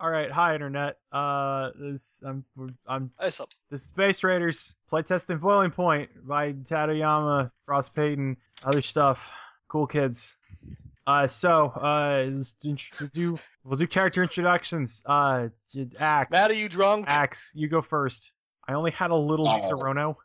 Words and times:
All 0.00 0.08
right, 0.08 0.30
hi 0.30 0.54
internet. 0.54 0.96
Uh, 1.12 1.72
this 1.78 2.22
I'm 2.26 2.42
I'm 2.86 3.10
What's 3.18 3.38
up? 3.38 3.50
the 3.70 3.78
Base 3.94 4.24
Raiders 4.24 4.74
playtesting 4.90 5.40
Boiling 5.40 5.70
Point 5.70 6.08
by 6.26 6.52
Tadayama, 6.52 7.50
Ross 7.66 7.90
Payton, 7.90 8.38
other 8.64 8.80
stuff. 8.80 9.30
Cool 9.68 9.86
kids. 9.86 10.38
Uh, 11.06 11.26
so 11.26 11.66
uh, 11.66 12.24
we'll 12.98 13.10
do 13.12 13.38
we'll 13.62 13.76
do 13.76 13.86
character 13.86 14.22
introductions. 14.22 15.02
Uh, 15.04 15.48
Axe. 15.98 16.30
Matt, 16.30 16.50
are 16.50 16.54
you 16.54 16.70
drunk? 16.70 17.04
Axe, 17.08 17.52
you 17.54 17.68
go 17.68 17.82
first. 17.82 18.32
I 18.66 18.72
only 18.72 18.92
had 18.92 19.10
a 19.10 19.16
little 19.16 19.46
Oh. 19.46 19.58
Disaronno. 19.60 20.16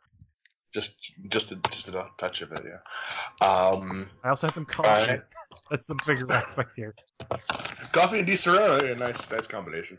Just, 0.72 0.96
just, 1.28 1.52
a, 1.52 1.56
just 1.70 1.88
a 1.88 2.06
touch 2.18 2.42
of 2.42 2.52
it, 2.52 2.60
yeah. 2.64 3.46
Um, 3.46 4.10
I 4.22 4.28
also 4.28 4.46
had 4.46 4.54
some 4.54 4.66
coffee. 4.66 5.20
Alright. 5.70 5.70
That's 5.70 5.86
the 5.86 5.96
bigger 6.06 6.32
aspect 6.32 6.76
here. 6.76 6.94
coffee 7.92 8.20
and 8.20 8.28
Disaronno, 8.28 8.92
a 8.92 8.94
nice, 8.94 9.30
nice 9.30 9.46
combination. 9.46 9.98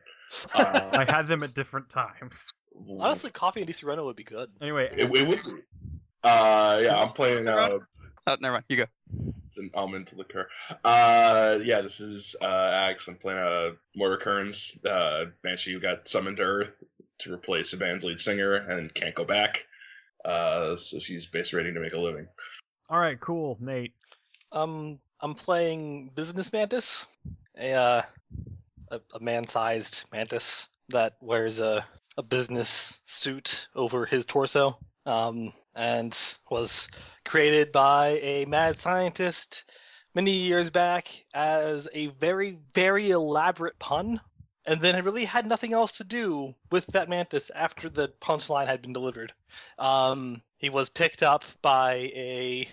Uh, 0.55 0.89
I 0.93 1.05
had 1.11 1.27
them 1.27 1.43
at 1.43 1.54
different 1.54 1.89
times. 1.89 2.51
Honestly, 3.00 3.32
coffee 3.32 3.61
and 3.61 3.69
Disaronno 3.69 4.06
would 4.06 4.15
be 4.15 4.23
good. 4.23 4.50
Anyway, 4.61 4.89
it, 4.92 5.00
it 5.00 5.28
would. 5.28 5.39
Be. 5.43 5.61
Uh, 6.23 6.79
yeah, 6.82 7.01
I'm 7.01 7.09
playing 7.09 7.47
uh, 7.47 7.79
Oh, 8.28 8.36
never 8.42 8.54
mind. 8.54 8.65
You 8.68 8.78
go. 8.78 8.86
an 9.56 9.71
almond 9.73 10.11
liqueur. 10.15 10.47
Uh, 10.83 11.57
yeah, 11.64 11.81
this 11.81 12.00
is 12.00 12.36
uh, 12.42 12.45
Axe. 12.73 13.07
I'm 13.07 13.15
playing 13.15 13.39
a 13.39 13.71
Moira 13.95 14.18
Kearns, 14.20 14.78
uh, 14.86 15.25
Banshee 15.43 15.73
who 15.73 15.79
got 15.79 16.07
summoned 16.07 16.37
to 16.37 16.43
Earth 16.43 16.84
to 17.20 17.34
replace 17.34 17.71
the 17.71 17.78
band's 17.78 18.04
lead 18.04 18.20
singer 18.20 18.56
and 18.56 18.93
can't 18.93 19.15
go 19.15 19.23
back. 19.25 19.65
Uh, 20.25 20.75
so 20.75 21.00
she's 21.00 21.25
base 21.25 21.54
raiding 21.54 21.73
to 21.73 21.79
make 21.79 21.93
a 21.93 21.97
living. 21.97 22.28
all 22.89 23.00
right, 23.00 23.20
cool, 23.20 23.57
Nate. 23.61 23.93
Um, 24.51 25.00
I'm 25.20 25.36
playing 25.36 26.12
Business 26.16 26.52
Mantis, 26.54 27.06
a 27.57 27.74
uh, 27.74 28.02
a, 28.89 29.02
a 29.14 29.20
man-sized 29.20 30.06
mantis 30.12 30.70
that 30.90 31.18
wears 31.21 31.60
a 31.60 31.86
a 32.17 32.23
business 32.23 33.00
suit 33.06 33.68
over 33.76 34.06
his 34.06 34.26
torso. 34.26 34.78
Um, 35.06 35.54
and 35.74 36.18
was 36.52 36.90
created 37.24 37.72
by 37.72 38.20
a 38.22 38.46
mad 38.46 38.78
scientist 38.78 39.64
many 40.14 40.32
years 40.32 40.70
back 40.70 41.08
as 41.34 41.88
a 41.94 42.08
very 42.08 42.58
very 42.74 43.12
elaborate 43.12 43.80
pun. 43.80 44.20
And 44.66 44.81
then 44.81 44.96
it 44.96 45.06
really 45.06 45.24
had 45.24 45.46
nothing 45.46 45.72
else 45.72 46.00
to 46.00 46.04
do 46.04 46.54
with 46.72 46.86
that 46.88 47.08
mantis 47.08 47.50
after 47.52 47.90
the 47.90 48.12
punchline 48.20 48.68
had 48.68 48.81
been 48.81 48.92
delivered. 48.92 49.31
Um, 49.80 50.42
he 50.58 50.70
was 50.70 50.90
picked 50.90 51.24
up 51.24 51.46
by 51.62 52.12
a 52.14 52.68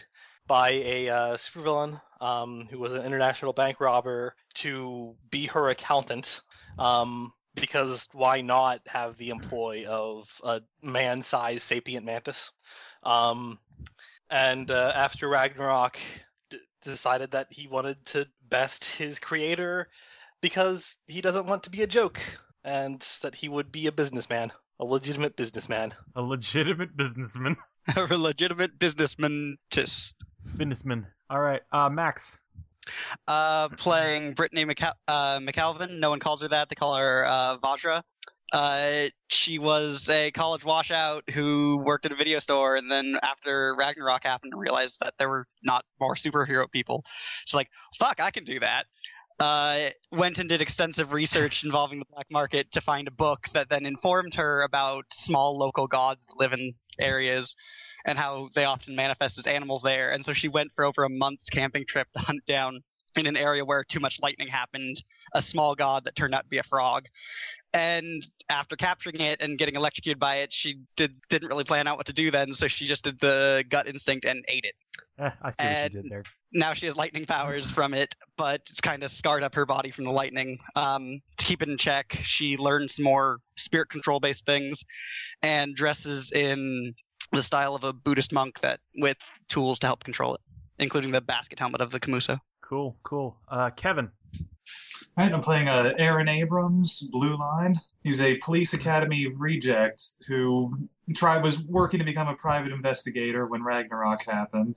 by 0.47 0.70
a 0.70 1.09
uh, 1.09 1.37
supervillain 1.37 2.00
um, 2.20 2.67
who 2.70 2.78
was 2.78 2.92
an 2.92 3.05
international 3.05 3.53
bank 3.53 3.81
robber 3.81 4.34
to 4.55 5.14
be 5.31 5.47
her 5.47 5.69
accountant. 5.69 6.41
Um, 6.78 7.33
because 7.55 8.09
why 8.12 8.41
not 8.41 8.81
have 8.86 9.17
the 9.17 9.31
employ 9.31 9.84
of 9.86 10.28
a 10.42 10.61
man-sized 10.83 11.62
sapient 11.62 12.05
mantis? 12.05 12.51
Um, 13.03 13.59
and 14.28 14.70
uh, 14.70 14.92
after 14.95 15.28
Ragnarok, 15.28 15.98
d- 16.51 16.58
decided 16.83 17.33
that 17.33 17.48
he 17.51 17.69
wanted 17.69 18.05
to 18.06 18.27
best 18.48 18.84
his 18.84 19.19
creator 19.19 19.89
because 20.41 20.98
he 21.06 21.20
doesn't 21.20 21.47
want 21.47 21.64
to 21.64 21.70
be 21.70 21.83
a 21.83 21.86
joke, 21.86 22.20
and 22.64 23.01
that 23.23 23.34
he 23.34 23.48
would 23.48 23.70
be 23.70 23.86
a 23.86 23.92
businessman, 23.92 24.51
a 24.81 24.84
legitimate 24.84 25.36
businessman. 25.36 25.92
A 26.17 26.23
legitimate 26.23 26.97
businessman. 26.97 27.56
a 27.97 28.17
legitimate 28.17 28.79
businessman. 28.79 29.58
Tis. 29.70 30.14
Businessman. 30.56 31.06
All 31.31 31.41
right, 31.41 31.62
uh, 31.73 31.89
Max. 31.89 32.39
Uh, 33.27 33.69
playing 33.70 34.34
Brittany 34.34 34.64
uh, 34.64 35.39
McAlvin. 35.39 35.98
No 35.98 36.11
one 36.11 36.20
calls 36.20 36.42
her 36.42 36.48
that. 36.48 36.69
They 36.69 36.75
call 36.75 36.97
her 36.97 37.25
uh, 37.25 37.59
Vajra. 37.59 38.03
Uh, 38.53 39.09
she 39.28 39.59
was 39.59 40.09
a 40.09 40.31
college 40.31 40.64
washout 40.64 41.28
who 41.31 41.83
worked 41.84 42.06
at 42.06 42.12
a 42.12 42.14
video 42.14 42.39
store, 42.39 42.77
and 42.77 42.91
then 42.91 43.19
after 43.23 43.75
Ragnarok 43.75 44.23
happened, 44.23 44.53
realized 44.55 44.98
that 45.01 45.14
there 45.18 45.29
were 45.29 45.46
not 45.63 45.85
more 45.98 46.14
superhero 46.14 46.70
people. 46.70 47.05
She's 47.47 47.55
like, 47.55 47.70
"Fuck, 47.98 48.20
I 48.20 48.30
can 48.30 48.45
do 48.45 48.61
that." 48.61 48.85
Uh, 49.41 49.91
went 50.13 50.39
and 50.39 50.48
did 50.48 50.63
extensive 50.63 51.13
research 51.13 51.64
involving 51.64 51.98
the 51.98 52.05
black 52.13 52.27
market 52.30 52.70
to 52.73 52.80
find 52.80 53.08
a 53.08 53.11
book 53.11 53.48
that 53.55 53.68
then 53.68 53.86
informed 53.86 54.35
her 54.35 54.63
about 54.63 55.07
small 55.13 55.58
local 55.58 55.89
gods 55.89 56.24
that 56.27 56.36
live 56.36 56.52
in 56.52 56.73
areas 57.01 57.57
and 58.05 58.19
how 58.19 58.48
they 58.55 58.65
often 58.65 58.95
manifest 58.97 59.39
as 59.39 59.47
animals 59.47 59.83
there. 59.83 60.13
And 60.13 60.25
so 60.25 60.33
she 60.33 60.48
went 60.48 60.73
for 60.75 60.85
over 60.85 61.05
a 61.05 61.09
month's 61.09 61.48
camping 61.48 61.85
trip 61.87 62.09
to 62.15 62.20
hunt 62.20 62.45
down 62.47 62.81
in 63.17 63.27
an 63.27 63.37
area 63.37 63.65
where 63.65 63.85
too 63.85 64.01
much 64.01 64.19
lightning 64.20 64.48
happened 64.48 65.03
a 65.33 65.41
small 65.41 65.75
god 65.77 66.05
that 66.05 66.17
turned 66.17 66.35
out 66.35 66.42
to 66.42 66.48
be 66.48 66.59
a 66.59 66.63
frog. 66.65 67.05
And 67.73 68.27
after 68.48 68.77
capturing 68.77 69.20
it 69.20 69.41
and 69.41 69.59
getting 69.59 69.75
electrocuted 69.75 70.20
by 70.20 70.37
it, 70.39 70.53
she 70.53 70.81
did 70.97 71.13
didn't 71.29 71.48
really 71.48 71.65
plan 71.65 71.87
out 71.89 71.97
what 71.97 72.07
to 72.07 72.13
do 72.13 72.31
then, 72.31 72.55
so 72.55 72.69
she 72.69 72.87
just 72.87 73.03
did 73.05 73.19
the 73.20 73.65
gut 73.69 73.89
instinct 73.89 74.25
and 74.25 74.45
ate 74.48 74.65
it. 74.65 74.75
Eh, 75.19 75.31
I 75.42 75.51
see 75.51 75.65
what 75.65 75.73
And- 75.73 75.95
you 75.95 76.03
did 76.03 76.11
there. 76.11 76.23
Now 76.57 76.73
she 76.75 76.86
has 76.86 76.95
lightning 76.95 77.27
powers 77.27 77.69
from 77.69 77.95
it, 77.95 78.15
but 78.36 78.61
it's 78.71 78.81
kind 78.81 79.03
of 79.03 79.11
scarred 79.11 79.42
up 79.42 79.57
her 79.57 79.67
body 79.67 79.91
from 79.91 80.05
the 80.05 80.13
lightning. 80.13 80.61
Um, 80.77 81.21
to 81.39 81.45
keep 81.45 81.63
it 81.63 81.69
in 81.69 81.77
check, 81.77 82.17
she 82.23 82.57
learns 82.57 82.97
more 83.01 83.39
spirit 83.57 83.89
control 83.91 84.21
based 84.21 84.47
things 84.47 84.85
and 85.42 85.75
dresses 85.75 86.31
in 86.31 86.95
the 87.34 87.42
style 87.42 87.74
of 87.74 87.84
a 87.84 87.92
Buddhist 87.92 88.33
monk 88.33 88.61
that 88.61 88.80
with 88.96 89.17
tools 89.48 89.78
to 89.80 89.86
help 89.86 90.05
control 90.05 90.34
it, 90.34 90.40
including 90.78 91.11
the 91.11 91.20
basket 91.20 91.58
helmet 91.58 91.80
of 91.80 91.90
the 91.90 92.00
Komuso. 92.00 92.40
Cool, 92.62 92.96
cool. 93.02 93.36
Uh, 93.48 93.70
Kevin. 93.70 94.11
Right, 95.17 95.33
I'm 95.33 95.40
playing 95.40 95.68
uh, 95.68 95.92
Aaron 95.96 96.28
Abrams, 96.28 97.08
Blue 97.12 97.36
Line. 97.39 97.80
He's 98.02 98.20
a 98.20 98.36
police 98.39 98.74
academy 98.74 99.28
reject 99.28 100.02
who 100.27 100.77
tried 101.14 101.42
was 101.42 101.62
working 101.64 102.00
to 102.00 102.05
become 102.05 102.28
a 102.28 102.34
private 102.34 102.73
investigator 102.73 103.46
when 103.46 103.62
Ragnarok 103.62 104.24
happened. 104.24 104.77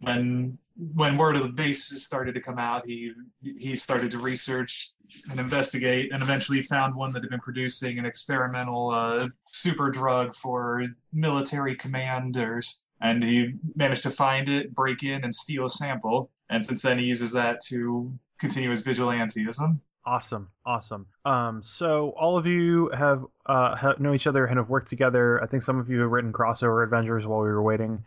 When 0.00 0.58
when 0.76 1.16
word 1.16 1.36
of 1.36 1.42
the 1.42 1.48
bases 1.48 2.04
started 2.04 2.34
to 2.34 2.40
come 2.40 2.58
out, 2.58 2.86
he 2.86 3.12
he 3.42 3.76
started 3.76 4.10
to 4.12 4.18
research 4.18 4.92
and 5.30 5.38
investigate, 5.38 6.12
and 6.12 6.22
eventually 6.22 6.62
found 6.62 6.94
one 6.94 7.12
that 7.12 7.22
had 7.22 7.30
been 7.30 7.40
producing 7.40 7.98
an 7.98 8.06
experimental 8.06 8.90
uh, 8.90 9.28
super 9.50 9.90
drug 9.90 10.34
for 10.34 10.86
military 11.12 11.76
commanders. 11.76 12.82
And 13.00 13.22
he 13.22 13.54
managed 13.74 14.04
to 14.04 14.10
find 14.10 14.48
it, 14.48 14.74
break 14.74 15.02
in, 15.02 15.24
and 15.24 15.34
steal 15.34 15.66
a 15.66 15.70
sample. 15.70 16.30
And 16.48 16.64
since 16.64 16.82
then, 16.82 16.98
he 16.98 17.04
uses 17.04 17.32
that 17.32 17.60
to 17.66 18.16
continue 18.38 18.70
his 18.70 18.82
vigilantism. 18.82 19.80
Awesome, 20.04 20.48
awesome. 20.66 21.06
Um, 21.24 21.62
so 21.62 22.10
all 22.10 22.36
of 22.36 22.46
you 22.46 22.90
have 22.90 23.24
uh 23.46 23.94
know 23.98 24.14
each 24.14 24.26
other 24.26 24.46
and 24.46 24.58
have 24.58 24.68
worked 24.68 24.88
together. 24.88 25.42
I 25.42 25.46
think 25.46 25.62
some 25.62 25.78
of 25.78 25.88
you 25.90 26.00
have 26.00 26.10
written 26.10 26.32
crossover 26.32 26.82
adventures 26.82 27.26
while 27.26 27.40
we 27.40 27.48
were 27.48 27.62
waiting. 27.62 28.04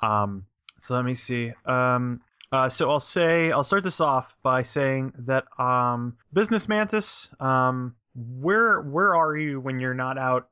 Um, 0.00 0.46
so 0.84 0.94
let 0.94 1.04
me 1.06 1.14
see. 1.14 1.50
Um, 1.64 2.20
uh, 2.52 2.68
so 2.68 2.90
I'll 2.90 3.00
say 3.00 3.50
I'll 3.50 3.64
start 3.64 3.84
this 3.84 4.02
off 4.02 4.36
by 4.42 4.62
saying 4.62 5.14
that 5.20 5.44
um, 5.58 6.14
Business 6.34 6.68
Mantis. 6.68 7.30
Um, 7.40 7.94
where 8.14 8.82
where 8.82 9.16
are 9.16 9.34
you 9.34 9.60
when 9.60 9.80
you're 9.80 9.94
not 9.94 10.18
out 10.18 10.48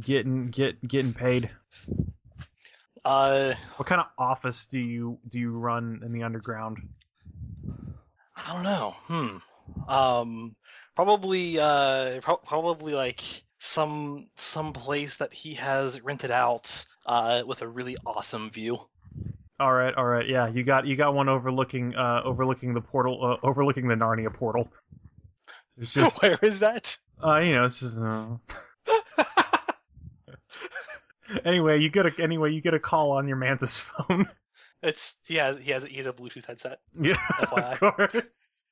getting 0.00 0.48
get 0.48 0.80
getting 0.88 1.12
paid? 1.12 1.50
Uh, 3.04 3.52
What 3.76 3.86
kind 3.86 4.00
of 4.00 4.06
office 4.16 4.66
do 4.66 4.80
you 4.80 5.18
do 5.28 5.38
you 5.38 5.52
run 5.52 6.00
in 6.02 6.12
the 6.12 6.22
underground? 6.22 6.78
I 8.34 8.54
don't 8.54 8.62
know. 8.62 8.94
Hmm. 9.06 9.36
Um, 9.86 10.56
probably, 10.96 11.58
uh, 11.58 12.20
pro- 12.22 12.38
probably 12.38 12.94
like 12.94 13.20
some 13.58 14.30
some 14.36 14.72
place 14.72 15.16
that 15.16 15.34
he 15.34 15.54
has 15.54 16.00
rented 16.00 16.30
out, 16.30 16.86
uh, 17.04 17.42
with 17.46 17.60
a 17.60 17.68
really 17.68 17.98
awesome 18.06 18.50
view. 18.50 18.78
All 19.60 19.72
right, 19.72 19.94
all 19.94 20.04
right, 20.04 20.28
yeah, 20.28 20.48
you 20.48 20.64
got 20.64 20.84
you 20.86 20.96
got 20.96 21.14
one 21.14 21.28
overlooking 21.28 21.94
uh 21.94 22.22
overlooking 22.24 22.74
the 22.74 22.80
portal 22.80 23.38
uh, 23.42 23.46
overlooking 23.46 23.86
the 23.86 23.94
Narnia 23.94 24.34
portal. 24.34 24.68
It's 25.78 25.92
just 25.94 26.20
Where 26.20 26.38
is 26.42 26.58
that? 26.60 26.96
uh 27.24 27.38
you 27.38 27.54
know 27.54 27.64
it's 27.64 27.78
just 27.78 27.98
uh... 28.00 28.36
anyway 31.44 31.78
you 31.78 31.88
get 31.88 32.06
a 32.06 32.22
anyway 32.22 32.50
you 32.50 32.60
get 32.60 32.74
a 32.74 32.80
call 32.80 33.12
on 33.12 33.28
your 33.28 33.36
mantis 33.36 33.76
phone. 33.78 34.28
it's 34.82 35.18
he 35.24 35.36
has 35.36 35.56
he 35.56 35.70
has 35.70 35.84
he 35.84 35.98
has 35.98 36.06
a 36.06 36.12
Bluetooth 36.12 36.46
headset. 36.46 36.80
yeah, 37.00 37.14
FYI. 37.14 37.72
of 37.80 37.96
course, 37.96 38.64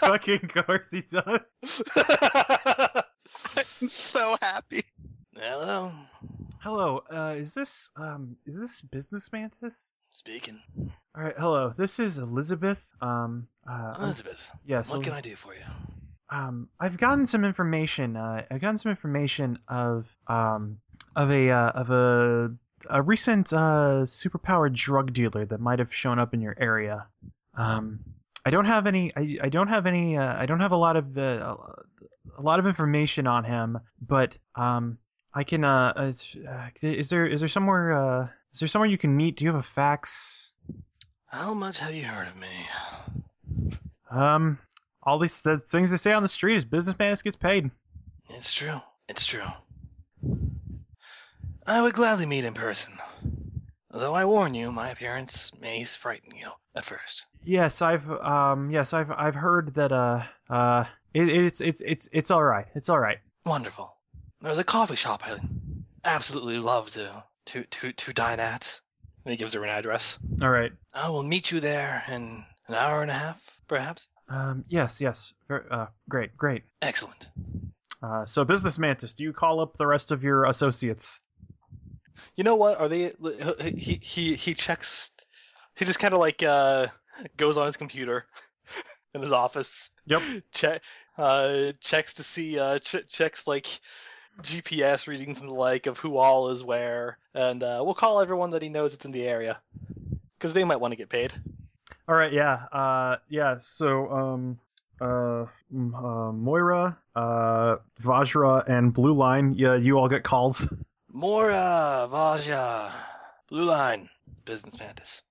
fucking 0.00 0.48
course 0.48 0.90
he 0.90 1.00
does. 1.00 1.82
I'm 3.56 3.88
so 3.88 4.36
happy. 4.42 4.84
Hello, 5.34 5.92
Hello, 6.68 7.02
uh, 7.10 7.34
is 7.34 7.54
this 7.54 7.90
um 7.96 8.36
is 8.44 8.60
this 8.60 8.82
business 8.82 9.32
mantis? 9.32 9.94
speaking. 10.10 10.60
All 11.16 11.22
right, 11.22 11.34
hello. 11.38 11.72
This 11.74 11.98
is 11.98 12.18
Elizabeth. 12.18 12.92
Um, 13.00 13.48
uh, 13.66 13.94
Elizabeth, 13.98 14.50
yeah. 14.66 14.82
So 14.82 14.96
what 14.96 15.04
can 15.04 15.14
I 15.14 15.22
do 15.22 15.34
for 15.34 15.54
you? 15.54 15.62
um, 16.28 16.68
I've 16.78 16.98
gotten 16.98 17.24
some 17.24 17.46
information. 17.46 18.18
Uh, 18.18 18.42
I've 18.50 18.60
gotten 18.60 18.76
some 18.76 18.90
information 18.90 19.58
of 19.66 20.14
um, 20.26 20.78
of 21.16 21.30
a 21.30 21.50
uh, 21.50 21.70
of 21.70 21.88
a 21.88 22.54
a 22.90 23.00
recent 23.00 23.50
uh, 23.54 24.04
superpowered 24.04 24.74
drug 24.74 25.14
dealer 25.14 25.46
that 25.46 25.60
might 25.60 25.78
have 25.78 25.94
shown 25.94 26.18
up 26.18 26.34
in 26.34 26.42
your 26.42 26.54
area. 26.60 27.06
Um, 27.56 28.00
I 28.44 28.50
don't 28.50 28.66
have 28.66 28.86
any. 28.86 29.10
I, 29.16 29.38
I 29.44 29.48
don't 29.48 29.68
have 29.68 29.86
any. 29.86 30.18
Uh, 30.18 30.38
I 30.38 30.44
don't 30.44 30.60
have 30.60 30.72
a 30.72 30.76
lot 30.76 30.96
of 30.96 31.16
uh, 31.16 31.56
a 32.36 32.42
lot 32.42 32.58
of 32.58 32.66
information 32.66 33.26
on 33.26 33.44
him, 33.44 33.78
but 34.06 34.36
um, 34.54 34.98
I 35.38 35.44
can. 35.44 35.62
Uh, 35.62 35.92
uh, 35.94 36.12
uh, 36.50 36.68
is 36.82 37.10
there 37.10 37.24
is 37.24 37.40
there 37.40 37.48
somewhere 37.48 37.92
uh, 37.92 38.28
is 38.52 38.58
there 38.58 38.66
somewhere 38.66 38.90
you 38.90 38.98
can 38.98 39.16
meet? 39.16 39.36
Do 39.36 39.44
you 39.44 39.52
have 39.52 39.60
a 39.60 39.62
fax? 39.62 40.50
How 41.26 41.54
much 41.54 41.78
have 41.78 41.94
you 41.94 42.02
heard 42.02 42.26
of 42.26 42.34
me? 42.34 43.78
Um, 44.10 44.58
all 45.00 45.20
these 45.20 45.40
the 45.42 45.58
things 45.58 45.92
they 45.92 45.96
say 45.96 46.12
on 46.12 46.24
the 46.24 46.28
street 46.28 46.56
is 46.56 46.64
businessman 46.64 47.14
gets 47.22 47.36
paid. 47.36 47.70
It's 48.30 48.52
true. 48.52 48.78
It's 49.08 49.24
true. 49.24 49.46
I 51.64 51.82
would 51.82 51.94
gladly 51.94 52.26
meet 52.26 52.44
in 52.44 52.54
person. 52.54 52.94
Though 53.92 54.14
I 54.14 54.24
warn 54.24 54.54
you, 54.54 54.72
my 54.72 54.90
appearance 54.90 55.52
may 55.60 55.84
frighten 55.84 56.34
you 56.34 56.48
at 56.74 56.84
first. 56.84 57.26
Yes, 57.44 57.80
I've 57.80 58.10
um 58.10 58.72
yes 58.72 58.92
I've 58.92 59.12
I've 59.12 59.36
heard 59.36 59.74
that 59.74 59.92
uh 59.92 60.24
uh 60.50 60.84
it, 61.14 61.28
it's 61.28 61.60
it's 61.60 61.80
it's 61.80 62.08
it's 62.10 62.32
all 62.32 62.42
right. 62.42 62.66
It's 62.74 62.88
all 62.88 62.98
right. 62.98 63.18
Wonderful. 63.46 63.97
There's 64.40 64.58
a 64.58 64.64
coffee 64.64 64.96
shop 64.96 65.22
I 65.26 65.38
absolutely 66.04 66.58
love 66.58 66.90
to 66.90 67.24
to 67.46 67.64
to, 67.64 67.92
to 67.92 68.12
dine 68.12 68.40
at. 68.40 68.80
And 69.24 69.32
he 69.32 69.36
gives 69.36 69.52
her 69.54 69.62
an 69.62 69.68
address. 69.68 70.18
All 70.40 70.48
right. 70.50 70.72
I 70.94 71.08
will 71.10 71.22
meet 71.24 71.50
you 71.50 71.60
there 71.60 72.02
in 72.08 72.44
an 72.68 72.74
hour 72.74 73.02
and 73.02 73.10
a 73.10 73.14
half, 73.14 73.42
perhaps. 73.66 74.08
Um 74.28 74.64
yes 74.68 75.00
yes 75.00 75.34
Ver- 75.48 75.66
uh 75.70 75.86
great 76.08 76.36
great. 76.36 76.62
Excellent. 76.82 77.28
Uh 78.02 78.26
so 78.26 78.44
business 78.44 78.78
mantis, 78.78 79.14
do 79.14 79.24
you 79.24 79.32
call 79.32 79.60
up 79.60 79.76
the 79.76 79.86
rest 79.86 80.12
of 80.12 80.22
your 80.22 80.44
associates? 80.44 81.20
You 82.36 82.44
know 82.44 82.54
what? 82.56 82.78
Are 82.78 82.88
they? 82.88 83.12
He 83.76 83.98
he 84.00 84.34
he 84.34 84.54
checks. 84.54 85.10
He 85.76 85.84
just 85.84 85.98
kind 85.98 86.14
of 86.14 86.20
like 86.20 86.42
uh 86.42 86.86
goes 87.36 87.56
on 87.56 87.66
his 87.66 87.76
computer 87.76 88.24
in 89.14 89.20
his 89.22 89.32
office. 89.32 89.90
Yep. 90.06 90.22
Check 90.52 90.82
uh 91.16 91.72
checks 91.80 92.14
to 92.14 92.22
see 92.22 92.58
uh 92.58 92.78
ch- 92.78 93.08
checks 93.08 93.46
like 93.46 93.66
GPS 94.42 95.06
readings 95.06 95.40
and 95.40 95.48
the 95.48 95.54
like 95.54 95.86
of 95.86 95.98
who 95.98 96.16
all 96.16 96.50
is 96.50 96.62
where, 96.62 97.18
and 97.34 97.62
uh, 97.62 97.82
we'll 97.84 97.94
call 97.94 98.20
everyone 98.20 98.50
that 98.50 98.62
he 98.62 98.68
knows 98.68 98.92
that's 98.92 99.04
in 99.04 99.12
the 99.12 99.26
area 99.26 99.60
because 100.38 100.52
they 100.52 100.64
might 100.64 100.76
want 100.80 100.92
to 100.92 100.96
get 100.96 101.08
paid. 101.08 101.32
All 102.08 102.14
right, 102.14 102.32
yeah. 102.32 102.54
Uh 102.72 103.16
yeah, 103.28 103.56
so 103.58 104.10
um 104.10 104.58
uh, 105.00 105.44
uh 105.44 106.32
Moira, 106.32 106.96
uh 107.14 107.76
Vajra 108.02 108.66
and 108.68 108.94
Blue 108.94 109.12
Line, 109.12 109.54
yeah, 109.54 109.74
you 109.76 109.98
all 109.98 110.08
get 110.08 110.22
calls. 110.22 110.66
Moira, 111.12 112.08
Vajra, 112.10 112.92
Blue 113.48 113.64
Line, 113.64 114.08
Business 114.44 114.78
Mantis. 114.78 115.22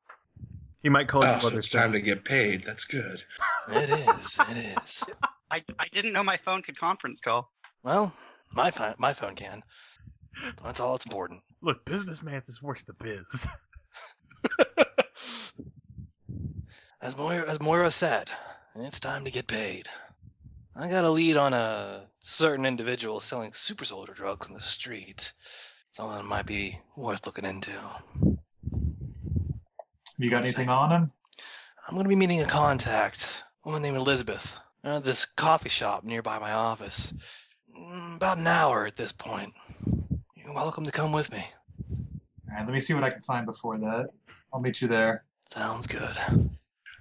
He 0.84 0.90
might 0.90 1.08
call 1.08 1.26
you 1.26 1.32
Oh, 1.32 1.40
so 1.40 1.58
it's 1.58 1.70
time 1.70 1.92
to 1.94 2.02
get 2.02 2.24
paid. 2.24 2.64
That's 2.64 2.86
good. 2.86 3.24
It 3.70 3.90
is, 3.90 4.38
it 4.50 4.58
is. 4.58 5.04
I, 5.52 5.64
I 5.80 5.86
didn't 5.94 6.14
know 6.14 6.24
my 6.24 6.38
phone 6.46 6.62
could 6.62 6.78
conference 6.78 7.20
call. 7.24 7.52
Well, 7.84 8.14
my 8.52 8.72
phone, 8.72 8.96
my 8.98 9.14
phone 9.14 9.36
can. 9.36 9.64
That's 10.64 10.80
all 10.80 10.94
that's 10.94 11.06
important. 11.06 11.42
Look, 11.62 11.86
business 11.86 12.22
mantis 12.22 12.62
works 12.62 12.84
the 12.84 12.94
biz. 12.94 13.48
As 17.00 17.16
Moira, 17.16 17.48
as 17.48 17.62
Moira 17.62 17.92
said, 17.92 18.30
it's 18.76 19.00
time 19.00 19.26
to 19.26 19.32
get 19.32 19.48
paid. 19.48 19.88
I 20.76 20.90
got 20.90 21.06
a 21.06 21.10
lead 21.10 21.38
on 21.38 21.54
a 21.54 22.08
certain 22.20 22.66
individual 22.66 23.20
selling 23.20 23.54
super 23.54 23.86
soldier 23.86 24.14
drugs 24.14 24.48
on 24.48 24.54
the 24.54 24.62
street. 24.62 25.32
Something 25.92 26.18
that 26.18 26.26
might 26.26 26.48
be 26.48 26.80
worth 26.96 27.26
looking 27.26 27.46
into. 27.46 27.72
Have 27.72 28.38
you 30.18 30.30
got 30.30 30.42
anything 30.42 30.70
on 30.70 30.92
him? 30.92 31.12
I'm 31.88 31.94
going 31.94 32.04
to 32.04 32.10
be 32.10 32.16
meeting 32.16 32.42
a 32.42 32.46
contact, 32.46 33.44
a 33.64 33.70
woman 33.70 33.84
named 33.84 33.98
Elizabeth, 33.98 34.58
at 34.84 35.04
this 35.04 35.26
coffee 35.26 35.70
shop 35.70 36.04
nearby 36.04 36.40
my 36.40 36.52
office. 36.52 37.14
Mm, 37.80 38.16
About 38.18 38.38
an 38.38 38.48
hour 38.48 38.86
at 38.86 38.96
this 38.96 39.12
point. 39.12 39.54
You're 40.36 40.54
welcome 40.54 40.86
to 40.86 40.92
come 40.92 41.12
with 41.12 41.32
me. 41.32 41.46
All 42.50 42.56
right, 42.56 42.66
let 42.66 42.74
me 42.74 42.80
see 42.80 42.94
what 42.94 43.04
I 43.04 43.10
can 43.10 43.22
find 43.22 43.46
before 43.46 43.78
that. 43.80 44.08
I'll 44.54 44.62
meet 44.62 44.82
you 44.82 44.88
there. 44.88 45.24
Sounds 45.48 45.88
good. 45.88 46.16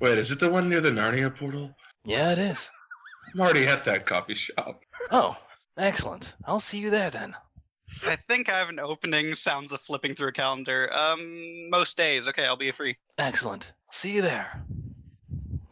Wait, 0.00 0.18
is 0.18 0.30
it 0.30 0.40
the 0.40 0.48
one 0.50 0.68
near 0.68 0.80
the 0.80 0.90
Narnia 0.90 1.34
portal? 1.36 1.74
Yeah, 2.04 2.32
it 2.32 2.38
is. 2.38 2.70
I'm 3.34 3.40
already 3.40 3.66
at 3.66 3.84
that 3.84 4.06
coffee 4.06 4.34
shop. 4.34 4.82
Oh, 5.10 5.36
excellent. 5.76 6.34
I'll 6.44 6.60
see 6.60 6.78
you 6.78 6.90
there 6.90 7.10
then. 7.10 7.34
I 8.04 8.16
think 8.28 8.48
I 8.48 8.58
have 8.58 8.68
an 8.68 8.78
opening. 8.78 9.34
Sounds 9.34 9.72
of 9.72 9.80
flipping 9.82 10.14
through 10.14 10.28
a 10.28 10.32
calendar. 10.32 10.92
Um, 10.92 11.70
most 11.70 11.96
days. 11.96 12.28
Okay, 12.28 12.44
I'll 12.44 12.56
be 12.56 12.70
free. 12.72 12.96
Excellent. 13.16 13.72
See 13.90 14.12
you 14.12 14.22
there. 14.22 14.62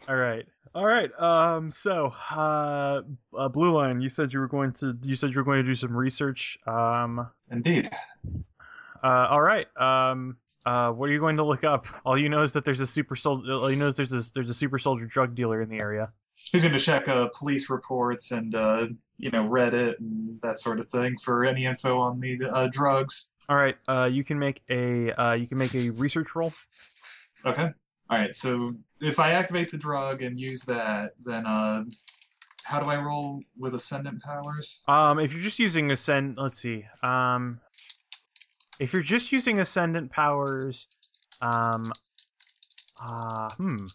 All 0.09 0.17
right. 0.17 0.47
All 0.75 0.85
right. 0.85 1.11
Um. 1.21 1.71
So, 1.71 2.13
uh, 2.33 3.03
uh, 3.37 3.49
Blue 3.49 3.73
Line, 3.73 4.01
you 4.01 4.09
said 4.09 4.33
you 4.33 4.41
were 4.41 4.49
going 4.49 4.73
to. 4.75 4.99
You 5.03 5.15
said 5.15 5.31
you 5.31 5.37
were 5.37 5.45
going 5.45 5.63
to 5.63 5.69
do 5.69 5.77
some 5.77 5.97
research. 5.97 6.59
Um. 6.67 7.29
Indeed. 7.51 7.91
Uh. 9.03 9.07
All 9.31 9.41
right. 9.41 9.67
Um. 9.81 10.37
Uh. 10.67 10.91
What 10.91 11.09
are 11.11 11.13
you 11.13 11.21
going 11.21 11.37
to 11.37 11.45
look 11.45 11.63
up? 11.63 11.87
All 12.05 12.19
you 12.19 12.29
know 12.29 12.43
is 12.43 12.55
that 12.55 12.65
there's 12.65 12.81
a 12.81 12.89
super 12.89 13.15
soldier. 13.15 13.53
All 13.53 13.71
you 13.71 13.77
know 13.77 13.89
is 13.89 13.97
there's 13.97 14.13
a 14.13 14.23
there's 14.35 14.51
a 14.51 14.55
super 14.55 14.81
soldier 14.81 15.07
drug 15.07 15.37
dealer 15.37 15.63
in 15.63 15.69
the 15.69 15.79
area. 15.79 16.11
He's 16.51 16.63
going 16.63 16.75
to 16.75 16.81
check 16.81 17.07
uh, 17.09 17.29
police 17.33 17.71
reports 17.71 18.33
and 18.33 18.53
uh, 18.55 18.89
you 19.17 19.31
know 19.31 19.49
Reddit 19.49 20.01
and 20.01 20.41
that 20.41 20.59
sort 20.59 20.81
of 20.81 20.87
thing 20.87 21.19
for 21.19 21.45
any 21.45 21.67
info 21.67 22.01
on 22.01 22.19
the 22.19 22.51
uh, 22.53 22.67
drugs. 22.67 23.33
All 23.49 23.57
right. 23.57 23.77
Uh. 23.87 24.11
You 24.11 24.25
can 24.25 24.41
make 24.41 24.61
a. 24.69 25.13
Uh. 25.13 25.33
You 25.35 25.47
can 25.47 25.59
make 25.59 25.75
a 25.77 25.91
research 25.91 26.35
roll. 26.35 26.53
Okay. 27.47 27.71
All 28.11 28.19
right. 28.19 28.35
So 28.35 28.71
if 29.05 29.19
I 29.19 29.33
activate 29.33 29.71
the 29.71 29.79
drug 29.79 30.23
and 30.23 30.39
use 30.39 30.63
that, 30.63 31.13
then 31.25 31.47
uh, 31.47 31.85
how 32.65 32.81
do 32.81 32.91
I 32.91 32.97
roll 32.97 33.41
with 33.59 33.75
ascendant 33.75 34.23
powers? 34.23 34.83
Um. 34.89 35.19
If 35.19 35.33
you're 35.33 35.43
just 35.43 35.59
using 35.59 35.91
ascend. 35.91 36.37
Let's 36.39 36.59
see. 36.59 36.87
Um. 37.03 37.59
If 38.79 38.93
you're 38.93 39.03
just 39.03 39.33
using 39.33 39.61
ascendant 39.61 40.11
powers. 40.11 40.89
Um. 41.41 41.93
Uh. 43.01 43.51
Hmm. 43.55 43.87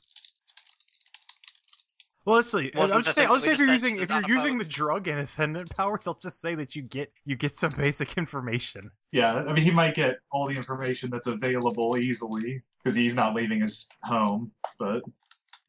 Well, 2.26 2.36
let's 2.36 2.52
see. 2.52 2.72
Wasn't 2.76 2.96
I'll 2.96 3.02
just 3.02 3.16
the 3.16 3.22
say, 3.22 3.26
I'll 3.26 3.34
that 3.36 3.42
say 3.42 3.54
if 3.54 3.60
you're 3.60 3.72
using 3.72 3.98
if 3.98 4.10
you're 4.10 4.30
using 4.30 4.60
the 4.60 4.66
drug 4.66 5.08
and 5.08 5.20
ascendant 5.20 5.70
powers, 5.76 6.08
I'll 6.08 6.20
just 6.22 6.40
say 6.40 6.54
that 6.56 6.76
you 6.76 6.84
get 6.84 7.12
you 7.26 7.36
get 7.36 7.56
some 7.56 7.72
basic 7.72 8.18
information. 8.18 8.92
Yeah, 9.12 9.34
I 9.34 9.54
mean 9.54 9.64
he 9.64 9.72
might 9.72 9.96
get 9.96 10.20
all 10.32 10.48
the 10.48 10.56
information 10.56 11.10
that's 11.10 11.26
available 11.26 11.98
easily 11.98 12.62
because 12.84 12.96
he's 12.96 13.16
not 13.16 13.34
leaving 13.36 13.62
his 13.62 13.90
home. 14.04 14.52
But 14.78 15.04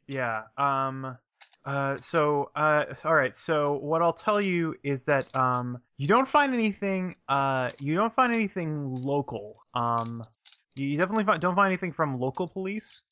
Yeah. 0.07 0.43
Um. 0.57 1.17
Uh. 1.65 1.97
So. 2.01 2.51
Uh. 2.55 2.85
All 3.05 3.15
right. 3.15 3.37
So 3.37 3.75
what 3.75 4.03
I'll 4.03 4.13
tell 4.13 4.41
you 4.41 4.75
is 4.83 5.05
that 5.05 5.35
um 5.37 5.79
you 5.99 6.09
don't 6.09 6.29
find 6.29 6.55
anything 6.55 7.17
uh 7.29 7.71
you 7.79 7.95
don't 7.95 8.15
find 8.15 8.35
anything 8.35 8.95
local. 8.95 9.57
Um. 9.75 10.25
You 10.77 10.97
definitely 10.97 11.25
find, 11.25 11.41
don't 11.41 11.57
find 11.57 11.67
anything 11.67 11.93
from 11.93 12.19
local 12.19 12.49
police. 12.49 13.03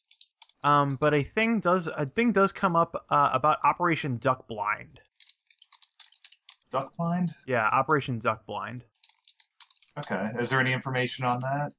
Um. 0.62 0.97
But 1.00 1.14
a 1.14 1.23
thing 1.23 1.59
does 1.59 1.87
a 1.88 2.07
thing 2.07 2.33
does 2.33 2.52
come 2.52 2.76
up 2.76 3.05
uh, 3.11 3.31
about 3.33 3.59
Operation 3.64 4.19
Duck 4.19 4.47
Blind. 4.49 5.00
duck 6.71 6.97
blind. 6.97 7.35
Yeah. 7.47 7.67
Operation 7.67 8.19
Duck 8.19 8.47
Blind. 8.47 8.85
Okay. 9.99 10.28
Is 10.38 10.50
there 10.50 10.61
any 10.61 10.73
information 10.73 11.25
on 11.25 11.40
that? 11.40 11.73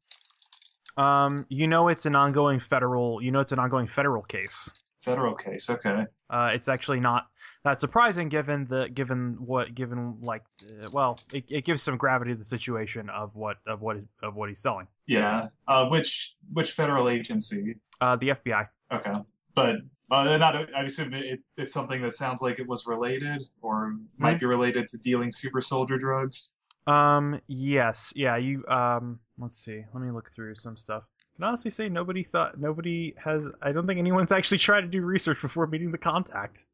Um. 0.97 1.45
You 1.49 1.67
know 1.67 1.87
it's 1.87 2.05
an 2.05 2.15
ongoing 2.15 2.59
federal. 2.59 3.21
You 3.21 3.31
know 3.31 3.39
it's 3.39 3.51
an 3.51 3.59
ongoing 3.59 3.87
federal 3.87 4.23
case. 4.23 4.69
Federal 5.01 5.35
case. 5.35 5.69
Okay. 5.69 6.05
Uh, 6.29 6.49
it's 6.53 6.67
actually 6.67 6.99
not 6.99 7.27
that 7.63 7.79
surprising 7.79 8.29
given 8.29 8.67
the 8.69 8.89
given 8.93 9.37
what 9.39 9.73
given 9.73 10.17
like 10.21 10.43
uh, 10.63 10.89
well 10.91 11.19
it, 11.33 11.45
it 11.49 11.65
gives 11.65 11.81
some 11.81 11.97
gravity 11.97 12.31
to 12.31 12.37
the 12.37 12.45
situation 12.45 13.09
of 13.09 13.35
what 13.35 13.57
of 13.65 13.81
what 13.81 13.97
of 14.21 14.35
what 14.35 14.49
he's 14.49 14.61
selling. 14.61 14.87
Yeah. 15.07 15.47
Uh, 15.67 15.87
which 15.87 16.35
which 16.51 16.71
federal 16.71 17.09
agency? 17.09 17.75
Uh, 18.01 18.15
the 18.17 18.29
FBI. 18.29 18.67
Okay. 18.91 19.13
But 19.55 19.77
uh, 20.11 20.37
not. 20.37 20.55
I 20.75 20.83
assume 20.83 21.13
it, 21.13 21.41
it's 21.57 21.73
something 21.73 22.01
that 22.01 22.15
sounds 22.15 22.41
like 22.41 22.59
it 22.59 22.67
was 22.67 22.87
related 22.87 23.41
or 23.61 23.95
might 24.17 24.39
be 24.39 24.45
related 24.45 24.87
to 24.89 24.97
dealing 24.97 25.31
super 25.31 25.61
soldier 25.61 25.97
drugs. 25.97 26.53
Um. 26.89 27.41
Yes. 27.47 28.13
Yeah. 28.15 28.37
You. 28.37 28.65
Um. 28.67 29.19
Let's 29.37 29.57
see. 29.57 29.83
Let 29.93 30.03
me 30.03 30.11
look 30.11 30.31
through 30.33 30.55
some 30.55 30.75
stuff. 30.75 31.03
I 31.05 31.35
can 31.35 31.45
honestly 31.45 31.71
say 31.71 31.87
nobody 31.87 32.23
thought 32.23 32.59
nobody 32.59 33.13
has. 33.23 33.47
I 33.61 33.71
don't 33.71 33.85
think 33.85 33.99
anyone's 33.99 34.31
actually 34.39 34.57
tried 34.57 34.81
to 34.81 34.87
do 34.87 35.01
research 35.01 35.41
before 35.41 35.67
meeting 35.67 35.91
the 35.91 35.97
contact. 35.97 36.65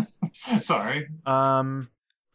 Sorry. 0.60 1.08
Um, 1.26 1.88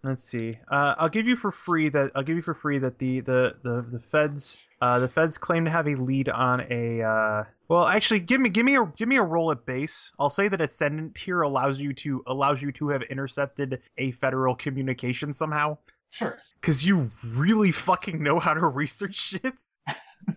let's 0.04 0.24
see. 0.24 0.58
Uh, 0.70 0.96
I'll 0.98 1.10
give 1.10 1.28
you 1.28 1.36
for 1.36 1.52
free 1.52 1.90
that 1.90 2.12
I'll 2.16 2.24
give 2.24 2.36
you 2.36 2.42
for 2.42 2.54
free 2.54 2.80
that 2.80 3.00
the 3.00 3.22
the 3.22 3.56
the, 3.64 3.86
the 3.90 4.00
feds 4.00 4.58
uh, 4.82 5.00
the 5.00 5.08
feds 5.08 5.38
claim 5.38 5.66
to 5.66 5.72
have 5.72 5.88
a 5.88 5.96
lead 5.96 6.30
on 6.30 6.66
a 6.70 7.02
uh, 7.02 7.44
well 7.70 7.86
actually 7.86 8.20
give 8.20 8.42
me 8.42 8.50
give 8.50 8.66
me 8.66 8.76
a 8.76 8.86
give 8.98 9.08
me 9.08 9.16
a 9.16 9.24
roll 9.24 9.52
at 9.52 9.66
base. 9.66 10.12
I'll 10.20 10.30
say 10.30 10.50
that 10.50 10.60
ascendant 10.60 11.16
tier 11.16 11.42
allows 11.42 11.80
you 11.80 11.94
to 11.94 12.24
allows 12.28 12.62
you 12.62 12.74
to 12.74 12.90
have 12.90 13.04
intercepted 13.04 13.82
a 13.98 14.12
federal 14.12 14.56
communication 14.56 15.32
somehow 15.32 15.78
Sure. 16.12 16.38
because 16.60 16.86
you 16.86 17.10
really 17.24 17.72
fucking 17.72 18.22
know 18.22 18.40
how 18.40 18.54
to 18.54 18.66
research 18.68 19.16
shit. 19.16 19.62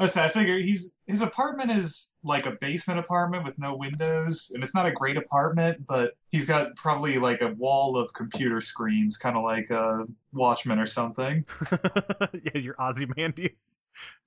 I 0.00 0.06
say 0.06 0.24
I 0.24 0.28
figure 0.28 0.56
he's 0.58 0.92
his 1.06 1.22
apartment 1.22 1.72
is 1.72 2.14
like 2.22 2.46
a 2.46 2.52
basement 2.52 3.00
apartment 3.00 3.44
with 3.44 3.58
no 3.58 3.74
windows, 3.74 4.52
and 4.54 4.62
it's 4.62 4.74
not 4.74 4.86
a 4.86 4.92
great 4.92 5.16
apartment, 5.16 5.84
but 5.88 6.12
he's 6.30 6.44
got 6.44 6.76
probably 6.76 7.18
like 7.18 7.40
a 7.40 7.48
wall 7.48 7.96
of 7.96 8.12
computer 8.12 8.60
screens, 8.60 9.16
kind 9.16 9.36
of 9.36 9.42
like 9.42 9.70
a 9.70 10.04
Watchman 10.32 10.78
or 10.78 10.86
something. 10.86 11.44
yeah, 12.32 12.58
your 12.58 12.76
Ozymandias. 12.80 13.80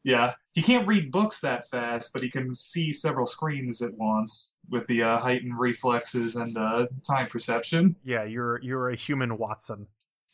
Yeah, 0.03 0.33
he 0.51 0.61
can't 0.61 0.87
read 0.87 1.09
books 1.09 1.41
that 1.41 1.69
fast, 1.69 2.11
but 2.11 2.21
he 2.21 2.31
can 2.31 2.53
see 2.53 2.91
several 2.91 3.25
screens 3.25 3.81
at 3.81 3.93
once 3.93 4.53
with 4.69 4.87
the 4.87 5.03
uh, 5.03 5.17
heightened 5.19 5.57
reflexes 5.57 6.35
and 6.35 6.57
uh, 6.57 6.87
time 7.07 7.27
perception. 7.27 7.95
Yeah, 8.03 8.25
you're 8.25 8.59
you're 8.61 8.89
a 8.89 8.95
human 8.97 9.37
Watson. 9.37 9.87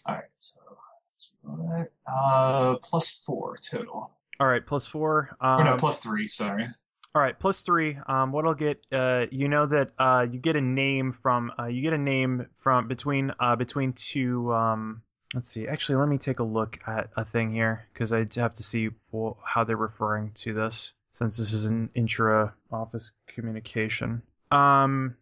All 0.08 0.16
right, 0.16 0.24
so 0.38 0.60
that's 1.14 1.34
right. 1.44 1.88
Uh, 2.08 2.76
plus 2.82 3.12
four 3.26 3.58
total. 3.58 4.12
All 4.40 4.48
right, 4.48 4.66
plus 4.66 4.86
four. 4.88 5.36
or 5.42 5.64
no, 5.64 5.72
Um, 5.74 5.78
plus 5.78 6.00
three. 6.00 6.28
Sorry. 6.28 6.68
All 7.16 7.22
right, 7.22 7.38
plus 7.40 7.62
three. 7.62 7.98
Um, 8.08 8.32
what 8.32 8.46
I'll 8.46 8.54
get, 8.54 8.86
uh, 8.92 9.26
you 9.32 9.48
know 9.48 9.66
that 9.66 9.92
uh, 9.98 10.28
you 10.32 10.38
get 10.40 10.56
a 10.56 10.62
name 10.62 11.12
from, 11.12 11.52
uh, 11.60 11.66
you 11.66 11.82
get 11.82 11.94
a 11.94 11.98
name 11.98 12.46
from 12.60 12.88
between, 12.88 13.32
uh, 13.40 13.56
between 13.56 13.94
two. 13.94 14.54
Um, 14.54 15.02
let's 15.34 15.50
see. 15.50 15.68
Actually, 15.68 15.96
let 15.96 16.10
me 16.10 16.20
take 16.20 16.38
a 16.40 16.44
look 16.44 16.78
at 16.86 17.10
a 17.18 17.26
thing 17.26 17.52
here 17.52 17.88
because 17.94 18.14
I 18.14 18.20
have 18.36 18.54
to 18.54 18.64
see 18.64 18.90
wh- 19.14 19.32
how 19.44 19.64
they're 19.64 19.76
referring 19.76 20.32
to 20.36 20.54
this 20.54 20.94
since 21.12 21.38
this 21.38 21.54
is 21.54 21.66
an 21.66 21.90
intra-office 21.96 23.14
communication. 23.30 24.22
Um, 24.52 25.16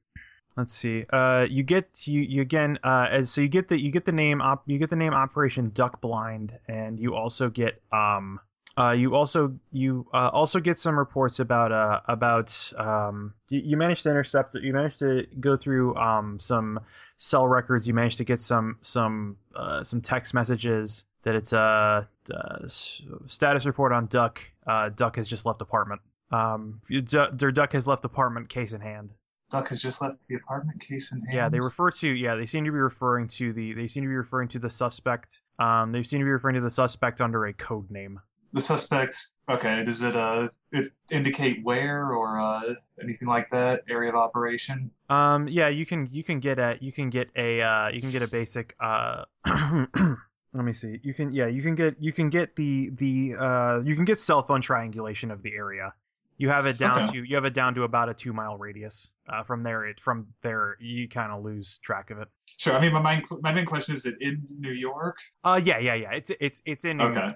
let's 0.57 0.73
see. 0.73 1.05
Uh, 1.11 1.45
you 1.49 1.63
get 1.63 2.07
you, 2.07 2.21
you 2.21 2.41
again. 2.41 2.79
Uh, 2.83 3.07
as 3.09 3.29
so 3.29 3.41
you 3.41 3.47
get 3.47 3.67
the 3.67 3.79
you 3.79 3.91
get 3.91 4.05
the 4.05 4.11
name 4.11 4.41
op, 4.41 4.63
you 4.65 4.77
get 4.77 4.89
the 4.89 4.95
name 4.95 5.13
Operation 5.13 5.71
Duck 5.73 6.01
Blind, 6.01 6.57
and 6.67 6.99
you 6.99 7.15
also 7.15 7.49
get 7.49 7.81
um. 7.91 8.39
Uh, 8.77 8.91
you 8.91 9.15
also 9.15 9.53
you 9.71 10.05
uh, 10.13 10.29
also 10.33 10.59
get 10.59 10.77
some 10.77 10.99
reports 10.99 11.39
about 11.39 11.71
uh, 11.71 12.01
about 12.09 12.73
um, 12.77 13.33
you, 13.47 13.61
you 13.61 13.77
managed 13.77 14.03
to 14.03 14.09
intercept 14.09 14.53
you 14.55 14.73
managed 14.73 14.99
to 14.99 15.25
go 15.39 15.55
through 15.55 15.95
um, 15.95 16.37
some 16.41 16.81
cell 17.15 17.47
records 17.47 17.87
you 17.87 17.93
managed 17.93 18.17
to 18.17 18.25
get 18.25 18.41
some 18.41 18.77
some 18.81 19.37
uh, 19.55 19.81
some 19.81 20.01
text 20.01 20.33
messages 20.33 21.05
that 21.23 21.35
it's 21.35 21.53
a 21.53 22.05
uh, 22.33 22.57
s- 22.65 23.01
status 23.27 23.65
report 23.65 23.93
on 23.93 24.07
Duck 24.07 24.41
uh, 24.67 24.89
Duck 24.89 25.15
has 25.15 25.29
just 25.29 25.45
left 25.45 25.61
apartment 25.61 26.01
um, 26.33 26.81
their 26.89 27.53
Duck 27.53 27.71
has 27.71 27.87
left 27.87 28.03
apartment 28.03 28.49
case 28.49 28.73
in 28.73 28.81
hand 28.81 29.11
Duck 29.51 29.69
has 29.69 29.81
just 29.81 30.01
left 30.01 30.27
the 30.27 30.35
apartment 30.35 30.81
case 30.81 31.11
in 31.11 31.21
hand. 31.21 31.35
yeah, 31.35 31.49
they 31.49 31.59
refer 31.59 31.91
to 31.91 32.07
yeah, 32.09 32.35
they 32.35 32.45
seem 32.45 32.65
to 32.65 32.71
be 32.71 32.77
referring 32.77 33.27
to 33.29 33.53
the 33.53 33.73
they 33.73 33.87
seem 33.87 34.03
to 34.03 34.09
be 34.09 34.15
referring 34.15 34.49
to 34.49 34.59
the 34.59 34.69
suspect. 34.69 35.41
Um, 35.59 35.91
they 35.91 36.03
seem 36.03 36.19
to 36.19 36.25
be 36.25 36.31
referring 36.31 36.55
to 36.55 36.61
the 36.61 36.69
suspect 36.69 37.21
under 37.21 37.45
a 37.45 37.53
code 37.53 37.91
name. 37.91 38.19
the 38.53 38.61
suspect. 38.61 39.27
Okay, 39.49 39.83
does 39.83 40.01
it 40.01 40.15
uh 40.15 40.49
it 40.71 40.91
indicate 41.11 41.63
where 41.63 42.11
or 42.11 42.39
uh 42.39 42.73
anything 43.01 43.27
like 43.27 43.51
that? 43.51 43.83
Area 43.87 44.09
of 44.09 44.15
operation. 44.15 44.89
Um, 45.09 45.47
yeah, 45.47 45.67
you 45.67 45.85
can 45.85 46.09
you 46.11 46.23
can 46.23 46.39
get 46.39 46.57
a 46.57 46.77
you 46.81 46.91
can 46.91 47.09
get 47.11 47.29
a 47.35 47.61
uh, 47.61 47.89
you 47.89 48.01
can 48.01 48.11
get 48.11 48.23
a 48.23 48.27
basic 48.27 48.75
uh. 48.79 49.25
Let 50.53 50.63
me 50.63 50.71
see. 50.71 51.01
You 51.03 51.13
can 51.13 51.33
yeah 51.33 51.47
you 51.47 51.61
can 51.61 51.75
get 51.75 51.97
you 51.99 52.13
can 52.13 52.29
get 52.29 52.55
the 52.55 52.89
the 52.97 53.35
uh 53.37 53.79
you 53.83 53.93
can 53.95 54.05
get 54.05 54.19
cell 54.21 54.41
phone 54.41 54.61
triangulation 54.61 55.29
of 55.29 55.43
the 55.43 55.53
area. 55.53 55.93
You 56.37 56.49
have 56.49 56.65
it 56.65 56.77
down 56.77 57.03
Okay. 57.03 57.11
to 57.13 57.23
you 57.23 57.35
have 57.35 57.45
it 57.45 57.53
down 57.53 57.73
to 57.75 57.83
about 57.83 58.09
a 58.09 58.13
two 58.13 58.33
mile 58.33 58.57
radius. 58.57 59.11
Uh, 59.27 59.43
from 59.43 59.63
there 59.63 59.85
it 59.85 59.99
from 59.99 60.27
there 60.41 60.77
you 60.81 61.07
kind 61.07 61.31
of 61.31 61.43
lose 61.43 61.77
track 61.79 62.11
of 62.11 62.19
it. 62.19 62.27
Sure. 62.45 62.73
I 62.73 62.81
mean, 62.81 62.91
my 62.93 63.01
main 63.01 63.23
my 63.41 63.53
main 63.53 63.65
question 63.65 63.95
is: 63.95 64.05
it 64.05 64.15
in 64.19 64.45
New 64.59 64.71
York? 64.73 65.17
Uh 65.43 65.59
yeah 65.63 65.77
yeah 65.79 65.93
yeah 65.93 66.11
it's 66.11 66.31
it's 66.39 66.61
it's 66.65 66.83
in 66.85 66.97
New 66.97 67.05
York. 67.05 67.17
Okay. 67.17 67.31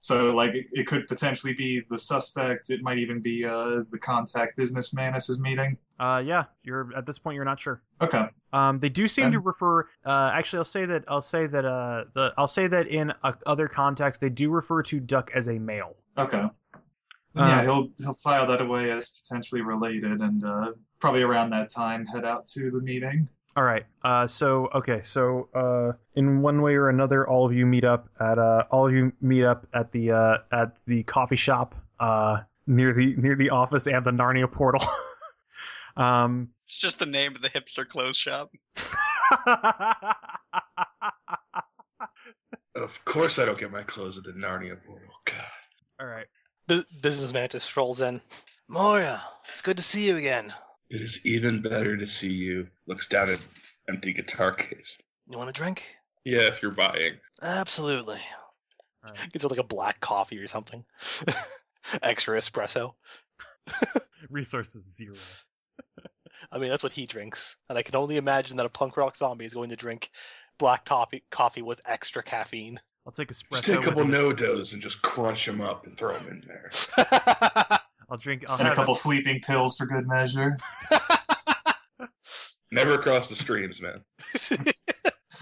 So 0.00 0.34
like 0.34 0.52
it, 0.54 0.66
it 0.72 0.86
could 0.86 1.06
potentially 1.06 1.54
be 1.54 1.80
the 1.88 1.98
suspect. 1.98 2.68
It 2.70 2.82
might 2.82 2.98
even 2.98 3.20
be 3.22 3.44
uh 3.44 3.84
the 3.90 3.98
contact 3.98 4.56
business 4.56 4.92
Mantis' 4.92 5.40
meeting. 5.40 5.78
Uh 5.98 6.22
yeah 6.24 6.44
you're 6.62 6.90
at 6.94 7.06
this 7.06 7.18
point 7.18 7.36
you're 7.36 7.44
not 7.46 7.58
sure. 7.60 7.82
Okay. 8.02 8.26
Um, 8.52 8.80
they 8.80 8.90
do 8.90 9.08
seem 9.08 9.32
to 9.32 9.40
refer. 9.40 9.88
Uh, 10.04 10.30
actually, 10.34 10.58
I'll 10.58 10.64
say 10.66 10.84
that 10.84 11.04
I'll 11.08 11.22
say 11.22 11.46
that 11.46 11.64
uh, 11.64 12.04
the 12.12 12.34
I'll 12.36 12.46
say 12.48 12.66
that 12.66 12.86
in 12.88 13.12
uh, 13.22 13.32
other 13.46 13.66
contexts 13.66 14.20
they 14.20 14.28
do 14.28 14.50
refer 14.50 14.82
to 14.82 15.00
Duck 15.00 15.30
as 15.34 15.48
a 15.48 15.58
male. 15.58 15.96
Okay. 16.18 16.44
Yeah, 17.34 17.62
he'll 17.62 17.90
he'll 17.98 18.14
file 18.14 18.46
that 18.48 18.60
away 18.60 18.90
as 18.90 19.08
potentially 19.08 19.62
related, 19.62 20.20
and 20.20 20.44
uh, 20.44 20.72
probably 21.00 21.22
around 21.22 21.50
that 21.50 21.70
time 21.70 22.04
head 22.06 22.24
out 22.24 22.46
to 22.48 22.70
the 22.70 22.80
meeting. 22.80 23.28
All 23.56 23.64
right. 23.64 23.84
Uh, 24.02 24.26
so 24.26 24.68
okay. 24.74 25.00
So 25.02 25.48
uh, 25.54 25.92
in 26.14 26.42
one 26.42 26.62
way 26.62 26.74
or 26.74 26.88
another, 26.88 27.26
all 27.26 27.46
of 27.46 27.52
you 27.52 27.66
meet 27.66 27.84
up 27.84 28.08
at 28.20 28.38
uh, 28.38 28.64
all 28.70 28.86
of 28.86 28.94
you 28.94 29.12
meet 29.20 29.44
up 29.44 29.66
at 29.74 29.92
the 29.92 30.12
uh, 30.12 30.38
at 30.52 30.78
the 30.86 31.02
coffee 31.04 31.36
shop 31.36 31.74
uh, 32.00 32.40
near 32.66 32.92
the 32.92 33.14
near 33.16 33.36
the 33.36 33.50
office 33.50 33.86
and 33.86 34.04
the 34.04 34.10
Narnia 34.10 34.50
portal. 34.50 34.86
um. 35.96 36.48
It's 36.66 36.78
just 36.78 36.98
the 36.98 37.06
name 37.06 37.36
of 37.36 37.42
the 37.42 37.50
hipster 37.50 37.86
clothes 37.86 38.16
shop. 38.16 38.50
Of 42.74 43.04
course, 43.04 43.38
I 43.38 43.44
don't 43.44 43.58
get 43.58 43.70
my 43.70 43.82
clothes 43.82 44.16
at 44.18 44.24
the 44.24 44.32
Narnia 44.32 44.82
portal. 44.84 45.08
God. 45.26 45.44
all 46.00 46.06
right. 46.06 46.26
Bu- 46.72 46.84
Business 47.02 47.32
Mantis 47.32 47.64
strolls 47.64 48.00
in. 48.00 48.20
Moira, 48.68 49.22
it's 49.50 49.60
good 49.60 49.76
to 49.76 49.82
see 49.82 50.06
you 50.06 50.16
again. 50.16 50.52
It 50.88 51.02
is 51.02 51.20
even 51.24 51.60
better 51.60 51.96
to 51.98 52.06
see 52.06 52.32
you. 52.32 52.68
Looks 52.86 53.06
down 53.06 53.28
at 53.28 53.40
empty 53.88 54.14
guitar 54.14 54.54
case. 54.54 54.98
You 55.28 55.36
want 55.36 55.50
a 55.50 55.52
drink? 55.52 55.84
Yeah, 56.24 56.48
if 56.48 56.62
you're 56.62 56.70
buying. 56.70 57.18
Absolutely. 57.42 58.20
All 59.04 59.12
right. 59.12 59.32
Gets 59.32 59.42
her 59.42 59.48
like 59.48 59.58
a 59.58 59.64
black 59.64 60.00
coffee 60.00 60.38
or 60.38 60.46
something. 60.46 60.84
Extra 62.02 62.38
espresso. 62.38 62.94
Resources 64.30 64.84
zero. 64.96 65.16
I 66.50 66.58
mean, 66.58 66.70
that's 66.70 66.82
what 66.82 66.92
he 66.92 67.06
drinks, 67.06 67.56
and 67.68 67.76
I 67.76 67.82
can 67.82 67.96
only 67.96 68.16
imagine 68.16 68.56
that 68.56 68.66
a 68.66 68.70
punk 68.70 68.96
rock 68.96 69.16
zombie 69.16 69.44
is 69.44 69.54
going 69.54 69.70
to 69.70 69.76
drink 69.76 70.10
black 70.58 70.84
toffee 70.84 71.22
coffee 71.30 71.62
with 71.62 71.80
extra 71.84 72.22
caffeine. 72.22 72.80
I'll 73.06 73.12
take 73.12 73.28
espresso. 73.28 73.50
Just 73.50 73.64
take 73.64 73.80
a 73.80 73.82
couple 73.82 74.04
no 74.04 74.32
dos 74.32 74.72
and 74.72 74.82
just 74.82 75.02
crunch 75.02 75.46
them 75.46 75.60
up 75.60 75.86
and 75.86 75.96
throw 75.96 76.12
them 76.12 76.28
in 76.28 76.44
there. 76.46 76.70
I'll 78.10 78.18
drink. 78.18 78.44
I'll 78.48 78.58
And 78.58 78.66
a 78.66 78.68
have 78.70 78.76
couple 78.76 78.94
sleeping 78.94 79.40
pills 79.40 79.76
for 79.76 79.86
good 79.86 80.06
measure. 80.06 80.58
Never 82.70 82.98
cross 82.98 83.28
the 83.28 83.34
streams, 83.34 83.80
man. 83.80 84.02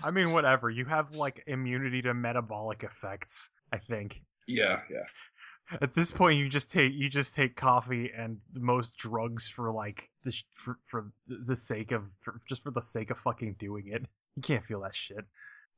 I 0.05 0.11
mean, 0.11 0.33
whatever. 0.33 0.71
You 0.71 0.85
have 0.87 1.15
like 1.15 1.45
immunity 1.47 2.03
to 2.03 2.15
metabolic 2.15 2.83
effects. 2.83 3.51
I 3.73 3.79
think. 3.79 4.23
Yeah, 4.47 4.81
yeah. 4.91 5.79
At 5.83 5.95
this 5.95 6.11
point, 6.11 6.39
you 6.39 6.49
just 6.49 6.71
take 6.71 6.93
you 6.95 7.11
just 7.11 7.35
take 7.35 7.57
coffee 7.57 8.11
and 8.17 8.41
most 8.55 8.97
drugs 8.97 9.49
for 9.49 9.71
like 9.71 10.09
the 10.25 10.35
for, 10.55 10.79
for 10.87 11.13
the 11.29 11.57
sake 11.57 11.93
of 11.93 12.05
for, 12.23 12.41
just 12.49 12.63
for 12.63 12.71
the 12.71 12.81
sake 12.81 13.11
of 13.11 13.19
fucking 13.19 13.57
doing 13.59 13.89
it. 13.89 14.07
You 14.37 14.43
can't 14.43 14.65
feel 14.65 14.81
that 14.81 14.95
shit. 14.95 15.25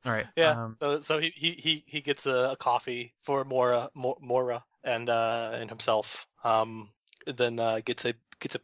All 0.05 0.13
right. 0.13 0.27
yeah. 0.37 0.65
Um, 0.65 0.75
so 0.79 0.99
so 1.01 1.19
he 1.19 1.31
he 1.31 1.53
he, 1.53 1.85
he 1.87 2.01
gets 2.01 2.27
a, 2.27 2.51
a 2.53 2.57
coffee 2.57 3.15
for 3.23 3.45
Mora 3.45 3.89
Mo- 3.95 4.19
Mora 4.21 4.65
and 4.85 5.09
uh 5.09 5.51
and 5.55 5.69
himself. 5.71 6.27
Um, 6.45 6.91
then 7.27 7.61
uh, 7.61 7.81
gets 7.85 8.05
a 8.05 8.15
gets 8.41 8.57
a 8.57 8.61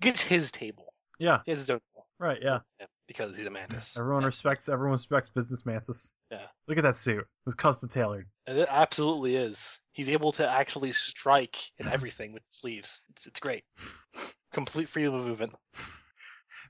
gets 0.00 0.22
his 0.22 0.50
table. 0.50 0.94
yeah. 1.18 1.40
He 1.44 1.50
has 1.52 1.58
his 1.58 1.70
own 1.70 1.80
table. 1.94 2.06
Right. 2.18 2.38
Yeah. 2.40 2.60
because 3.08 3.36
he's 3.36 3.46
a 3.46 3.50
mantis. 3.50 3.96
Everyone 3.98 4.22
Yeah. 4.22 4.28
respects. 4.28 4.68
Everyone 4.68 4.92
respects 4.92 5.28
Business 5.28 5.66
Mantis. 5.66 6.14
Yeah. 6.30 6.46
Look 6.68 6.78
at 6.78 6.84
that 6.84 6.96
suit. 6.96 7.18
It 7.18 7.26
was 7.44 7.54
custom 7.56 7.88
tailored. 7.88 8.26
And 8.46 8.56
it 8.58 8.68
absolutely 8.70 9.34
is. 9.36 9.80
He's 9.92 10.08
able 10.08 10.32
to 10.32 10.48
actually 10.48 10.92
strike 10.92 11.58
in 11.78 11.88
everything 11.88 12.32
with 12.32 12.44
sleeves. 12.48 13.00
It's 13.10 13.26
it's 13.26 13.40
great. 13.40 13.64
Complete 14.52 14.88
freedom 14.88 15.14
of 15.14 15.26
movement. 15.26 15.54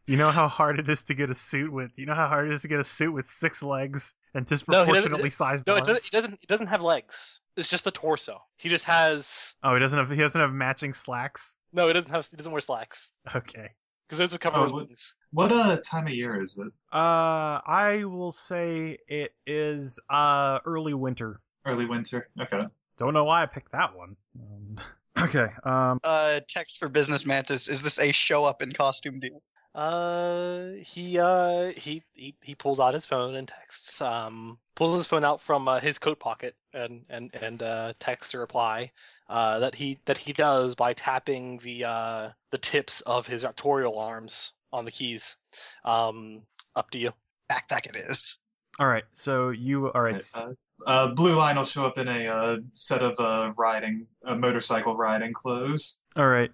Do 0.06 0.12
you 0.12 0.18
know 0.18 0.30
how 0.32 0.48
hard 0.48 0.78
it 0.80 0.88
is 0.88 1.04
to 1.04 1.14
get 1.14 1.30
a 1.30 1.34
suit 1.34 1.72
with? 1.72 1.94
Do 1.94 2.02
you 2.02 2.06
know 2.06 2.14
how 2.14 2.26
hard 2.28 2.48
it 2.48 2.52
is 2.52 2.62
to 2.62 2.68
get 2.68 2.80
a 2.80 2.84
suit 2.84 3.12
with 3.12 3.26
six 3.26 3.62
legs 3.62 4.14
and 4.34 4.44
doesn't- 4.44 4.66
disproportionately 4.66 5.30
sized 5.30 5.66
No, 5.66 5.76
it 5.76 5.84
doesn't, 5.84 6.02
he 6.02 6.10
doesn't. 6.10 6.38
He 6.40 6.46
doesn't 6.46 6.66
have 6.68 6.82
legs. 6.82 7.38
It's 7.56 7.68
just 7.68 7.84
the 7.84 7.90
torso. 7.90 8.38
He 8.56 8.68
just 8.68 8.84
has. 8.86 9.54
Oh, 9.62 9.74
he 9.74 9.80
doesn't 9.80 9.98
have. 9.98 10.10
He 10.10 10.16
doesn't 10.16 10.40
have 10.40 10.52
matching 10.52 10.92
slacks. 10.92 11.56
No, 11.72 11.86
he 11.86 11.92
doesn't 11.92 12.10
have. 12.10 12.26
He 12.30 12.36
doesn't 12.36 12.50
wear 12.50 12.60
slacks 12.60 13.12
Okay. 13.34 13.68
because 14.08 14.18
those 14.18 14.32
would 14.32 14.40
cover 14.40 14.58
Oh, 14.58 14.62
his 14.64 14.72
what- 14.72 14.86
wings. 14.86 15.14
What 15.30 15.52
uh 15.52 15.78
time 15.84 16.06
of 16.08 16.12
year 16.12 16.42
is 16.42 16.58
it? 16.58 16.66
Uh, 16.92 17.60
I 17.66 18.04
will 18.04 18.32
say 18.32 18.98
it 19.08 19.34
is 19.46 20.00
uh 20.10 20.58
early 20.64 20.94
winter. 20.94 21.40
Early 21.64 21.86
winter. 21.86 22.28
Okay. 22.40 22.66
Don't 22.98 23.14
know 23.14 23.24
why 23.24 23.42
I 23.42 23.46
picked 23.46 23.72
that 23.72 23.94
one. 23.96 24.16
Um, 24.38 24.76
okay. 25.28 25.46
Um. 25.64 26.00
Uh, 26.02 26.40
text 26.48 26.78
for 26.80 26.88
Business 26.88 27.24
Mantis. 27.24 27.68
Is 27.68 27.80
this 27.82 27.98
a 27.98 28.12
show 28.12 28.44
up 28.44 28.62
in 28.62 28.72
costume 28.72 29.20
deal? 29.20 29.42
Uh, 29.74 30.72
he 30.80 31.18
uh 31.18 31.68
he 31.76 32.02
he 32.14 32.34
he 32.42 32.54
pulls 32.54 32.78
out 32.78 32.92
his 32.94 33.06
phone 33.06 33.34
and 33.34 33.48
texts. 33.48 34.00
Um, 34.02 34.58
pulls 34.74 34.96
his 34.96 35.06
phone 35.06 35.24
out 35.24 35.40
from 35.40 35.66
uh, 35.66 35.80
his 35.80 35.98
coat 35.98 36.20
pocket 36.20 36.54
and 36.74 37.04
and 37.08 37.34
and 37.34 37.62
uh 37.62 37.94
texts 37.98 38.34
a 38.34 38.38
reply. 38.38 38.92
Uh, 39.28 39.60
that 39.60 39.74
he 39.74 39.98
that 40.04 40.18
he 40.18 40.34
does 40.34 40.74
by 40.74 40.92
tapping 40.92 41.58
the 41.58 41.84
uh 41.84 42.30
the 42.50 42.58
tips 42.58 43.00
of 43.02 43.26
his 43.26 43.44
raptorial 43.44 43.98
arms 43.98 44.52
on 44.72 44.84
the 44.84 44.90
keys. 44.90 45.36
Um, 45.84 46.46
up 46.76 46.90
to 46.90 46.98
you. 46.98 47.12
Backpack 47.50 47.86
it 47.86 47.96
is. 47.96 48.38
All 48.78 48.86
right. 48.86 49.04
So 49.12 49.50
you. 49.50 49.90
All 49.90 50.02
right. 50.02 50.22
Uh, 50.34 50.52
Uh, 50.86 51.08
Blue 51.14 51.36
Line 51.36 51.56
will 51.56 51.64
show 51.64 51.86
up 51.86 51.96
in 51.96 52.08
a 52.08 52.26
uh, 52.26 52.56
set 52.74 53.02
of 53.02 53.18
uh, 53.20 53.52
riding, 53.56 54.06
uh, 54.26 54.34
motorcycle 54.34 54.96
riding 54.96 55.32
clothes. 55.32 56.00
All 56.16 56.26
right. 56.26 56.50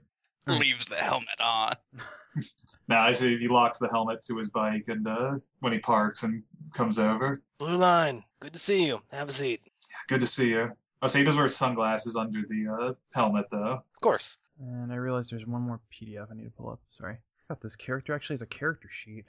Leaves 0.47 0.87
the 0.87 0.97
helmet 0.97 1.41
on. 1.41 1.75
Now 2.89 3.03
I 3.03 3.13
see 3.13 3.39
he 3.39 3.49
locks 3.49 3.79
the 3.79 3.89
helmet 3.89 4.25
to 4.27 4.37
his 4.39 4.51
bike, 4.51 4.85
and 4.89 5.07
uh, 5.07 5.39
when 5.61 5.73
he 5.73 5.79
parks 5.79 6.23
and 6.23 6.43
comes 6.73 6.99
over, 6.99 7.43
Blue 7.59 7.77
line, 7.77 8.25
good 8.41 8.55
to 8.55 8.59
see 8.59 8.87
you. 8.87 9.01
Have 9.13 9.29
a 9.29 9.33
seat. 9.33 9.61
good 10.09 10.21
to 10.21 10.27
see 10.27 10.51
you. 10.51 10.73
Oh, 11.01 11.07
so 11.07 11.19
he 11.19 11.25
does 11.25 11.37
wear 11.37 11.47
sunglasses 11.49 12.17
under 12.17 12.41
the 12.49 12.67
uh, 12.69 12.95
helmet, 13.15 13.47
though. 13.51 13.83
Of 13.95 14.01
course. 14.01 14.39
And 14.61 14.93
I 14.93 14.97
realize 14.97 15.29
there's 15.29 15.47
one 15.47 15.63
more 15.63 15.81
PDF 15.93 16.27
I 16.31 16.35
need 16.35 16.45
to 16.45 16.51
pull 16.51 16.71
up. 16.71 16.81
Sorry. 16.91 17.15
I 17.15 17.19
thought 17.47 17.61
this 17.61 17.77
character 17.77 18.15
actually 18.15 18.35
has 18.35 18.43
a 18.43 18.47
character 18.47 18.89
sheet. 18.91 19.25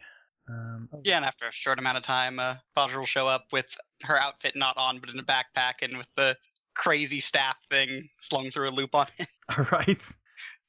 Um, 0.48 0.90
oh, 0.92 1.02
Yeah, 1.04 1.18
and 1.18 1.26
after 1.26 1.46
a 1.48 1.52
short 1.52 1.78
amount 1.78 1.98
of 1.98 2.04
time, 2.04 2.40
uh, 2.40 2.56
Vajra 2.76 2.98
will 2.98 3.06
show 3.06 3.28
up 3.28 3.46
with 3.52 3.68
her 4.04 4.20
outfit 4.20 4.56
not 4.56 4.78
on, 4.78 5.00
but 5.00 5.10
in 5.12 5.20
a 5.20 5.24
backpack 5.24 5.76
and 5.84 5.98
with 5.98 6.08
the 6.16 6.36
crazy 6.74 7.20
staff 7.20 7.58
thing 7.70 8.10
slung 8.20 8.50
through 8.50 8.70
a 8.70 8.72
loop 8.72 8.96
on 8.96 9.06
it, 9.20 9.28
All 9.58 9.66
right. 9.72 10.18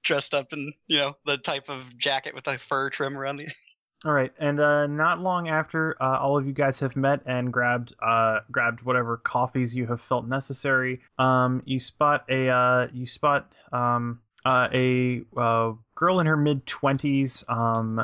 Dressed 0.03 0.35
up 0.35 0.53
in, 0.53 0.73
you 0.87 0.99
know, 0.99 1.13
the 1.27 1.39
type 1.39 1.69
of 1.69 1.97
jacket 1.99 2.35
with 2.35 2.47
a 2.47 2.59
fur 2.59 2.91
trim 2.91 3.17
around 3.17 3.37
the 3.39 3.49
All 4.03 4.13
right, 4.13 4.33
and 4.39 4.59
uh, 4.59 4.87
not 4.87 5.21
long 5.21 5.49
after 5.49 5.95
uh, 6.03 6.19
all 6.19 6.39
of 6.39 6.47
you 6.47 6.55
guys 6.55 6.79
have 6.79 6.97
met 6.97 7.21
and 7.27 7.53
grabbed 7.53 7.95
uh, 8.03 8.41
grabbed 8.51 8.81
whatever 8.81 9.19
coffees 9.19 9.77
you 9.77 9.87
have 9.89 10.01
felt 10.01 10.27
necessary, 10.27 11.03
um, 11.19 11.63
you 11.67 11.79
spot 11.79 12.25
a 12.31 12.49
uh, 12.49 12.87
you 12.95 13.07
spot 13.07 13.53
um, 13.73 14.21
uh, 14.47 14.69
a 14.73 15.21
uh, 15.37 15.73
girl 15.97 16.21
in 16.21 16.27
her 16.27 16.37
mid 16.39 16.65
twenties, 16.65 17.45
um, 17.49 18.03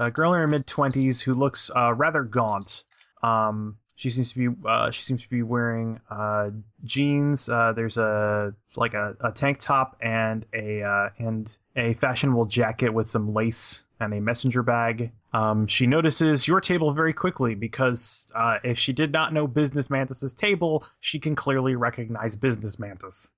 a 0.00 0.10
girl 0.10 0.34
in 0.34 0.40
her 0.40 0.48
mid 0.48 0.66
twenties 0.66 1.20
who 1.20 1.34
looks 1.34 1.70
rather 1.76 2.24
gaunt. 2.24 2.82
Um, 3.22 3.76
she 4.00 4.08
seems 4.08 4.32
to 4.32 4.38
be 4.38 4.66
uh, 4.66 4.90
she 4.90 5.02
seems 5.02 5.20
to 5.20 5.28
be 5.28 5.42
wearing 5.42 6.00
uh, 6.10 6.48
jeans. 6.84 7.50
Uh, 7.50 7.74
there's 7.76 7.98
a 7.98 8.54
like 8.74 8.94
a, 8.94 9.14
a 9.20 9.30
tank 9.30 9.58
top 9.60 9.98
and 10.00 10.46
a 10.54 10.82
uh, 10.82 11.10
and 11.18 11.54
a 11.76 11.92
fashionable 11.94 12.46
jacket 12.46 12.88
with 12.88 13.10
some 13.10 13.34
lace 13.34 13.82
and 14.00 14.14
a 14.14 14.20
messenger 14.20 14.62
bag. 14.62 15.12
Um, 15.34 15.66
she 15.66 15.86
notices 15.86 16.48
your 16.48 16.62
table 16.62 16.94
very 16.94 17.12
quickly 17.12 17.54
because 17.54 18.32
uh, 18.34 18.56
if 18.64 18.78
she 18.78 18.94
did 18.94 19.12
not 19.12 19.34
know 19.34 19.46
Business 19.46 19.90
Mantis's 19.90 20.32
table, 20.32 20.86
she 21.00 21.18
can 21.18 21.34
clearly 21.34 21.74
recognize 21.74 22.34
Business 22.34 22.78
Mantis. 22.78 23.30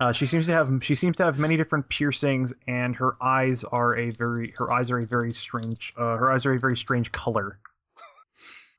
Uh, 0.00 0.12
she 0.12 0.24
seems 0.24 0.46
to 0.46 0.52
have 0.52 0.70
she 0.82 0.94
seems 0.94 1.16
to 1.16 1.24
have 1.24 1.38
many 1.38 1.58
different 1.58 1.88
piercings, 1.88 2.54
and 2.66 2.96
her 2.96 3.22
eyes 3.22 3.64
are 3.64 3.94
a 3.96 4.10
very 4.10 4.54
her 4.56 4.72
eyes 4.72 4.90
are 4.90 4.98
a 4.98 5.06
very 5.06 5.34
strange 5.34 5.92
uh, 5.96 6.16
her 6.16 6.32
eyes 6.32 6.46
are 6.46 6.54
a 6.54 6.58
very 6.58 6.76
strange 6.76 7.12
color. 7.12 7.58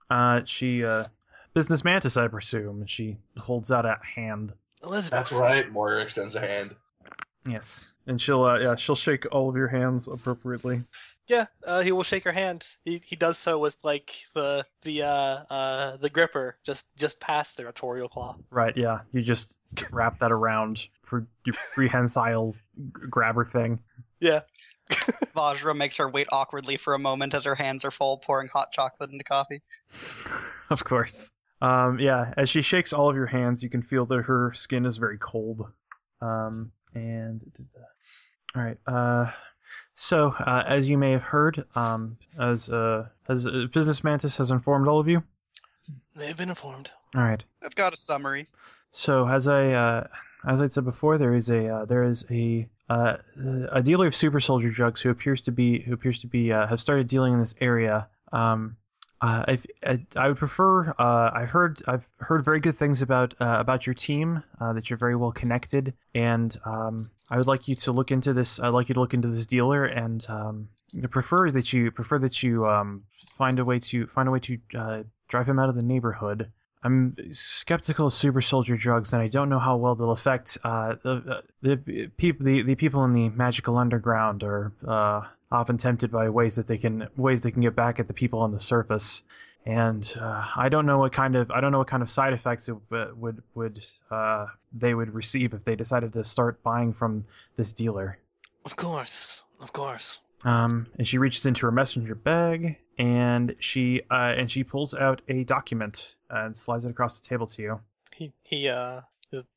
Uh, 0.10 0.42
she 0.44 0.84
uh, 0.84 1.06
business 1.54 1.86
mantis, 1.86 2.18
I 2.18 2.28
presume. 2.28 2.82
And 2.82 2.90
she 2.90 3.18
holds 3.38 3.72
out 3.72 3.86
a 3.86 3.98
hand. 4.16 4.52
Elizabeth. 4.84 5.30
That's 5.30 5.32
right. 5.32 5.72
Moira 5.72 6.02
extends 6.02 6.36
a 6.36 6.42
hand. 6.42 6.76
Yes, 7.48 7.94
and 8.08 8.22
she'll 8.22 8.44
uh, 8.44 8.60
yeah 8.60 8.76
she'll 8.76 8.96
shake 8.96 9.26
all 9.32 9.50
of 9.50 9.56
your 9.56 9.70
hands 9.70 10.10
appropriately. 10.10 10.84
Yeah, 11.28 11.46
uh, 11.66 11.82
he 11.82 11.92
will 11.92 12.04
shake 12.04 12.24
her 12.24 12.32
hand. 12.32 12.68
He 12.84 13.02
he 13.06 13.16
does 13.16 13.38
so 13.38 13.60
with 13.60 13.78
like 13.84 14.12
the 14.34 14.66
the 14.82 15.04
uh 15.04 15.44
uh 15.50 15.98
the 15.98 16.10
gripper 16.10 16.58
just 16.66 16.88
just 16.98 17.20
past 17.20 17.58
the 17.58 17.64
raptorial 17.64 18.10
claw. 18.10 18.36
Right? 18.50 18.76
Yeah, 18.76 19.00
you 19.14 19.22
just 19.22 19.58
wrap 19.92 20.20
that 20.20 20.32
around 20.32 20.88
for 21.04 21.28
your 21.46 21.56
prehensile 21.74 22.54
g- 22.54 22.84
grabber 23.10 23.46
thing. 23.46 23.80
Yeah. 24.20 24.42
Vajra 25.36 25.76
makes 25.76 25.98
her 25.98 26.10
wait 26.10 26.28
awkwardly 26.32 26.78
for 26.78 26.94
a 26.94 27.00
moment 27.00 27.34
as 27.34 27.46
her 27.46 27.56
hands 27.56 27.86
are 27.86 27.92
full, 27.92 28.18
pouring 28.18 28.50
hot 28.50 28.72
chocolate 28.74 29.12
into 29.12 29.24
coffee. 29.24 29.62
of 30.70 30.84
course. 30.84 31.32
Um, 31.62 32.00
yeah, 32.00 32.34
as 32.36 32.50
she 32.50 32.62
shakes 32.62 32.92
all 32.92 33.10
of 33.10 33.16
your 33.16 33.28
hands, 33.28 33.62
you 33.62 33.70
can 33.70 33.84
feel 33.84 34.06
that 34.08 34.24
her 34.24 34.52
skin 34.56 34.86
is 34.86 34.98
very 34.98 35.18
cold. 35.18 35.66
Um, 36.20 36.72
and 36.94 37.42
all 38.56 38.62
right. 38.62 38.78
Uh, 38.86 39.32
so 39.96 40.34
uh, 40.40 40.64
as 40.66 40.90
you 40.90 40.98
may 40.98 41.12
have 41.12 41.22
heard, 41.22 41.66
um, 41.76 42.18
as 42.40 42.70
uh, 42.70 43.08
as 43.28 43.48
uh, 43.48 43.68
Business 43.74 44.04
Mantis 44.04 44.38
has 44.38 44.52
informed 44.52 44.88
all 44.88 45.00
of 45.00 45.08
you. 45.08 45.24
They've 46.16 46.38
been 46.38 46.50
informed. 46.50 46.92
All 47.16 47.24
right. 47.24 47.44
I've 47.64 47.76
got 47.76 47.94
a 47.94 47.98
summary. 47.98 48.48
So 48.92 49.28
as 49.28 49.48
I 49.48 49.72
uh, 49.72 50.08
as 50.48 50.62
I 50.62 50.68
said 50.68 50.86
before, 50.86 51.18
there 51.18 51.36
is 51.36 51.50
a 51.50 51.68
uh, 51.68 51.86
there 51.86 52.04
is 52.04 52.26
a 52.30 52.68
uh, 52.90 53.18
a 53.72 53.82
dealer 53.82 54.08
of 54.08 54.16
super 54.16 54.40
soldier 54.40 54.70
drugs 54.70 55.02
who 55.02 55.10
appears 55.10 55.44
to 55.44 55.52
be 55.52 55.80
who 55.80 55.94
appears 55.94 56.22
to 56.22 56.28
be 56.28 56.52
uh, 56.52 56.68
have 56.68 56.82
started 56.82 57.08
dealing 57.08 57.34
in 57.34 57.40
this 57.40 57.56
area. 57.62 58.08
Um, 58.32 58.78
uh, 59.22 59.46
if, 59.48 59.66
I, 59.84 60.00
I 60.16 60.28
would 60.30 60.38
prefer. 60.38 60.90
Uh, 60.98 61.32
I've 61.34 61.52
heard 61.52 61.82
I've 61.88 62.08
heard 62.18 62.44
very 62.44 62.60
good 62.60 62.78
things 62.78 63.02
about 63.02 63.36
uh, 63.40 63.58
about 63.60 63.86
your 63.86 63.94
team. 63.94 64.44
Uh, 64.60 64.74
that 64.74 64.90
you're 64.90 64.98
very 64.98 65.16
well 65.16 65.32
connected, 65.32 65.94
and 66.16 66.56
um, 66.66 67.12
I 67.32 67.38
would 67.38 67.48
like 67.48 67.70
you 67.70 67.76
to 67.76 67.94
look 67.94 68.12
into 68.12 68.34
this. 68.34 68.60
I'd 68.60 68.70
like 68.70 68.90
you 68.90 68.96
to 68.96 69.00
look 69.00 69.14
into 69.14 69.30
this 69.30 69.46
dealer, 69.46 69.86
and 69.86 70.24
um, 70.30 70.68
prefer 71.10 71.50
that 71.52 71.72
you 71.72 71.90
prefer 71.90 72.20
that 72.20 72.44
you 72.44 72.68
um, 72.68 73.04
find 73.38 73.58
a 73.58 73.64
way 73.64 73.80
to 73.80 74.06
find 74.08 74.28
a 74.28 74.32
way 74.32 74.40
to 74.40 74.58
uh, 74.78 75.04
drive 75.30 75.48
him 75.48 75.58
out 75.58 75.70
of 75.70 75.76
the 75.76 75.82
neighborhood. 75.82 76.52
I'm 76.84 77.14
skeptical 77.32 78.08
of 78.08 78.14
super 78.14 78.42
soldier 78.42 78.76
drugs, 78.76 79.14
and 79.14 79.22
I 79.22 79.30
don't 79.30 79.48
know 79.48 79.60
how 79.60 79.78
well 79.78 79.96
they'll 79.96 80.12
affect 80.12 80.58
uh, 80.64 80.96
the 81.04 81.44
the 81.62 82.08
people 82.18 82.46
the, 82.46 82.64
the 82.64 82.76
people 82.76 83.06
in 83.06 83.14
the 83.14 83.30
magical 83.30 83.78
underground 83.78 84.44
are 84.44 84.74
uh, 84.86 85.22
often 85.50 85.78
tempted 85.78 86.12
by 86.12 86.30
ways 86.30 86.58
that 86.58 86.68
they 86.68 86.78
can 86.78 87.08
ways 87.16 87.42
they 87.42 87.52
can 87.52 87.62
get 87.62 87.76
back 87.76 88.02
at 88.02 88.08
the 88.08 88.14
people 88.14 88.40
on 88.40 88.52
the 88.52 88.60
surface. 88.60 89.24
And 89.66 90.12
uh, 90.20 90.46
I 90.56 90.70
don't 90.70 90.86
know 90.88 90.98
what 90.98 91.14
kind 91.14 91.36
of 91.36 91.52
I 91.52 91.62
don't 91.62 91.72
know 91.72 91.78
what 91.78 91.88
kind 91.88 92.02
of 92.02 92.10
side 92.10 92.34
effects 92.34 92.68
it 92.68 92.76
w- 92.90 93.16
would 93.16 93.44
would 93.54 93.84
uh, 94.10 94.48
they 94.74 94.94
would 94.94 95.14
receive 95.14 95.54
if 95.54 95.64
they 95.64 95.76
decided 95.76 96.14
to 96.14 96.24
start 96.24 96.64
buying 96.64 96.94
from 96.94 97.26
this 97.58 97.72
dealer. 97.74 98.18
Of 98.66 98.76
course, 98.76 99.44
of 99.60 99.72
course. 99.72 100.20
Um, 100.44 100.88
and 100.98 101.08
she 101.08 101.20
reaches 101.20 101.46
into 101.46 101.68
her 101.68 101.72
messenger 101.72 102.16
bag 102.16 102.78
and 102.98 103.56
she 103.60 104.02
uh, 104.10 104.34
and 104.36 104.50
she 104.50 104.64
pulls 104.64 104.94
out 104.96 105.22
a 105.28 105.44
document 105.44 106.16
and 106.30 106.58
slides 106.58 106.86
it 106.86 106.90
across 106.90 107.20
the 107.20 107.28
table 107.28 107.46
to 107.48 107.62
you. 107.62 107.80
He 108.16 108.34
he 108.44 108.68
uh 108.68 109.02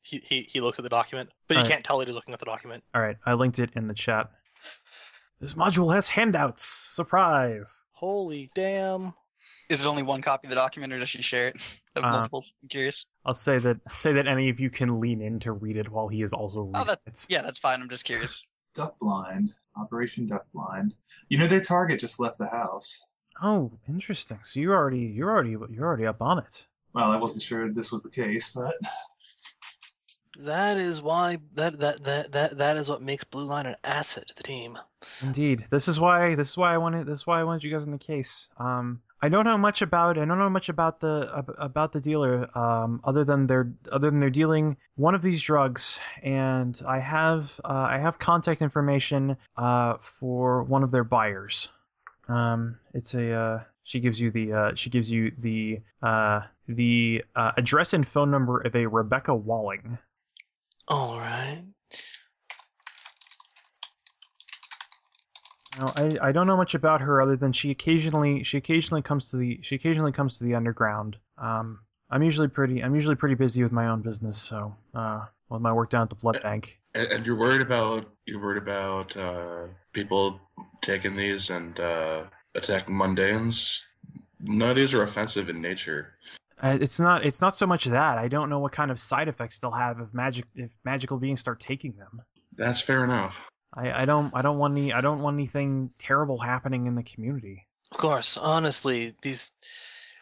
he 0.01 0.19
he, 0.23 0.41
he 0.43 0.61
looks 0.61 0.79
at 0.79 0.83
the 0.83 0.89
document, 0.89 1.31
but 1.47 1.55
you 1.55 1.59
Alright. 1.59 1.71
can't 1.71 1.85
tell 1.85 1.97
that 1.99 2.07
he's 2.07 2.15
looking 2.15 2.33
at 2.33 2.39
the 2.39 2.45
document. 2.45 2.83
All 2.93 3.01
right, 3.01 3.17
I 3.25 3.33
linked 3.33 3.59
it 3.59 3.71
in 3.75 3.87
the 3.87 3.93
chat. 3.93 4.29
This 5.39 5.55
module 5.55 5.93
has 5.93 6.07
handouts. 6.07 6.63
Surprise! 6.63 7.83
Holy 7.91 8.51
damn! 8.55 9.13
Is 9.69 9.81
it 9.81 9.87
only 9.87 10.03
one 10.03 10.21
copy 10.21 10.47
of 10.47 10.49
the 10.49 10.55
document, 10.55 10.93
or 10.93 10.99
does 10.99 11.09
she 11.09 11.21
share 11.21 11.49
it? 11.49 11.57
Of 11.95 12.03
Uh, 12.03 12.11
multiples? 12.11 12.51
I'm 12.61 12.67
curious. 12.69 13.05
I'll 13.25 13.33
say 13.33 13.57
that 13.57 13.77
say 13.93 14.13
that 14.13 14.27
any 14.27 14.49
of 14.49 14.59
you 14.59 14.69
can 14.69 14.99
lean 14.99 15.21
in 15.21 15.39
to 15.41 15.53
read 15.53 15.77
it 15.77 15.89
while 15.89 16.07
he 16.09 16.21
is 16.23 16.33
also 16.33 16.61
reading 16.61 16.81
Oh, 16.81 16.83
that- 16.85 16.99
it. 17.05 17.25
Yeah, 17.29 17.41
that's 17.41 17.57
fine. 17.59 17.81
I'm 17.81 17.89
just 17.89 18.03
curious. 18.03 18.45
Duck 18.75 18.99
Blind, 18.99 19.53
Operation 19.77 20.27
Duck 20.27 20.45
Blind. 20.53 20.93
You 21.29 21.37
know 21.37 21.47
their 21.47 21.61
target 21.61 22.01
just 22.01 22.19
left 22.19 22.37
the 22.37 22.47
house. 22.47 23.09
Oh, 23.41 23.71
interesting. 23.87 24.39
So 24.43 24.59
you 24.59 24.73
already 24.73 24.99
you're 24.99 25.29
already 25.31 25.51
you're 25.51 25.85
already 25.85 26.05
up 26.05 26.21
on 26.21 26.39
it. 26.39 26.65
Well, 26.93 27.09
I 27.11 27.15
wasn't 27.17 27.41
sure 27.43 27.71
this 27.71 27.91
was 27.93 28.03
the 28.03 28.09
case, 28.11 28.51
but 28.53 28.75
That 30.39 30.77
is 30.77 31.01
why 31.01 31.37
that 31.53 31.79
that 31.79 32.03
that 32.03 32.31
that 32.33 32.57
that 32.57 32.75
is 32.77 32.89
what 32.89 33.01
makes 33.01 33.23
Blue 33.23 33.45
Line 33.45 33.67
an 33.67 33.77
asset 33.85 34.27
to 34.27 34.35
the 34.35 34.43
team. 34.43 34.77
Indeed. 35.21 35.63
This 35.71 35.87
is 35.87 35.97
why 35.97 36.35
this 36.35 36.49
is 36.49 36.57
why 36.57 36.73
I 36.73 36.77
wanted 36.77 37.07
this 37.07 37.19
is 37.19 37.27
why 37.27 37.39
I 37.39 37.45
wanted 37.45 37.63
you 37.63 37.71
guys 37.71 37.85
in 37.85 37.91
the 37.93 37.97
case. 37.97 38.49
Um 38.57 39.01
I 39.21 39.29
don't 39.29 39.45
know 39.45 39.57
much 39.57 39.81
about 39.81 40.17
I 40.17 40.25
don't 40.25 40.37
know 40.37 40.49
much 40.49 40.69
about 40.69 40.99
the 40.99 41.43
about 41.57 41.93
the 41.93 42.01
dealer 42.01 42.55
um 42.57 43.01
other 43.03 43.23
than 43.23 43.47
they're 43.47 43.71
other 43.91 44.11
than 44.11 44.19
they're 44.19 44.29
dealing 44.29 44.77
one 44.95 45.15
of 45.15 45.21
these 45.21 45.41
drugs 45.41 45.99
and 46.21 46.79
I 46.87 46.99
have 46.99 47.59
uh, 47.63 47.87
I 47.95 47.97
have 47.97 48.19
contact 48.19 48.61
information 48.61 49.37
uh 49.57 49.97
for 50.01 50.63
one 50.63 50.83
of 50.83 50.91
their 50.91 51.03
buyers. 51.03 51.69
Um 52.27 52.77
it's 52.93 53.13
a 53.13 53.31
uh 53.31 53.59
she 53.83 53.99
gives 53.99 54.19
you 54.19 54.31
the 54.31 54.53
uh 54.53 54.71
she 54.75 54.89
gives 54.89 55.09
you 55.09 55.31
the 55.39 55.81
uh 56.01 56.41
the 56.67 57.23
uh, 57.35 57.51
address 57.57 57.93
and 57.93 58.07
phone 58.07 58.31
number 58.31 58.59
of 58.61 58.75
a 58.75 58.85
Rebecca 58.87 59.33
Walling. 59.33 59.97
All 60.87 61.17
right. 61.17 61.63
No, 65.79 65.91
I, 65.95 66.29
I 66.29 66.31
don't 66.31 66.47
know 66.47 66.57
much 66.57 66.73
about 66.73 67.01
her 67.01 67.21
other 67.21 67.35
than 67.35 67.51
she 67.51 67.71
occasionally 67.71 68.43
she 68.43 68.57
occasionally 68.57 69.01
comes 69.01 69.29
to 69.31 69.37
the 69.37 69.59
she 69.61 69.75
occasionally 69.75 70.11
comes 70.11 70.37
to 70.37 70.43
the 70.43 70.55
underground. 70.55 71.17
Um, 71.37 71.79
I'm 72.09 72.23
usually 72.23 72.47
pretty 72.47 72.83
I'm 72.83 72.95
usually 72.95 73.15
pretty 73.15 73.35
busy 73.35 73.63
with 73.63 73.71
my 73.71 73.87
own 73.87 74.01
business, 74.01 74.41
so 74.41 74.75
uh, 74.93 75.25
with 75.49 75.61
my 75.61 75.73
work 75.73 75.89
down 75.89 76.03
at 76.03 76.09
the 76.09 76.15
blood 76.15 76.41
bank. 76.41 76.79
And, 76.93 77.07
and 77.07 77.25
you're 77.25 77.37
worried 77.37 77.61
about 77.61 78.05
you're 78.25 78.41
worried 78.41 78.61
about 78.61 79.15
uh, 79.17 79.67
people 79.93 80.39
taking 80.81 81.15
these 81.15 81.49
and 81.49 81.77
uh, 81.79 82.23
attacking 82.55 82.95
mundanes. 82.95 83.81
None 84.41 84.69
of 84.69 84.75
these 84.75 84.93
are 84.93 85.03
offensive 85.03 85.49
in 85.49 85.61
nature. 85.61 86.13
Uh, 86.61 86.77
it's 86.79 86.99
not 86.99 87.25
it's 87.25 87.41
not 87.41 87.57
so 87.57 87.67
much 87.67 87.85
that 87.85 88.17
I 88.17 88.27
don't 88.29 88.49
know 88.49 88.59
what 88.59 88.71
kind 88.71 88.91
of 88.91 88.99
side 88.99 89.27
effects 89.27 89.59
they'll 89.59 89.71
have 89.71 89.99
if 89.99 90.13
magic 90.13 90.45
if 90.55 90.71
magical 90.85 91.17
beings 91.17 91.41
start 91.41 91.59
taking 91.59 91.93
them. 91.93 92.21
That's 92.55 92.79
fair 92.79 93.03
enough. 93.03 93.49
I, 93.75 94.03
I 94.03 94.05
don't 94.05 94.31
I 94.33 94.41
don't 94.41 94.57
want 94.57 94.71
any 94.77 94.93
I 94.93 95.01
don't 95.01 95.21
want 95.21 95.35
anything 95.35 95.91
terrible 95.99 96.37
happening 96.39 96.87
in 96.87 96.95
the 96.95 97.03
community. 97.03 97.67
Of 97.91 97.97
course, 97.97 98.37
honestly, 98.37 99.15
these 99.21 99.51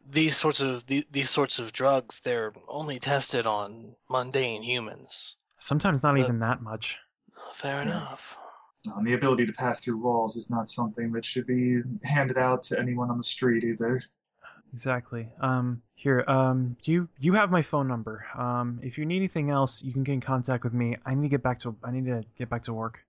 these 0.09 0.35
sorts 0.35 0.59
of 0.59 0.85
the, 0.87 1.05
these 1.11 1.29
sorts 1.29 1.59
of 1.59 1.71
drugs 1.71 2.19
they're 2.21 2.51
only 2.67 2.99
tested 2.99 3.45
on 3.45 3.95
mundane 4.09 4.63
humans. 4.63 5.37
Sometimes 5.59 6.03
not 6.03 6.15
Uh, 6.15 6.23
even 6.23 6.39
that 6.39 6.61
much. 6.61 6.97
Fair 7.53 7.81
enough. 7.81 8.37
Um, 8.93 9.05
the 9.05 9.13
ability 9.13 9.45
to 9.45 9.53
pass 9.53 9.79
through 9.79 9.97
walls 9.97 10.35
is 10.35 10.49
not 10.49 10.67
something 10.67 11.13
that 11.13 11.23
should 11.23 11.47
be 11.47 11.79
handed 12.03 12.37
out 12.37 12.63
to 12.63 12.79
anyone 12.79 13.09
on 13.09 13.17
the 13.17 13.23
street 13.23 13.63
either. 13.63 14.03
Exactly. 14.73 15.29
Um, 15.39 15.81
here, 15.95 16.23
um, 16.27 16.75
you 16.83 17.07
you 17.19 17.33
have 17.33 17.51
my 17.51 17.61
phone 17.61 17.87
number. 17.87 18.25
Um, 18.35 18.79
if 18.81 18.97
you 18.97 19.05
need 19.05 19.17
anything 19.17 19.51
else, 19.51 19.83
you 19.83 19.93
can 19.93 20.03
get 20.03 20.13
in 20.13 20.21
contact 20.21 20.63
with 20.63 20.73
me. 20.73 20.97
I 21.05 21.13
need 21.13 21.21
to 21.21 21.29
get 21.29 21.43
back 21.43 21.59
to 21.59 21.75
I 21.83 21.91
need 21.91 22.05
to 22.07 22.25
get 22.37 22.49
back 22.49 22.63
to 22.63 22.73
work. 22.73 22.99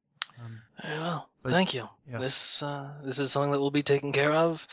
Um, 0.43 0.63
Very 0.83 0.99
well. 0.99 1.29
But- 1.43 1.53
Thank 1.53 1.75
you. 1.75 1.89
yes. 2.11 2.21
This 2.21 2.63
uh, 2.63 2.91
this 3.03 3.19
is 3.19 3.31
something 3.33 3.53
that 3.53 3.61
will 3.61 3.71
be 3.71 3.83
taken 3.83 4.13
care 4.13 4.33
of, 4.33 4.67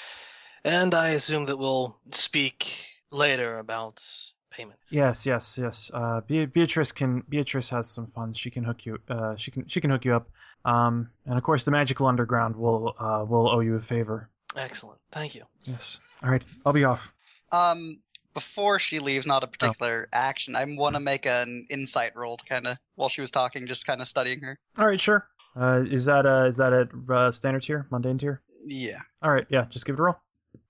and 0.63 0.93
I 0.93 1.09
assume 1.09 1.45
that 1.45 1.57
we'll 1.57 1.97
speak 2.11 2.73
later 3.11 3.59
about 3.59 4.03
payment. 4.51 4.79
yes, 4.89 5.25
yes, 5.25 5.57
yes. 5.61 5.91
Uh, 5.93 6.21
Beatrice 6.21 6.91
can 6.91 7.23
Beatrice 7.29 7.69
has 7.69 7.89
some 7.89 8.07
funds. 8.07 8.37
She 8.37 8.49
can 8.49 8.63
hook 8.63 8.85
you. 8.85 8.97
Uh, 9.09 9.35
she 9.35 9.51
can 9.51 9.67
she 9.67 9.81
can 9.81 9.89
hook 9.91 10.05
you 10.05 10.15
up. 10.15 10.29
Um, 10.63 11.09
and 11.25 11.37
of 11.37 11.43
course, 11.43 11.65
the 11.65 11.71
Magical 11.71 12.05
Underground 12.07 12.55
will 12.55 12.95
uh 12.99 13.25
will 13.27 13.49
owe 13.49 13.59
you 13.61 13.75
a 13.75 13.81
favor. 13.81 14.29
Excellent. 14.55 14.99
Thank 15.11 15.35
you. 15.35 15.43
Yes. 15.63 15.99
All 16.23 16.29
right. 16.29 16.43
I'll 16.65 16.73
be 16.73 16.83
off. 16.83 17.07
Um, 17.51 17.99
before 18.33 18.79
she 18.79 18.99
leaves, 18.99 19.25
not 19.25 19.43
a 19.43 19.47
particular 19.47 20.07
action. 20.13 20.55
I 20.55 20.63
want 20.65 20.95
to 20.95 20.99
make 21.01 21.25
an 21.25 21.67
insight 21.69 22.15
roll 22.15 22.37
to 22.37 22.45
kind 22.45 22.67
of 22.67 22.77
while 22.95 23.09
she 23.09 23.19
was 23.21 23.31
talking, 23.31 23.67
just 23.67 23.85
kind 23.85 24.01
of 24.01 24.07
studying 24.07 24.39
her. 24.41 24.57
All 24.77 24.85
right. 24.87 24.99
Sure. 25.01 25.27
Uh, 25.59 25.83
is 25.89 26.05
that 26.05 26.25
uh 26.25 26.45
is 26.45 26.57
that 26.57 26.73
at 26.73 26.89
uh, 27.09 27.31
standard 27.31 27.63
tier, 27.63 27.87
mundane 27.91 28.17
tier? 28.17 28.41
Yeah. 28.63 28.99
All 29.21 29.31
right. 29.31 29.45
Yeah. 29.49 29.65
Just 29.69 29.85
give 29.85 29.95
it 29.95 29.99
a 29.99 30.03
roll. 30.03 30.15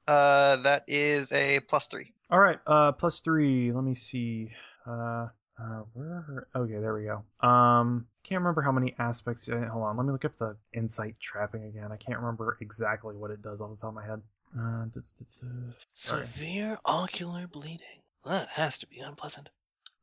Uh, 0.08 0.58
that 0.64 0.84
is 0.88 1.32
a 1.32 1.60
plus 1.62 1.88
three. 1.88 2.14
All 2.32 2.40
right, 2.40 2.60
uh, 2.66 2.92
plus 2.94 3.20
three. 3.22 3.72
Let 3.72 3.84
me 3.84 3.94
see. 3.94 4.50
Uh, 4.88 5.28
uh, 5.62 5.82
where? 5.94 6.48
Okay, 6.56 6.80
there 6.80 6.94
we 6.94 7.04
go. 7.04 7.24
Um, 7.48 8.08
can't 8.24 8.40
remember 8.40 8.62
how 8.62 8.72
many 8.72 8.96
aspects. 9.00 9.48
Uh, 9.48 9.68
hold 9.72 9.84
on, 9.84 9.96
let 9.98 10.06
me 10.06 10.12
look 10.12 10.26
up 10.26 10.38
the 10.40 10.56
insight 10.74 11.16
trapping 11.22 11.66
again. 11.66 11.92
I 11.92 11.98
can't 11.98 12.20
remember 12.20 12.58
exactly 12.62 13.16
what 13.16 13.32
it 13.32 13.42
does 13.42 13.62
off 13.62 13.70
the 13.72 13.76
top 13.78 13.90
of 13.90 13.96
my 13.96 14.06
head. 14.06 14.22
Uh, 14.58 14.86
duh, 14.86 15.02
duh, 15.02 15.26
duh, 15.42 15.48
duh. 15.48 15.74
Severe 15.94 16.78
ocular 16.86 17.48
bleeding. 17.48 18.02
That 18.26 18.48
has 18.50 18.80
to 18.80 18.88
be 18.88 19.00
unpleasant. 19.00 19.50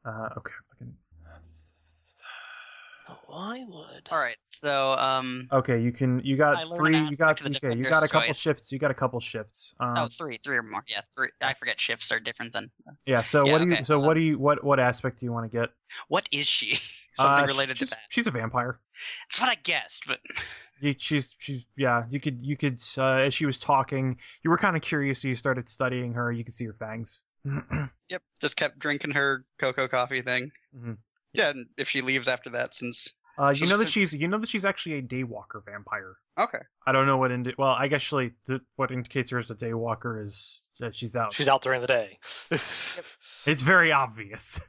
uh 0.04 0.28
okay. 0.36 0.52
Looking. 3.08 3.24
Why 3.26 3.64
would? 3.68 4.08
All 4.10 4.18
right. 4.18 4.36
So, 4.42 4.92
um, 4.92 5.48
Okay, 5.52 5.80
you 5.80 5.92
can. 5.92 6.20
You 6.24 6.36
got 6.36 6.62
three. 6.76 6.96
You 6.98 7.16
got. 7.16 7.30
aspect 7.40 7.46
of 7.56 7.60
the 7.62 7.68
Okay, 7.68 7.78
you 7.78 7.84
got 7.84 8.02
a 8.04 8.08
couple 8.08 8.28
choice. 8.28 8.36
shifts. 8.38 8.72
You 8.72 8.78
got 8.78 8.90
a 8.90 8.94
couple 8.94 9.20
shifts. 9.20 9.74
Um, 9.80 9.94
oh, 9.96 10.08
three, 10.16 10.38
three 10.44 10.56
or 10.56 10.62
more. 10.62 10.82
Yeah, 10.86 11.00
three. 11.16 11.28
I 11.40 11.54
forget 11.54 11.80
shifts 11.80 12.10
are 12.12 12.20
different 12.20 12.52
than. 12.52 12.70
yeah. 13.06 13.22
So 13.22 13.46
yeah, 13.46 13.52
what 13.52 13.58
do 13.62 13.66
you? 13.68 13.72
okay, 13.74 13.84
So 13.84 14.00
uh, 14.00 14.04
what 14.04 14.14
do 14.14 14.20
you? 14.20 14.38
What 14.38 14.62
what 14.62 14.78
aspect 14.80 15.20
do 15.20 15.26
you 15.26 15.32
want 15.32 15.50
to 15.50 15.58
get? 15.58 15.70
What 16.08 16.28
is 16.32 16.46
she? 16.46 16.78
Something 17.16 17.44
Uh, 17.44 17.46
related 17.48 17.76
she's, 17.78 17.88
to 17.88 17.94
that. 17.94 18.00
She's 18.10 18.26
a 18.28 18.30
vampire. 18.30 18.78
That's 19.28 19.40
what 19.40 19.50
I 19.50 19.56
guessed, 19.56 20.04
but 20.06 20.20
You, 20.80 20.94
she's 20.96 21.34
she's 21.38 21.66
yeah. 21.76 22.04
You 22.08 22.20
could 22.20 22.38
you 22.40 22.56
could 22.56 22.80
uh, 22.96 23.14
as 23.14 23.34
she 23.34 23.46
was 23.46 23.58
talking, 23.58 24.16
you 24.44 24.50
were 24.50 24.58
kind 24.58 24.76
of 24.76 24.82
curious, 24.82 25.20
so 25.22 25.26
you 25.28 25.34
started 25.34 25.68
studying 25.68 26.12
her. 26.12 26.30
You 26.30 26.44
could 26.44 26.54
see 26.54 26.66
her 26.66 26.76
fangs. 26.78 27.22
yep, 28.08 28.22
just 28.40 28.54
kept 28.56 28.78
drinking 28.78 29.10
her 29.12 29.44
cocoa 29.58 29.88
coffee 29.88 30.22
thing. 30.22 30.52
Mhm. 30.76 30.96
Yeah, 31.32 31.50
and 31.50 31.66
if 31.76 31.88
she 31.88 32.00
leaves 32.02 32.28
after 32.28 32.50
that, 32.50 32.74
since 32.74 33.12
uh, 33.38 33.50
you 33.50 33.66
know 33.66 33.76
that 33.76 33.88
she's 33.88 34.12
you 34.12 34.28
know 34.28 34.38
that 34.38 34.48
she's 34.48 34.64
actually 34.64 34.94
a 34.94 35.02
daywalker 35.02 35.64
vampire. 35.64 36.16
okay, 36.38 36.58
I 36.86 36.92
don't 36.92 37.06
know 37.06 37.18
what 37.18 37.30
indi- 37.30 37.54
well, 37.58 37.70
I 37.70 37.88
guess 37.88 37.96
actually 38.02 38.32
th- 38.46 38.62
what 38.76 38.90
indicates 38.90 39.30
her 39.30 39.38
as 39.38 39.50
a 39.50 39.54
daywalker 39.54 40.24
is 40.24 40.60
that 40.80 40.96
she's 40.96 41.14
out. 41.16 41.32
She's 41.32 41.48
out 41.48 41.62
during 41.62 41.80
the 41.80 41.86
day. 41.86 42.18
It's 43.46 43.62
very 43.62 43.92
obvious. 43.92 44.60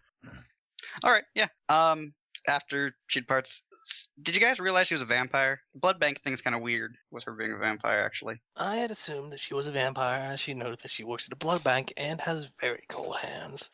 all 1.03 1.11
right, 1.11 1.23
yeah. 1.35 1.47
Um, 1.67 2.13
after 2.47 2.95
she 3.07 3.19
departs, 3.19 3.61
did 4.21 4.35
you 4.35 4.41
guys 4.41 4.59
realize 4.59 4.87
she 4.87 4.93
was 4.93 5.01
a 5.01 5.05
vampire? 5.05 5.61
The 5.73 5.79
blood 5.79 5.99
bank 5.99 6.21
thing's 6.21 6.41
kind 6.41 6.55
of 6.55 6.61
weird 6.61 6.95
with 7.11 7.23
her 7.25 7.33
being 7.33 7.51
a 7.51 7.57
vampire, 7.57 7.99
actually. 8.05 8.39
I 8.55 8.77
had 8.77 8.91
assumed 8.91 9.33
that 9.33 9.39
she 9.39 9.53
was 9.53 9.67
a 9.67 9.71
vampire, 9.71 10.31
as 10.31 10.39
she 10.39 10.53
noted 10.53 10.79
that 10.81 10.91
she 10.91 11.03
works 11.03 11.27
at 11.27 11.33
a 11.33 11.37
blood 11.37 11.63
bank 11.63 11.93
and 11.97 12.21
has 12.21 12.49
very 12.61 12.83
cold 12.89 13.17
hands. 13.17 13.69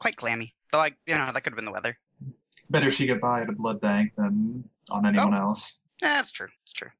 Quite 0.00 0.16
clammy, 0.16 0.54
though. 0.72 0.80
I, 0.80 0.90
you 1.06 1.14
know, 1.14 1.30
that 1.32 1.42
could 1.44 1.52
have 1.52 1.56
been 1.56 1.64
the 1.64 1.72
weather. 1.72 1.96
Better 2.70 2.90
she 2.90 3.06
get 3.06 3.20
by 3.20 3.42
at 3.42 3.48
a 3.48 3.52
blood 3.52 3.80
bank 3.80 4.12
than 4.16 4.64
on 4.90 5.06
anyone 5.06 5.34
else. 5.34 5.82
Yeah, 6.00 6.16
that's 6.16 6.30
true. 6.30 6.48
That's 6.62 6.72
true. 6.72 6.90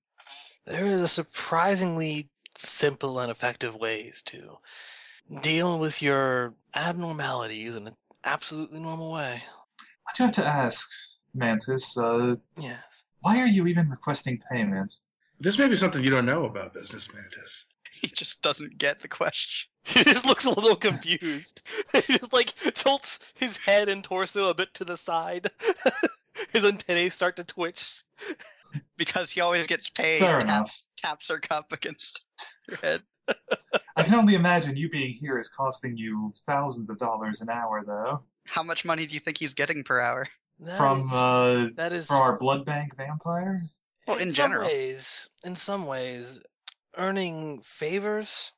There 0.66 0.86
is 0.86 1.00
a 1.00 1.08
surprisingly 1.08 2.28
simple 2.56 3.18
and 3.20 3.30
effective 3.30 3.74
ways 3.74 4.22
to 4.26 4.58
deal 5.40 5.78
with 5.78 6.02
your 6.02 6.54
abnormalities 6.74 7.76
in 7.76 7.86
an 7.86 7.96
absolutely 8.24 8.80
normal 8.80 9.12
way. 9.12 9.42
I 10.06 10.12
do 10.16 10.24
have 10.24 10.32
to 10.32 10.46
ask, 10.46 10.88
Mantis, 11.34 11.96
uh, 11.96 12.36
Yes. 12.58 13.04
why 13.20 13.40
are 13.40 13.46
you 13.46 13.66
even 13.66 13.88
requesting 13.88 14.40
payments? 14.50 15.06
This 15.40 15.58
may 15.58 15.68
be 15.68 15.76
something 15.76 16.04
you 16.04 16.10
don't 16.10 16.26
know 16.26 16.44
about 16.44 16.74
Business 16.74 17.08
Mantis. 17.12 17.64
He 18.00 18.08
just 18.08 18.42
doesn't 18.42 18.78
get 18.78 19.00
the 19.00 19.08
question. 19.08 19.68
He 19.84 20.04
just 20.04 20.24
looks 20.26 20.44
a 20.44 20.50
little 20.50 20.76
confused. 20.76 21.62
he 21.92 22.14
just 22.14 22.32
like 22.32 22.52
tilts 22.74 23.18
his 23.34 23.56
head 23.56 23.88
and 23.88 24.02
torso 24.04 24.48
a 24.48 24.54
bit 24.54 24.72
to 24.74 24.84
the 24.84 24.96
side. 24.96 25.50
his 26.52 26.64
antennae 26.64 27.08
start 27.08 27.36
to 27.36 27.44
twitch. 27.44 28.02
Because 28.96 29.30
he 29.30 29.42
always 29.42 29.66
gets 29.66 29.90
paid. 29.90 30.20
Fair 30.20 30.38
tap- 30.38 30.42
enough. 30.44 30.82
Taps 30.96 31.28
her 31.28 31.40
cup 31.40 31.72
against 31.72 32.24
her 32.70 32.76
head. 32.76 33.02
I 33.96 34.02
can 34.02 34.14
only 34.14 34.34
imagine 34.34 34.76
you 34.78 34.88
being 34.88 35.12
here 35.12 35.38
is 35.38 35.50
costing 35.50 35.96
you 35.98 36.32
thousands 36.46 36.88
of 36.88 36.96
dollars 36.96 37.42
an 37.42 37.50
hour, 37.50 37.84
though. 37.86 38.22
How 38.46 38.62
much 38.62 38.84
money 38.86 39.06
do 39.06 39.12
you 39.12 39.20
think 39.20 39.36
he's 39.36 39.52
getting 39.52 39.84
per 39.84 40.00
hour? 40.00 40.26
That 40.60 40.78
from 40.78 41.00
is- 41.00 41.12
uh, 41.12 41.68
that 41.74 41.92
is 41.92 42.06
from 42.06 42.16
our 42.16 42.38
blood 42.38 42.64
bank 42.64 42.96
vampire. 42.96 43.62
Well, 44.06 44.16
in 44.16 44.30
some 44.30 44.50
general. 44.50 44.66
ways, 44.68 45.28
in 45.44 45.54
some 45.54 45.86
ways, 45.86 46.40
earning 46.96 47.60
favors 47.64 48.52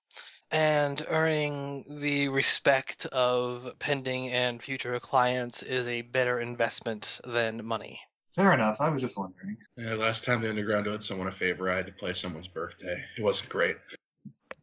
and 0.54 1.04
earning 1.08 1.84
the 1.88 2.28
respect 2.28 3.06
of 3.06 3.72
pending 3.80 4.30
and 4.30 4.62
future 4.62 5.00
clients 5.00 5.64
is 5.64 5.88
a 5.88 6.02
better 6.02 6.38
investment 6.38 7.20
than 7.24 7.64
money. 7.64 8.00
Fair 8.36 8.52
enough. 8.52 8.80
I 8.80 8.88
was 8.88 9.02
just 9.02 9.18
wondering. 9.18 9.56
Yeah, 9.76 9.94
last 9.94 10.24
time 10.24 10.42
the 10.42 10.48
Underground 10.48 10.86
owed 10.86 11.02
someone 11.02 11.26
a 11.26 11.32
favor, 11.32 11.72
I 11.72 11.76
had 11.76 11.86
to 11.86 11.92
play 11.92 12.12
someone's 12.14 12.46
birthday. 12.46 13.02
It 13.18 13.22
wasn't 13.22 13.48
great. 13.48 13.76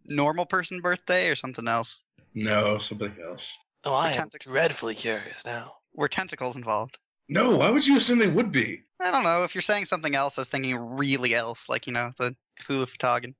Normal 0.05 0.45
person 0.45 0.79
birthday 0.79 1.27
or 1.27 1.35
something 1.35 1.67
else? 1.67 1.99
No, 2.33 2.77
somebody 2.77 3.21
else. 3.21 3.53
Oh, 3.83 3.93
I 3.93 4.11
am 4.11 4.15
tentac- 4.15 4.43
dreadfully 4.43 4.95
curious 4.95 5.45
now. 5.45 5.73
Were 5.93 6.07
tentacles 6.07 6.55
involved? 6.55 6.97
No, 7.27 7.57
why 7.57 7.69
would 7.69 7.85
you 7.85 7.97
assume 7.97 8.19
they 8.19 8.29
would 8.29 8.53
be? 8.53 8.79
I 9.01 9.11
don't 9.11 9.23
know. 9.23 9.43
If 9.43 9.55
you're 9.55 9.61
saying 9.61 9.85
something 9.85 10.15
else, 10.15 10.37
I 10.37 10.41
was 10.41 10.49
thinking 10.49 10.77
really 10.77 11.35
else, 11.35 11.67
like, 11.67 11.85
you 11.85 11.91
know, 11.91 12.11
the 12.17 12.33
Cthulhu 12.61 12.87
fhtagn. 12.87 13.33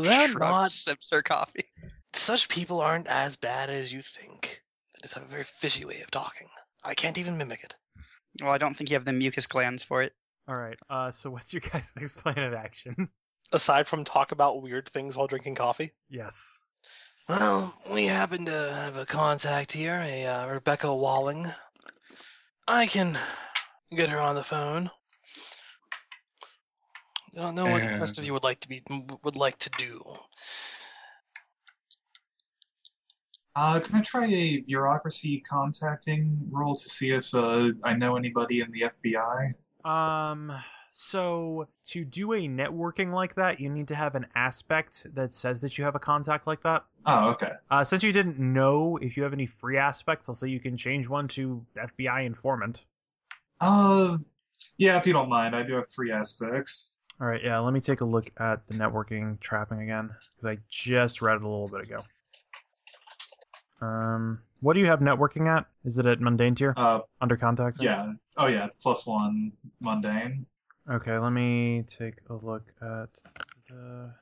They're 0.00 0.28
not. 0.34 0.70
sips 0.72 1.10
her 1.10 1.22
coffee. 1.22 1.64
Such 2.12 2.48
people 2.48 2.80
aren't 2.80 3.06
as 3.06 3.36
bad 3.36 3.70
as 3.70 3.92
you 3.92 4.02
think. 4.02 4.62
They 4.94 5.00
just 5.02 5.14
have 5.14 5.24
a 5.24 5.28
very 5.28 5.44
fishy 5.44 5.84
way 5.84 6.00
of 6.00 6.10
talking. 6.10 6.48
I 6.82 6.94
can't 6.94 7.18
even 7.18 7.38
mimic 7.38 7.62
it. 7.64 7.76
Well, 8.42 8.50
I 8.52 8.58
don't 8.58 8.76
think 8.76 8.90
you 8.90 8.94
have 8.94 9.04
the 9.04 9.12
mucus 9.12 9.46
glands 9.46 9.82
for 9.82 10.02
it. 10.02 10.12
All 10.46 10.54
right. 10.54 10.78
Uh, 10.88 11.10
so 11.10 11.30
what's 11.30 11.52
your 11.52 11.60
guys' 11.72 11.92
next 11.96 12.16
plan 12.18 12.38
of 12.38 12.54
action? 12.54 13.08
Aside 13.52 13.86
from 13.86 14.04
talk 14.04 14.32
about 14.32 14.62
weird 14.62 14.88
things 14.88 15.16
while 15.16 15.26
drinking 15.26 15.54
coffee. 15.56 15.92
yes. 16.08 16.60
Well, 17.28 17.74
we 17.92 18.06
happen 18.06 18.46
to 18.46 18.50
have 18.74 18.96
a 18.96 19.04
contact 19.04 19.70
here, 19.72 20.00
a 20.02 20.24
uh, 20.24 20.46
Rebecca 20.46 20.94
Walling. 20.94 21.46
I 22.66 22.86
can 22.86 23.18
get 23.94 24.08
her 24.08 24.18
on 24.18 24.34
the 24.34 24.42
phone. 24.42 24.90
Don't 27.38 27.54
know 27.54 27.66
what 27.66 27.80
the 27.80 28.00
rest 28.00 28.18
of 28.18 28.26
you 28.26 28.32
would 28.32 28.42
like 28.42 28.58
to 28.60 28.68
be 28.68 28.82
would 29.22 29.36
like 29.36 29.56
to 29.60 29.70
do. 29.78 30.02
Uh, 33.54 33.78
can 33.78 33.94
I 33.94 34.02
try 34.02 34.26
a 34.26 34.60
bureaucracy 34.62 35.40
contacting 35.48 36.36
roll 36.50 36.74
to 36.74 36.88
see 36.88 37.12
if 37.12 37.32
uh, 37.34 37.70
I 37.84 37.94
know 37.94 38.16
anybody 38.16 38.60
in 38.60 38.72
the 38.72 38.82
FBI? 38.82 39.54
Um. 39.88 40.52
So 40.90 41.68
to 41.88 42.04
do 42.04 42.32
a 42.32 42.48
networking 42.48 43.12
like 43.12 43.36
that, 43.36 43.60
you 43.60 43.68
need 43.68 43.86
to 43.88 43.94
have 43.94 44.16
an 44.16 44.26
aspect 44.34 45.06
that 45.14 45.32
says 45.32 45.60
that 45.60 45.78
you 45.78 45.84
have 45.84 45.94
a 45.94 46.00
contact 46.00 46.46
like 46.46 46.62
that. 46.62 46.86
Oh, 47.06 47.28
okay. 47.30 47.52
Uh, 47.70 47.84
since 47.84 48.02
you 48.02 48.10
didn't 48.10 48.40
know 48.40 48.96
if 49.00 49.16
you 49.16 49.22
have 49.22 49.32
any 49.32 49.46
free 49.46 49.76
aspects, 49.76 50.28
I'll 50.28 50.34
say 50.34 50.48
you 50.48 50.58
can 50.58 50.76
change 50.76 51.08
one 51.08 51.28
to 51.28 51.64
FBI 51.76 52.26
informant. 52.26 52.84
Uh, 53.60 54.16
yeah, 54.76 54.96
if 54.96 55.06
you 55.06 55.12
don't 55.12 55.28
mind, 55.28 55.54
I 55.54 55.62
do 55.62 55.74
have 55.74 55.88
three 55.88 56.10
aspects. 56.10 56.96
All 57.20 57.26
right, 57.26 57.42
yeah. 57.42 57.58
Let 57.58 57.72
me 57.72 57.80
take 57.80 58.00
a 58.00 58.04
look 58.04 58.26
at 58.38 58.66
the 58.68 58.74
networking 58.74 59.40
trapping 59.40 59.80
again 59.82 60.10
because 60.36 60.56
I 60.56 60.62
just 60.70 61.20
read 61.20 61.36
it 61.36 61.42
a 61.42 61.48
little 61.48 61.68
bit 61.68 61.82
ago. 61.82 62.02
Um, 63.80 64.40
what 64.60 64.74
do 64.74 64.80
you 64.80 64.86
have 64.86 65.00
networking 65.00 65.48
at? 65.48 65.66
Is 65.84 65.98
it 65.98 66.06
at 66.06 66.20
mundane 66.20 66.54
tier 66.54 66.74
Uh, 66.76 67.00
under 67.20 67.36
contacts? 67.36 67.80
yeah. 67.82 68.12
Oh, 68.36 68.46
yeah, 68.46 68.66
it's 68.66 68.76
plus 68.76 69.06
one 69.06 69.52
mundane. 69.80 70.46
Okay, 70.90 71.18
let 71.18 71.30
me 71.30 71.84
take 71.88 72.14
a 72.30 72.34
look 72.34 72.64
at 72.80 73.08
the. 73.68 74.14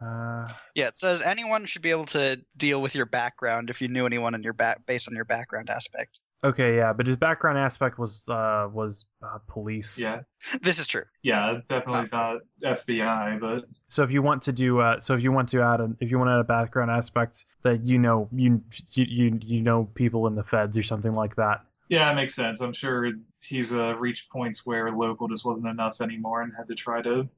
Uh, 0.00 0.48
Yeah, 0.74 0.88
it 0.88 0.96
says 0.96 1.22
anyone 1.22 1.64
should 1.66 1.82
be 1.82 1.90
able 1.90 2.06
to 2.06 2.40
deal 2.56 2.82
with 2.82 2.94
your 2.94 3.06
background 3.06 3.70
if 3.70 3.80
you 3.80 3.88
knew 3.88 4.04
anyone 4.04 4.34
in 4.34 4.42
your 4.42 4.52
back 4.52 4.84
based 4.84 5.06
on 5.06 5.14
your 5.14 5.24
background 5.24 5.70
aspect. 5.70 6.18
Okay, 6.44 6.76
yeah, 6.76 6.92
but 6.92 7.06
his 7.06 7.16
background 7.16 7.58
aspect 7.58 7.98
was 7.98 8.28
uh, 8.28 8.68
was 8.72 9.06
uh, 9.22 9.38
police. 9.48 9.98
Yeah, 10.00 10.20
This 10.62 10.78
is 10.78 10.86
true. 10.86 11.04
yeah, 11.22 11.60
definitely 11.68 12.08
not 12.12 12.38
FBI, 12.64 13.40
but 13.40 13.64
So 13.88 14.02
if 14.02 14.10
you 14.10 14.22
want 14.22 14.42
to 14.42 14.52
do, 14.52 14.80
uh, 14.80 15.00
so 15.00 15.14
if 15.14 15.22
you 15.22 15.32
want 15.32 15.48
to 15.50 15.62
add, 15.62 15.80
a, 15.80 15.94
if 16.00 16.10
you 16.10 16.18
want 16.18 16.28
to 16.28 16.32
add 16.34 16.40
a 16.40 16.44
background 16.44 16.90
aspect 16.90 17.44
that 17.62 17.84
you 17.86 17.98
know, 17.98 18.28
you 18.32 18.62
you 18.92 19.04
you, 19.08 19.38
you 19.42 19.60
know 19.62 19.84
people 19.94 20.26
in 20.26 20.34
the 20.34 20.44
feds 20.44 20.76
or 20.78 20.82
something 20.82 21.12
like 21.14 21.36
that. 21.36 21.60
yeah, 21.88 22.10
it 22.10 22.14
makes 22.14 22.34
sense. 22.34 22.60
I'm 22.60 22.72
sure 22.72 23.08
he's 23.42 23.72
uh, 23.72 23.96
reached 23.98 24.30
points 24.30 24.64
where 24.64 24.88
local 24.90 25.28
just 25.28 25.44
wasn't 25.44 25.68
enough 25.68 26.00
anymore 26.00 26.42
and 26.42 26.52
had 26.56 26.68
to 26.68 26.74
try 26.74 27.02
to 27.02 27.28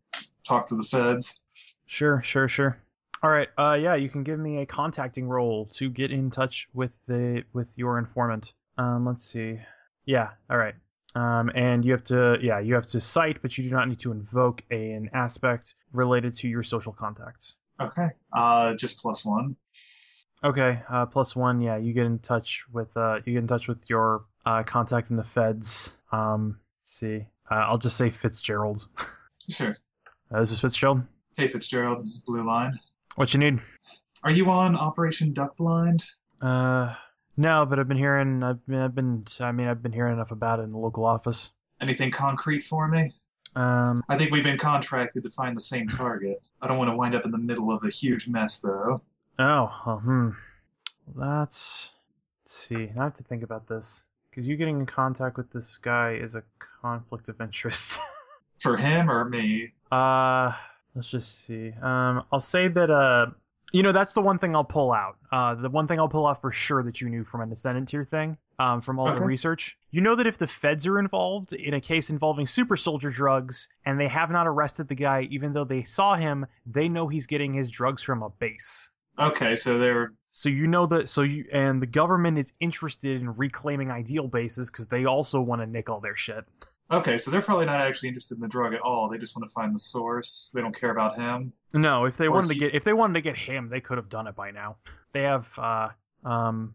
talk 0.46 0.66
to 0.68 0.76
the 0.76 0.84
feds. 0.84 1.42
Sure, 1.86 2.22
sure, 2.22 2.48
sure. 2.48 2.78
All 3.22 3.30
right. 3.30 3.48
Uh, 3.58 3.74
yeah, 3.74 3.94
you 3.94 4.08
can 4.10 4.22
give 4.22 4.38
me 4.38 4.58
a 4.58 4.66
contacting 4.66 5.26
role 5.26 5.66
to 5.74 5.88
get 5.88 6.10
in 6.10 6.30
touch 6.30 6.68
with 6.74 6.92
the 7.06 7.42
with 7.54 7.68
your 7.76 7.98
informant. 7.98 8.52
Um, 8.78 9.06
let's 9.06 9.24
see. 9.24 9.58
Yeah. 10.06 10.30
All 10.50 10.56
right. 10.56 10.74
Um, 11.14 11.50
and 11.54 11.84
you 11.84 11.92
have 11.92 12.04
to, 12.04 12.36
yeah, 12.42 12.58
you 12.58 12.74
have 12.74 12.86
to 12.86 13.00
cite, 13.00 13.40
but 13.40 13.56
you 13.56 13.64
do 13.64 13.70
not 13.70 13.88
need 13.88 14.00
to 14.00 14.10
invoke 14.10 14.62
a, 14.70 14.92
an 14.92 15.10
aspect 15.14 15.76
related 15.92 16.34
to 16.38 16.48
your 16.48 16.64
social 16.64 16.92
contacts. 16.92 17.54
Okay, 17.80 18.08
uh, 18.32 18.74
just 18.74 19.00
plus 19.00 19.24
one. 19.24 19.56
Okay. 20.42 20.80
Uh, 20.88 21.06
plus 21.06 21.34
one. 21.34 21.60
Yeah, 21.60 21.76
you 21.76 21.92
get 21.92 22.06
in 22.06 22.18
touch 22.18 22.64
with, 22.72 22.96
uh, 22.96 23.20
you 23.24 23.32
get 23.32 23.38
in 23.40 23.46
touch 23.46 23.68
with 23.68 23.78
your 23.88 24.24
uh, 24.44 24.62
contact 24.64 25.10
in 25.10 25.16
the 25.16 25.24
feds. 25.24 25.94
Um, 26.12 26.58
let's 26.82 26.98
see. 26.98 27.26
Uh, 27.50 27.54
I'll 27.54 27.78
just 27.78 27.96
say 27.96 28.10
Fitzgerald. 28.10 28.86
Sure. 29.50 29.74
Uh, 30.32 30.40
this 30.40 30.52
is 30.52 30.60
Fitzgerald. 30.60 31.02
Hey 31.36 31.48
Fitzgerald, 31.48 32.00
this 32.00 32.06
is 32.06 32.20
Blue 32.20 32.46
Line. 32.46 32.78
What 33.16 33.34
you 33.34 33.40
need? 33.40 33.60
Are 34.22 34.30
you 34.30 34.50
on 34.50 34.74
Operation 34.74 35.34
Duck 35.34 35.58
Blind? 35.58 36.02
Uh, 36.40 36.94
no, 37.36 37.66
but 37.66 37.78
I've 37.78 37.88
been 37.88 37.96
hearing. 37.96 38.42
I've 38.42 38.64
been. 38.66 38.80
I've 38.80 38.94
been. 38.94 39.24
I 39.40 39.52
mean, 39.52 39.66
I've 39.68 39.82
been 39.82 39.92
hearing 39.92 40.14
enough 40.14 40.30
about 40.30 40.60
it 40.60 40.62
in 40.62 40.72
the 40.72 40.78
local 40.78 41.04
office. 41.04 41.50
Anything 41.80 42.10
concrete 42.10 42.62
for 42.62 42.88
me? 42.88 43.12
Um, 43.56 44.02
I 44.08 44.16
think 44.16 44.30
we've 44.30 44.44
been 44.44 44.58
contracted 44.58 45.22
to 45.22 45.30
find 45.30 45.56
the 45.56 45.60
same 45.60 45.88
target. 45.88 46.42
I 46.60 46.68
don't 46.68 46.78
want 46.78 46.90
to 46.90 46.96
wind 46.96 47.14
up 47.14 47.24
in 47.24 47.30
the 47.30 47.38
middle 47.38 47.70
of 47.72 47.84
a 47.84 47.90
huge 47.90 48.26
mess, 48.28 48.60
though. 48.60 49.02
oh, 49.38 49.82
uh, 49.86 49.96
hmm. 49.96 50.30
That's. 51.16 51.90
Let's 52.44 52.56
see. 52.56 52.90
I 52.98 53.04
have 53.04 53.14
to 53.14 53.22
think 53.22 53.42
about 53.42 53.66
this 53.68 54.04
because 54.30 54.46
you 54.46 54.56
getting 54.56 54.80
in 54.80 54.86
contact 54.86 55.36
with 55.36 55.50
this 55.50 55.78
guy 55.78 56.14
is 56.14 56.34
a 56.34 56.42
conflict 56.82 57.28
of 57.28 57.40
interest. 57.40 58.00
For 58.60 58.76
him 58.76 59.10
or 59.10 59.24
me? 59.24 59.72
uh, 59.92 60.52
let's 60.94 61.08
just 61.08 61.44
see. 61.44 61.72
Um, 61.82 62.24
I'll 62.32 62.40
say 62.40 62.68
that. 62.68 62.90
Uh, 62.90 63.26
you 63.74 63.82
know, 63.82 63.90
that's 63.90 64.12
the 64.12 64.22
one 64.22 64.38
thing 64.38 64.54
I'll 64.54 64.62
pull 64.62 64.92
out. 64.92 65.16
Uh, 65.32 65.56
the 65.56 65.68
one 65.68 65.88
thing 65.88 65.98
I'll 65.98 66.08
pull 66.08 66.28
out 66.28 66.40
for 66.40 66.52
sure 66.52 66.84
that 66.84 67.00
you 67.00 67.08
knew 67.08 67.24
from 67.24 67.40
an 67.40 67.50
Ascendant 67.50 67.88
tier 67.88 68.04
thing. 68.04 68.38
Um, 68.56 68.80
from 68.80 69.00
all 69.00 69.12
the 69.12 69.24
research, 69.24 69.76
you 69.90 70.00
know 70.00 70.14
that 70.14 70.28
if 70.28 70.38
the 70.38 70.46
feds 70.46 70.86
are 70.86 71.00
involved 71.00 71.52
in 71.52 71.74
a 71.74 71.80
case 71.80 72.08
involving 72.08 72.46
super 72.46 72.76
soldier 72.76 73.10
drugs 73.10 73.68
and 73.84 73.98
they 73.98 74.06
have 74.06 74.30
not 74.30 74.46
arrested 74.46 74.86
the 74.86 74.94
guy, 74.94 75.22
even 75.22 75.52
though 75.52 75.64
they 75.64 75.82
saw 75.82 76.14
him, 76.14 76.46
they 76.64 76.88
know 76.88 77.08
he's 77.08 77.26
getting 77.26 77.52
his 77.52 77.68
drugs 77.68 78.00
from 78.00 78.22
a 78.22 78.30
base. 78.30 78.90
Okay, 79.18 79.56
so 79.56 79.78
they're 79.78 80.12
So 80.30 80.48
you 80.50 80.68
know 80.68 80.86
that. 80.86 81.08
So 81.08 81.22
you 81.22 81.46
and 81.52 81.82
the 81.82 81.86
government 81.86 82.38
is 82.38 82.52
interested 82.60 83.20
in 83.20 83.34
reclaiming 83.34 83.90
ideal 83.90 84.28
bases 84.28 84.70
because 84.70 84.86
they 84.86 85.04
also 85.04 85.40
want 85.40 85.62
to 85.62 85.66
nick 85.66 85.90
all 85.90 85.98
their 85.98 86.16
shit. 86.16 86.44
Okay, 86.90 87.18
so 87.18 87.30
they're 87.30 87.42
probably 87.42 87.66
not 87.66 87.80
actually 87.80 88.08
interested 88.08 88.36
in 88.36 88.40
the 88.40 88.48
drug 88.48 88.74
at 88.74 88.80
all. 88.80 89.08
They 89.08 89.18
just 89.18 89.36
want 89.36 89.48
to 89.48 89.52
find 89.52 89.74
the 89.74 89.78
source. 89.78 90.50
They 90.54 90.60
don't 90.60 90.78
care 90.78 90.90
about 90.90 91.16
him. 91.16 91.52
No, 91.72 92.04
if 92.04 92.16
they 92.16 92.28
wanted 92.28 92.48
to 92.48 92.54
get 92.54 92.74
if 92.74 92.84
they 92.84 92.92
wanted 92.92 93.14
to 93.14 93.20
get 93.20 93.36
him, 93.36 93.68
they 93.68 93.80
could 93.80 93.98
have 93.98 94.08
done 94.08 94.26
it 94.26 94.36
by 94.36 94.50
now. 94.50 94.76
They 95.12 95.22
have 95.22 95.48
uh 95.58 95.88
um 96.24 96.74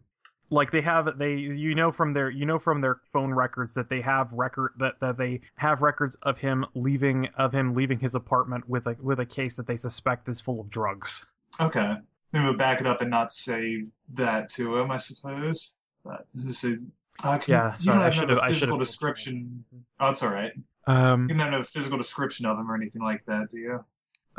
like 0.50 0.70
they 0.70 0.80
have 0.80 1.18
they 1.18 1.34
you 1.34 1.74
know 1.74 1.92
from 1.92 2.12
their 2.12 2.28
you 2.28 2.44
know 2.44 2.58
from 2.58 2.80
their 2.80 3.00
phone 3.12 3.32
records 3.32 3.74
that 3.74 3.88
they 3.88 4.00
have 4.00 4.32
record 4.32 4.72
that, 4.78 4.94
that 5.00 5.16
they 5.16 5.40
have 5.54 5.80
records 5.80 6.16
of 6.22 6.38
him 6.38 6.66
leaving 6.74 7.28
of 7.38 7.52
him 7.52 7.74
leaving 7.74 7.98
his 7.98 8.14
apartment 8.14 8.68
with 8.68 8.86
a 8.86 8.96
with 9.00 9.20
a 9.20 9.26
case 9.26 9.54
that 9.56 9.66
they 9.66 9.76
suspect 9.76 10.28
is 10.28 10.40
full 10.40 10.60
of 10.60 10.68
drugs. 10.68 11.24
Okay, 11.58 11.96
maybe 12.32 12.44
we'll 12.44 12.56
back 12.56 12.80
it 12.80 12.86
up 12.86 13.00
and 13.00 13.10
not 13.10 13.32
say 13.32 13.84
that 14.14 14.50
to 14.50 14.76
him, 14.76 14.90
I 14.90 14.98
suppose. 14.98 15.76
But 16.04 16.26
this 16.34 16.64
is 16.64 16.76
a, 16.76 16.80
uh, 17.24 17.38
can, 17.38 17.52
Yeah, 17.52 17.74
you 17.78 17.86
don't 17.92 18.00
I 18.00 18.04
have 18.04 18.14
should 18.14 18.28
have 18.30 18.38
I 18.38 18.48
physical 18.48 18.76
have 18.76 18.86
description. 18.86 19.64
Oh, 19.98 20.06
that's 20.06 20.22
all 20.22 20.32
right. 20.32 20.52
Um 20.86 21.28
You 21.28 21.34
don't 21.36 21.52
have 21.52 21.60
a 21.60 21.64
physical 21.64 21.98
description 21.98 22.46
of 22.46 22.58
him 22.58 22.70
or 22.70 22.74
anything 22.74 23.02
like 23.02 23.24
that, 23.26 23.48
do 23.50 23.58
you? 23.58 23.84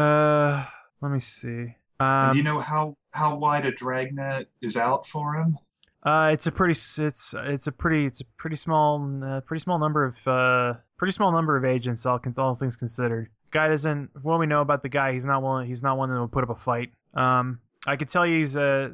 uh 0.04 0.65
let 1.02 1.12
me 1.12 1.20
see. 1.20 1.76
Um 2.00 2.30
do 2.32 2.38
you 2.38 2.44
know 2.44 2.60
how 2.60 2.96
how 3.12 3.36
wide 3.36 3.65
a 3.65 3.72
dragnet 3.72 4.50
is 4.62 4.78
out 4.78 5.06
for 5.06 5.36
him? 5.36 5.58
Uh, 6.04 6.32
it's 6.34 6.48
a 6.48 6.52
pretty 6.52 6.72
it's 6.72 7.36
it's 7.38 7.67
a 7.67 7.72
pretty 7.72 8.08
it's 8.08 8.22
a 8.22 8.26
pretty 8.38 8.56
small 8.56 9.24
uh, 9.24 9.41
pretty 9.41 9.62
small 9.62 9.78
number 9.78 10.06
of 10.06 10.28
uh 10.28 10.74
pretty 10.98 11.12
small 11.12 11.32
number 11.32 11.56
of 11.56 11.63
agents 11.63 12.06
all 12.08 12.20
all 12.38 12.56
things 12.56 12.76
considered. 12.76 13.30
Guy 13.52 13.67
doesn't 13.67 14.10
what 14.24 14.39
we 14.39 14.48
know 14.48 14.62
about 14.62 14.82
the 14.82 14.89
guy 14.89 15.13
he's 15.13 15.26
not 15.26 15.44
willing 15.44 15.67
he's 15.67 15.84
not 15.84 15.98
one 15.98 16.10
that 16.10 16.20
will 16.20 16.28
put 16.28 16.44
up 16.44 16.50
a 16.50 16.56
fight. 16.56 16.91
Um, 17.13 17.60
I 17.86 17.98
could 17.98 18.10
tell 18.10 18.26
you 18.26 18.39
he's 18.39 18.56
a 18.56 18.91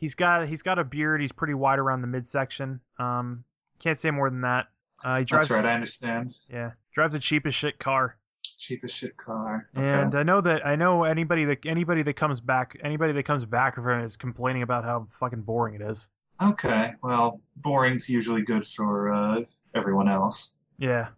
he's 0.00 0.14
got 0.14 0.48
he's 0.48 0.62
got 0.62 0.78
a 0.78 0.84
beard. 0.84 1.20
He's 1.20 1.32
pretty 1.32 1.54
wide 1.54 1.78
around 1.78 2.00
the 2.00 2.08
midsection. 2.08 2.80
Um, 2.98 3.44
can't 3.78 4.00
say 4.00 4.10
more 4.10 4.28
than 4.28 4.40
that. 4.40 4.66
Uh, 5.04 5.20
he 5.20 5.24
drives 5.24 5.48
That's 5.48 5.62
right, 5.62 5.70
I 5.70 5.74
understand. 5.74 6.34
yeah 6.50 6.72
drives 6.94 7.14
a 7.14 7.18
cheap 7.18 7.46
as 7.46 7.54
shit 7.54 7.78
car. 7.78 8.16
Cheapest 8.58 8.94
shit 8.94 9.16
car. 9.16 9.68
Okay. 9.74 9.86
And 9.86 10.14
I 10.14 10.22
know 10.22 10.40
that 10.42 10.66
I 10.66 10.76
know 10.76 11.04
anybody 11.04 11.46
that 11.46 11.58
anybody 11.64 12.02
that 12.02 12.16
comes 12.16 12.40
back 12.40 12.76
anybody 12.82 13.12
that 13.14 13.24
comes 13.24 13.44
back 13.44 13.76
from 13.76 14.00
it 14.00 14.04
is 14.04 14.16
complaining 14.16 14.62
about 14.62 14.84
how 14.84 15.08
fucking 15.18 15.42
boring 15.42 15.74
it 15.74 15.82
is. 15.82 16.10
Okay, 16.42 16.94
well, 17.02 17.40
boring's 17.56 18.08
usually 18.08 18.42
good 18.42 18.66
for 18.66 19.12
uh, 19.12 19.42
everyone 19.74 20.08
else. 20.08 20.56
Yeah. 20.78 21.08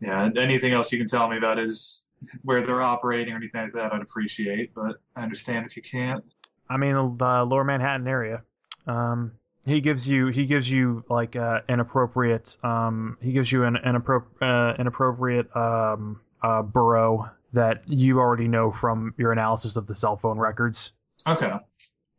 Yeah, 0.00 0.30
anything 0.36 0.72
else 0.72 0.92
you 0.92 0.98
can 0.98 1.08
tell 1.08 1.28
me 1.28 1.36
about 1.36 1.58
is 1.58 2.06
where 2.42 2.64
they're 2.64 2.80
operating 2.80 3.34
or 3.34 3.36
anything 3.36 3.62
like 3.62 3.72
that, 3.74 3.92
I'd 3.92 4.00
appreciate, 4.00 4.72
but 4.74 4.96
I 5.16 5.22
understand 5.22 5.66
if 5.66 5.76
you 5.76 5.82
can't. 5.82 6.24
I 6.70 6.76
mean, 6.76 6.94
the 7.18 7.44
Lower 7.44 7.64
Manhattan 7.64 8.06
area. 8.06 8.42
Um, 8.86 9.32
he 9.66 9.80
gives 9.82 10.08
you 10.08 10.28
he 10.28 10.46
gives 10.46 10.70
you 10.70 11.04
like 11.10 11.36
uh, 11.36 11.60
an 11.68 11.80
appropriate 11.80 12.56
um, 12.64 13.18
he 13.20 13.32
gives 13.32 13.52
you 13.52 13.64
an 13.64 13.76
an, 13.76 14.00
appro- 14.00 14.24
uh, 14.40 14.74
an 14.78 14.86
appropriate 14.86 15.54
um, 15.54 16.20
uh, 16.42 16.62
borough 16.62 17.28
that 17.52 17.82
you 17.88 18.18
already 18.20 18.48
know 18.48 18.70
from 18.72 19.12
your 19.18 19.32
analysis 19.32 19.76
of 19.76 19.86
the 19.86 19.94
cell 19.94 20.16
phone 20.16 20.38
records. 20.38 20.92
Okay. 21.26 21.52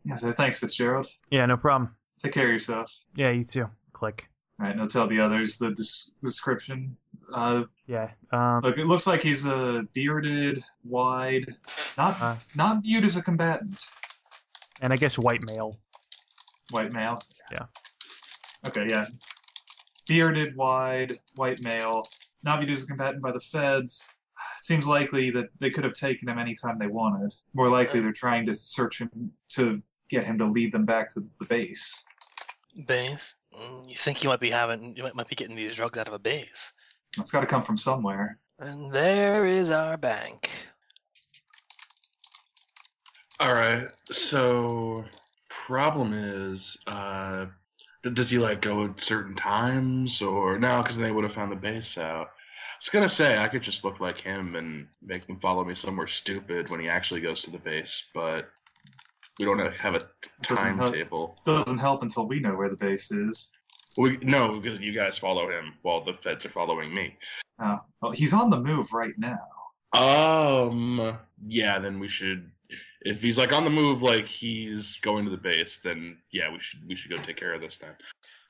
Yeah, 0.04 0.16
so 0.18 0.30
thanks, 0.32 0.60
Fitzgerald. 0.60 1.08
Yeah, 1.32 1.46
no 1.46 1.58
problem. 1.58 1.96
Take 2.22 2.34
care 2.34 2.46
of 2.46 2.52
yourself. 2.52 2.94
Yeah, 3.16 3.32
you 3.32 3.44
too. 3.44 3.70
Click. 3.94 4.28
All 4.60 4.68
right, 4.68 4.76
now 4.76 4.86
tell 4.86 5.08
the 5.08 5.22
others 5.22 5.58
the 5.58 5.72
des- 5.72 6.12
description. 6.22 6.98
Uh, 7.34 7.64
Yeah. 7.88 8.12
Um, 8.32 8.62
look, 8.62 8.78
it 8.78 8.86
looks 8.86 9.08
like 9.08 9.24
he's 9.24 9.48
a 9.48 9.84
bearded, 9.94 10.64
wide, 10.84 11.56
not 11.98 12.22
Uh. 12.22 12.36
not 12.56 12.84
viewed 12.84 13.06
as 13.06 13.18
a 13.18 13.24
combatant. 13.24 13.82
And 14.82 14.92
I 14.92 14.98
guess 14.98 15.18
white 15.18 15.44
male. 15.44 15.80
White 16.72 16.92
male. 16.92 17.22
Yeah. 17.52 17.66
Okay, 18.68 18.88
yeah. 18.90 19.06
Bearded, 20.08 20.56
wide, 20.56 21.20
white 21.36 21.62
male, 21.64 22.04
not 22.44 22.60
viewed 22.60 22.72
as 22.72 22.84
a 22.84 22.88
combatant 22.88 23.22
by 23.22 23.32
the 23.32 23.40
feds. 23.40 24.10
It 24.60 24.66
seems 24.66 24.86
likely 24.88 25.30
that 25.32 25.50
they 25.60 25.70
could 25.70 25.84
have 25.84 25.94
taken 25.94 26.28
him 26.28 26.38
anytime 26.40 26.78
they 26.80 26.88
wanted. 26.88 27.34
More 27.54 27.70
likely, 27.70 28.00
they're 28.00 28.12
trying 28.12 28.46
to 28.48 28.54
search 28.54 29.00
him 29.00 29.32
to 29.50 29.82
get 30.10 30.26
him 30.26 30.38
to 30.40 30.46
lead 30.46 30.72
them 30.72 30.86
back 30.86 31.14
to 31.14 31.22
the 31.40 31.46
base. 31.46 32.06
Base? 32.88 33.36
Mm, 33.54 33.90
You 33.90 33.96
think 33.96 34.24
you 34.24 34.30
might 34.30 34.40
be 34.40 34.50
having, 34.52 34.96
you 34.96 35.04
might, 35.04 35.16
might 35.16 35.28
be 35.28 35.36
getting 35.36 35.56
these 35.56 35.76
drugs 35.76 35.98
out 35.98 36.08
of 36.08 36.14
a 36.14 36.20
base. 36.20 36.72
It's 37.18 37.32
got 37.32 37.42
to 37.42 37.46
come 37.48 37.62
from 37.64 37.78
somewhere. 37.78 38.40
And 38.60 38.94
there 38.94 39.46
is 39.46 39.70
our 39.72 39.98
bank. 39.98 40.50
All 43.42 43.56
right. 43.56 43.88
So, 44.12 45.04
problem 45.50 46.14
is, 46.14 46.78
uh, 46.86 47.48
does 48.14 48.30
he 48.30 48.38
like 48.38 48.62
go 48.62 48.86
at 48.86 49.02
certain 49.02 49.36
times 49.36 50.22
or 50.22 50.60
no? 50.60 50.84
Because 50.84 50.96
they 50.96 51.12
would 51.12 51.24
have 51.24 51.34
found 51.34 51.52
the 51.52 51.56
base 51.56 51.98
out. 51.98 52.28
I 52.28 52.78
was 52.80 52.90
gonna 52.90 53.10
say 53.10 53.40
I 53.40 53.48
could 53.48 53.64
just 53.64 53.84
look 53.84 54.00
like 54.00 54.20
him 54.20 54.56
and 54.56 54.86
make 55.02 55.26
them 55.26 55.40
follow 55.40 55.64
me 55.64 55.74
somewhere 55.74 56.06
stupid 56.06 56.70
when 56.70 56.80
he 56.80 56.88
actually 56.88 57.22
goes 57.22 57.42
to 57.42 57.50
the 57.50 57.58
base, 57.58 58.08
but 58.14 58.48
we 59.40 59.46
don't 59.46 59.74
have 59.74 59.96
a 59.96 60.08
Doesn't 60.44 60.78
help. 60.78 60.94
timetable. 60.94 61.36
Doesn't 61.44 61.80
help 61.80 62.04
until 62.04 62.28
we 62.28 62.42
know 62.42 62.56
where 62.56 62.70
the 62.70 62.78
base 62.78 63.12
is. 63.12 63.52
We 63.98 64.18
no, 64.18 64.60
because 64.60 64.80
you 64.80 64.94
guys 64.94 65.18
follow 65.18 65.50
him 65.50 65.74
while 65.82 66.06
the 66.06 66.14
feds 66.22 66.46
are 66.46 66.50
following 66.50 66.94
me. 66.94 67.18
Oh, 67.60 67.80
well, 68.04 68.12
he's 68.12 68.34
on 68.34 68.52
the 68.52 68.62
move 68.62 68.94
right 68.94 69.18
now. 69.18 69.48
Um, 69.94 71.18
yeah, 71.48 71.80
then 71.80 72.00
we 72.00 72.08
should. 72.08 72.52
If 73.04 73.22
he's 73.22 73.38
like 73.38 73.52
on 73.54 73.64
the 73.64 73.72
move, 73.72 74.02
like 74.02 74.26
he's 74.28 74.98
going 75.02 75.26
to 75.26 75.32
the 75.32 75.38
base, 75.38 75.80
then 75.84 76.18
yeah, 76.32 76.52
we 76.52 76.60
should 76.60 76.88
we 76.88 76.96
should 76.96 77.12
go 77.12 77.18
take 77.18 77.38
care 77.38 77.54
of 77.54 77.62
this 77.62 77.78
then. 77.78 77.92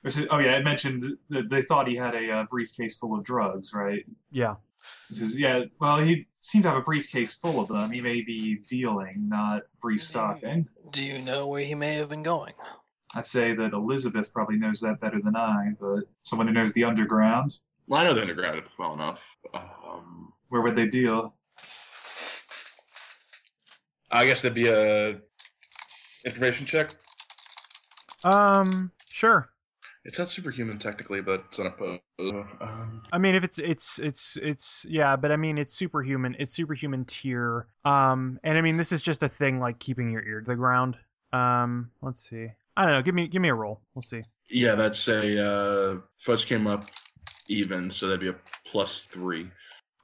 This 0.03 0.17
is- 0.17 0.27
oh 0.29 0.39
yeah, 0.39 0.55
I 0.55 0.61
mentioned 0.61 1.03
that 1.29 1.49
they 1.49 1.61
thought 1.61 1.87
he 1.87 1.95
had 1.95 2.15
a 2.15 2.31
uh, 2.31 2.45
briefcase 2.49 2.97
full 2.97 3.17
of 3.17 3.23
drugs, 3.23 3.73
right? 3.73 4.03
Yeah. 4.31 4.55
This 5.09 5.21
is 5.21 5.39
yeah. 5.39 5.65
Well, 5.79 5.99
he 5.99 6.27
seem 6.39 6.63
to 6.63 6.69
have 6.69 6.77
a 6.77 6.81
briefcase 6.81 7.33
full 7.33 7.59
of 7.59 7.67
them. 7.67 7.91
He 7.91 8.01
may 8.01 8.21
be 8.23 8.57
dealing, 8.67 9.29
not 9.29 9.63
restocking. 9.83 10.67
Do 10.91 11.05
you 11.05 11.19
know 11.19 11.47
where 11.47 11.61
he 11.61 11.75
may 11.75 11.95
have 11.95 12.09
been 12.09 12.23
going? 12.23 12.53
I'd 13.15 13.25
say 13.27 13.53
that 13.53 13.73
Elizabeth 13.73 14.33
probably 14.33 14.57
knows 14.57 14.79
that 14.81 14.99
better 14.99 15.21
than 15.21 15.35
I, 15.35 15.71
but 15.79 16.05
someone 16.23 16.47
who 16.47 16.53
knows 16.53 16.73
the 16.73 16.85
underground, 16.85 17.51
Well, 17.87 17.99
I 18.01 18.05
know 18.05 18.13
the 18.13 18.21
underground 18.21 18.63
well 18.79 18.93
enough. 18.93 19.21
Um, 19.53 20.33
where 20.49 20.61
would 20.61 20.75
they 20.75 20.87
deal? 20.87 21.35
I 24.11 24.25
guess 24.25 24.41
that'd 24.41 24.55
be 24.55 24.67
a 24.67 25.17
information 26.25 26.65
check. 26.65 26.95
Um, 28.23 28.91
sure. 29.09 29.49
It's 30.03 30.17
not 30.17 30.29
superhuman 30.29 30.79
technically, 30.79 31.21
but 31.21 31.45
it's 31.47 31.59
on 31.59 31.67
unopposed. 31.67 32.01
Um, 32.59 33.03
I 33.11 33.17
mean, 33.19 33.35
if 33.35 33.43
it's 33.43 33.59
it's 33.59 33.99
it's 33.99 34.37
it's 34.41 34.85
yeah, 34.89 35.15
but 35.15 35.31
I 35.31 35.35
mean, 35.35 35.57
it's 35.57 35.73
superhuman. 35.73 36.35
It's 36.39 36.53
superhuman 36.53 37.05
tier. 37.05 37.67
Um, 37.85 38.39
and 38.43 38.57
I 38.57 38.61
mean, 38.61 38.77
this 38.77 38.91
is 38.91 39.01
just 39.01 39.21
a 39.21 39.29
thing 39.29 39.59
like 39.59 39.79
keeping 39.79 40.11
your 40.11 40.23
ear 40.23 40.41
to 40.41 40.45
the 40.47 40.55
ground. 40.55 40.97
Um, 41.33 41.91
let's 42.01 42.27
see. 42.27 42.47
I 42.75 42.85
don't 42.85 42.93
know. 42.93 43.01
Give 43.01 43.13
me 43.13 43.27
give 43.27 43.41
me 43.41 43.49
a 43.49 43.53
roll. 43.53 43.81
We'll 43.93 44.01
see. 44.01 44.23
yeah, 44.49 44.75
that's 44.75 45.07
a 45.07 45.45
uh, 45.47 45.97
fudge 46.17 46.45
came 46.47 46.65
up 46.67 46.89
even, 47.47 47.91
so 47.91 48.07
that'd 48.07 48.21
be 48.21 48.29
a 48.29 48.35
plus 48.65 49.03
three. 49.03 49.49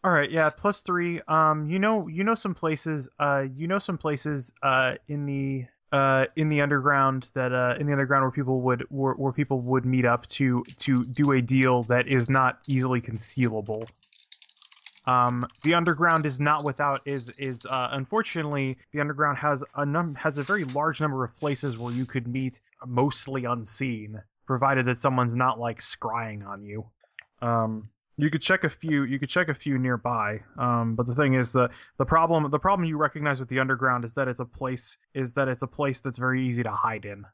All 0.03 0.11
right, 0.11 0.29
yeah, 0.29 0.49
plus 0.49 0.81
three. 0.81 1.21
Um, 1.27 1.67
you 1.67 1.79
know, 1.79 2.07
you 2.07 2.23
know 2.23 2.35
some 2.35 2.53
places. 2.53 3.09
Uh, 3.19 3.45
you 3.55 3.67
know 3.67 3.79
some 3.79 3.97
places. 3.97 4.53
Uh, 4.61 4.95
in 5.07 5.25
the 5.25 5.65
uh 5.93 6.25
in 6.35 6.49
the 6.49 6.59
underground 6.59 7.29
that 7.33 7.53
uh 7.53 7.73
in 7.79 7.87
the 7.87 7.93
underground 7.93 8.21
where 8.21 8.31
people 8.31 8.59
would 8.59 8.85
where, 8.89 9.13
where 9.13 9.31
people 9.31 9.61
would 9.61 9.85
meet 9.85 10.03
up 10.03 10.27
to 10.27 10.61
to 10.77 11.05
do 11.05 11.31
a 11.31 11.41
deal 11.41 11.83
that 11.83 12.09
is 12.09 12.29
not 12.29 12.59
easily 12.67 12.99
concealable. 12.99 13.87
Um, 15.05 15.47
the 15.63 15.73
underground 15.73 16.25
is 16.25 16.41
not 16.41 16.65
without 16.65 17.01
is 17.05 17.29
is 17.37 17.65
uh, 17.65 17.87
unfortunately 17.91 18.77
the 18.91 18.99
underground 18.99 19.37
has 19.37 19.63
a 19.75 19.85
num 19.85 20.15
has 20.15 20.37
a 20.37 20.43
very 20.43 20.65
large 20.65 20.99
number 20.99 21.23
of 21.23 21.33
places 21.37 21.77
where 21.77 21.93
you 21.93 22.05
could 22.05 22.27
meet 22.27 22.59
mostly 22.85 23.45
unseen, 23.45 24.21
provided 24.45 24.85
that 24.87 24.99
someone's 24.99 25.35
not 25.35 25.57
like 25.57 25.79
scrying 25.79 26.45
on 26.45 26.61
you. 26.61 26.85
Um, 27.41 27.89
you 28.17 28.29
could 28.31 28.41
check 28.41 28.63
a 28.63 28.69
few 28.69 29.03
you 29.03 29.19
could 29.19 29.29
check 29.29 29.47
a 29.49 29.53
few 29.53 29.77
nearby 29.77 30.39
um, 30.57 30.95
but 30.95 31.05
the 31.07 31.15
thing 31.15 31.35
is 31.35 31.53
that 31.53 31.69
the 31.97 32.05
problem 32.05 32.49
the 32.51 32.59
problem 32.59 32.87
you 32.87 32.97
recognize 32.97 33.39
with 33.39 33.49
the 33.49 33.59
underground 33.59 34.03
is 34.05 34.13
that 34.15 34.27
it's 34.27 34.39
a 34.39 34.45
place 34.45 34.97
is 35.13 35.33
that 35.35 35.47
it's 35.47 35.63
a 35.63 35.67
place 35.67 36.01
that's 36.01 36.17
very 36.17 36.47
easy 36.47 36.63
to 36.63 36.71
hide 36.71 37.05
in 37.05 37.25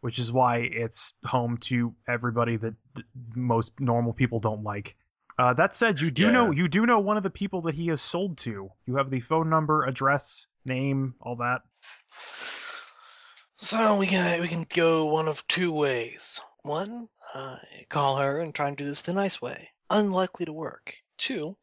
which 0.00 0.18
is 0.18 0.32
why 0.32 0.58
it's 0.58 1.14
home 1.24 1.56
to 1.58 1.94
everybody 2.08 2.56
that 2.56 2.74
th- 2.94 3.06
most 3.34 3.72
normal 3.78 4.12
people 4.12 4.40
don't 4.40 4.62
like 4.64 4.96
uh, 5.38 5.54
that 5.54 5.74
said 5.74 6.00
you 6.00 6.10
do 6.10 6.24
Yeah. 6.24 6.30
know 6.32 6.50
you 6.50 6.68
do 6.68 6.86
know 6.86 6.98
one 7.00 7.16
of 7.16 7.22
the 7.22 7.30
people 7.30 7.62
that 7.62 7.74
he 7.74 7.86
has 7.88 8.00
sold 8.02 8.36
to 8.38 8.70
you 8.86 8.96
have 8.96 9.10
the 9.10 9.20
phone 9.20 9.48
number 9.48 9.84
address 9.84 10.46
name 10.64 11.14
all 11.20 11.36
that 11.36 11.62
So 13.56 13.96
we 13.96 14.06
can 14.06 14.40
we 14.40 14.48
can 14.48 14.66
go 14.74 15.06
one 15.06 15.28
of 15.28 15.46
two 15.46 15.72
ways. 15.72 16.40
One, 16.62 17.08
uh, 17.34 17.56
call 17.88 18.16
her 18.16 18.40
and 18.40 18.54
try 18.54 18.68
and 18.68 18.76
do 18.76 18.84
this 18.84 19.02
the 19.02 19.12
nice 19.12 19.40
way. 19.40 19.71
Unlikely 19.92 20.46
to 20.46 20.52
work. 20.52 20.94
Two, 21.18 21.56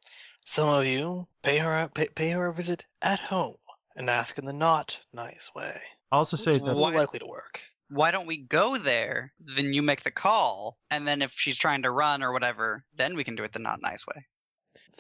some 0.46 0.70
of 0.70 0.86
you 0.86 1.28
pay 1.42 1.58
her 1.58 1.82
a- 1.84 1.90
pay, 1.90 2.08
pay 2.08 2.30
her 2.30 2.46
a 2.46 2.54
visit 2.54 2.86
at 3.02 3.20
home 3.20 3.56
and 3.96 4.10
ask 4.10 4.38
in 4.38 4.46
the 4.46 4.54
not 4.54 5.00
nice 5.12 5.52
way. 5.56 5.82
i'll 6.12 6.20
also 6.20 6.38
say 6.38 6.54
that 6.54 6.76
more 6.76 6.92
likely 6.92 7.20
to 7.20 7.26
work. 7.26 7.62
Why 7.90 8.12
don't 8.12 8.28
we 8.28 8.38
go 8.38 8.78
there? 8.78 9.34
Then 9.40 9.74
you 9.74 9.82
make 9.82 10.04
the 10.04 10.12
call, 10.12 10.78
and 10.92 11.08
then 11.08 11.24
if 11.24 11.32
she's 11.36 11.58
trying 11.58 11.82
to 11.84 11.92
run 11.92 12.22
or 12.22 12.32
whatever, 12.32 12.86
then 12.96 13.16
we 13.16 13.24
can 13.24 13.36
do 13.36 13.44
it 13.44 13.52
the 13.52 13.60
not 13.60 13.82
nice 13.82 14.06
way. 14.06 14.28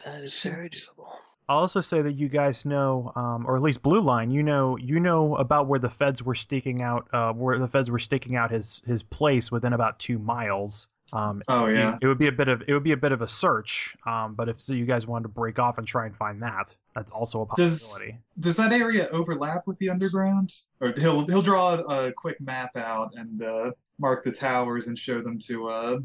That 0.03 0.23
is 0.23 0.41
very 0.41 0.71
doable. 0.71 1.13
I'll 1.47 1.59
also 1.59 1.81
say 1.81 2.01
that 2.01 2.13
you 2.13 2.29
guys 2.29 2.65
know, 2.65 3.11
um, 3.15 3.45
or 3.47 3.55
at 3.55 3.61
least 3.61 3.81
Blue 3.81 4.01
Line, 4.01 4.31
you 4.31 4.43
know, 4.43 4.77
you 4.77 4.99
know 4.99 5.35
about 5.35 5.67
where 5.67 5.79
the 5.79 5.89
feds 5.89 6.23
were 6.23 6.35
staking 6.35 6.81
out, 6.81 7.07
uh, 7.13 7.33
where 7.33 7.57
the 7.59 7.67
feds 7.67 7.89
were 7.91 7.99
staking 7.99 8.35
out 8.35 8.51
his 8.51 8.81
his 8.85 9.03
place 9.03 9.51
within 9.51 9.73
about 9.73 9.99
two 9.99 10.19
miles. 10.19 10.89
Um, 11.13 11.41
Oh 11.47 11.67
yeah. 11.67 11.97
it 12.01 12.07
would 12.07 12.19
be 12.19 12.27
a 12.27 12.31
bit 12.31 12.47
of 12.47 12.63
it 12.67 12.73
would 12.73 12.83
be 12.83 12.91
a 12.91 12.97
bit 12.97 13.11
of 13.11 13.21
a 13.21 13.27
search. 13.27 13.95
Um, 14.05 14.35
but 14.35 14.49
if 14.49 14.61
so, 14.61 14.73
you 14.73 14.85
guys 14.85 15.07
wanted 15.07 15.23
to 15.23 15.29
break 15.29 15.59
off 15.59 15.77
and 15.77 15.87
try 15.87 16.05
and 16.05 16.15
find 16.15 16.41
that, 16.41 16.75
that's 16.93 17.11
also 17.11 17.41
a 17.41 17.45
possibility. 17.45 18.17
Does 18.39 18.57
that 18.57 18.71
area 18.71 19.07
overlap 19.11 19.67
with 19.67 19.77
the 19.79 19.89
underground? 19.89 20.53
Or 20.81 20.93
he'll 20.95 21.25
he'll 21.25 21.41
draw 21.41 21.73
a 21.75 22.11
quick 22.11 22.39
map 22.39 22.75
out 22.77 23.13
and 23.15 23.41
uh, 23.41 23.71
mark 23.97 24.23
the 24.23 24.31
towers 24.31 24.87
and 24.87 24.97
show 24.97 25.21
them 25.21 25.39
to 25.39 25.67
uh, 25.67 25.99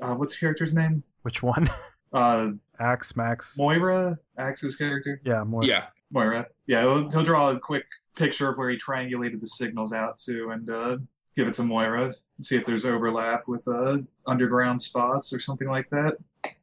uh 0.00 0.14
what's 0.14 0.34
the 0.34 0.40
character's 0.40 0.74
name? 0.74 1.02
Which 1.22 1.42
one? 1.42 1.70
Uh, 2.12 2.52
Axe, 2.78 3.16
Max. 3.16 3.58
Moira, 3.58 4.18
Axe's 4.38 4.76
character. 4.76 5.20
Yeah, 5.24 5.44
more. 5.44 5.64
Yeah, 5.64 5.86
Moira. 6.10 6.46
Yeah, 6.66 6.82
he'll, 6.82 7.10
he'll 7.10 7.24
draw 7.24 7.50
a 7.50 7.58
quick 7.58 7.84
picture 8.16 8.48
of 8.48 8.56
where 8.56 8.70
he 8.70 8.78
triangulated 8.78 9.40
the 9.40 9.48
signals 9.48 9.92
out 9.92 10.16
to 10.18 10.50
and 10.50 10.70
uh, 10.70 10.98
give 11.36 11.48
it 11.48 11.54
to 11.54 11.62
Moira 11.62 12.04
and 12.04 12.44
see 12.44 12.56
if 12.56 12.64
there's 12.64 12.84
overlap 12.84 13.44
with 13.46 13.66
uh, 13.68 13.98
underground 14.26 14.82
spots 14.82 15.32
or 15.32 15.40
something 15.40 15.68
like 15.68 15.90
that. 15.90 16.16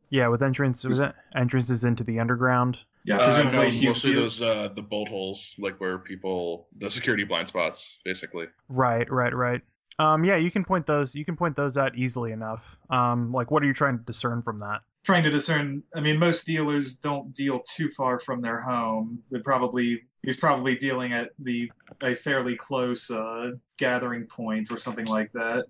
Yeah, 0.09 0.27
with 0.27 0.43
entrance 0.43 0.83
with 0.83 0.99
en- 0.99 1.13
entrances 1.35 1.83
into 1.83 2.03
the 2.03 2.19
underground. 2.19 2.77
Yeah, 3.03 3.17
uh, 3.17 3.25
presumably 3.25 3.79
no, 3.79 3.85
mostly 3.85 4.13
those 4.13 4.41
uh, 4.41 4.69
the 4.73 4.81
bolt 4.81 5.09
holes, 5.09 5.55
like 5.57 5.79
where 5.79 5.97
people 5.97 6.67
the 6.77 6.89
security 6.91 7.23
blind 7.23 7.47
spots, 7.47 7.97
basically. 8.05 8.47
Right, 8.69 9.09
right, 9.11 9.35
right. 9.35 9.61
Um, 9.99 10.25
yeah, 10.25 10.37
you 10.37 10.51
can 10.51 10.65
point 10.65 10.87
those. 10.87 11.13
You 11.13 11.25
can 11.25 11.35
point 11.35 11.55
those 11.55 11.77
out 11.77 11.95
easily 11.95 12.31
enough. 12.31 12.77
Um, 12.89 13.31
like, 13.31 13.51
what 13.51 13.61
are 13.63 13.65
you 13.65 13.73
trying 13.73 13.97
to 13.97 14.03
discern 14.03 14.41
from 14.41 14.59
that? 14.59 14.81
trying 15.03 15.23
to 15.23 15.29
discern. 15.29 15.83
I 15.93 16.01
mean, 16.01 16.17
most 16.17 16.45
dealers 16.45 16.95
don't 16.95 17.33
deal 17.33 17.59
too 17.59 17.89
far 17.89 18.19
from 18.19 18.41
their 18.41 18.61
home. 18.61 19.23
Would 19.29 19.43
probably 19.43 20.03
he's 20.23 20.37
probably 20.37 20.75
dealing 20.75 21.13
at 21.13 21.31
the 21.37 21.71
a 22.01 22.15
fairly 22.15 22.55
close 22.55 23.11
uh, 23.11 23.51
gathering 23.77 24.25
point 24.25 24.71
or 24.71 24.77
something 24.77 25.05
like 25.05 25.31
that. 25.33 25.65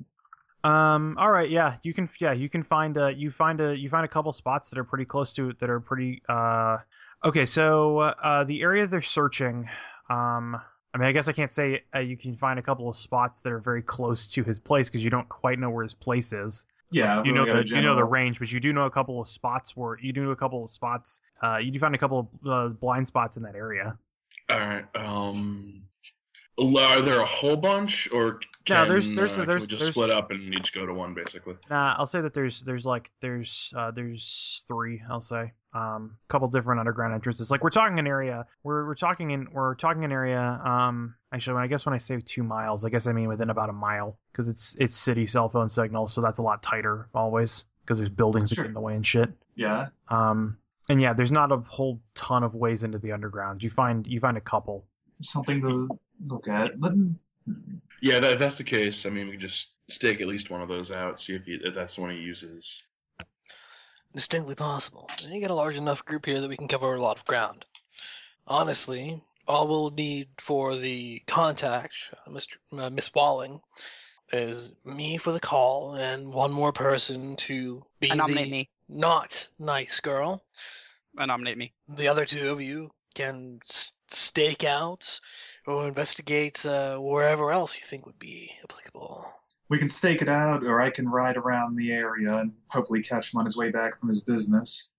Um. 0.64 1.18
All 1.20 1.32
right. 1.32 1.50
Yeah. 1.50 1.76
You 1.84 1.94
can. 1.94 2.10
Yeah. 2.22 2.32
You 2.32 2.48
can 2.48 2.64
find. 2.64 2.98
Uh. 2.98 3.08
You 3.08 3.32
find 3.32 3.60
a. 3.60 3.78
You 3.78 3.90
find 3.90 4.06
a 4.06 4.08
couple 4.08 4.32
spots 4.32 4.70
that 4.70 4.80
are 4.80 4.86
pretty 4.86 5.06
close 5.06 5.34
to 5.34 5.50
it. 5.50 5.60
That 5.60 5.70
are 5.70 5.82
pretty. 5.82 6.22
Uh. 6.30 6.78
Okay. 7.24 7.46
So. 7.46 8.00
Uh. 8.00 8.46
The 8.46 8.62
area 8.62 8.88
they're 8.88 9.02
searching. 9.02 9.68
Um. 10.10 10.58
I 10.96 11.00
mean, 11.00 11.08
I 11.08 11.12
guess 11.12 11.28
I 11.28 11.34
can't 11.34 11.52
say 11.52 11.82
uh, 11.96 12.00
you 12.00 12.16
can 12.16 12.38
find 12.38 12.60
a 12.60 12.62
couple 12.62 12.88
of 12.88 12.96
spots 12.96 13.42
that 13.42 13.52
are 13.52 13.60
very 13.60 13.82
close 13.82 14.28
to 14.34 14.44
his 14.44 14.60
place 14.60 14.90
because 14.90 15.04
you 15.04 15.10
don't 15.10 15.28
quite 15.28 15.58
know 15.58 15.72
where 15.72 15.84
his 15.84 15.96
place 15.96 16.32
is. 16.34 16.68
Yeah, 16.92 17.24
you 17.24 17.34
know 17.34 17.44
a 17.44 17.64
the 17.64 17.68
you 17.68 17.82
know 17.82 17.96
the 17.96 18.04
range, 18.04 18.38
but 18.38 18.52
you 18.52 18.60
do 18.60 18.72
know 18.72 18.86
a 18.86 18.92
couple 18.92 19.20
of 19.20 19.28
spots 19.28 19.76
where 19.76 19.98
you 20.00 20.14
do 20.14 20.24
know 20.24 20.32
a 20.32 20.36
couple 20.36 20.64
of 20.64 20.70
spots. 20.70 21.20
Uh. 21.42 21.58
You 21.58 21.72
do 21.72 21.80
find 21.80 21.96
a 21.96 21.98
couple 21.98 22.30
of 22.46 22.48
uh, 22.48 22.68
blind 22.70 23.08
spots 23.08 23.36
in 23.36 23.44
that 23.44 23.56
area. 23.56 23.98
All 24.50 24.60
right. 24.60 24.86
Um, 24.96 25.84
are 26.60 27.02
there 27.02 27.20
a 27.20 27.26
whole 27.26 27.56
bunch, 27.58 28.10
or 28.12 28.34
No, 28.34 28.40
can, 28.66 28.88
there's- 28.90 29.12
there's- 29.12 29.34
uh, 29.34 29.38
can 29.38 29.48
there's- 29.48 29.62
we 29.64 29.68
just 29.68 29.80
there's- 29.80 29.94
split 29.96 30.12
up 30.12 30.32
and 30.32 30.54
each 30.54 30.74
go 30.74 30.86
to 30.86 30.94
one, 30.94 31.14
basically? 31.14 31.56
Nah, 31.70 31.96
I'll 31.98 32.06
say 32.06 32.22
that 32.22 32.34
there's 32.34 32.62
there's 32.62 32.86
like 32.86 33.10
there's 33.22 33.74
uh 33.76 33.92
there's 33.92 34.64
three. 34.68 35.02
I'll 35.10 35.20
say 35.22 35.52
um 35.74 36.16
a 36.30 36.32
couple 36.32 36.48
different 36.50 36.80
underground 36.80 37.14
entrances. 37.16 37.50
Like 37.50 37.64
we're 37.64 37.72
talking 37.72 37.98
an 38.00 38.06
area. 38.08 38.46
We're 38.64 38.86
we're 38.86 38.96
talking 38.96 39.32
in 39.32 39.48
we're 39.52 39.76
talking 39.76 40.04
an 40.06 40.12
area. 40.12 40.40
Um, 40.64 41.16
actually, 41.34 41.56
when 41.56 41.64
I 41.64 41.68
guess 41.68 41.86
when 41.86 41.96
I 41.96 41.98
say 41.98 42.20
two 42.24 42.44
miles, 42.44 42.86
I 42.86 42.90
guess 42.90 43.08
I 43.08 43.14
mean 43.14 43.28
within 43.28 43.50
about 43.50 43.70
a 43.70 43.74
mile 43.74 44.18
because 44.32 44.48
it's 44.48 44.76
it's 44.80 44.96
city 44.96 45.26
cell 45.26 45.50
phone 45.50 45.70
signal, 45.70 46.08
so 46.08 46.22
that's 46.22 46.40
a 46.40 46.44
lot 46.44 46.62
tighter 46.62 47.10
always 47.16 47.66
because 47.82 47.98
there's 47.98 48.10
buildings 48.12 48.50
that 48.50 48.56
Sure. 48.56 48.66
in 48.66 48.74
the 48.74 48.80
way 48.80 48.96
and 48.96 49.06
shit. 49.06 49.30
Yeah, 49.56 49.90
Um, 50.10 50.58
and 50.94 51.02
yeah, 51.02 51.12
there's 51.12 51.32
not 51.32 51.52
a 51.52 51.58
whole 51.58 52.00
ton 52.14 52.44
of 52.44 52.54
ways 52.54 52.84
into 52.84 53.00
the 53.00 53.12
underground. 53.12 53.64
You 53.64 53.72
find 53.72 54.06
you 54.06 54.20
find 54.20 54.38
a 54.38 54.42
couple. 54.42 54.86
something 55.22 55.60
to 55.62 55.90
look 56.28 56.48
at. 56.48 56.80
But, 56.80 56.94
Yeah, 58.00 58.20
that, 58.20 58.34
if 58.34 58.40
that's 58.40 58.60
the 58.60 58.64
case, 58.64 59.08
I 59.08 59.10
mean, 59.10 59.26
we 59.26 59.32
can 59.34 59.42
just 59.42 59.72
stake 59.90 60.22
at 60.22 60.28
least 60.28 60.52
one 60.52 60.62
of 60.62 60.68
those 60.68 60.92
out, 60.92 61.20
see 61.20 61.34
if, 61.34 61.46
he, 61.46 61.58
if 61.64 61.74
that's 61.74 61.96
the 61.96 62.02
one 62.02 62.12
he 62.12 62.18
uses. 62.18 62.84
Distinctly 64.14 64.54
possible. 64.54 65.10
You 65.28 65.40
get 65.40 65.50
a 65.50 65.56
large 65.56 65.78
enough 65.78 66.06
group 66.06 66.28
here 66.28 66.40
that 66.40 66.50
we 66.50 66.58
can 66.58 66.68
cover 66.68 66.94
a 66.94 67.02
lot 67.02 67.18
of 67.18 67.26
ground. 67.26 67.66
Honestly, 68.46 69.20
all 69.48 69.68
we'll 69.68 69.90
need 69.90 70.28
for 70.38 70.76
the 70.76 71.24
contact, 71.26 71.96
uh, 72.28 72.30
Mr. 72.30 72.58
Uh, 72.72 72.92
Miss 72.92 73.12
Walling, 73.16 73.60
is 74.32 74.74
me 74.86 75.18
for 75.18 75.32
the 75.32 75.40
call 75.40 75.96
and 75.96 76.32
one 76.32 76.52
more 76.52 76.72
person 76.72 77.36
to 77.38 77.84
be 78.00 78.12
I 78.12 78.16
nominate 78.16 78.46
the 78.46 78.52
me. 78.52 78.70
not 78.90 79.48
nice 79.58 80.00
girl. 80.00 80.44
I 81.18 81.26
nominate 81.26 81.58
me. 81.58 81.74
The 81.88 82.08
other 82.08 82.26
two 82.26 82.52
of 82.52 82.62
you 82.62 82.92
can 83.16 83.60
stake 84.08 84.64
out 84.64 85.20
or 85.68 85.88
investigate 85.88 86.66
uh, 86.66 86.98
wherever 86.98 87.52
else 87.52 87.78
you 87.78 87.84
think 87.86 88.06
would 88.06 88.20
be 88.20 88.52
applicable. 88.64 89.26
we 89.70 89.78
can 89.78 89.90
stake 89.90 90.22
it 90.22 90.30
out, 90.30 90.64
or 90.64 90.82
I 90.82 90.90
can 90.90 91.08
ride 91.08 91.38
around 91.38 91.76
the 91.76 91.92
area 91.94 92.36
and 92.36 92.54
hopefully 92.68 93.04
catch 93.04 93.34
him 93.34 93.40
on 93.40 93.46
his 93.46 93.56
way 93.56 93.70
back 93.72 93.98
from 93.98 94.10
his 94.10 94.22
business. 94.22 94.92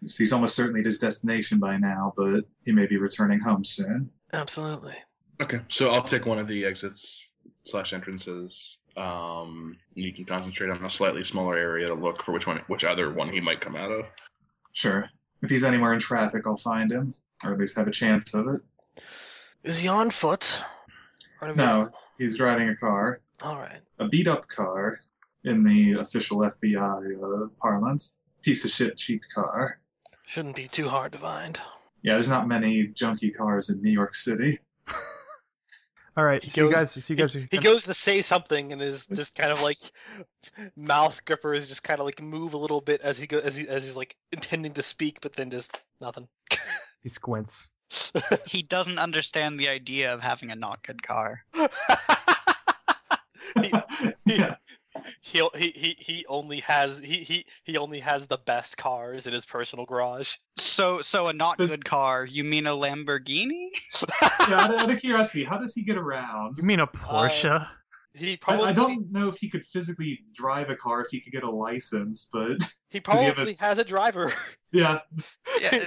He's 0.00 0.32
almost 0.32 0.54
certainly 0.56 0.80
at 0.80 0.86
his 0.86 0.98
destination 0.98 1.58
by 1.58 1.76
now, 1.76 2.12
but 2.16 2.44
he 2.64 2.72
may 2.72 2.86
be 2.86 2.96
returning 2.96 3.40
home 3.40 3.64
soon. 3.64 4.10
Absolutely. 4.32 4.94
Okay, 5.40 5.60
so 5.68 5.90
I'll 5.90 6.04
take 6.04 6.24
one 6.26 6.38
of 6.38 6.48
the 6.48 6.64
exits 6.64 7.26
slash 7.64 7.92
entrances. 7.92 8.78
Um, 8.96 9.76
and 9.94 10.04
you 10.04 10.12
can 10.12 10.24
concentrate 10.24 10.70
on 10.70 10.84
a 10.84 10.90
slightly 10.90 11.22
smaller 11.24 11.56
area 11.56 11.88
to 11.88 11.94
look 11.94 12.22
for 12.22 12.32
which 12.32 12.46
one, 12.46 12.60
which 12.66 12.84
other 12.84 13.12
one 13.12 13.28
he 13.32 13.40
might 13.40 13.60
come 13.60 13.76
out 13.76 13.90
of. 13.90 14.06
Sure. 14.72 15.08
If 15.42 15.50
he's 15.50 15.64
anywhere 15.64 15.92
in 15.92 16.00
traffic, 16.00 16.42
I'll 16.46 16.56
find 16.56 16.90
him, 16.90 17.14
or 17.44 17.52
at 17.52 17.58
least 17.58 17.76
have 17.76 17.86
a 17.86 17.92
chance 17.92 18.34
of 18.34 18.48
it. 18.48 19.02
Is 19.62 19.80
he 19.80 19.88
on 19.88 20.10
foot? 20.10 20.62
No, 21.54 21.90
he's 22.18 22.36
driving 22.36 22.68
a 22.68 22.76
car, 22.76 23.20
All 23.42 23.56
right. 23.58 23.80
a 23.98 24.08
beat 24.08 24.26
up 24.26 24.48
car 24.48 24.98
in 25.44 25.62
the 25.62 25.92
official 26.00 26.38
FBI 26.38 27.44
uh, 27.44 27.48
parlance. 27.60 28.16
Piece 28.42 28.64
of 28.64 28.70
shit 28.72 28.96
cheap 28.96 29.22
car. 29.34 29.78
Shouldn't 30.26 30.56
be 30.56 30.66
too 30.68 30.88
hard 30.88 31.12
to 31.12 31.18
find. 31.18 31.58
Yeah, 32.02 32.14
there's 32.14 32.28
not 32.28 32.48
many 32.48 32.88
junky 32.88 33.34
cars 33.34 33.70
in 33.70 33.82
New 33.82 33.90
York 33.90 34.14
City. 34.14 34.58
All 36.18 36.24
right, 36.24 36.42
He 36.42 36.50
so 36.50 36.62
you 36.64 36.70
goes- 36.74 36.94
guys, 36.94 37.04
so 37.04 37.12
you 37.12 37.16
guys, 37.16 37.32
he, 37.32 37.42
are 37.42 37.48
he 37.48 37.58
goes 37.58 37.84
to 37.84 37.94
say 37.94 38.22
something 38.22 38.72
and 38.72 38.82
is 38.82 39.06
just 39.06 39.36
kind 39.36 39.52
of 39.52 39.62
like 39.62 39.76
mouth 40.76 41.24
grippers 41.24 41.68
just 41.68 41.84
kind 41.84 42.00
of 42.00 42.06
like 42.06 42.20
move 42.20 42.54
a 42.54 42.58
little 42.58 42.80
bit 42.80 43.02
as 43.02 43.18
he 43.18 43.28
go 43.28 43.38
as 43.38 43.54
he 43.54 43.68
as 43.68 43.84
he's 43.84 43.94
like 43.94 44.16
intending 44.32 44.72
to 44.72 44.82
speak 44.82 45.20
but 45.20 45.34
then 45.34 45.48
just 45.50 45.80
nothing. 46.00 46.26
he 47.04 47.08
squints. 47.08 47.70
He 48.46 48.62
doesn't 48.64 48.98
understand 48.98 49.60
the 49.60 49.68
idea 49.68 50.12
of 50.12 50.20
having 50.20 50.50
a 50.50 50.56
not 50.56 50.82
good 50.82 51.04
car. 51.04 51.44
he, 51.54 51.68
yeah. 54.26 54.56
He, 55.20 55.46
he 55.54 55.70
he 55.70 55.96
he 55.98 56.26
only 56.28 56.60
has 56.60 56.98
he, 56.98 57.18
he 57.18 57.46
he 57.64 57.76
only 57.76 58.00
has 58.00 58.26
the 58.26 58.38
best 58.38 58.76
cars 58.76 59.26
in 59.26 59.32
his 59.32 59.44
personal 59.44 59.86
garage. 59.86 60.36
So, 60.56 61.00
so 61.00 61.28
a 61.28 61.32
not 61.32 61.58
This- 61.58 61.70
good 61.70 61.84
car? 61.84 62.24
You 62.24 62.44
mean 62.44 62.66
a 62.66 62.70
Lamborghini? 62.72 63.68
yeah 64.22 64.60
out, 64.60 64.74
of, 64.74 64.80
out 64.80 64.90
of 64.90 65.00
curiosity, 65.00 65.44
how 65.44 65.58
does 65.58 65.74
he 65.74 65.82
get 65.82 65.96
around? 65.96 66.58
You 66.58 66.64
mean 66.64 66.80
a 66.80 66.86
Porsche? 66.86 67.62
Uh, 67.62 67.66
he 68.14 68.32
I, 68.32 68.36
probably 68.40 68.68
I 68.68 68.72
don't 68.72 69.12
know 69.12 69.28
if 69.28 69.38
he 69.38 69.48
could 69.48 69.66
physically 69.66 70.20
drive 70.34 70.70
a 70.70 70.76
car 70.76 71.02
if 71.02 71.08
he 71.10 71.20
could 71.20 71.32
get 71.32 71.44
a 71.44 71.50
license, 71.50 72.28
but 72.32 72.48
he 72.88 73.00
does 73.00 73.20
he 73.20 73.26
a- 73.26 73.32
probably 73.32 73.54
has 73.54 73.78
a 73.78 73.84
driver. 73.84 74.32
Yeah, 74.72 75.00
Yeah, 75.60 75.86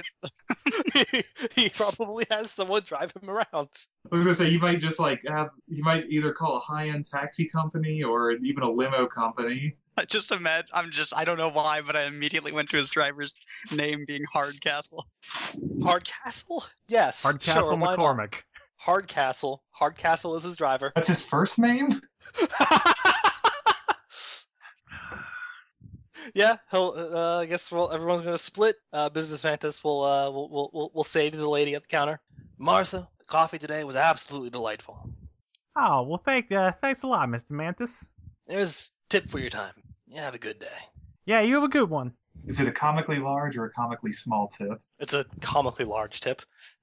he, 0.94 1.22
he 1.54 1.68
probably 1.68 2.26
has 2.30 2.50
someone 2.50 2.82
drive 2.84 3.12
him 3.12 3.30
around. 3.30 3.46
I 3.52 3.66
was 4.10 4.24
gonna 4.24 4.34
say 4.34 4.48
you 4.50 4.58
might 4.58 4.80
just 4.80 4.98
like 4.98 5.22
have 5.26 5.50
you 5.68 5.84
might 5.84 6.06
either 6.10 6.32
call 6.32 6.56
a 6.56 6.60
high-end 6.60 7.04
taxi 7.04 7.48
company 7.48 8.02
or 8.02 8.32
even 8.32 8.62
a 8.62 8.70
limo 8.70 9.06
company. 9.06 9.76
I 9.96 10.04
just 10.06 10.32
imagine. 10.32 10.70
I'm 10.72 10.90
just. 10.90 11.14
I 11.14 11.24
don't 11.24 11.36
know 11.36 11.50
why, 11.50 11.82
but 11.82 11.96
I 11.96 12.04
immediately 12.04 12.52
went 12.52 12.70
to 12.70 12.78
his 12.78 12.88
driver's 12.88 13.34
name 13.74 14.04
being 14.06 14.24
Hardcastle. 14.32 15.06
Hardcastle? 15.82 16.64
Yes. 16.88 17.22
Hardcastle 17.22 17.62
sure. 17.62 17.76
McCormick. 17.76 18.34
Hardcastle. 18.76 19.62
Hardcastle 19.70 20.36
is 20.36 20.44
his 20.44 20.56
driver. 20.56 20.92
That's 20.94 21.08
his 21.08 21.20
first 21.20 21.58
name. 21.58 21.88
yeah, 26.34 26.56
he'll. 26.70 26.94
Uh, 26.96 27.40
I 27.40 27.46
guess 27.46 27.70
we'll, 27.70 27.90
everyone's 27.90 28.22
gonna 28.22 28.38
split. 28.38 28.76
Uh, 28.92 29.08
Business 29.08 29.44
Mantis 29.44 29.82
will, 29.82 30.04
uh, 30.04 30.30
will, 30.30 30.48
will, 30.48 30.70
will, 30.72 30.90
will 30.94 31.04
say 31.04 31.30
to 31.30 31.36
the 31.36 31.48
lady 31.48 31.74
at 31.74 31.82
the 31.82 31.88
counter, 31.88 32.20
Martha, 32.58 33.08
the 33.18 33.24
coffee 33.24 33.58
today 33.58 33.84
was 33.84 33.96
absolutely 33.96 34.50
delightful. 34.50 35.10
Oh 35.76 36.02
well, 36.02 36.22
thank, 36.24 36.52
uh, 36.52 36.72
thanks 36.80 37.02
a 37.02 37.06
lot, 37.06 37.28
Mr. 37.28 37.52
Mantis. 37.52 38.04
There's 38.46 38.92
a 39.08 39.10
tip 39.10 39.28
for 39.28 39.38
your 39.38 39.50
time. 39.50 39.74
You 40.06 40.20
have 40.20 40.34
a 40.34 40.38
good 40.38 40.58
day. 40.58 40.66
Yeah, 41.24 41.40
you 41.40 41.54
have 41.54 41.64
a 41.64 41.68
good 41.68 41.88
one. 41.88 42.12
Is 42.46 42.60
it 42.60 42.68
a 42.68 42.72
comically 42.72 43.18
large 43.18 43.56
or 43.56 43.64
a 43.66 43.70
comically 43.70 44.12
small 44.12 44.48
tip? 44.48 44.80
It's 44.98 45.14
a 45.14 45.24
comically 45.40 45.84
large 45.84 46.20
tip. 46.20 46.42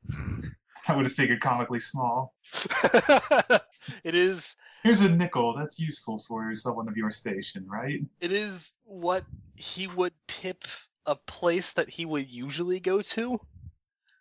I 0.88 0.95
would 0.95 1.06
have 1.06 1.14
figured 1.14 1.41
comically 1.41 1.80
small. 1.80 2.34
it 4.03 4.15
is. 4.15 4.55
Here's 4.83 5.01
a 5.01 5.09
nickel. 5.09 5.55
That's 5.55 5.79
useful 5.79 6.17
for 6.17 6.53
someone 6.55 6.87
of 6.87 6.97
your 6.97 7.11
station, 7.11 7.67
right? 7.67 8.01
It 8.21 8.31
is 8.31 8.73
what 8.87 9.23
he 9.55 9.87
would 9.87 10.13
tip 10.27 10.63
a 11.05 11.15
place 11.15 11.73
that 11.73 11.89
he 11.89 12.05
would 12.05 12.29
usually 12.29 12.79
go 12.79 13.01
to, 13.01 13.39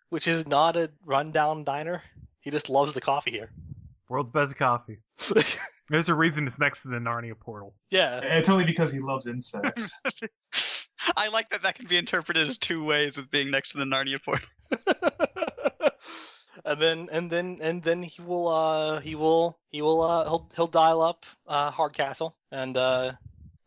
which 0.09 0.27
is 0.27 0.47
not 0.47 0.75
a 0.75 0.91
rundown 1.05 1.63
diner. 1.63 2.01
He 2.41 2.51
just 2.51 2.69
loves 2.69 2.93
the 2.93 3.01
coffee 3.01 3.31
here. 3.31 3.51
World's 4.09 4.31
best 4.31 4.57
coffee. 4.57 4.97
There's 5.89 6.09
a 6.09 6.13
reason 6.13 6.45
it's 6.47 6.59
next 6.59 6.83
to 6.83 6.89
the 6.89 6.97
Narnia 6.97 7.37
portal. 7.39 7.73
yeah. 7.89 8.21
It's 8.23 8.49
only 8.49 8.65
because 8.65 8.91
he 8.91 8.99
loves 8.99 9.27
insects. 9.27 9.93
I 11.15 11.29
like 11.29 11.49
that 11.49 11.63
that 11.63 11.75
can 11.75 11.87
be 11.87 11.97
interpreted 11.97 12.47
as 12.47 12.57
two 12.57 12.83
ways 12.83 13.17
with 13.17 13.31
being 13.31 13.49
next 13.51 13.71
to 13.71 13.77
the 13.77 13.85
Narnia 13.85 14.23
port. 14.23 14.41
and 16.65 16.81
then 16.81 17.09
and 17.11 17.31
then 17.31 17.57
and 17.61 17.81
then 17.83 18.03
he 18.03 18.21
will 18.21 18.47
uh 18.47 18.99
he 18.99 19.15
will 19.15 19.57
he 19.71 19.81
will 19.81 20.01
uh 20.01 20.23
he'll 20.25 20.49
he'll 20.55 20.67
dial 20.67 21.01
up 21.01 21.25
uh 21.47 21.71
Hardcastle 21.71 22.35
and 22.51 22.75
uh 22.77 23.11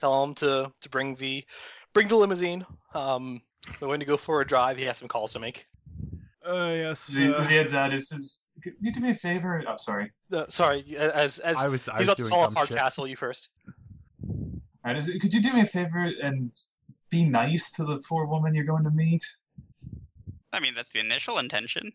tell 0.00 0.24
him 0.24 0.34
to 0.36 0.72
to 0.80 0.88
bring 0.88 1.14
the 1.16 1.44
bring 1.92 2.08
the 2.08 2.16
limousine. 2.16 2.64
Um 2.94 3.40
we're 3.80 3.88
going 3.88 4.00
to 4.00 4.06
go 4.06 4.16
for 4.16 4.40
a 4.40 4.46
drive. 4.46 4.76
He 4.76 4.84
has 4.84 4.98
some 4.98 5.08
calls 5.08 5.32
to 5.34 5.38
make. 5.38 5.66
Uh, 6.46 6.72
yes. 6.72 7.08
As 7.08 7.14
he, 7.14 7.28
uh, 7.32 7.38
as 7.38 7.48
he 7.48 7.54
heads 7.54 7.72
out, 7.74 7.92
"Could 8.62 8.74
you 8.80 8.92
do 8.92 9.00
me 9.00 9.10
a 9.10 9.14
favor?" 9.14 9.62
I'm 9.66 9.78
sorry. 9.78 10.10
Uh, 10.32 10.46
sorry, 10.48 10.96
as 10.96 11.38
as 11.38 11.56
I 11.56 11.68
was, 11.68 11.88
I 11.88 11.98
he's 11.98 12.08
was 12.08 12.08
about 12.08 12.16
to 12.16 12.28
call 12.28 12.42
up 12.42 12.54
dumb 12.54 12.66
shit. 12.66 12.76
Hardcastle. 12.76 13.06
You 13.06 13.14
first. 13.16 13.50
All 14.28 14.60
right, 14.84 14.96
is 14.96 15.08
it- 15.08 15.20
could 15.20 15.32
you 15.32 15.40
do 15.40 15.52
me 15.52 15.60
a 15.60 15.66
favor 15.66 16.10
and 16.22 16.52
be 17.10 17.24
nice 17.24 17.70
to 17.72 17.84
the 17.84 18.02
poor 18.08 18.26
woman 18.26 18.54
you're 18.54 18.64
going 18.64 18.82
to 18.84 18.90
meet? 18.90 19.24
I 20.52 20.58
mean, 20.58 20.74
that's 20.74 20.90
the 20.92 20.98
initial 20.98 21.38
intention. 21.38 21.92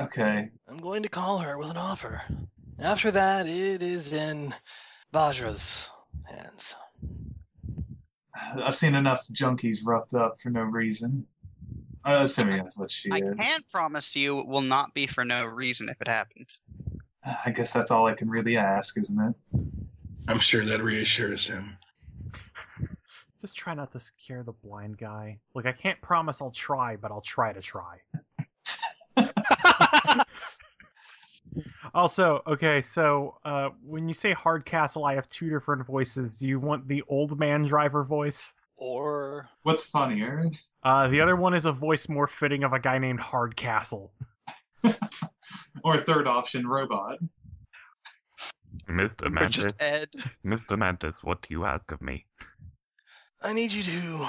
Okay. 0.00 0.48
I'm 0.66 0.78
going 0.78 1.02
to 1.02 1.08
call 1.08 1.38
her 1.38 1.58
with 1.58 1.68
an 1.68 1.76
offer. 1.76 2.22
After 2.78 3.10
that, 3.10 3.46
it 3.46 3.82
is 3.82 4.12
in 4.12 4.54
Vajra's 5.12 5.90
hands. 6.24 6.74
I've 8.34 8.76
seen 8.76 8.94
enough 8.94 9.26
junkies 9.28 9.84
roughed 9.84 10.14
up 10.14 10.40
for 10.40 10.48
no 10.48 10.62
reason. 10.62 11.26
Uh, 12.02 12.20
assuming 12.22 12.56
that's 12.56 12.78
what 12.78 12.90
she 12.90 13.10
I 13.10 13.18
is. 13.18 13.36
can 13.38 13.60
promise 13.70 14.16
you 14.16 14.40
it 14.40 14.46
will 14.46 14.62
not 14.62 14.94
be 14.94 15.06
for 15.06 15.22
no 15.24 15.44
reason 15.44 15.90
if 15.90 16.00
it 16.00 16.08
happens. 16.08 16.58
I 17.44 17.50
guess 17.50 17.74
that's 17.74 17.90
all 17.90 18.06
I 18.06 18.14
can 18.14 18.30
really 18.30 18.56
ask, 18.56 18.98
isn't 18.98 19.20
it? 19.20 19.60
I'm 20.26 20.38
sure 20.38 20.64
that 20.64 20.82
reassures 20.82 21.46
him. 21.46 21.76
Just 23.42 23.56
try 23.56 23.74
not 23.74 23.92
to 23.92 23.98
scare 23.98 24.42
the 24.42 24.52
blind 24.52 24.96
guy. 24.96 25.40
Look, 25.54 25.66
I 25.66 25.72
can't 25.72 26.00
promise 26.00 26.40
I'll 26.40 26.50
try, 26.50 26.96
but 26.96 27.10
I'll 27.10 27.20
try 27.20 27.52
to 27.52 27.60
try. 27.60 27.98
Also, 31.94 32.42
okay, 32.46 32.80
so 32.82 33.38
uh, 33.44 33.70
when 33.84 34.06
you 34.08 34.14
say 34.14 34.32
Hardcastle, 34.32 35.04
I 35.04 35.14
have 35.14 35.28
two 35.28 35.50
different 35.50 35.86
voices. 35.86 36.38
Do 36.38 36.46
you 36.48 36.60
want 36.60 36.86
the 36.86 37.02
old 37.08 37.38
man 37.38 37.64
driver 37.64 38.04
voice? 38.04 38.52
Or 38.76 39.46
What's 39.62 39.84
funnier? 39.84 40.50
Uh, 40.82 41.08
the 41.08 41.20
other 41.20 41.36
one 41.36 41.54
is 41.54 41.66
a 41.66 41.72
voice 41.72 42.08
more 42.08 42.26
fitting 42.26 42.64
of 42.64 42.72
a 42.72 42.78
guy 42.78 42.98
named 42.98 43.20
Hardcastle. 43.20 44.12
Or 45.84 45.98
third 45.98 46.26
option, 46.26 46.66
robot. 46.66 47.18
Mr. 48.88 49.26
Or 49.26 49.30
Mantis, 49.30 49.64
just 49.64 49.74
Ed. 49.80 50.08
Mr. 50.44 50.78
Mantis, 50.78 51.14
what 51.22 51.40
do 51.42 51.48
you 51.50 51.64
ask 51.64 51.90
of 51.92 52.02
me? 52.02 52.26
I 53.42 53.52
need 53.52 53.72
you 53.72 53.82
to 53.82 54.26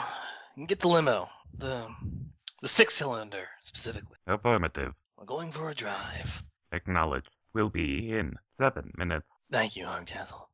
get 0.65 0.79
the 0.79 0.87
limo, 0.87 1.27
the 1.57 1.87
the 2.61 2.67
six 2.67 2.93
cylinder 2.93 3.47
specifically. 3.63 4.17
Affirmative. 4.27 4.93
We're 5.17 5.25
going 5.25 5.51
for 5.51 5.69
a 5.69 5.75
drive. 5.75 6.43
Acknowledged. 6.71 7.29
Will 7.53 7.69
be 7.69 8.11
in 8.11 8.35
seven 8.57 8.91
minutes. 8.97 9.27
Thank 9.51 9.75
you, 9.75 9.85
Hardcastle. 9.85 10.49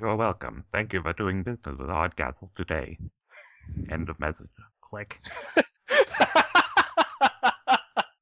You're 0.00 0.16
welcome. 0.16 0.64
Thank 0.72 0.92
you 0.92 1.02
for 1.02 1.12
doing 1.12 1.42
business 1.42 1.76
with 1.78 1.88
Hardcastle 1.88 2.50
today. 2.56 2.98
End 3.90 4.08
of 4.08 4.18
message. 4.18 4.48
Click. 4.80 5.20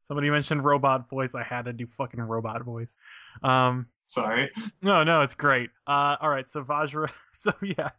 Somebody 0.02 0.30
mentioned 0.30 0.64
robot 0.64 1.08
voice. 1.10 1.34
I 1.34 1.42
had 1.42 1.64
to 1.64 1.72
do 1.72 1.86
fucking 1.98 2.20
robot 2.20 2.62
voice. 2.62 2.98
Um, 3.42 3.86
Sorry. 4.06 4.50
no, 4.82 5.02
no, 5.02 5.22
it's 5.22 5.34
great. 5.34 5.70
Uh, 5.86 6.16
all 6.20 6.28
right, 6.30 6.48
so 6.48 6.62
Vajra. 6.62 7.10
So 7.32 7.52
yeah. 7.62 7.90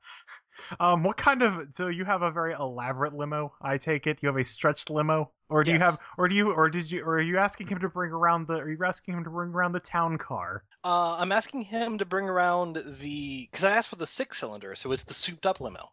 Um, 0.80 1.03
what 1.03 1.18
kind 1.18 1.41
of? 1.41 1.68
So 1.74 1.88
you 1.88 2.05
have 2.05 2.22
a 2.22 2.32
very 2.32 2.53
elaborate 2.53 3.13
limo. 3.13 3.53
I 3.61 3.78
take 3.78 4.07
it 4.07 4.20
you 4.22 4.28
have 4.28 4.38
a 4.38 4.45
stretched 4.45 4.89
limo, 4.89 5.32
or 5.49 5.63
do 5.63 5.72
you 5.72 5.80
have, 5.80 5.97
or 6.18 6.28
do 6.28 6.36
you, 6.36 6.51
or 6.51 6.70
did 6.70 6.89
you, 6.91 7.03
or 7.03 7.15
are 7.15 7.22
you 7.22 7.38
asking 7.38 7.68
him 7.68 7.80
to 7.80 7.89
bring 7.89 8.11
around 8.11 8.47
the? 8.47 8.55
Are 8.55 8.70
you 8.70 8.78
asking 8.86 9.15
him 9.15 9.24
to 9.24 9.30
bring 9.30 9.49
around 9.49 9.72
the 9.72 9.80
town 9.80 10.18
car? 10.18 10.63
Uh, 10.84 11.18
I'm 11.20 11.32
asking 11.32 11.63
him 11.63 11.97
to 11.99 12.05
bring 12.05 12.26
around 12.26 12.78
the 12.99 13.47
because 13.49 13.63
I 13.63 13.72
asked 13.72 13.89
for 13.89 13.95
the 13.95 14.07
six 14.07 14.39
cylinder, 14.39 14.76
so 14.76 14.91
it's 14.91 15.03
the 15.03 15.13
souped 15.13 15.45
up 15.45 15.61
limo. 15.61 15.89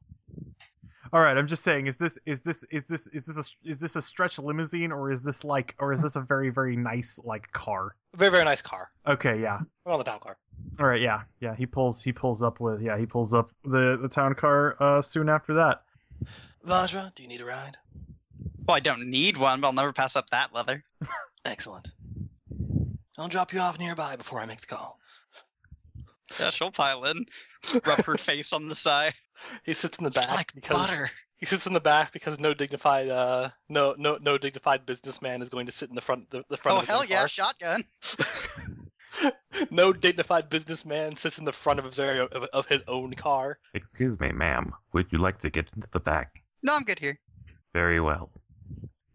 All 1.12 1.20
right, 1.20 1.38
I'm 1.38 1.46
just 1.46 1.62
saying, 1.62 1.86
is 1.86 1.96
this 1.96 2.18
is 2.26 2.40
this 2.40 2.64
is 2.72 2.84
this 2.86 3.06
is 3.08 3.26
this 3.26 3.38
a 3.38 3.68
is 3.70 3.78
this 3.78 3.94
a 3.94 4.02
stretch 4.02 4.36
limousine 4.40 4.90
or 4.90 5.12
is 5.12 5.22
this 5.22 5.44
like 5.44 5.76
or 5.78 5.92
is 5.92 6.02
this 6.02 6.16
a 6.16 6.20
very 6.20 6.50
very 6.50 6.74
nice 6.74 7.20
like 7.22 7.52
car? 7.52 7.94
Very 8.16 8.32
very 8.32 8.44
nice 8.44 8.60
car. 8.60 8.90
Okay, 9.06 9.40
yeah. 9.40 9.60
On 9.86 9.98
the 9.98 10.04
town 10.04 10.18
car. 10.18 10.36
All 10.80 10.86
right, 10.86 11.00
yeah, 11.00 11.22
yeah. 11.40 11.54
He 11.54 11.66
pulls 11.66 12.02
he 12.02 12.12
pulls 12.12 12.42
up 12.42 12.58
with 12.60 12.82
yeah 12.82 12.98
he 12.98 13.06
pulls 13.06 13.32
up 13.34 13.50
the 13.64 13.98
the 14.00 14.08
town 14.08 14.34
car 14.34 14.76
uh 14.82 15.02
soon 15.02 15.28
after 15.28 15.54
that. 15.54 15.82
Vajra, 16.66 17.14
do 17.14 17.22
you 17.22 17.28
need 17.28 17.40
a 17.40 17.44
ride? 17.44 17.76
Well, 18.66 18.76
I 18.76 18.80
don't 18.80 19.08
need 19.10 19.36
one, 19.36 19.60
but 19.60 19.68
I'll 19.68 19.72
never 19.72 19.92
pass 19.92 20.16
up 20.16 20.30
that 20.30 20.52
leather. 20.54 20.82
Excellent. 21.44 21.88
I'll 23.18 23.28
drop 23.28 23.52
you 23.52 23.60
off 23.60 23.78
nearby 23.78 24.16
before 24.16 24.40
I 24.40 24.46
make 24.46 24.60
the 24.60 24.66
call. 24.66 24.98
Yeah, 26.40 26.50
she'll 26.50 26.72
pile 26.72 27.04
in. 27.04 27.26
Rub 27.86 28.04
her 28.04 28.16
face 28.18 28.52
on 28.52 28.68
the 28.68 28.74
side. 28.74 29.14
He 29.64 29.74
sits 29.74 29.98
in 29.98 30.04
the 30.04 30.10
back 30.10 30.30
like 30.30 30.52
because 30.54 30.98
butter. 31.00 31.10
he 31.38 31.46
sits 31.46 31.66
in 31.66 31.72
the 31.74 31.80
back 31.80 32.12
because 32.12 32.40
no 32.40 32.54
dignified 32.54 33.08
uh 33.08 33.50
no 33.68 33.94
no 33.98 34.18
no 34.20 34.38
dignified 34.38 34.86
businessman 34.86 35.42
is 35.42 35.50
going 35.50 35.66
to 35.66 35.72
sit 35.72 35.88
in 35.90 35.94
the 35.94 36.00
front 36.00 36.30
the, 36.30 36.44
the 36.48 36.56
front 36.56 36.76
Oh 36.76 36.78
of 36.78 36.82
his 36.82 36.90
hell 36.90 37.00
own 37.00 37.06
yeah, 37.08 37.18
car. 37.20 37.28
shotgun. 37.28 37.84
no 39.70 39.92
dignified 39.92 40.48
businessman 40.48 41.16
sits 41.16 41.38
in 41.38 41.44
the 41.44 41.52
front 41.52 41.78
of 41.78 41.84
his 41.86 41.98
of, 41.98 42.30
of 42.30 42.66
his 42.66 42.82
own 42.88 43.14
car. 43.14 43.58
Excuse 43.74 44.18
me, 44.20 44.32
ma'am. 44.32 44.72
Would 44.92 45.06
you 45.10 45.18
like 45.18 45.40
to 45.40 45.50
get 45.50 45.66
into 45.74 45.88
the 45.92 46.00
back? 46.00 46.42
No, 46.62 46.74
I'm 46.74 46.84
good 46.84 46.98
here. 46.98 47.18
Very 47.72 48.00
well. 48.00 48.30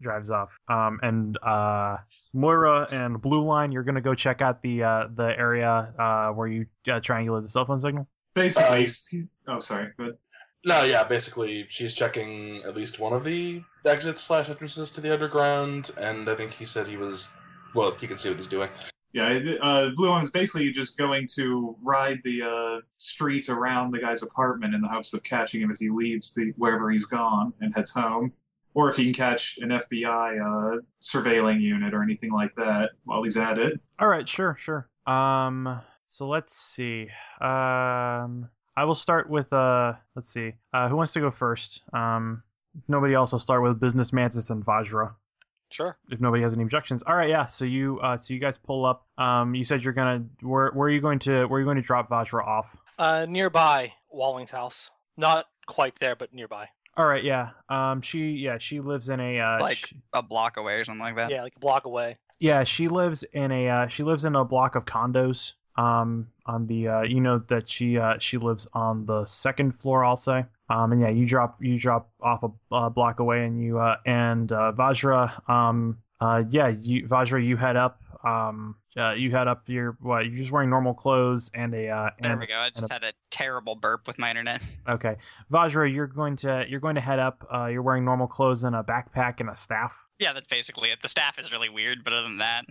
drives 0.00 0.30
off. 0.30 0.50
Um, 0.68 0.98
and 1.02 1.38
uh, 1.42 1.98
Moira 2.32 2.88
and 2.90 3.20
Blue 3.20 3.44
Line, 3.44 3.72
you're 3.72 3.82
gonna 3.82 4.00
go 4.00 4.14
check 4.14 4.40
out 4.40 4.62
the 4.62 4.82
uh, 4.82 5.08
the 5.14 5.32
area 5.36 5.92
uh, 5.98 6.28
where 6.32 6.48
you 6.48 6.66
uh, 6.86 7.00
triangulate 7.00 7.42
the 7.42 7.48
cell 7.48 7.66
phone 7.66 7.80
signal. 7.80 8.06
Basically, 8.34 8.68
Uh, 8.68 8.76
he's, 8.76 9.06
he's, 9.08 9.28
oh 9.48 9.60
sorry, 9.60 9.88
but 9.98 10.18
No, 10.64 10.84
yeah, 10.84 11.04
basically 11.04 11.66
she's 11.68 11.94
checking 11.94 12.62
at 12.64 12.76
least 12.76 12.98
one 12.98 13.12
of 13.12 13.24
the 13.24 13.62
exits 13.84 14.20
slash 14.22 14.48
entrances 14.48 14.90
to 14.92 15.00
the 15.00 15.12
underground, 15.12 15.90
and 15.96 16.28
I 16.28 16.36
think 16.36 16.52
he 16.52 16.64
said 16.66 16.86
he 16.86 16.96
was. 16.96 17.28
Well, 17.74 17.96
you 18.00 18.08
can 18.08 18.18
see 18.18 18.28
what 18.28 18.38
he's 18.38 18.48
doing. 18.48 18.68
Yeah, 19.12 19.56
uh, 19.60 19.90
Blue 19.90 20.08
Line's 20.08 20.30
basically 20.30 20.70
just 20.72 20.96
going 20.96 21.26
to 21.34 21.76
ride 21.82 22.20
the 22.22 22.42
uh, 22.42 22.80
streets 22.96 23.48
around 23.48 23.90
the 23.90 23.98
guy's 23.98 24.22
apartment 24.22 24.74
in 24.74 24.80
the 24.80 24.88
hopes 24.88 25.12
of 25.14 25.24
catching 25.24 25.60
him 25.60 25.70
if 25.72 25.78
he 25.78 25.90
leaves 25.90 26.32
the 26.34 26.52
wherever 26.56 26.90
he's 26.90 27.06
gone 27.06 27.52
and 27.60 27.74
heads 27.74 27.90
home, 27.90 28.32
or 28.72 28.88
if 28.88 28.96
he 28.96 29.04
can 29.04 29.14
catch 29.14 29.58
an 29.58 29.70
FBI 29.70 30.40
uh, 30.40 30.80
surveilling 31.02 31.60
unit 31.60 31.92
or 31.92 32.04
anything 32.04 32.30
like 32.30 32.54
that 32.54 32.92
while 33.04 33.22
he's 33.24 33.36
at 33.36 33.58
it. 33.58 33.80
All 33.98 34.06
right, 34.06 34.28
sure, 34.28 34.56
sure. 34.58 34.88
Um, 35.06 35.80
so 36.06 36.28
let's 36.28 36.56
see. 36.56 37.08
Um, 37.40 38.48
I 38.76 38.84
will 38.84 38.94
start 38.94 39.28
with 39.28 39.52
uh, 39.52 39.94
let's 40.14 40.32
see. 40.32 40.52
Uh, 40.72 40.88
who 40.88 40.96
wants 40.96 41.14
to 41.14 41.20
go 41.20 41.32
first? 41.32 41.82
Um, 41.92 42.44
nobody 42.88 43.14
else, 43.14 43.32
I'll 43.32 43.40
start 43.40 43.62
with 43.62 43.80
Business 43.80 44.12
Mantis 44.12 44.50
and 44.50 44.64
Vajra. 44.64 45.14
Sure. 45.70 45.96
If 46.10 46.20
nobody 46.20 46.42
has 46.42 46.52
any 46.52 46.62
objections. 46.62 47.02
All 47.06 47.14
right, 47.14 47.28
yeah. 47.30 47.46
So 47.46 47.64
you, 47.64 48.00
uh, 48.00 48.18
so 48.18 48.34
you 48.34 48.40
guys 48.40 48.58
pull 48.58 48.84
up. 48.84 49.06
Um, 49.18 49.54
you 49.54 49.64
said 49.64 49.82
you're 49.84 49.92
gonna. 49.92 50.24
Where, 50.42 50.70
where 50.72 50.88
are 50.88 50.90
you 50.90 51.00
going 51.00 51.20
to? 51.20 51.44
Where 51.46 51.56
are 51.58 51.60
you 51.60 51.64
going 51.66 51.76
to 51.76 51.82
drop 51.82 52.08
Vajra 52.10 52.46
off? 52.46 52.66
Uh, 52.98 53.26
nearby 53.28 53.92
Walling's 54.10 54.50
house. 54.50 54.90
Not 55.16 55.46
quite 55.66 55.98
there, 56.00 56.16
but 56.16 56.32
nearby. 56.34 56.68
All 56.96 57.06
right, 57.06 57.22
yeah. 57.22 57.50
Um, 57.68 58.02
she, 58.02 58.30
yeah, 58.32 58.58
she 58.58 58.80
lives 58.80 59.08
in 59.08 59.20
a 59.20 59.38
uh, 59.38 59.60
Like- 59.60 59.76
sh- 59.78 59.94
A 60.12 60.22
block 60.22 60.56
away 60.56 60.74
or 60.74 60.84
something 60.84 61.00
like 61.00 61.16
that. 61.16 61.30
Yeah, 61.30 61.42
like 61.42 61.54
a 61.56 61.60
block 61.60 61.84
away. 61.84 62.18
Yeah, 62.40 62.64
she 62.64 62.88
lives 62.88 63.22
in 63.32 63.52
a 63.52 63.68
uh, 63.68 63.88
she 63.88 64.02
lives 64.02 64.24
in 64.24 64.34
a 64.34 64.44
block 64.44 64.74
of 64.74 64.86
condos. 64.86 65.52
Um, 65.80 66.28
on 66.44 66.66
the 66.66 66.88
uh, 66.88 67.02
you 67.02 67.20
know 67.20 67.38
that 67.48 67.68
she 67.68 67.98
uh, 67.98 68.14
she 68.18 68.36
lives 68.36 68.66
on 68.74 69.06
the 69.06 69.24
second 69.24 69.78
floor, 69.80 70.04
I'll 70.04 70.16
say. 70.16 70.44
Um, 70.68 70.92
and 70.92 71.00
yeah, 71.00 71.08
you 71.08 71.26
drop 71.26 71.56
you 71.62 71.78
drop 71.78 72.10
off 72.20 72.42
a 72.42 72.74
uh, 72.74 72.88
block 72.88 73.20
away, 73.20 73.44
and 73.44 73.62
you 73.62 73.78
uh, 73.78 73.96
and 74.04 74.50
uh, 74.52 74.72
Vajra. 74.76 75.48
Um, 75.48 75.98
uh, 76.20 76.42
yeah, 76.50 76.68
you 76.68 77.08
Vajra, 77.08 77.44
you 77.44 77.56
head 77.56 77.76
up. 77.76 78.02
Um, 78.24 78.76
uh, 78.96 79.12
you 79.12 79.30
head 79.30 79.48
up. 79.48 79.62
You're 79.66 79.96
what? 80.00 80.26
You're 80.26 80.36
just 80.36 80.50
wearing 80.50 80.68
normal 80.68 80.92
clothes 80.92 81.50
and 81.54 81.72
a 81.74 81.88
uh, 81.88 82.10
There 82.20 82.32
and 82.32 82.40
we 82.40 82.46
go. 82.46 82.54
I 82.54 82.70
just 82.70 82.90
had 82.90 83.04
a 83.04 83.12
terrible 83.30 83.74
burp 83.74 84.06
with 84.06 84.18
my 84.18 84.28
internet. 84.28 84.60
okay, 84.88 85.16
Vajra, 85.50 85.92
you're 85.92 86.06
going 86.06 86.36
to 86.36 86.64
you're 86.68 86.80
going 86.80 86.96
to 86.96 87.00
head 87.00 87.18
up. 87.20 87.46
Uh, 87.52 87.66
you're 87.66 87.82
wearing 87.82 88.04
normal 88.04 88.26
clothes 88.26 88.64
and 88.64 88.76
a 88.76 88.82
backpack 88.82 89.40
and 89.40 89.48
a 89.48 89.56
staff. 89.56 89.92
Yeah, 90.18 90.34
that's 90.34 90.48
basically 90.48 90.90
it. 90.90 90.98
The 91.02 91.08
staff 91.08 91.38
is 91.38 91.50
really 91.50 91.70
weird, 91.70 92.04
but 92.04 92.12
other 92.12 92.24
than 92.24 92.38
that, 92.38 92.64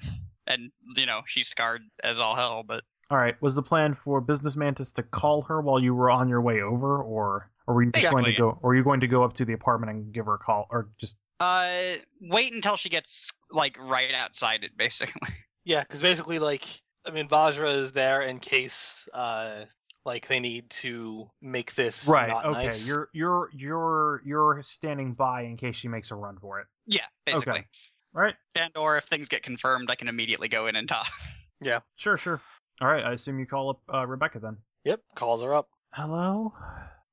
and 0.46 0.72
you 0.96 1.06
know, 1.06 1.22
she's 1.26 1.48
scarred 1.48 1.82
as 2.04 2.20
all 2.20 2.36
hell. 2.36 2.64
But 2.68 2.84
All 3.12 3.18
right. 3.18 3.36
Was 3.42 3.56
the 3.56 3.64
plan 3.64 3.98
for 4.04 4.22
Business 4.22 4.56
Mantis 4.56 4.94
to 4.94 5.04
call 5.04 5.42
her 5.44 5.62
while 5.62 5.80
you 5.80 5.96
were 5.96 6.12
on 6.12 6.30
your 6.30 6.42
way 6.42 6.62
over, 6.62 7.02
or, 7.02 7.50
or 7.66 7.76
were 7.76 7.84
you 7.84 7.92
just 7.92 8.12
going 8.12 8.26
to 8.26 8.34
go, 8.34 8.60
or 8.62 8.70
were 8.70 8.76
you 8.76 8.84
going 8.84 9.00
to 9.00 9.08
go 9.08 9.24
up 9.24 9.34
to 9.36 9.46
the 9.46 9.54
apartment 9.54 9.92
and 9.92 10.14
give 10.14 10.26
her 10.28 10.36
a 10.36 10.40
call, 10.40 10.68
or 10.70 10.90
just? 11.00 11.18
uh, 11.40 11.94
wait 12.22 12.54
until 12.54 12.76
she 12.76 12.90
gets 12.90 13.32
like 13.50 13.78
right 13.80 14.14
outside 14.14 14.64
it, 14.64 14.72
basically. 14.78 15.30
Yeah, 15.66 15.82
because 15.82 16.02
basically, 16.02 16.40
like, 16.40 16.64
I 17.06 17.12
mean, 17.12 17.28
Vajra 17.28 17.76
is 17.76 17.92
there 17.92 18.22
in 18.22 18.40
case, 18.40 19.08
uh, 19.14 19.66
like, 20.04 20.28
they 20.28 20.40
need 20.40 20.70
to 20.72 21.30
make 21.42 21.76
this 21.76 22.08
Right. 22.08 22.30
not 22.30 22.46
Okay. 22.46 22.66
nice. 22.68 22.88
You're 22.88 23.10
you're 23.14 23.50
you're 23.54 24.22
you're 24.26 24.64
standing 24.64 25.14
by 25.14 25.44
in 25.44 25.58
case 25.58 25.76
she 25.76 25.88
makes 25.88 26.10
a 26.10 26.16
run 26.16 26.38
for 26.40 26.62
it. 26.62 26.68
Yeah, 26.88 27.06
basically. 27.26 27.52
Okay. 27.52 27.68
Right. 28.14 28.36
And 28.56 28.76
or 28.78 28.98
if 28.98 29.06
things 29.06 29.28
get 29.28 29.44
confirmed, 29.44 29.92
I 29.92 29.96
can 29.96 30.08
immediately 30.08 30.48
go 30.48 30.68
in 30.68 30.76
and 30.76 30.88
talk. 30.88 31.08
Yeah. 31.62 31.82
Sure. 31.98 32.18
Sure. 32.18 32.42
All 32.82 32.88
right. 32.88 33.04
I 33.04 33.14
assume 33.14 33.40
you 33.40 33.46
call 33.46 33.72
up 33.72 33.82
uh, 33.94 34.08
Rebecca 34.08 34.40
then. 34.40 34.58
Yep, 34.86 35.02
calls 35.16 35.44
her 35.44 35.54
up. 35.54 35.70
Hello. 35.92 36.54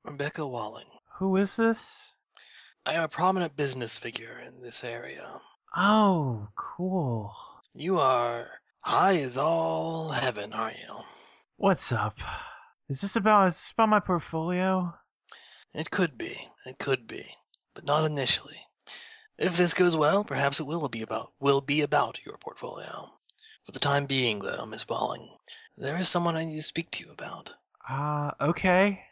Rebecca 0.04 0.46
Walling. 0.46 0.86
Who 1.18 1.36
is 1.36 1.56
this? 1.56 2.14
I 2.84 2.94
am 2.94 3.02
a 3.02 3.08
prominent 3.08 3.56
business 3.56 3.96
figure 3.96 4.38
in 4.46 4.60
this 4.60 4.84
area. 4.84 5.40
Oh, 5.76 6.48
cool. 6.54 7.34
You 7.74 7.98
are 7.98 8.48
high 8.80 9.16
as 9.16 9.36
all 9.36 10.10
heaven, 10.10 10.52
aren't 10.52 10.78
you? 10.78 10.94
What's 11.56 11.90
up? 11.90 12.18
Is 12.88 13.00
this 13.00 13.16
about 13.16 13.48
is 13.48 13.54
this 13.54 13.72
about 13.72 13.88
my 13.88 13.98
portfolio? 13.98 14.94
It 15.74 15.90
could 15.90 16.16
be. 16.16 16.38
It 16.64 16.78
could 16.78 17.08
be. 17.08 17.26
But 17.74 17.84
not 17.84 18.04
initially. 18.04 18.60
If 19.38 19.56
this 19.56 19.74
goes 19.74 19.96
well, 19.96 20.22
perhaps 20.22 20.60
it 20.60 20.66
will 20.66 20.88
be 20.88 21.02
about 21.02 21.32
will 21.40 21.60
be 21.60 21.80
about 21.80 22.24
your 22.24 22.38
portfolio. 22.38 23.10
For 23.66 23.72
the 23.72 23.80
time 23.80 24.06
being, 24.06 24.38
though, 24.38 24.64
Miss 24.64 24.88
Walling, 24.88 25.28
there 25.76 25.98
is 25.98 26.08
someone 26.08 26.36
I 26.36 26.44
need 26.44 26.56
to 26.56 26.62
speak 26.62 26.92
to 26.92 27.04
you 27.04 27.10
about. 27.10 27.50
Uh, 27.88 28.30
okay. 28.40 29.02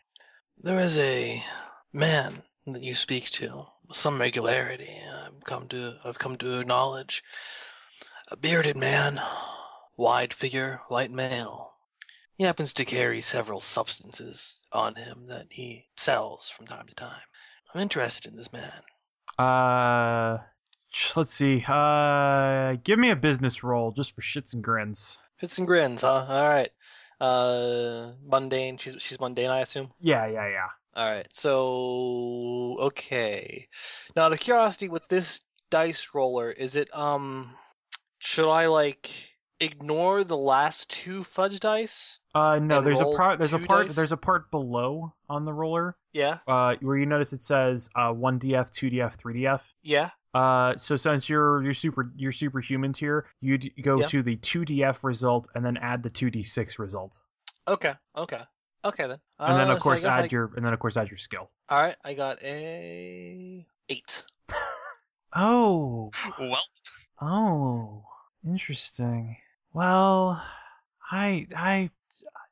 There 0.58 0.78
is 0.78 0.96
a 0.98 1.42
man 1.92 2.42
that 2.68 2.82
you 2.82 2.94
speak 2.94 3.30
to 3.30 3.66
with 3.88 3.96
some 3.96 4.20
regularity. 4.20 4.96
I've 5.26 5.42
come 5.44 5.68
to 5.68 5.96
I've 6.04 6.18
come 6.20 6.36
to 6.38 6.60
acknowledge 6.60 7.24
a 8.28 8.36
bearded 8.36 8.76
man, 8.76 9.20
wide 9.96 10.32
figure, 10.32 10.80
white 10.88 11.10
male. 11.10 11.72
He 12.36 12.44
happens 12.44 12.74
to 12.74 12.84
carry 12.84 13.20
several 13.20 13.60
substances 13.60 14.62
on 14.72 14.94
him 14.94 15.26
that 15.26 15.46
he 15.50 15.86
sells 15.96 16.48
from 16.48 16.66
time 16.66 16.86
to 16.86 16.94
time. 16.94 17.22
I'm 17.72 17.80
interested 17.80 18.30
in 18.30 18.38
this 18.38 18.52
man. 18.52 18.82
Uh, 19.36 20.38
let's 21.16 21.34
see. 21.34 21.64
Uh, 21.66 22.76
give 22.84 22.98
me 22.98 23.10
a 23.10 23.16
business 23.16 23.62
roll 23.62 23.92
just 23.92 24.14
for 24.14 24.22
shits 24.22 24.52
and 24.52 24.62
grins. 24.62 25.18
Fits 25.38 25.58
and 25.58 25.66
grins, 25.66 26.02
huh? 26.02 26.26
All 26.28 26.48
right. 26.48 26.70
Uh, 27.20 28.12
mundane. 28.24 28.76
She's 28.78 28.96
she's 28.98 29.20
mundane, 29.20 29.50
I 29.50 29.60
assume. 29.60 29.90
Yeah, 30.00 30.26
yeah, 30.26 30.48
yeah. 30.48 30.66
All 30.94 31.10
right. 31.10 31.26
So 31.32 32.76
okay. 32.80 33.68
Now, 34.16 34.24
out 34.24 34.32
of 34.32 34.40
curiosity, 34.40 34.88
with 34.88 35.06
this 35.08 35.40
dice 35.70 36.10
roller, 36.14 36.50
is 36.50 36.76
it 36.76 36.88
um, 36.94 37.54
should 38.18 38.50
I 38.50 38.66
like 38.66 39.10
ignore 39.60 40.24
the 40.24 40.36
last 40.36 40.90
two 40.90 41.24
fudge 41.24 41.60
dice? 41.60 42.18
Uh, 42.34 42.58
no, 42.58 42.78
And 42.78 42.86
there's 42.86 43.00
a 43.00 43.16
part. 43.16 43.38
There's 43.38 43.54
a 43.54 43.58
part. 43.58 43.90
There's 43.90 44.12
a 44.12 44.16
part 44.16 44.50
below 44.50 45.14
on 45.28 45.44
the 45.44 45.52
roller. 45.52 45.96
Yeah. 46.12 46.38
Uh, 46.46 46.74
where 46.80 46.96
you 46.96 47.06
notice 47.06 47.32
it 47.32 47.42
says 47.42 47.88
uh 47.96 48.12
one 48.12 48.38
DF, 48.38 48.70
two 48.70 48.90
DF, 48.90 49.14
three 49.14 49.42
DF. 49.42 49.60
Yeah. 49.82 50.10
Uh, 50.34 50.76
so 50.76 50.96
since 50.96 51.28
you're 51.28 51.62
you're 51.62 51.74
super 51.74 52.10
you're 52.16 52.32
superhuman 52.32 52.92
tier, 52.92 53.26
you 53.40 53.56
d- 53.58 53.72
go 53.82 54.00
Yeah. 54.00 54.06
to 54.08 54.22
the 54.22 54.36
two 54.36 54.60
DF 54.64 55.04
result 55.04 55.48
and 55.54 55.64
then 55.64 55.76
add 55.76 56.02
the 56.02 56.10
two 56.10 56.30
D6 56.30 56.78
result, 56.78 57.20
Okay. 57.68 57.94
Okay. 58.16 58.42
Okay 58.84 59.06
then. 59.06 59.18
and 59.38 59.58
then 59.58 59.70
Uh, 59.70 59.74
of 59.74 59.78
so 59.78 59.82
course 59.84 60.02
guess 60.02 60.12
add 60.12 60.24
I- 60.24 60.28
your 60.30 60.52
and 60.56 60.66
then 60.66 60.72
of 60.72 60.78
course 60.80 60.96
add 60.96 61.08
your 61.08 61.16
skill. 61.18 61.50
All 61.68 61.80
right. 61.82 61.96
I 62.04 62.14
got 62.14 62.42
a 62.42 63.64
eight. 63.88 64.24
Oh, 65.36 66.10
Well, 66.38 66.62
oh, 67.20 68.04
interesting. 68.46 69.36
Well, 69.72 70.40
I 71.10 71.46
I 71.56 71.90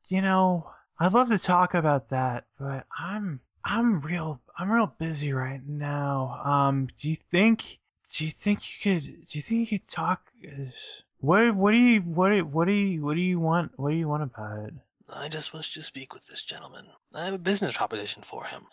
you 0.09 0.20
know 0.22 0.70
I'd 0.99 1.12
love 1.12 1.28
to 1.28 1.39
talk 1.39 1.74
about 1.74 2.09
that, 2.11 2.45
but 2.59 2.87
I'm 2.99 3.41
I'm 3.65 4.01
real 4.01 4.41
I'm 4.59 4.71
real 4.71 4.87
busy 4.99 5.33
right 5.33 5.61
now. 5.67 6.41
Um, 6.45 6.89
do 6.99 7.09
you 7.11 7.17
think 7.31 7.79
do 8.13 8.25
you 8.25 8.31
think 8.31 8.61
you 8.61 8.93
could 9.01 9.03
do 9.27 9.39
you 9.39 9.43
think 9.43 9.71
you 9.71 9.79
could 9.79 9.89
talk? 9.89 10.21
is- 10.43 11.03
What 11.21 11.55
what 11.55 11.71
do 11.73 11.79
you 11.79 12.01
what 12.01 12.31
do- 12.31 12.45
what 12.45 12.67
do 12.67 12.73
you 12.73 13.03
what 13.05 13.15
do 13.15 13.21
you 13.21 13.39
want 13.41 13.73
what 13.77 13.91
do 13.91 13.97
you 13.97 14.09
want 14.09 14.25
about 14.25 14.67
it? 14.69 14.75
I 15.15 15.29
just 15.29 15.53
wish 15.53 15.75
to 15.75 15.83
speak 15.83 16.13
with 16.15 16.27
this 16.27 16.43
gentleman. 16.43 16.87
I 17.15 17.25
have 17.27 17.35
a 17.35 17.39
business 17.39 17.77
proposition 17.77 18.23
for 18.23 18.45
him. 18.45 18.67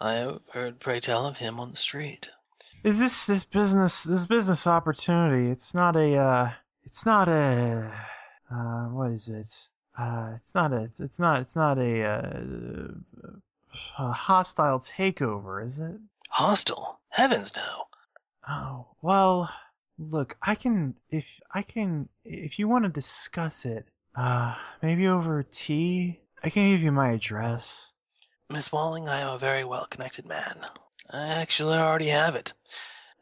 I 0.00 0.14
have 0.14 0.40
heard 0.52 0.80
pray 0.80 1.00
tell 1.00 1.26
of 1.26 1.36
him 1.36 1.60
on 1.60 1.70
the 1.72 1.76
street. 1.76 2.30
Is 2.84 2.98
this 2.98 3.26
this 3.26 3.44
business 3.44 4.02
this 4.04 4.26
business 4.26 4.66
opportunity? 4.66 5.50
It's 5.50 5.74
not 5.74 5.94
a 5.96 6.16
uh, 6.16 6.50
it's 6.84 7.04
not 7.06 7.28
a 7.28 7.92
uh, 8.50 8.84
what 8.88 9.10
is 9.12 9.28
it? 9.28 9.68
Uh, 9.98 10.32
it's 10.36 10.54
not 10.54 10.72
a 10.72 10.82
it's, 10.84 11.00
it's 11.00 11.18
not 11.18 11.40
it's 11.40 11.54
not 11.54 11.78
a, 11.78 12.02
uh, 12.04 12.88
a 13.98 14.12
hostile 14.12 14.78
takeover, 14.78 15.64
is 15.64 15.78
it? 15.80 16.00
Hostile? 16.28 17.00
Heavens 17.08 17.54
no. 17.56 17.84
Oh 18.48 18.86
well, 19.02 19.50
look, 19.98 20.36
I 20.42 20.54
can 20.54 20.94
if 21.10 21.40
I 21.52 21.62
can 21.62 22.08
if 22.24 22.58
you 22.58 22.68
want 22.68 22.84
to 22.84 22.90
discuss 22.90 23.64
it, 23.64 23.86
uh, 24.16 24.54
maybe 24.82 25.06
over 25.06 25.42
tea. 25.42 26.20
I 26.42 26.50
can 26.50 26.70
give 26.70 26.82
you 26.82 26.90
my 26.90 27.12
address. 27.12 27.92
Miss 28.50 28.72
Walling, 28.72 29.08
I 29.08 29.20
am 29.20 29.28
a 29.28 29.38
very 29.38 29.64
well 29.64 29.86
connected 29.86 30.26
man. 30.26 30.66
I 31.10 31.28
actually 31.28 31.78
already 31.78 32.08
have 32.08 32.34
it. 32.34 32.52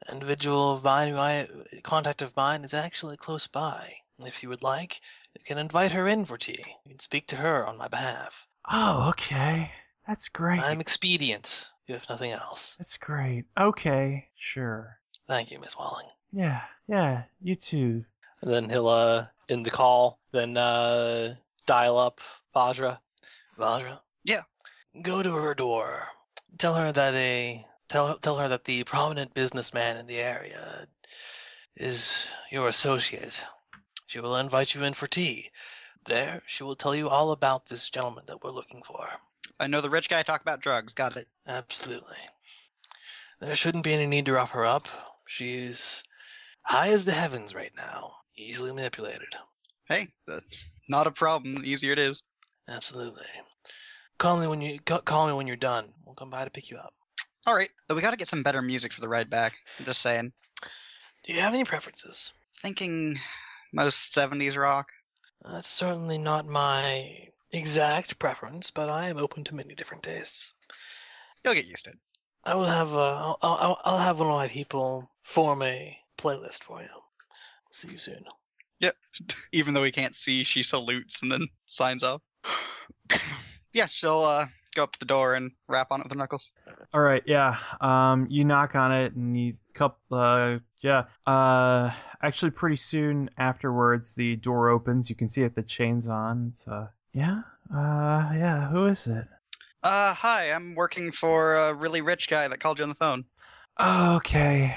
An 0.06 0.14
individual 0.14 0.72
of 0.72 0.84
mine, 0.84 1.08
who 1.10 1.16
I, 1.16 1.48
contact 1.82 2.22
of 2.22 2.34
mine, 2.36 2.64
is 2.64 2.72
actually 2.72 3.16
close 3.16 3.46
by. 3.46 3.96
If 4.18 4.42
you 4.42 4.48
would 4.48 4.62
like, 4.62 5.00
you 5.38 5.44
can 5.44 5.58
invite 5.58 5.92
her 5.92 6.08
in 6.08 6.24
for 6.24 6.38
tea. 6.38 6.64
You 6.84 6.90
can 6.90 6.98
speak 6.98 7.26
to 7.28 7.36
her 7.36 7.66
on 7.66 7.78
my 7.78 7.88
behalf. 7.88 8.46
Oh, 8.70 9.10
okay. 9.10 9.70
That's 10.06 10.28
great. 10.28 10.60
I'm 10.60 10.80
expedient, 10.80 11.68
if 11.86 12.08
nothing 12.08 12.32
else. 12.32 12.74
That's 12.78 12.96
great. 12.96 13.44
Okay, 13.58 14.28
sure. 14.36 14.98
Thank 15.26 15.50
you, 15.50 15.60
Miss 15.60 15.76
Walling. 15.76 16.06
Yeah, 16.32 16.60
yeah, 16.88 17.22
you 17.40 17.56
too. 17.56 18.04
And 18.40 18.50
then 18.52 18.70
he'll 18.70 18.88
uh 18.88 19.26
end 19.48 19.66
the 19.66 19.70
call, 19.70 20.18
then 20.32 20.56
uh 20.56 21.34
dial 21.66 21.98
up 21.98 22.20
Vajra. 22.54 22.98
Vajra? 23.58 24.00
Yeah. 24.24 24.42
Go 25.02 25.22
to 25.22 25.34
her 25.34 25.54
door. 25.54 26.08
Tell 26.58 26.74
her 26.74 26.90
that 26.92 27.14
a 27.14 27.64
tell 27.88 28.18
tell 28.18 28.38
her 28.38 28.48
that 28.48 28.64
the 28.64 28.84
prominent 28.84 29.34
businessman 29.34 29.96
in 29.98 30.06
the 30.06 30.18
area 30.18 30.86
is 31.76 32.28
your 32.50 32.68
associate. 32.68 33.44
She 34.06 34.20
will 34.20 34.36
invite 34.36 34.74
you 34.74 34.82
in 34.82 34.94
for 34.94 35.06
tea. 35.06 35.50
There, 36.06 36.42
she 36.46 36.64
will 36.64 36.76
tell 36.76 36.94
you 36.94 37.08
all 37.08 37.30
about 37.32 37.66
this 37.66 37.90
gentleman 37.90 38.24
that 38.26 38.42
we're 38.42 38.50
looking 38.50 38.82
for. 38.82 39.08
I 39.58 39.66
know 39.66 39.80
the 39.80 39.90
rich 39.90 40.08
guy 40.08 40.22
talk 40.22 40.40
about 40.40 40.60
drugs. 40.60 40.94
Got 40.94 41.16
it. 41.16 41.26
Absolutely. 41.46 42.16
There 43.40 43.54
shouldn't 43.54 43.84
be 43.84 43.94
any 43.94 44.06
need 44.06 44.26
to 44.26 44.32
rough 44.32 44.50
her 44.50 44.64
up. 44.64 44.88
She's 45.26 46.02
high 46.62 46.88
as 46.88 47.04
the 47.04 47.12
heavens 47.12 47.54
right 47.54 47.72
now, 47.76 48.12
easily 48.36 48.72
manipulated. 48.72 49.34
Hey, 49.88 50.08
that's 50.26 50.66
not 50.88 51.06
a 51.06 51.10
problem. 51.10 51.62
The 51.62 51.70
easier 51.70 51.92
it 51.92 51.98
is. 51.98 52.22
Absolutely. 52.68 53.26
Call 54.18 54.38
me 54.38 54.46
when 54.46 54.60
you 54.60 54.78
call 54.80 55.26
me 55.26 55.32
when 55.32 55.46
you're 55.46 55.56
done. 55.56 55.88
We'll 56.04 56.14
come 56.14 56.30
by 56.30 56.44
to 56.44 56.50
pick 56.50 56.70
you 56.70 56.76
up. 56.76 56.92
All 57.46 57.54
right, 57.54 57.70
we 57.88 58.02
got 58.02 58.10
to 58.10 58.18
get 58.18 58.28
some 58.28 58.42
better 58.42 58.60
music 58.60 58.92
for 58.92 59.00
the 59.00 59.08
ride 59.08 59.30
back. 59.30 59.54
I'm 59.78 59.86
just 59.86 60.02
saying. 60.02 60.32
Do 61.24 61.32
you 61.32 61.40
have 61.40 61.54
any 61.54 61.64
preferences? 61.64 62.32
Thinking 62.60 63.18
most 63.72 64.14
70s 64.14 64.56
rock. 64.56 64.88
That's 65.42 65.68
certainly 65.68 66.18
not 66.18 66.46
my 66.46 67.28
exact 67.52 68.18
preference, 68.18 68.70
but 68.70 68.88
I 68.88 69.08
am 69.08 69.18
open 69.18 69.44
to 69.44 69.54
many 69.54 69.74
different 69.74 70.02
tastes. 70.02 70.54
You'll 71.44 71.54
get 71.54 71.66
used 71.66 71.84
to 71.84 71.90
it. 71.90 71.98
I 72.44 72.54
will 72.54 72.64
have 72.64 72.94
uh, 72.94 72.96
I'll, 72.98 73.38
I'll, 73.42 73.80
I'll 73.84 73.98
have 73.98 74.18
one 74.18 74.28
of 74.28 74.34
my 74.34 74.48
people 74.48 75.10
form 75.22 75.62
a 75.62 75.96
playlist 76.18 76.62
for 76.62 76.80
you. 76.80 76.88
See 77.70 77.88
you 77.92 77.98
soon. 77.98 78.24
Yep. 78.80 78.96
Even 79.52 79.74
though 79.74 79.82
we 79.82 79.92
can't 79.92 80.14
see, 80.14 80.42
she 80.44 80.62
salutes 80.62 81.22
and 81.22 81.30
then 81.30 81.46
signs 81.66 82.02
off. 82.02 82.22
yeah, 83.72 83.86
she'll 83.86 84.22
uh, 84.22 84.46
go 84.74 84.84
up 84.84 84.92
to 84.92 84.98
the 84.98 85.04
door 85.04 85.34
and 85.34 85.52
rap 85.68 85.88
on 85.90 86.00
it 86.00 86.04
with 86.04 86.12
her 86.12 86.18
knuckles. 86.18 86.50
All 86.92 87.00
right, 87.00 87.22
yeah. 87.26 87.56
Um, 87.80 88.26
you 88.30 88.44
knock 88.44 88.74
on 88.74 88.92
it, 88.92 89.14
and 89.14 89.38
you 89.38 89.54
couple. 89.74 90.18
Uh, 90.18 90.58
yeah. 90.80 91.04
Uh, 91.26 91.92
actually, 92.22 92.50
pretty 92.50 92.76
soon 92.76 93.30
afterwards, 93.38 94.14
the 94.14 94.36
door 94.36 94.68
opens. 94.68 95.10
You 95.10 95.16
can 95.16 95.28
see 95.28 95.42
it. 95.42 95.54
The 95.54 95.62
chains 95.62 96.08
on. 96.08 96.50
It's 96.52 96.66
uh, 96.66 96.88
yeah. 97.12 97.42
Uh, 97.72 98.30
yeah. 98.34 98.68
Who 98.68 98.86
is 98.86 99.06
it? 99.06 99.26
Uh, 99.82 100.12
hi, 100.12 100.52
I'm 100.52 100.74
working 100.74 101.10
for 101.12 101.56
a 101.56 101.74
really 101.74 102.02
rich 102.02 102.28
guy 102.28 102.48
that 102.48 102.60
called 102.60 102.78
you 102.78 102.82
on 102.82 102.90
the 102.90 102.94
phone. 102.94 103.24
Oh, 103.78 104.16
okay. 104.16 104.76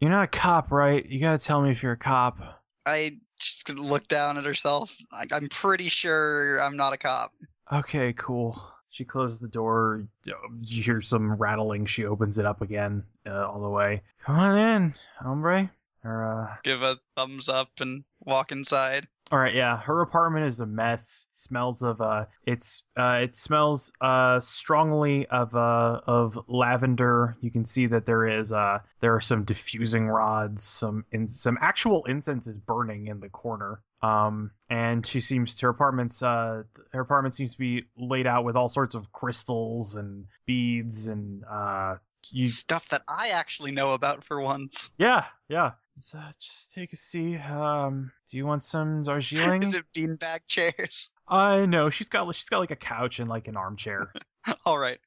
You're 0.00 0.10
not 0.10 0.24
a 0.24 0.26
cop, 0.26 0.70
right? 0.70 1.06
You 1.06 1.20
gotta 1.20 1.38
tell 1.38 1.62
me 1.62 1.70
if 1.70 1.82
you're 1.82 1.92
a 1.92 1.96
cop. 1.96 2.38
I 2.84 3.18
just 3.38 3.70
look 3.70 4.08
down 4.08 4.36
at 4.36 4.44
herself. 4.44 4.90
I, 5.12 5.24
I'm 5.30 5.48
pretty 5.48 5.88
sure 5.88 6.60
I'm 6.60 6.76
not 6.76 6.92
a 6.92 6.98
cop. 6.98 7.32
Okay, 7.72 8.12
cool. 8.12 8.60
She 8.90 9.04
closes 9.04 9.38
the 9.40 9.48
door. 9.48 10.04
You 10.24 10.82
hear 10.82 11.00
some 11.00 11.32
rattling. 11.32 11.86
She 11.86 12.04
opens 12.04 12.36
it 12.36 12.44
up 12.44 12.60
again, 12.60 13.04
uh, 13.26 13.48
all 13.48 13.62
the 13.62 13.70
way. 13.70 14.02
Come 14.26 14.38
on 14.38 14.58
in, 14.58 14.94
hombre. 15.18 15.70
Or, 16.04 16.42
uh, 16.42 16.56
Give 16.62 16.82
a 16.82 16.98
thumbs 17.16 17.48
up 17.48 17.70
and 17.78 18.04
walk 18.20 18.52
inside. 18.52 19.08
All 19.30 19.38
right, 19.38 19.54
yeah. 19.54 19.78
Her 19.78 20.02
apartment 20.02 20.46
is 20.46 20.60
a 20.60 20.66
mess. 20.66 21.26
It 21.30 21.36
smells 21.36 21.82
of 21.82 22.00
uh, 22.00 22.26
it's 22.46 22.82
uh, 22.98 23.20
it 23.22 23.34
smells 23.34 23.90
uh 24.00 24.40
strongly 24.40 25.26
of 25.28 25.54
uh 25.54 26.00
of 26.06 26.38
lavender. 26.48 27.36
You 27.40 27.50
can 27.50 27.64
see 27.64 27.86
that 27.86 28.04
there 28.04 28.26
is 28.26 28.52
uh 28.52 28.80
there 29.00 29.14
are 29.14 29.20
some 29.22 29.44
diffusing 29.44 30.08
rods, 30.08 30.64
some 30.64 31.04
in 31.12 31.28
some 31.28 31.56
actual 31.62 32.04
incense 32.04 32.46
is 32.46 32.58
burning 32.58 33.06
in 33.06 33.20
the 33.20 33.30
corner. 33.30 33.80
Um, 34.02 34.50
and 34.68 35.06
she 35.06 35.20
seems 35.20 35.58
her 35.60 35.68
apartment's 35.68 36.22
uh 36.22 36.64
her 36.92 37.00
apartment 37.00 37.34
seems 37.34 37.52
to 37.52 37.58
be 37.58 37.84
laid 37.96 38.26
out 38.26 38.44
with 38.44 38.56
all 38.56 38.68
sorts 38.68 38.94
of 38.94 39.12
crystals 39.12 39.94
and 39.94 40.26
beads 40.44 41.06
and 41.06 41.44
uh 41.50 41.94
you 42.30 42.46
Stuff 42.48 42.88
that 42.90 43.02
I 43.08 43.28
actually 43.28 43.70
know 43.72 43.92
about 43.92 44.24
for 44.24 44.40
once. 44.40 44.90
yeah 44.98 45.24
yeah. 45.48 45.70
So 46.00 46.18
just 46.40 46.74
take 46.74 46.92
a 46.92 46.96
seat. 46.96 47.38
Um, 47.38 48.12
do 48.30 48.36
you 48.36 48.46
want 48.46 48.62
some 48.62 49.02
Darjeeling? 49.04 49.62
Is 49.62 49.74
it 49.74 49.84
beanbag 49.94 50.40
chairs? 50.48 51.08
I 51.28 51.66
know 51.66 51.90
she's 51.90 52.08
got 52.08 52.34
she's 52.34 52.48
got 52.48 52.58
like 52.58 52.70
a 52.70 52.76
couch 52.76 53.18
and 53.20 53.28
like 53.28 53.48
an 53.48 53.56
armchair. 53.56 54.12
All 54.66 54.78
right. 54.78 54.98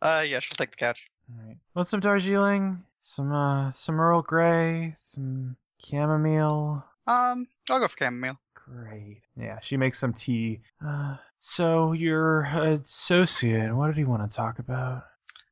Uh, 0.00 0.24
yeah, 0.26 0.40
she'll 0.40 0.56
take 0.56 0.70
the 0.70 0.76
couch. 0.76 1.00
All 1.30 1.46
right. 1.46 1.56
Want 1.74 1.88
some 1.88 2.00
Darjeeling? 2.00 2.82
Some 3.00 3.32
uh 3.32 3.72
some 3.72 4.00
Earl 4.00 4.22
Grey, 4.22 4.94
some 4.96 5.56
chamomile. 5.78 6.84
Um, 7.06 7.46
I'll 7.70 7.78
go 7.80 7.88
for 7.88 7.96
chamomile. 7.98 8.38
Great. 8.54 9.22
Yeah, 9.36 9.58
she 9.62 9.76
makes 9.76 9.98
some 9.98 10.12
tea. 10.12 10.60
Uh, 10.84 11.16
so 11.38 11.92
your 11.92 12.42
associate, 12.42 13.74
what 13.74 13.86
did 13.86 13.96
he 13.96 14.04
want 14.04 14.28
to 14.28 14.36
talk 14.36 14.58
about? 14.58 15.04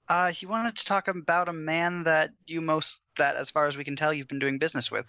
Uh, 0.09 0.32
he 0.32 0.47
wanted 0.47 0.76
to 0.76 0.85
talk 0.85 1.09
about 1.09 1.49
a 1.49 1.53
man 1.53 2.05
that 2.05 2.30
you 2.47 2.61
most, 2.61 3.01
that 3.18 3.36
as 3.36 3.50
far 3.50 3.66
as 3.66 3.76
we 3.76 3.84
can 3.84 3.96
tell, 3.96 4.12
you've 4.12 4.28
been 4.28 4.38
doing 4.38 4.58
business 4.58 4.90
with. 4.90 5.06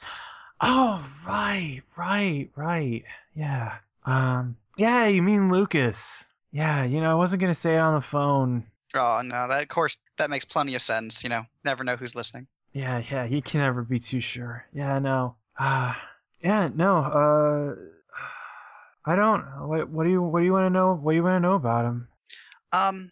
Oh, 0.62 1.06
right, 1.28 1.82
right, 1.98 2.50
right. 2.56 3.04
Yeah. 3.36 3.76
Um, 4.06 4.58
yeah, 4.78 5.08
you 5.08 5.22
mean 5.22 5.52
Lucas. 5.52 6.26
Yeah, 6.52 6.86
you 6.86 7.02
know, 7.02 7.12
I 7.12 7.16
wasn't 7.16 7.42
gonna 7.42 7.56
say 7.56 7.76
it 7.76 7.80
on 7.80 7.96
the 7.96 8.02
phone. 8.02 8.66
Oh 8.94 9.22
no, 9.24 9.48
that 9.50 9.62
of 9.62 9.68
course 9.68 9.98
that 10.18 10.30
makes 10.30 10.46
plenty 10.46 10.76
of 10.76 10.82
sense. 10.82 11.24
You 11.24 11.30
know, 11.30 11.46
never 11.66 11.84
know 11.84 11.98
who's 11.98 12.16
listening. 12.16 12.48
Yeah, 12.72 13.02
yeah, 13.12 13.26
you 13.26 13.42
can 13.42 13.62
never 13.62 13.84
be 13.84 14.00
too 14.00 14.22
sure. 14.22 14.66
Yeah, 14.74 15.00
no. 15.00 15.36
Ah, 15.60 16.02
yeah, 16.42 16.70
no. 16.74 16.98
Uh, 16.98 17.76
I 19.06 19.16
don't. 19.16 19.44
What, 19.68 19.90
what 19.90 20.04
do 20.04 20.10
you 20.10 20.22
What 20.22 20.40
do 20.40 20.46
you 20.46 20.54
want 20.54 20.66
to 20.66 20.70
know? 20.70 20.94
What 20.94 21.12
do 21.12 21.16
you 21.16 21.24
want 21.24 21.36
to 21.36 21.48
know 21.48 21.56
about 21.56 21.86
him? 21.86 22.08
Um, 22.72 23.12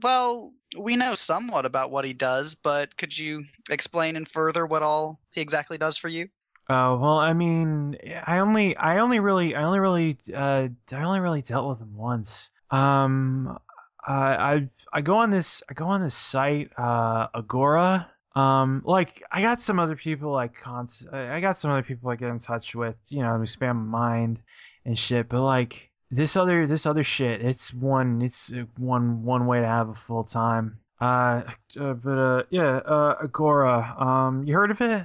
well, 0.00 0.52
we 0.78 0.96
know 0.96 1.14
somewhat 1.14 1.66
about 1.66 1.90
what 1.90 2.04
he 2.04 2.12
does, 2.12 2.54
but 2.54 2.96
could 2.96 3.16
you 3.16 3.44
explain 3.68 4.16
in 4.16 4.24
further 4.24 4.66
what 4.66 4.82
all 4.82 5.20
he 5.30 5.40
exactly 5.40 5.78
does 5.78 5.96
for 5.96 6.08
you? 6.08 6.28
Oh 6.68 6.98
well, 6.98 7.18
I 7.18 7.32
mean, 7.32 7.96
I 8.26 8.38
only, 8.38 8.76
I 8.76 8.98
only 8.98 9.18
really, 9.18 9.56
I 9.56 9.64
only 9.64 9.80
really, 9.80 10.16
uh, 10.34 10.68
I 10.92 11.02
only 11.02 11.20
really 11.20 11.42
dealt 11.42 11.68
with 11.68 11.80
him 11.80 11.96
once. 11.96 12.50
Um, 12.70 13.58
I, 14.06 14.14
I, 14.14 14.68
I 14.92 15.00
go 15.00 15.16
on 15.16 15.30
this, 15.30 15.62
I 15.68 15.74
go 15.74 15.86
on 15.86 16.02
this 16.02 16.14
site, 16.14 16.70
uh, 16.78 17.26
Agora. 17.34 18.08
Um, 18.36 18.82
like 18.84 19.24
I 19.32 19.42
got 19.42 19.60
some 19.60 19.80
other 19.80 19.96
people 19.96 20.30
like 20.30 20.54
cons, 20.54 21.04
I 21.12 21.40
got 21.40 21.58
some 21.58 21.72
other 21.72 21.82
people 21.82 22.10
I 22.10 22.14
get 22.16 22.28
in 22.28 22.38
touch 22.38 22.76
with, 22.76 22.94
you 23.08 23.22
know, 23.22 23.30
spam 23.42 23.74
my 23.74 23.98
mind 23.98 24.40
and 24.84 24.96
shit. 24.96 25.28
But 25.28 25.42
like 25.42 25.89
this 26.10 26.36
other, 26.36 26.66
this 26.66 26.86
other 26.86 27.04
shit, 27.04 27.42
it's 27.42 27.72
one, 27.72 28.22
it's 28.22 28.52
one, 28.76 29.22
one 29.22 29.46
way 29.46 29.60
to 29.60 29.66
have 29.66 29.88
a 29.88 29.94
full 29.94 30.24
time. 30.24 30.78
Uh, 31.00 31.42
uh, 31.80 31.94
but 31.94 32.18
uh, 32.18 32.42
yeah, 32.50 32.76
uh, 32.78 33.16
Agora. 33.22 33.96
Um, 33.98 34.44
you 34.44 34.54
heard 34.54 34.70
of 34.70 34.80
it? 34.80 35.04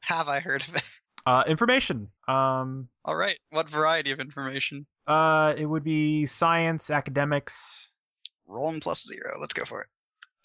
Have 0.00 0.28
I 0.28 0.40
heard 0.40 0.62
of 0.68 0.76
it? 0.76 0.82
Uh, 1.26 1.42
information. 1.48 2.08
Um, 2.28 2.88
All 3.04 3.16
right. 3.16 3.36
What 3.50 3.68
variety 3.68 4.12
of 4.12 4.20
information? 4.20 4.86
uh, 5.08 5.54
it 5.56 5.66
would 5.66 5.82
be 5.82 6.26
science, 6.26 6.90
academics. 6.90 7.90
Rolling 8.46 8.78
plus 8.78 9.04
zero. 9.04 9.36
Let's 9.40 9.54
go 9.54 9.64
for 9.64 9.80
it. 9.82 9.88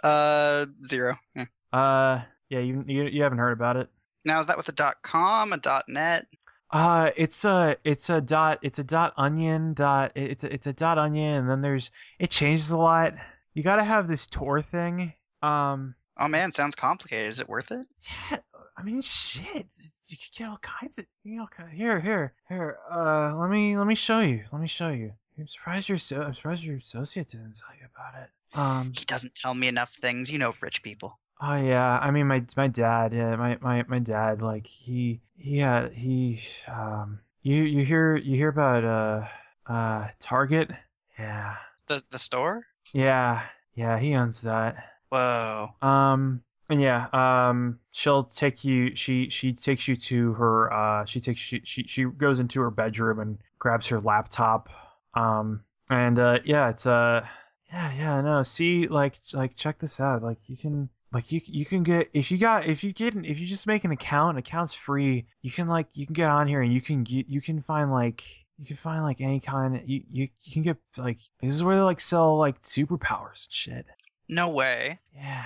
Uh, 0.04 0.66
zero. 0.88 1.20
Yeah. 1.36 1.46
Uh, 1.72 2.24
yeah, 2.50 2.60
you, 2.60 2.84
you 2.88 3.04
you 3.04 3.22
haven't 3.22 3.38
heard 3.38 3.52
about 3.52 3.78
it. 3.78 3.90
Now 4.26 4.40
is 4.40 4.48
that 4.48 4.58
with 4.58 4.68
a 4.70 4.72
dot 4.72 4.98
com, 5.04 5.54
a 5.54 5.58
dot 5.58 5.86
net? 5.88 6.26
Uh, 6.72 7.12
it's 7.18 7.44
a 7.44 7.76
it's 7.84 8.10
a 8.10 8.22
dot 8.22 8.60
it's 8.62 8.80
a 8.80 8.84
dot 8.84 9.14
onion 9.18 9.74
dot 9.74 10.14
it's 10.16 10.46
a, 10.46 10.54
it's 10.54 10.68
a 10.68 10.74
dot 10.74 10.98
onion 10.98 11.36
and 11.36 11.50
then 11.50 11.62
there's 11.62 11.92
it 12.18 12.30
changes 12.32 12.72
a 12.72 12.78
lot. 12.78 13.14
You 13.54 13.64
gotta 13.64 13.84
have 13.84 14.08
this 14.08 14.26
Tor 14.28 14.62
thing. 14.62 15.14
Um, 15.44 15.96
Oh 16.18 16.28
man, 16.28 16.52
sounds 16.52 16.76
complicated. 16.76 17.30
Is 17.30 17.40
it 17.40 17.50
worth 17.50 17.72
it? 17.72 17.86
yeah, 18.32 18.38
I 18.78 18.84
mean 18.84 19.02
shit, 19.02 19.66
you 20.08 20.18
could 20.18 20.38
get 20.38 20.48
all 20.48 20.60
kinds 20.62 20.98
of 20.98 21.06
you 21.24 21.38
know 21.38 21.48
here 21.74 22.00
here 22.00 22.34
here. 22.48 22.78
Uh, 22.90 23.36
let 23.36 23.50
me 23.50 23.78
let 23.78 23.88
me 23.88 23.96
show 23.96 24.20
you. 24.20 24.44
Let 24.52 24.62
me 24.62 24.68
show 24.68 24.90
you. 24.90 25.14
I'm 25.38 25.48
surprised 25.48 25.90
your 25.90 25.98
so 25.98 26.22
I'm 26.22 26.36
surprised 26.36 26.64
your 26.64 26.78
associate 26.78 27.30
didn't 27.30 27.56
tell 27.60 27.76
you 27.80 27.88
about 27.94 28.22
it. 28.22 28.30
Um. 28.54 28.94
He 28.96 29.06
doesn't 29.06 29.36
tell 29.36 29.54
me 29.54 29.68
enough 29.68 29.92
things. 30.02 30.32
You 30.32 30.38
know, 30.38 30.54
rich 30.62 30.84
people. 30.84 31.18
Oh 31.42 31.56
yeah, 31.56 31.98
I 31.98 32.12
mean 32.12 32.28
my 32.28 32.46
my 32.56 32.68
dad, 32.68 33.14
yeah, 33.14 33.36
my 33.36 33.58
my 33.62 33.84
my 33.88 34.00
dad, 34.00 34.42
like 34.42 34.68
he 34.68 35.22
he 35.38 35.58
had 35.58 35.92
he 35.94 36.42
um 36.68 37.20
you 37.42 37.64
you 37.64 37.84
hear 37.84 38.16
you 38.16 38.36
hear 38.36 38.50
about 38.50 38.84
uh 38.86 39.72
uh 39.72 40.08
Target? 40.20 40.70
Yeah. 41.18 41.56
The 41.88 42.04
the 42.12 42.20
store? 42.20 42.68
Yeah. 42.94 43.42
Yeah, 43.74 43.98
he 43.98 44.14
owns 44.14 44.42
that. 44.42 44.76
Whoa. 45.10 45.72
Um 45.82 46.44
and 46.72 46.82
yeah, 46.82 47.08
um, 47.12 47.80
she'll 47.92 48.24
take 48.24 48.64
you. 48.64 48.96
She 48.96 49.30
she 49.30 49.52
takes 49.52 49.90
you 49.90 49.98
to 49.98 50.34
her. 50.34 50.72
Uh, 50.72 51.06
she 51.06 51.20
takes 51.20 51.42
she 51.42 51.62
she 51.66 51.84
she 51.86 52.06
goes 52.06 52.40
into 52.40 52.62
her 52.62 52.72
bedroom 52.72 53.20
and 53.20 53.38
grabs 53.60 53.88
her 53.88 54.00
laptop. 54.00 54.70
Um, 55.14 55.66
and 55.90 56.18
uh, 56.18 56.40
yeah, 56.46 56.70
it's 56.70 56.86
uh, 56.86 57.26
yeah 57.74 57.94
yeah 57.94 58.22
no. 58.22 58.44
See, 58.44 58.88
like 58.88 59.16
like 59.34 59.58
check 59.58 59.80
this 59.80 60.00
out. 60.00 60.24
Like 60.24 60.38
you 60.48 60.56
can 60.56 60.88
like 61.14 61.32
you 61.32 61.42
you 61.46 61.66
can 61.66 61.84
get 61.84 62.10
if 62.14 62.32
you 62.32 62.38
got 62.38 62.66
if 62.68 62.84
you 62.84 62.94
get 62.94 63.16
if 63.16 63.40
you 63.40 63.48
just 63.48 63.68
make 63.68 63.84
an 63.84 63.92
account, 63.92 64.38
account's 64.38 64.74
free. 64.74 65.26
You 65.42 65.52
can 65.52 65.68
like 65.68 65.88
you 65.94 66.06
can 66.06 66.14
get 66.14 66.30
on 66.30 66.48
here 66.48 66.62
and 66.62 66.74
you 66.74 66.82
can 66.82 67.04
get 67.04 67.28
you 67.28 67.42
can 67.42 67.62
find 67.64 67.92
like 67.92 68.24
you 68.58 68.66
can 68.66 68.78
find 68.78 69.04
like 69.04 69.20
any 69.22 69.40
kind. 69.40 69.82
You 69.86 70.04
you 70.10 70.30
you 70.44 70.54
can 70.54 70.62
get 70.64 70.78
like 70.98 71.18
this 71.42 71.54
is 71.54 71.64
where 71.64 71.76
they 71.76 71.82
like 71.82 72.00
sell 72.00 72.38
like 72.38 72.62
superpowers 72.64 73.46
and 73.48 73.54
shit. 73.54 73.86
No 74.30 74.50
way. 74.50 75.00
Yeah. 75.14 75.46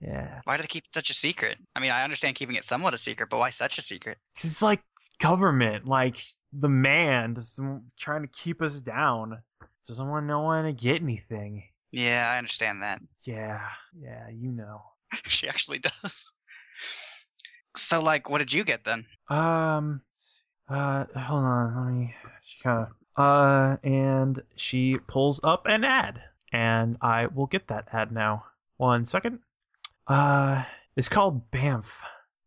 Yeah. 0.00 0.40
Why 0.44 0.56
do 0.56 0.62
they 0.62 0.66
keep 0.66 0.84
it 0.84 0.92
such 0.92 1.08
a 1.10 1.14
secret? 1.14 1.56
I 1.74 1.80
mean, 1.80 1.90
I 1.90 2.04
understand 2.04 2.36
keeping 2.36 2.56
it 2.56 2.64
somewhat 2.64 2.92
a 2.92 2.98
secret, 2.98 3.30
but 3.30 3.38
why 3.38 3.50
such 3.50 3.78
a 3.78 3.82
secret? 3.82 4.18
'Cause 4.36 4.50
it's 4.50 4.62
like 4.62 4.82
government, 5.20 5.86
like 5.86 6.18
the 6.52 6.68
man 6.68 7.36
trying 7.96 8.22
to 8.22 8.28
keep 8.28 8.60
us 8.60 8.80
down. 8.80 9.42
Doesn't 9.86 10.08
want 10.08 10.26
no 10.26 10.40
one 10.40 10.64
to 10.64 10.72
get 10.72 11.00
anything. 11.00 11.62
Yeah, 11.92 12.28
I 12.30 12.38
understand 12.38 12.82
that. 12.82 13.00
Yeah, 13.22 13.60
yeah, 13.94 14.28
you 14.28 14.50
know. 14.50 14.82
she 15.28 15.48
actually 15.48 15.78
does. 15.78 16.24
So, 17.76 18.00
like, 18.00 18.30
what 18.30 18.38
did 18.38 18.52
you 18.52 18.64
get 18.64 18.84
then? 18.84 19.06
Um, 19.28 20.00
uh, 20.68 21.04
hold 21.14 21.44
on, 21.44 21.84
let 21.84 21.94
me. 21.94 22.14
She 22.44 22.62
kind 22.62 22.86
of. 22.86 22.92
Uh, 23.16 23.76
and 23.82 24.42
she 24.56 24.98
pulls 25.08 25.40
up 25.42 25.66
an 25.66 25.84
ad, 25.84 26.20
and 26.52 26.98
I 27.00 27.26
will 27.26 27.46
get 27.46 27.68
that 27.68 27.88
ad 27.92 28.12
now. 28.12 28.44
One 28.76 29.06
second. 29.06 29.40
Uh, 30.06 30.64
it's 30.96 31.08
called 31.08 31.50
Bamf. 31.50 31.86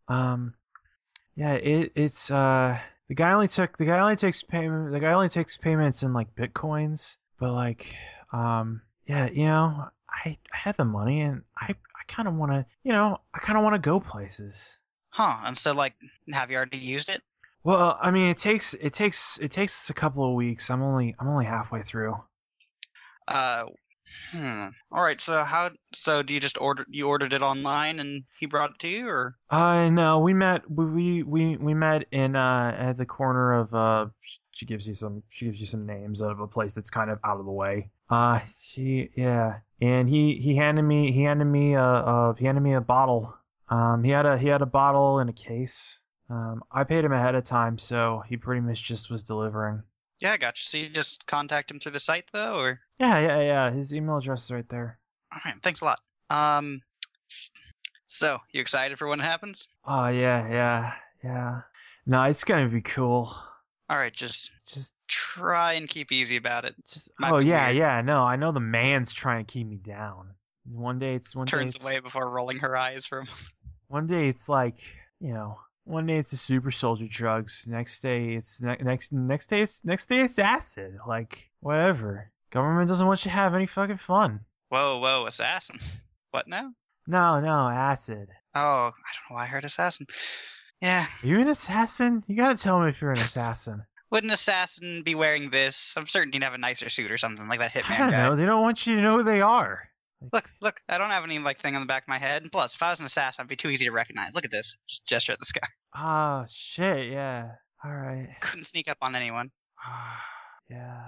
Um, 0.08 0.54
yeah, 1.40 1.54
it 1.54 1.94
it's 1.96 2.30
uh 2.32 2.78
the 3.08 3.16
guy 3.16 3.32
only 3.32 3.48
took 3.48 3.78
the 3.78 3.86
guy 3.86 4.00
only 4.00 4.18
takes 4.18 4.44
payment 4.44 4.92
the 4.92 5.00
guy 5.00 5.14
only 5.14 5.30
takes 5.30 5.56
payments 5.56 6.04
in 6.04 6.14
like 6.14 6.36
bitcoins, 6.36 7.16
but 7.40 7.54
like 7.54 7.96
um 8.34 8.82
yeah 9.08 9.30
you 9.30 9.46
know 9.46 9.88
I 10.10 10.38
I 10.54 10.58
had 10.58 10.76
the 10.78 10.84
money 10.84 11.22
and 11.22 11.44
I 11.58 11.76
kind 12.10 12.28
of 12.28 12.34
want 12.34 12.52
to 12.52 12.66
you 12.84 12.92
know 12.92 13.22
I 13.34 13.40
kind 13.40 13.58
of 13.58 13.64
want 13.64 13.76
to 13.76 13.80
go 13.80 14.00
places. 14.00 14.80
Huh? 15.12 15.38
And 15.44 15.58
so, 15.58 15.74
like, 15.74 15.96
have 16.32 16.52
you 16.52 16.58
already 16.58 16.78
used 16.78 17.10
it? 17.10 17.22
Well, 17.64 17.98
I 18.02 18.12
mean, 18.12 18.30
it 18.30 18.38
takes 18.38 18.74
it 18.74 18.94
takes 18.94 19.38
it 19.40 19.52
takes 19.52 19.90
a 19.90 19.94
couple 19.94 20.28
of 20.28 20.36
weeks. 20.36 20.70
I'm 20.70 20.82
only 20.82 21.16
I'm 21.20 21.28
only 21.28 21.46
halfway 21.46 21.82
through. 21.82 22.16
Uh, 23.28 23.66
hmm. 24.32 24.68
All 24.92 25.04
right. 25.04 25.20
So 25.20 25.44
how? 25.44 25.72
So 25.94 26.24
do 26.24 26.34
you 26.34 26.40
just 26.40 26.60
order? 26.60 26.86
You 26.90 27.08
ordered 27.08 27.34
it 27.34 27.42
online 27.42 28.00
and 28.00 28.24
he 28.40 28.46
brought 28.46 28.72
it 28.72 28.80
to 28.80 28.88
you, 28.88 29.08
or? 29.08 29.36
Uh, 29.50 29.90
no, 29.90 30.20
we 30.20 30.34
met 30.34 30.70
we 30.72 30.86
we 30.86 31.24
we, 31.24 31.58
we 31.58 31.74
met 31.74 32.06
in 32.12 32.36
uh 32.36 32.76
at 32.78 32.98
the 32.98 33.06
corner 33.06 33.60
of 33.60 33.74
uh 33.74 34.06
she 34.52 34.66
gives 34.66 34.88
you 34.88 34.94
some 34.94 35.24
she 35.30 35.46
gives 35.46 35.60
you 35.60 35.68
some 35.68 35.86
names 35.86 36.22
of 36.22 36.40
a 36.40 36.48
place 36.48 36.74
that's 36.74 36.90
kind 36.90 37.12
of 37.12 37.20
out 37.26 37.40
of 37.40 37.46
the 37.46 37.52
way. 37.52 37.92
Uh, 38.10 38.40
she 38.62 39.12
yeah, 39.16 39.60
and 39.82 40.10
he 40.10 40.36
he 40.36 40.56
handed 40.56 40.82
me 40.84 41.12
he 41.12 41.24
handed 41.24 41.46
me 41.46 41.76
a, 41.76 41.84
a 41.84 42.36
he 42.38 42.46
handed 42.46 42.62
me 42.62 42.74
a 42.74 42.82
bottle. 42.82 43.36
Um, 43.70 44.04
he 44.04 44.10
had 44.10 44.26
a 44.26 44.38
he 44.38 44.48
had 44.48 44.62
a 44.62 44.66
bottle 44.66 45.20
in 45.20 45.30
a 45.30 45.34
case. 45.34 46.00
Um, 46.30 46.64
I 46.72 46.84
paid 46.84 47.06
him 47.06 47.12
ahead 47.12 47.36
of 47.36 47.44
time, 47.44 47.78
so 47.78 48.24
he 48.28 48.38
pretty 48.38 48.62
much 48.62 48.84
just 48.84 49.10
was 49.10 49.24
delivering. 49.24 49.84
Yeah, 50.20 50.34
I 50.34 50.38
gotcha. 50.38 50.68
So 50.68 50.78
you 50.78 50.90
just 50.90 51.26
contact 51.28 51.72
him 51.72 51.80
through 51.80 51.94
the 51.94 52.00
site 52.00 52.26
though, 52.34 52.60
or? 52.60 52.80
Yeah, 53.00 53.20
yeah, 53.20 53.42
yeah. 53.42 53.72
His 53.72 53.94
email 53.94 54.18
address 54.18 54.46
is 54.46 54.52
right 54.52 54.68
there. 54.70 55.00
All 55.32 55.40
right. 55.46 55.56
Thanks 55.64 55.82
a 55.82 55.86
lot. 55.86 56.00
Um. 56.30 56.82
So 58.08 58.40
you 58.52 58.62
excited 58.62 58.98
for 58.98 59.08
when 59.08 59.20
it 59.20 59.24
happens? 59.24 59.68
Oh 59.86 60.08
yeah, 60.08 60.50
yeah, 60.50 60.94
yeah. 61.24 61.62
No, 62.08 62.24
it's 62.24 62.44
gonna 62.44 62.68
be 62.70 62.82
cool. 62.82 63.32
All 63.90 63.98
right. 63.98 64.14
Just 64.14 64.52
Just 64.68 64.94
try 65.08 65.74
and 65.74 65.88
keep 65.90 66.12
easy 66.12 66.38
about 66.38 66.66
it. 66.66 66.76
Just 66.92 67.12
Might 67.20 67.32
oh 67.32 67.38
yeah, 67.40 67.68
weird. 67.68 67.78
yeah. 67.78 68.02
No, 68.02 68.24
I 68.24 68.36
know 68.36 68.52
the 68.52 68.60
man's 68.60 69.12
trying 69.12 69.46
to 69.46 69.52
keep 69.52 69.68
me 69.68 69.78
down. 69.78 70.32
One 70.72 71.00
day 71.00 71.16
it's 71.16 71.36
one 71.36 71.46
day 71.46 71.52
Turns 71.52 71.76
it's, 71.76 71.84
away 71.84 72.00
before 72.00 72.30
rolling 72.30 72.58
her 72.60 72.78
eyes 72.78 73.06
from. 73.06 73.28
one 73.88 74.06
day 74.08 74.28
it's 74.28 74.48
like 74.48 74.76
you 75.20 75.34
know 75.34 75.58
one 75.86 76.06
day 76.06 76.18
it's 76.18 76.32
the 76.32 76.38
super 76.38 76.70
soldier 76.70 77.08
drugs. 77.10 77.66
Next 77.68 78.02
day 78.02 78.36
it's 78.36 78.62
ne- 78.62 78.78
next 78.82 79.12
next 79.12 79.50
day 79.50 79.62
it's 79.62 79.84
next 79.84 80.08
day 80.08 80.20
it's 80.22 80.38
acid. 80.38 80.98
Like 81.08 81.50
whatever. 81.62 82.32
Government 82.52 82.88
doesn't 82.88 83.06
want 83.06 83.26
you 83.26 83.32
to 83.32 83.36
have 83.36 83.56
any 83.56 83.66
fucking 83.66 83.98
fun. 83.98 84.42
Whoa, 84.70 85.00
whoa, 85.00 85.26
assassin. 85.28 85.80
What 86.32 86.48
now? 86.48 86.74
No, 87.08 87.40
no, 87.40 87.68
acid. 87.68 88.28
Oh, 88.54 88.60
I 88.62 88.92
don't 88.92 88.94
know 89.32 89.36
why 89.36 89.44
I 89.46 89.48
heard 89.48 89.66
assassin. 89.66 90.06
Yeah. 90.82 91.06
Are 91.24 91.28
you 91.28 91.40
an 91.40 91.48
assassin? 91.50 92.24
You 92.28 92.36
gotta 92.36 92.58
tell 92.58 92.80
me 92.80 92.90
if 92.90 93.02
you're 93.02 93.12
an 93.12 93.20
assassin. 93.20 93.84
Would 94.12 94.24
an 94.24 94.32
assassin 94.32 95.04
be 95.04 95.14
wearing 95.14 95.50
this? 95.50 95.94
I'm 95.96 96.08
certain 96.08 96.34
he'd 96.34 96.44
have 96.44 96.54
a 96.54 96.58
nicer 96.58 96.90
suit 96.90 97.12
or 97.12 97.18
something 97.18 97.48
like 97.48 97.60
that 97.60 97.72
hitman 97.72 97.92
I 97.92 97.98
don't 98.00 98.12
guy. 98.12 98.24
know. 98.24 98.36
They 98.36 98.46
don't 98.46 98.64
want 98.64 98.88
you 98.88 98.96
to 98.96 99.02
know 99.02 99.18
who 99.18 99.24
they 99.24 99.42
are. 99.42 99.84
Look, 100.34 100.50
look, 100.62 100.82
I 100.90 100.98
don't 100.98 101.12
have 101.12 101.24
any 101.24 101.40
like 101.40 101.62
thing 101.62 101.76
on 101.76 101.82
the 101.82 101.86
back 101.88 102.04
of 102.04 102.08
my 102.10 102.18
head. 102.18 102.42
And 102.42 102.52
plus, 102.52 102.74
if 102.76 102.82
I 102.82 102.90
was 102.90 103.00
an 103.00 103.06
assassin, 103.06 103.44
I'd 103.44 103.48
be 103.50 103.56
too 103.56 103.70
easy 103.70 103.86
to 103.86 103.92
recognize. 103.92 104.34
Look 104.34 104.46
at 104.46 104.52
this. 104.52 104.78
Just 104.88 105.06
gesture 105.06 105.34
at 105.34 105.40
the 105.40 105.46
sky. 105.46 105.68
Ah, 105.94 106.46
shit. 106.50 107.12
Yeah. 107.12 107.52
All 107.86 107.94
right. 107.94 108.30
Couldn't 108.42 108.66
sneak 108.66 108.90
up 108.90 108.98
on 109.02 109.16
anyone. 109.16 109.52
yeah. 110.70 111.02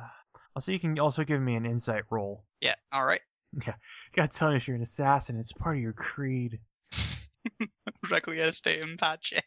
Also, 0.56 0.72
you 0.72 0.80
can 0.80 0.98
also 1.00 1.24
give 1.24 1.42
me 1.42 1.56
an 1.56 1.66
insight 1.66 2.04
roll. 2.10 2.44
Yeah, 2.62 2.76
alright. 2.94 3.22
You 3.66 3.74
gotta 4.16 4.30
tell 4.30 4.50
me 4.52 4.58
if 4.58 4.68
you're 4.68 4.78
an 4.78 4.82
assassin. 4.84 5.38
It's 5.40 5.52
part 5.54 5.76
of 5.78 5.82
your 5.82 5.92
creed. 5.94 6.60
Requiesce 8.10 8.62
in 8.66 8.98
pace. 8.98 9.42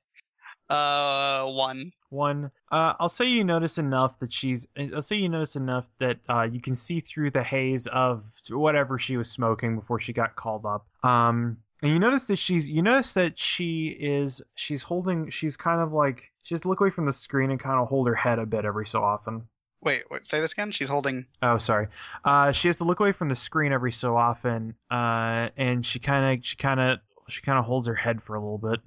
Uh, 0.69 1.45
one. 1.47 1.93
One. 2.11 2.51
Uh, 2.71 2.95
I'll 2.99 3.09
say 3.09 3.27
you 3.27 3.45
notice 3.45 3.79
enough 3.79 4.19
that 4.21 4.33
she's. 4.33 4.67
I'll 4.95 5.03
say 5.03 5.17
you 5.17 5.29
notice 5.29 5.57
enough 5.57 5.89
that 6.01 6.19
uh, 6.29 6.43
you 6.43 6.61
can 6.61 6.75
see 6.75 7.01
through 7.01 7.33
the 7.33 7.43
haze 7.43 7.87
of 7.87 8.25
whatever 8.51 8.99
she 8.99 9.17
was 9.17 9.31
smoking 9.31 9.79
before 9.79 10.01
she 10.01 10.13
got 10.13 10.37
called 10.37 10.65
up. 10.65 10.87
Um, 11.03 11.59
and 11.83 11.93
you 11.93 11.99
notice 11.99 12.27
that 12.27 12.39
she's. 12.39 12.67
You 12.67 12.83
notice 12.83 13.15
that 13.15 13.39
she 13.39 13.89
is. 13.89 14.43
She's 14.55 14.83
holding. 14.83 15.31
She's 15.31 15.57
kind 15.57 15.81
of 15.81 15.93
like. 15.93 16.31
She 16.43 16.55
has 16.55 16.63
to 16.63 16.69
look 16.69 16.81
away 16.81 16.91
from 16.91 17.07
the 17.07 17.13
screen 17.13 17.51
and 17.51 17.61
kind 17.61 17.81
of 17.81 17.89
hold 17.89 18.07
her 18.07 18.15
head 18.15 18.39
a 18.39 18.47
bit 18.47 18.65
every 18.65 18.87
so 18.87 19.03
often. 19.03 19.49
Wait, 19.83 20.05
wait, 20.11 20.25
say 20.25 20.41
this 20.41 20.53
again? 20.53 20.73
She's 20.73 20.89
holding. 20.89 21.27
Oh, 21.43 21.59
sorry. 21.59 21.89
Uh, 22.25 22.53
she 22.53 22.69
has 22.69 22.79
to 22.79 22.85
look 22.85 23.01
away 23.01 23.13
from 23.13 23.29
the 23.29 23.35
screen 23.35 23.71
every 23.71 23.93
so 23.93 24.17
often. 24.17 24.75
Uh, 24.91 25.51
and 25.59 25.85
she 25.85 25.99
kind 25.99 26.39
of. 26.39 26.47
She 26.47 26.57
kind 26.57 26.81
of. 26.81 26.99
She 27.29 27.43
kind 27.43 27.59
of 27.59 27.67
holds 27.67 27.87
her 27.87 27.95
head 27.95 28.23
for 28.23 28.35
a 28.35 28.41
little 28.41 28.59
bit. 28.59 28.81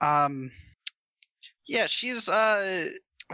Um, 0.00 0.50
yeah, 1.70 1.86
she's, 1.86 2.28
uh, 2.28 2.88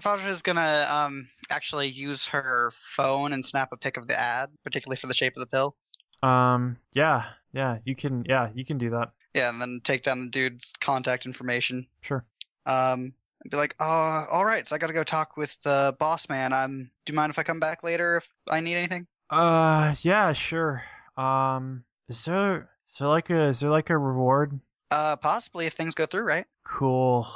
Vajra 0.05 0.29
is 0.29 0.43
gonna, 0.43 0.87
um, 0.91 1.29
actually 1.49 1.89
use 1.89 2.27
her 2.27 2.71
phone 2.95 3.33
and 3.33 3.45
snap 3.45 3.71
a 3.73 3.79
pic 3.79 3.97
of 3.97 4.07
the 4.07 4.21
ad, 4.21 4.51
particularly 4.63 5.01
for 5.01 5.07
the 5.07 5.15
shape 5.15 5.33
of 5.37 5.41
the 5.41 5.47
pill. 5.47 5.75
Um, 6.23 6.77
yeah, 6.93 7.25
yeah, 7.53 7.79
you 7.85 7.97
can, 7.97 8.25
yeah, 8.29 8.51
you 8.55 8.67
can 8.67 8.77
do 8.77 8.91
that. 8.91 9.13
Yeah, 9.33 9.49
and 9.49 9.61
then 9.61 9.81
take 9.83 10.03
down 10.03 10.25
the 10.25 10.31
dude's 10.31 10.75
contact 10.81 11.25
information. 11.25 11.87
Sure. 12.03 12.27
Um, 12.67 13.15
and 13.43 13.51
be 13.51 13.57
like, 13.57 13.75
oh, 13.81 14.27
all 14.31 14.45
right, 14.45 14.69
so 14.69 14.77
I 14.77 14.79
gotta 14.79 14.93
go 14.93 15.05
talk 15.05 15.39
with 15.39 15.57
the 15.63 15.97
boss 15.99 16.29
man. 16.29 16.53
Um, 16.53 16.91
do 17.07 17.13
you 17.13 17.17
mind 17.17 17.31
if 17.31 17.39
I 17.39 17.43
come 17.43 17.61
back 17.61 17.83
later 17.83 18.19
if 18.19 18.25
I 18.49 18.61
need 18.61 18.77
anything? 18.77 19.07
Uh, 19.31 19.95
yeah, 20.01 20.35
sure. 20.35 20.83
Um, 21.17 21.85
is 22.11 22.23
there, 22.27 22.69
is 22.87 22.99
there 22.99 23.09
like 23.09 23.31
a, 23.31 23.49
is 23.49 23.61
there 23.61 23.71
like 23.71 23.89
a 23.89 23.97
reward? 23.97 24.61
Uh, 24.91 25.17
possibly 25.17 25.65
if 25.65 25.73
things 25.73 25.95
go 25.95 26.05
through, 26.05 26.25
right? 26.25 26.45
Cool. 26.65 27.27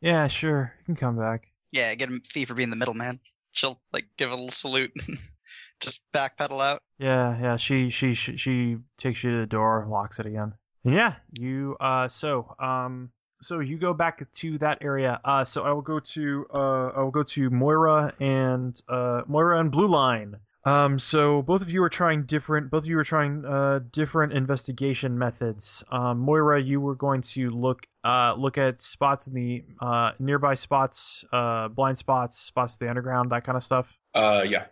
Yeah, 0.00 0.26
sure. 0.28 0.72
You 0.80 0.84
can 0.84 0.96
come 0.96 1.16
back. 1.16 1.48
Yeah, 1.72 1.94
get 1.94 2.10
a 2.10 2.20
fee 2.30 2.44
for 2.44 2.54
being 2.54 2.70
the 2.70 2.76
middleman. 2.76 3.20
She'll 3.52 3.80
like 3.92 4.06
give 4.16 4.30
a 4.30 4.34
little 4.34 4.50
salute, 4.50 4.92
and 4.94 5.18
just 5.80 6.00
backpedal 6.14 6.62
out. 6.62 6.82
Yeah, 6.98 7.38
yeah. 7.40 7.56
She, 7.56 7.90
she, 7.90 8.14
she, 8.14 8.36
she 8.36 8.76
takes 8.96 9.22
you 9.24 9.32
to 9.32 9.40
the 9.40 9.46
door, 9.46 9.86
locks 9.88 10.18
it 10.18 10.26
again. 10.26 10.54
And 10.84 10.94
yeah, 10.94 11.14
you. 11.32 11.76
Uh, 11.80 12.08
so, 12.08 12.54
um, 12.58 13.10
so 13.42 13.60
you 13.60 13.78
go 13.78 13.92
back 13.92 14.30
to 14.32 14.58
that 14.58 14.78
area. 14.80 15.20
Uh, 15.24 15.44
so 15.44 15.62
I 15.62 15.72
will 15.72 15.82
go 15.82 16.00
to, 16.00 16.46
uh, 16.54 16.88
I 16.96 17.00
will 17.02 17.10
go 17.10 17.22
to 17.22 17.50
Moira 17.50 18.12
and, 18.20 18.80
uh, 18.88 19.22
Moira 19.26 19.60
and 19.60 19.70
Blue 19.70 19.86
Line. 19.86 20.36
Um, 20.64 20.98
so 20.98 21.40
both 21.42 21.62
of 21.62 21.70
you 21.70 21.82
are 21.82 21.88
trying 21.88 22.24
different. 22.24 22.70
Both 22.70 22.82
of 22.82 22.86
you 22.86 22.98
are 22.98 23.04
trying 23.04 23.44
uh, 23.44 23.80
different 23.90 24.32
investigation 24.32 25.18
methods. 25.18 25.84
Um, 25.90 26.18
Moira, 26.18 26.60
you 26.60 26.80
were 26.80 26.94
going 26.96 27.22
to 27.22 27.50
look 27.50 27.86
uh, 28.04 28.34
look 28.36 28.58
at 28.58 28.82
spots 28.82 29.28
in 29.28 29.34
the 29.34 29.64
uh, 29.80 30.12
nearby 30.18 30.54
spots, 30.54 31.24
uh, 31.32 31.68
blind 31.68 31.96
spots, 31.98 32.38
spots 32.38 32.76
in 32.80 32.86
the 32.86 32.90
underground, 32.90 33.30
that 33.30 33.44
kind 33.44 33.56
of 33.56 33.62
stuff. 33.62 33.96
Uh, 34.14 34.44
yeah. 34.46 34.64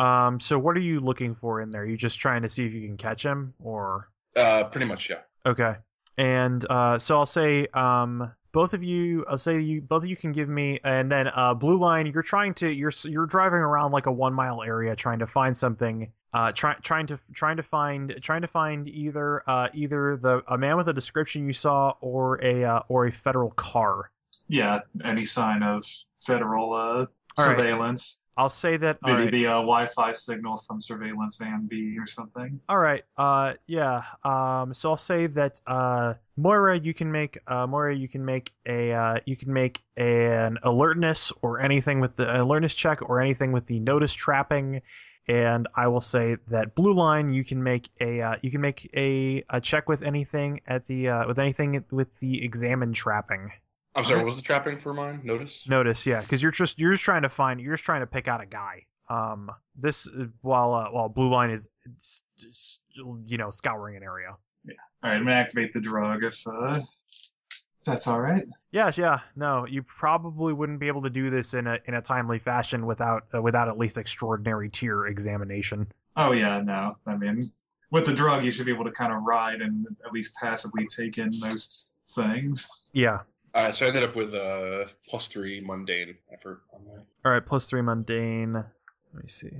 Um, 0.00 0.38
so 0.40 0.58
what 0.58 0.76
are 0.76 0.80
you 0.80 1.00
looking 1.00 1.34
for 1.34 1.60
in 1.60 1.70
there? 1.70 1.82
Are 1.82 1.86
you 1.86 1.96
just 1.96 2.20
trying 2.20 2.42
to 2.42 2.48
see 2.48 2.66
if 2.66 2.72
you 2.72 2.86
can 2.86 2.96
catch 2.96 3.24
him, 3.24 3.54
or 3.58 4.08
Uh, 4.36 4.64
pretty 4.64 4.86
much, 4.86 5.10
yeah. 5.10 5.20
okay? 5.44 5.76
And 6.16 6.64
uh, 6.68 6.98
so 6.98 7.18
I'll 7.18 7.26
say, 7.26 7.66
um, 7.74 8.32
both 8.52 8.74
of 8.74 8.82
you, 8.82 9.24
I'll 9.28 9.38
say 9.38 9.60
you, 9.60 9.80
both 9.80 10.02
of 10.02 10.08
you 10.08 10.16
can 10.16 10.32
give 10.32 10.48
me, 10.48 10.80
and 10.84 11.10
then 11.10 11.28
uh, 11.28 11.54
blue 11.54 11.78
line. 11.78 12.06
You're 12.06 12.22
trying 12.22 12.54
to, 12.54 12.72
you're 12.72 12.92
you're 13.04 13.26
driving 13.26 13.60
around 13.60 13.92
like 13.92 14.06
a 14.06 14.12
one 14.12 14.34
mile 14.34 14.62
area 14.62 14.96
trying 14.96 15.18
to 15.20 15.26
find 15.26 15.56
something. 15.56 16.12
Uh, 16.32 16.52
try, 16.52 16.74
trying 16.82 17.06
to 17.06 17.18
trying 17.32 17.56
to 17.56 17.62
find 17.62 18.14
trying 18.20 18.42
to 18.42 18.48
find 18.48 18.88
either 18.88 19.48
uh, 19.48 19.68
either 19.74 20.18
the 20.20 20.42
a 20.48 20.58
man 20.58 20.76
with 20.76 20.88
a 20.88 20.92
description 20.92 21.46
you 21.46 21.52
saw 21.52 21.94
or 22.00 22.42
a 22.44 22.64
uh, 22.64 22.80
or 22.88 23.06
a 23.06 23.12
federal 23.12 23.50
car. 23.50 24.10
Yeah, 24.46 24.80
any 25.04 25.24
sign 25.24 25.62
of 25.62 25.84
federal 26.20 26.72
uh, 26.72 27.06
surveillance. 27.38 28.22
I'll 28.38 28.48
say 28.48 28.76
that. 28.76 28.98
Maybe 29.02 29.22
right. 29.22 29.32
the 29.32 29.46
uh, 29.48 29.50
Wi-Fi 29.54 30.12
signal 30.12 30.58
from 30.58 30.80
surveillance 30.80 31.36
van 31.36 31.66
B 31.66 31.96
or 31.98 32.06
something. 32.06 32.60
All 32.68 32.78
right. 32.78 33.04
Uh, 33.16 33.54
yeah. 33.66 34.02
Um, 34.22 34.72
so 34.74 34.90
I'll 34.90 34.96
say 34.96 35.26
that 35.26 35.60
uh, 35.66 36.14
Moira, 36.36 36.78
you 36.78 36.94
can 36.94 37.10
make 37.10 37.38
uh, 37.48 37.66
Moira, 37.66 37.96
you 37.96 38.06
can 38.06 38.24
make 38.24 38.52
a 38.64 38.92
uh, 38.92 39.14
you 39.26 39.36
can 39.36 39.52
make 39.52 39.82
an 39.96 40.58
alertness 40.62 41.32
or 41.42 41.60
anything 41.60 41.98
with 41.98 42.14
the 42.14 42.40
alertness 42.40 42.74
check 42.74 43.02
or 43.02 43.20
anything 43.20 43.50
with 43.50 43.66
the 43.66 43.80
notice 43.80 44.14
trapping. 44.14 44.82
And 45.26 45.66
I 45.74 45.88
will 45.88 46.00
say 46.00 46.36
that 46.46 46.76
blue 46.76 46.94
line, 46.94 47.32
you 47.32 47.44
can 47.44 47.60
make 47.60 47.88
a 48.00 48.22
uh, 48.22 48.36
you 48.40 48.52
can 48.52 48.60
make 48.60 48.88
a, 48.94 49.42
a 49.50 49.60
check 49.60 49.88
with 49.88 50.04
anything 50.04 50.60
at 50.64 50.86
the 50.86 51.08
uh, 51.08 51.26
with 51.26 51.40
anything 51.40 51.84
with 51.90 52.16
the 52.20 52.44
examine 52.44 52.92
trapping. 52.92 53.50
I'm 53.94 54.04
sorry, 54.04 54.18
what 54.18 54.26
was 54.26 54.36
the 54.36 54.42
trapping 54.42 54.78
for 54.78 54.94
mine? 54.94 55.20
Notice? 55.24 55.64
Notice, 55.68 56.06
yeah, 56.06 56.20
because 56.20 56.42
you're 56.42 56.52
just 56.52 56.78
you're 56.78 56.92
just 56.92 57.02
trying 57.02 57.22
to 57.22 57.28
find 57.28 57.60
you're 57.60 57.74
just 57.74 57.84
trying 57.84 58.00
to 58.00 58.06
pick 58.06 58.28
out 58.28 58.42
a 58.42 58.46
guy. 58.46 58.84
Um, 59.10 59.50
this 59.74 60.08
while 60.42 60.74
uh, 60.74 60.88
while 60.90 61.08
blue 61.08 61.30
line 61.30 61.50
is 61.50 61.68
it's 61.84 62.22
just, 62.38 62.80
you 63.26 63.38
know 63.38 63.50
scouring 63.50 63.96
an 63.96 64.02
area. 64.02 64.36
Yeah. 64.64 64.74
All 65.02 65.10
right, 65.10 65.16
I'm 65.16 65.24
gonna 65.24 65.34
activate 65.34 65.72
the 65.72 65.80
drug 65.80 66.24
if 66.24 66.46
uh, 66.46 66.80
if 66.80 67.84
that's 67.84 68.06
all 68.06 68.20
right. 68.20 68.46
Yeah, 68.70 68.92
yeah. 68.94 69.20
No, 69.34 69.66
you 69.66 69.82
probably 69.82 70.52
wouldn't 70.52 70.78
be 70.78 70.88
able 70.88 71.02
to 71.02 71.10
do 71.10 71.30
this 71.30 71.54
in 71.54 71.66
a 71.66 71.78
in 71.86 71.94
a 71.94 72.02
timely 72.02 72.38
fashion 72.38 72.86
without 72.86 73.24
uh, 73.34 73.40
without 73.40 73.68
at 73.68 73.78
least 73.78 73.96
extraordinary 73.96 74.68
tier 74.68 75.06
examination. 75.06 75.90
Oh 76.16 76.32
yeah, 76.32 76.60
no. 76.60 76.96
I 77.06 77.16
mean, 77.16 77.50
with 77.90 78.04
the 78.04 78.14
drug, 78.14 78.44
you 78.44 78.50
should 78.50 78.66
be 78.66 78.72
able 78.72 78.84
to 78.84 78.92
kind 78.92 79.12
of 79.12 79.22
ride 79.22 79.62
and 79.62 79.86
at 80.04 80.12
least 80.12 80.36
passively 80.36 80.86
take 80.86 81.16
in 81.18 81.30
most 81.40 81.92
things. 82.14 82.68
Yeah. 82.92 83.20
Alright, 83.54 83.74
so 83.74 83.86
I 83.86 83.88
ended 83.88 84.02
up 84.02 84.14
with 84.14 84.34
uh, 84.34 84.84
plus 85.08 85.28
three 85.28 85.60
mundane 85.60 86.16
effort 86.32 86.62
on 86.72 86.84
that. 86.84 87.04
All 87.24 87.32
right. 87.32 87.44
Plus 87.44 87.66
three 87.66 87.82
mundane. 87.82 88.52
Let 88.52 89.22
me 89.22 89.28
see. 89.28 89.52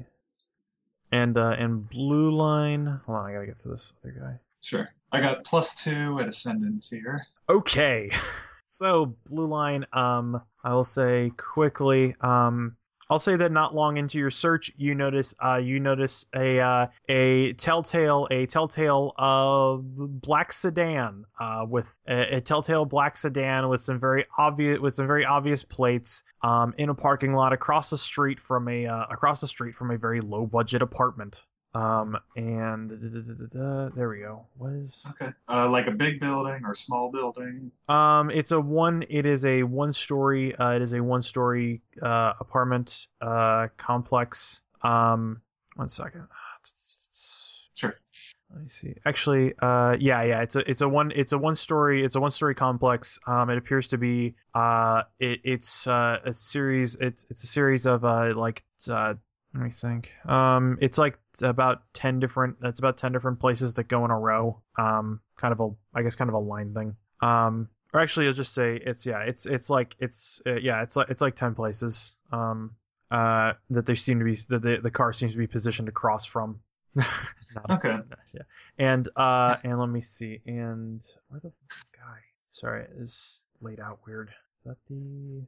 And 1.10 1.38
uh, 1.38 1.54
and 1.58 1.88
blue 1.88 2.30
line. 2.30 3.00
Hold 3.06 3.18
on, 3.18 3.30
I 3.30 3.32
gotta 3.32 3.46
get 3.46 3.58
to 3.60 3.68
this 3.68 3.92
other 4.02 4.14
guy. 4.18 4.38
Sure. 4.60 4.88
I 5.10 5.20
got 5.20 5.44
plus 5.44 5.84
two 5.84 6.18
at 6.20 6.28
ascendant 6.28 6.86
here. 6.90 7.26
Okay. 7.48 8.10
So 8.70 9.16
blue 9.28 9.46
line, 9.46 9.86
um, 9.94 10.42
I 10.62 10.74
will 10.74 10.84
say 10.84 11.32
quickly, 11.36 12.14
um, 12.20 12.76
I'll 13.10 13.18
say 13.18 13.36
that 13.36 13.52
not 13.52 13.74
long 13.74 13.96
into 13.96 14.18
your 14.18 14.30
search, 14.30 14.70
you 14.76 14.94
notice, 14.94 15.34
uh, 15.42 15.56
you 15.56 15.80
notice 15.80 16.26
a, 16.36 16.60
uh, 16.60 16.86
a 17.08 17.54
telltale, 17.54 18.28
a 18.30 18.44
telltale, 18.44 19.14
uh, 19.18 19.76
black 19.80 20.52
sedan, 20.52 21.24
uh, 21.40 21.64
with 21.66 21.86
a, 22.06 22.36
a 22.36 22.40
telltale 22.42 22.84
black 22.84 23.16
sedan 23.16 23.70
with 23.70 23.80
some 23.80 23.98
very 23.98 24.26
obvious, 24.36 24.78
with 24.78 24.94
some 24.94 25.06
very 25.06 25.24
obvious 25.24 25.64
plates, 25.64 26.22
um, 26.42 26.74
in 26.76 26.90
a 26.90 26.94
parking 26.94 27.32
lot 27.32 27.54
across 27.54 27.88
the 27.88 27.98
street 27.98 28.38
from 28.38 28.68
a, 28.68 28.86
uh, 28.86 29.06
across 29.10 29.40
the 29.40 29.46
street 29.46 29.74
from 29.74 29.90
a 29.90 29.96
very 29.96 30.20
low 30.20 30.44
budget 30.44 30.82
apartment. 30.82 31.44
Um, 31.74 32.16
and 32.34 32.88
da, 32.88 32.96
da, 32.96 33.46
da, 33.46 33.88
there 33.94 34.08
we 34.08 34.20
go. 34.20 34.46
What 34.56 34.72
is? 34.72 35.06
Okay. 35.20 35.32
Uh, 35.48 35.68
like 35.68 35.86
a 35.86 35.90
big 35.90 36.18
building 36.18 36.62
or 36.64 36.74
small 36.74 37.10
building. 37.12 37.70
Um, 37.88 38.30
it's 38.30 38.52
a 38.52 38.60
one. 38.60 39.04
It 39.08 39.26
is 39.26 39.44
a 39.44 39.62
one-story. 39.62 40.56
Uh, 40.56 40.72
it 40.72 40.82
is 40.82 40.94
a 40.94 41.02
one-story 41.02 41.82
uh, 42.02 42.32
apartment 42.40 43.08
uh, 43.20 43.68
complex. 43.76 44.62
Um, 44.82 45.42
one 45.76 45.88
second. 45.88 46.26
Sure. 47.74 47.94
Let 48.50 48.62
me 48.62 48.68
see. 48.68 48.94
Actually, 49.04 49.52
uh, 49.60 49.96
yeah, 50.00 50.22
yeah. 50.22 50.40
It's 50.40 50.56
a 50.56 50.68
it's 50.68 50.80
a 50.80 50.88
one 50.88 51.12
it's 51.14 51.32
a 51.32 51.38
one 51.38 51.54
story 51.54 52.02
it's 52.02 52.16
a 52.16 52.20
one 52.20 52.30
story 52.30 52.54
complex. 52.54 53.18
Um, 53.26 53.50
it 53.50 53.58
appears 53.58 53.88
to 53.88 53.98
be 53.98 54.36
uh, 54.54 55.02
it, 55.20 55.40
it's 55.44 55.86
uh, 55.86 56.16
a 56.24 56.32
series. 56.32 56.96
It's 56.96 57.26
it's 57.28 57.44
a 57.44 57.46
series 57.46 57.86
of 57.86 58.04
uh 58.04 58.32
like 58.34 58.64
uh. 58.90 59.14
Let 59.54 59.62
me 59.62 59.70
think. 59.70 60.10
Um, 60.26 60.78
it's 60.80 60.98
like 60.98 61.18
about 61.42 61.82
ten 61.94 62.20
different. 62.20 62.58
It's 62.62 62.80
about 62.80 62.96
ten 62.98 63.12
different 63.12 63.40
places 63.40 63.74
that 63.74 63.88
go 63.88 64.04
in 64.04 64.10
a 64.10 64.18
row. 64.18 64.60
Um, 64.78 65.20
kind 65.36 65.52
of 65.52 65.60
a, 65.60 65.70
I 65.94 66.02
guess, 66.02 66.16
kind 66.16 66.28
of 66.28 66.34
a 66.34 66.38
line 66.38 66.74
thing. 66.74 66.96
Um, 67.22 67.68
or 67.94 68.00
actually, 68.00 68.26
I'll 68.26 68.34
just 68.34 68.54
say 68.54 68.80
it's 68.84 69.06
yeah, 69.06 69.20
it's 69.20 69.46
it's 69.46 69.70
like 69.70 69.96
it's 69.98 70.42
uh, 70.46 70.56
yeah, 70.56 70.82
it's 70.82 70.96
like 70.96 71.08
it's 71.08 71.22
like 71.22 71.34
ten 71.34 71.54
places. 71.54 72.14
Um, 72.30 72.76
uh, 73.10 73.54
that 73.70 73.86
they 73.86 73.94
seem 73.94 74.18
to 74.18 74.24
be 74.24 74.36
that 74.50 74.60
the 74.60 74.78
the 74.82 74.90
car 74.90 75.12
seems 75.14 75.32
to 75.32 75.38
be 75.38 75.46
positioned 75.46 75.88
across 75.88 76.26
from. 76.26 76.60
Okay. 77.70 77.98
Yeah, 78.34 78.42
and 78.78 79.08
uh, 79.16 79.56
and 79.64 79.80
let 79.80 79.88
me 79.88 80.02
see, 80.02 80.40
and 80.46 81.02
where 81.28 81.40
the 81.40 81.50
guy? 81.96 82.18
Sorry, 82.52 82.82
it 82.84 82.90
is 82.98 83.46
laid 83.62 83.80
out 83.80 84.00
weird. 84.06 84.28
Is 84.28 84.64
that 84.66 84.76
the? 84.88 85.46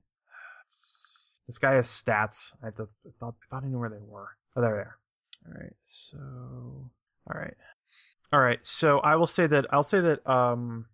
This 1.51 1.59
guy 1.59 1.73
has 1.73 1.89
stats. 1.89 2.53
I, 2.63 2.67
have 2.67 2.77
to, 2.77 2.85
I 3.05 3.11
thought 3.19 3.35
I 3.43 3.47
thought 3.51 3.65
I 3.65 3.67
knew 3.67 3.81
where 3.81 3.89
they 3.89 3.99
were. 3.99 4.29
Oh, 4.55 4.61
there 4.61 4.71
they 4.71 4.77
are. 4.77 4.97
All 5.49 5.61
right. 5.61 5.73
So, 5.89 6.17
all 6.17 7.41
right, 7.41 7.55
all 8.33 8.39
right. 8.39 8.61
So 8.63 9.01
I 9.01 9.17
will 9.17 9.27
say 9.27 9.49
that 9.49 9.67
I'll 9.73 9.83
say 9.83 10.01
that 10.01 10.25
um, 10.31 10.87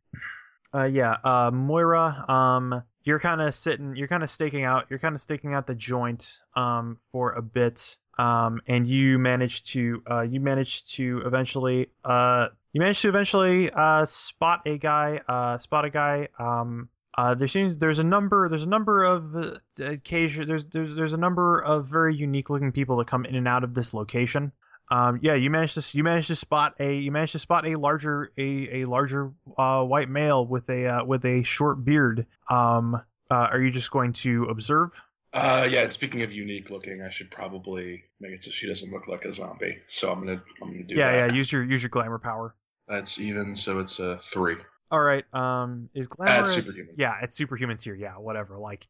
uh, 0.74 0.84
yeah, 0.84 1.16
uh, 1.22 1.50
Moira, 1.52 2.24
um, 2.26 2.82
you're 3.04 3.20
kind 3.20 3.42
of 3.42 3.54
sitting, 3.54 3.96
you're 3.96 4.08
kind 4.08 4.22
of 4.22 4.30
staking 4.30 4.64
out, 4.64 4.86
you're 4.88 4.98
kind 4.98 5.14
of 5.14 5.20
staking 5.20 5.52
out 5.52 5.66
the 5.66 5.74
joint 5.74 6.40
um 6.54 7.00
for 7.12 7.32
a 7.32 7.42
bit. 7.42 7.98
Um, 8.18 8.62
and 8.66 8.86
you 8.86 9.18
manage 9.18 9.62
to 9.74 10.02
uh, 10.10 10.22
you 10.22 10.40
manage 10.40 10.90
to 10.94 11.20
eventually 11.26 11.90
uh, 12.02 12.46
you 12.72 12.80
manage 12.80 13.02
to 13.02 13.10
eventually 13.10 13.70
uh, 13.70 14.06
spot 14.06 14.62
a 14.64 14.78
guy 14.78 15.20
uh, 15.28 15.58
spot 15.58 15.84
a 15.84 15.90
guy 15.90 16.28
um, 16.38 16.88
uh, 17.16 17.34
there 17.34 17.48
seems 17.48 17.78
there's 17.78 17.98
a 17.98 18.04
number 18.04 18.48
there's 18.48 18.64
a 18.64 18.68
number 18.68 19.04
of 19.04 19.36
uh, 19.36 19.58
occasion 19.80 20.46
there's 20.46 20.66
there's 20.66 20.94
there's 20.94 21.14
a 21.14 21.18
number 21.18 21.60
of 21.60 21.86
very 21.86 22.14
unique 22.14 22.50
looking 22.50 22.72
people 22.72 22.96
that 22.98 23.06
come 23.06 23.24
in 23.24 23.34
and 23.34 23.48
out 23.48 23.64
of 23.64 23.74
this 23.74 23.94
location. 23.94 24.52
Um, 24.88 25.18
yeah, 25.20 25.34
you 25.34 25.50
managed 25.50 25.74
to 25.74 25.96
you 25.96 26.04
managed 26.04 26.28
to 26.28 26.36
spot 26.36 26.74
a 26.78 26.94
you 26.94 27.10
managed 27.10 27.32
to 27.32 27.38
spot 27.38 27.66
a 27.66 27.76
larger 27.76 28.30
a 28.38 28.82
a 28.82 28.84
larger 28.84 29.32
uh, 29.58 29.82
white 29.82 30.08
male 30.08 30.46
with 30.46 30.68
a 30.68 30.86
uh, 30.86 31.04
with 31.04 31.24
a 31.24 31.42
short 31.42 31.84
beard. 31.84 32.26
Um, 32.48 33.00
uh, 33.30 33.34
are 33.34 33.60
you 33.60 33.70
just 33.70 33.90
going 33.90 34.12
to 34.12 34.44
observe? 34.44 35.02
Uh, 35.32 35.68
yeah. 35.70 35.82
and 35.82 35.92
Speaking 35.92 36.22
of 36.22 36.32
unique 36.32 36.70
looking, 36.70 37.02
I 37.02 37.10
should 37.10 37.30
probably 37.30 38.04
make 38.20 38.32
it 38.32 38.44
so 38.44 38.50
she 38.50 38.68
doesn't 38.68 38.92
look 38.92 39.08
like 39.08 39.24
a 39.24 39.34
zombie. 39.34 39.78
So 39.88 40.12
I'm 40.12 40.20
gonna 40.20 40.42
I'm 40.62 40.70
gonna 40.70 40.84
do 40.84 40.94
yeah, 40.94 41.12
that. 41.12 41.30
yeah. 41.30 41.36
Use 41.36 41.50
your 41.50 41.64
use 41.64 41.82
your 41.82 41.90
glamour 41.90 42.18
power. 42.18 42.54
That's 42.88 43.18
even, 43.18 43.56
so 43.56 43.80
it's 43.80 43.98
a 43.98 44.20
three. 44.32 44.56
All 44.90 45.00
right. 45.00 45.24
Um, 45.34 45.88
is 45.94 46.06
glamour? 46.06 46.46
Yeah, 46.96 47.14
it's 47.22 47.36
superhuman 47.36 47.76
tier. 47.76 47.94
Yeah, 47.94 48.14
whatever. 48.18 48.56
Like 48.58 48.86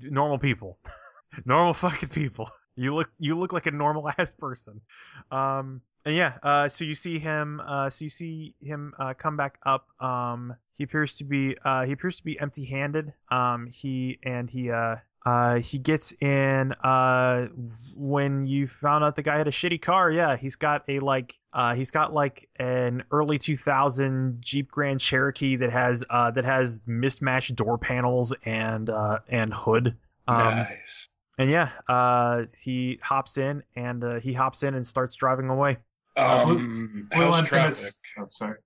normal 0.00 0.38
people, 0.38 0.78
normal 1.44 1.74
fucking 1.74 2.10
people. 2.10 2.48
You 2.76 2.94
look 2.94 3.08
you 3.18 3.34
look 3.34 3.52
like 3.52 3.66
a 3.66 3.70
normal 3.70 4.08
ass 4.18 4.34
person. 4.34 4.80
Um, 5.30 5.80
and 6.04 6.14
yeah. 6.14 6.34
Uh, 6.42 6.68
so 6.68 6.84
you 6.84 6.94
see 6.94 7.18
him. 7.18 7.60
Uh, 7.66 7.90
so 7.90 8.04
you 8.04 8.08
see 8.08 8.54
him 8.60 8.94
uh, 8.98 9.14
come 9.14 9.36
back 9.36 9.58
up. 9.64 9.88
Um, 10.00 10.54
he 10.74 10.84
appears 10.84 11.16
to 11.18 11.24
be 11.24 11.56
uh 11.64 11.84
he 11.84 11.92
appears 11.92 12.16
to 12.18 12.24
be 12.24 12.38
empty 12.40 12.64
handed. 12.64 13.12
Um, 13.30 13.68
he 13.72 14.18
and 14.24 14.48
he 14.48 14.70
uh. 14.70 14.96
Uh, 15.26 15.56
he 15.60 15.78
gets 15.78 16.12
in 16.20 16.72
uh 16.84 17.46
when 17.96 18.46
you 18.46 18.66
found 18.68 19.02
out 19.04 19.16
the 19.16 19.22
guy 19.22 19.38
had 19.38 19.48
a 19.48 19.50
shitty 19.52 19.80
car 19.80 20.10
yeah 20.10 20.36
he's 20.36 20.56
got 20.56 20.84
a 20.88 20.98
like 20.98 21.38
uh 21.54 21.74
he's 21.74 21.90
got 21.90 22.12
like 22.12 22.48
an 22.56 23.02
early 23.10 23.38
2000 23.38 24.36
jeep 24.40 24.70
grand 24.70 25.00
cherokee 25.00 25.56
that 25.56 25.70
has 25.70 26.04
uh 26.10 26.30
that 26.30 26.44
has 26.44 26.82
mismatched 26.86 27.54
door 27.56 27.78
panels 27.78 28.34
and 28.44 28.90
uh 28.90 29.18
and 29.28 29.54
hood 29.54 29.96
um 30.28 30.56
nice. 30.58 31.08
and 31.38 31.48
yeah 31.50 31.70
uh 31.88 32.42
he 32.62 32.98
hops 33.02 33.38
in 33.38 33.62
and 33.76 34.04
uh, 34.04 34.20
he 34.20 34.32
hops 34.34 34.62
in 34.62 34.74
and 34.74 34.86
starts 34.86 35.16
driving 35.16 35.48
away 35.48 35.78
Uh, 36.16 36.44
Blue- 36.44 36.56
Um, 36.58 37.08
Blue 37.10 37.22
how's 37.22 37.30
Line's 37.30 37.48
gonna 37.48 37.62
traffic? 37.62 37.86
s- 37.86 38.00
Oh, 38.18 38.26
sorry. 38.30 38.58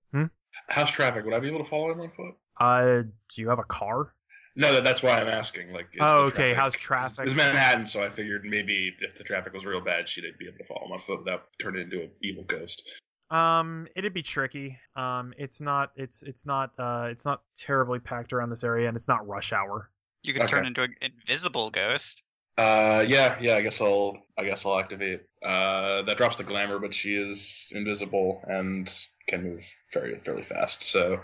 How's 0.67 0.91
traffic? 0.91 1.23
Would 1.25 1.33
I 1.33 1.39
be 1.39 1.47
able 1.47 1.63
to 1.63 1.69
follow 1.69 1.91
him 1.91 2.01
on 2.01 2.09
foot? 2.11 2.35
uh 2.59 3.03
do 3.29 3.41
you 3.41 3.47
have 3.49 3.59
a 3.59 3.63
car 3.63 4.13
No, 4.59 4.81
that's 4.81 5.01
why 5.01 5.21
I'm 5.21 5.29
asking. 5.29 5.71
Like, 5.71 5.85
is 5.93 5.99
Oh, 6.01 6.29
the 6.29 6.33
okay, 6.33 6.53
how's 6.53 6.75
traffic? 6.75 7.27
It's 7.27 7.35
Manhattan, 7.35 7.87
so 7.87 8.03
I 8.03 8.09
figured 8.09 8.43
maybe 8.43 8.93
if 8.99 9.17
the 9.17 9.23
traffic 9.23 9.53
was 9.53 9.65
real 9.65 9.79
bad, 9.79 10.09
she'd 10.09 10.25
be 10.37 10.47
able 10.47 10.57
to 10.57 10.65
follow 10.65 10.85
him 10.85 10.91
on 10.91 10.99
foot 10.99 11.19
without 11.19 11.45
turning 11.61 11.83
into 11.83 12.01
an 12.01 12.11
evil 12.21 12.43
ghost. 12.43 12.83
Um, 13.31 13.87
it'd 13.95 14.13
be 14.13 14.21
tricky. 14.21 14.77
Um, 14.97 15.33
it's 15.37 15.61
not. 15.61 15.91
It's 15.95 16.23
it's 16.23 16.45
not. 16.45 16.71
Uh, 16.77 17.07
it's 17.09 17.23
not 17.23 17.41
terribly 17.55 17.99
packed 17.99 18.33
around 18.33 18.49
this 18.49 18.65
area, 18.65 18.89
and 18.89 18.97
it's 18.97 19.07
not 19.07 19.25
rush 19.25 19.53
hour. 19.53 19.89
You 20.23 20.33
can 20.33 20.45
turn 20.45 20.65
into 20.65 20.83
an 20.83 20.93
invisible 21.01 21.69
ghost. 21.69 22.21
Uh, 22.57 23.05
yeah, 23.07 23.37
yeah. 23.39 23.55
I 23.55 23.61
guess 23.61 23.79
I'll, 23.79 24.17
I 24.37 24.43
guess 24.43 24.65
I'll 24.65 24.77
activate. 24.77 25.21
Uh, 25.41 26.01
that 26.01 26.17
drops 26.17 26.35
the 26.35 26.43
glamour, 26.43 26.79
but 26.79 26.93
she 26.93 27.15
is 27.15 27.71
invisible 27.73 28.41
and 28.45 28.93
can 29.27 29.43
move 29.43 29.63
very, 29.93 30.19
fairly 30.19 30.43
fast. 30.43 30.83
So, 30.83 31.21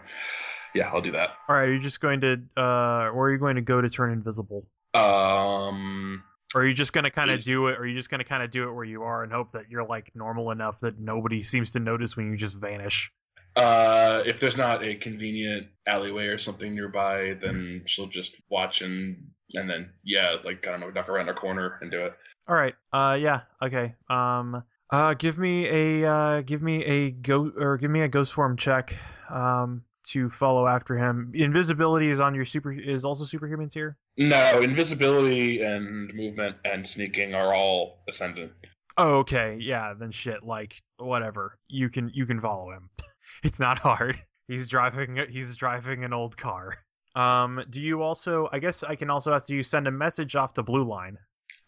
Yeah, 0.76 0.90
I'll 0.94 1.02
do 1.02 1.14
that. 1.14 1.30
All 1.50 1.56
right, 1.56 1.70
are 1.70 1.74
you 1.74 1.80
just 1.80 2.02
going 2.02 2.22
to, 2.22 2.34
uh, 2.58 3.10
or 3.10 3.28
are 3.28 3.32
you 3.32 3.40
going 3.40 3.56
to 3.56 3.62
go 3.62 3.82
to 3.82 3.90
turn 3.90 4.12
invisible? 4.12 4.68
Um, 4.94 6.24
Or 6.54 6.62
are 6.62 6.68
you 6.68 6.74
just 6.74 6.94
gonna 6.94 7.12
kind 7.12 7.32
of 7.32 7.42
do 7.42 7.68
it? 7.68 7.78
Or 7.78 7.82
are 7.82 7.86
you 7.88 7.96
just 7.96 8.10
gonna 8.10 8.24
kind 8.24 8.44
of 8.44 8.50
do 8.50 8.70
it 8.70 8.74
where 8.74 8.86
you 8.86 9.04
are 9.04 9.24
and 9.24 9.32
hope 9.32 9.54
that 9.54 9.70
you're 9.70 9.86
like 9.86 10.12
normal 10.16 10.52
enough 10.52 10.80
that 10.80 11.00
nobody 11.00 11.42
seems 11.42 11.72
to 11.72 11.80
notice 11.80 12.16
when 12.16 12.32
you 12.32 12.38
just 12.38 12.56
vanish? 12.56 13.12
uh, 13.56 14.22
if 14.26 14.40
there's 14.40 14.58
not 14.58 14.84
a 14.84 14.96
convenient 14.96 15.68
alleyway 15.88 16.26
or 16.28 16.38
something 16.38 16.76
nearby, 16.76 17.38
then 17.42 17.84
she'll 17.86 18.08
just 18.08 18.36
watch 18.50 18.82
and 18.82 19.32
and 19.54 19.70
then 19.70 19.92
yeah, 20.04 20.36
like 20.44 20.66
I 20.68 20.72
don't 20.72 20.80
know, 20.80 20.92
duck 20.92 21.10
around 21.10 21.30
a 21.30 21.34
corner 21.34 21.78
and 21.82 21.92
do 21.92 22.06
it. 22.06 22.14
All 22.48 22.56
right. 22.56 22.76
Uh, 22.92 23.18
yeah. 23.20 23.42
Okay. 23.62 23.96
Um. 24.10 24.64
Uh, 24.92 25.14
give 25.16 25.38
me 25.38 25.68
a 25.68 26.10
uh, 26.10 26.42
give 26.42 26.62
me 26.62 26.84
a 26.86 27.12
go 27.12 27.52
or 27.58 27.78
give 27.78 27.90
me 27.90 28.02
a 28.02 28.08
ghost 28.08 28.34
form 28.34 28.56
check. 28.56 28.96
Um, 29.30 29.84
to 30.08 30.30
follow 30.30 30.68
after 30.68 30.98
him. 30.98 31.32
Invisibility 31.34 32.10
is 32.10 32.20
on 32.20 32.36
your 32.36 32.46
super 32.46 32.72
is 32.72 33.06
also 33.06 33.24
superhuman 33.24 33.70
tier. 33.70 33.98
No, 34.18 34.62
invisibility 34.62 35.62
and 35.62 36.14
movement 36.14 36.58
and 36.66 36.88
sneaking 36.88 37.34
are 37.34 37.54
all 37.54 38.04
ascendant. 38.08 38.52
Oh, 38.98 39.18
okay. 39.18 39.58
Yeah. 39.60 39.94
Then 39.94 40.12
shit. 40.12 40.44
Like 40.44 40.82
whatever. 40.98 41.58
You 41.68 41.90
can 41.90 42.12
you 42.14 42.26
can 42.26 42.40
follow 42.42 42.72
him. 42.72 42.90
It's 43.44 43.60
not 43.60 43.78
hard. 43.80 44.20
He's 44.48 44.68
driving 44.68 45.20
he's 45.30 45.56
driving 45.58 46.04
an 46.04 46.14
old 46.14 46.38
car. 46.38 46.78
Um. 47.16 47.64
Do 47.70 47.82
you 47.82 48.02
also? 48.02 48.50
I 48.52 48.60
guess 48.60 48.82
I 48.82 48.96
can 48.96 49.10
also 49.10 49.34
ask. 49.34 49.48
Do 49.48 49.56
you 49.56 49.64
send 49.64 49.88
a 49.88 49.92
message 49.92 50.36
off 50.36 50.54
to 50.54 50.64
Blue 50.64 50.88
Line? 50.88 51.18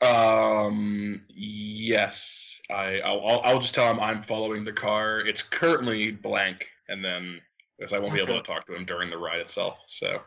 Um, 0.01 1.23
yes, 1.29 2.61
I 2.69 2.99
I'll, 2.99 3.25
I'll 3.27 3.41
I'll 3.43 3.59
just 3.59 3.73
tell 3.73 3.91
him 3.91 3.99
I'm 3.99 4.21
following 4.21 4.63
the 4.63 4.73
car. 4.73 5.19
It's 5.19 5.41
currently 5.41 6.11
blank, 6.11 6.67
and 6.87 7.03
then 7.03 7.41
because 7.77 7.93
I 7.93 7.99
won't 7.99 8.13
be 8.13 8.19
able 8.21 8.39
to 8.39 8.45
talk 8.45 8.65
to 8.67 8.75
him 8.75 8.85
during 8.85 9.09
the 9.09 9.17
ride 9.17 9.39
itself. 9.39 9.77
So 9.87 10.21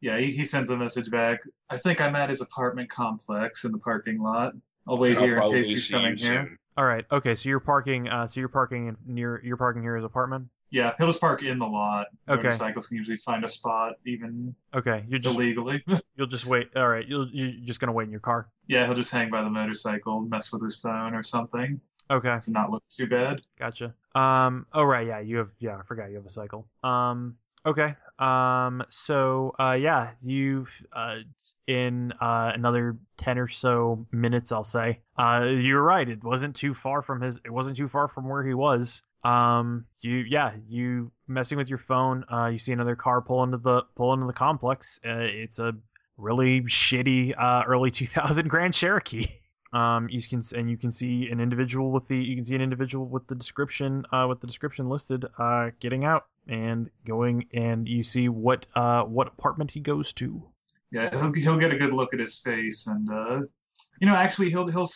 Yeah, 0.00 0.18
he, 0.18 0.26
he 0.32 0.44
sends 0.44 0.70
a 0.70 0.76
message 0.76 1.10
back. 1.10 1.40
I 1.70 1.76
think 1.76 2.00
I'm 2.00 2.14
at 2.16 2.28
his 2.30 2.40
apartment 2.40 2.90
complex 2.90 3.64
in 3.64 3.72
the 3.72 3.78
parking 3.78 4.20
lot. 4.20 4.54
I'll 4.88 4.98
wait 4.98 5.16
I'll 5.16 5.24
here 5.24 5.38
in 5.38 5.50
case 5.50 5.68
he's 5.70 5.88
coming 5.88 6.16
here. 6.16 6.26
soon. 6.46 6.58
All 6.76 6.84
right. 6.84 7.04
Okay. 7.12 7.34
So 7.34 7.48
you're 7.48 7.60
parking. 7.60 8.08
Uh. 8.08 8.26
So 8.26 8.40
you're 8.40 8.48
parking 8.48 8.96
near. 9.06 9.40
You're 9.44 9.58
parking 9.58 9.82
near 9.82 9.96
his 9.96 10.04
apartment. 10.04 10.46
Yeah, 10.70 10.94
he'll 10.96 11.06
just 11.08 11.20
park 11.20 11.42
in 11.42 11.58
the 11.58 11.66
lot. 11.66 12.06
Okay. 12.26 12.44
Motorcycles 12.44 12.86
can 12.86 12.96
usually 12.96 13.18
find 13.18 13.44
a 13.44 13.48
spot, 13.48 13.96
even 14.06 14.54
Okay. 14.74 15.04
You're 15.06 15.18
just 15.18 15.36
illegally. 15.36 15.84
You'll 16.16 16.28
just 16.28 16.46
wait. 16.46 16.70
All 16.74 16.88
right. 16.88 17.06
You'll, 17.06 17.28
you're 17.30 17.52
just 17.62 17.78
gonna 17.78 17.92
wait 17.92 18.04
in 18.04 18.10
your 18.10 18.20
car. 18.20 18.48
yeah, 18.66 18.86
he'll 18.86 18.94
just 18.94 19.12
hang 19.12 19.28
by 19.28 19.42
the 19.42 19.50
motorcycle, 19.50 20.22
mess 20.22 20.50
with 20.50 20.62
his 20.62 20.74
phone 20.76 21.14
or 21.14 21.22
something 21.22 21.78
Okay. 22.10 22.38
to 22.40 22.50
not 22.52 22.70
look 22.70 22.82
too 22.88 23.06
bad. 23.06 23.42
Gotcha. 23.58 23.94
Um. 24.14 24.66
Oh 24.72 24.82
right. 24.82 25.06
Yeah. 25.06 25.20
You 25.20 25.38
have. 25.38 25.50
Yeah. 25.58 25.76
I 25.78 25.82
forgot 25.82 26.10
you 26.10 26.16
have 26.16 26.26
a 26.26 26.30
cycle. 26.30 26.66
Um. 26.82 27.36
Okay. 27.64 27.94
Um. 28.18 28.82
So. 28.88 29.54
Uh. 29.58 29.72
Yeah. 29.72 30.10
You've. 30.20 30.70
Uh. 30.92 31.16
In. 31.66 32.12
Uh. 32.20 32.52
Another 32.54 32.96
ten 33.16 33.38
or 33.38 33.48
so 33.48 34.06
minutes, 34.12 34.52
I'll 34.52 34.64
say. 34.64 35.00
Uh. 35.18 35.44
You're 35.44 35.82
right. 35.82 36.08
It 36.08 36.22
wasn't 36.22 36.56
too 36.56 36.74
far 36.74 37.02
from 37.02 37.20
his. 37.20 37.38
It 37.44 37.50
wasn't 37.50 37.76
too 37.76 37.88
far 37.88 38.08
from 38.08 38.28
where 38.28 38.44
he 38.44 38.54
was. 38.54 39.02
Um. 39.24 39.86
You. 40.00 40.16
Yeah. 40.16 40.52
You 40.68 41.12
messing 41.28 41.58
with 41.58 41.68
your 41.68 41.78
phone. 41.78 42.24
Uh. 42.30 42.46
You 42.46 42.58
see 42.58 42.72
another 42.72 42.96
car 42.96 43.22
pull 43.22 43.42
into 43.44 43.58
the 43.58 43.82
pull 43.96 44.12
into 44.12 44.26
the 44.26 44.32
complex. 44.32 45.00
Uh. 45.06 45.20
It's 45.20 45.58
a 45.58 45.72
really 46.16 46.60
shitty. 46.62 47.34
Uh. 47.40 47.62
Early 47.66 47.90
2000 47.92 48.48
Grand 48.48 48.74
Cherokee. 48.74 49.28
Um, 49.72 50.08
you 50.10 50.20
can 50.22 50.42
and 50.54 50.68
you 50.70 50.76
can 50.76 50.92
see 50.92 51.28
an 51.30 51.40
individual 51.40 51.90
with 51.90 52.06
the 52.08 52.16
you 52.16 52.36
can 52.36 52.44
see 52.44 52.54
an 52.54 52.60
individual 52.60 53.06
with 53.06 53.26
the 53.26 53.34
description 53.34 54.04
uh, 54.12 54.26
with 54.28 54.40
the 54.40 54.46
description 54.46 54.88
listed 54.88 55.24
uh, 55.38 55.70
getting 55.80 56.04
out 56.04 56.26
and 56.46 56.90
going 57.06 57.46
and 57.54 57.88
you 57.88 58.02
see 58.02 58.28
what 58.28 58.66
uh, 58.74 59.02
what 59.02 59.28
apartment 59.28 59.70
he 59.70 59.80
goes 59.80 60.12
to. 60.14 60.42
Yeah, 60.90 61.08
he'll 61.10 61.32
he'll 61.32 61.56
get 61.56 61.72
a 61.72 61.78
good 61.78 61.92
look 61.92 62.12
at 62.12 62.20
his 62.20 62.38
face, 62.38 62.86
and 62.86 63.10
uh, 63.10 63.40
you 64.02 64.06
know, 64.06 64.14
actually, 64.14 64.50
he'll 64.50 64.66
he'll 64.66 64.88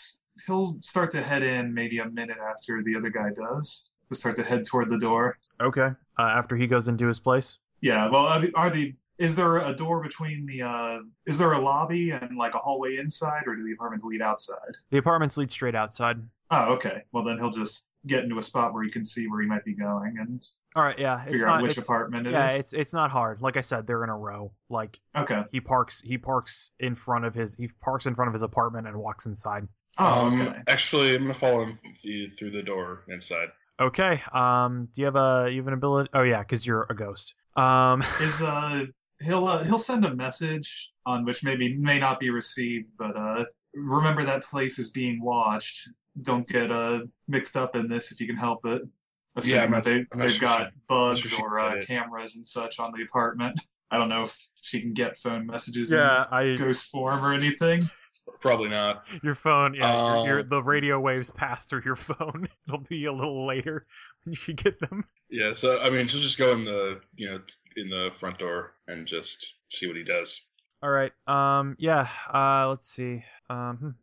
he'll 0.47 0.79
start 0.83 1.13
to 1.13 1.23
head 1.23 1.43
in 1.43 1.73
maybe 1.73 1.99
a 1.99 2.11
minute 2.11 2.39
after 2.39 2.83
the 2.83 2.97
other 2.97 3.09
guy 3.09 3.31
does. 3.31 3.91
He'll 4.09 4.17
start 4.17 4.37
to 4.37 4.43
head 4.43 4.65
toward 4.65 4.91
the 4.91 4.99
door. 4.99 5.39
Okay. 5.61 5.91
Uh, 6.19 6.23
after 6.23 6.57
he 6.57 6.67
goes 6.67 6.89
into 6.89 7.07
his 7.07 7.21
place. 7.21 7.59
Yeah, 7.81 8.09
well, 8.11 8.27
are 8.55 8.71
the 8.71 8.95
is 9.19 9.35
there 9.35 9.57
a 9.59 9.75
door 9.75 10.03
between 10.03 10.47
the 10.47 10.63
uh 10.63 11.01
is 11.27 11.39
there 11.39 11.53
a 11.53 11.59
lobby 11.59 12.11
and 12.11 12.37
like 12.37 12.55
a 12.55 12.59
hallway 12.59 12.97
inside, 12.97 13.43
or 13.47 13.55
do 13.55 13.63
the 13.65 13.73
apartments 13.73 14.05
lead 14.05 14.23
outside? 14.23 14.77
The 14.91 14.99
apartments 14.99 15.37
lead 15.37 15.51
straight 15.51 15.75
outside. 15.75 16.19
Oh, 16.51 16.75
okay. 16.75 17.03
Well, 17.13 17.25
then 17.25 17.39
he'll 17.39 17.51
just 17.51 17.93
get 18.07 18.23
into 18.23 18.39
a 18.39 18.43
spot 18.43 18.73
where 18.73 18.85
he 18.85 18.91
can 18.91 19.05
see 19.05 19.27
where 19.27 19.41
he 19.41 19.49
might 19.49 19.65
be 19.65 19.75
going 19.75 20.15
and 20.21 20.41
All 20.77 20.83
right. 20.85 20.97
Yeah. 20.97 21.21
It's 21.25 21.33
figure 21.33 21.47
not, 21.47 21.57
out 21.57 21.63
which 21.63 21.73
it's- 21.73 21.85
apartment 21.87 22.27
it 22.29 22.31
is. 22.31 22.35
yeah. 22.35 22.51
It's 22.53 22.73
it's 22.73 22.93
not 22.93 23.11
hard. 23.11 23.43
Like 23.43 23.57
I 23.57 23.63
said, 23.63 23.87
they're 23.87 24.05
in 24.05 24.11
a 24.11 24.17
row. 24.17 24.53
Like 24.71 25.01
Okay. 25.17 25.43
he 25.51 25.61
parks 25.61 26.01
he 26.03 26.19
parks 26.19 26.71
in 26.79 26.95
front 26.95 27.25
of 27.25 27.35
his 27.35 27.55
he 27.57 27.69
parks 27.81 28.07
in 28.07 28.15
front 28.15 28.29
of 28.29 28.33
his 28.35 28.43
apartment 28.43 28.87
and 28.87 28.97
walks 28.97 29.27
inside. 29.27 29.67
Oh, 29.99 30.27
um, 30.27 30.41
okay. 30.43 30.59
actually, 30.69 31.15
I'm 31.15 31.23
gonna 31.23 31.35
follow 31.35 31.65
him 31.65 31.79
through 32.39 32.51
the 32.51 32.63
door 32.63 33.05
inside. 33.09 33.49
Okay. 33.81 34.23
Um. 34.33 34.89
Do 34.95 35.01
you 35.01 35.07
have 35.07 35.17
a 35.17 35.49
you 35.51 35.57
have 35.59 35.67
an 35.69 35.75
ability? 35.75 36.11
Oh 36.15 36.23
yeah, 36.23 36.41
because 36.43 36.65
you're 36.67 36.87
a 36.89 36.95
ghost. 36.95 37.35
Um. 37.57 38.03
Is 38.21 38.41
uh 38.43 38.85
he'll 39.21 39.47
uh, 39.47 39.65
he'll 39.65 39.79
send 39.79 40.05
a 40.05 40.15
message 40.15 40.93
on 41.05 41.25
which 41.25 41.45
maybe 41.45 41.77
may 41.77 41.99
not 41.99 42.21
be 42.21 42.31
received, 42.31 42.87
but 42.99 43.17
uh 43.17 43.45
remember 43.75 44.23
that 44.25 44.43
place 44.45 44.79
is 44.79 44.91
being 44.91 45.23
watched. 45.23 45.89
Don't 46.21 46.47
get 46.49 46.71
uh 46.73 47.01
mixed 47.29 47.57
up 47.57 47.77
in 47.77 47.89
this 47.89 48.13
if 48.13 48.21
you 48.21 48.27
can 48.27 48.37
help 48.37 48.65
it. 48.67 48.83
Assuming 49.37 49.57
Yeah, 49.57 49.65
I'm 49.65 49.71
not- 49.71 49.85
that 49.85 49.91
they 49.91 50.07
I'm 50.13 50.19
they've 50.21 50.31
sure 50.31 50.41
got 50.41 50.67
she- 50.71 50.79
bugs 50.89 51.21
sure 51.21 51.41
or 51.49 51.59
uh, 51.61 51.83
cameras 51.83 52.37
and 52.37 52.47
such 52.47 52.79
on 52.79 52.93
the 52.97 53.03
apartment. 53.05 53.61
I 53.91 53.99
don't 53.99 54.09
know 54.09 54.23
if 54.25 54.37
she 54.63 54.81
can 54.81 54.95
get 54.95 55.17
phone 55.17 55.47
messages 55.47 55.93
Yeah. 55.93 56.25
I. 56.31 56.43
in 56.43 56.57
ghost 56.57 56.91
form 56.91 57.25
or 57.25 57.33
anything. 57.33 57.83
Probably 58.41 58.69
not. 58.69 59.05
Your 59.23 59.37
phone, 59.37 59.75
yeah, 59.75 60.17
your, 60.17 60.27
your, 60.27 60.41
Um, 60.41 60.49
the 60.49 60.61
radio 60.63 60.99
waves 60.99 61.31
pass 61.31 61.65
through 61.65 61.83
your 61.85 61.95
phone. 62.11 62.49
It'll 62.67 62.81
be 62.81 63.05
a 63.05 63.13
little 63.13 63.47
later 63.47 63.87
when 64.06 64.06
you 64.31 64.37
can 64.37 64.57
get 64.57 64.81
them. 64.81 65.05
Yeah, 65.31 65.55
so 65.55 65.81
I 65.81 65.91
mean, 65.91 66.09
she'll 66.09 66.21
just 66.21 66.39
go 66.39 66.53
in 66.53 66.65
the 66.65 67.01
you 67.17 67.31
know 67.31 67.41
in 67.77 67.89
the 67.89 68.11
front 68.15 68.39
door 68.39 68.73
and 68.87 69.07
just 69.07 69.55
see 69.71 69.87
what 69.87 69.97
he 69.97 70.05
does. 70.05 70.41
All 70.83 70.91
right. 70.91 71.13
Um. 71.27 71.77
Yeah. 71.79 72.09
Uh. 72.33 72.69
Let's 72.69 72.89
see. 72.89 73.25
Um. 73.49 73.95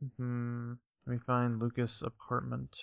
Let 1.06 1.14
me 1.14 1.20
find 1.26 1.60
Lucas' 1.60 2.02
apartment. 2.02 2.78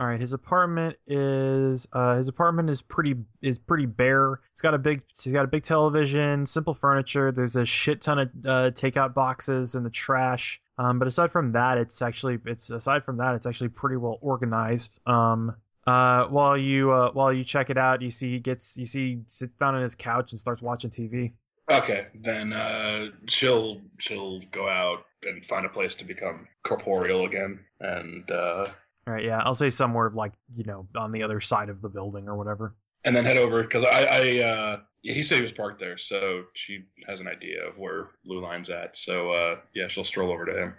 All 0.00 0.06
right. 0.06 0.20
His 0.20 0.32
apartment 0.32 0.96
is. 1.06 1.86
Uh. 1.92 2.16
His 2.16 2.28
apartment 2.28 2.70
is 2.70 2.82
pretty. 2.82 3.14
Is 3.42 3.58
pretty 3.58 3.86
bare. 3.86 4.40
It's 4.52 4.62
got 4.62 4.74
a 4.74 4.78
big. 4.78 5.02
He's 5.22 5.32
got 5.32 5.44
a 5.44 5.48
big 5.48 5.62
television. 5.62 6.46
Simple 6.46 6.74
furniture. 6.74 7.32
There's 7.32 7.56
a 7.56 7.66
shit 7.66 8.00
ton 8.00 8.18
of 8.18 8.28
uh, 8.44 8.70
takeout 8.70 9.14
boxes 9.14 9.74
in 9.74 9.84
the 9.84 9.90
trash. 9.90 10.60
Um. 10.78 10.98
But 10.98 11.08
aside 11.08 11.32
from 11.32 11.52
that, 11.52 11.78
it's 11.78 12.00
actually. 12.02 12.38
It's 12.46 12.70
aside 12.70 13.04
from 13.04 13.18
that, 13.18 13.34
it's 13.34 13.46
actually 13.46 13.68
pretty 13.68 13.96
well 13.96 14.18
organized. 14.22 15.00
Um. 15.06 15.54
Uh, 15.86 16.26
while 16.26 16.56
you 16.56 16.92
uh, 16.92 17.10
while 17.12 17.32
you 17.32 17.44
check 17.44 17.70
it 17.70 17.78
out, 17.78 18.02
you 18.02 18.10
see 18.10 18.32
he 18.32 18.38
gets 18.38 18.76
you 18.76 18.84
see 18.84 19.16
he 19.16 19.20
sits 19.26 19.56
down 19.56 19.74
on 19.74 19.82
his 19.82 19.94
couch 19.94 20.32
and 20.32 20.38
starts 20.40 20.62
watching 20.62 20.90
TV. 20.90 21.32
Okay, 21.70 22.06
then 22.14 22.52
uh, 22.52 23.06
she'll 23.28 23.80
she'll 23.98 24.40
go 24.52 24.68
out 24.68 25.04
and 25.24 25.44
find 25.46 25.64
a 25.66 25.68
place 25.68 25.94
to 25.96 26.04
become 26.04 26.46
corporeal 26.64 27.24
again, 27.24 27.60
and 27.80 28.30
uh, 28.30 28.66
All 29.06 29.14
right, 29.14 29.24
yeah, 29.24 29.38
I'll 29.44 29.54
say 29.54 29.70
somewhere 29.70 30.10
like 30.14 30.32
you 30.56 30.64
know 30.64 30.86
on 30.96 31.12
the 31.12 31.22
other 31.22 31.40
side 31.40 31.68
of 31.68 31.80
the 31.82 31.88
building 31.88 32.28
or 32.28 32.36
whatever. 32.36 32.74
and 33.04 33.14
then 33.16 33.24
head 33.24 33.36
over 33.36 33.62
because 33.62 33.84
I, 33.84 34.04
I 34.04 34.42
uh, 34.44 34.76
he 35.02 35.22
said 35.22 35.36
he 35.38 35.42
was 35.42 35.52
parked 35.52 35.80
there, 35.80 35.98
so 35.98 36.44
she 36.54 36.84
has 37.08 37.20
an 37.20 37.26
idea 37.28 37.66
of 37.66 37.76
where 37.78 38.10
Blue 38.24 38.40
Line's 38.40 38.70
at. 38.70 38.96
So 38.96 39.32
uh, 39.32 39.56
yeah, 39.74 39.88
she'll 39.88 40.04
stroll 40.04 40.30
over 40.30 40.44
to 40.46 40.56
him. 40.62 40.74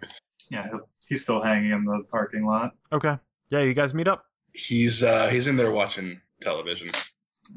Yeah, 0.50 0.68
he'll, 0.68 0.88
he's 1.08 1.24
still 1.24 1.42
hanging 1.42 1.72
in 1.72 1.84
the 1.86 2.04
parking 2.10 2.46
lot. 2.46 2.74
Okay, 2.92 3.16
yeah, 3.50 3.62
you 3.62 3.74
guys 3.74 3.94
meet 3.94 4.08
up. 4.08 4.26
He's 4.54 5.04
uh, 5.04 5.28
he's 5.28 5.48
in 5.48 5.58
there 5.58 5.72
watching 5.72 6.22
television. 6.42 6.90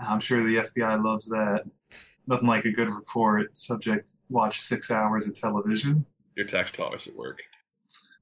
I'm 0.01 0.21
sure 0.21 0.43
the 0.43 0.57
FBI 0.57 1.03
loves 1.03 1.27
that. 1.29 1.65
Nothing 2.27 2.49
like 2.49 2.65
a 2.65 2.73
good 2.73 2.91
report. 2.91 3.57
Subject 3.57 4.11
watched 4.29 4.61
six 4.61 4.91
hours 4.91 5.29
of 5.29 5.35
television. 5.35 6.05
Your 6.35 6.47
tax 6.47 6.73
dollars 6.73 7.07
at 7.07 7.15
work. 7.15 7.41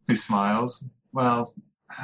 He 0.09 0.15
smiles. 0.15 0.91
Well, 1.13 1.55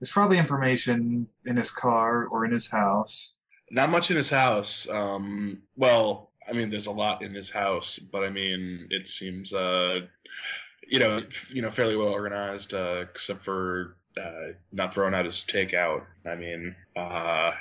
there's 0.00 0.10
probably 0.10 0.38
information 0.38 1.28
in 1.46 1.56
his 1.56 1.70
car 1.70 2.26
or 2.26 2.44
in 2.44 2.52
his 2.52 2.70
house. 2.70 3.36
Not 3.70 3.90
much 3.90 4.10
in 4.10 4.16
his 4.16 4.30
house. 4.30 4.86
Um, 4.90 5.62
well, 5.76 6.30
I 6.48 6.52
mean, 6.52 6.70
there's 6.70 6.86
a 6.86 6.92
lot 6.92 7.22
in 7.22 7.34
his 7.34 7.50
house, 7.50 7.98
but 7.98 8.22
I 8.22 8.30
mean, 8.30 8.86
it 8.90 9.08
seems, 9.08 9.52
uh, 9.52 10.00
you 10.86 11.00
know, 11.00 11.22
you 11.48 11.62
know, 11.62 11.70
fairly 11.70 11.96
well 11.96 12.08
organized, 12.08 12.74
uh, 12.74 13.04
except 13.10 13.42
for 13.42 13.96
uh, 14.20 14.52
not 14.72 14.94
throwing 14.94 15.14
out 15.14 15.24
his 15.24 15.44
takeout. 15.46 16.02
I 16.24 16.36
mean, 16.36 16.74
uh, 16.96 17.52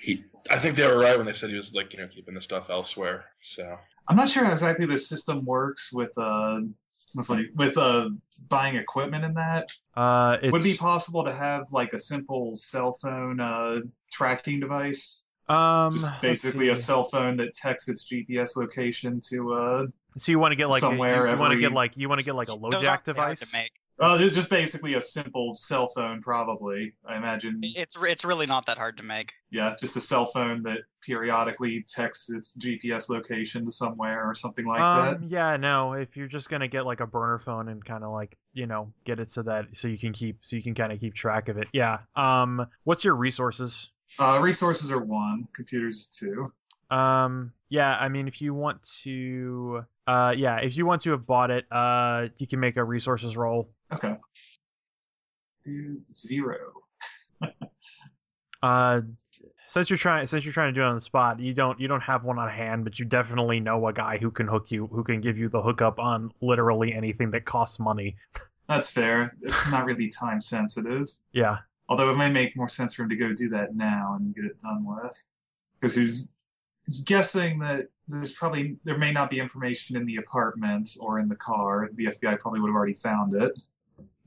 he. 0.00 0.24
I 0.50 0.58
think 0.58 0.76
they 0.76 0.86
were 0.86 0.98
right 0.98 1.16
when 1.16 1.26
they 1.26 1.32
said 1.32 1.50
he 1.50 1.56
was 1.56 1.72
like, 1.72 1.92
you 1.92 2.00
know, 2.00 2.08
keeping 2.08 2.34
the 2.34 2.40
stuff 2.40 2.68
elsewhere. 2.68 3.26
So 3.40 3.78
I'm 4.08 4.16
not 4.16 4.28
sure 4.28 4.44
how 4.44 4.52
exactly 4.52 4.86
the 4.86 4.98
system 4.98 5.44
works 5.44 5.92
with 5.92 6.12
uh, 6.16 6.60
funny, 7.24 7.48
with 7.54 7.78
uh, 7.78 8.10
buying 8.48 8.76
equipment 8.76 9.24
in 9.24 9.34
that. 9.34 9.70
Uh, 9.96 10.38
it's 10.42 10.52
Would 10.52 10.62
it 10.62 10.64
be 10.64 10.76
possible 10.76 11.24
to 11.24 11.32
have 11.32 11.72
like 11.72 11.92
a 11.92 11.98
simple 11.98 12.56
cell 12.56 12.92
phone 12.92 13.40
uh, 13.40 13.80
tracking 14.10 14.60
device? 14.60 15.26
Um, 15.48 15.92
Just 15.92 16.20
basically 16.20 16.68
a 16.68 16.76
cell 16.76 17.04
phone 17.04 17.36
that 17.38 17.52
texts 17.52 17.88
its 17.88 18.10
GPS 18.10 18.56
location 18.56 19.20
to 19.28 19.52
uh 19.52 19.86
So 20.16 20.32
you 20.32 20.38
want 20.38 20.52
to 20.52 20.56
get 20.56 20.70
like 20.70 20.82
a, 20.82 20.86
you, 20.86 20.90
somewhere 20.90 21.36
want 21.36 21.52
to 21.52 21.58
get 21.58 21.72
like 21.72 21.92
you 21.96 22.08
want 22.08 22.20
to 22.20 22.22
get 22.22 22.34
like 22.34 22.48
a 22.48 22.52
Those 22.52 22.72
LoJack 22.72 22.88
aren't 22.88 23.04
very 23.04 23.18
hard 23.18 23.38
device. 23.38 23.52
To 23.98 24.02
make. 24.02 24.20
Oh, 24.20 24.24
it's 24.24 24.34
just 24.34 24.50
basically 24.50 24.94
a 24.94 25.00
simple 25.00 25.54
cell 25.54 25.88
phone, 25.88 26.20
probably. 26.20 26.94
I 27.06 27.16
imagine. 27.16 27.60
It's 27.62 27.96
it's 28.00 28.24
really 28.24 28.46
not 28.46 28.66
that 28.66 28.78
hard 28.78 28.98
to 28.98 29.02
make. 29.02 29.32
Yeah, 29.50 29.74
just 29.78 29.96
a 29.96 30.00
cell 30.00 30.26
phone 30.26 30.62
that 30.64 30.78
periodically 31.06 31.84
texts 31.86 32.30
its 32.30 32.56
GPS 32.56 33.08
location 33.08 33.64
to 33.64 33.70
somewhere 33.70 34.28
or 34.28 34.34
something 34.34 34.66
like 34.66 34.80
that. 34.80 35.16
um, 35.16 35.28
yeah, 35.28 35.56
no. 35.56 35.92
If 35.94 36.16
you're 36.16 36.28
just 36.28 36.48
gonna 36.48 36.68
get 36.68 36.86
like 36.86 37.00
a 37.00 37.06
burner 37.06 37.38
phone 37.38 37.68
and 37.68 37.84
kind 37.84 38.04
of 38.04 38.12
like 38.12 38.36
you 38.52 38.66
know 38.66 38.92
get 39.04 39.20
it 39.20 39.30
so 39.30 39.42
that 39.42 39.66
so 39.72 39.88
you 39.88 39.98
can 39.98 40.12
keep 40.12 40.38
so 40.42 40.56
you 40.56 40.62
can 40.62 40.74
kind 40.74 40.92
of 40.92 41.00
keep 41.00 41.14
track 41.14 41.48
of 41.48 41.58
it. 41.58 41.68
Yeah. 41.72 41.98
Um, 42.16 42.66
what's 42.84 43.04
your 43.04 43.14
resources? 43.14 43.90
Uh, 44.18 44.38
resources 44.42 44.92
are 44.92 45.02
one, 45.02 45.48
computers 45.54 45.96
is 45.96 46.08
two. 46.08 46.52
Um, 46.90 47.52
yeah, 47.70 47.96
I 47.96 48.08
mean, 48.10 48.28
if 48.28 48.42
you 48.42 48.52
want 48.52 48.82
to, 49.02 49.86
uh, 50.06 50.34
yeah, 50.36 50.58
if 50.58 50.76
you 50.76 50.86
want 50.86 51.00
to 51.02 51.12
have 51.12 51.26
bought 51.26 51.50
it, 51.50 51.64
uh, 51.72 52.28
you 52.36 52.46
can 52.46 52.60
make 52.60 52.76
a 52.76 52.84
resources 52.84 53.34
roll. 53.34 53.70
Okay. 53.92 54.16
Two, 55.64 56.00
Zero. 56.16 56.58
Uh, 58.62 59.00
since 59.66 59.90
you're 59.90 59.96
trying, 59.96 60.26
since 60.26 60.44
you're 60.44 60.54
trying 60.54 60.72
to 60.72 60.78
do 60.78 60.84
it 60.84 60.86
on 60.86 60.94
the 60.94 61.00
spot, 61.00 61.40
you 61.40 61.52
don't, 61.52 61.80
you 61.80 61.88
don't 61.88 62.02
have 62.02 62.24
one 62.24 62.38
on 62.38 62.48
hand, 62.48 62.84
but 62.84 62.98
you 62.98 63.04
definitely 63.04 63.58
know 63.58 63.88
a 63.88 63.92
guy 63.92 64.18
who 64.18 64.30
can 64.30 64.46
hook 64.46 64.70
you, 64.70 64.86
who 64.86 65.02
can 65.02 65.20
give 65.20 65.36
you 65.36 65.48
the 65.48 65.60
hookup 65.60 65.98
on 65.98 66.30
literally 66.40 66.92
anything 66.92 67.30
that 67.32 67.44
costs 67.44 67.80
money. 67.80 68.14
That's 68.68 68.90
fair. 68.90 69.26
It's 69.40 69.70
not 69.70 69.84
really 69.84 70.08
time 70.08 70.40
sensitive. 70.40 71.08
Yeah. 71.32 71.58
Although 71.88 72.10
it 72.10 72.16
may 72.16 72.30
make 72.30 72.56
more 72.56 72.68
sense 72.68 72.94
for 72.94 73.02
him 73.02 73.08
to 73.08 73.16
go 73.16 73.32
do 73.32 73.48
that 73.50 73.74
now 73.74 74.16
and 74.18 74.34
get 74.34 74.44
it 74.44 74.60
done 74.60 74.84
with. 74.86 75.20
Because 75.74 75.96
he's, 75.96 76.34
he's 76.86 77.00
guessing 77.00 77.58
that 77.58 77.88
there's 78.06 78.32
probably, 78.32 78.76
there 78.84 78.96
may 78.96 79.10
not 79.10 79.30
be 79.30 79.40
information 79.40 79.96
in 79.96 80.06
the 80.06 80.16
apartment 80.16 80.90
or 81.00 81.18
in 81.18 81.28
the 81.28 81.34
car. 81.34 81.90
The 81.94 82.06
FBI 82.06 82.38
probably 82.38 82.60
would 82.60 82.68
have 82.68 82.76
already 82.76 82.94
found 82.94 83.34
it. 83.34 83.60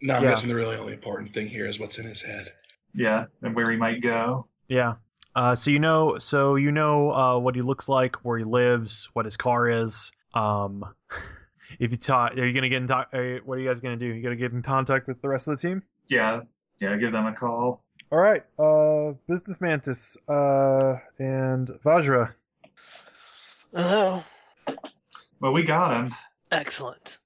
No, 0.05 0.15
I'm 0.15 0.23
Yeah. 0.23 0.29
guessing 0.29 0.49
the 0.49 0.55
really 0.55 0.75
only 0.77 0.93
important 0.93 1.33
thing 1.33 1.47
here 1.47 1.65
is 1.65 1.79
what's 1.79 1.97
in 1.97 2.05
his 2.05 2.21
head. 2.21 2.53
Yeah, 2.93 3.25
and 3.41 3.55
where 3.55 3.69
he 3.71 3.77
might 3.77 4.01
go. 4.01 4.47
Yeah. 4.67 4.95
Uh, 5.35 5.55
so 5.55 5.71
you 5.71 5.79
know, 5.79 6.17
so 6.19 6.55
you 6.55 6.71
know, 6.71 7.11
uh, 7.11 7.37
what 7.39 7.55
he 7.55 7.61
looks 7.61 7.89
like, 7.89 8.15
where 8.17 8.37
he 8.37 8.45
lives, 8.45 9.09
what 9.13 9.25
his 9.25 9.35
car 9.35 9.67
is. 9.69 10.11
Um, 10.33 10.85
if 11.79 11.91
you 11.91 11.97
talk, 11.97 12.33
are 12.37 12.45
you 12.45 12.53
gonna 12.53 12.69
get 12.69 12.81
in? 12.83 12.87
To- 12.87 12.95
uh, 13.11 13.39
what 13.43 13.57
are 13.57 13.61
you 13.61 13.67
guys 13.67 13.79
gonna 13.81 13.97
do? 13.97 14.05
You 14.05 14.21
gonna 14.21 14.35
get 14.35 14.51
in 14.53 14.61
contact 14.61 15.07
with 15.07 15.21
the 15.21 15.27
rest 15.27 15.47
of 15.47 15.59
the 15.59 15.67
team? 15.67 15.83
Yeah, 16.07 16.41
yeah, 16.79 16.95
give 16.97 17.11
them 17.11 17.25
a 17.25 17.33
call. 17.33 17.83
All 18.11 18.19
right, 18.19 18.43
uh, 18.59 19.13
Business 19.27 19.59
Mantis, 19.59 20.15
uh, 20.29 20.97
and 21.19 21.67
Vajra. 21.83 22.33
Oh, 23.73 24.23
Well, 25.41 25.51
we 25.51 25.63
got 25.63 25.93
him. 26.05 26.13
excellent. 26.51 27.17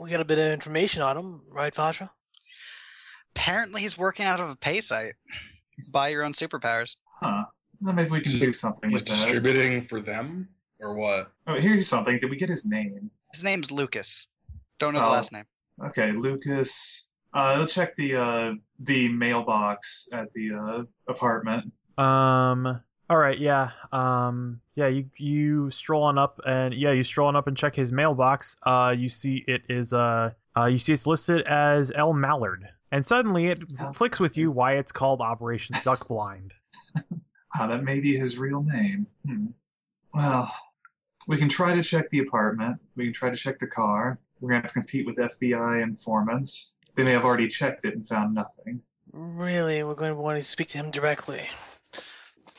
We 0.00 0.10
got 0.10 0.20
a 0.20 0.24
bit 0.24 0.38
of 0.38 0.46
information 0.46 1.02
on 1.02 1.16
him, 1.18 1.42
right, 1.50 1.74
Vajra? 1.74 2.08
Apparently, 3.36 3.82
he's 3.82 3.98
working 3.98 4.24
out 4.24 4.40
of 4.40 4.48
a 4.48 4.56
pay 4.56 4.80
site. 4.80 5.14
Buy 5.92 6.08
your 6.08 6.24
own 6.24 6.32
superpowers. 6.32 6.96
Huh. 7.20 7.44
Well, 7.82 7.94
maybe 7.94 8.10
we 8.10 8.20
can 8.22 8.32
He's- 8.32 8.40
do 8.42 8.52
something 8.52 8.90
He's 8.90 9.00
with 9.00 9.08
that. 9.08 9.14
distributing 9.16 9.82
for 9.82 10.00
them 10.00 10.48
or 10.78 10.94
what? 10.94 11.32
Oh, 11.46 11.58
here's 11.60 11.86
something. 11.88 12.18
Did 12.18 12.30
we 12.30 12.36
get 12.36 12.48
his 12.48 12.66
name? 12.66 13.10
His 13.32 13.44
name's 13.44 13.70
Lucas. 13.70 14.26
Don't 14.78 14.94
know 14.94 15.00
the 15.00 15.06
Oh. 15.06 15.10
last 15.12 15.32
name. 15.32 15.44
Okay, 15.86 16.12
Lucas. 16.12 17.12
Uh, 17.32 17.56
let's 17.58 17.74
check 17.74 17.94
the 17.96 18.16
uh 18.16 18.52
the 18.80 19.08
mailbox 19.08 20.08
at 20.12 20.32
the 20.32 20.52
uh 20.54 20.82
apartment. 21.08 21.72
Um. 21.96 22.82
All 23.10 23.16
right. 23.18 23.38
Yeah. 23.38 23.70
Um. 23.92 24.60
Yeah. 24.76 24.86
You 24.86 25.10
you 25.18 25.70
stroll 25.70 26.04
on 26.04 26.16
up 26.16 26.40
and 26.46 26.72
yeah, 26.72 26.92
you 26.92 27.02
stroll 27.02 27.28
on 27.28 27.36
up 27.36 27.46
and 27.48 27.56
check 27.56 27.74
his 27.76 27.90
mailbox. 27.92 28.56
Uh. 28.64 28.94
You 28.96 29.08
see 29.10 29.44
it 29.46 29.62
is 29.68 29.92
uh. 29.92 30.30
Uh. 30.56 30.66
You 30.66 30.78
see 30.78 30.92
it's 30.92 31.06
listed 31.06 31.42
as 31.46 31.90
L 31.94 32.12
Mallard, 32.14 32.68
and 32.92 33.04
suddenly 33.06 33.48
it 33.48 33.58
Oh. 33.80 33.90
clicks 33.94 34.20
with 34.20 34.36
you 34.38 34.50
why 34.52 34.76
it's 34.76 34.92
called 34.92 35.20
Operation 35.20 35.76
Duck 35.84 36.08
Blind. 36.08 36.52
Ah, 37.58 37.66
that 37.66 37.82
may 37.82 37.98
be 37.98 38.16
his 38.16 38.38
real 38.38 38.62
name. 38.62 39.08
Hmm. 39.26 39.46
Well, 40.14 40.54
we 41.26 41.36
can 41.36 41.48
try 41.48 41.74
to 41.74 41.82
check 41.82 42.08
the 42.10 42.20
apartment. 42.20 42.78
We 42.94 43.06
can 43.06 43.12
try 43.12 43.28
to 43.30 43.34
check 43.34 43.58
the 43.58 43.66
car. 43.66 44.20
We're 44.40 44.50
gonna 44.50 44.60
have 44.60 44.68
to 44.68 44.74
compete 44.74 45.04
with 45.04 45.16
FBI 45.16 45.82
informants. 45.82 46.76
They 46.94 47.02
may 47.02 47.10
have 47.10 47.24
already 47.24 47.48
checked 47.48 47.84
it 47.84 47.94
and 47.96 48.06
found 48.06 48.34
nothing. 48.34 48.82
Really, 49.12 49.82
we're 49.82 49.96
going 49.96 50.14
to 50.14 50.20
want 50.20 50.38
to 50.40 50.44
speak 50.48 50.68
to 50.68 50.78
him 50.78 50.92
directly. 50.92 51.42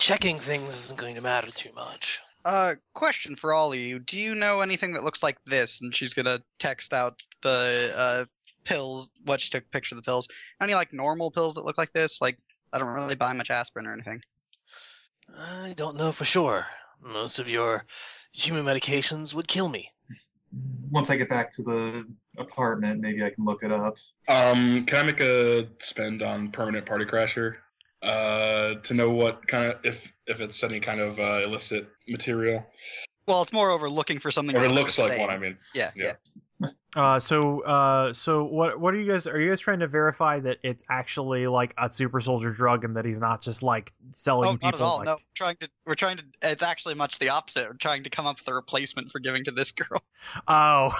Checking 0.02 0.40
things 0.40 0.86
isn't 0.86 1.00
going 1.00 1.14
to 1.14 1.22
matter 1.22 1.52
too 1.52 1.70
much. 1.76 2.22
Uh, 2.44 2.74
question 2.96 3.36
for 3.36 3.54
all 3.54 3.72
of 3.72 3.78
you. 3.78 4.00
Do 4.00 4.20
you 4.20 4.34
know 4.34 4.62
anything 4.62 4.94
that 4.94 5.04
looks 5.04 5.22
like 5.22 5.38
this? 5.46 5.80
And 5.80 5.96
she's 5.96 6.16
gonna 6.16 6.42
text 6.58 6.92
out 6.92 7.22
the 7.44 7.94
uh 7.96 8.26
pills. 8.64 9.12
What 9.26 9.42
she 9.42 9.52
took 9.52 9.64
a 9.64 9.70
picture 9.70 9.94
of 9.94 9.98
the 9.98 10.06
pills. 10.06 10.28
Any 10.60 10.74
like 10.74 10.92
normal 10.92 11.30
pills 11.30 11.54
that 11.54 11.66
look 11.66 11.78
like 11.78 11.94
this? 11.94 12.20
Like 12.20 12.40
I 12.74 12.80
don't 12.80 12.88
really 12.88 13.14
buy 13.14 13.32
much 13.34 13.52
aspirin 13.52 13.86
or 13.86 13.94
anything. 13.94 14.24
I 15.38 15.76
don't 15.78 15.98
know 15.98 16.12
for 16.12 16.26
sure. 16.26 16.66
Most 17.00 17.38
of 17.38 17.48
your 17.48 17.86
human 18.32 18.66
medications 18.66 19.36
would 19.36 19.48
kill 19.48 19.70
me. 19.70 19.92
Once 20.90 21.12
I 21.12 21.16
get 21.16 21.30
back 21.30 21.54
to 21.54 21.62
the 21.62 22.06
apartment, 22.40 23.02
maybe 23.02 23.24
I 23.24 23.30
can 23.30 23.46
look 23.46 23.62
it 23.62 23.72
up. 23.72 23.98
Um, 24.28 24.84
can 24.88 24.98
I 24.98 25.04
make 25.04 25.20
a 25.20 25.68
spend 25.78 26.24
on 26.24 26.50
permanent 26.50 26.88
party 26.88 27.06
crasher? 27.06 27.58
Uh, 28.04 28.76
to 28.82 28.94
know 28.96 29.12
what 29.12 29.48
kind 29.48 29.72
of 29.72 29.78
if 29.84 30.12
if 30.26 30.40
it's 30.42 30.64
any 30.64 30.80
kind 30.80 31.00
of 31.00 31.20
uh, 31.20 31.44
illicit 31.44 31.88
material, 32.08 32.66
Well, 33.28 33.44
it's 33.44 33.54
more 33.54 33.70
over 33.70 33.90
looking 33.90 34.20
for 34.20 34.32
something. 34.32 34.56
or 34.58 34.64
it 34.66 34.72
looks 34.72 34.98
like 34.98 35.20
one. 35.20 35.30
I 35.30 35.38
mean, 35.38 35.56
Yeah, 35.76 35.92
Yeah. 35.96 36.04
yeah. 36.06 36.14
Uh. 36.96 37.20
So. 37.20 37.62
Uh. 37.64 38.14
So 38.14 38.44
what? 38.44 38.80
What 38.80 38.94
are 38.94 39.00
you 39.00 39.10
guys? 39.12 39.26
Are 39.28 39.40
you 39.40 39.50
guys 39.50 39.60
trying 39.62 39.80
to 39.80 39.88
verify 39.88 40.40
that 40.42 40.58
it's 40.64 40.84
actually 40.90 41.48
like 41.48 41.74
a 41.82 41.90
super 41.90 42.20
soldier 42.20 42.52
drug 42.52 42.84
and 42.84 42.98
that 42.98 43.06
he's 43.06 43.22
not 43.22 43.42
just 43.42 43.64
like 43.64 43.94
selling 44.12 44.50
Oh, 44.50 44.54
people? 44.54 44.70
not 44.72 44.76
at 44.76 44.82
all. 44.82 44.98
like- 44.98 45.06
No, 45.06 45.18
trying 45.36 45.56
to. 45.58 45.70
We're 45.86 45.96
trying 45.96 46.18
to. 46.18 46.24
It's 46.42 46.64
actually 46.64 46.96
much 46.96 47.18
the 47.20 47.30
opposite. 47.30 47.68
We're 47.68 47.74
trying 47.78 48.04
to 48.04 48.10
come 48.10 48.28
up 48.28 48.38
with 48.40 48.48
a 48.50 48.54
replacement 48.54 49.12
for 49.12 49.20
giving 49.20 49.46
to 49.46 49.52
this 49.52 49.72
girl. 49.72 50.04
Oh. 50.48 50.92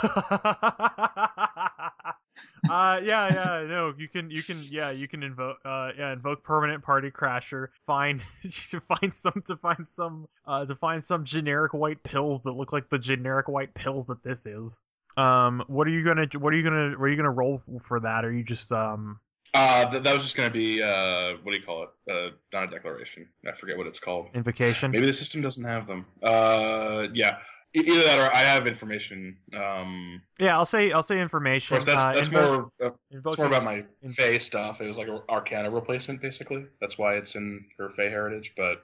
uh 2.70 3.00
yeah, 3.04 3.28
yeah, 3.34 3.66
no, 3.68 3.94
you 3.98 4.08
can 4.08 4.30
you 4.32 4.42
can 4.42 4.58
yeah, 4.64 4.92
you 4.92 5.08
can 5.08 5.22
invoke 5.24 5.58
uh 5.66 5.90
yeah, 5.98 6.14
invoke 6.14 6.44
permanent 6.44 6.84
party 6.84 7.12
crasher, 7.12 7.68
find 7.86 8.22
to 8.72 8.80
find 8.82 9.14
some 9.16 9.44
to 9.48 9.56
find 9.58 9.88
some 9.88 10.28
uh 10.48 10.66
to 10.66 10.76
find 10.76 11.04
some 11.06 11.24
generic 11.26 11.74
white 11.74 12.02
pills 12.04 12.42
that 12.44 12.52
look 12.54 12.72
like 12.74 12.90
the 12.90 13.00
generic 13.00 13.48
white 13.48 13.74
pills 13.74 14.06
that 14.08 14.24
this 14.24 14.46
is. 14.46 14.82
Um 15.18 15.64
what 15.68 15.88
are 15.88 15.92
you 15.92 16.04
going 16.04 16.30
to 16.30 16.38
what 16.40 16.54
are 16.54 16.58
you 16.58 16.64
to 16.64 16.96
what 16.98 17.06
are 17.06 17.10
you 17.10 17.16
to 17.22 17.30
roll 17.30 17.62
for 17.88 18.00
that? 18.00 18.26
Are 18.26 18.32
you 18.32 18.44
just 18.44 18.72
um 18.72 19.20
uh, 19.54 19.84
th- 19.92 20.02
that 20.04 20.14
was 20.14 20.24
just 20.24 20.38
gonna 20.38 20.50
be 20.50 20.82
uh, 20.82 21.34
what 21.44 21.52
do 21.54 21.60
you 21.60 21.66
call 21.66 21.84
it? 21.84 21.90
Uh, 22.10 22.30
not 22.54 22.64
a 22.64 22.68
declaration. 22.68 23.28
I 23.46 23.52
forget 23.60 23.78
what 23.78 23.86
it's 23.86 24.00
called. 24.00 24.28
invocation? 24.34 24.92
Maybe 24.92 25.06
the 25.06 25.14
system 25.14 25.42
doesn't 25.42 25.66
have 25.66 25.88
them. 25.88 26.06
Uh, 26.24 27.08
yeah. 27.14 27.40
Either 27.74 28.02
that 28.04 28.20
or 28.20 28.34
I 28.34 28.40
have 28.40 28.66
information. 28.68 29.36
Um, 29.54 30.22
Yeah, 30.40 30.58
I'll 30.58 30.66
say 30.66 30.94
I'll 30.94 31.04
say 31.04 31.20
information. 31.20 31.76
of 31.76 31.86
course, 31.86 31.94
that's 31.96 32.02
uh, 32.04 32.14
that's 32.14 32.28
invoke- 32.30 32.72
more 32.80 32.90
uh, 32.90 32.94
it's 33.12 33.38
more 33.38 33.48
about 33.48 33.64
my 33.66 33.84
Fey 34.16 34.40
stuff. 34.40 34.80
It 34.80 34.88
was 34.88 34.98
like 34.98 35.10
an 35.10 35.20
Arcana 35.30 35.70
replacement, 35.70 36.22
basically. 36.22 36.66
That's 36.80 36.98
why 36.98 37.16
it's 37.16 37.36
in 37.36 37.66
her 37.78 37.90
Fey 37.98 38.10
heritage. 38.10 38.54
But 38.56 38.84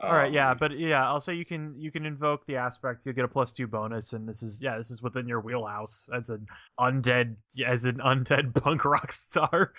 All 0.00 0.12
right, 0.12 0.30
yeah, 0.30 0.50
um, 0.50 0.58
but 0.60 0.78
yeah, 0.78 1.06
I'll 1.08 1.22
say 1.22 1.34
you 1.34 1.46
can 1.46 1.74
you 1.78 1.90
can 1.90 2.04
invoke 2.04 2.44
the 2.46 2.56
aspect. 2.56 3.00
You'll 3.04 3.14
get 3.14 3.24
a 3.24 3.28
plus 3.28 3.52
two 3.52 3.66
bonus, 3.66 4.12
and 4.12 4.28
this 4.28 4.42
is 4.42 4.60
yeah, 4.60 4.76
this 4.76 4.90
is 4.90 5.02
within 5.02 5.26
your 5.26 5.40
wheelhouse 5.40 6.08
as 6.14 6.28
an 6.28 6.46
undead 6.78 7.36
as 7.66 7.86
an 7.86 7.96
undead 7.98 8.54
punk 8.62 8.84
rock 8.84 9.10
star. 9.12 9.72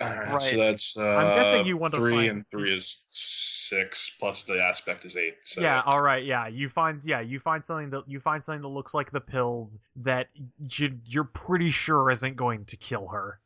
All 0.00 0.08
right, 0.10 0.28
Right. 0.32 0.42
so 0.42 0.56
that's 0.56 0.96
uh, 0.98 1.02
I'm 1.04 1.36
guessing 1.36 1.66
you 1.66 1.76
want 1.76 1.94
to 1.94 2.00
three 2.00 2.12
find- 2.14 2.30
and 2.30 2.44
three 2.50 2.76
is 2.76 3.04
six 3.08 4.10
plus 4.18 4.44
the 4.44 4.60
aspect 4.60 5.04
is 5.04 5.16
eight. 5.16 5.36
So 5.44 5.60
Yeah, 5.60 5.82
all 5.86 6.02
right, 6.02 6.24
yeah, 6.24 6.48
you 6.48 6.68
find 6.68 7.02
yeah, 7.04 7.20
you 7.20 7.38
find 7.38 7.64
something 7.64 7.90
that 7.90 8.02
you 8.08 8.18
find 8.20 8.42
something 8.42 8.62
that 8.62 8.68
looks 8.68 8.92
like 8.92 9.10
the 9.12 9.20
pills 9.20 9.78
that 9.96 10.26
you, 10.58 10.98
you're 11.04 11.24
pretty 11.24 11.70
sure 11.70 12.10
isn't 12.10 12.36
going 12.36 12.64
to 12.66 12.76
kill 12.76 13.08
her. 13.08 13.40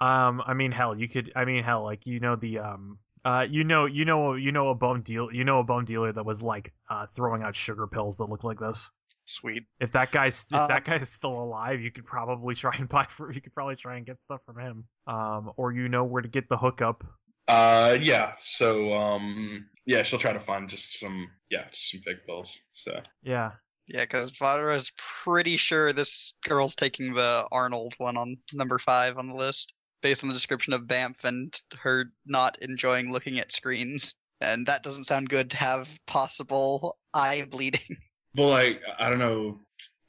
Um, 0.00 0.40
I 0.46 0.54
mean, 0.54 0.72
hell, 0.72 0.96
you 0.96 1.08
could. 1.08 1.32
I 1.36 1.44
mean, 1.44 1.64
hell, 1.64 1.82
like 1.82 2.06
you 2.06 2.20
know 2.20 2.36
the 2.36 2.60
um. 2.60 2.98
Uh, 3.24 3.46
you 3.48 3.64
know, 3.64 3.86
you 3.86 4.04
know, 4.04 4.34
you 4.34 4.52
know 4.52 4.68
a 4.68 4.74
bone 4.74 5.02
deal. 5.02 5.32
You 5.32 5.44
know 5.44 5.60
a 5.60 5.64
bone 5.64 5.84
dealer 5.84 6.12
that 6.12 6.24
was 6.24 6.42
like 6.42 6.72
uh, 6.90 7.06
throwing 7.14 7.42
out 7.42 7.56
sugar 7.56 7.86
pills 7.86 8.18
that 8.18 8.26
look 8.26 8.44
like 8.44 8.60
this. 8.60 8.90
Sweet. 9.24 9.64
If 9.80 9.92
that 9.92 10.12
guy's 10.12 10.46
if 10.50 10.56
Um, 10.56 10.68
that 10.68 10.84
guy's 10.84 11.08
still 11.08 11.32
alive, 11.32 11.80
you 11.80 11.90
could 11.90 12.04
probably 12.04 12.54
try 12.64 12.76
and 12.76 12.88
buy 12.88 13.04
for 13.04 13.32
you 13.32 13.40
could 13.40 13.54
probably 13.54 13.76
try 13.76 13.96
and 13.96 14.04
get 14.04 14.20
stuff 14.20 14.40
from 14.44 14.58
him. 14.58 14.84
Um, 15.06 15.52
or 15.56 15.72
you 15.72 15.88
know 15.88 16.04
where 16.04 16.22
to 16.22 16.28
get 16.28 16.48
the 16.48 16.56
hookup. 16.56 17.04
Uh, 17.48 17.98
yeah. 18.00 18.34
So 18.38 18.92
um, 18.94 19.66
yeah, 19.86 20.02
she'll 20.02 20.18
try 20.18 20.32
to 20.32 20.38
find 20.38 20.68
just 20.68 20.98
some 21.00 21.28
yeah, 21.50 21.64
just 21.70 21.90
some 21.90 22.00
fake 22.00 22.26
pills. 22.26 22.58
So 22.72 23.00
Yeah. 23.22 23.52
Yeah, 23.86 24.04
because 24.04 24.32
is 24.40 24.92
pretty 25.24 25.58
sure 25.58 25.92
this 25.92 26.32
girl's 26.42 26.74
taking 26.74 27.12
the 27.12 27.46
Arnold 27.52 27.92
one 27.98 28.16
on 28.16 28.38
number 28.52 28.78
five 28.78 29.18
on 29.18 29.28
the 29.28 29.34
list, 29.34 29.74
based 30.04 30.22
on 30.22 30.28
the 30.28 30.34
description 30.34 30.74
of 30.74 30.82
BAMF 30.82 31.24
and 31.24 31.58
her 31.80 32.04
not 32.26 32.58
enjoying 32.60 33.10
looking 33.10 33.38
at 33.40 33.52
screens 33.52 34.14
and 34.40 34.66
that 34.66 34.82
doesn't 34.82 35.04
sound 35.04 35.30
good 35.30 35.50
to 35.50 35.56
have 35.56 35.88
possible 36.06 36.98
eye 37.14 37.46
bleeding. 37.50 37.80
Well, 38.36 38.48
like 38.50 38.80
I 38.98 39.10
don't 39.10 39.20
know, 39.20 39.60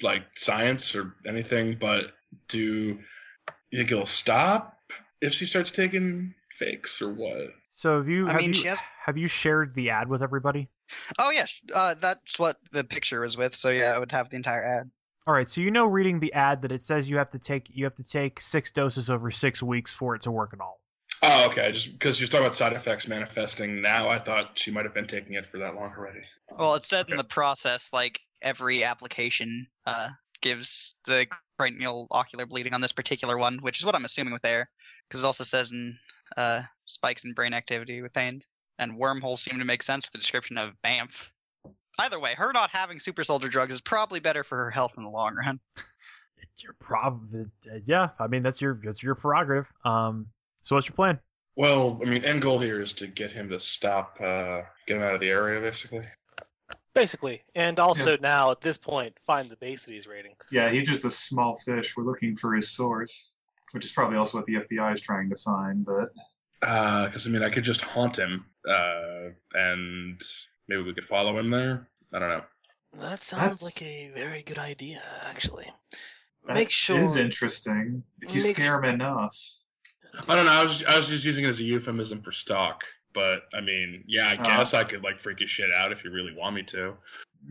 like 0.02 0.24
science 0.36 0.96
or 0.96 1.14
anything, 1.28 1.78
but 1.80 2.06
do 2.48 2.98
you 3.70 3.78
think 3.78 3.92
it'll 3.92 4.08
stop 4.08 4.80
if 5.22 5.32
she 5.32 5.46
starts 5.46 5.70
taking 5.70 6.34
fakes 6.58 7.04
or 7.04 7.14
what? 7.14 7.54
So 7.72 7.98
have 8.00 8.10
you 8.10 8.28
I 8.28 8.32
have 8.32 8.42
mean, 8.42 8.54
you, 8.54 8.62
she 8.62 8.68
has- 8.68 8.80
have 9.06 9.16
you 9.20 9.28
shared 9.28 9.76
the 9.76 9.92
ad 9.92 10.10
with 10.10 10.24
everybody? 10.24 10.70
Oh 11.20 11.30
yeah, 11.30 11.46
uh, 11.72 11.94
that's 12.02 12.40
what 12.40 12.58
the 12.72 12.84
picture 12.84 13.22
was 13.22 13.38
with. 13.38 13.56
So 13.56 13.70
yeah, 13.70 13.96
I 13.96 14.00
would 14.00 14.12
have 14.12 14.32
the 14.32 14.38
entire 14.38 14.64
ad. 14.80 14.90
All 15.28 15.34
right, 15.34 15.50
so 15.50 15.62
you 15.62 15.72
know 15.72 15.86
reading 15.86 16.20
the 16.20 16.32
ad 16.34 16.62
that 16.62 16.72
it 16.72 16.84
says 16.84 17.10
you 17.10 17.18
have 17.18 17.32
to 17.32 17.40
take 17.40 17.68
you 17.74 17.84
have 17.84 17.96
to 17.96 18.04
take 18.04 18.40
six 18.40 18.72
doses 18.72 19.10
over 19.10 19.32
six 19.32 19.64
weeks 19.64 19.94
for 19.94 20.16
it 20.16 20.22
to 20.24 20.32
work 20.32 20.52
at 20.54 20.62
all. 20.62 20.80
Oh, 21.24 21.48
okay. 21.48 21.72
Just 21.72 21.92
because 21.94 22.20
you're 22.20 22.28
talking 22.28 22.46
about 22.46 22.56
side 22.56 22.74
effects 22.74 23.08
manifesting 23.08 23.82
now, 23.82 24.10
I 24.10 24.20
thought 24.20 24.52
she 24.60 24.70
might 24.70 24.86
have 24.86 24.94
been 24.94 25.08
taking 25.08 25.34
it 25.34 25.48
for 25.48 25.58
that 25.58 25.74
long 25.74 25.92
already. 25.98 26.22
Well, 26.56 26.76
it 26.76 26.86
said 26.86 27.10
in 27.10 27.18
the 27.18 27.24
process 27.24 27.90
like 27.92 28.20
every 28.42 28.84
application 28.84 29.68
uh, 29.88 30.10
gives 30.42 30.94
the 31.08 31.26
cranial 31.58 32.08
ocular 32.12 32.46
bleeding 32.46 32.74
on 32.74 32.82
this 32.82 32.92
particular 32.92 33.38
one, 33.38 33.58
which 33.60 33.80
is 33.80 33.86
what 33.86 33.96
I'm 33.96 34.06
assuming 34.06 34.34
with 34.34 34.46
air, 34.46 34.70
because 35.08 35.24
it 35.24 35.26
also 35.26 35.44
says 35.44 35.72
in 35.72 35.98
uh, 36.38 36.62
spikes 36.86 37.26
in 37.26 37.34
brain 37.34 37.54
activity 37.54 38.02
with 38.04 38.14
pain, 38.14 38.42
and 38.78 38.98
wormholes 38.98 39.42
seem 39.42 39.58
to 39.58 39.66
make 39.66 39.82
sense 39.82 40.06
with 40.06 40.14
the 40.14 40.20
description 40.20 40.60
of 40.60 40.74
BAMF. 40.86 41.12
Either 41.98 42.20
way, 42.20 42.36
her 42.36 42.52
not 42.54 42.70
having 42.72 43.00
super 43.00 43.24
soldier 43.24 43.50
drugs 43.50 43.74
is 43.74 43.82
probably 43.82 44.20
better 44.20 44.44
for 44.44 44.58
her 44.58 44.72
health 44.72 44.94
in 44.98 45.04
the 45.04 45.10
long 45.10 45.36
run. 45.36 45.60
It's 46.54 46.64
your 46.64 46.76
prob 46.80 47.28
uh, 47.34 47.80
yeah, 47.84 48.10
I 48.18 48.28
mean 48.28 48.42
that's 48.42 48.62
your 48.62 48.80
that's 48.82 49.04
your 49.04 49.16
prerogative. 49.16 49.66
Um 49.84 50.28
so 50.64 50.76
what's 50.76 50.88
your 50.88 50.96
plan? 50.96 51.20
Well, 51.56 52.02
I 52.02 52.10
mean, 52.10 52.26
end 52.26 52.42
goal 52.42 52.60
here 52.60 52.82
is 52.82 52.94
to 52.94 53.08
get 53.08 53.32
him 53.32 53.50
to 53.50 53.60
stop, 53.60 54.18
uh, 54.20 54.62
get 54.88 54.98
him 54.98 55.04
out 55.04 55.14
of 55.14 55.20
the 55.22 55.30
area, 55.30 55.62
basically. 55.62 56.06
Basically, 56.94 57.44
and 57.56 57.80
also 57.80 58.18
now 58.22 58.52
at 58.52 58.62
this 58.62 58.78
point, 58.78 59.18
find 59.26 59.50
the 59.50 59.58
base 59.58 59.84
that 59.84 59.92
he's 59.92 60.08
raiding. 60.08 60.36
Yeah, 60.50 60.70
he's 60.70 60.88
just 60.88 61.04
a 61.06 61.12
small 61.12 61.56
fish. 61.56 61.96
We're 61.96 62.04
looking 62.04 62.36
for 62.36 62.54
his 62.54 62.72
source, 62.72 63.34
which 63.72 63.86
is 63.86 63.92
probably 63.92 64.18
also 64.18 64.38
what 64.38 64.46
the 64.46 64.56
FBI 64.56 64.94
is 64.94 65.02
trying 65.02 65.30
to 65.30 65.36
find. 65.36 65.86
But 65.86 66.10
Because 66.62 67.28
I 67.28 67.30
mean, 67.30 67.44
I 67.44 67.50
could 67.50 67.66
just 67.66 67.82
haunt 67.82 68.18
him, 68.18 68.46
uh, 68.70 69.30
and 69.54 70.22
maybe 70.68 70.82
we 70.84 70.94
could 70.94 71.08
follow 71.08 71.38
him 71.38 71.50
there. 71.50 71.88
I 72.14 72.20
don't 72.20 72.30
know. 72.30 72.44
That 72.94 73.22
sounds 73.22 73.42
That's- 73.62 73.82
like 73.82 73.88
a 73.90 74.12
very 74.16 74.44
good 74.44 74.58
idea, 74.60 75.02
actually. 75.24 75.70
that 76.48 76.54
Make 76.54 76.70
sure. 76.70 77.02
is 77.02 77.18
interesting 77.18 78.04
if 78.22 78.30
you 78.36 78.42
Make- 78.42 78.56
scare 78.56 78.78
him 78.84 78.94
enough. 78.96 79.36
I 80.30 80.36
don't 80.36 80.46
know. 80.46 80.52
I 80.52 80.64
was 80.64 80.84
I 80.84 80.96
was 80.98 81.08
just 81.10 81.26
using 81.26 81.44
it 81.44 81.50
as 81.50 81.60
a 81.60 81.64
euphemism 81.64 82.22
for 82.22 82.32
stalk. 82.32 82.84
But 83.14 83.44
I 83.54 83.62
mean, 83.62 84.04
yeah, 84.08 84.28
I 84.28 84.36
Uh. 84.36 84.44
guess 84.58 84.74
I 84.74 84.84
could 84.84 85.04
like 85.04 85.20
freak 85.20 85.40
his 85.40 85.50
shit 85.50 85.74
out 85.74 85.92
if 85.92 86.04
you 86.04 86.12
really 86.12 86.34
want 86.34 86.56
me 86.56 86.64
to. 86.64 86.98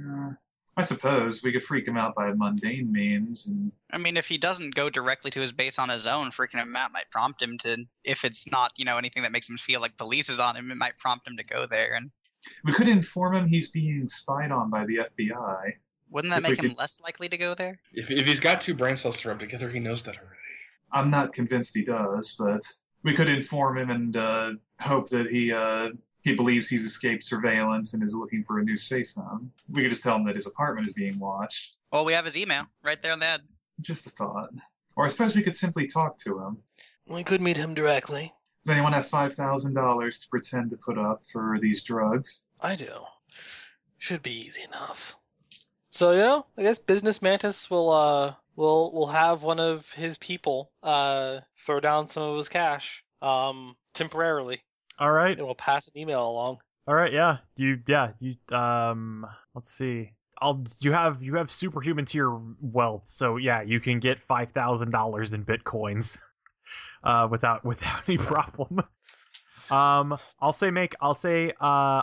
Uh, 0.00 0.30
I 0.76 0.82
suppose 0.82 1.42
we 1.42 1.52
could 1.52 1.62
freak 1.64 1.86
him 1.86 1.96
out 1.96 2.14
by 2.14 2.32
mundane 2.32 2.90
means, 2.90 3.46
and 3.46 3.70
I 3.92 3.98
mean, 3.98 4.16
if 4.16 4.26
he 4.26 4.38
doesn't 4.38 4.74
go 4.74 4.90
directly 4.90 5.30
to 5.32 5.40
his 5.40 5.52
base 5.52 5.78
on 5.78 5.88
his 5.88 6.06
own, 6.06 6.30
freaking 6.32 6.60
him 6.60 6.74
out 6.74 6.90
might 6.92 7.10
prompt 7.10 7.40
him 7.42 7.58
to. 7.58 7.84
If 8.02 8.24
it's 8.24 8.50
not, 8.50 8.72
you 8.76 8.84
know, 8.84 8.98
anything 8.98 9.22
that 9.22 9.32
makes 9.32 9.48
him 9.48 9.56
feel 9.58 9.80
like 9.80 9.96
police 9.96 10.28
is 10.28 10.38
on 10.38 10.56
him, 10.56 10.70
it 10.70 10.76
might 10.76 10.98
prompt 10.98 11.26
him 11.28 11.36
to 11.36 11.44
go 11.44 11.66
there. 11.66 11.94
And 11.94 12.10
we 12.64 12.72
could 12.72 12.88
inform 12.88 13.34
him 13.36 13.46
he's 13.48 13.70
being 13.70 14.08
spied 14.08 14.50
on 14.50 14.70
by 14.70 14.84
the 14.86 14.96
FBI. 14.98 15.72
wouldn't 16.10 16.30
that 16.32 16.38
If 16.38 16.42
make 16.50 16.58
him 16.62 16.70
could- 16.70 16.78
less 16.78 17.00
likely 17.00 17.28
to 17.28 17.36
go 17.36 17.54
there? 17.54 17.78
If 17.92 18.10
if 18.10 18.26
he's 18.26 18.40
got 18.40 18.60
two 18.60 18.74
brain 18.74 18.96
cells 18.96 19.16
to 19.18 19.28
rub 19.28 19.40
together, 19.40 19.68
he 19.70 19.80
knows 19.80 20.02
that 20.04 20.16
already. 20.16 20.30
I'm 20.92 21.10
not 21.10 21.32
convinced 21.32 21.74
he 21.76 21.84
does, 21.84 22.36
but 22.38 22.62
we 23.02 23.14
could 23.14 23.28
inform 23.28 23.78
him 23.78 23.90
and 23.90 24.16
uh, 24.16 24.52
hope 24.80 25.08
that 25.10 25.26
he 25.30 25.52
uh, 25.52 25.90
he 26.22 26.34
believes 26.34 26.68
he's 26.68 26.84
escaped 26.84 27.22
surveillance 27.24 27.94
and 27.94 28.02
is 28.02 28.14
looking 28.14 28.42
for 28.44 28.58
a 28.58 28.64
new 28.64 28.76
safe 28.76 29.10
phone. 29.10 29.50
We 29.68 29.82
could 29.82 29.90
just 29.90 30.02
tell 30.02 30.16
him 30.16 30.24
that 30.26 30.36
his 30.36 30.46
apartment 30.46 30.86
is 30.86 30.92
being 30.92 31.18
watched. 31.18 31.76
Well, 31.92 32.04
we 32.04 32.12
have 32.14 32.24
his 32.24 32.36
email 32.36 32.64
right 32.82 33.00
there 33.02 33.12
on 33.12 33.18
the 33.20 33.26
ad. 33.26 33.40
Just 33.80 34.06
a 34.06 34.10
thought. 34.10 34.50
Or 34.96 35.04
I 35.04 35.08
suppose 35.08 35.34
we 35.36 35.42
could 35.42 35.56
simply 35.56 35.86
talk 35.88 36.16
to 36.18 36.38
him. 36.38 36.58
We 37.06 37.24
could 37.24 37.42
meet 37.42 37.56
him 37.56 37.74
directly. 37.74 38.32
Does 38.64 38.70
anyone 38.72 38.94
have 38.94 39.06
five 39.06 39.34
thousand 39.34 39.74
dollars 39.74 40.20
to 40.20 40.28
pretend 40.30 40.70
to 40.70 40.76
put 40.78 40.96
up 40.96 41.22
for 41.26 41.58
these 41.60 41.82
drugs? 41.82 42.44
I 42.60 42.76
do. 42.76 42.90
Should 43.98 44.22
be 44.22 44.46
easy 44.46 44.62
enough. 44.62 45.16
So 45.90 46.12
you 46.12 46.18
know, 46.18 46.46
I 46.56 46.62
guess 46.62 46.78
Business 46.78 47.20
Mantis 47.20 47.70
will 47.70 47.90
uh 47.90 48.34
will 48.56 48.90
will 48.92 49.08
have 49.08 49.42
one 49.42 49.60
of 49.60 49.90
his 49.92 50.16
people 50.18 50.70
uh 50.82 51.40
throw 51.66 51.80
down 51.80 52.08
some 52.08 52.22
of 52.22 52.36
his 52.36 52.48
cash 52.48 53.04
um 53.20 53.76
temporarily, 53.92 54.62
All 54.98 55.10
right. 55.12 55.36
and 55.36 55.44
we'll 55.46 55.54
pass 55.54 55.86
an 55.88 55.98
email 55.98 56.26
along. 56.28 56.58
All 56.86 56.94
right, 56.94 57.12
yeah. 57.12 57.38
You 57.56 57.80
yeah, 57.86 58.12
you 58.18 58.36
um 58.56 59.26
let's 59.54 59.70
see. 59.70 60.12
I'll 60.40 60.64
you 60.80 60.92
have 60.92 61.22
you 61.22 61.34
have 61.36 61.50
superhuman 61.50 62.06
tier 62.06 62.30
wealth, 62.60 63.04
so 63.06 63.36
yeah, 63.36 63.60
you 63.62 63.78
can 63.78 64.00
get 64.00 64.20
five 64.22 64.52
thousand 64.52 64.90
dollars 64.90 65.32
in 65.34 65.44
bitcoins, 65.44 66.18
uh, 67.04 67.28
without 67.30 67.64
without 67.64 68.08
any 68.08 68.18
problem. 68.18 68.82
Um, 69.70 70.18
I'll 70.40 70.52
say 70.52 70.70
make 70.70 70.94
I'll 71.00 71.14
say 71.14 71.48
uh 71.50 71.54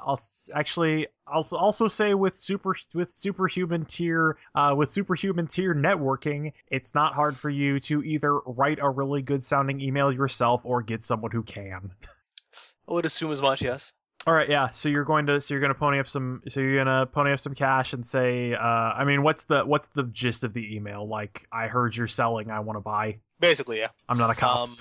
I'll 0.03 0.17
s- 0.17 0.49
actually 0.53 1.07
I'll 1.27 1.41
s- 1.41 1.53
also 1.53 1.87
say 1.87 2.15
with 2.15 2.35
super 2.35 2.75
with 2.95 3.11
superhuman 3.11 3.85
tier 3.85 4.37
uh 4.55 4.73
with 4.75 4.89
superhuman 4.89 5.45
tier 5.45 5.75
networking, 5.75 6.53
it's 6.71 6.95
not 6.95 7.13
hard 7.13 7.37
for 7.37 7.51
you 7.51 7.79
to 7.81 8.01
either 8.01 8.39
write 8.39 8.79
a 8.81 8.89
really 8.89 9.21
good 9.21 9.43
sounding 9.43 9.79
email 9.79 10.11
yourself 10.11 10.61
or 10.63 10.81
get 10.81 11.05
someone 11.05 11.29
who 11.29 11.43
can. 11.43 11.91
I 12.89 12.93
would 12.93 13.05
assume 13.05 13.31
as 13.31 13.41
much, 13.43 13.61
yes. 13.61 13.93
All 14.27 14.33
right, 14.33 14.49
yeah. 14.49 14.69
So 14.69 14.89
you're 14.89 15.05
going 15.05 15.27
to 15.27 15.39
so 15.39 15.53
you're 15.53 15.61
going 15.61 15.73
to 15.73 15.79
pony 15.79 15.99
up 15.99 16.07
some 16.07 16.41
so 16.47 16.59
you're 16.61 16.83
going 16.83 16.87
to 16.87 17.05
pony 17.05 17.31
up 17.31 17.39
some 17.39 17.53
cash 17.55 17.93
and 17.93 18.05
say, 18.05 18.53
uh, 18.53 18.57
I 18.59 19.03
mean, 19.03 19.21
what's 19.23 19.43
the 19.45 19.63
what's 19.65 19.87
the 19.89 20.03
gist 20.03 20.43
of 20.43 20.53
the 20.53 20.75
email? 20.75 21.07
Like, 21.07 21.47
I 21.51 21.67
heard 21.67 21.95
you're 21.95 22.07
selling, 22.07 22.49
I 22.51 22.59
want 22.61 22.77
to 22.77 22.81
buy. 22.81 23.19
Basically, 23.41 23.79
yeah. 23.79 23.89
I'm 24.07 24.17
not 24.19 24.29
a 24.29 24.35
cop. 24.35 24.69
Um, 24.69 24.77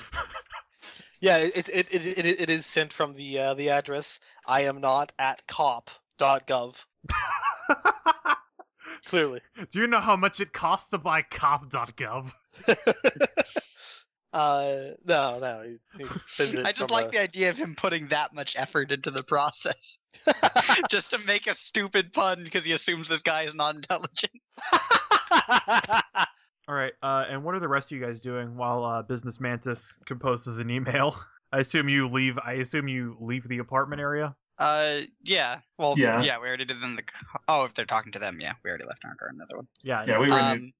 yeah, 1.20 1.38
it 1.38 1.68
it, 1.70 1.92
it 1.94 2.06
it 2.06 2.40
it 2.42 2.50
is 2.50 2.66
sent 2.66 2.92
from 2.92 3.14
the 3.14 3.38
uh, 3.38 3.54
the 3.54 3.70
address 3.70 4.20
I 4.46 4.62
am 4.62 4.80
not 4.80 5.12
at 5.18 5.46
cop.gov. 5.48 6.84
Clearly. 9.06 9.40
Do 9.70 9.80
you 9.80 9.86
know 9.86 10.00
how 10.00 10.14
much 10.14 10.40
it 10.40 10.52
costs 10.52 10.90
to 10.90 10.98
buy 10.98 11.22
cop.gov? 11.22 12.32
uh, 14.32 14.76
no, 15.06 15.38
no. 15.38 15.62
He, 15.64 16.04
he 16.04 16.10
sends 16.26 16.54
it 16.54 16.66
I 16.66 16.72
just 16.72 16.90
like 16.90 17.06
a- 17.06 17.10
the 17.10 17.22
idea 17.22 17.48
of 17.48 17.56
him 17.56 17.74
putting 17.76 18.08
that 18.08 18.34
much 18.34 18.56
effort 18.58 18.92
into 18.92 19.10
the 19.10 19.22
process 19.22 19.96
just 20.90 21.12
to 21.12 21.18
make 21.26 21.46
a 21.46 21.54
stupid 21.54 22.12
pun 22.12 22.44
because 22.44 22.64
he 22.64 22.72
assumes 22.72 23.08
this 23.08 23.22
guy 23.22 23.44
is 23.44 23.54
not 23.54 23.74
intelligent. 23.74 24.32
All 26.70 26.76
right, 26.76 26.92
uh, 27.02 27.24
and 27.28 27.42
what 27.42 27.56
are 27.56 27.58
the 27.58 27.66
rest 27.66 27.90
of 27.90 27.98
you 27.98 28.06
guys 28.06 28.20
doing 28.20 28.54
while 28.56 28.84
uh, 28.84 29.02
Business 29.02 29.40
Mantis 29.40 29.98
composes 30.06 30.58
an 30.58 30.70
email? 30.70 31.16
I 31.52 31.58
assume 31.58 31.88
you 31.88 32.08
leave. 32.08 32.38
I 32.38 32.52
assume 32.52 32.86
you 32.86 33.16
leave 33.20 33.48
the 33.48 33.58
apartment 33.58 34.00
area. 34.00 34.36
Uh, 34.56 35.00
yeah. 35.24 35.58
Well, 35.78 35.94
Yeah. 35.98 36.22
yeah. 36.22 36.38
we 36.38 36.46
already 36.46 36.66
did 36.66 36.80
in 36.80 36.94
the. 36.94 37.02
Oh, 37.48 37.64
if 37.64 37.74
they're 37.74 37.86
talking 37.86 38.12
to 38.12 38.20
them, 38.20 38.40
yeah, 38.40 38.52
we 38.62 38.70
already 38.70 38.84
left 38.84 39.04
our 39.04 39.16
car 39.16 39.30
another 39.34 39.56
one. 39.56 39.66
Yeah. 39.82 40.04
Yeah, 40.06 40.20
we 40.20 40.28
were 40.30 40.38
in 40.38 40.44
Um, 40.44 40.72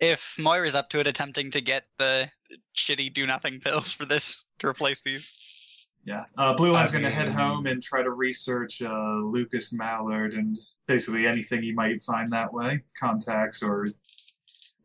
if 0.00 0.20
Moira's 0.38 0.74
up 0.74 0.90
to 0.90 1.00
it, 1.00 1.06
attempting 1.06 1.52
to 1.52 1.62
get 1.62 1.84
the 1.98 2.28
shitty 2.76 3.14
do 3.14 3.26
nothing 3.26 3.60
pills 3.64 3.94
for 3.94 4.04
this 4.04 4.44
to 4.58 4.66
replace 4.68 5.00
these. 5.00 5.88
Yeah. 6.04 6.24
Uh, 6.36 6.52
Blue 6.52 6.72
Line's 6.72 6.92
going 6.92 7.04
to 7.04 7.10
head 7.10 7.28
home 7.28 7.66
and 7.66 7.82
try 7.82 8.02
to 8.02 8.10
research 8.10 8.82
uh, 8.82 9.14
Lucas 9.22 9.72
Mallard 9.72 10.34
and 10.34 10.58
basically 10.86 11.26
anything 11.26 11.62
you 11.62 11.74
might 11.74 12.02
find 12.02 12.28
that 12.32 12.52
way, 12.52 12.82
contacts 12.98 13.62
or 13.62 13.86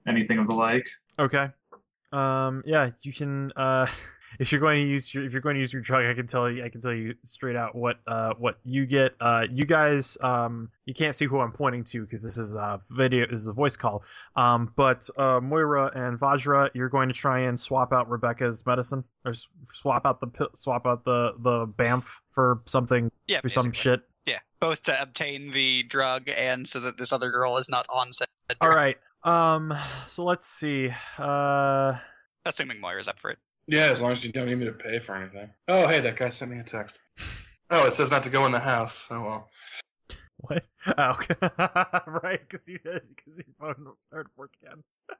anything 0.07 0.38
of 0.38 0.48
the 0.48 0.53
like. 0.53 0.88
Okay. 1.19 1.48
Um. 2.11 2.64
Yeah. 2.65 2.91
You 3.02 3.14
can. 3.14 3.52
Uh. 3.56 3.88
If 4.38 4.52
you're 4.52 4.60
going 4.60 4.82
to 4.82 4.86
use 4.86 5.14
your 5.14 5.23
if 5.23 5.32
you're 5.32 5.41
going 5.41 5.56
to 5.56 5.61
use 5.61 5.72
your 5.72 5.82
drug, 5.82 6.06
I 6.06 6.14
can 6.14 6.27
tell 6.27 6.52
you 6.52 6.65
I 6.65 6.68
can 6.68 6.82
tell 6.82 6.91
you 6.91 7.15
straight 7.23 7.56
out 7.56 7.73
what 7.73 7.99
uh 8.06 8.34
what 8.38 8.57
you 8.65 8.86
get. 8.86 9.15
Uh. 9.22 9.44
You 9.49 9.64
guys. 9.65 10.18
Um. 10.22 10.72
You 10.86 10.94
can't 10.94 11.15
see 11.15 11.23
who 11.23 11.40
I'm 11.40 11.53
pointing 11.53 11.86
to 11.86 12.02
because 12.02 12.22
this 12.22 12.38
is 12.38 12.53
a 12.53 12.82
video. 12.90 13.27
This 13.27 13.40
is 13.40 13.48
a 13.48 13.53
voice 13.53 13.77
call. 13.77 14.03
Um. 14.36 14.73
But 14.76 15.10
uh, 15.18 15.40
Moira 15.40 15.90
and 15.95 16.19
Vajra, 16.19 16.69
you're 16.73 16.90
going 16.90 17.07
to 17.07 17.14
try 17.14 17.41
and 17.41 17.57
swap 17.57 17.94
out 17.94 18.10
Rebecca's 18.10 18.65
medicine 18.65 19.06
or 19.23 19.36
swap 19.72 20.06
out 20.06 20.19
the 20.19 20.49
swap 20.56 20.86
out 20.86 21.06
the 21.06 21.32
the 21.40 21.68
Bamf 21.68 22.06
for 22.34 22.61
something 22.65 23.11
Yeah, 23.27 23.40
for 23.40 23.48
some 23.48 23.72
shit. 23.72 24.02
Yeah, 24.26 24.40
both 24.60 24.84
to 24.84 25.02
obtain 25.02 25.53
the 25.53 25.84
drug 25.84 26.27
and 26.27 26.68
so 26.68 26.82
that 26.82 26.98
this 26.98 27.14
other 27.14 27.32
girl 27.32 27.57
is 27.57 27.69
not 27.69 27.86
on 27.88 28.11
set. 28.11 28.27
All 28.60 28.68
right. 28.69 28.98
Um. 29.26 29.73
So 30.07 30.23
let's 30.23 30.45
see. 30.45 30.91
Uh. 31.18 31.93
Assuming 32.45 32.80
Moira's 32.80 33.07
up 33.07 33.19
for 33.19 33.31
it. 33.31 33.39
Yeah, 33.68 33.91
as 33.91 33.99
long 33.99 34.11
as 34.11 34.23
you 34.23 34.31
don't 34.31 34.47
need 34.47 34.56
me 34.56 34.65
to 34.65 34.72
pay 34.72 34.99
for 34.99 35.15
anything. 35.15 35.49
Oh, 35.68 35.88
hey, 35.88 35.99
that 35.99 36.15
guy 36.15 36.30
sent 36.30 36.52
me 36.52 36.60
a 36.60 36.64
text. 36.64 36.99
Oh, 37.72 37.88
it 37.88 37.93
says 37.93 38.11
not 38.11 38.22
to 38.23 38.30
go 38.30 38.45
in 38.45 38.52
the 38.52 38.60
house. 38.60 39.07
Oh 39.10 39.22
well. 39.22 39.49
What? 40.38 40.64
Oh, 40.99 41.18
right, 42.22 42.39
because 42.47 42.68
you 42.68 42.77
because 42.77 43.38
your 43.38 43.45
phone 43.60 43.88
started 44.07 44.30
working 44.38 44.60
again. 44.68 44.84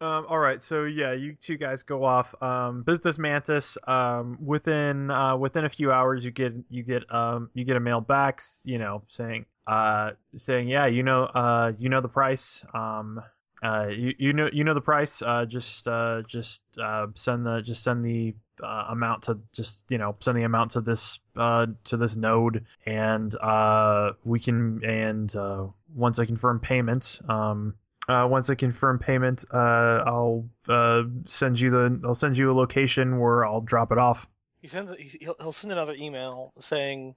Um, 0.00 0.26
all 0.28 0.38
right, 0.38 0.62
so 0.62 0.84
yeah, 0.84 1.12
you 1.12 1.34
two 1.40 1.56
guys 1.56 1.82
go 1.82 2.04
off. 2.04 2.32
Um, 2.40 2.84
Business 2.84 3.18
Mantis. 3.18 3.76
Um, 3.84 4.38
within 4.40 5.10
uh, 5.10 5.36
within 5.36 5.64
a 5.64 5.68
few 5.68 5.90
hours, 5.90 6.24
you 6.24 6.30
get 6.30 6.54
you 6.70 6.84
get 6.84 7.12
um 7.12 7.50
you 7.52 7.64
get 7.64 7.74
a 7.74 7.80
mail 7.80 8.00
back, 8.00 8.40
you 8.64 8.78
know, 8.78 9.02
saying 9.08 9.46
uh 9.68 10.10
saying 10.36 10.68
yeah, 10.68 10.86
you 10.86 11.02
know 11.02 11.24
uh 11.24 11.72
you 11.78 11.88
know 11.88 12.00
the 12.00 12.08
price. 12.08 12.64
Um, 12.74 13.20
uh 13.62 13.88
you 13.88 14.14
you 14.18 14.32
know 14.32 14.48
you 14.52 14.64
know 14.64 14.74
the 14.74 14.80
price. 14.80 15.20
Uh, 15.22 15.44
just 15.46 15.86
uh 15.88 16.22
just 16.26 16.62
uh 16.82 17.06
send 17.14 17.44
the 17.44 17.60
just 17.60 17.82
send 17.82 18.04
the 18.04 18.34
uh, 18.62 18.86
amount 18.90 19.24
to 19.24 19.38
just 19.52 19.84
you 19.90 19.98
know 19.98 20.16
send 20.20 20.36
the 20.38 20.42
amount 20.44 20.72
to 20.72 20.80
this 20.80 21.20
uh 21.36 21.66
to 21.84 21.96
this 21.96 22.16
node 22.16 22.64
and 22.86 23.36
uh 23.36 24.12
we 24.24 24.40
can 24.40 24.82
and 24.84 25.34
uh 25.36 25.64
once 25.94 26.18
I 26.18 26.24
confirm 26.26 26.58
payment 26.60 27.20
um 27.28 27.74
uh, 28.08 28.26
once 28.26 28.48
I 28.48 28.54
confirm 28.54 28.98
payment, 28.98 29.44
uh, 29.52 30.02
I'll 30.06 30.48
uh, 30.66 31.02
send 31.26 31.60
you 31.60 31.68
the 31.68 32.00
I'll 32.06 32.14
send 32.14 32.38
you 32.38 32.50
a 32.50 32.54
location 32.54 33.18
where 33.18 33.44
I'll 33.44 33.60
drop 33.60 33.92
it 33.92 33.98
off. 33.98 34.26
He 34.62 34.68
sends. 34.68 34.94
he- 34.94 35.18
He'll, 35.20 35.36
he'll 35.38 35.52
send 35.52 35.72
another 35.72 35.94
email 35.94 36.54
saying, 36.58 37.16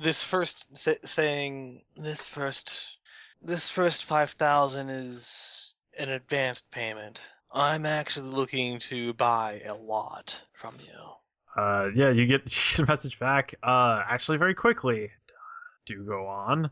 "This 0.00 0.22
first 0.22 0.66
sa- 0.76 1.02
saying 1.04 1.82
this 1.96 2.28
first 2.28 2.98
this 3.42 3.68
first 3.70 4.04
five 4.04 4.30
thousand 4.30 4.90
is 4.90 5.74
an 5.98 6.10
advanced 6.10 6.70
payment. 6.70 7.22
I'm 7.52 7.86
actually 7.86 8.30
looking 8.30 8.78
to 8.90 9.12
buy 9.14 9.62
a 9.64 9.74
lot 9.74 10.42
from 10.52 10.76
you." 10.80 11.62
Uh, 11.62 11.88
yeah, 11.94 12.10
you 12.10 12.26
get 12.26 12.54
a 12.78 12.86
message 12.86 13.18
back. 13.18 13.54
Uh, 13.62 14.02
actually, 14.08 14.38
very 14.38 14.54
quickly. 14.54 15.10
Do 15.86 16.04
go 16.04 16.26
on. 16.26 16.70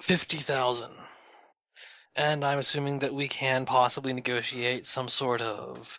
Fifty 0.00 0.38
thousand. 0.38 0.94
And 2.14 2.44
I'm 2.44 2.58
assuming 2.58 3.00
that 3.00 3.14
we 3.14 3.28
can 3.28 3.64
possibly 3.64 4.12
negotiate 4.12 4.86
some 4.86 5.08
sort 5.08 5.40
of 5.40 5.98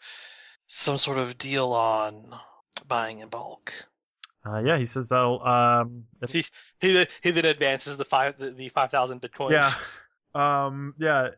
some 0.67 0.97
sort 0.97 1.17
of 1.17 1.37
deal 1.37 1.71
on 1.73 2.13
buying 2.87 3.19
in 3.19 3.29
bulk. 3.29 3.73
Uh, 4.45 4.59
yeah, 4.59 4.77
he 4.77 4.85
says 4.85 5.09
that'll 5.09 5.45
um. 5.45 5.93
if- 6.21 6.31
He 6.31 6.45
he 6.81 6.93
then- 6.93 7.07
he 7.21 7.29
advances 7.29 7.97
the 7.97 8.05
five 8.05 8.37
the, 8.37 8.51
the 8.51 8.69
five 8.69 8.89
thousand 8.91 9.21
bitcoins. 9.21 9.51
yeah. 9.51 9.69
Um. 10.35 10.93
Yeah. 10.99 11.29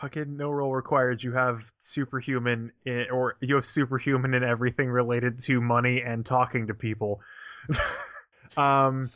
Fucking 0.00 0.36
no 0.36 0.50
role 0.50 0.74
required. 0.74 1.22
You 1.22 1.32
have 1.32 1.60
superhuman, 1.78 2.72
in, 2.84 3.06
or 3.10 3.36
you 3.40 3.54
have 3.54 3.64
superhuman 3.64 4.34
in 4.34 4.42
everything 4.42 4.88
related 4.90 5.38
to 5.42 5.60
money 5.60 6.02
and 6.02 6.26
talking 6.26 6.66
to 6.66 6.74
people. 6.74 7.20
um. 8.56 9.10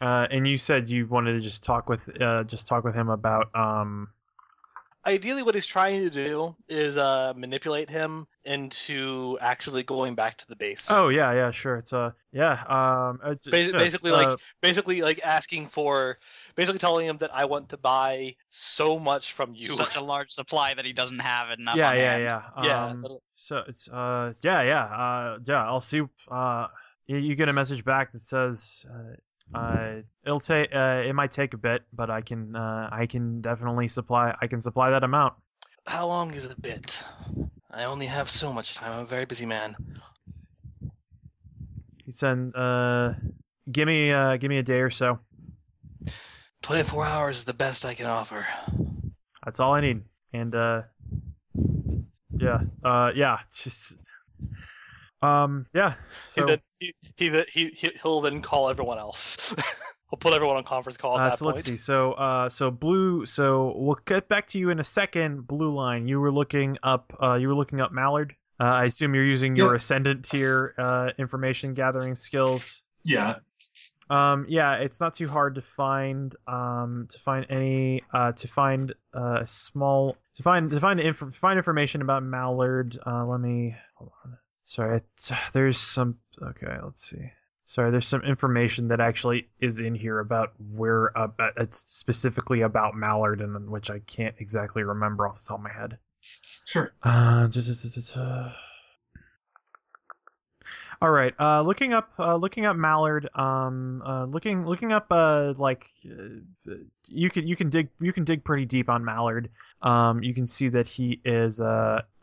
Uh. 0.00 0.26
And 0.30 0.46
you 0.46 0.58
said 0.58 0.88
you 0.90 1.06
wanted 1.06 1.34
to 1.34 1.40
just 1.40 1.62
talk 1.64 1.88
with 1.88 2.20
uh 2.20 2.44
just 2.44 2.66
talk 2.66 2.84
with 2.84 2.94
him 2.94 3.08
about 3.08 3.54
um 3.54 4.08
Ideally, 5.06 5.44
what 5.44 5.54
he's 5.54 5.66
trying 5.66 6.00
to 6.02 6.10
do 6.10 6.56
is 6.68 6.98
uh, 6.98 7.32
manipulate 7.36 7.88
him 7.88 8.26
into 8.44 9.38
actually 9.40 9.84
going 9.84 10.16
back 10.16 10.36
to 10.38 10.48
the 10.48 10.56
base. 10.56 10.88
Oh 10.90 11.08
yeah, 11.08 11.32
yeah, 11.32 11.52
sure. 11.52 11.76
It's 11.76 11.92
uh, 11.92 12.10
yeah, 12.32 12.62
um, 12.68 13.20
it's, 13.24 13.46
Bas- 13.46 13.68
yeah, 13.70 13.78
basically, 13.78 14.10
uh, 14.10 14.16
like 14.16 14.38
basically 14.60 15.02
like 15.02 15.20
asking 15.24 15.68
for, 15.68 16.18
basically 16.56 16.80
telling 16.80 17.06
him 17.06 17.18
that 17.18 17.32
I 17.32 17.44
want 17.44 17.68
to 17.68 17.76
buy 17.76 18.34
so 18.50 18.98
much 18.98 19.32
from 19.32 19.54
you. 19.54 19.76
Such 19.76 19.94
a 19.94 20.00
large 20.00 20.32
supply 20.32 20.74
that 20.74 20.84
he 20.84 20.92
doesn't 20.92 21.20
have 21.20 21.50
enough. 21.56 21.76
yeah, 21.76 21.92
yeah, 21.92 22.10
hand. 22.10 22.22
yeah. 22.24 22.42
yeah, 22.64 22.86
Um, 22.86 23.02
that'll- 23.02 23.22
so 23.34 23.62
it's 23.68 23.88
uh, 23.88 24.32
yeah, 24.42 24.62
yeah, 24.62 24.82
uh, 24.84 25.38
yeah. 25.44 25.64
I'll 25.64 25.80
see. 25.80 26.02
Uh, 26.28 26.66
you, 27.06 27.18
you 27.18 27.36
get 27.36 27.48
a 27.48 27.52
message 27.52 27.84
back 27.84 28.10
that 28.10 28.22
says, 28.22 28.84
uh, 28.92 29.14
uh, 29.54 29.96
it'll 30.24 30.40
take, 30.40 30.74
uh, 30.74 31.02
it 31.06 31.14
might 31.14 31.32
take 31.32 31.54
a 31.54 31.56
bit, 31.58 31.82
but 31.92 32.10
I 32.10 32.20
can, 32.20 32.54
uh, 32.56 32.88
I 32.92 33.06
can 33.06 33.40
definitely 33.40 33.88
supply, 33.88 34.34
I 34.40 34.46
can 34.46 34.60
supply 34.62 34.90
that 34.90 35.04
amount. 35.04 35.34
how 35.86 36.06
long 36.08 36.34
is 36.34 36.44
a 36.46 36.54
bit? 36.60 37.02
I 37.70 37.84
only 37.84 38.06
have 38.06 38.28
so 38.30 38.52
much 38.52 38.74
time. 38.74 38.92
I'm 38.92 39.00
a 39.00 39.06
very 39.06 39.24
busy 39.24 39.46
man. 39.46 39.76
He 42.04 42.12
said, 42.12 42.52
uh, 42.54 43.14
give 43.70 43.86
me, 43.86 44.12
uh, 44.12 44.36
give 44.36 44.48
me 44.48 44.58
a 44.58 44.62
day 44.62 44.80
or 44.80 44.90
so. 44.90 45.18
24 46.62 47.04
hours 47.04 47.36
is 47.38 47.44
the 47.44 47.54
best 47.54 47.84
I 47.84 47.94
can 47.94 48.06
offer. 48.06 48.46
That's 49.44 49.60
all 49.60 49.74
I 49.74 49.80
need. 49.80 50.02
And 50.32 50.54
uh 50.54 50.82
yeah, 52.38 52.60
uh 52.84 53.10
yeah, 53.14 53.38
it's 53.46 53.64
just 53.64 53.96
um 55.22 55.66
yeah. 55.74 55.94
So 56.28 56.56
he, 56.78 56.94
he, 57.16 57.44
he, 57.48 57.68
he, 57.68 57.92
he'll 58.02 58.20
then 58.20 58.42
call 58.42 58.68
everyone 58.68 58.98
else. 58.98 59.54
he'll 60.10 60.18
put 60.18 60.34
everyone 60.34 60.56
on 60.56 60.64
conference 60.64 60.96
call 60.96 61.18
at 61.18 61.22
uh, 61.22 61.28
that 61.30 61.38
so 61.38 61.44
point. 61.46 61.56
let's 61.56 61.68
see. 61.68 61.76
So 61.76 62.12
uh 62.12 62.48
so 62.48 62.70
blue 62.70 63.26
so 63.26 63.72
we'll 63.76 63.98
get 64.04 64.28
back 64.28 64.46
to 64.48 64.58
you 64.58 64.70
in 64.70 64.78
a 64.78 64.84
second, 64.84 65.46
blue 65.46 65.74
line. 65.74 66.06
You 66.08 66.20
were 66.20 66.32
looking 66.32 66.78
up 66.82 67.16
uh 67.22 67.34
you 67.34 67.48
were 67.48 67.54
looking 67.54 67.80
up 67.80 67.92
Mallard. 67.92 68.34
Uh, 68.58 68.64
I 68.64 68.84
assume 68.84 69.14
you're 69.14 69.24
using 69.24 69.54
your 69.54 69.72
Yep. 69.72 69.76
ascendant 69.80 70.24
tier 70.24 70.74
uh 70.78 71.10
information 71.18 71.72
gathering 71.72 72.14
skills. 72.14 72.82
Yeah. 73.04 73.36
Um, 74.08 74.46
yeah, 74.48 74.74
it's 74.76 75.00
not 75.00 75.14
too 75.14 75.26
hard 75.26 75.56
to 75.56 75.62
find 75.62 76.34
um, 76.46 77.08
to 77.10 77.18
find 77.18 77.44
any 77.50 78.04
uh, 78.14 78.30
to 78.32 78.46
find 78.46 78.94
uh, 79.12 79.44
small 79.46 80.16
to 80.36 80.44
find 80.44 80.70
to 80.70 80.78
find 80.78 81.00
inf- 81.00 81.34
find 81.34 81.58
information 81.58 82.02
about 82.02 82.22
Mallard. 82.22 82.96
Uh, 83.04 83.26
let 83.26 83.40
me 83.40 83.74
hold 83.96 84.12
on. 84.24 84.38
Sorry, 84.66 85.00
there's 85.54 85.78
some. 85.78 86.18
Okay, 86.42 86.76
let's 86.82 87.02
see. 87.02 87.32
Sorry, 87.68 87.90
there's 87.90 88.06
some 88.06 88.22
information 88.22 88.88
that 88.88 89.00
actually 89.00 89.48
is 89.60 89.80
in 89.80 89.96
here 89.96 90.20
about 90.20 90.52
where 90.72 91.16
uh, 91.18 91.28
it's 91.56 91.78
specifically 91.92 92.60
about 92.60 92.94
Mallard, 92.94 93.40
and 93.40 93.70
which 93.70 93.90
I 93.90 94.00
can't 94.00 94.36
exactly 94.38 94.84
remember 94.84 95.26
off 95.26 95.40
the 95.40 95.48
top 95.48 95.58
of 95.58 95.64
my 95.64 95.72
head. 95.72 95.98
Sure. 96.66 96.92
Uh, 97.02 97.46
duh, 97.48 97.60
duh, 97.62 98.00
duh. 98.14 98.52
All 101.02 101.10
right. 101.10 101.34
Uh, 101.38 101.62
looking 101.62 101.92
up, 101.92 102.10
uh, 102.18 102.36
looking 102.36 102.66
up 102.66 102.76
Mallard. 102.76 103.28
Um, 103.34 104.02
uh, 104.04 104.24
looking, 104.26 104.64
looking 104.64 104.92
up. 104.92 105.06
Uh, 105.10 105.52
like, 105.58 105.86
uh, 106.08 106.74
you 107.08 107.30
can, 107.30 107.46
you 107.46 107.56
can 107.56 107.68
dig, 107.68 107.88
you 108.00 108.12
can 108.12 108.24
dig 108.24 108.44
pretty 108.44 108.64
deep 108.64 108.88
on 108.88 109.04
Mallard. 109.04 109.50
Um, 109.82 110.22
you 110.22 110.34
can 110.34 110.46
see 110.46 110.68
that 110.70 110.86
he 110.86 111.20
is. 111.24 111.60
Uh, 111.60 112.02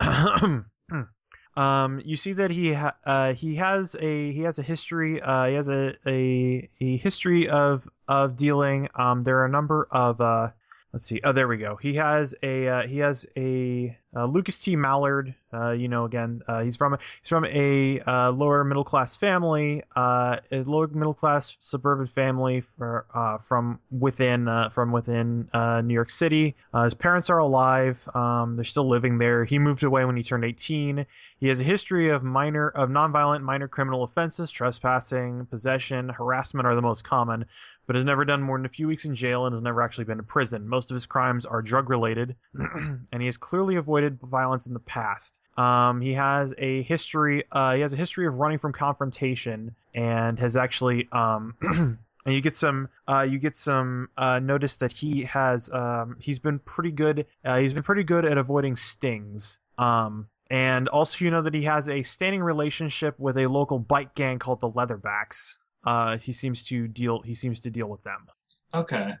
um, 1.56 2.02
you 2.04 2.16
see 2.16 2.32
that 2.34 2.50
he, 2.50 2.72
ha- 2.72 2.96
uh, 3.04 3.32
he 3.34 3.54
has 3.56 3.94
a, 3.98 4.32
he 4.32 4.42
has 4.42 4.58
a 4.58 4.62
history. 4.62 5.20
Uh, 5.20 5.46
he 5.46 5.54
has 5.54 5.68
a, 5.68 5.94
a, 6.06 6.68
a 6.80 6.96
history 6.96 7.48
of, 7.48 7.88
of 8.08 8.36
dealing. 8.36 8.88
Um, 8.94 9.24
there 9.24 9.38
are 9.38 9.46
a 9.46 9.50
number 9.50 9.86
of. 9.90 10.20
Uh, 10.20 10.50
let's 10.92 11.06
see. 11.06 11.20
Oh, 11.24 11.32
there 11.32 11.48
we 11.48 11.56
go. 11.58 11.76
He 11.76 11.94
has 11.94 12.34
a, 12.42 12.68
uh, 12.68 12.82
he 12.86 12.98
has 12.98 13.26
a 13.36 13.96
uh, 14.16 14.26
Lucas 14.26 14.58
T. 14.58 14.76
Mallard. 14.76 15.34
Uh, 15.52 15.70
you 15.70 15.86
know, 15.86 16.04
again, 16.04 16.42
uh, 16.48 16.62
he's 16.62 16.76
from 16.76 16.96
he's 17.22 17.28
from 17.28 17.44
a 17.44 18.00
uh, 18.00 18.30
lower 18.30 18.64
middle 18.64 18.82
class 18.82 19.14
family, 19.14 19.82
uh, 19.94 20.36
a 20.50 20.62
lower 20.62 20.88
middle 20.88 21.14
class 21.14 21.56
suburban 21.60 22.06
family 22.06 22.60
for, 22.76 23.06
uh, 23.14 23.38
from 23.38 23.78
within 23.90 24.48
from 24.72 24.90
within 24.90 25.48
New 25.54 25.94
York 25.94 26.10
City. 26.10 26.56
His 26.82 26.94
parents 26.94 27.30
are 27.30 27.38
alive. 27.38 27.98
Um, 28.14 28.56
they're 28.56 28.64
still 28.64 28.88
living 28.88 29.18
there. 29.18 29.44
He 29.44 29.58
moved 29.58 29.84
away 29.84 30.04
when 30.04 30.16
he 30.16 30.22
turned 30.22 30.44
18. 30.44 31.06
He 31.38 31.48
has 31.48 31.60
a 31.60 31.64
history 31.64 32.10
of 32.10 32.24
minor 32.24 32.68
of 32.68 32.88
nonviolent 32.88 33.42
minor 33.42 33.68
criminal 33.68 34.02
offenses, 34.02 34.50
trespassing, 34.50 35.46
possession, 35.46 36.08
harassment 36.08 36.66
are 36.66 36.74
the 36.74 36.82
most 36.82 37.04
common 37.04 37.44
but 37.86 37.96
has 37.96 38.04
never 38.04 38.24
done 38.24 38.42
more 38.42 38.58
than 38.58 38.66
a 38.66 38.70
few 38.70 38.88
weeks 38.88 39.04
in 39.04 39.14
jail 39.14 39.46
and 39.46 39.54
has 39.54 39.62
never 39.62 39.82
actually 39.82 40.04
been 40.04 40.16
to 40.16 40.22
prison. 40.22 40.66
Most 40.66 40.90
of 40.90 40.94
his 40.94 41.06
crimes 41.06 41.44
are 41.44 41.60
drug 41.60 41.90
related, 41.90 42.34
and 42.54 43.20
he 43.20 43.26
has 43.26 43.36
clearly 43.36 43.76
avoided 43.76 44.03
violence 44.10 44.66
in 44.66 44.74
the 44.74 44.80
past. 44.80 45.40
Um, 45.56 46.00
he 46.00 46.14
has 46.14 46.54
a 46.58 46.82
history. 46.82 47.44
Uh, 47.50 47.74
he 47.74 47.80
has 47.80 47.92
a 47.92 47.96
history 47.96 48.26
of 48.26 48.34
running 48.34 48.58
from 48.58 48.72
confrontation, 48.72 49.74
and 49.94 50.38
has 50.38 50.56
actually. 50.56 51.08
Um, 51.12 51.54
and 52.26 52.34
you 52.34 52.40
get 52.40 52.56
some. 52.56 52.88
Uh, 53.08 53.22
you 53.22 53.38
get 53.38 53.56
some 53.56 54.08
uh, 54.16 54.40
notice 54.40 54.76
that 54.78 54.92
he 54.92 55.22
has. 55.24 55.70
Um, 55.70 56.16
he's 56.20 56.38
been 56.38 56.58
pretty 56.58 56.90
good. 56.90 57.26
Uh, 57.44 57.58
he's 57.58 57.72
been 57.72 57.82
pretty 57.82 58.04
good 58.04 58.24
at 58.24 58.38
avoiding 58.38 58.76
stings. 58.76 59.58
Um, 59.78 60.28
and 60.50 60.88
also, 60.88 61.24
you 61.24 61.30
know 61.30 61.42
that 61.42 61.54
he 61.54 61.62
has 61.62 61.88
a 61.88 62.02
standing 62.02 62.42
relationship 62.42 63.18
with 63.18 63.38
a 63.38 63.46
local 63.46 63.78
bike 63.78 64.14
gang 64.14 64.38
called 64.38 64.60
the 64.60 64.70
Leatherbacks 64.70 65.56
uh, 65.86 66.18
he 66.18 66.32
seems 66.32 66.64
to 66.64 66.88
deal 66.88 67.20
he 67.20 67.34
seems 67.34 67.60
to 67.60 67.70
deal 67.70 67.86
with 67.86 68.02
them. 68.02 68.26
Okay. 68.72 69.14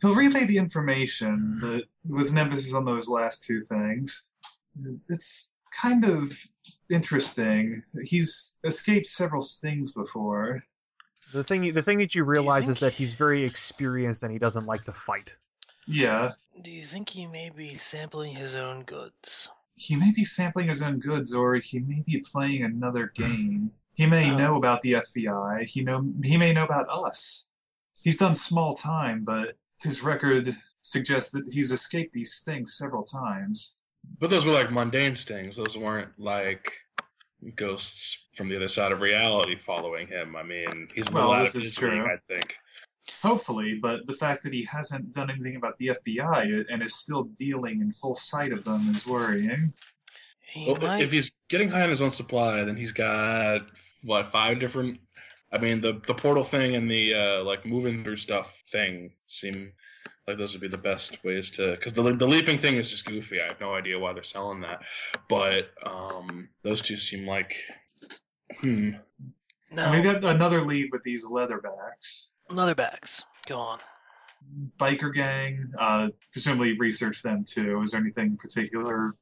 He'll 0.00 0.14
relay 0.14 0.44
the 0.44 0.58
information, 0.58 1.58
but 1.60 1.84
with 2.06 2.30
an 2.30 2.38
emphasis 2.38 2.74
on 2.74 2.84
those 2.84 3.08
last 3.08 3.44
two 3.44 3.62
things. 3.62 4.28
It's 5.08 5.56
kind 5.72 6.04
of 6.04 6.32
interesting. 6.90 7.82
He's 8.02 8.58
escaped 8.64 9.06
several 9.06 9.42
stings 9.42 9.92
before. 9.92 10.64
The 11.32 11.44
thing 11.44 11.72
the 11.74 11.82
thing 11.82 11.98
that 11.98 12.14
you 12.14 12.24
realize 12.24 12.68
is 12.68 12.78
that 12.80 12.92
he's 12.92 13.14
very 13.14 13.42
experienced 13.42 14.22
and 14.22 14.30
he 14.30 14.38
doesn't 14.38 14.66
like 14.66 14.84
to 14.84 14.92
fight. 14.92 15.36
Yeah, 15.86 16.32
Do 16.60 16.70
you 16.70 16.84
think 16.84 17.08
he 17.08 17.26
may 17.26 17.50
be 17.50 17.76
sampling 17.76 18.34
his 18.34 18.54
own 18.54 18.82
goods? 18.84 19.50
he 19.76 19.94
may 19.94 20.10
be 20.10 20.24
sampling 20.24 20.68
his 20.68 20.82
own 20.82 20.98
goods, 21.00 21.34
or 21.34 21.54
he 21.56 21.80
may 21.80 22.02
be 22.06 22.24
playing 22.32 22.64
another 22.64 23.12
hmm. 23.14 23.22
game. 23.22 23.70
He 23.94 24.06
may 24.06 24.30
Oh. 24.30 24.38
know 24.38 24.56
about 24.56 24.80
the 24.82 24.94
FBI. 24.94 25.64
He 25.64 25.82
know 25.82 26.12
he 26.24 26.36
may 26.36 26.52
know 26.52 26.64
about 26.64 26.88
us. 26.88 27.50
He's 28.02 28.16
done 28.16 28.34
small 28.34 28.72
time, 28.74 29.24
but 29.24 29.56
his 29.82 30.02
record 30.02 30.50
suggests 30.82 31.30
that 31.32 31.44
he's 31.52 31.72
escaped 31.72 32.12
these 32.12 32.34
stings 32.34 32.76
several 32.76 33.02
times. 33.04 33.78
But 34.20 34.30
those 34.30 34.44
were 34.44 34.52
like 34.52 34.70
mundane 34.70 35.16
stings. 35.16 35.56
Those 35.56 35.76
weren't 35.76 36.10
like 36.18 36.72
ghosts 37.54 38.18
from 38.36 38.48
the 38.48 38.56
other 38.56 38.68
side 38.68 38.92
of 38.92 39.00
reality 39.00 39.56
following 39.66 40.06
him. 40.08 40.36
I 40.36 40.42
mean, 40.42 40.88
he's 40.94 41.08
a 41.08 41.12
Well, 41.12 41.38
this 41.40 41.54
of 41.54 41.62
is 41.62 41.68
his 41.68 41.74
true. 41.74 42.04
I 42.04 42.16
think. 42.28 42.54
Hopefully, 43.22 43.78
but 43.80 44.06
the 44.06 44.14
fact 44.14 44.42
that 44.42 44.52
he 44.52 44.64
hasn't 44.64 45.12
done 45.12 45.30
anything 45.30 45.56
about 45.56 45.78
the 45.78 45.92
FBI 46.04 46.64
and 46.68 46.82
is 46.82 46.96
still 46.96 47.24
dealing 47.24 47.80
in 47.80 47.92
full 47.92 48.16
sight 48.16 48.52
of 48.52 48.64
them 48.64 48.88
is 48.92 49.06
worrying. 49.06 49.72
He 50.40 50.66
Well, 50.66 50.80
might. 50.80 51.02
if 51.02 51.12
he's 51.12 51.36
getting 51.48 51.68
high 51.68 51.82
on 51.82 51.90
his 51.90 52.00
own 52.00 52.10
supply, 52.10 52.64
then 52.64 52.76
he's 52.76 52.92
got 52.92 53.70
what 54.02 54.32
five 54.32 54.58
different. 54.58 55.00
I 55.56 55.60
mean, 55.60 55.80
the 55.80 56.00
the 56.06 56.14
portal 56.14 56.44
thing 56.44 56.76
and 56.76 56.90
the 56.90 57.14
uh, 57.14 57.44
like 57.44 57.64
moving 57.64 58.04
through 58.04 58.18
stuff 58.18 58.62
thing 58.70 59.12
seem 59.26 59.72
like 60.26 60.38
those 60.38 60.52
would 60.52 60.60
be 60.60 60.68
the 60.68 60.76
best 60.78 61.22
ways 61.24 61.50
to. 61.52 61.72
Because 61.72 61.92
the 61.92 62.02
the 62.12 62.26
leaping 62.26 62.58
thing 62.58 62.76
is 62.76 62.90
just 62.90 63.04
goofy. 63.06 63.40
I 63.40 63.46
have 63.48 63.60
no 63.60 63.74
idea 63.74 63.98
why 63.98 64.12
they're 64.12 64.24
selling 64.24 64.60
that, 64.60 64.80
but 65.28 65.70
um, 65.84 66.48
those 66.62 66.82
two 66.82 66.96
seem 66.96 67.26
like. 67.26 67.56
Hmm. 68.60 68.90
no, 69.72 69.82
And 69.82 69.94
we've 69.94 70.04
got 70.04 70.24
another 70.24 70.60
lead 70.60 70.90
with 70.92 71.02
these 71.02 71.26
leatherbacks. 71.26 72.30
leatherbacks. 72.50 73.22
Go 73.46 73.58
on. 73.58 73.78
Biker 74.78 75.12
gang, 75.12 75.72
uh, 75.78 76.10
presumably 76.30 76.78
research 76.78 77.22
them 77.22 77.44
too. 77.44 77.80
Is 77.80 77.90
there 77.90 78.00
anything 78.00 78.36
particular 78.36 79.14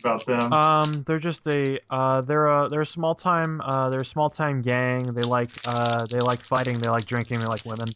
about 0.00 0.26
them? 0.26 0.52
Um, 0.52 1.02
they're 1.06 1.18
just 1.18 1.46
a 1.48 1.78
uh, 1.90 2.20
they're 2.22 2.46
a 2.46 2.68
they're 2.68 2.80
a 2.82 2.86
small 2.86 3.14
time 3.14 3.60
uh, 3.60 3.88
they're 3.90 4.00
a 4.00 4.04
small 4.04 4.30
time 4.30 4.62
gang. 4.62 5.12
They 5.14 5.22
like 5.22 5.50
uh, 5.66 6.06
they 6.06 6.20
like 6.20 6.40
fighting. 6.40 6.78
They 6.80 6.88
like 6.88 7.06
drinking. 7.06 7.40
They 7.40 7.46
like 7.46 7.64
women. 7.64 7.88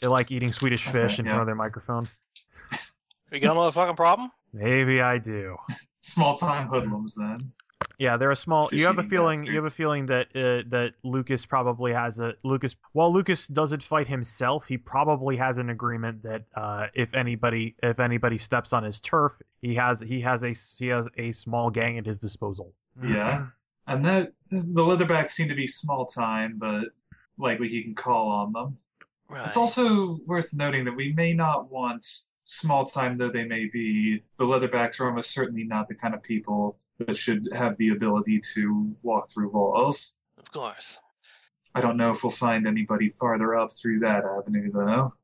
They 0.00 0.08
like 0.08 0.30
eating 0.30 0.52
Swedish 0.52 0.86
Okay, 0.88 1.00
fish 1.00 1.18
in 1.18 1.24
yeah. 1.24 1.32
front 1.32 1.42
of 1.42 1.46
their 1.46 1.54
microphone. 1.54 2.08
You 3.32 3.40
got 3.40 3.56
a 3.56 3.58
motherfucking 3.58 3.96
problem? 3.96 4.30
Maybe 4.52 5.00
I 5.00 5.18
do. 5.18 5.56
Small 6.00 6.34
time 6.34 6.68
hoodlums 6.68 7.14
then. 7.14 7.52
Yeah, 7.98 8.16
they're 8.16 8.30
a 8.30 8.36
small. 8.36 8.68
You 8.72 8.86
have 8.86 8.98
a 8.98 9.02
Fish-eating 9.02 9.10
feeling. 9.10 9.46
You 9.46 9.54
have 9.54 9.64
a 9.64 9.70
feeling 9.70 10.06
that 10.06 10.26
uh, 10.34 10.68
that 10.70 10.94
Lucas 11.02 11.46
probably 11.46 11.92
has 11.92 12.20
a 12.20 12.34
Lucas. 12.42 12.76
While 12.92 13.12
Lucas 13.12 13.46
doesn't 13.46 13.82
fight 13.82 14.06
himself, 14.06 14.66
he 14.66 14.78
probably 14.78 15.36
has 15.36 15.58
an 15.58 15.70
agreement 15.70 16.22
that 16.24 16.44
uh, 16.56 16.86
if 16.94 17.14
anybody 17.14 17.76
if 17.82 18.00
anybody 18.00 18.38
steps 18.38 18.72
on 18.72 18.82
his 18.82 19.00
turf, 19.00 19.32
he 19.62 19.76
has 19.76 20.00
he 20.00 20.20
has 20.22 20.42
a 20.44 20.52
he 20.78 20.88
has 20.88 21.08
a 21.16 21.32
small 21.32 21.70
gang 21.70 21.98
at 21.98 22.06
his 22.06 22.18
disposal. 22.18 22.72
Yeah. 23.02 23.46
And 23.86 24.04
that 24.06 24.32
the 24.48 24.82
leatherbacks 24.82 25.30
seem 25.30 25.48
to 25.48 25.54
be 25.54 25.66
small 25.66 26.06
time, 26.06 26.56
but 26.58 26.88
likely 27.36 27.68
he 27.68 27.82
can 27.82 27.94
call 27.94 28.28
on 28.30 28.52
them. 28.52 28.78
Right. 29.28 29.46
It's 29.46 29.56
also 29.56 30.18
worth 30.26 30.54
noting 30.54 30.84
that 30.86 30.96
we 30.96 31.12
may 31.12 31.34
not 31.34 31.70
want, 31.70 32.04
small 32.46 32.84
time 32.84 33.14
though 33.14 33.30
they 33.30 33.44
may 33.44 33.66
be, 33.66 34.22
the 34.36 34.44
leatherbacks 34.44 35.00
are 35.00 35.06
almost 35.06 35.30
certainly 35.32 35.64
not 35.64 35.88
the 35.88 35.94
kind 35.94 36.14
of 36.14 36.22
people 36.22 36.76
that 36.98 37.16
should 37.16 37.48
have 37.52 37.76
the 37.76 37.90
ability 37.90 38.40
to 38.54 38.94
walk 39.02 39.30
through 39.30 39.50
walls. 39.50 40.18
Of 40.38 40.50
course. 40.52 40.98
I 41.74 41.80
don't 41.80 41.96
know 41.96 42.10
if 42.10 42.22
we'll 42.22 42.30
find 42.30 42.66
anybody 42.66 43.08
farther 43.08 43.56
up 43.56 43.72
through 43.72 44.00
that 44.00 44.24
avenue 44.24 44.70
though. 44.70 45.14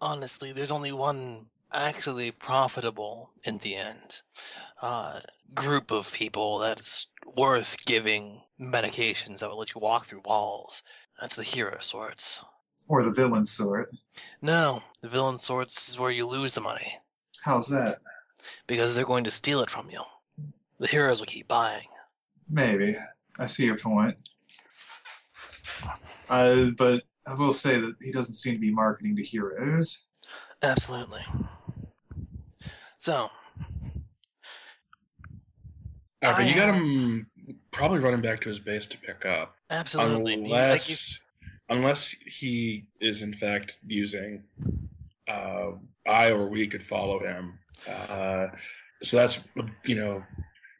Honestly, 0.00 0.52
there's 0.52 0.70
only 0.70 0.92
one 0.92 1.46
actually 1.72 2.30
profitable 2.30 3.30
in 3.44 3.58
the 3.58 3.76
end 3.76 4.22
uh, 4.80 5.20
group 5.54 5.90
of 5.90 6.12
people 6.12 6.58
that's 6.58 7.08
worth 7.36 7.76
giving 7.84 8.40
medications 8.60 9.40
that 9.40 9.50
will 9.50 9.58
let 9.58 9.74
you 9.74 9.80
walk 9.80 10.06
through 10.06 10.22
walls. 10.24 10.82
That's 11.20 11.36
the 11.36 11.42
hero 11.42 11.78
sorts. 11.80 12.40
Or 12.88 13.02
the 13.04 13.10
villain 13.12 13.44
sort. 13.44 13.90
No, 14.42 14.82
the 15.02 15.08
villain 15.08 15.38
sorts 15.38 15.88
is 15.88 15.98
where 15.98 16.10
you 16.10 16.26
lose 16.26 16.52
the 16.54 16.60
money 16.60 16.92
How's 17.42 17.68
that? 17.68 17.98
because 18.66 18.94
they're 18.94 19.04
going 19.04 19.24
to 19.24 19.30
steal 19.30 19.60
it 19.60 19.70
from 19.70 19.90
you. 19.90 20.00
The 20.78 20.86
heroes 20.86 21.20
will 21.20 21.26
keep 21.26 21.48
buying. 21.48 21.86
Maybe. 22.48 22.96
I 23.38 23.46
see 23.46 23.66
your 23.66 23.76
point. 23.76 24.16
Uh, 26.30 26.70
but 26.76 27.02
I 27.26 27.34
will 27.34 27.52
say 27.52 27.78
that 27.80 27.94
he 28.00 28.10
doesn't 28.10 28.34
seem 28.34 28.54
to 28.54 28.60
be 28.60 28.72
marketing 28.72 29.16
to 29.16 29.22
heroes. 29.22 30.08
Absolutely. 30.62 31.20
So, 32.98 33.28
Uh, 36.20 36.32
but 36.32 36.36
I 36.36 36.48
you 36.48 36.54
got 36.54 36.74
him 36.74 37.26
probably 37.70 37.98
running 38.00 38.20
back 38.22 38.40
to 38.40 38.48
his 38.48 38.58
base 38.58 38.86
to 38.86 38.98
pick 38.98 39.24
up, 39.24 39.54
absolutely. 39.70 40.36
Like 40.48 40.88
you- 40.88 40.96
unless 41.68 42.10
he 42.10 42.86
is 43.00 43.22
in 43.22 43.32
fact 43.32 43.78
using. 43.86 44.42
Uh, 45.28 45.72
I 46.06 46.30
or 46.30 46.48
we 46.48 46.66
could 46.66 46.82
follow 46.82 47.20
him. 47.20 47.58
Uh, 47.86 48.48
so 49.02 49.18
that's 49.18 49.40
you 49.84 49.94
know 49.94 50.22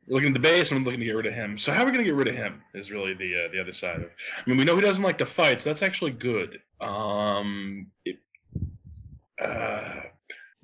looking 0.08 0.28
at 0.28 0.34
the 0.34 0.40
base 0.40 0.72
and 0.72 0.84
looking 0.84 1.00
to 1.00 1.06
get 1.06 1.12
rid 1.12 1.26
of 1.26 1.34
him. 1.34 1.58
So 1.58 1.72
how 1.72 1.82
are 1.82 1.86
we 1.86 1.92
going 1.92 2.04
to 2.04 2.10
get 2.10 2.14
rid 2.14 2.28
of 2.28 2.34
him 2.34 2.62
is 2.74 2.90
really 2.90 3.14
the 3.14 3.44
uh, 3.44 3.52
the 3.52 3.60
other 3.60 3.72
side 3.72 3.96
of. 3.96 4.04
I 4.04 4.48
mean, 4.48 4.58
we 4.58 4.64
know 4.64 4.74
he 4.74 4.82
doesn't 4.82 5.04
like 5.04 5.18
to 5.18 5.26
fight, 5.26 5.62
so 5.62 5.70
that's 5.70 5.82
actually 5.82 6.12
good. 6.12 6.60
Um, 6.80 7.88
it, 8.04 8.16
uh, 9.40 10.00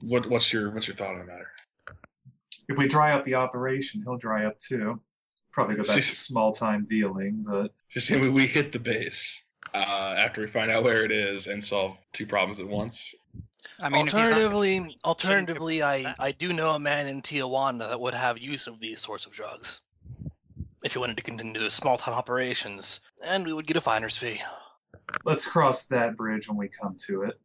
what 0.00 0.28
what's 0.28 0.52
your 0.52 0.70
what's 0.70 0.88
your 0.88 0.96
thought 0.96 1.12
on 1.12 1.18
the 1.18 1.24
matter? 1.24 1.50
If 2.68 2.78
we 2.78 2.88
dry 2.88 3.12
up 3.12 3.24
the 3.24 3.34
operation, 3.34 4.02
he'll 4.02 4.16
dry 4.16 4.46
up 4.46 4.58
too. 4.58 5.00
Probably 5.52 5.76
go 5.76 5.84
back 5.84 5.96
to 5.96 6.16
small 6.16 6.52
time 6.52 6.86
dealing, 6.88 7.44
but 7.46 7.72
Just 7.90 8.08
saying 8.08 8.22
we, 8.22 8.28
we 8.28 8.46
hit 8.46 8.72
the 8.72 8.80
base 8.80 9.44
uh, 9.74 10.14
after 10.18 10.40
we 10.40 10.46
find 10.46 10.70
out 10.70 10.84
where 10.84 11.04
it 11.04 11.10
is 11.12 11.46
and 11.46 11.62
solve 11.62 11.96
two 12.12 12.26
problems 12.26 12.60
at 12.60 12.68
once. 12.68 13.14
I 13.80 13.88
mean, 13.88 14.02
if 14.02 14.06
he's 14.06 14.14
not- 14.14 14.22
alternatively, 14.24 14.98
alternatively, 15.04 15.82
I. 15.82 16.14
I 16.18 16.32
do 16.32 16.52
know 16.52 16.70
a 16.70 16.78
man 16.78 17.08
in 17.08 17.22
Tijuana 17.22 17.88
that 17.88 18.00
would 18.00 18.14
have 18.14 18.38
use 18.38 18.66
of 18.68 18.78
these 18.78 19.00
sorts 19.00 19.26
of 19.26 19.32
drugs. 19.32 19.80
If 20.84 20.92
he 20.92 20.98
wanted 20.98 21.16
to 21.16 21.22
continue 21.22 21.60
the 21.60 21.70
small 21.70 21.96
time 21.98 22.14
operations, 22.14 23.00
and 23.22 23.44
we 23.46 23.52
would 23.52 23.66
get 23.66 23.76
a 23.76 23.80
finder's 23.80 24.16
fee. 24.16 24.40
let's 25.24 25.46
cross 25.50 25.86
that 25.86 26.16
bridge 26.16 26.46
when 26.46 26.56
we 26.58 26.68
come 26.68 26.96
to 27.06 27.22
it. 27.22 27.40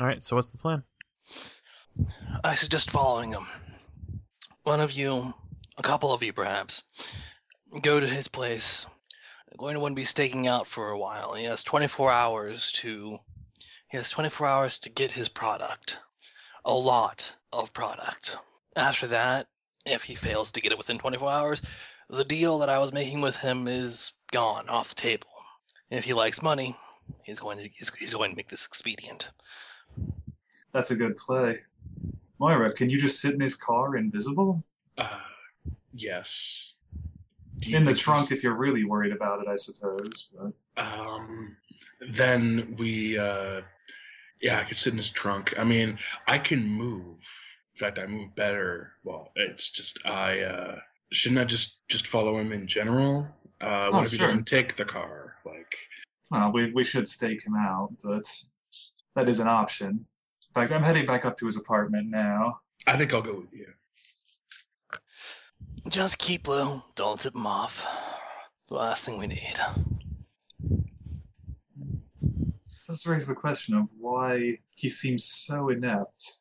All 0.00 0.06
right. 0.06 0.22
So 0.22 0.36
what's 0.36 0.50
the 0.50 0.58
plan? 0.58 0.82
I 2.42 2.54
suggest 2.54 2.90
following 2.90 3.32
him. 3.32 3.46
One 4.64 4.80
of 4.80 4.92
you, 4.92 5.34
a 5.76 5.82
couple 5.82 6.12
of 6.12 6.22
you 6.22 6.32
perhaps, 6.32 6.82
go 7.82 8.00
to 8.00 8.06
his 8.06 8.26
place. 8.26 8.86
They're 9.52 9.58
going 9.58 9.74
to 9.74 9.80
want 9.80 9.92
to 9.92 10.00
be 10.00 10.04
staking 10.04 10.46
out 10.46 10.66
for 10.66 10.88
a 10.88 10.98
while. 10.98 11.34
He 11.34 11.44
has 11.44 11.62
24 11.62 12.10
hours 12.10 12.72
to. 12.72 13.18
He 13.90 13.98
has 13.98 14.08
24 14.08 14.46
hours 14.46 14.78
to 14.78 14.90
get 14.90 15.12
his 15.12 15.28
product. 15.28 15.98
A 16.64 16.72
lot 16.72 17.36
of 17.52 17.74
product. 17.74 18.38
After 18.74 19.08
that, 19.08 19.48
if 19.84 20.04
he 20.04 20.14
fails 20.14 20.52
to 20.52 20.62
get 20.62 20.72
it 20.72 20.78
within 20.78 20.96
24 20.96 21.28
hours, 21.28 21.62
the 22.08 22.24
deal 22.24 22.60
that 22.60 22.70
I 22.70 22.78
was 22.78 22.94
making 22.94 23.20
with 23.20 23.36
him 23.36 23.68
is 23.68 24.12
gone 24.30 24.70
off 24.70 24.88
the 24.88 24.94
table. 24.94 25.28
If 25.90 26.04
he 26.04 26.14
likes 26.14 26.40
money, 26.40 26.74
he's 27.22 27.40
going 27.40 27.58
to 27.58 27.68
he's, 27.68 27.92
he's 27.94 28.14
going 28.14 28.30
to 28.30 28.36
make 28.36 28.48
this 28.48 28.64
expedient. 28.64 29.28
That's 30.70 30.92
a 30.92 30.96
good 30.96 31.18
play. 31.18 31.60
Moira, 32.38 32.72
can 32.72 32.88
you 32.88 32.98
just 32.98 33.20
sit 33.20 33.34
in 33.34 33.40
his 33.40 33.56
car 33.56 33.96
invisible? 33.96 34.64
Uh, 34.96 35.18
yes. 35.92 36.72
Do 37.62 37.70
you 37.70 37.76
In 37.76 37.84
the 37.84 37.94
trunk 37.94 38.32
if 38.32 38.42
you're 38.42 38.56
really 38.56 38.84
worried 38.84 39.12
about 39.12 39.40
it, 39.40 39.46
I 39.48 39.54
suppose. 39.56 40.30
But 40.36 40.82
Um, 40.82 41.56
then 42.10 42.74
we, 42.78 43.16
uh, 43.16 43.60
yeah, 44.40 44.58
I 44.58 44.64
could 44.64 44.76
sit 44.76 44.92
in 44.92 44.96
his 44.96 45.10
trunk. 45.10 45.54
I 45.56 45.62
mean, 45.64 45.98
I 46.26 46.38
can 46.38 46.66
move. 46.66 47.18
In 47.74 47.78
fact, 47.78 47.98
I 48.00 48.06
move 48.06 48.34
better. 48.34 48.92
Well, 49.04 49.30
it's 49.36 49.70
just 49.70 50.04
I 50.04 50.40
uh, 50.40 50.80
shouldn't 51.12 51.40
I 51.40 51.44
just 51.44 51.76
just 51.88 52.08
follow 52.08 52.36
him 52.38 52.52
in 52.52 52.66
general? 52.66 53.28
Uh, 53.60 53.88
what 53.90 54.00
Oh, 54.00 54.02
if 54.02 54.10
he 54.10 54.16
sure. 54.16 54.26
doesn't 54.26 54.46
take 54.48 54.74
the 54.76 54.84
car? 54.84 55.36
Like, 55.44 55.76
well, 56.30 56.50
we 56.52 56.72
we 56.72 56.82
should 56.84 57.06
stake 57.06 57.44
him 57.44 57.54
out, 57.54 57.92
but 58.02 58.24
that 59.14 59.28
is 59.28 59.38
an 59.40 59.46
option. 59.48 59.90
In 59.90 60.52
fact, 60.54 60.72
I'm 60.72 60.82
heading 60.82 61.06
back 61.06 61.24
up 61.24 61.36
to 61.36 61.46
his 61.46 61.56
apartment 61.56 62.10
now. 62.10 62.60
I 62.88 62.96
think 62.96 63.14
I'll 63.14 63.22
go 63.22 63.38
with 63.40 63.54
you. 63.54 63.72
Just 65.88 66.18
keep 66.18 66.48
low. 66.48 66.82
Don't 66.94 67.20
tip 67.20 67.34
him 67.34 67.46
off. 67.46 67.84
The 68.68 68.74
last 68.74 69.04
thing 69.04 69.18
we 69.18 69.26
need. 69.26 69.58
This 72.88 73.06
raises 73.06 73.28
the 73.28 73.34
question 73.34 73.76
of 73.76 73.90
why 73.98 74.58
he 74.74 74.88
seems 74.88 75.24
so 75.24 75.68
inept. 75.68 76.36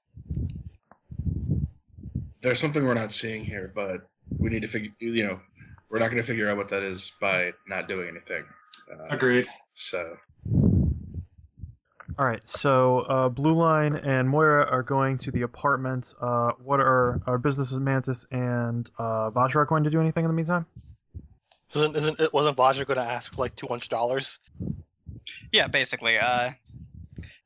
There's 2.41 2.59
something 2.59 2.83
we're 2.83 2.93
not 2.93 3.13
seeing 3.13 3.45
here, 3.45 3.71
but 3.73 4.07
we 4.37 4.49
need 4.49 4.63
to 4.63 4.67
figure. 4.67 4.91
You 4.99 5.23
know, 5.23 5.39
we're 5.89 5.99
not 5.99 6.07
going 6.07 6.21
to 6.21 6.27
figure 6.27 6.49
out 6.49 6.57
what 6.57 6.69
that 6.69 6.83
is 6.83 7.11
by 7.21 7.51
not 7.67 7.87
doing 7.87 8.09
anything. 8.09 8.45
Uh, 8.91 9.07
Agreed. 9.09 9.47
So 9.75 10.17
All 12.19 12.25
right. 12.25 12.47
So 12.47 12.99
uh, 12.99 13.29
Blue 13.29 13.53
Line 13.53 13.95
and 13.95 14.27
Moira 14.29 14.65
are 14.69 14.83
going 14.83 15.17
to 15.19 15.31
the 15.31 15.43
apartment. 15.43 16.13
Uh, 16.21 16.51
what 16.63 16.79
are 16.79 17.21
our 17.25 17.37
businesses 17.37 17.79
Mantis 17.79 18.25
and 18.31 18.89
uh, 18.97 19.31
Vajra 19.31 19.67
going 19.67 19.83
to 19.85 19.89
do 19.89 19.99
anything 19.99 20.25
in 20.25 20.29
the 20.29 20.35
meantime? 20.35 20.65
Isn't 21.73 21.95
isn't 21.95 22.19
it 22.19 22.33
wasn't 22.33 22.57
Vajra 22.57 22.85
going 22.85 22.97
to 22.97 23.03
ask 23.03 23.33
for 23.33 23.41
like 23.41 23.55
two 23.55 23.67
hundred 23.67 23.89
dollars? 23.89 24.39
Yeah, 25.51 25.67
basically. 25.67 26.17
Uh, 26.17 26.51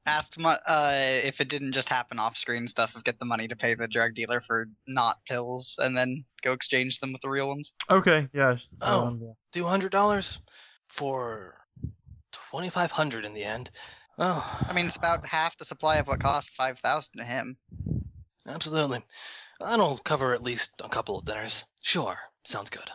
asked 0.06 0.38
mo- 0.40 0.58
uh, 0.66 1.20
if 1.24 1.42
it 1.42 1.50
didn't 1.50 1.72
just 1.72 1.90
happen 1.90 2.20
off 2.20 2.38
screen 2.38 2.68
stuff 2.68 2.96
of 2.96 3.04
get 3.04 3.20
the 3.20 3.26
money 3.26 3.48
to 3.48 3.56
pay 3.56 3.74
the 3.74 3.88
drug 3.88 4.14
dealer 4.14 4.40
for 4.40 4.68
not 4.88 5.24
pills 5.26 5.78
and 5.80 5.96
then 5.96 6.26
go 6.44 6.54
exchange 6.54 7.00
them 7.00 7.12
with 7.12 7.22
the 7.22 7.30
real 7.30 7.48
ones. 7.48 7.72
Okay, 7.90 8.28
yeah. 8.34 8.58
Oh. 8.82 9.08
um, 9.08 9.20
yeah. 9.22 9.32
Two 9.52 9.66
hundred 9.66 9.92
dollars 9.92 10.40
for 10.88 11.56
twenty 12.32 12.70
five 12.70 12.92
hundred 12.92 13.26
in 13.26 13.34
the 13.34 13.44
end. 13.44 13.70
Oh, 14.18 14.66
I 14.68 14.74
mean, 14.74 14.86
it's 14.86 14.96
about 14.96 15.26
half 15.26 15.58
the 15.58 15.66
supply 15.66 15.98
of 15.98 16.08
what 16.08 16.20
cost 16.20 16.50
five 16.52 16.80
thousand 16.80 17.18
to 17.18 17.24
him. 17.26 17.58
absolutely. 18.48 19.02
That'll 19.60 19.98
cover 19.98 20.34
at 20.34 20.44
least 20.44 20.72
a 20.84 20.90
couple 20.90 21.18
of 21.18 21.26
dinners. 21.26 21.66
Sure, 21.82 22.18
sounds 22.46 22.70
good. 22.70 22.90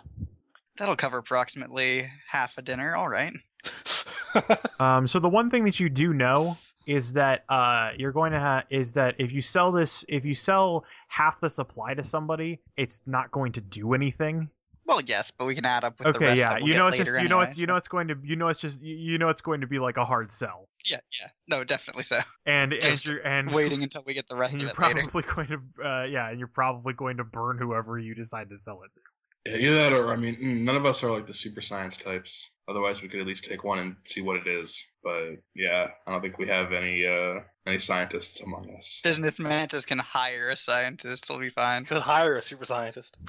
That'll 0.79 0.97
cover 0.97 1.19
approximately 1.19 2.11
half 2.31 2.57
a 2.57 2.63
dinner. 2.63 2.97
All 2.97 3.09
right. 3.09 3.33
Um, 4.81 5.07
so 5.07 5.19
the 5.19 5.29
one 5.29 5.51
thing 5.51 5.65
that 5.65 5.79
you 5.79 5.91
do 5.91 6.15
know 6.15 6.57
is 6.87 7.13
that 7.13 7.45
uh, 7.51 7.91
you're 7.99 8.13
going 8.13 8.33
to 8.33 8.41
have 8.41 8.65
is 8.71 8.95
that 8.95 9.17
if 9.19 9.31
you 9.31 9.43
sell 9.43 9.71
this, 9.73 10.07
if 10.09 10.25
you 10.25 10.33
sell 10.33 10.87
half 11.09 11.39
the 11.41 11.51
supply 11.51 11.93
to 11.93 12.03
somebody, 12.03 12.61
it's 12.79 13.03
not 13.07 13.31
going 13.31 13.53
to 13.53 13.61
do 13.61 13.93
anything. 13.93 14.49
Well, 14.91 15.01
yes, 15.03 15.31
but 15.31 15.45
we 15.45 15.55
can 15.55 15.65
add 15.65 15.85
up 15.85 16.01
with 16.01 16.07
the 16.13 16.19
Okay, 16.19 16.27
rest 16.27 16.39
yeah, 16.39 16.59
we'll 16.59 16.67
you 16.69 16.75
know 16.75 16.89
it's 16.89 16.97
just 16.97 17.13
you 17.13 17.29
know 17.29 17.37
anyway, 17.39 17.51
it's 17.53 17.59
you 17.61 17.67
know 17.69 17.77
it's 17.77 17.87
going 17.87 18.09
to 18.09 18.17
you 18.25 18.35
know 18.35 18.49
it's 18.49 18.59
just 18.61 18.83
you- 18.83 18.97
you 18.97 19.19
know 19.19 19.29
it's 19.29 19.41
going 19.41 19.61
to 19.61 19.69
be 19.69 19.79
like 19.79 19.97
a 19.99 20.05
hard 20.05 20.33
sell, 20.33 20.69
Yeah, 20.85 20.99
yeah. 21.21 21.29
No, 21.47 21.63
definitely 21.63 22.03
so. 22.03 22.19
and 22.45 22.73
and 22.73 22.83
Just 22.83 23.07
you're 23.07 23.25
and 23.25 23.53
Waiting 23.53 23.85
until 23.85 24.03
we 24.05 24.15
get 24.15 24.29
the 24.29 24.35
rest 24.37 24.55
and 24.55 24.63
of 24.63 24.67
you're 24.67 24.73
it 24.73 24.97
later. 24.97 25.09
probably 25.09 25.23
going 25.35 25.47
to 25.79 25.89
uh, 25.89 26.05
yeah, 26.07 26.29
and 26.31 26.41
you're 26.41 26.49
probably 26.49 26.93
going 26.93 27.19
to 27.19 27.25
burn 27.25 27.57
whoever 27.57 28.01
you 28.01 28.17
decide 28.17 28.51
to 28.51 28.59
sell 28.59 28.83
it 28.83 28.91
to. 28.95 29.01
Yeah, 29.47 29.57
either 29.59 29.75
that 29.77 29.93
or 29.93 30.13
I 30.13 30.17
mean, 30.17 30.35
mm, 30.37 30.61
none 30.65 30.75
of 30.77 30.85
us 30.85 31.05
are 31.05 31.11
like 31.13 31.29
the 31.29 31.35
super 31.35 31.61
science 31.61 31.97
types. 31.97 32.51
Otherwise, 32.69 33.01
we 33.01 33.09
could 33.09 33.21
at 33.21 33.27
least 33.29 33.45
take 33.45 33.63
one 33.63 33.79
and 33.79 33.97
see 34.05 34.21
what 34.23 34.37
it 34.37 34.49
is. 34.49 34.85
But 35.05 35.37
yeah, 35.55 35.87
I 36.07 36.11
don't 36.11 36.21
think 36.21 36.37
we 36.37 36.49
have 36.49 36.73
any 36.73 37.07
uh 37.07 37.43
any 37.65 37.79
scientists 37.79 38.41
among 38.41 38.75
us. 38.77 39.01
Business 39.05 39.39
mantis 39.39 39.85
can 39.85 39.99
hire 40.01 40.51
a 40.51 40.57
scientist. 40.57 41.25
It'll 41.31 41.39
be 41.41 41.51
fine. 41.51 41.85
Could 41.85 42.03
hire 42.03 42.35
a 42.35 42.43
super 42.43 42.65
scientist. 42.65 43.17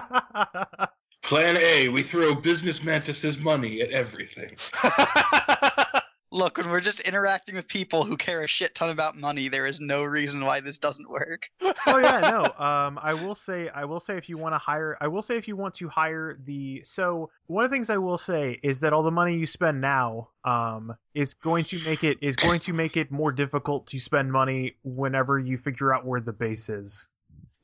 Plan 1.22 1.56
A: 1.58 1.88
we 1.88 2.02
throw 2.02 2.34
business 2.34 2.82
mantis's 2.82 3.38
money 3.38 3.82
at 3.82 3.90
everything. 3.90 4.56
Look, 6.30 6.58
when 6.58 6.68
we're 6.68 6.80
just 6.80 7.00
interacting 7.00 7.54
with 7.54 7.68
people 7.68 8.04
who 8.04 8.16
care 8.16 8.42
a 8.42 8.46
shit 8.46 8.74
ton 8.74 8.90
about 8.90 9.16
money, 9.16 9.48
there 9.48 9.66
is 9.66 9.80
no 9.80 10.04
reason 10.04 10.44
why 10.44 10.60
this 10.60 10.76
doesn't 10.76 11.08
work. 11.08 11.44
oh 11.62 11.98
yeah, 11.98 12.20
no. 12.20 12.44
Um, 12.68 12.98
I 13.02 13.14
will 13.14 13.34
say, 13.34 13.68
I 13.68 13.84
will 13.84 14.00
say, 14.00 14.16
if 14.16 14.28
you 14.28 14.36
want 14.36 14.54
to 14.54 14.58
hire, 14.58 14.98
I 15.00 15.08
will 15.08 15.22
say 15.22 15.36
if 15.36 15.48
you 15.48 15.56
want 15.56 15.74
to 15.74 15.88
hire 15.88 16.38
the. 16.44 16.82
So 16.84 17.30
one 17.46 17.64
of 17.64 17.70
the 17.70 17.74
things 17.74 17.88
I 17.88 17.96
will 17.96 18.18
say 18.18 18.58
is 18.62 18.80
that 18.80 18.92
all 18.92 19.02
the 19.02 19.10
money 19.10 19.36
you 19.36 19.46
spend 19.46 19.80
now, 19.80 20.30
um, 20.44 20.94
is 21.14 21.34
going 21.34 21.64
to 21.64 21.82
make 21.84 22.04
it 22.04 22.18
is 22.20 22.36
going 22.36 22.60
to 22.60 22.72
make 22.72 22.96
it 22.96 23.10
more 23.10 23.32
difficult 23.32 23.86
to 23.88 23.98
spend 23.98 24.30
money 24.30 24.76
whenever 24.82 25.38
you 25.38 25.56
figure 25.56 25.94
out 25.94 26.04
where 26.04 26.20
the 26.20 26.32
base 26.32 26.68
is. 26.68 27.08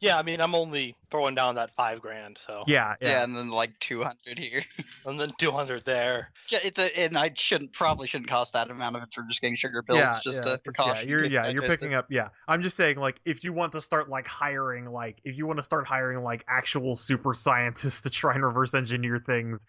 Yeah, 0.01 0.19
I 0.19 0.23
mean, 0.23 0.41
I'm 0.41 0.55
only 0.55 0.97
throwing 1.11 1.35
down 1.35 1.55
that 1.55 1.75
five 1.77 2.01
grand, 2.01 2.39
so 2.47 2.65
Yeah, 2.67 2.95
Yeah, 3.01 3.11
yeah. 3.11 3.25
and 3.25 3.37
then 3.37 3.51
like 3.51 3.79
200 3.81 4.39
here. 4.39 4.63
and 5.07 5.19
then 5.19 5.33
200 5.39 5.85
there. 5.85 6.31
It's 6.51 6.79
a, 6.79 6.99
and 6.99 7.17
I 7.17 7.33
shouldn't 7.35 7.73
probably 7.73 8.07
shouldn't 8.07 8.29
cost 8.29 8.53
that 8.53 8.71
amount 8.71 8.97
of 8.97 9.03
it 9.03 9.09
for 9.15 9.23
just 9.29 9.41
getting 9.41 9.57
sugar 9.57 9.83
pills. 9.83 10.01
yeah, 10.01 10.19
just 10.23 10.45
yeah, 10.45 10.55
a 10.55 10.59
precaution. 10.59 11.09
Yeah, 11.09 11.17
you're 11.17 11.25
yeah, 11.25 11.49
you're 11.49 11.63
twist 11.63 11.75
it. 11.75 11.81
picking 11.81 11.95
up. 11.95 12.07
Yeah, 12.11 12.29
I'm 12.47 12.63
just 12.63 12.77
saying, 12.77 12.97
like, 12.99 13.21
if 13.25 13.45
you 13.45 13.53
want 13.53 13.73
to 13.73 13.81
start 13.81 14.09
like 14.09 14.27
hiring, 14.27 14.87
like, 14.87 15.19
if 15.25 15.37
you 15.37 15.47
want 15.47 15.59
to 15.59 15.65
start 15.65 15.87
hiring 15.87 16.23
like 16.23 16.45
actual 16.49 16.95
super 16.97 17.33
scientists 17.35 18.03
to 18.03 18.11
try 18.11 18.35
and 18.35 18.45
reverse 18.45 18.75
engineer 18.75 19.23
things, 19.25 19.65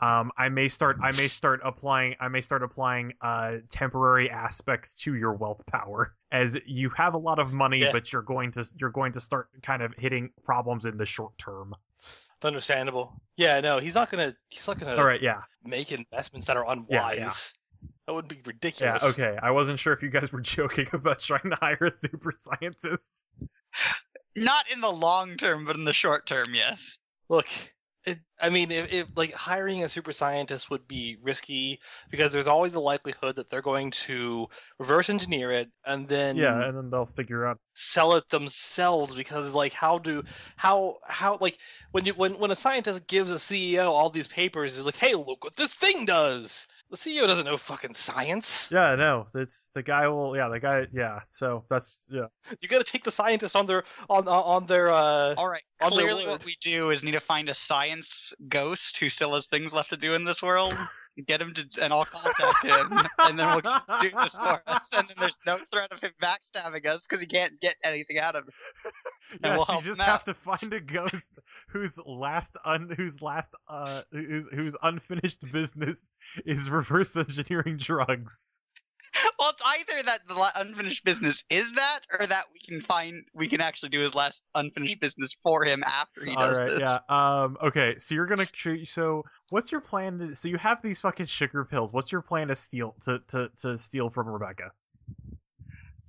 um, 0.00 0.30
I 0.38 0.48
may 0.48 0.68
start, 0.68 0.98
I 1.02 1.10
may 1.12 1.28
start 1.28 1.60
applying, 1.64 2.14
I 2.20 2.28
may 2.28 2.40
start 2.40 2.62
applying 2.62 3.14
uh 3.20 3.56
temporary 3.70 4.30
aspects 4.30 4.94
to 5.02 5.14
your 5.14 5.32
wealth 5.32 5.62
power, 5.66 6.14
as 6.32 6.58
you 6.66 6.90
have 6.90 7.14
a 7.14 7.18
lot 7.18 7.38
of 7.38 7.52
money, 7.52 7.80
Yeah. 7.80 7.92
but 7.92 8.12
you're 8.12 8.22
going 8.22 8.52
to 8.52 8.64
you're 8.78 8.90
going 8.90 9.12
to 9.12 9.20
start 9.20 9.48
kind 9.62 9.82
of 9.82 9.92
hitting 9.98 10.30
problems 10.44 10.84
in 10.86 10.96
the 10.96 11.06
short 11.06 11.36
term. 11.38 11.74
It's 12.02 12.44
understandable. 12.44 13.20
Yeah, 13.36 13.60
no, 13.60 13.78
he's 13.78 13.94
not 13.94 14.10
gonna. 14.10 14.34
He's 14.48 14.66
not 14.66 14.78
gonna 14.78 14.96
All 14.96 15.04
right, 15.04 15.20
yeah, 15.20 15.42
make 15.64 15.92
investments 15.92 16.46
that 16.46 16.56
are 16.56 16.64
unwise. 16.70 17.18
yeah. 17.18 17.32
That 18.06 18.14
would 18.14 18.28
be 18.28 18.40
ridiculous. 18.44 18.80
yeah, 18.80 18.92
ridiculous. 19.08 19.18
okay. 19.18 19.38
I 19.46 19.50
wasn't 19.52 19.78
sure 19.78 19.92
if 19.92 20.02
you 20.02 20.08
guys 20.10 20.32
were 20.32 20.40
joking 20.56 20.88
about 20.92 21.18
trying 21.20 21.50
to 21.50 21.56
hire 21.60 21.78
a 21.82 21.90
super 21.96 22.32
scientist. 22.38 23.26
Not 24.36 24.64
in 24.72 24.80
the 24.80 24.90
long 24.90 25.36
term, 25.36 25.64
but 25.64 25.76
in 25.76 25.84
the 25.84 25.92
short 25.92 26.26
term, 26.26 26.54
yes. 26.54 26.98
Look, 27.28 27.46
it, 28.04 28.18
I 28.40 28.48
mean, 28.50 28.70
if, 28.70 28.92
if 28.92 29.08
like 29.16 29.32
hiring 29.32 29.84
a 29.84 29.88
super 29.88 30.12
scientist 30.12 30.70
would 30.70 30.88
be 30.88 31.18
risky 31.22 31.80
because 32.10 32.32
there's 32.32 32.46
always 32.46 32.72
the 32.72 32.80
likelihood 32.80 33.36
that 33.36 33.50
they're 33.50 33.62
going 33.62 33.90
to 33.92 34.46
reverse 34.78 35.10
engineer 35.10 35.50
it 35.52 35.70
and 35.84 36.08
then 36.08 36.36
Yeah, 36.36 36.68
and 36.68 36.76
then 36.76 36.90
they'll 36.90 37.06
figure 37.16 37.46
out. 37.46 37.58
sell 37.74 38.14
it 38.14 38.28
themselves 38.30 39.14
because 39.14 39.54
like 39.54 39.72
how 39.72 39.98
do 39.98 40.22
how 40.56 40.98
how 41.06 41.38
like 41.40 41.58
when 41.92 42.04
you 42.06 42.14
when 42.14 42.38
when 42.38 42.50
a 42.50 42.54
scientist 42.54 43.06
gives 43.06 43.30
a 43.30 43.34
CEO 43.36 43.88
all 43.88 44.10
these 44.10 44.26
papers, 44.28 44.76
he's 44.76 44.84
like, 44.84 44.96
hey, 44.96 45.14
look 45.14 45.44
what 45.44 45.56
this 45.56 45.74
thing 45.74 46.06
does. 46.06 46.66
The 46.90 46.96
CEO 46.96 47.26
doesn't 47.28 47.44
know 47.44 47.56
fucking 47.56 47.94
science. 47.94 48.68
Yeah, 48.72 48.96
no, 48.96 49.28
it's 49.34 49.70
the 49.74 49.82
guy 49.82 50.08
will. 50.08 50.36
Yeah, 50.36 50.48
the 50.48 50.58
guy. 50.58 50.88
Yeah, 50.92 51.20
so 51.28 51.64
that's 51.70 52.08
yeah. 52.10 52.26
You 52.60 52.68
got 52.68 52.84
to 52.84 52.90
take 52.92 53.04
the 53.04 53.12
scientists 53.12 53.54
on 53.54 53.66
their 53.66 53.84
on 54.08 54.26
on- 54.26 54.44
on 54.44 54.66
their 54.66 54.90
uh. 54.90 55.34
All 55.36 55.48
right. 55.48 55.62
On 55.80 55.92
Clearly, 55.92 56.24
word. 56.26 56.32
what 56.32 56.44
we 56.44 56.56
do 56.60 56.90
is 56.90 57.02
need 57.04 57.12
to 57.12 57.20
find 57.20 57.48
a 57.48 57.54
science 57.54 58.34
ghost 58.48 58.96
who 58.98 59.08
still 59.08 59.34
has 59.34 59.46
things 59.46 59.72
left 59.72 59.90
to 59.90 59.96
do 59.96 60.14
in 60.14 60.24
this 60.24 60.42
world. 60.42 60.76
Get 61.26 61.42
him 61.42 61.52
to, 61.54 61.66
and 61.82 61.92
I'll 61.92 62.04
contact 62.04 62.64
him, 62.64 62.98
and 63.18 63.38
then 63.38 63.48
we'll 63.48 64.00
do 64.00 64.10
this 64.10 64.32
for 64.32 64.62
us. 64.66 64.90
And 64.96 65.08
then 65.08 65.16
there's 65.18 65.38
no 65.44 65.58
threat 65.70 65.92
of 65.92 66.00
him 66.00 66.12
backstabbing 66.22 66.86
us 66.86 67.02
because 67.06 67.20
he 67.20 67.26
can't 67.26 67.60
get 67.60 67.74
anything 67.84 68.18
out 68.18 68.36
of 68.36 68.48
it. 68.48 68.54
Yes, 69.44 69.68
we'll 69.68 69.76
you 69.78 69.82
just 69.84 70.00
have 70.00 70.24
to 70.24 70.34
find 70.34 70.72
a 70.72 70.80
ghost 70.80 71.38
whose 71.68 71.98
last 72.04 72.56
un 72.64 72.92
whose 72.96 73.20
last 73.20 73.50
uh 73.68 74.02
whose 74.12 74.48
whose 74.52 74.76
unfinished 74.82 75.40
business 75.52 76.12
is 76.46 76.70
reverse 76.70 77.16
engineering 77.16 77.76
drugs. 77.76 78.60
Well, 79.38 79.50
it's 79.50 79.62
either 79.64 80.02
that 80.04 80.20
the 80.28 80.50
unfinished 80.56 81.04
business 81.04 81.44
is 81.50 81.72
that, 81.72 82.00
or 82.18 82.26
that 82.26 82.44
we 82.52 82.60
can 82.60 82.82
find 82.82 83.24
we 83.34 83.48
can 83.48 83.60
actually 83.60 83.88
do 83.88 84.00
his 84.00 84.14
last 84.14 84.42
unfinished 84.54 85.00
business 85.00 85.34
for 85.42 85.64
him 85.64 85.82
after 85.82 86.24
he 86.24 86.34
All 86.34 86.46
does 86.46 86.58
right, 86.58 86.68
this. 86.70 86.80
yeah. 86.80 86.98
Um. 87.08 87.56
Okay, 87.62 87.96
so 87.98 88.14
you're 88.14 88.26
gonna. 88.26 88.46
So 88.84 89.24
what's 89.48 89.72
your 89.72 89.80
plan? 89.80 90.18
To, 90.18 90.34
so 90.34 90.48
you 90.48 90.58
have 90.58 90.82
these 90.82 91.00
fucking 91.00 91.26
sugar 91.26 91.64
pills. 91.64 91.92
What's 91.92 92.12
your 92.12 92.20
plan 92.20 92.48
to 92.48 92.56
steal 92.56 92.94
to 93.04 93.20
to 93.28 93.48
to 93.62 93.78
steal 93.78 94.10
from 94.10 94.28
Rebecca? 94.28 94.72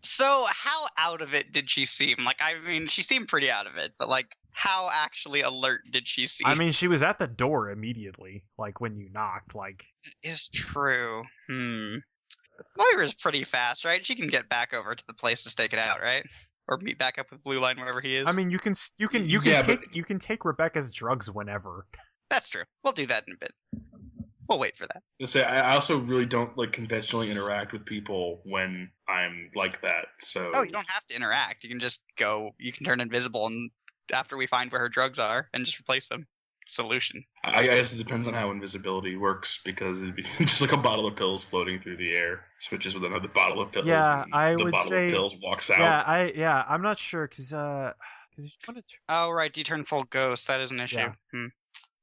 So, 0.03 0.45
how 0.49 0.87
out 0.97 1.21
of 1.21 1.33
it 1.33 1.51
did 1.53 1.69
she 1.69 1.85
seem? 1.85 2.17
Like, 2.25 2.37
I 2.39 2.59
mean, 2.67 2.87
she 2.87 3.03
seemed 3.03 3.27
pretty 3.27 3.51
out 3.51 3.67
of 3.67 3.77
it, 3.77 3.91
but 3.99 4.09
like, 4.09 4.27
how 4.51 4.89
actually 4.91 5.41
alert 5.41 5.81
did 5.91 6.07
she 6.07 6.25
seem? 6.25 6.47
I 6.47 6.55
mean, 6.55 6.71
she 6.71 6.87
was 6.87 7.03
at 7.03 7.19
the 7.19 7.27
door 7.27 7.69
immediately, 7.69 8.43
like 8.57 8.81
when 8.81 8.97
you 8.97 9.09
knocked. 9.11 9.53
Like, 9.53 9.85
is 10.23 10.49
true. 10.49 11.21
Hmm. 11.47 11.97
Moira's 12.77 13.13
pretty 13.13 13.43
fast, 13.43 13.85
right? 13.85 14.05
She 14.05 14.15
can 14.15 14.27
get 14.27 14.49
back 14.49 14.73
over 14.73 14.95
to 14.95 15.03
the 15.07 15.13
place 15.13 15.43
to 15.43 15.49
stake 15.49 15.73
it 15.73 15.79
out, 15.79 16.01
right? 16.01 16.25
Or 16.67 16.77
meet 16.77 16.97
back 16.99 17.17
up 17.17 17.31
with 17.31 17.43
Blue 17.43 17.59
Line 17.59 17.77
wherever 17.79 18.01
he 18.01 18.15
is. 18.17 18.25
I 18.27 18.31
mean, 18.31 18.49
you 18.51 18.59
can 18.59 18.73
you 18.97 19.07
can 19.07 19.27
you 19.27 19.39
can 19.41 19.51
Yeah, 19.51 19.63
but- 19.63 19.81
take 19.81 19.95
you 19.95 20.03
can 20.03 20.19
take 20.19 20.45
Rebecca's 20.45 20.93
drugs 20.93 21.29
whenever. 21.29 21.85
that's 22.29 22.49
true. 22.49 22.63
We'll 22.83 22.93
do 22.93 23.05
that 23.07 23.25
in 23.27 23.33
a 23.33 23.37
bit. 23.37 23.53
We'll 24.47 24.59
wait 24.59 24.75
for 24.77 24.85
that. 24.87 25.01
To 25.21 25.27
say, 25.27 25.43
I 25.43 25.71
I 25.71 25.75
also 25.75 25.99
really 25.99 26.25
don't 26.25 26.57
like 26.57 26.71
conventionally 26.73 27.31
interact 27.31 27.71
with 27.73 27.85
people 27.85 28.41
when 28.43 28.89
I'm 29.07 29.49
like 29.55 29.81
that. 29.81 30.07
So 30.19 30.51
Oh, 30.53 30.61
you 30.61 30.71
don't 30.71 30.89
have 30.89 31.05
to 31.07 31.15
interact. 31.15 31.63
You 31.63 31.69
can 31.69 31.79
just 31.79 32.01
go. 32.17 32.51
You 32.57 32.73
can 32.73 32.85
turn 32.85 32.99
invisible, 32.99 33.47
and 33.47 33.71
after 34.11 34.35
we 34.35 34.47
find 34.47 34.71
where 34.71 34.81
her 34.81 34.89
drugs 34.89 35.19
are, 35.19 35.47
and 35.53 35.63
just 35.65 35.79
replace 35.79 36.07
them. 36.07 36.27
Solution. 36.71 37.25
I 37.43 37.63
I 37.63 37.65
guess 37.65 37.93
it 37.93 37.97
depends 37.97 38.29
on 38.29 38.33
how 38.33 38.49
invisibility 38.49 39.17
works 39.17 39.59
because 39.65 40.01
it'd 40.01 40.15
be 40.15 40.23
just 40.39 40.61
like 40.61 40.71
a 40.71 40.77
bottle 40.77 41.05
of 41.05 41.17
pills 41.17 41.43
floating 41.43 41.81
through 41.81 41.97
the 41.97 42.13
air, 42.15 42.45
switches 42.59 42.93
with 42.93 43.03
another 43.03 43.27
bottle 43.27 43.61
of 43.61 43.73
pills. 43.73 43.85
Yeah, 43.87 44.23
and 44.23 44.33
I 44.33 44.55
the 44.55 44.63
would 44.63 44.71
bottle 44.71 44.89
say- 44.89 45.07
of 45.07 45.11
pills 45.11 45.35
walks 45.43 45.69
out. 45.69 45.79
Yeah, 45.79 46.01
I 46.01 46.31
yeah, 46.33 46.63
I'm 46.69 46.81
not 46.81 46.97
sure 46.97 47.27
because 47.27 47.51
uh 47.51 47.91
because 48.29 48.45
if 48.45 48.53
you 48.53 48.73
want 48.73 48.87
to. 48.87 48.93
Oh, 49.09 49.29
right. 49.31 49.55
You 49.57 49.65
turn 49.65 49.83
full 49.83 50.05
ghost. 50.05 50.47
That 50.47 50.61
is 50.61 50.71
an 50.71 50.79
issue. 50.79 50.95
Yeah. 50.99 51.13
Hmm. 51.33 51.47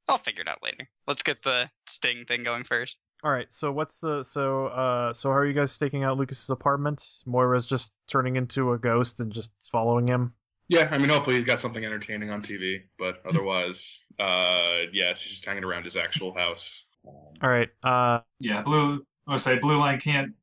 I'll 0.07 0.19
figure 0.19 0.41
it 0.43 0.47
out 0.47 0.59
later. 0.61 0.87
Let's 1.07 1.23
get 1.23 1.41
the 1.43 1.69
sting 1.87 2.25
thing 2.27 2.43
going 2.43 2.63
first. 2.63 2.97
All 3.23 3.31
right, 3.31 3.51
so 3.51 3.71
what's 3.71 3.99
the 3.99 4.23
so 4.23 4.67
uh 4.67 5.13
so 5.13 5.29
how 5.29 5.35
are 5.37 5.45
you 5.47 5.53
guys 5.53 5.71
staking 5.71 6.03
out 6.03 6.17
Lucas's 6.17 6.49
apartment? 6.51 7.03
Moira's 7.25 7.65
just 7.67 7.91
turning 8.07 8.35
into 8.35 8.71
a 8.73 8.77
ghost 8.77 9.19
and 9.19 9.31
just 9.33 9.51
following 9.71 10.07
him. 10.07 10.33
Yeah, 10.69 10.87
I 10.91 10.97
mean, 10.99 11.09
hopefully 11.09 11.35
he's 11.35 11.45
got 11.45 11.59
something 11.59 11.83
entertaining 11.83 12.29
on 12.29 12.41
TV, 12.43 12.83
but 12.97 13.21
otherwise, 13.27 14.05
uh, 14.19 14.85
yeah, 14.93 15.13
she's 15.15 15.31
just 15.31 15.45
hanging 15.45 15.63
around 15.63 15.83
his 15.83 15.97
actual 15.97 16.33
house. 16.33 16.85
All 17.05 17.49
right, 17.49 17.69
uh 17.83 18.19
Yeah, 18.39 18.61
blue. 18.61 19.01
I 19.27 19.31
would 19.31 19.39
say 19.39 19.57
blue 19.57 19.77
line 19.77 19.99
can't 19.99 20.33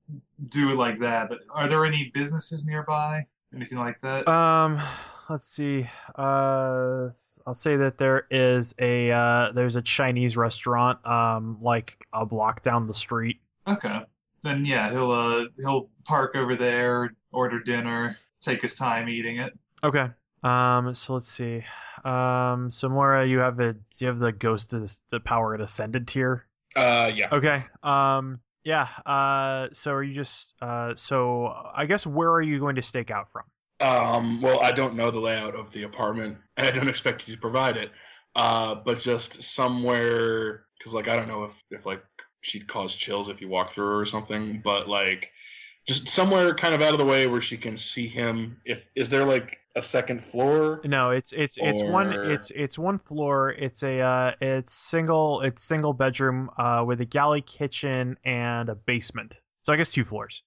do 0.49 0.71
it 0.71 0.75
like 0.77 1.01
that. 1.01 1.29
But 1.29 1.41
are 1.51 1.69
there 1.69 1.85
any 1.85 2.11
businesses 2.13 2.67
nearby? 2.67 3.27
Anything 3.55 3.79
like 3.79 4.01
that? 4.01 4.27
um 4.29 4.81
let's 5.29 5.47
see. 5.47 5.87
Uh 6.17 7.11
I'll 7.47 7.55
say 7.55 7.77
that 7.77 7.99
there 7.99 8.27
is 8.31 8.75
a 8.79 9.11
uh 9.11 9.53
there's 9.53 9.77
a 9.77 9.83
Chinese 9.83 10.37
restaurant 10.37 11.05
um 11.07 11.59
like 11.61 11.97
a 12.13 12.25
block 12.27 12.63
down 12.63 12.87
the 12.87 12.95
street. 12.95 13.41
okay. 13.69 14.01
then 14.43 14.65
yeah, 14.65 14.91
he'll 14.91 15.11
uh 15.11 15.45
he'll 15.59 15.91
park 16.05 16.35
over 16.37 16.57
there, 16.57 17.15
order 17.33 17.61
dinner, 17.61 18.17
take 18.41 18.63
his 18.63 18.77
time 18.77 19.09
eating 19.09 19.39
it. 19.39 19.53
Okay. 19.83 20.07
Um. 20.43 20.95
So 20.95 21.15
let's 21.15 21.29
see. 21.29 21.65
Um. 22.05 22.71
So 22.71 22.89
Mora, 22.89 23.27
you 23.27 23.39
have 23.39 23.59
a 23.61 23.73
do 23.73 23.81
you 24.01 24.09
have 24.09 24.19
the 24.19 24.33
ghost 24.33 24.75
of 24.75 24.91
the 25.11 25.21
power 25.21 25.55
at 25.55 25.61
ascended 25.61 26.09
tier? 26.09 26.47
Uh, 26.75 27.11
yeah. 27.15 27.29
Okay. 27.33 27.65
Um. 27.83 28.41
Yeah. 28.65 28.89
Uh. 29.05 29.69
So 29.73 29.93
are 29.93 30.03
you 30.03 30.15
just 30.15 30.55
uh. 30.61 30.93
So 30.97 31.53
I 31.75 31.87
guess 31.87 32.07
where 32.07 32.31
are 32.31 32.43
you 32.43 32.59
going 32.59 32.77
to 32.77 32.83
stake 32.83 33.11
out 33.11 33.31
from? 33.33 33.45
Um, 33.81 34.41
well, 34.41 34.61
I 34.61 34.73
don't 34.73 34.95
know 34.95 35.11
the 35.11 35.19
layout 35.19 35.55
of 35.55 35.71
the 35.73 35.83
apartment, 35.83 36.39
and 36.57 36.67
I 36.69 36.71
don't 36.71 36.89
expect 36.89 37.29
you 37.29 37.35
to 37.35 37.41
provide 37.41 37.77
it. 37.77 37.91
Uh, 38.35 38.75
but 38.75 38.99
just 38.99 39.43
somewhere, 39.43 40.65
because 40.79 40.93
like 40.93 41.09
I 41.09 41.17
don't 41.17 41.29
know 41.29 41.45
if 41.45 41.53
if 41.71 41.87
like 41.87 42.03
she'd 42.43 42.69
cause 42.69 42.95
chills 42.95 43.29
if 43.29 43.41
you 43.41 43.49
walk 43.49 43.73
through 43.73 43.87
her 43.87 44.01
or 44.01 44.07
something, 44.07 44.61
but 44.63 44.89
like 44.89 45.31
just 45.87 46.09
somewhere 46.09 46.55
kind 46.55 46.75
of 46.75 46.83
out 46.83 46.93
of 46.93 46.99
the 46.99 47.05
way 47.05 47.27
where 47.27 47.41
she 47.41 47.57
can 47.57 47.77
see 47.77 48.09
him. 48.09 48.61
If 48.65 48.79
is 48.95 49.09
there 49.09 49.25
like 49.25 49.59
a 49.77 49.83
second 49.83 50.25
floor? 50.25 50.81
No, 50.85 51.11
it's 51.11 51.33
it's 51.33 51.59
it's 51.61 51.83
one 51.85 52.13
it's 52.31 52.51
it's 52.51 52.79
one 52.79 52.99
floor. 52.99 53.51
It's 53.51 53.83
a 53.83 54.01
uh, 54.01 54.33
it's 54.41 54.73
single 54.73 55.43
it's 55.43 55.63
single 55.63 55.93
bedroom 55.93 56.51
uh 56.59 56.83
with 56.87 57.01
a 57.01 57.05
galley 57.05 57.43
kitchen 57.43 58.17
and 58.25 58.69
a 58.69 58.75
basement. 58.75 59.41
So 59.63 59.73
I 59.73 59.77
guess 59.77 59.93
two 59.93 60.05
floors. 60.05 60.43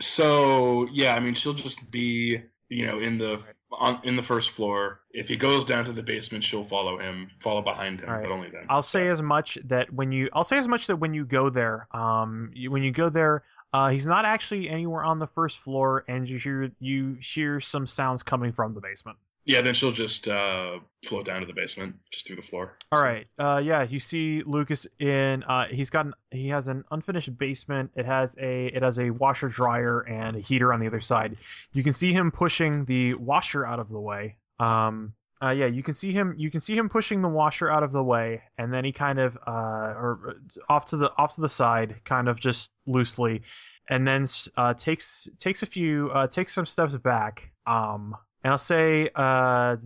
So 0.00 0.88
yeah, 0.92 1.14
I 1.14 1.20
mean 1.20 1.34
she'll 1.34 1.52
just 1.52 1.90
be 1.90 2.40
you 2.68 2.86
know 2.86 3.00
in 3.00 3.18
the 3.18 3.42
on 3.72 4.00
in 4.04 4.16
the 4.16 4.22
first 4.22 4.50
floor. 4.50 5.00
If 5.12 5.28
he 5.28 5.36
goes 5.36 5.64
down 5.64 5.84
to 5.86 5.92
the 5.92 6.02
basement, 6.02 6.44
she'll 6.44 6.64
follow 6.64 6.98
him, 6.98 7.30
follow 7.40 7.62
behind 7.62 8.00
him, 8.00 8.08
right. 8.08 8.22
but 8.22 8.30
only 8.30 8.50
then. 8.50 8.66
I'll 8.68 8.82
say 8.82 9.08
as 9.08 9.20
much 9.20 9.58
that 9.64 9.92
when 9.92 10.12
you 10.12 10.28
I'll 10.32 10.44
say 10.44 10.58
as 10.58 10.68
much 10.68 10.86
that 10.86 10.96
when 10.96 11.12
you 11.12 11.24
go 11.24 11.50
there, 11.50 11.88
um, 11.92 12.50
you, 12.54 12.70
when 12.70 12.82
you 12.82 12.92
go 12.92 13.10
there, 13.10 13.42
uh, 13.72 13.88
he's 13.90 14.06
not 14.06 14.24
actually 14.24 14.68
anywhere 14.68 15.04
on 15.04 15.18
the 15.18 15.26
first 15.28 15.58
floor, 15.58 16.04
and 16.08 16.28
you 16.28 16.38
hear 16.38 16.70
you 16.80 17.16
hear 17.20 17.60
some 17.60 17.86
sounds 17.86 18.22
coming 18.22 18.52
from 18.52 18.74
the 18.74 18.80
basement. 18.80 19.16
Yeah, 19.46 19.62
then 19.62 19.72
she'll 19.74 19.90
just 19.90 20.28
uh, 20.28 20.78
float 21.06 21.24
down 21.24 21.40
to 21.40 21.46
the 21.46 21.54
basement, 21.54 21.96
just 22.12 22.26
through 22.26 22.36
the 22.36 22.42
floor. 22.42 22.76
All 22.92 22.98
So- 22.98 23.04
right. 23.04 23.26
Uh, 23.38 23.56
yeah, 23.58 23.82
you 23.82 23.98
see 23.98 24.42
Lucas 24.44 24.86
in. 24.98 25.42
Uh, 25.44 25.64
he's 25.70 25.88
got 25.88 26.04
an, 26.06 26.14
he 26.30 26.48
has 26.48 26.68
an 26.68 26.84
unfinished 26.90 27.36
basement. 27.38 27.90
It 27.96 28.04
has 28.04 28.36
a 28.38 28.66
it 28.66 28.82
has 28.82 28.98
a 28.98 29.10
washer 29.10 29.48
dryer 29.48 30.00
and 30.00 30.36
a 30.36 30.40
heater 30.40 30.72
on 30.72 30.80
the 30.80 30.86
other 30.86 31.00
side. 31.00 31.36
You 31.72 31.82
can 31.82 31.94
see 31.94 32.12
him 32.12 32.30
pushing 32.30 32.84
the 32.84 33.14
washer 33.14 33.64
out 33.66 33.78
of 33.80 33.88
the 33.88 33.98
way. 34.00 34.36
Um. 34.58 35.14
Uh, 35.42 35.50
yeah, 35.50 35.66
you 35.66 35.82
can 35.82 35.94
see 35.94 36.12
him. 36.12 36.34
You 36.36 36.50
can 36.50 36.60
see 36.60 36.76
him 36.76 36.88
pushing 36.88 37.22
the 37.22 37.28
washer 37.28 37.70
out 37.70 37.82
of 37.82 37.92
the 37.92 38.02
way, 38.02 38.42
and 38.58 38.72
then 38.72 38.84
he 38.84 38.92
kind 38.92 39.18
of 39.18 39.36
uh, 39.46 39.50
or 39.50 40.18
uh, 40.28 40.72
off 40.72 40.86
to 40.86 40.98
the 40.98 41.10
off 41.16 41.34
to 41.36 41.40
the 41.40 41.48
side, 41.48 41.96
kind 42.04 42.28
of 42.28 42.38
just 42.38 42.72
loosely, 42.86 43.42
and 43.88 44.06
then 44.06 44.26
uh, 44.56 44.74
takes 44.74 45.28
takes 45.38 45.62
a 45.62 45.66
few 45.66 46.10
uh, 46.10 46.26
takes 46.26 46.52
some 46.52 46.66
steps 46.66 46.94
back. 46.96 47.50
Um, 47.66 48.14
and 48.42 48.52
I'll 48.52 48.58
say 48.58 49.10
uh, 49.14 49.76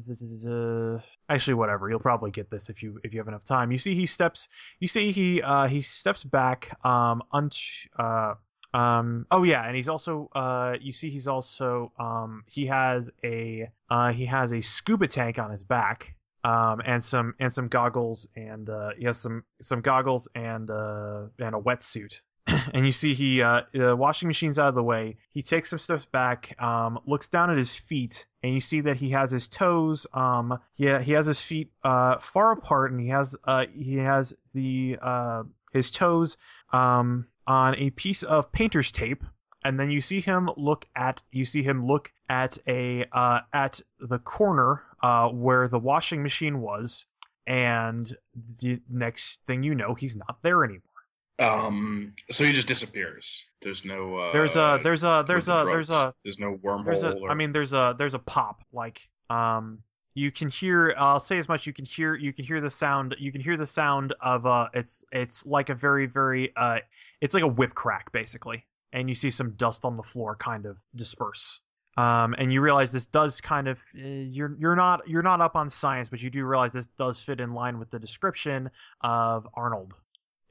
actually 1.29 1.55
whatever. 1.55 1.91
You'll 1.91 1.99
probably 1.99 2.31
get 2.31 2.51
this 2.51 2.69
if 2.69 2.83
you 2.83 3.01
if 3.03 3.13
you 3.13 3.21
have 3.21 3.29
enough 3.29 3.45
time. 3.45 3.73
You 3.73 3.79
see 3.79 3.95
he 3.95 4.07
steps. 4.07 4.49
You 4.79 4.89
see 4.89 5.13
he 5.13 5.43
uh, 5.43 5.67
he 5.67 5.81
steps 5.81 6.23
back. 6.23 6.77
Um, 6.85 7.23
uh, 7.33 8.35
um, 8.75 9.27
oh 9.31 9.45
yeah, 9.45 9.65
and 9.65 9.75
he's 9.75 9.89
also 9.89 10.29
uh, 10.35 10.75
you 10.81 10.93
see 10.93 11.11
he's 11.11 11.29
also 11.29 11.93
um, 11.99 12.45
he 12.47 12.67
has 12.67 13.11
a 13.23 13.71
uh, 13.89 14.13
he 14.13 14.27
has 14.27 14.53
a 14.53 14.61
scuba 14.61 15.07
tank 15.07 15.39
on 15.39 15.51
his 15.51 15.65
back. 15.65 16.15
Um, 16.47 16.83
and 16.85 17.03
some 17.03 17.33
and 17.41 17.51
some 17.51 17.69
goggles 17.69 18.29
and 18.37 18.69
uh, 18.69 18.91
he 18.99 19.07
has 19.07 19.17
some 19.17 19.45
some 19.63 19.81
goggles 19.81 20.29
and 20.35 20.71
uh, 20.71 21.23
and 21.39 21.55
a 21.55 21.59
wetsuit 21.59 22.21
and 22.75 22.85
you 22.85 22.93
see 22.93 23.15
he 23.15 23.43
uh, 23.43 23.63
the 23.73 23.97
washing 23.97 24.29
machine's 24.29 24.59
out 24.59 24.69
of 24.69 24.75
the 24.75 24.83
way. 24.83 25.17
He 25.33 25.43
takes 25.43 25.71
some 25.71 25.79
steps 25.79 26.05
back, 26.05 26.61
um, 26.63 26.99
looks 27.07 27.29
down 27.29 27.51
at 27.51 27.57
his 27.57 27.75
feet, 27.75 28.27
and 28.43 28.53
you 28.53 28.61
see 28.61 28.83
that 28.83 28.97
he 28.97 29.11
has 29.11 29.31
his 29.31 29.49
toes. 29.49 30.07
Um, 30.13 30.59
yeah, 30.77 31.01
he 31.01 31.13
has 31.13 31.27
his 31.27 31.41
feet 31.41 31.71
uh, 31.83 32.19
far 32.19 32.53
apart, 32.53 32.93
and 32.93 33.01
he 33.01 33.09
has 33.09 33.35
uh, 33.45 33.65
he 33.75 33.97
has 33.97 34.35
the 34.53 34.99
uh, 35.01 35.45
his 35.73 35.91
toes 35.91 36.37
um, 36.73 37.27
on 37.47 37.75
a 37.77 37.91
piece 37.91 38.23
of 38.23 38.53
painter's 38.53 38.93
tape. 38.93 39.23
And 39.65 39.81
then 39.81 39.91
you 39.91 40.03
see 40.03 40.21
him 40.21 40.51
look 40.59 40.85
at 40.95 41.23
you 41.33 41.47
see 41.47 41.63
him 41.63 41.87
look 41.87 42.13
at 42.29 42.59
a 42.69 43.07
uh, 43.13 43.41
at 43.53 43.81
the 43.99 44.19
corner 44.19 44.83
uh, 45.03 45.29
where 45.29 45.69
the 45.69 45.79
washing 45.79 46.23
machine 46.23 46.61
was, 46.61 47.07
and 47.47 48.15
the 48.61 48.81
next 48.91 49.41
thing 49.47 49.63
you 49.63 49.75
know, 49.75 49.95
he's 49.95 50.17
not 50.17 50.37
there 50.43 50.65
anymore. 50.65 50.83
Um, 51.39 52.13
so 52.31 52.45
he 52.45 52.53
just 52.53 52.69
disappears. 52.69 53.43
There's 53.63 53.85
no. 53.85 54.17
Uh, 54.19 54.33
There's 54.33 54.57
a 54.57 54.81
there's 54.83 55.03
a 55.03 55.25
there's 55.27 55.49
a 55.49 55.65
there's 55.67 55.91
a 55.91 56.15
there's 56.23 56.39
no 56.39 56.57
wormhole. 56.63 56.85
there's 56.85 57.03
a 57.03 57.13
or... 57.13 57.31
I 57.31 57.35
mean 57.35 57.53
there's 57.53 57.73
a 57.73 57.95
there's 57.99 58.15
a 58.15 58.19
pop 58.19 58.63
like 58.73 59.01
um 59.31 59.79
you 60.15 60.31
can 60.31 60.49
hear 60.49 60.95
I'll 60.97 61.19
say 61.19 61.39
as 61.39 61.49
much 61.49 61.67
you 61.67 61.73
can 61.73 61.85
hear 61.85 62.15
you 62.15 62.33
can 62.33 62.45
hear 62.45 62.61
the 62.61 62.71
sound 62.71 63.17
you 63.19 63.33
can 63.33 63.41
hear 63.41 63.57
the 63.57 63.67
sound 63.67 64.15
of 64.21 64.47
uh 64.47 64.69
it's 64.75 65.05
it's 65.11 65.45
like 65.45 65.71
a 65.71 65.75
very 65.75 66.07
very 66.07 66.53
uh 66.57 66.79
it's 67.25 67.35
like 67.35 67.43
a 67.43 67.49
whip 67.49 67.75
crack 67.75 68.13
basically 68.13 68.65
and 68.93 69.09
you 69.09 69.15
see 69.15 69.31
some 69.31 69.51
dust 69.53 69.85
on 69.85 69.97
the 69.97 70.03
floor 70.03 70.37
kind 70.37 70.67
of 70.67 70.77
disperse 70.95 71.61
um 71.97 72.35
and 72.39 72.53
you 72.53 72.61
realize 72.61 72.93
this 72.93 73.07
does 73.07 73.41
kind 73.41 73.67
of 73.67 73.79
uh, 73.97 74.07
you're 74.07 74.55
you're 74.59 74.77
not 74.77 75.09
you're 75.09 75.23
not 75.23 75.41
up 75.41 75.57
on 75.57 75.71
science 75.71 76.09
but 76.09 76.23
you 76.23 76.31
do 76.31 76.45
realize 76.45 76.73
this 76.73 76.89
does 76.99 77.21
fit 77.21 77.41
in 77.41 77.55
line 77.55 77.79
with 77.79 77.91
the 77.91 77.99
description 77.99 78.71
of 79.01 79.49
Arnold 79.55 79.95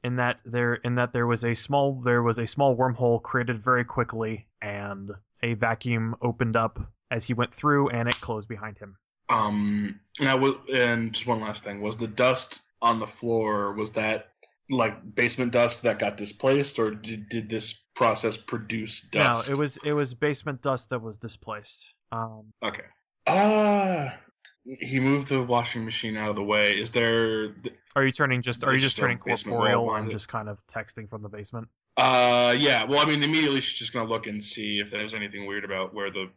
in 0.02 0.16
that 0.16 0.40
there 0.44 0.74
in 0.74 0.96
that 0.96 1.12
there 1.12 1.26
was 1.26 1.44
a 1.44 1.54
small 1.54 2.00
there 2.02 2.22
was 2.22 2.38
a 2.38 2.46
small 2.46 2.76
wormhole 2.76 3.22
created 3.22 3.62
very 3.62 3.84
quickly 3.84 4.46
and 4.60 5.10
a 5.42 5.54
vacuum 5.54 6.16
opened 6.22 6.56
up 6.56 6.78
as 7.10 7.26
he 7.26 7.34
went 7.34 7.54
through 7.54 7.88
and 7.90 8.08
it 8.08 8.20
closed 8.20 8.48
behind 8.48 8.78
him. 8.78 8.96
Um, 9.28 10.00
now, 10.20 10.42
and 10.72 11.12
just 11.12 11.26
one 11.26 11.40
last 11.40 11.64
thing: 11.64 11.80
was 11.80 11.96
the 11.96 12.06
dust 12.06 12.62
on 12.82 12.98
the 12.98 13.06
floor 13.06 13.72
was 13.72 13.92
that 13.92 14.33
like 14.70 15.14
basement 15.14 15.52
dust 15.52 15.82
that 15.82 15.98
got 15.98 16.16
displaced, 16.16 16.78
or 16.78 16.92
did, 16.92 17.28
did 17.28 17.50
this 17.50 17.82
process 17.94 18.36
produce 18.36 19.00
dust? 19.00 19.48
No, 19.48 19.54
it 19.54 19.58
was 19.58 19.78
it 19.84 19.92
was 19.92 20.14
basement 20.14 20.62
dust 20.62 20.90
that 20.90 21.00
was 21.00 21.18
displaced. 21.18 21.92
Um, 22.12 22.52
okay. 22.62 22.84
Ah, 23.26 24.18
he 24.64 24.98
moved 24.98 25.28
the 25.28 25.42
washing 25.42 25.84
machine 25.84 26.16
out 26.16 26.30
of 26.30 26.36
the 26.36 26.42
way. 26.42 26.78
Is 26.78 26.90
there? 26.90 27.54
are 27.96 28.04
you 28.04 28.12
turning 28.12 28.42
just 28.42 28.64
are 28.64 28.74
you 28.74 28.80
just 28.80 28.96
turning 28.96 29.18
corporeal 29.18 29.94
and 29.94 30.10
just 30.10 30.28
kind 30.28 30.48
of 30.48 30.58
texting 30.66 31.08
from 31.08 31.22
the 31.22 31.28
basement? 31.28 31.68
Uh, 31.96 32.56
yeah. 32.58 32.84
Well, 32.84 33.00
I 33.00 33.04
mean, 33.04 33.22
immediately 33.22 33.60
she's 33.60 33.78
just 33.78 33.92
gonna 33.92 34.08
look 34.08 34.26
and 34.26 34.42
see 34.44 34.80
if 34.80 34.90
there's 34.90 35.14
anything 35.14 35.46
weird 35.46 35.64
about 35.64 35.94
where 35.94 36.10
the 36.10 36.30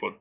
what 0.00 0.14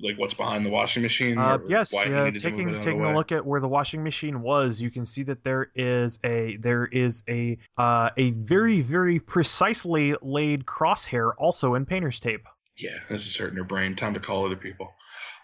like 0.00 0.18
what's 0.18 0.34
behind 0.34 0.66
the 0.66 0.70
washing 0.70 1.02
machine. 1.02 1.38
Uh, 1.38 1.58
or 1.58 1.62
yes, 1.68 1.92
why 1.92 2.04
he 2.04 2.10
needed 2.10 2.16
to 2.16 2.24
move 2.24 2.34
it 2.36 2.42
taking 2.50 2.68
out 2.68 2.74
of 2.74 2.80
the 2.80 2.84
taking 2.84 3.04
a 3.04 3.14
look 3.14 3.32
at 3.32 3.46
where 3.46 3.60
the 3.60 3.68
washing 3.68 4.02
machine 4.02 4.42
was, 4.42 4.82
you 4.82 4.90
can 4.90 5.06
see 5.06 5.22
that 5.22 5.44
there 5.44 5.70
is 5.74 6.18
a 6.24 6.56
there 6.56 6.86
is 6.86 7.22
a 7.28 7.58
uh, 7.78 8.10
a 8.16 8.32
very 8.32 8.82
very 8.82 9.20
precisely 9.20 10.14
laid 10.20 10.66
crosshair 10.66 11.32
also 11.38 11.74
in 11.74 11.86
painter's 11.86 12.18
tape. 12.20 12.46
Yeah, 12.76 12.98
this 13.08 13.26
is 13.26 13.36
hurting 13.36 13.56
her 13.56 13.64
brain. 13.64 13.96
Time 13.96 14.14
to 14.14 14.20
call 14.20 14.46
other 14.46 14.56
people. 14.56 14.92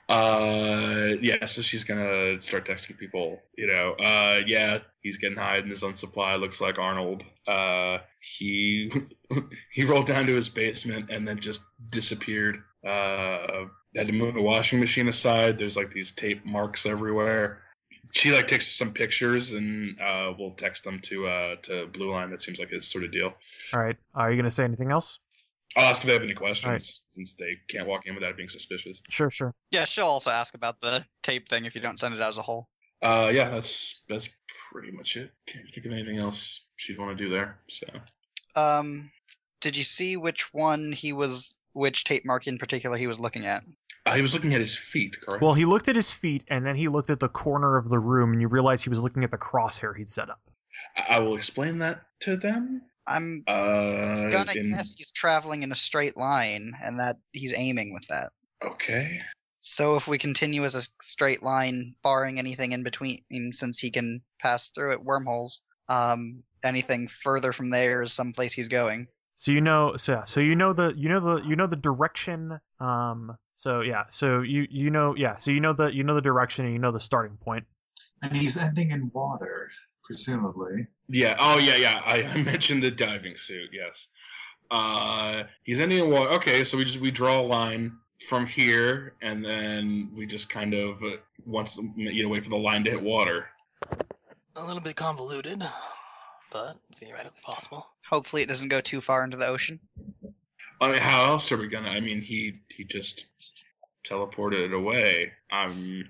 Uh, 0.08 1.16
yeah, 1.22 1.46
so 1.46 1.62
she's 1.62 1.84
gonna 1.84 2.40
start 2.42 2.66
texting 2.66 2.98
people. 2.98 3.40
You 3.56 3.66
know, 3.66 3.92
uh, 3.92 4.40
yeah, 4.46 4.78
he's 5.02 5.16
getting 5.16 5.38
high 5.38 5.58
in 5.58 5.68
his 5.68 5.82
own 5.82 5.96
supply. 5.96 6.36
Looks 6.36 6.60
like 6.60 6.78
Arnold. 6.78 7.22
Uh, 7.46 7.98
he 8.20 8.92
he 9.72 9.84
rolled 9.84 10.06
down 10.06 10.26
to 10.26 10.34
his 10.34 10.48
basement 10.48 11.10
and 11.10 11.26
then 11.26 11.40
just 11.40 11.62
disappeared. 11.90 12.62
Uh, 12.86 13.66
had 13.96 14.08
to 14.08 14.12
move 14.12 14.34
the 14.34 14.42
washing 14.42 14.80
machine 14.80 15.08
aside. 15.08 15.58
There's 15.58 15.76
like 15.76 15.92
these 15.92 16.12
tape 16.12 16.44
marks 16.44 16.84
everywhere. 16.84 17.62
She 18.12 18.30
like 18.30 18.46
takes 18.46 18.76
some 18.76 18.92
pictures 18.92 19.52
and 19.52 19.98
uh, 20.00 20.32
we'll 20.38 20.54
text 20.54 20.84
them 20.84 21.00
to 21.04 21.26
uh 21.26 21.56
to 21.62 21.86
Blue 21.86 22.12
Line. 22.12 22.30
That 22.30 22.42
seems 22.42 22.58
like 22.58 22.68
his 22.68 22.90
sort 22.90 23.04
of 23.04 23.12
deal. 23.12 23.32
All 23.72 23.80
right, 23.80 23.96
are 24.14 24.30
you 24.30 24.36
gonna 24.36 24.50
say 24.50 24.64
anything 24.64 24.90
else? 24.90 25.18
I'll 25.76 25.90
ask 25.90 26.00
if 26.02 26.06
they 26.06 26.12
have 26.12 26.22
any 26.22 26.34
questions 26.34 26.66
Alright. 26.66 26.92
since 27.10 27.34
they 27.34 27.56
can't 27.68 27.86
walk 27.88 28.06
in 28.06 28.14
without 28.14 28.36
being 28.36 28.48
suspicious. 28.48 29.00
Sure, 29.08 29.30
sure. 29.30 29.54
Yeah, 29.70 29.84
she'll 29.84 30.06
also 30.06 30.30
ask 30.30 30.54
about 30.54 30.80
the 30.80 31.04
tape 31.22 31.48
thing 31.48 31.64
if 31.64 31.74
you 31.74 31.80
don't 31.80 31.98
send 31.98 32.14
it 32.14 32.20
out 32.20 32.28
as 32.28 32.38
a 32.38 32.42
whole. 32.42 32.68
Uh, 33.02 33.30
yeah, 33.34 33.50
that's 33.50 34.02
that's 34.08 34.28
pretty 34.70 34.92
much 34.92 35.16
it. 35.16 35.30
Can't 35.46 35.68
think 35.70 35.84
of 35.86 35.92
anything 35.92 36.18
else 36.18 36.64
she'd 36.76 36.98
want 36.98 37.16
to 37.18 37.24
do 37.24 37.28
there. 37.30 37.58
So 37.68 37.86
Um, 38.56 39.10
did 39.60 39.76
you 39.76 39.84
see 39.84 40.16
which 40.16 40.52
one 40.54 40.92
he 40.92 41.12
was, 41.12 41.56
which 41.72 42.04
tape 42.04 42.24
mark 42.24 42.46
in 42.46 42.56
particular 42.58 42.96
he 42.96 43.06
was 43.06 43.18
looking 43.18 43.44
at? 43.46 43.64
uh, 44.06 44.14
he 44.14 44.22
was 44.22 44.32
looking 44.34 44.54
at 44.54 44.60
his 44.60 44.76
feet, 44.76 45.16
correct? 45.20 45.42
Well, 45.42 45.54
he 45.54 45.64
looked 45.64 45.88
at 45.88 45.96
his 45.96 46.10
feet 46.10 46.44
and 46.48 46.64
then 46.64 46.76
he 46.76 46.88
looked 46.88 47.10
at 47.10 47.20
the 47.20 47.28
corner 47.28 47.76
of 47.76 47.88
the 47.88 47.98
room 47.98 48.32
and 48.32 48.40
you 48.40 48.48
realize 48.48 48.82
he 48.82 48.90
was 48.90 49.00
looking 49.00 49.24
at 49.24 49.30
the 49.30 49.38
crosshair 49.38 49.96
he'd 49.96 50.10
set 50.10 50.30
up. 50.30 50.40
I 50.96 51.16
I 51.16 51.18
will 51.20 51.36
explain 51.36 51.78
that 51.78 52.02
to 52.20 52.36
them. 52.36 52.82
I'm 53.06 53.44
Uh, 53.46 54.30
gonna 54.30 54.52
in- 54.54 54.70
guess 54.70 54.94
he's 54.96 55.10
traveling 55.12 55.62
in 55.62 55.72
a 55.72 55.76
straight 55.76 56.16
line 56.16 56.72
and 56.82 56.98
that 57.00 57.16
he's 57.32 57.52
aiming 57.54 57.92
with 57.94 58.06
that. 58.08 58.32
Okay. 58.62 59.20
So 59.60 59.96
if 59.96 60.06
we 60.06 60.18
continue 60.18 60.64
as 60.64 60.74
a 60.74 60.82
straight 61.02 61.42
line, 61.42 61.94
barring 62.02 62.38
anything 62.38 62.72
in 62.72 62.82
between, 62.82 63.22
since 63.52 63.78
he 63.78 63.90
can 63.90 64.22
pass 64.40 64.68
through 64.68 64.92
it 64.92 65.02
wormholes, 65.02 65.62
um, 65.88 66.42
anything 66.62 67.08
further 67.22 67.52
from 67.52 67.70
there 67.70 68.02
is 68.02 68.12
someplace 68.12 68.52
he's 68.52 68.68
going. 68.68 69.08
So 69.36 69.52
you 69.52 69.60
know, 69.60 69.96
so 69.96 70.12
yeah, 70.12 70.24
so 70.24 70.40
you 70.40 70.54
know 70.54 70.72
the 70.72 70.92
you 70.96 71.08
know 71.08 71.20
the 71.20 71.42
you 71.48 71.56
know 71.56 71.66
the 71.66 71.76
direction. 71.76 72.58
Um, 72.78 73.36
so 73.56 73.80
yeah, 73.80 74.04
so 74.10 74.42
you 74.42 74.66
you 74.70 74.90
know 74.90 75.14
yeah, 75.16 75.36
so 75.38 75.50
you 75.50 75.60
know 75.60 75.72
the 75.72 75.86
you 75.86 76.04
know 76.04 76.14
the 76.14 76.20
direction 76.20 76.64
and 76.66 76.74
you 76.74 76.78
know 76.80 76.92
the 76.92 77.00
starting 77.00 77.36
point. 77.38 77.64
And 78.22 78.34
he's 78.36 78.56
ending 78.56 78.90
in 78.90 79.10
water, 79.12 79.70
presumably. 80.04 80.86
Yeah. 81.08 81.36
Oh, 81.40 81.58
yeah, 81.58 81.76
yeah. 81.76 82.00
I, 82.04 82.22
I 82.34 82.42
mentioned 82.42 82.82
the 82.82 82.90
diving 82.90 83.36
suit. 83.36 83.70
Yes. 83.72 84.08
Uh, 84.70 85.44
he's 85.64 85.80
ending 85.80 85.98
the 85.98 86.06
water. 86.06 86.30
Okay, 86.30 86.64
so 86.64 86.76
we 86.76 86.84
just 86.84 87.00
we 87.00 87.10
draw 87.10 87.40
a 87.40 87.42
line 87.42 87.92
from 88.28 88.46
here, 88.46 89.14
and 89.22 89.44
then 89.44 90.10
we 90.16 90.26
just 90.26 90.48
kind 90.48 90.74
of 90.74 91.02
uh, 91.02 91.16
once 91.44 91.78
you 91.96 92.22
know 92.22 92.28
wait 92.28 92.42
for 92.42 92.50
the 92.50 92.56
line 92.56 92.82
to 92.84 92.90
hit 92.90 93.02
water. 93.02 93.46
A 94.56 94.64
little 94.64 94.80
bit 94.80 94.96
convoluted, 94.96 95.62
but 96.50 96.76
theoretically 96.96 97.40
possible. 97.42 97.86
Hopefully, 98.08 98.42
it 98.42 98.46
doesn't 98.46 98.68
go 98.68 98.80
too 98.80 99.00
far 99.00 99.22
into 99.22 99.36
the 99.36 99.46
ocean. 99.46 99.78
I 100.80 100.90
mean, 100.90 100.98
how 100.98 101.26
else 101.26 101.52
are 101.52 101.56
we 101.58 101.68
gonna? 101.68 101.90
I 101.90 102.00
mean, 102.00 102.20
he 102.22 102.54
he 102.68 102.84
just 102.84 103.26
teleported 104.04 104.74
away. 104.74 105.32
I'm 105.50 106.02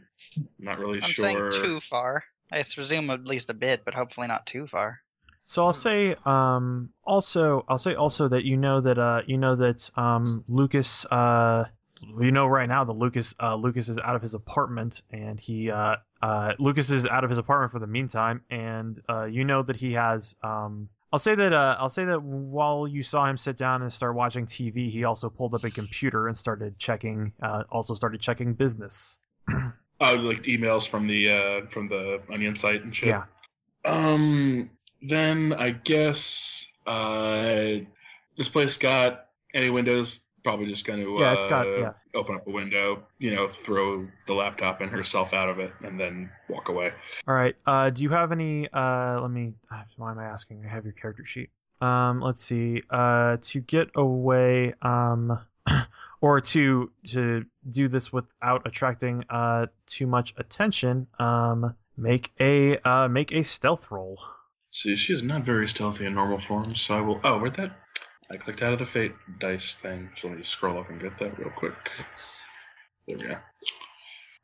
not 0.59 0.79
really 0.79 1.03
I'm 1.03 1.11
sure. 1.11 1.51
saying 1.51 1.63
too 1.63 1.81
far. 1.81 2.25
I 2.51 2.63
presume 2.63 3.11
at 3.11 3.25
least 3.25 3.51
a 3.51 3.55
bit, 3.55 3.85
but 3.85 3.95
hopefully 3.95 4.27
not 4.27 4.47
too 4.47 4.67
far. 4.67 5.01
So 5.47 5.67
I'll 5.67 5.73
say 5.75 6.15
um 6.25 6.91
also 7.05 7.65
I'll 7.69 7.79
say 7.79 7.95
also 7.95 8.29
that 8.29 8.45
you 8.45 8.57
know 8.57 8.81
that 8.81 8.99
uh 8.99 9.23
you 9.27 9.37
know 9.37 9.57
that 9.57 9.91
um 9.97 10.45
Lucas 10.49 11.05
uh 11.07 11.67
you 12.19 12.31
know 12.31 12.47
right 12.47 12.69
now 12.69 12.85
that 12.85 12.93
Lucas 12.93 13.35
uh 13.41 13.55
Lucas 13.55 13.89
is 13.89 13.99
out 13.99 14.17
of 14.17 14.23
his 14.23 14.35
apartment 14.35 15.03
and 15.11 15.39
he 15.39 15.71
uh 15.71 15.97
uh 16.23 16.53
Lucas 16.59 16.91
is 16.91 17.07
out 17.07 17.25
of 17.25 17.31
his 17.31 17.39
apartment 17.39 17.73
for 17.73 17.79
the 17.79 17.87
meantime 17.87 18.43
and 18.51 19.03
uh 19.09 19.25
you 19.25 19.45
know 19.45 19.63
that 19.63 19.77
he 19.77 19.93
has 19.93 20.35
um 20.43 20.89
I'll 21.13 21.19
say 21.19 21.35
that 21.35 21.55
I'll 21.55 21.89
say 21.91 22.07
that 22.07 22.23
while 22.23 22.89
you 22.89 23.03
saw 23.03 23.27
him 23.29 23.39
sit 23.39 23.57
down 23.57 23.83
and 23.83 23.93
start 23.93 24.17
watching 24.17 24.47
TV 24.47 24.91
he 24.91 25.05
also 25.05 25.29
pulled 25.29 25.55
up 25.55 25.63
a 25.63 25.71
computer 25.71 26.27
and 26.27 26.37
started 26.37 26.79
checking 26.79 27.33
also 27.71 27.95
started 27.95 28.21
checking 28.21 28.55
business. 28.55 29.19
Oh, 30.13 30.15
like 30.17 30.43
emails 30.45 30.87
from 30.89 31.07
the 31.07 31.31
uh 31.31 31.67
from 31.69 31.89
the 31.89 32.21
Onion 32.33 32.57
site 32.57 32.83
and 32.85 32.95
shit. 32.95 33.09
Yeah. 33.09 33.25
Um. 33.85 34.71
Then 35.03 35.53
I 35.53 35.71
guess 35.71 36.67
uh 36.87 37.79
this 38.37 38.49
place 38.49 38.77
got 38.77 39.27
any 39.55 39.71
windows. 39.71 40.21
Probably 40.43 40.67
just 40.67 40.85
going 40.85 41.01
to 41.03 41.17
Yeah, 41.21 41.33
it's 41.35 41.47
got- 41.47 41.67
uh, 41.67 41.81
yeah. 41.81 41.93
open 42.15 42.35
up 42.35 42.47
a 42.47 42.51
window, 42.51 43.03
you 43.19 43.35
know, 43.35 43.49
throw 43.49 44.07
the 44.27 44.35
laptop 44.35 44.83
and 44.83 44.91
herself 44.91 45.33
out 45.33 45.49
of 45.49 45.59
it, 45.59 45.73
and 45.83 45.99
then 45.99 46.29
walk 46.51 46.69
away. 46.69 46.93
All 47.27 47.35
right. 47.35 47.57
Uh, 47.67 47.89
do 47.89 48.03
you 48.03 48.11
have 48.11 48.31
any? 48.31 48.69
Uh, 48.71 49.23
let 49.23 49.31
me. 49.31 49.55
uh, 49.73 49.83
Why 49.97 50.11
am 50.11 50.19
I 50.19 50.25
asking? 50.27 50.63
I 50.67 50.69
have 50.69 50.85
your 50.85 50.93
character 50.93 51.25
sheet. 51.25 51.49
Um, 51.81 52.21
let's 52.21 52.43
see. 52.45 52.83
Uh, 52.91 53.39
to 53.41 53.61
get 53.61 53.89
away, 53.95 54.75
um, 54.83 55.39
or 56.25 56.41
to 56.41 56.91
to 57.07 57.45
do 57.71 57.87
this 57.89 58.11
without 58.11 58.67
attracting 58.67 59.25
uh 59.29 59.67
too 59.87 60.07
much 60.07 60.33
attention, 60.39 61.07
um, 61.19 61.75
make 61.99 62.31
a 62.41 62.79
uh 62.79 63.09
make 63.09 63.31
a 63.33 63.43
stealth 63.43 63.91
roll. 63.91 64.19
See, 64.71 64.97
she 64.97 65.13
is 65.13 65.23
not 65.23 65.43
very 65.43 65.69
stealthy 65.69 66.07
in 66.07 66.15
normal 66.15 66.41
form, 66.41 66.75
so 66.77 66.97
I 66.97 67.03
will. 67.03 67.21
Oh, 67.23 67.39
where'd 67.39 67.57
that? 67.57 67.73
I 68.31 68.39
clicked 68.39 68.63
out 68.63 68.73
of 68.73 68.79
the 68.79 68.87
fate 68.87 69.13
dice 69.39 69.75
thing, 69.75 70.09
so 70.19 70.29
let 70.29 70.37
me 70.37 70.43
just 70.43 70.53
scroll 70.55 70.79
up 70.81 70.89
and 70.89 70.99
get 70.99 71.19
that 71.19 71.39
real 71.39 71.51
quick. 71.51 71.75
There 73.07 73.19
we 73.19 73.27
go. 73.29 73.37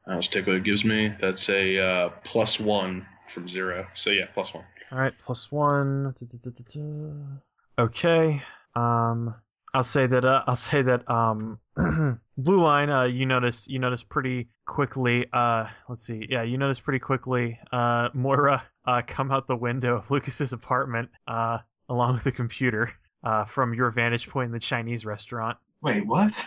I'll 0.07 0.21
just 0.21 0.33
take 0.35 0.47
what 0.47 0.57
it 0.57 0.65
gives 0.65 0.85
me. 0.85 1.15
That's 1.19 1.49
a 1.49 1.79
uh, 1.79 2.09
plus 2.25 2.61
one 2.61 3.07
from 3.33 3.49
zero. 3.49 3.87
So 3.95 4.11
yeah, 4.11 4.27
plus 4.35 4.53
one. 4.53 4.65
All 4.93 4.99
right, 4.99 5.15
plus 5.19 5.51
one. 5.51 6.15
Da, 6.21 6.27
da, 6.27 6.39
da, 6.43 6.51
da, 6.51 6.65
da. 6.75 7.85
Okay. 7.85 8.43
Um, 8.77 9.35
I'll 9.73 9.85
say 9.85 10.07
that. 10.07 10.25
Uh, 10.25 10.43
I'll 10.47 10.57
say 10.57 10.83
that. 10.83 11.09
Um, 11.11 11.59
blue 12.37 12.61
line. 12.61 12.91
Uh, 12.91 13.05
you 13.05 13.27
notice. 13.27 13.69
You 13.69 13.79
notice 13.79 14.03
pretty 14.03 14.49
quickly. 14.67 15.27
Uh, 15.33 15.67
let's 15.89 16.05
see. 16.05 16.27
Yeah, 16.29 16.43
you 16.43 16.59
notice 16.59 16.81
pretty 16.81 16.99
quickly. 16.99 17.59
Uh, 17.73 18.09
Moira. 18.15 18.65
Uh, 18.87 19.03
come 19.07 19.31
out 19.31 19.47
the 19.47 19.57
window 19.57 19.97
of 19.97 20.11
Lucas's 20.11 20.53
apartment. 20.53 21.11
Uh, 21.29 21.59
along 21.89 22.15
with 22.15 22.25
the 22.25 22.33
computer. 22.33 22.93
Uh, 23.23 23.45
from 23.45 23.75
your 23.75 23.91
vantage 23.91 24.29
point 24.29 24.47
in 24.47 24.53
the 24.53 24.59
Chinese 24.59 25.05
restaurant. 25.05 25.59
Wait, 25.83 26.07
what? 26.07 26.43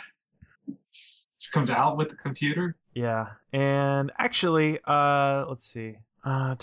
She 1.38 1.52
comes 1.52 1.70
out 1.70 1.98
with 1.98 2.10
the 2.10 2.16
computer? 2.16 2.76
Yeah, 2.96 3.28
and 3.52 4.12
actually, 4.18 4.80
uh, 4.86 5.46
let's 5.48 5.66
see. 5.66 5.98
Uh, 6.26 6.56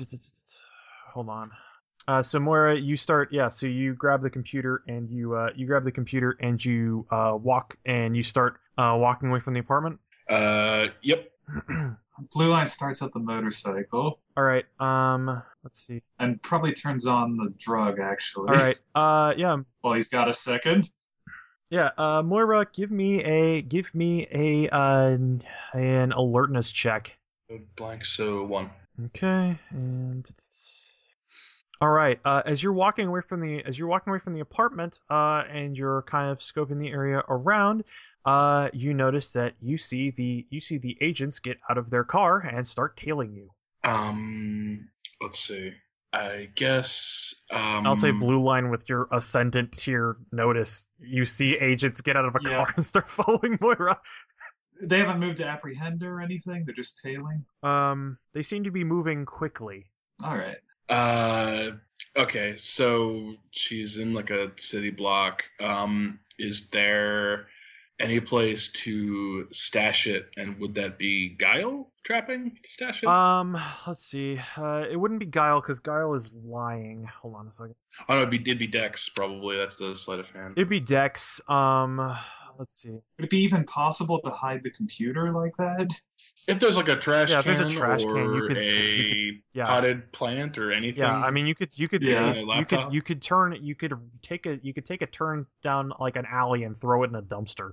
hold 1.12 1.28
on. 1.28 1.50
Uh, 2.08 2.22
so 2.22 2.38
Moira, 2.40 2.76
you 2.76 2.96
start. 2.96 3.28
Yeah, 3.32 3.48
so 3.50 3.66
you 3.66 3.94
grab 3.94 4.22
the 4.22 4.30
computer 4.30 4.82
and 4.88 5.08
you 5.10 5.34
uh, 5.34 5.50
you 5.54 5.66
grab 5.66 5.84
the 5.84 5.92
computer 5.92 6.36
and 6.40 6.62
you 6.64 7.06
uh, 7.10 7.36
walk 7.40 7.76
and 7.86 8.16
you 8.16 8.22
start 8.22 8.56
uh, 8.78 8.96
walking 8.98 9.28
away 9.28 9.40
from 9.40 9.54
the 9.54 9.60
apartment. 9.60 9.98
Uh, 10.28 10.86
yep. 11.02 11.30
Blue 12.34 12.50
Line 12.50 12.66
starts 12.66 13.00
up 13.00 13.12
the 13.12 13.18
motorcycle 13.18 14.20
All 14.36 14.44
right. 14.44 14.64
Um, 14.78 15.42
let's 15.64 15.80
see. 15.80 16.02
and 16.18 16.40
probably 16.42 16.72
turns 16.74 17.06
on 17.06 17.36
the 17.38 17.52
drug, 17.58 17.98
actually. 17.98 18.50
All 18.50 18.54
right. 18.62 18.76
Uh, 18.94 19.32
yeah, 19.38 19.56
Well, 19.82 19.94
he's 19.94 20.08
got 20.08 20.28
a 20.28 20.34
second. 20.34 20.86
yeah. 21.70 21.90
Uh, 21.96 22.22
Moira, 22.22 22.66
give 22.72 22.90
me 22.90 23.22
a 23.24 23.62
give 23.62 23.94
me 23.94 24.26
a 24.32 24.68
uh, 24.68 25.16
an 25.72 26.12
alertness 26.12 26.70
check. 26.72 27.16
Blank. 27.76 28.04
So 28.04 28.44
one. 28.44 28.70
Okay, 29.06 29.58
and 29.70 30.30
all 31.80 31.90
right. 31.90 32.20
Uh, 32.24 32.42
as 32.44 32.62
you're 32.62 32.72
walking 32.72 33.06
away 33.08 33.20
from 33.26 33.40
the 33.40 33.64
as 33.64 33.78
you're 33.78 33.88
walking 33.88 34.10
away 34.10 34.18
from 34.20 34.34
the 34.34 34.40
apartment, 34.40 35.00
uh, 35.08 35.44
and 35.50 35.76
you're 35.76 36.02
kind 36.02 36.30
of 36.30 36.38
scoping 36.38 36.78
the 36.78 36.88
area 36.90 37.22
around, 37.28 37.84
uh, 38.24 38.68
you 38.72 38.92
notice 38.94 39.32
that 39.32 39.54
you 39.60 39.78
see 39.78 40.10
the 40.10 40.46
you 40.50 40.60
see 40.60 40.78
the 40.78 40.96
agents 41.00 41.38
get 41.38 41.58
out 41.68 41.78
of 41.78 41.90
their 41.90 42.04
car 42.04 42.38
and 42.40 42.66
start 42.66 42.96
tailing 42.96 43.32
you. 43.34 43.50
Um, 43.82 44.88
let's 45.22 45.40
see. 45.40 45.72
I 46.12 46.48
guess. 46.56 47.34
Um, 47.52 47.86
I'll 47.86 47.94
say 47.96 48.10
blue 48.10 48.42
line 48.42 48.68
with 48.70 48.88
your 48.88 49.06
ascendant 49.12 49.72
tier 49.72 50.16
notice. 50.32 50.88
You 50.98 51.24
see 51.24 51.56
agents 51.56 52.00
get 52.00 52.16
out 52.16 52.24
of 52.24 52.34
a 52.34 52.40
Yeah. 52.42 52.56
car 52.56 52.74
and 52.76 52.84
start 52.84 53.08
following 53.10 53.58
Moira. 53.60 54.00
They 54.82 54.98
haven't 54.98 55.20
moved 55.20 55.36
to 55.38 55.46
apprehend 55.46 56.02
or 56.02 56.20
anything. 56.20 56.64
They're 56.64 56.74
just 56.74 57.00
tailing. 57.02 57.44
Um, 57.62 58.18
they 58.32 58.42
seem 58.42 58.64
to 58.64 58.70
be 58.70 58.82
moving 58.82 59.24
quickly. 59.24 59.86
All 60.24 60.36
right. 60.36 60.56
Uh, 60.90 61.70
okay, 62.18 62.56
so 62.58 63.34
she's 63.52 63.98
in 63.98 64.12
like 64.12 64.30
a 64.30 64.50
city 64.56 64.90
block. 64.90 65.42
Um, 65.60 66.18
is 66.38 66.68
there 66.68 67.46
any 68.00 68.18
place 68.18 68.68
to 68.68 69.46
stash 69.52 70.06
it, 70.06 70.30
and 70.36 70.58
would 70.58 70.74
that 70.74 70.98
be 70.98 71.28
Guile 71.38 71.92
trapping 72.04 72.56
to 72.62 72.70
stash 72.70 73.02
it? 73.02 73.08
Um, 73.08 73.60
let's 73.86 74.02
see. 74.02 74.40
Uh, 74.56 74.84
it 74.90 74.96
wouldn't 74.96 75.20
be 75.20 75.26
Guile 75.26 75.60
because 75.60 75.78
Guile 75.78 76.14
is 76.14 76.34
lying. 76.44 77.06
Hold 77.22 77.36
on 77.36 77.46
a 77.48 77.52
second. 77.52 77.74
oh, 78.08 78.14
no, 78.14 78.22
it'd 78.22 78.30
be 78.30 78.40
it'd 78.40 78.58
be 78.58 78.66
Dex 78.66 79.08
probably. 79.10 79.56
That's 79.58 79.76
the 79.76 79.94
sleight 79.94 80.18
of 80.18 80.28
hand. 80.30 80.54
It'd 80.56 80.68
be 80.68 80.80
Dex. 80.80 81.40
Um, 81.46 82.16
let's 82.60 82.80
see. 82.80 82.90
Would 82.90 83.02
it 83.24 83.30
be 83.30 83.38
even 83.38 83.64
possible 83.64 84.20
to 84.20 84.30
hide 84.30 84.62
the 84.62 84.70
computer 84.70 85.30
like 85.32 85.56
that? 85.56 85.88
If 86.46 86.60
there's 86.60 86.76
like 86.76 86.88
a 86.88 86.96
trash 86.96 87.30
Yeah, 87.30 87.38
if 87.40 87.46
can 87.46 87.56
there's 87.56 87.72
a 87.72 87.76
trash 87.76 88.04
or 88.04 88.14
can, 88.14 88.34
you 88.34 88.46
could- 88.46 88.58
a 88.58 89.42
Yeah. 89.54 89.66
potted 89.66 90.12
plant 90.12 90.58
or 90.58 90.70
anything. 90.70 91.00
Yeah, 91.02 91.16
I 91.16 91.30
mean, 91.30 91.46
you 91.46 91.54
could, 91.54 91.70
you 91.76 91.88
could, 91.88 92.02
Yeah. 92.02 92.34
you, 92.34 92.46
Laptop? 92.46 92.84
could, 92.86 92.94
you 92.94 93.02
could 93.02 93.22
turn, 93.22 93.56
you 93.60 93.74
could 93.74 93.94
take 94.22 94.46
a, 94.46 94.58
you 94.62 94.72
could 94.74 94.84
take 94.86 95.02
a 95.02 95.06
turn 95.06 95.46
down 95.62 95.92
like 95.98 96.16
an 96.16 96.26
alley 96.30 96.62
and 96.64 96.78
throw 96.80 97.02
it 97.02 97.08
in 97.10 97.16
a 97.16 97.22
dumpster. 97.22 97.72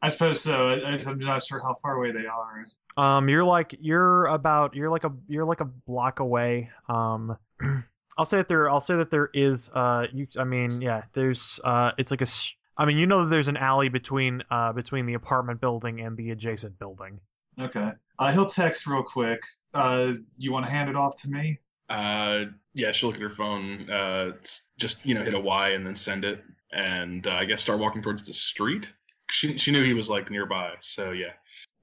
I 0.00 0.08
suppose 0.08 0.40
so. 0.40 0.68
I- 0.70 0.98
I'm 1.06 1.18
not 1.20 1.44
sure 1.44 1.60
how 1.60 1.74
far 1.74 1.94
away 1.94 2.10
they 2.12 2.26
are. 2.26 2.66
Um, 2.96 3.28
you're 3.28 3.44
like, 3.44 3.74
you're 3.80 4.26
about, 4.26 4.74
you're 4.74 4.90
like 4.90 5.04
a, 5.04 5.12
you're 5.28 5.44
like 5.44 5.60
a 5.60 5.64
block 5.66 6.20
away. 6.20 6.68
Um, 6.88 7.36
I'll 8.18 8.26
say 8.26 8.38
that 8.38 8.48
there, 8.48 8.68
I'll 8.68 8.80
say 8.80 8.96
that 8.96 9.10
there 9.10 9.30
is, 9.32 9.70
uh, 9.74 10.06
you, 10.12 10.26
I 10.38 10.44
mean, 10.44 10.80
yeah, 10.82 11.02
there's, 11.12 11.60
uh, 11.64 11.92
it's 11.98 12.10
like 12.10 12.20
a, 12.20 12.28
s- 12.28 12.54
I 12.76 12.84
mean, 12.84 12.96
you 12.96 13.06
know 13.06 13.24
that 13.24 13.30
there's 13.30 13.48
an 13.48 13.56
alley 13.56 13.88
between, 13.88 14.42
uh, 14.50 14.72
between 14.72 15.06
the 15.06 15.14
apartment 15.14 15.60
building 15.60 16.00
and 16.00 16.16
the 16.16 16.30
adjacent 16.30 16.78
building. 16.78 17.20
Okay. 17.60 17.92
Uh, 18.18 18.32
he'll 18.32 18.46
text 18.46 18.86
real 18.86 19.02
quick. 19.02 19.42
Uh, 19.74 20.14
you 20.38 20.52
want 20.52 20.64
to 20.64 20.70
hand 20.70 20.88
it 20.88 20.96
off 20.96 21.20
to 21.22 21.30
me? 21.30 21.58
Uh, 21.90 22.44
yeah, 22.72 22.92
she'll 22.92 23.10
look 23.10 23.16
at 23.16 23.22
her 23.22 23.30
phone. 23.30 23.90
Uh, 23.90 24.32
just 24.78 25.04
you 25.04 25.14
know, 25.14 25.22
hit 25.22 25.34
a 25.34 25.40
Y 25.40 25.70
and 25.70 25.86
then 25.86 25.96
send 25.96 26.24
it, 26.24 26.42
and 26.72 27.26
uh, 27.26 27.32
I 27.32 27.44
guess 27.44 27.60
start 27.60 27.80
walking 27.80 28.02
towards 28.02 28.26
the 28.26 28.32
street. 28.32 28.90
She 29.30 29.58
she 29.58 29.72
knew 29.72 29.82
he 29.82 29.92
was 29.92 30.08
like 30.08 30.30
nearby, 30.30 30.74
so 30.80 31.10
yeah. 31.10 31.32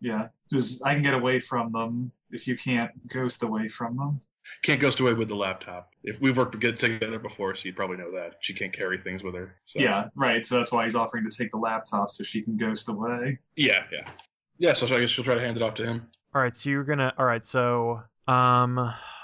Yeah. 0.02 0.30
Because 0.49 0.82
I 0.82 0.94
can 0.94 1.03
get 1.03 1.14
away 1.14 1.40
from 1.40 1.72
them 1.72 2.11
if 2.32 2.48
you 2.48 2.57
can't 2.57 2.91
ghost 3.07 3.44
away 3.44 3.70
from 3.70 3.98
them. 3.98 4.22
Can't 4.61 4.80
ghost 4.80 4.99
away 4.99 5.13
with 5.13 5.27
the 5.27 5.35
laptop. 5.35 5.91
If 6.03 6.19
we've 6.19 6.35
worked 6.35 6.59
good 6.59 6.80
together 6.80 7.19
before, 7.19 7.55
so 7.55 7.65
you 7.65 7.73
probably 7.73 7.97
know 7.97 8.11
that 8.11 8.35
she 8.41 8.53
can't 8.53 8.73
carry 8.73 8.97
things 8.97 9.23
with 9.23 9.35
her. 9.35 9.55
So 9.65 9.80
Yeah, 9.80 10.07
right. 10.15 10.45
So 10.45 10.57
that's 10.57 10.71
why 10.71 10.84
he's 10.84 10.95
offering 10.95 11.30
to 11.30 11.35
take 11.35 11.51
the 11.51 11.57
laptop 11.57 12.09
so 12.09 12.23
she 12.23 12.41
can 12.41 12.57
ghost 12.57 12.89
away. 12.89 13.39
yeah, 13.55 13.84
yeah, 13.91 14.09
yeah. 14.57 14.73
So 14.73 14.85
I 14.93 14.99
guess 14.99 15.09
she'll 15.09 15.23
try 15.23 15.35
to 15.35 15.41
hand 15.41 15.57
it 15.57 15.63
off 15.63 15.76
to 15.76 15.85
him. 15.85 16.07
All 16.35 16.41
right, 16.41 16.55
so 16.55 16.69
you're 16.69 16.84
gonna. 16.84 17.13
All 17.17 17.26
right, 17.26 17.45
so 17.45 18.01
um, 18.27 18.77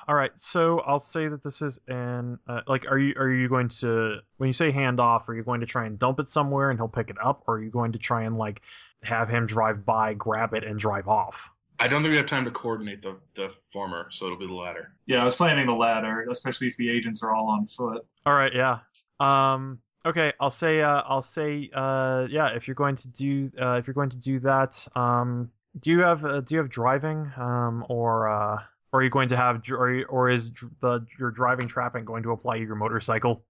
All 0.07 0.15
right, 0.15 0.31
so 0.35 0.81
I'll 0.81 0.99
say 0.99 1.27
that 1.27 1.41
this 1.41 1.61
is 1.61 1.79
an 1.87 2.37
uh, 2.47 2.61
like, 2.67 2.85
are 2.89 2.97
you 2.97 3.15
are 3.17 3.29
you 3.29 3.49
going 3.49 3.69
to 3.69 4.19
when 4.37 4.47
you 4.47 4.53
say 4.53 4.71
hand 4.71 4.99
off, 4.99 5.27
are 5.27 5.33
you 5.33 5.43
going 5.43 5.61
to 5.61 5.65
try 5.65 5.85
and 5.85 5.97
dump 5.97 6.19
it 6.19 6.29
somewhere 6.29 6.69
and 6.69 6.79
he'll 6.79 6.87
pick 6.87 7.09
it 7.09 7.17
up, 7.23 7.43
or 7.47 7.55
are 7.55 7.63
you 7.63 7.71
going 7.71 7.93
to 7.93 7.99
try 7.99 8.23
and 8.23 8.37
like 8.37 8.61
have 9.03 9.29
him 9.29 9.47
drive 9.47 9.85
by, 9.85 10.13
grab 10.13 10.53
it, 10.53 10.63
and 10.63 10.79
drive 10.79 11.07
off? 11.07 11.49
I 11.79 11.87
don't 11.87 12.01
think 12.01 12.11
we 12.11 12.17
have 12.17 12.25
time 12.25 12.45
to 12.45 12.51
coordinate 12.51 13.01
the 13.01 13.17
the 13.35 13.49
former, 13.71 14.07
so 14.11 14.25
it'll 14.25 14.37
be 14.37 14.47
the 14.47 14.53
latter. 14.53 14.93
Yeah, 15.05 15.21
I 15.21 15.25
was 15.25 15.35
planning 15.35 15.67
the 15.67 15.75
latter, 15.75 16.25
especially 16.29 16.67
if 16.67 16.77
the 16.77 16.89
agents 16.89 17.23
are 17.23 17.33
all 17.33 17.49
on 17.49 17.65
foot. 17.65 18.05
All 18.25 18.33
right, 18.33 18.53
yeah. 18.53 18.79
Um, 19.19 19.79
okay, 20.05 20.33
I'll 20.39 20.51
say 20.51 20.81
uh, 20.81 21.01
I'll 21.07 21.21
say 21.21 21.69
uh, 21.73 22.27
yeah. 22.29 22.55
If 22.55 22.67
you're 22.67 22.75
going 22.75 22.95
to 22.97 23.07
do 23.09 23.51
uh, 23.59 23.73
if 23.73 23.87
you're 23.87 23.93
going 23.93 24.11
to 24.11 24.17
do 24.17 24.39
that, 24.41 24.87
um, 24.95 25.51
do 25.79 25.91
you 25.91 25.99
have 25.99 26.23
uh, 26.23 26.41
do 26.41 26.55
you 26.55 26.59
have 26.59 26.69
driving 26.69 27.31
um 27.37 27.85
or 27.89 28.29
uh 28.29 28.57
or 28.91 28.99
are 28.99 29.03
you 29.03 29.09
going 29.09 29.27
to 29.29 29.35
have 29.35 29.61
or, 29.69 30.05
or 30.05 30.29
is 30.29 30.51
the 30.81 31.05
your 31.19 31.31
driving 31.31 31.67
trapping 31.67 32.05
going 32.05 32.23
to 32.23 32.31
apply 32.31 32.59
to 32.59 32.63
your 32.63 32.75
motorcycle? 32.75 33.43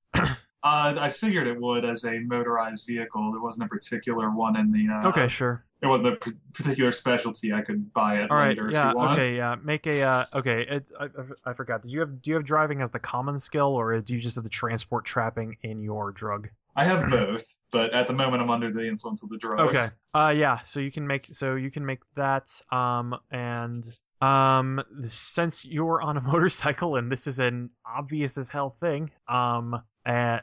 Uh, 0.65 0.95
I 0.99 1.09
figured 1.09 1.45
it 1.45 1.61
would 1.61 1.85
as 1.85 2.05
a 2.05 2.19
motorized 2.21 2.87
vehicle. 2.87 3.31
There 3.31 3.39
wasn't 3.39 3.65
a 3.65 3.69
particular 3.69 4.31
one 4.31 4.57
in 4.57 4.71
the. 4.71 4.87
Uh, 4.91 5.09
Okay, 5.09 5.27
sure. 5.27 5.63
There 5.79 5.89
wasn't 5.91 6.13
a 6.15 6.33
particular 6.53 6.91
specialty. 6.91 7.53
I 7.53 7.61
could 7.61 7.93
buy 7.93 8.21
it 8.21 8.31
All 8.31 8.37
right, 8.37 8.47
later 8.49 8.71
yeah, 8.73 8.87
if 8.89 8.93
you 8.93 8.97
want. 8.97 9.11
okay, 9.19 9.35
yeah. 9.37 9.55
Make 9.63 9.85
a 9.85 10.01
uh, 10.01 10.25
okay. 10.33 10.61
It, 10.67 10.85
I, 10.99 11.03
I- 11.05 11.51
I 11.51 11.53
forgot. 11.53 11.83
Do 11.83 11.89
you 11.89 11.99
have 11.99 12.19
do 12.19 12.31
you 12.31 12.35
have 12.35 12.45
driving 12.45 12.81
as 12.81 12.89
the 12.89 12.97
common 12.97 13.39
skill, 13.39 13.67
or 13.67 13.99
do 14.01 14.15
you 14.15 14.19
just 14.19 14.35
have 14.35 14.43
the 14.43 14.49
transport 14.49 15.05
trapping 15.05 15.57
in 15.61 15.81
your 15.83 16.11
drug? 16.11 16.49
I 16.75 16.83
have 16.85 17.11
both, 17.11 17.59
but 17.71 17.93
at 17.93 18.07
the 18.07 18.13
moment 18.13 18.41
I'm 18.41 18.49
under 18.49 18.71
the 18.73 18.87
influence 18.87 19.21
of 19.21 19.29
the 19.29 19.37
drug. 19.37 19.59
Okay. 19.69 19.89
Uh, 20.15 20.33
yeah. 20.35 20.61
So 20.63 20.79
you 20.79 20.91
can 20.91 21.05
make 21.05 21.27
so 21.31 21.53
you 21.55 21.69
can 21.69 21.85
make 21.85 21.99
that. 22.15 22.49
Um, 22.71 23.15
and 23.29 23.87
um, 24.19 24.81
since 25.05 25.63
you're 25.63 26.01
on 26.01 26.17
a 26.17 26.21
motorcycle 26.33 26.95
and 26.95 27.11
this 27.11 27.27
is 27.27 27.37
an 27.37 27.69
obvious 27.85 28.37
as 28.39 28.49
hell 28.49 28.75
thing, 28.81 29.11
um, 29.27 29.79
uh, 30.05 30.39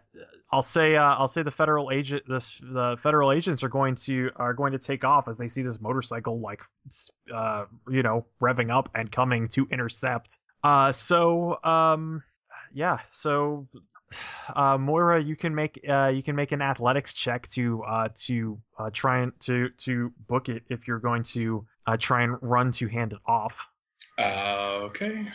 I'll 0.51 0.63
say 0.63 0.97
uh, 0.97 1.15
I'll 1.15 1.29
say 1.29 1.43
the 1.43 1.51
federal 1.51 1.91
agent 1.91 2.25
this 2.29 2.61
the 2.63 2.97
federal 3.03 3.33
agents 3.33 3.63
are 3.63 3.69
going 3.69 3.95
to 3.97 4.31
are 4.37 4.55
going 4.55 4.73
to 4.73 4.79
take 4.79 5.05
off 5.05 5.29
as 5.29 5.39
they 5.39 5.49
see 5.49 5.63
this 5.63 5.81
motorcycle 5.81 6.41
like 6.41 6.61
uh 7.35 7.65
you 7.89 8.03
know 8.03 8.27
revving 8.41 8.71
up 8.71 8.91
and 8.95 9.11
coming 9.11 9.49
to 9.49 9.67
intercept. 9.71 10.39
Uh, 10.63 10.93
so 10.93 11.59
um, 11.65 12.23
yeah. 12.73 12.99
So 13.11 13.67
uh, 14.57 14.79
Moira, 14.79 15.23
you 15.23 15.37
can 15.37 15.55
make 15.55 15.81
uh, 15.89 16.09
you 16.09 16.23
can 16.23 16.37
make 16.37 16.53
an 16.53 16.63
athletics 16.63 17.13
check 17.13 17.49
to 17.51 17.83
uh, 17.85 18.09
to 18.27 18.59
uh, 18.79 18.91
try 18.93 19.23
and 19.23 19.33
to 19.41 19.71
to 19.79 20.13
book 20.29 20.49
it 20.49 20.63
if 20.69 20.87
you're 20.87 20.99
going 20.99 21.23
to 21.23 21.67
uh, 21.87 21.97
try 21.97 22.23
and 22.23 22.37
run 22.43 22.73
to 22.73 22.89
hand 22.89 23.13
it 23.13 23.21
off. 23.27 23.67
Uh, 24.19 24.85
okay. 24.85 25.29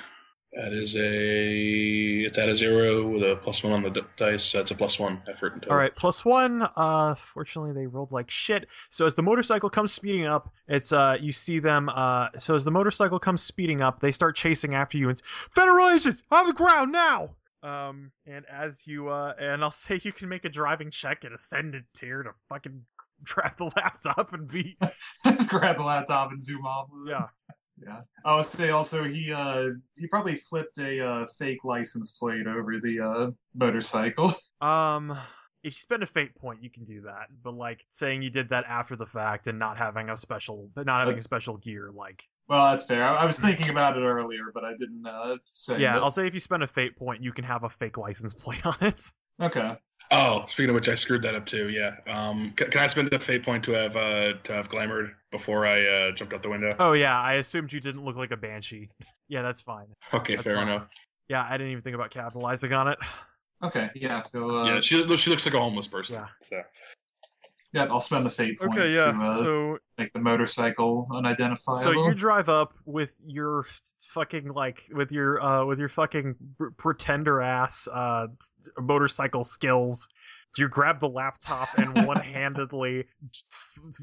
That 0.54 0.74
is 0.74 0.96
a 0.96 2.22
it's 2.26 2.38
at 2.38 2.50
a 2.50 2.56
zero 2.56 3.08
with 3.08 3.22
a 3.22 3.36
plus 3.44 3.64
one 3.64 3.74
on 3.74 3.84
the 3.84 3.90
d- 3.90 4.02
dice. 4.18 4.52
That's 4.54 4.72
a 4.72 4.76
plus 4.76 4.98
one 4.98 5.22
effort. 5.30 5.54
in 5.54 5.60
total. 5.60 5.74
All 5.74 5.78
right, 5.78 5.96
plus 5.96 6.24
one. 6.24 6.68
Uh, 6.76 7.16
fortunately, 7.16 7.74
they 7.74 7.86
rolled 7.86 8.12
like 8.12 8.30
shit. 8.30 8.68
So 8.90 9.06
as 9.06 9.14
the 9.14 9.24
motorcycle 9.24 9.70
comes 9.70 9.92
speeding 9.92 10.26
up, 10.26 10.54
it's 10.68 10.94
uh, 10.94 11.18
you 11.20 11.32
see 11.34 11.60
them. 11.60 11.90
Uh, 11.90 12.30
so 12.40 12.56
as 12.56 12.64
the 12.64 12.72
motorcycle 12.72 13.20
comes 13.20 13.42
speeding 13.42 13.82
up, 13.82 14.00
they 14.00 14.12
start 14.12 14.36
chasing 14.38 14.74
after 14.74 14.98
you. 14.98 15.10
And 15.10 15.20
it's, 15.20 15.22
federal 15.54 15.90
agents 15.90 16.24
on 16.32 16.48
the 16.48 16.54
ground 16.54 16.92
now. 16.94 17.36
Um, 17.62 18.12
and 18.26 18.46
as 18.52 18.88
you 18.88 19.10
uh, 19.10 19.34
and 19.40 19.64
I'll 19.64 19.72
say 19.86 20.00
you 20.02 20.14
can 20.14 20.30
make 20.30 20.46
a 20.46 20.50
driving 20.50 20.92
check 20.92 21.26
at 21.26 21.34
ascendant 21.34 21.86
tier 21.94 22.24
to 22.24 22.32
fucking 22.50 22.84
grab 23.26 23.58
the 23.58 23.66
laptop 23.76 24.32
and 24.34 24.48
be 24.48 24.78
Just 25.26 25.50
grab 25.50 25.78
the 25.78 25.84
laptop 25.84 26.32
and 26.32 26.42
zoom 26.42 26.66
off. 26.66 26.88
yeah. 27.06 27.28
Yeah. 27.82 28.02
I 28.26 28.36
would 28.36 28.46
say 28.46 28.70
also 28.72 29.04
he 29.04 29.32
uh 29.32 29.70
he 29.96 30.08
probably 30.08 30.36
flipped 30.36 30.78
a 30.80 31.00
uh, 31.06 31.26
fake 31.38 31.64
license 31.64 32.12
plate 32.12 32.48
over 32.48 32.80
the 32.80 33.00
uh 33.00 33.32
motorcycle. 33.56 34.34
Um, 34.60 35.12
if 35.62 35.66
you 35.66 35.72
spend 35.72 36.02
a 36.02 36.08
fate 36.08 36.34
point, 36.36 36.64
you 36.64 36.72
can 36.72 36.84
do 36.86 37.02
that. 37.02 37.28
But 37.44 37.54
like 37.54 37.86
saying 37.92 38.24
you 38.24 38.32
did 38.32 38.50
that 38.50 38.66
after 38.68 38.96
the 38.96 39.06
fact 39.06 39.46
and 39.48 39.60
not 39.60 39.78
having 39.78 40.10
a 40.10 40.18
special, 40.18 40.72
not 40.76 41.02
having 41.02 41.18
a 41.18 41.22
special 41.22 41.58
gear, 41.58 41.92
like 41.94 42.24
Well, 42.48 42.72
that's 42.72 42.86
fair. 42.86 43.04
I, 43.04 43.18
I 43.18 43.26
was 43.26 43.40
thinking 43.40 43.70
about 43.70 43.98
it 43.98 44.02
earlier, 44.02 44.52
but 44.54 44.64
I 44.66 44.72
didn't 44.76 45.06
uh 45.06 45.38
say 45.54 45.80
yeah, 45.82 45.98
it. 45.98 46.00
I'll 46.00 46.12
say 46.12 46.26
if 46.26 46.34
you 46.34 46.40
spend 46.40 46.64
a 46.64 46.68
fate 46.68 46.96
point, 46.98 47.24
you 47.24 47.32
can 47.34 47.44
have 47.44 47.64
a 47.64 47.70
fake 47.70 47.98
license 47.98 48.34
plate 48.34 48.66
on 48.66 48.78
it. 48.82 49.02
Okay. 49.42 49.76
Oh, 50.12 50.46
speaking 50.48 50.70
of 50.70 50.76
which, 50.76 50.88
I 50.88 50.96
screwed 50.96 51.22
that 51.24 51.36
up 51.36 51.46
too. 51.46 51.70
Yeah. 51.70 51.96
Um, 52.08 52.54
can, 52.56 52.72
can 52.72 52.82
I 52.82 52.88
spend 52.88 53.12
a 53.14 53.20
fate 53.20 53.44
point 53.44 53.64
to 53.66 53.72
have 53.72 53.96
uh 53.96 54.34
to 54.44 54.54
have 54.54 54.70
glamored 54.70 55.12
before 55.32 55.66
I 55.66 55.86
uh 55.86 56.12
jumped 56.12 56.34
out 56.34 56.44
the 56.44 56.50
window? 56.50 56.76
Oh 56.80 56.94
yeah, 56.94 57.20
I 57.20 57.34
assumed 57.36 57.74
you 57.74 57.80
didn't 57.80 58.06
look 58.06 58.16
like 58.16 58.32
a 58.32 58.38
banshee. 58.38 58.90
Yeah, 59.30 59.42
that's 59.42 59.60
fine. 59.60 59.88
okay, 60.14 60.38
that's 60.38 60.48
fair 60.48 60.56
fine. 60.56 60.70
enough. 60.70 60.88
Yeah, 61.28 61.46
I 61.46 61.58
didn't 61.58 61.74
even 61.74 61.84
think 61.84 61.96
about 61.96 62.12
capitalizing 62.12 62.72
on 62.72 62.88
it. 62.88 62.98
Okay. 63.62 63.90
Yeah. 63.94 64.24
So 64.24 64.56
uh, 64.56 64.66
yeah, 64.66 64.80
she 64.80 64.96
she 65.18 65.30
looks 65.30 65.46
like 65.46 65.54
a 65.54 65.60
homeless 65.60 65.88
person. 65.88 66.16
Yeah. 66.16 66.28
So. 66.50 66.62
Yeah, 67.74 67.86
I'll 67.90 68.00
spend 68.00 68.26
the 68.26 68.30
fate 68.30 68.60
point 68.60 68.78
Okay, 68.80 68.96
yeah. 68.96 69.12
to 69.12 69.20
uh, 69.20 69.38
So 69.40 69.78
make 69.98 70.14
the 70.14 70.20
motorcycle 70.20 71.08
unidentifiable. 71.14 71.84
So 71.84 71.92
you 71.92 72.14
drive 72.14 72.50
up 72.50 72.74
with 72.86 73.14
your 73.26 73.66
fucking 74.10 74.50
like 74.54 74.84
with 74.92 75.12
your 75.12 75.42
uh 75.42 75.66
with 75.66 75.80
your 75.80 75.90
fucking 75.90 76.36
pretender 76.78 77.42
ass 77.42 77.88
uh 77.92 78.28
motorcycle 78.80 79.44
skills. 79.44 80.08
You 80.58 80.68
grab 80.70 81.00
the 81.00 81.10
laptop 81.10 81.68
and 81.78 82.08
one-handedly 82.08 83.06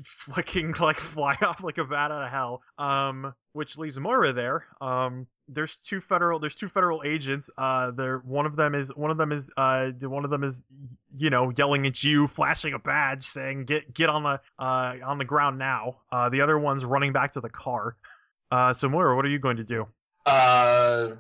flicking 0.06 0.72
like 0.78 1.00
fly 1.00 1.36
off 1.42 1.64
like 1.64 1.78
a 1.78 1.84
bat 1.84 2.12
out 2.12 2.22
of 2.22 2.30
hell. 2.30 2.62
Um, 2.78 3.34
which 3.54 3.76
leaves 3.76 3.98
Moira 3.98 4.32
there. 4.32 4.66
Um, 4.80 5.26
there's 5.48 5.76
two 5.76 6.00
federal 6.00 6.38
there's 6.38 6.54
two 6.54 6.68
federal 6.68 7.02
agents. 7.04 7.50
Uh, 7.58 7.90
there 7.90 8.18
one 8.18 8.46
of 8.46 8.56
them 8.56 8.74
is 8.74 8.94
one 8.94 9.10
of 9.10 9.16
them 9.16 9.32
is 9.32 9.50
uh 9.56 9.90
one 10.02 10.24
of 10.24 10.30
them 10.30 10.44
is 10.44 10.64
you 11.16 11.30
know 11.30 11.52
yelling 11.56 11.86
at 11.86 12.02
you, 12.02 12.26
flashing 12.26 12.74
a 12.74 12.78
badge, 12.78 13.24
saying 13.24 13.64
get 13.64 13.92
get 13.92 14.08
on 14.08 14.22
the 14.22 14.40
uh 14.58 14.94
on 15.04 15.18
the 15.18 15.24
ground 15.24 15.58
now. 15.58 15.96
Uh, 16.10 16.28
the 16.28 16.40
other 16.40 16.58
one's 16.58 16.84
running 16.84 17.12
back 17.12 17.32
to 17.32 17.40
the 17.40 17.50
car. 17.50 17.96
Uh, 18.50 18.72
so 18.72 18.88
Moira, 18.88 19.16
what 19.16 19.24
are 19.24 19.30
you 19.30 19.38
going 19.38 19.56
to 19.56 19.64
do? 19.64 19.86
Uh, 20.26 21.12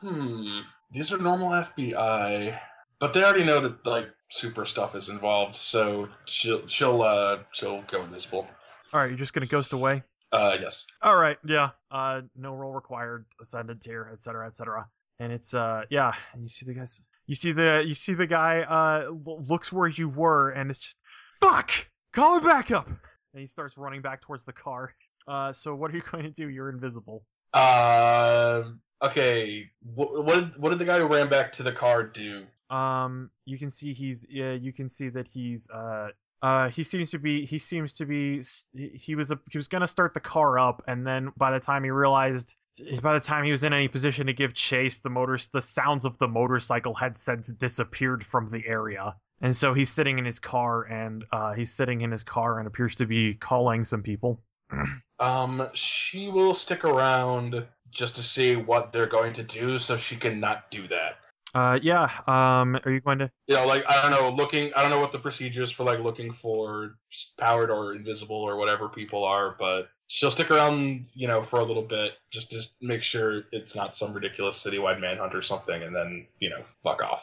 hmm. 0.00 0.60
These 0.90 1.12
are 1.12 1.18
normal 1.18 1.50
FBI, 1.50 2.58
but 2.98 3.12
they 3.12 3.22
already 3.22 3.44
know 3.44 3.60
that 3.60 3.86
like 3.86 4.08
super 4.30 4.66
stuff 4.66 4.94
is 4.94 5.08
involved, 5.08 5.56
so 5.56 6.08
she'll 6.24 6.66
she'll 6.66 7.02
uh 7.02 7.38
she'll 7.52 7.82
go 7.82 8.02
invisible. 8.02 8.46
All 8.92 9.00
right, 9.00 9.08
you're 9.08 9.18
just 9.18 9.34
gonna 9.34 9.46
ghost 9.46 9.72
away. 9.72 10.02
Uh, 10.30 10.56
yes. 10.60 10.86
All 11.02 11.16
right, 11.16 11.38
yeah. 11.46 11.70
Uh, 11.90 12.22
no 12.36 12.54
roll 12.54 12.72
required, 12.72 13.24
ascendant 13.40 13.80
tier, 13.80 14.10
etc., 14.12 14.46
etc. 14.46 14.86
And 15.20 15.32
it's 15.32 15.54
uh, 15.54 15.82
yeah. 15.90 16.12
And 16.32 16.42
you 16.42 16.48
see 16.48 16.66
the 16.66 16.74
guys. 16.74 17.00
You 17.26 17.34
see 17.34 17.52
the 17.52 17.82
you 17.86 17.94
see 17.94 18.14
the 18.14 18.26
guy 18.26 18.60
uh 18.62 19.10
l- 19.10 19.42
looks 19.48 19.72
where 19.72 19.88
you 19.88 20.08
were, 20.08 20.50
and 20.50 20.70
it's 20.70 20.80
just 20.80 20.96
fuck. 21.40 21.70
Call 22.12 22.38
him 22.38 22.44
back 22.44 22.70
up. 22.70 22.86
And 22.86 23.40
he 23.40 23.46
starts 23.46 23.76
running 23.76 24.00
back 24.00 24.22
towards 24.22 24.44
the 24.44 24.52
car. 24.52 24.94
Uh, 25.26 25.52
so 25.52 25.74
what 25.74 25.90
are 25.90 25.96
you 25.96 26.02
going 26.12 26.24
to 26.24 26.30
do? 26.30 26.48
You're 26.48 26.70
invisible. 26.70 27.24
Uh, 27.52 28.64
okay. 29.02 29.70
What 29.94 30.24
what 30.24 30.34
did, 30.34 30.58
what 30.58 30.70
did 30.70 30.78
the 30.78 30.84
guy 30.84 30.98
who 30.98 31.06
ran 31.06 31.28
back 31.28 31.52
to 31.52 31.62
the 31.62 31.72
car 31.72 32.02
do? 32.02 32.44
Um, 32.70 33.30
you 33.44 33.58
can 33.58 33.70
see 33.70 33.94
he's 33.94 34.26
yeah, 34.28 34.52
you 34.52 34.72
can 34.72 34.88
see 34.88 35.08
that 35.10 35.26
he's 35.28 35.68
uh 35.70 36.08
uh 36.42 36.68
he 36.68 36.84
seems 36.84 37.10
to 37.10 37.18
be 37.18 37.44
he 37.44 37.58
seems 37.58 37.94
to 37.94 38.06
be 38.06 38.42
he 38.74 39.14
was 39.14 39.30
a, 39.30 39.38
he 39.50 39.58
was 39.58 39.68
gonna 39.68 39.86
start 39.86 40.14
the 40.14 40.20
car 40.20 40.58
up 40.58 40.82
and 40.86 41.06
then 41.06 41.32
by 41.36 41.50
the 41.50 41.60
time 41.60 41.84
he 41.84 41.90
realized 41.90 42.56
by 43.02 43.14
the 43.14 43.20
time 43.20 43.44
he 43.44 43.50
was 43.50 43.64
in 43.64 43.72
any 43.72 43.88
position 43.88 44.26
to 44.26 44.32
give 44.32 44.54
chase 44.54 44.98
the 44.98 45.10
motors 45.10 45.48
the 45.52 45.62
sounds 45.62 46.04
of 46.04 46.16
the 46.18 46.28
motorcycle 46.28 46.94
had 46.94 47.16
since 47.16 47.48
disappeared 47.48 48.24
from 48.24 48.50
the 48.50 48.62
area 48.66 49.14
and 49.40 49.56
so 49.56 49.74
he's 49.74 49.90
sitting 49.90 50.18
in 50.18 50.24
his 50.24 50.38
car 50.38 50.84
and 50.84 51.24
uh 51.32 51.52
he's 51.52 51.72
sitting 51.72 52.02
in 52.02 52.10
his 52.10 52.24
car 52.24 52.58
and 52.58 52.66
appears 52.68 52.94
to 52.94 53.06
be 53.06 53.34
calling 53.34 53.84
some 53.84 54.02
people 54.02 54.40
Um, 55.20 55.68
she 55.74 56.28
will 56.28 56.54
stick 56.54 56.84
around 56.84 57.66
just 57.90 58.16
to 58.16 58.22
see 58.22 58.54
what 58.54 58.92
they're 58.92 59.06
going 59.06 59.32
to 59.34 59.42
do, 59.42 59.78
so 59.78 59.96
she 59.96 60.16
can 60.16 60.38
not 60.38 60.70
do 60.70 60.86
that. 60.88 61.16
Uh 61.54 61.78
yeah 61.82 62.04
um 62.26 62.78
are 62.84 62.90
you 62.90 63.00
going 63.00 63.18
to 63.18 63.30
You 63.46 63.54
know, 63.56 63.66
like 63.66 63.84
I 63.88 64.02
don't 64.02 64.10
know, 64.10 64.28
looking. 64.30 64.70
I 64.76 64.82
don't 64.82 64.90
know 64.90 65.00
what 65.00 65.12
the 65.12 65.18
procedure 65.18 65.62
is 65.62 65.70
for 65.70 65.84
like 65.84 66.00
looking 66.00 66.32
for 66.32 66.98
powered 67.38 67.70
or 67.70 67.94
invisible 67.94 68.36
or 68.36 68.56
whatever 68.56 68.88
people 68.90 69.24
are, 69.24 69.56
but 69.58 69.88
she'll 70.08 70.30
stick 70.30 70.50
around, 70.50 71.06
you 71.14 71.26
know, 71.26 71.42
for 71.42 71.60
a 71.60 71.64
little 71.64 71.82
bit, 71.82 72.12
just 72.30 72.50
just 72.50 72.74
make 72.82 73.02
sure 73.02 73.44
it's 73.52 73.74
not 73.74 73.96
some 73.96 74.12
ridiculous 74.12 74.62
citywide 74.62 75.00
manhunt 75.00 75.34
or 75.34 75.40
something, 75.40 75.82
and 75.82 75.96
then 75.96 76.26
you 76.40 76.50
know, 76.50 76.62
fuck 76.82 77.00
off. 77.02 77.22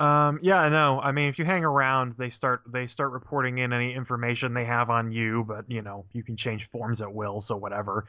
Um, 0.00 0.38
yeah, 0.42 0.60
I 0.60 0.68
know. 0.68 1.00
I 1.00 1.10
mean, 1.10 1.28
if 1.28 1.40
you 1.40 1.44
hang 1.44 1.64
around, 1.64 2.14
they 2.18 2.30
start 2.30 2.62
they 2.72 2.86
start 2.86 3.10
reporting 3.10 3.58
in 3.58 3.72
any 3.72 3.92
information 3.92 4.54
they 4.54 4.64
have 4.64 4.90
on 4.90 5.10
you, 5.10 5.44
but 5.48 5.64
you 5.68 5.82
know, 5.82 6.04
you 6.12 6.22
can 6.22 6.36
change 6.36 6.68
forms 6.68 7.00
at 7.00 7.12
will, 7.12 7.40
so 7.40 7.56
whatever. 7.56 8.06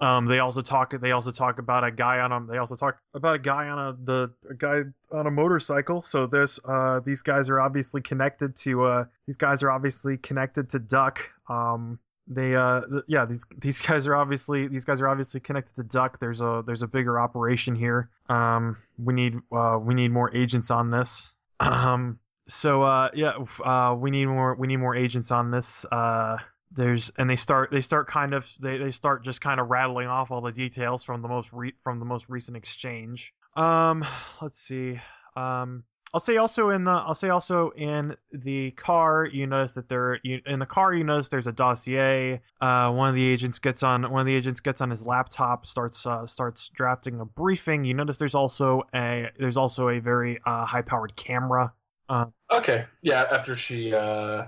Um, 0.00 0.26
they 0.26 0.38
also 0.38 0.62
talk 0.62 0.94
they 1.00 1.10
also 1.10 1.32
talk 1.32 1.58
about 1.58 1.82
a 1.82 1.90
guy 1.90 2.20
on 2.20 2.30
a 2.30 2.46
they 2.46 2.58
also 2.58 2.76
talk 2.76 2.98
about 3.14 3.34
a 3.34 3.38
guy 3.38 3.68
on 3.68 3.78
a 3.78 3.96
the 4.04 4.32
a 4.48 4.54
guy 4.54 4.82
on 5.10 5.26
a 5.26 5.30
motorcycle. 5.30 6.02
So 6.02 6.26
this 6.26 6.60
uh 6.64 7.00
these 7.04 7.22
guys 7.22 7.48
are 7.48 7.60
obviously 7.60 8.00
connected 8.00 8.56
to 8.58 8.84
uh 8.84 9.04
these 9.26 9.36
guys 9.36 9.62
are 9.62 9.70
obviously 9.70 10.16
connected 10.16 10.70
to 10.70 10.78
Duck. 10.78 11.20
Um 11.48 11.98
they 12.28 12.54
uh 12.54 12.82
th- 12.82 13.04
yeah 13.08 13.24
these 13.24 13.44
these 13.56 13.80
guys 13.86 14.06
are 14.06 14.14
obviously 14.14 14.68
these 14.68 14.84
guys 14.84 15.00
are 15.00 15.08
obviously 15.08 15.40
connected 15.40 15.74
to 15.76 15.82
Duck. 15.82 16.20
There's 16.20 16.40
a 16.40 16.62
there's 16.64 16.82
a 16.82 16.88
bigger 16.88 17.18
operation 17.18 17.74
here. 17.74 18.08
Um, 18.28 18.76
we 19.02 19.14
need 19.14 19.34
uh 19.50 19.78
we 19.82 19.94
need 19.94 20.12
more 20.12 20.34
agents 20.34 20.70
on 20.70 20.90
this. 20.90 21.34
Um, 21.60 22.20
so 22.46 22.82
uh 22.82 23.08
yeah 23.14 23.32
uh 23.64 23.94
we 23.98 24.12
need 24.12 24.26
more 24.26 24.54
we 24.54 24.68
need 24.68 24.76
more 24.76 24.94
agents 24.94 25.32
on 25.32 25.50
this. 25.50 25.84
Uh, 25.90 26.36
there's 26.72 27.10
and 27.16 27.28
they 27.28 27.36
start 27.36 27.70
they 27.70 27.80
start 27.80 28.08
kind 28.08 28.34
of 28.34 28.46
they, 28.60 28.78
they 28.78 28.90
start 28.90 29.24
just 29.24 29.40
kind 29.40 29.60
of 29.60 29.68
rattling 29.68 30.08
off 30.08 30.30
all 30.30 30.40
the 30.40 30.52
details 30.52 31.04
from 31.04 31.22
the 31.22 31.28
most 31.28 31.52
re- 31.52 31.74
from 31.82 31.98
the 31.98 32.04
most 32.04 32.26
recent 32.28 32.56
exchange. 32.56 33.32
Um, 33.56 34.04
let's 34.40 34.58
see. 34.58 35.00
Um, 35.36 35.84
I'll 36.14 36.20
say 36.20 36.38
also 36.38 36.70
in 36.70 36.84
the 36.84 36.90
I'll 36.90 37.14
say 37.14 37.28
also 37.28 37.70
in 37.70 38.16
the 38.32 38.70
car 38.72 39.26
you 39.26 39.46
notice 39.46 39.74
that 39.74 39.88
there 39.88 40.18
you, 40.22 40.40
in 40.46 40.58
the 40.58 40.66
car 40.66 40.94
you 40.94 41.04
notice 41.04 41.28
there's 41.28 41.46
a 41.46 41.52
dossier. 41.52 42.40
Uh, 42.60 42.90
one 42.92 43.10
of 43.10 43.14
the 43.14 43.26
agents 43.26 43.58
gets 43.58 43.82
on 43.82 44.10
one 44.10 44.20
of 44.20 44.26
the 44.26 44.34
agents 44.34 44.60
gets 44.60 44.80
on 44.80 44.90
his 44.90 45.04
laptop 45.04 45.66
starts 45.66 46.06
uh, 46.06 46.26
starts 46.26 46.70
drafting 46.70 47.20
a 47.20 47.26
briefing. 47.26 47.84
You 47.84 47.94
notice 47.94 48.16
there's 48.16 48.34
also 48.34 48.84
a 48.94 49.26
there's 49.38 49.58
also 49.58 49.88
a 49.90 50.00
very 50.00 50.40
uh, 50.46 50.64
high 50.64 50.82
powered 50.82 51.14
camera. 51.14 51.72
Uh, 52.08 52.26
Okay, 52.50 52.86
yeah. 53.02 53.24
After 53.30 53.54
she, 53.54 53.92
uh, 53.92 54.46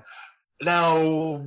now 0.62 1.44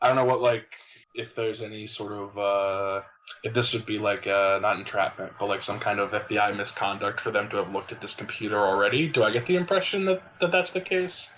I 0.00 0.08
don't 0.08 0.16
know 0.16 0.24
what 0.24 0.40
like 0.40 0.66
if 1.14 1.34
there's 1.34 1.62
any 1.62 1.86
sort 1.86 2.12
of 2.12 2.38
uh, 2.38 3.02
if 3.42 3.52
this 3.52 3.72
would 3.72 3.86
be 3.86 3.98
like 3.98 4.26
uh, 4.26 4.58
not 4.62 4.78
entrapment, 4.78 5.32
but 5.38 5.46
like 5.48 5.62
some 5.62 5.78
kind 5.80 5.98
of 5.98 6.10
FBI 6.10 6.56
misconduct 6.56 7.20
for 7.20 7.30
them 7.30 7.48
to 7.50 7.56
have 7.56 7.72
looked 7.72 7.92
at 7.92 8.00
this 8.00 8.14
computer 8.14 8.58
already. 8.58 9.08
Do 9.08 9.24
I 9.24 9.30
get 9.30 9.46
the 9.46 9.56
impression 9.56 10.04
that, 10.06 10.22
that 10.40 10.52
that's 10.52 10.72
the 10.72 10.80
case? 10.80 11.30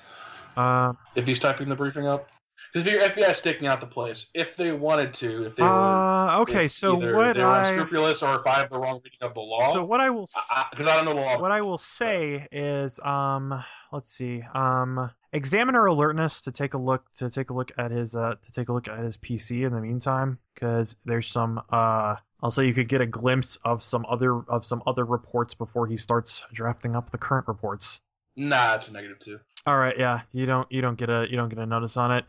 uh, 0.57 0.93
If 1.15 1.27
he's 1.27 1.39
typing 1.39 1.69
the 1.69 1.77
briefing 1.77 2.07
up, 2.07 2.28
because 2.73 2.87
if 2.87 2.93
your 2.93 3.03
FBI 3.03 3.31
is 3.31 3.39
staking 3.39 3.66
out 3.66 3.81
the 3.81 3.87
place, 3.87 4.31
if 4.35 4.57
they 4.57 4.73
wanted 4.73 5.15
to, 5.15 5.47
if 5.47 5.57
they 5.57 5.62
were 5.62 5.69
uh, 5.69 6.41
okay. 6.41 6.69
So 6.69 6.95
what 6.95 7.35
they 7.35 7.43
were 7.43 7.49
I 7.49 7.69
unscrupulous 7.69 8.23
or 8.23 8.37
if 8.37 8.47
I 8.47 8.59
have 8.59 8.70
the 8.70 8.78
wrong 8.78 9.01
reading 9.03 9.19
of 9.23 9.35
the 9.35 9.41
law, 9.41 9.73
so 9.73 9.85
what 9.85 10.01
I 10.01 10.11
will 10.11 10.28
because 10.70 10.87
I, 10.87 10.97
don't 10.97 11.05
know 11.07 11.15
the 11.15 11.20
law. 11.20 11.41
what 11.41 11.51
I 11.51 11.62
will 11.62 11.78
say 11.78 12.47
is, 12.53 13.01
um, 13.01 13.65
let's 13.93 14.11
see, 14.11 14.43
um, 14.55 15.11
examiner 15.33 15.87
alertness 15.87 16.43
to 16.43 16.53
take 16.53 16.75
a 16.75 16.79
look 16.79 17.05
to 17.17 17.31
take 17.31 17.51
a 17.51 17.55
look 17.55 17.73
at 17.79 17.91
his 17.91 18.15
uh 18.15 18.35
to 18.43 18.53
take 18.53 18.69
a 18.69 18.73
look 18.73 18.89
at 18.89 18.99
his 18.99 19.17
PC 19.17 19.67
in 19.67 19.73
the 19.73 19.81
meantime, 19.81 20.39
because 20.55 20.97
there's 21.05 21.29
some 21.29 21.61
uh. 21.71 22.17
I'll 22.43 22.51
say 22.51 22.67
you 22.67 22.73
could 22.73 22.89
get 22.89 23.03
a 23.03 23.07
glimpse 23.07 23.59
of 23.67 23.83
some 23.83 24.07
other 24.09 24.35
of 24.49 24.65
some 24.65 24.83
other 24.87 25.05
reports 25.05 25.55
before 25.55 25.87
he 25.87 25.99
starts 25.99 26.43
drafting 26.55 26.97
up 26.97 27.11
the 27.11 27.19
current 27.19 27.47
reports. 27.49 28.01
Nah, 28.35 28.77
it's 28.77 28.89
a 28.89 28.93
negative 28.93 29.19
two. 29.19 29.39
All 29.67 29.77
right, 29.77 29.95
yeah, 29.99 30.23
you 30.33 30.47
don't 30.47 30.71
you 30.73 30.81
don't 30.81 30.99
get 30.99 31.11
a 31.11 31.27
you 31.29 31.37
don't 31.37 31.51
get 31.51 31.59
a 31.59 31.67
notice 31.67 31.99
on 31.99 32.12
it. 32.12 32.25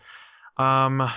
Um, 0.58 1.10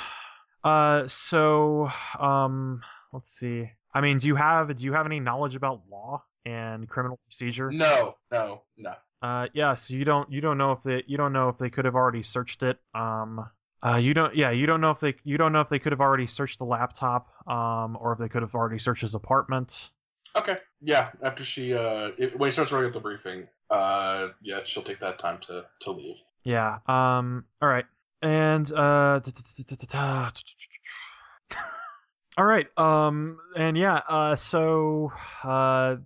uh, 0.62 1.08
so 1.08 1.88
um, 2.18 2.82
let's 3.12 3.30
see. 3.30 3.70
I 3.92 4.00
mean, 4.00 4.18
do 4.18 4.28
you 4.28 4.36
have 4.36 4.74
do 4.76 4.84
you 4.84 4.92
have 4.92 5.06
any 5.06 5.18
knowledge 5.18 5.56
about 5.56 5.82
law 5.90 6.22
and 6.44 6.88
criminal 6.88 7.18
procedure? 7.24 7.70
No, 7.70 8.16
no, 8.30 8.62
no. 8.76 8.94
Uh, 9.24 9.48
yeah, 9.54 9.74
so 9.74 9.94
you 9.94 10.04
don't 10.04 10.30
you 10.30 10.42
don't 10.42 10.58
know 10.58 10.72
if 10.72 10.82
they 10.82 11.02
you 11.06 11.16
don't 11.16 11.32
know 11.32 11.48
if 11.48 11.56
they 11.56 11.70
could 11.70 11.86
have 11.86 11.94
already 11.94 12.22
searched 12.22 12.62
it. 12.62 12.78
Um, 12.94 13.48
uh, 13.82 13.96
you 13.96 14.12
don't 14.12 14.36
yeah 14.36 14.50
you 14.50 14.66
don't 14.66 14.82
know 14.82 14.90
if 14.90 15.00
they 15.00 15.14
you 15.24 15.38
don't 15.38 15.50
know 15.50 15.62
if 15.62 15.70
they 15.70 15.78
could 15.78 15.92
have 15.92 16.02
already 16.02 16.26
searched 16.26 16.58
the 16.58 16.66
laptop. 16.66 17.30
Um, 17.48 17.96
or 17.98 18.12
if 18.12 18.18
they 18.18 18.28
could 18.28 18.42
have 18.42 18.54
already 18.54 18.78
searched 18.78 19.00
his 19.00 19.14
apartment. 19.14 19.92
Okay. 20.36 20.58
Yeah. 20.82 21.08
After 21.22 21.42
she, 21.42 21.72
uh, 21.72 22.10
it, 22.18 22.38
when 22.38 22.50
he 22.50 22.52
starts 22.52 22.70
writing 22.70 22.88
up 22.88 22.92
the 22.92 23.00
briefing, 23.00 23.46
uh, 23.70 24.28
yeah, 24.42 24.60
she'll 24.64 24.82
take 24.82 25.00
that 25.00 25.18
time 25.18 25.38
to 25.46 25.64
to 25.80 25.90
leave. 25.92 26.16
Yeah. 26.42 26.80
Um. 26.86 27.46
All 27.62 27.68
right. 27.70 27.86
And 28.20 28.70
uh. 28.70 29.20
All 32.36 32.44
right. 32.44 32.66
Um. 32.76 33.38
And 33.56 33.78
yeah. 33.78 34.02
Uh. 34.06 34.36
So. 34.36 35.12
Uh. 35.42 35.96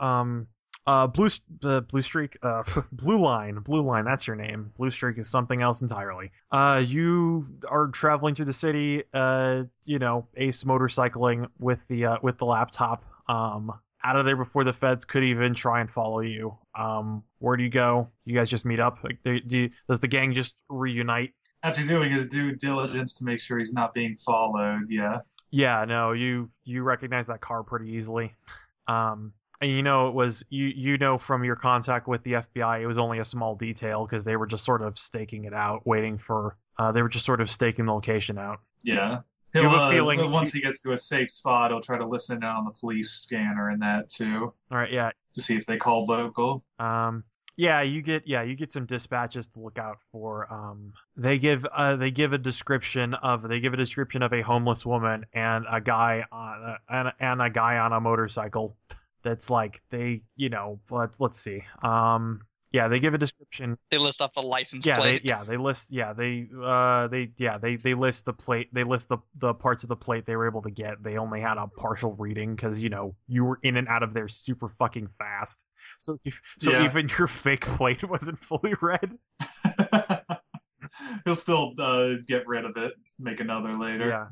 Um. 0.00 0.48
Uh. 0.86 1.06
Blue. 1.06 1.28
Uh, 1.62 1.80
blue 1.80 2.02
streak. 2.02 2.36
Uh. 2.42 2.62
blue 2.92 3.18
line. 3.18 3.56
Blue 3.56 3.82
line. 3.82 4.04
That's 4.04 4.26
your 4.26 4.36
name. 4.36 4.72
Blue 4.76 4.90
streak 4.90 5.18
is 5.18 5.28
something 5.28 5.60
else 5.62 5.82
entirely. 5.82 6.30
Uh. 6.50 6.82
You 6.84 7.46
are 7.68 7.88
traveling 7.88 8.34
through 8.34 8.46
the 8.46 8.52
city. 8.52 9.04
Uh. 9.12 9.64
You 9.84 9.98
know, 9.98 10.26
ace 10.36 10.64
motorcycling 10.64 11.48
with 11.58 11.80
the 11.88 12.06
uh 12.06 12.16
with 12.22 12.38
the 12.38 12.46
laptop. 12.46 13.04
Um. 13.28 13.72
Out 14.04 14.14
of 14.14 14.24
there 14.24 14.36
before 14.36 14.62
the 14.62 14.72
feds 14.72 15.04
could 15.04 15.24
even 15.24 15.54
try 15.54 15.80
and 15.80 15.90
follow 15.90 16.20
you. 16.20 16.56
Um. 16.78 17.24
Where 17.38 17.56
do 17.56 17.64
you 17.64 17.70
go? 17.70 18.08
You 18.24 18.34
guys 18.34 18.48
just 18.48 18.64
meet 18.64 18.80
up. 18.80 18.98
Like, 19.02 19.18
do, 19.24 19.40
do 19.40 19.70
does 19.88 20.00
the 20.00 20.08
gang 20.08 20.34
just 20.34 20.54
reunite? 20.68 21.32
After 21.62 21.84
doing 21.84 22.12
his 22.12 22.28
due 22.28 22.54
diligence 22.54 23.14
to 23.14 23.24
make 23.24 23.40
sure 23.40 23.58
he's 23.58 23.72
not 23.72 23.92
being 23.92 24.16
followed, 24.16 24.86
yeah. 24.88 25.18
Yeah, 25.50 25.84
no, 25.84 26.12
you 26.12 26.50
you 26.64 26.82
recognize 26.82 27.26
that 27.28 27.40
car 27.40 27.62
pretty 27.62 27.92
easily. 27.92 28.34
Um, 28.88 29.32
and 29.60 29.70
you 29.70 29.82
know 29.82 30.08
it 30.08 30.14
was 30.14 30.44
you 30.50 30.66
you 30.66 30.98
know 30.98 31.18
from 31.18 31.44
your 31.44 31.56
contact 31.56 32.06
with 32.08 32.22
the 32.22 32.32
FBI 32.32 32.82
it 32.82 32.86
was 32.86 32.98
only 32.98 33.18
a 33.18 33.24
small 33.24 33.54
detail 33.54 34.06
because 34.06 34.24
they 34.24 34.36
were 34.36 34.46
just 34.46 34.64
sort 34.64 34.82
of 34.82 34.98
staking 34.98 35.44
it 35.44 35.54
out, 35.54 35.86
waiting 35.86 36.18
for 36.18 36.56
uh 36.78 36.92
they 36.92 37.02
were 37.02 37.08
just 37.08 37.24
sort 37.24 37.40
of 37.40 37.50
staking 37.50 37.86
the 37.86 37.92
location 37.92 38.38
out. 38.38 38.60
Yeah. 38.82 39.20
He'll, 39.52 39.70
have 39.70 39.72
a 39.72 39.82
uh, 39.84 39.90
feeling- 39.90 40.30
once 40.30 40.52
he 40.52 40.60
gets 40.60 40.82
to 40.82 40.92
a 40.92 40.98
safe 40.98 41.30
spot, 41.30 41.70
he'll 41.70 41.80
try 41.80 41.96
to 41.96 42.06
listen 42.06 42.38
in 42.38 42.44
on 42.44 42.66
the 42.66 42.72
police 42.72 43.10
scanner 43.10 43.70
and 43.70 43.80
that 43.80 44.08
too, 44.10 44.52
All 44.70 44.76
right, 44.78 44.92
yeah, 44.92 45.10
to 45.32 45.40
see 45.40 45.56
if 45.56 45.64
they 45.64 45.78
called 45.78 46.08
local. 46.08 46.62
um, 46.78 47.24
yeah, 47.58 47.80
you 47.80 48.02
get 48.02 48.26
yeah 48.26 48.42
you 48.42 48.54
get 48.54 48.70
some 48.70 48.84
dispatches 48.84 49.46
to 49.48 49.60
look 49.60 49.78
out 49.78 49.96
for. 50.12 50.52
Um, 50.52 50.92
they 51.16 51.38
give 51.38 51.64
uh 51.64 51.96
they 51.96 52.10
give 52.10 52.34
a 52.34 52.38
description 52.38 53.14
of 53.14 53.48
they 53.48 53.60
give 53.60 53.72
a 53.72 53.78
description 53.78 54.22
of 54.22 54.34
a 54.34 54.42
homeless 54.42 54.84
woman 54.84 55.24
and 55.32 55.64
a 55.70 55.80
guy 55.80 56.24
on 56.30 56.62
a, 56.62 56.94
and, 56.94 57.12
and 57.18 57.40
a 57.40 57.48
guy 57.48 57.78
on 57.78 57.94
a 57.94 58.00
motorcycle. 58.00 58.76
That's 59.26 59.50
like 59.50 59.82
they 59.90 60.22
you 60.36 60.48
know 60.48 60.78
let 60.90 61.10
let's 61.18 61.40
see 61.40 61.62
um 61.82 62.42
yeah 62.72 62.86
they 62.88 63.00
give 63.00 63.12
a 63.14 63.18
description 63.18 63.76
They 63.90 63.98
list 63.98 64.22
off 64.22 64.34
the 64.34 64.42
license 64.42 64.86
yeah 64.86 64.98
plate. 64.98 65.22
they 65.24 65.28
yeah 65.28 65.42
they 65.44 65.56
list 65.56 65.88
yeah 65.90 66.12
they 66.12 66.46
uh 66.62 67.08
they 67.08 67.30
yeah 67.38 67.58
they 67.58 67.76
they 67.76 67.94
list 67.94 68.24
the 68.24 68.32
plate 68.32 68.68
they 68.72 68.84
list 68.84 69.08
the 69.08 69.18
the 69.38 69.52
parts 69.54 69.82
of 69.82 69.88
the 69.88 69.96
plate 69.96 70.26
they 70.26 70.36
were 70.36 70.46
able 70.46 70.62
to 70.62 70.70
get 70.70 71.02
they 71.02 71.16
only 71.16 71.40
had 71.40 71.58
a 71.58 71.66
partial 71.66 72.12
reading 72.14 72.54
because 72.54 72.80
you 72.80 72.88
know 72.88 73.14
you 73.26 73.44
were 73.44 73.58
in 73.62 73.76
and 73.76 73.88
out 73.88 74.02
of 74.02 74.14
there 74.14 74.28
super 74.28 74.68
fucking 74.68 75.08
fast 75.18 75.64
so 75.98 76.18
if, 76.24 76.40
so 76.58 76.70
Yeah. 76.70 76.84
even 76.84 77.08
your 77.18 77.26
fake 77.26 77.64
plate 77.78 78.04
wasn't 78.08 78.38
fully 78.38 78.74
read 78.80 79.18
he'll 81.24 81.34
still 81.34 81.74
uh, 81.78 82.14
get 82.26 82.46
rid 82.46 82.64
of 82.64 82.76
it, 82.76 82.94
make 83.18 83.40
another 83.40 83.74
later. 83.74 84.08
yeah 84.08 84.26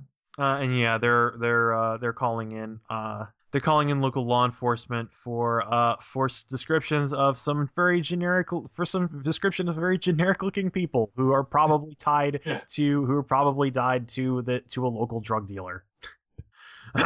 uh, 0.45 0.59
and 0.59 0.79
yeah 0.79 0.99
they're 0.99 1.35
they're 1.41 1.75
uh 1.75 1.97
they're 1.99 2.13
calling 2.13 2.53
in 2.53 2.81
uh 2.91 3.25
they're 3.55 3.61
calling 3.61 3.91
in 3.91 4.01
local 4.01 4.27
law 4.27 4.45
enforcement 4.45 5.09
for 5.23 5.63
uh 5.73 5.95
for 6.01 6.29
descriptions 6.51 7.13
of 7.13 7.39
some 7.39 7.71
very 7.77 8.01
generic 8.01 8.49
for 8.75 8.85
some 8.85 9.23
description 9.23 9.69
of 9.69 9.77
very 9.77 9.97
generic 9.97 10.43
looking 10.43 10.73
people 10.73 11.13
who 11.15 11.31
are 11.31 11.45
probably 11.45 11.95
tied 11.99 12.41
to 12.69 13.07
who 13.07 13.13
are 13.13 13.23
probably 13.23 13.71
tied 13.71 14.09
to 14.09 14.43
the 14.43 14.59
to 14.71 14.85
a 14.85 14.89
local 14.89 15.21
drug 15.21 15.47
dealer. 15.47 15.85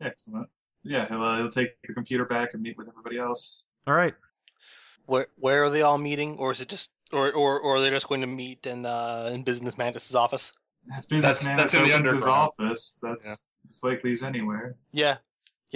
Excellent. 0.00 0.48
Yeah, 0.84 1.08
he'll, 1.08 1.20
uh, 1.20 1.38
he'll 1.38 1.50
take 1.50 1.70
the 1.82 1.94
computer 1.94 2.26
back 2.26 2.54
and 2.54 2.62
meet 2.62 2.78
with 2.78 2.88
everybody 2.88 3.18
else. 3.18 3.64
All 3.88 3.94
right. 3.94 4.14
Where 5.06 5.26
where 5.34 5.64
are 5.64 5.70
they 5.70 5.82
all 5.82 5.98
meeting, 5.98 6.36
or 6.38 6.52
is 6.52 6.60
it 6.60 6.68
just, 6.68 6.92
or 7.12 7.32
or, 7.32 7.58
or 7.58 7.76
are 7.76 7.80
they 7.80 7.90
just 7.90 8.06
going 8.06 8.20
to 8.20 8.28
meet 8.28 8.66
in 8.66 8.86
uh 8.86 9.32
in 9.34 9.42
Business 9.42 9.76
Mantis's 9.76 10.14
office? 10.14 10.52
If 10.96 11.08
businessman 11.08 11.56
that's 11.56 11.74
in 11.74 11.82
the 11.82 11.96
underground. 11.96 12.52
office, 12.60 13.00
that's 13.02 13.46
as 13.68 13.80
likely 13.82 14.12
as 14.12 14.22
anywhere. 14.22 14.76
Yeah, 14.92 15.16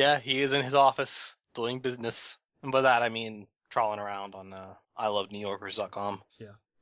yeah, 0.01 0.19
he 0.19 0.41
is 0.41 0.53
in 0.53 0.63
his 0.65 0.75
office 0.75 1.37
doing 1.55 1.81
business, 1.81 2.39
and 2.63 2.73
by 2.73 2.81
that 2.81 3.03
I 3.03 3.09
mean 3.11 3.47
trawling 3.71 4.01
around 4.01 4.35
on 4.35 4.53
uh, 4.53 4.75
ilovenewyorkers.com. 4.99 6.23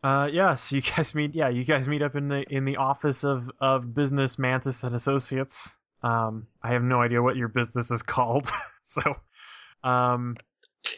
Uh, 0.03 0.29
yeah. 0.33 0.55
So 0.55 0.77
you 0.77 0.83
guys 0.97 1.15
meet. 1.15 1.35
Yeah, 1.35 1.49
you 1.49 1.65
guys 1.65 1.89
meet 1.89 2.03
up 2.03 2.15
in 2.15 2.29
the 2.29 2.45
in 2.49 2.65
the 2.65 2.77
office 2.77 3.25
of 3.25 3.51
of 3.61 3.95
Business 3.95 4.39
Mantis 4.39 4.85
and 4.85 4.95
Associates. 4.95 5.75
Um, 6.03 6.47
I 6.63 6.73
have 6.75 6.83
no 6.83 7.01
idea 7.03 7.21
what 7.21 7.37
your 7.37 7.49
business 7.49 7.91
is 7.91 8.03
called. 8.15 8.49
so, 8.85 9.03
um, 9.83 10.37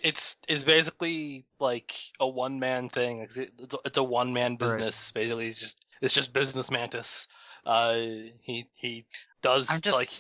It's 0.05 0.37
it's 0.49 0.63
basically 0.65 1.47
like 1.59 1.95
a 2.21 2.29
one 2.29 2.61
man 2.61 2.91
thing. 2.91 3.21
It's 3.23 3.37
a, 3.75 3.79
it's 3.87 3.97
a 3.99 4.03
one 4.05 4.35
man 4.35 4.57
business. 4.57 5.13
Basically, 5.13 5.47
it's 5.49 5.59
just 5.59 5.81
it's 6.03 6.13
just 6.15 6.35
Business 6.35 6.71
Mantis. 6.71 7.27
Uh, 7.65 7.95
he 8.43 8.69
he 8.75 9.07
does 9.43 9.71
I'm 9.71 9.81
just- 9.81 9.97
like 9.97 10.11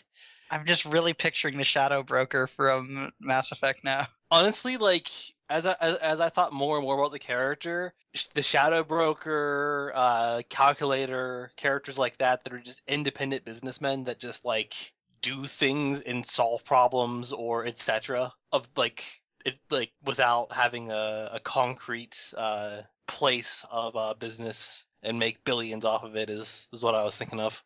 I'm 0.50 0.66
just 0.66 0.84
really 0.84 1.14
picturing 1.14 1.56
the 1.56 1.64
Shadow 1.64 2.02
Broker 2.02 2.46
from 2.46 3.12
Mass 3.20 3.52
Effect 3.52 3.84
now. 3.84 4.08
honestly 4.30 4.76
like 4.76 5.08
as 5.48 5.66
I 5.66 5.74
as, 5.80 5.96
as 5.96 6.20
I 6.20 6.28
thought 6.28 6.52
more 6.52 6.76
and 6.76 6.84
more 6.84 6.98
about 6.98 7.12
the 7.12 7.18
character, 7.18 7.92
the 8.34 8.42
Shadow 8.42 8.84
Broker, 8.84 9.92
uh, 9.94 10.42
calculator, 10.48 11.50
characters 11.56 11.98
like 11.98 12.18
that 12.18 12.44
that 12.44 12.52
are 12.52 12.60
just 12.60 12.82
independent 12.86 13.44
businessmen 13.44 14.04
that 14.04 14.20
just 14.20 14.44
like 14.44 14.74
do 15.22 15.46
things 15.46 16.02
and 16.02 16.24
solve 16.24 16.64
problems 16.64 17.32
or 17.32 17.66
etc. 17.66 18.32
Of 18.52 18.68
like 18.76 19.04
it 19.44 19.58
like 19.70 19.90
without 20.04 20.52
having 20.52 20.90
a, 20.90 21.30
a 21.34 21.40
concrete 21.40 22.32
uh 22.36 22.82
place 23.08 23.64
of 23.70 23.96
uh 23.96 24.14
business 24.14 24.86
and 25.02 25.18
make 25.18 25.44
billions 25.44 25.84
off 25.84 26.04
of 26.04 26.14
it 26.14 26.30
is 26.30 26.68
is 26.72 26.82
what 26.82 26.94
I 26.94 27.04
was 27.04 27.16
thinking 27.16 27.40
of. 27.40 27.62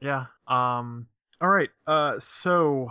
Yeah. 0.00 0.26
Um. 0.46 1.08
All 1.44 1.50
right. 1.50 1.68
Uh. 1.86 2.18
So, 2.20 2.88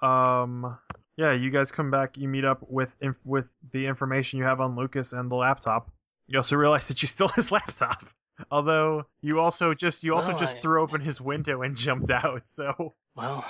um. 0.00 0.76
Yeah. 1.16 1.34
You 1.34 1.50
guys 1.50 1.70
come 1.70 1.92
back. 1.92 2.16
You 2.16 2.26
meet 2.26 2.44
up 2.44 2.58
with 2.68 2.88
inf- 3.00 3.24
with 3.24 3.44
the 3.72 3.86
information 3.86 4.40
you 4.40 4.44
have 4.44 4.60
on 4.60 4.74
Lucas 4.74 5.12
and 5.12 5.30
the 5.30 5.36
laptop. 5.36 5.88
You 6.26 6.38
also 6.38 6.56
realize 6.56 6.88
that 6.88 7.00
you 7.00 7.06
still 7.06 7.28
his 7.28 7.52
laptop. 7.52 8.04
Although 8.50 9.06
you 9.20 9.38
also 9.38 9.72
just 9.72 10.02
you 10.02 10.16
also 10.16 10.30
Well, 10.30 10.40
just 10.40 10.58
I- 10.58 10.60
threw 10.62 10.82
open 10.82 11.00
his 11.00 11.20
window 11.20 11.62
and 11.62 11.76
jumped 11.76 12.10
out. 12.10 12.42
So 12.48 12.94
Well, 13.14 13.44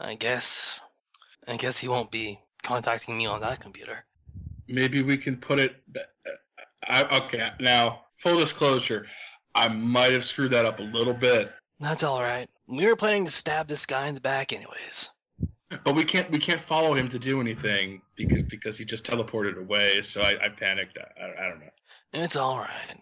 I 0.00 0.14
guess. 0.14 0.80
I 1.46 1.58
guess 1.58 1.76
he 1.76 1.86
won't 1.88 2.10
be 2.10 2.40
contacting 2.62 3.18
me 3.18 3.26
on 3.26 3.42
that 3.42 3.60
computer. 3.60 4.06
Maybe 4.68 5.02
we 5.02 5.18
can 5.18 5.36
put 5.36 5.60
it. 5.60 5.76
I, 6.88 7.20
okay, 7.20 7.50
now 7.60 8.06
full 8.22 8.38
disclosure, 8.38 9.06
I 9.54 9.68
might 9.68 10.12
have 10.12 10.24
screwed 10.24 10.52
that 10.52 10.64
up 10.64 10.78
a 10.78 10.82
little 10.82 11.12
bit, 11.12 11.52
That's 11.78 12.02
all 12.02 12.22
right. 12.22 12.48
We 12.68 12.86
were 12.86 12.96
planning 12.96 13.24
to 13.26 13.30
stab 13.30 13.68
this 13.68 13.86
guy 13.86 14.08
in 14.08 14.14
the 14.14 14.20
back, 14.20 14.52
anyways. 14.52 15.10
but 15.84 15.94
we 15.94 16.04
can't 16.04 16.30
we 16.30 16.38
can't 16.38 16.60
follow 16.60 16.94
him 16.94 17.08
to 17.10 17.18
do 17.18 17.40
anything 17.40 18.02
because 18.16 18.42
because 18.42 18.78
he 18.78 18.84
just 18.84 19.04
teleported 19.04 19.58
away. 19.58 20.02
So 20.02 20.22
I, 20.22 20.36
I 20.44 20.48
panicked. 20.48 20.98
I, 20.98 21.44
I, 21.44 21.48
don't 21.48 21.60
know. 21.60 21.70
It's 22.12 22.36
all 22.36 22.58
right. 22.58 23.00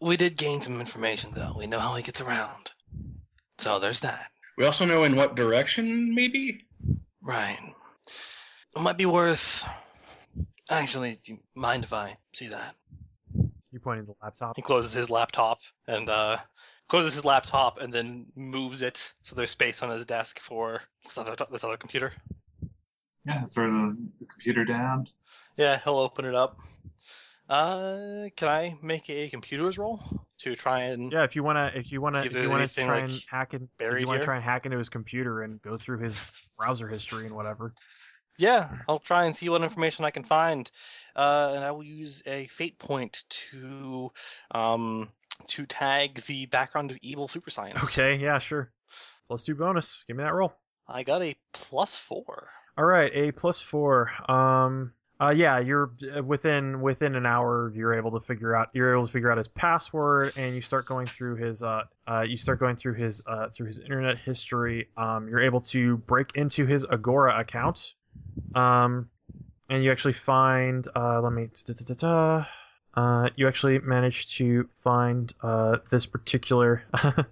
We 0.00 0.16
did 0.16 0.36
gain 0.36 0.60
some 0.60 0.80
information, 0.80 1.32
though. 1.34 1.54
We 1.56 1.66
know 1.66 1.78
how 1.78 1.94
he 1.94 2.02
gets 2.02 2.20
around. 2.20 2.72
So 3.58 3.78
there's 3.78 4.00
that. 4.00 4.30
We 4.58 4.64
also 4.64 4.84
know 4.84 5.04
in 5.04 5.16
what 5.16 5.34
direction, 5.34 6.14
maybe. 6.14 6.66
Right. 7.22 7.58
It 8.76 8.82
might 8.82 8.98
be 8.98 9.06
worth. 9.06 9.64
Actually, 10.70 11.20
do 11.24 11.32
you 11.32 11.38
mind 11.54 11.84
if 11.84 11.92
I 11.92 12.16
see 12.32 12.48
that? 12.48 12.74
You 13.74 13.80
pointed 13.80 14.06
the 14.06 14.14
laptop. 14.22 14.54
He 14.56 14.62
closes 14.62 14.92
his 14.92 15.10
laptop 15.10 15.58
and 15.88 16.08
uh, 16.08 16.38
closes 16.88 17.12
his 17.14 17.24
laptop 17.24 17.80
and 17.80 17.92
then 17.92 18.26
moves 18.36 18.82
it 18.82 19.12
so 19.22 19.34
there's 19.34 19.50
space 19.50 19.82
on 19.82 19.90
his 19.90 20.06
desk 20.06 20.38
for 20.38 20.80
this 21.02 21.18
other 21.18 21.36
this 21.50 21.64
other 21.64 21.76
computer. 21.76 22.12
Yeah, 23.26 23.42
throw 23.42 23.66
the, 23.66 24.10
the 24.20 24.26
computer 24.26 24.64
down. 24.64 25.08
Yeah, 25.56 25.78
he'll 25.82 25.98
open 25.98 26.24
it 26.24 26.34
up. 26.34 26.56
Uh, 27.48 28.28
can 28.36 28.48
I 28.48 28.78
make 28.80 29.10
a 29.10 29.28
computers 29.28 29.76
roll 29.76 30.00
to 30.38 30.54
try 30.54 30.84
and 30.84 31.12
Yeah, 31.12 31.24
if 31.24 31.36
you 31.36 31.42
wanna, 31.42 31.72
if 31.74 31.90
you 31.90 32.00
wanna, 32.00 32.20
if, 32.20 32.26
if 32.26 32.42
you 32.42 32.50
wanna 32.50 32.68
try 32.68 33.00
like, 33.00 33.04
and 33.04 33.24
hack 33.28 33.54
in, 33.54 33.68
if 33.80 34.00
you 34.00 34.06
wanna 34.06 34.20
here? 34.20 34.24
try 34.24 34.36
and 34.36 34.44
hack 34.44 34.64
into 34.66 34.78
his 34.78 34.88
computer 34.88 35.42
and 35.42 35.60
go 35.62 35.76
through 35.76 35.98
his 35.98 36.30
browser 36.56 36.86
history 36.86 37.26
and 37.26 37.34
whatever. 37.34 37.74
Yeah, 38.38 38.68
I'll 38.88 38.98
try 38.98 39.26
and 39.26 39.36
see 39.36 39.48
what 39.48 39.62
information 39.62 40.04
I 40.04 40.10
can 40.10 40.24
find, 40.24 40.70
uh, 41.16 41.52
and 41.54 41.64
I 41.64 41.70
will 41.72 41.84
use 41.84 42.22
a 42.26 42.46
fate 42.46 42.78
point 42.78 43.24
to 43.50 44.10
um, 44.50 45.10
to 45.48 45.66
tag 45.66 46.22
the 46.26 46.46
background 46.46 46.90
of 46.90 46.98
evil 47.02 47.28
super 47.28 47.50
science. 47.50 47.84
Okay, 47.84 48.16
yeah, 48.16 48.38
sure. 48.38 48.70
Plus 49.28 49.44
two 49.44 49.54
bonus. 49.54 50.04
Give 50.06 50.16
me 50.16 50.24
that 50.24 50.34
roll. 50.34 50.52
I 50.86 51.02
got 51.02 51.22
a 51.22 51.36
plus 51.52 51.96
four. 51.96 52.48
All 52.76 52.84
right, 52.84 53.10
a 53.14 53.32
plus 53.32 53.60
four. 53.60 54.10
Um, 54.28 54.92
uh, 55.20 55.30
yeah, 55.30 55.60
you're 55.60 55.92
uh, 56.16 56.22
within 56.22 56.80
within 56.80 57.14
an 57.14 57.24
hour. 57.24 57.72
You're 57.74 57.94
able 57.94 58.18
to 58.18 58.20
figure 58.20 58.54
out 58.54 58.70
you're 58.72 58.92
able 58.94 59.06
to 59.06 59.12
figure 59.12 59.30
out 59.30 59.38
his 59.38 59.48
password, 59.48 60.32
and 60.36 60.54
you 60.54 60.60
start 60.60 60.86
going 60.86 61.06
through 61.06 61.36
his 61.36 61.62
uh, 61.62 61.84
uh 62.08 62.22
you 62.22 62.36
start 62.36 62.58
going 62.58 62.76
through 62.76 62.94
his 62.94 63.22
uh 63.26 63.48
through 63.50 63.68
his 63.68 63.78
internet 63.78 64.18
history. 64.18 64.88
Um, 64.96 65.28
you're 65.28 65.42
able 65.42 65.60
to 65.62 65.98
break 65.98 66.32
into 66.34 66.66
his 66.66 66.84
Agora 66.84 67.38
account. 67.38 67.94
Um, 68.54 69.08
and 69.68 69.82
you 69.82 69.90
actually 69.92 70.14
find 70.14 70.86
uh, 70.94 71.20
let 71.20 71.32
me 71.32 71.48
uh, 72.94 73.28
you 73.36 73.48
actually 73.48 73.78
manage 73.80 74.36
to 74.36 74.68
find 74.82 75.34
uh 75.42 75.78
this 75.90 76.06
particular. 76.06 76.82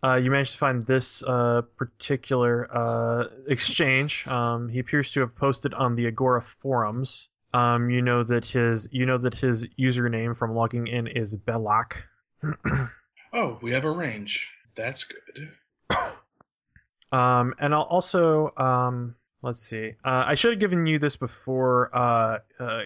Uh, 0.00 0.14
you 0.14 0.30
managed 0.30 0.52
to 0.52 0.58
find 0.58 0.86
this 0.86 1.24
uh, 1.24 1.62
particular 1.76 2.68
uh, 2.72 3.24
exchange. 3.48 4.28
Um, 4.28 4.68
he 4.68 4.78
appears 4.78 5.10
to 5.12 5.20
have 5.20 5.34
posted 5.34 5.74
on 5.74 5.96
the 5.96 6.06
Agora 6.06 6.40
forums. 6.40 7.28
Um, 7.52 7.90
you 7.90 8.00
know 8.00 8.22
that 8.22 8.44
his 8.44 8.88
you 8.92 9.06
know 9.06 9.18
that 9.18 9.34
his 9.34 9.66
username 9.78 10.36
from 10.36 10.54
logging 10.54 10.86
in 10.86 11.08
is 11.08 11.34
Belloc. 11.34 12.04
Oh, 13.30 13.58
we 13.60 13.72
have 13.72 13.84
a 13.84 13.90
range. 13.90 14.48
That's 14.74 15.04
good. 15.04 15.50
Um, 17.12 17.54
and 17.58 17.74
I'll 17.74 17.82
also 17.82 18.52
um, 18.56 19.16
let's 19.42 19.62
see. 19.62 19.92
Uh, 20.04 20.24
I 20.26 20.34
should 20.34 20.52
have 20.52 20.60
given 20.60 20.86
you 20.86 20.98
this 20.98 21.16
before. 21.16 21.90
Uh, 21.94 22.38
uh, 22.58 22.82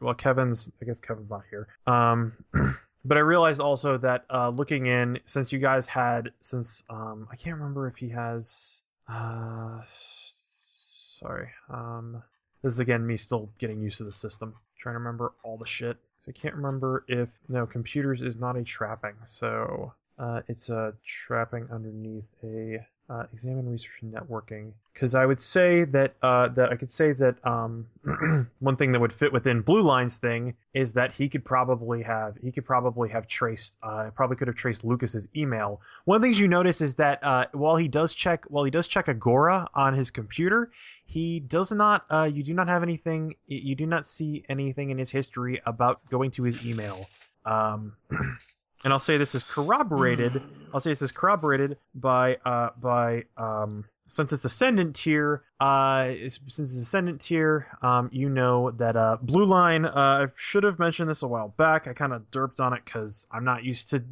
well, 0.00 0.14
Kevin's. 0.14 0.70
I 0.80 0.84
guess 0.84 1.00
Kevin's 1.00 1.30
not 1.30 1.42
here. 1.50 1.68
Um, 1.86 2.32
but 3.04 3.16
I 3.16 3.20
realized 3.20 3.60
also 3.60 3.98
that 3.98 4.24
uh, 4.32 4.50
looking 4.50 4.86
in, 4.86 5.20
since 5.24 5.52
you 5.52 5.58
guys 5.58 5.86
had, 5.86 6.32
since 6.40 6.82
um, 6.90 7.28
I 7.30 7.36
can't 7.36 7.56
remember 7.56 7.86
if 7.86 7.96
he 7.96 8.08
has. 8.10 8.82
Uh, 9.08 9.80
sorry. 9.84 11.48
Um, 11.70 12.22
this 12.62 12.74
is 12.74 12.80
again 12.80 13.06
me 13.06 13.16
still 13.16 13.50
getting 13.58 13.80
used 13.80 13.98
to 13.98 14.04
the 14.04 14.12
system, 14.12 14.54
trying 14.78 14.94
to 14.94 14.98
remember 14.98 15.32
all 15.42 15.56
the 15.56 15.66
shit. 15.66 15.96
So 16.20 16.30
I 16.30 16.32
can't 16.32 16.54
remember 16.54 17.04
if 17.08 17.28
no 17.48 17.66
computers 17.66 18.22
is 18.22 18.36
not 18.36 18.56
a 18.56 18.64
trapping, 18.64 19.14
so 19.24 19.92
uh, 20.18 20.40
it's 20.48 20.70
a 20.70 20.94
trapping 21.04 21.68
underneath 21.70 22.24
a 22.42 22.84
uh, 23.08 23.24
examine 23.32 23.68
research 23.70 23.98
and 24.02 24.12
networking 24.12 24.72
because 24.96 25.14
I 25.14 25.26
would 25.26 25.42
say 25.42 25.84
that 25.84 26.14
uh, 26.22 26.48
that 26.48 26.72
I 26.72 26.76
could 26.76 26.90
say 26.90 27.12
that 27.12 27.46
um, 27.46 27.86
one 28.60 28.76
thing 28.76 28.92
that 28.92 29.00
would 29.00 29.12
fit 29.12 29.32
within 29.32 29.60
Blue 29.60 29.82
Line's 29.82 30.18
thing 30.18 30.54
is 30.72 30.94
that 30.94 31.12
he 31.12 31.28
could 31.28 31.44
probably 31.44 32.02
have 32.02 32.36
he 32.42 32.50
could 32.50 32.64
probably 32.64 33.10
have 33.10 33.28
traced 33.28 33.76
uh, 33.82 34.10
probably 34.14 34.36
could 34.36 34.48
have 34.48 34.56
traced 34.56 34.84
Lucas's 34.84 35.28
email. 35.36 35.82
One 36.06 36.16
of 36.16 36.22
the 36.22 36.26
things 36.26 36.40
you 36.40 36.48
notice 36.48 36.80
is 36.80 36.94
that 36.94 37.22
uh, 37.22 37.46
while 37.52 37.76
he 37.76 37.88
does 37.88 38.14
check 38.14 38.44
while 38.48 38.64
he 38.64 38.70
does 38.70 38.88
check 38.88 39.08
Agora 39.08 39.68
on 39.74 39.92
his 39.92 40.10
computer, 40.10 40.70
he 41.04 41.40
does 41.40 41.70
not 41.72 42.06
uh, 42.10 42.24
you 42.32 42.42
do 42.42 42.54
not 42.54 42.68
have 42.68 42.82
anything 42.82 43.34
you 43.46 43.74
do 43.74 43.86
not 43.86 44.06
see 44.06 44.44
anything 44.48 44.90
in 44.90 44.98
his 44.98 45.10
history 45.10 45.60
about 45.66 46.00
going 46.10 46.30
to 46.32 46.42
his 46.42 46.64
email. 46.66 47.08
Um, 47.44 47.92
and 48.86 48.92
I'll 48.92 49.00
say 49.00 49.16
this 49.16 49.34
is 49.34 49.42
corroborated. 49.42 50.40
I'll 50.72 50.78
say 50.78 50.90
this 50.90 51.02
is 51.02 51.10
corroborated 51.10 51.76
by 51.92 52.36
uh 52.46 52.70
by 52.80 53.24
um 53.36 53.84
since 54.06 54.32
it's 54.32 54.44
ascendant 54.44 54.94
tier, 54.94 55.42
uh, 55.58 56.12
since 56.28 56.60
it's 56.60 56.76
ascendant 56.76 57.20
tier, 57.20 57.66
um, 57.82 58.08
you 58.12 58.28
know 58.28 58.70
that 58.70 58.94
uh, 58.94 59.16
blue 59.20 59.44
line. 59.44 59.84
Uh, 59.84 59.90
I 59.96 60.26
should 60.36 60.62
have 60.62 60.78
mentioned 60.78 61.10
this 61.10 61.22
a 61.22 61.26
while 61.26 61.48
back. 61.48 61.88
I 61.88 61.94
kind 61.94 62.12
of 62.12 62.30
derped 62.30 62.60
on 62.60 62.74
it 62.74 62.82
because 62.84 63.26
I'm 63.32 63.42
not 63.42 63.64
used 63.64 63.90
to. 63.90 64.04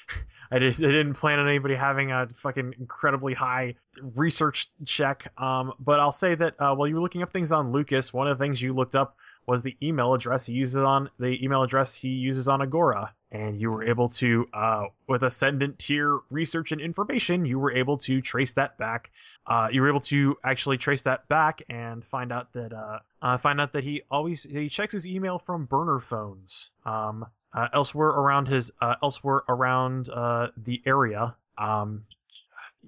I, 0.50 0.58
did, 0.58 0.76
I 0.76 0.90
didn't 0.90 1.14
plan 1.14 1.38
on 1.38 1.46
anybody 1.46 1.74
having 1.74 2.10
a 2.10 2.26
fucking 2.26 2.76
incredibly 2.80 3.34
high 3.34 3.74
research 4.14 4.70
check. 4.86 5.30
Um, 5.36 5.74
but 5.78 6.00
I'll 6.00 6.12
say 6.12 6.34
that 6.34 6.54
uh, 6.58 6.74
while 6.74 6.88
you 6.88 6.94
were 6.94 7.02
looking 7.02 7.22
up 7.22 7.30
things 7.30 7.52
on 7.52 7.72
Lucas, 7.72 8.14
one 8.14 8.26
of 8.26 8.38
the 8.38 8.42
things 8.42 8.62
you 8.62 8.72
looked 8.72 8.96
up 8.96 9.18
was 9.46 9.62
the 9.62 9.76
email 9.82 10.14
address 10.14 10.46
he 10.46 10.52
uses 10.52 10.76
on 10.76 11.10
the 11.18 11.42
email 11.44 11.62
address 11.62 11.94
he 11.94 12.08
uses 12.08 12.48
on 12.48 12.62
Agora, 12.62 13.12
and 13.30 13.60
you 13.60 13.70
were 13.70 13.84
able 13.84 14.08
to, 14.08 14.48
uh, 14.52 14.84
with 15.08 15.22
ascendant 15.22 15.78
tier 15.78 16.20
research 16.30 16.72
and 16.72 16.80
information, 16.80 17.44
you 17.44 17.58
were 17.58 17.72
able 17.72 17.98
to 17.98 18.20
trace 18.20 18.54
that 18.54 18.78
back. 18.78 19.10
Uh, 19.46 19.68
you 19.70 19.82
were 19.82 19.88
able 19.88 20.00
to 20.00 20.36
actually 20.42 20.78
trace 20.78 21.02
that 21.02 21.28
back 21.28 21.62
and 21.68 22.04
find 22.04 22.32
out 22.32 22.52
that 22.54 22.72
uh, 22.72 22.98
uh, 23.20 23.36
find 23.36 23.60
out 23.60 23.72
that 23.72 23.84
he 23.84 24.02
always 24.10 24.44
he 24.44 24.68
checks 24.68 24.92
his 24.92 25.06
email 25.06 25.38
from 25.38 25.66
burner 25.66 26.00
phones. 26.00 26.70
Um, 26.86 27.26
uh, 27.52 27.68
elsewhere 27.72 28.08
around 28.08 28.48
his 28.48 28.72
uh, 28.80 28.96
elsewhere 29.02 29.42
around 29.48 30.06
the 30.06 30.82
area. 30.84 31.36
Um, 31.56 32.04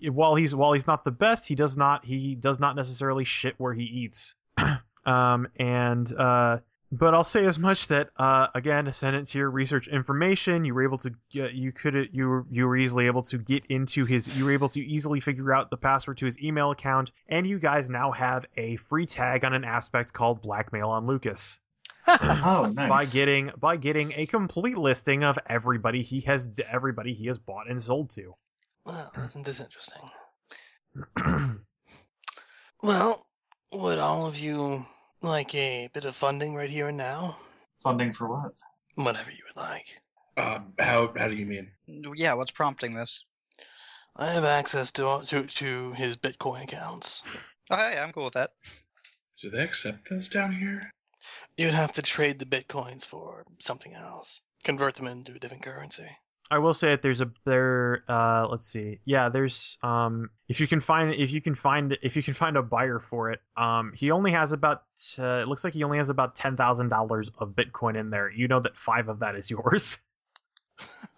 while 0.02 0.34
he's 0.34 0.54
while 0.54 0.72
he's 0.72 0.86
not 0.86 1.04
the 1.04 1.10
best, 1.10 1.46
he 1.46 1.54
does 1.54 1.76
not 1.76 2.04
he 2.04 2.34
does 2.34 2.58
not 2.58 2.76
necessarily 2.76 3.24
shit 3.24 3.54
where 3.58 3.74
he 3.74 3.84
eats. 3.84 4.34
um, 5.06 5.48
and 5.56 6.12
uh, 6.12 6.58
but 6.92 7.14
I'll 7.14 7.24
say 7.24 7.46
as 7.46 7.58
much 7.58 7.88
that 7.88 8.10
uh, 8.16 8.48
again, 8.54 8.86
ascendant 8.86 9.28
tier 9.28 9.48
research 9.48 9.88
information, 9.88 10.64
you 10.64 10.74
were 10.74 10.84
able 10.84 10.98
to 10.98 11.12
get, 11.32 11.52
you 11.54 11.72
could 11.72 12.10
you 12.12 12.28
were 12.28 12.46
you 12.50 12.66
were 12.66 12.76
easily 12.76 13.06
able 13.06 13.22
to 13.24 13.38
get 13.38 13.64
into 13.66 14.04
his 14.04 14.28
you 14.36 14.44
were 14.44 14.52
able 14.52 14.68
to 14.70 14.80
easily 14.80 15.20
figure 15.20 15.52
out 15.54 15.70
the 15.70 15.76
password 15.76 16.18
to 16.18 16.26
his 16.26 16.38
email 16.40 16.70
account, 16.70 17.10
and 17.28 17.46
you 17.46 17.58
guys 17.58 17.90
now 17.90 18.12
have 18.12 18.44
a 18.56 18.76
free 18.76 19.06
tag 19.06 19.44
on 19.44 19.52
an 19.52 19.64
aspect 19.64 20.12
called 20.12 20.42
blackmail 20.42 20.88
on 20.90 21.06
Lucas 21.06 21.60
Oh, 22.08 22.70
nice. 22.74 22.88
by 22.88 23.04
getting 23.04 23.50
by 23.58 23.76
getting 23.76 24.12
a 24.16 24.26
complete 24.26 24.78
listing 24.78 25.24
of 25.24 25.38
everybody 25.48 26.02
he 26.02 26.20
has 26.22 26.50
everybody 26.70 27.14
he 27.14 27.26
has 27.26 27.38
bought 27.38 27.68
and 27.68 27.82
sold 27.82 28.10
to. 28.10 28.34
Well, 28.84 29.10
isn't 29.24 29.44
this 29.44 29.60
interesting? 29.60 30.02
Well, 32.82 33.26
would 33.72 33.98
all 33.98 34.26
of 34.26 34.38
you 34.38 34.84
like 35.22 35.54
a 35.54 35.88
bit 35.92 36.04
of 36.04 36.14
funding 36.16 36.54
right 36.54 36.70
here 36.70 36.88
and 36.88 36.96
now? 36.96 37.36
funding 37.82 38.12
for 38.12 38.28
what? 38.28 38.52
Whatever 38.96 39.30
you 39.30 39.42
would 39.46 39.56
like. 39.62 40.00
Um, 40.36 40.72
how 40.78 41.12
how 41.16 41.28
do 41.28 41.34
you 41.34 41.46
mean? 41.46 41.70
Yeah, 41.86 42.34
what's 42.34 42.50
prompting 42.50 42.94
this? 42.94 43.24
I 44.16 44.30
have 44.32 44.44
access 44.44 44.90
to 44.92 45.22
to, 45.26 45.44
to 45.44 45.92
his 45.92 46.16
Bitcoin 46.16 46.64
accounts. 46.64 47.22
Oh, 47.70 47.76
yeah, 47.76 48.04
I'm 48.04 48.12
cool 48.12 48.24
with 48.24 48.34
that. 48.34 48.52
Do 49.42 49.50
they 49.50 49.62
accept 49.62 50.08
those 50.08 50.28
down 50.28 50.52
here? 50.54 50.90
You'd 51.56 51.74
have 51.74 51.92
to 51.94 52.02
trade 52.02 52.38
the 52.38 52.46
Bitcoins 52.46 53.06
for 53.06 53.44
something 53.58 53.92
else. 53.92 54.40
Convert 54.64 54.94
them 54.94 55.06
into 55.06 55.32
a 55.32 55.38
different 55.38 55.62
currency. 55.62 56.08
I 56.50 56.58
will 56.58 56.74
say 56.74 56.90
that 56.90 57.02
there's 57.02 57.20
a 57.20 57.30
there. 57.44 58.04
Uh, 58.08 58.46
let's 58.48 58.66
see. 58.66 59.00
Yeah, 59.04 59.28
there's 59.28 59.78
um. 59.82 60.30
If 60.48 60.60
you 60.60 60.68
can 60.68 60.80
find 60.80 61.12
if 61.12 61.30
you 61.30 61.40
can 61.40 61.54
find 61.54 61.96
if 62.02 62.16
you 62.16 62.22
can 62.22 62.34
find 62.34 62.56
a 62.56 62.62
buyer 62.62 63.00
for 63.00 63.32
it. 63.32 63.40
Um, 63.56 63.92
he 63.94 64.10
only 64.10 64.30
has 64.32 64.52
about. 64.52 64.82
Uh, 65.18 65.40
it 65.42 65.48
looks 65.48 65.64
like 65.64 65.74
he 65.74 65.82
only 65.82 65.98
has 65.98 66.08
about 66.08 66.36
ten 66.36 66.56
thousand 66.56 66.88
dollars 66.88 67.30
of 67.38 67.50
Bitcoin 67.50 67.98
in 67.98 68.10
there. 68.10 68.30
You 68.30 68.46
know 68.48 68.60
that 68.60 68.76
five 68.76 69.08
of 69.08 69.20
that 69.20 69.34
is 69.34 69.50
yours. 69.50 69.98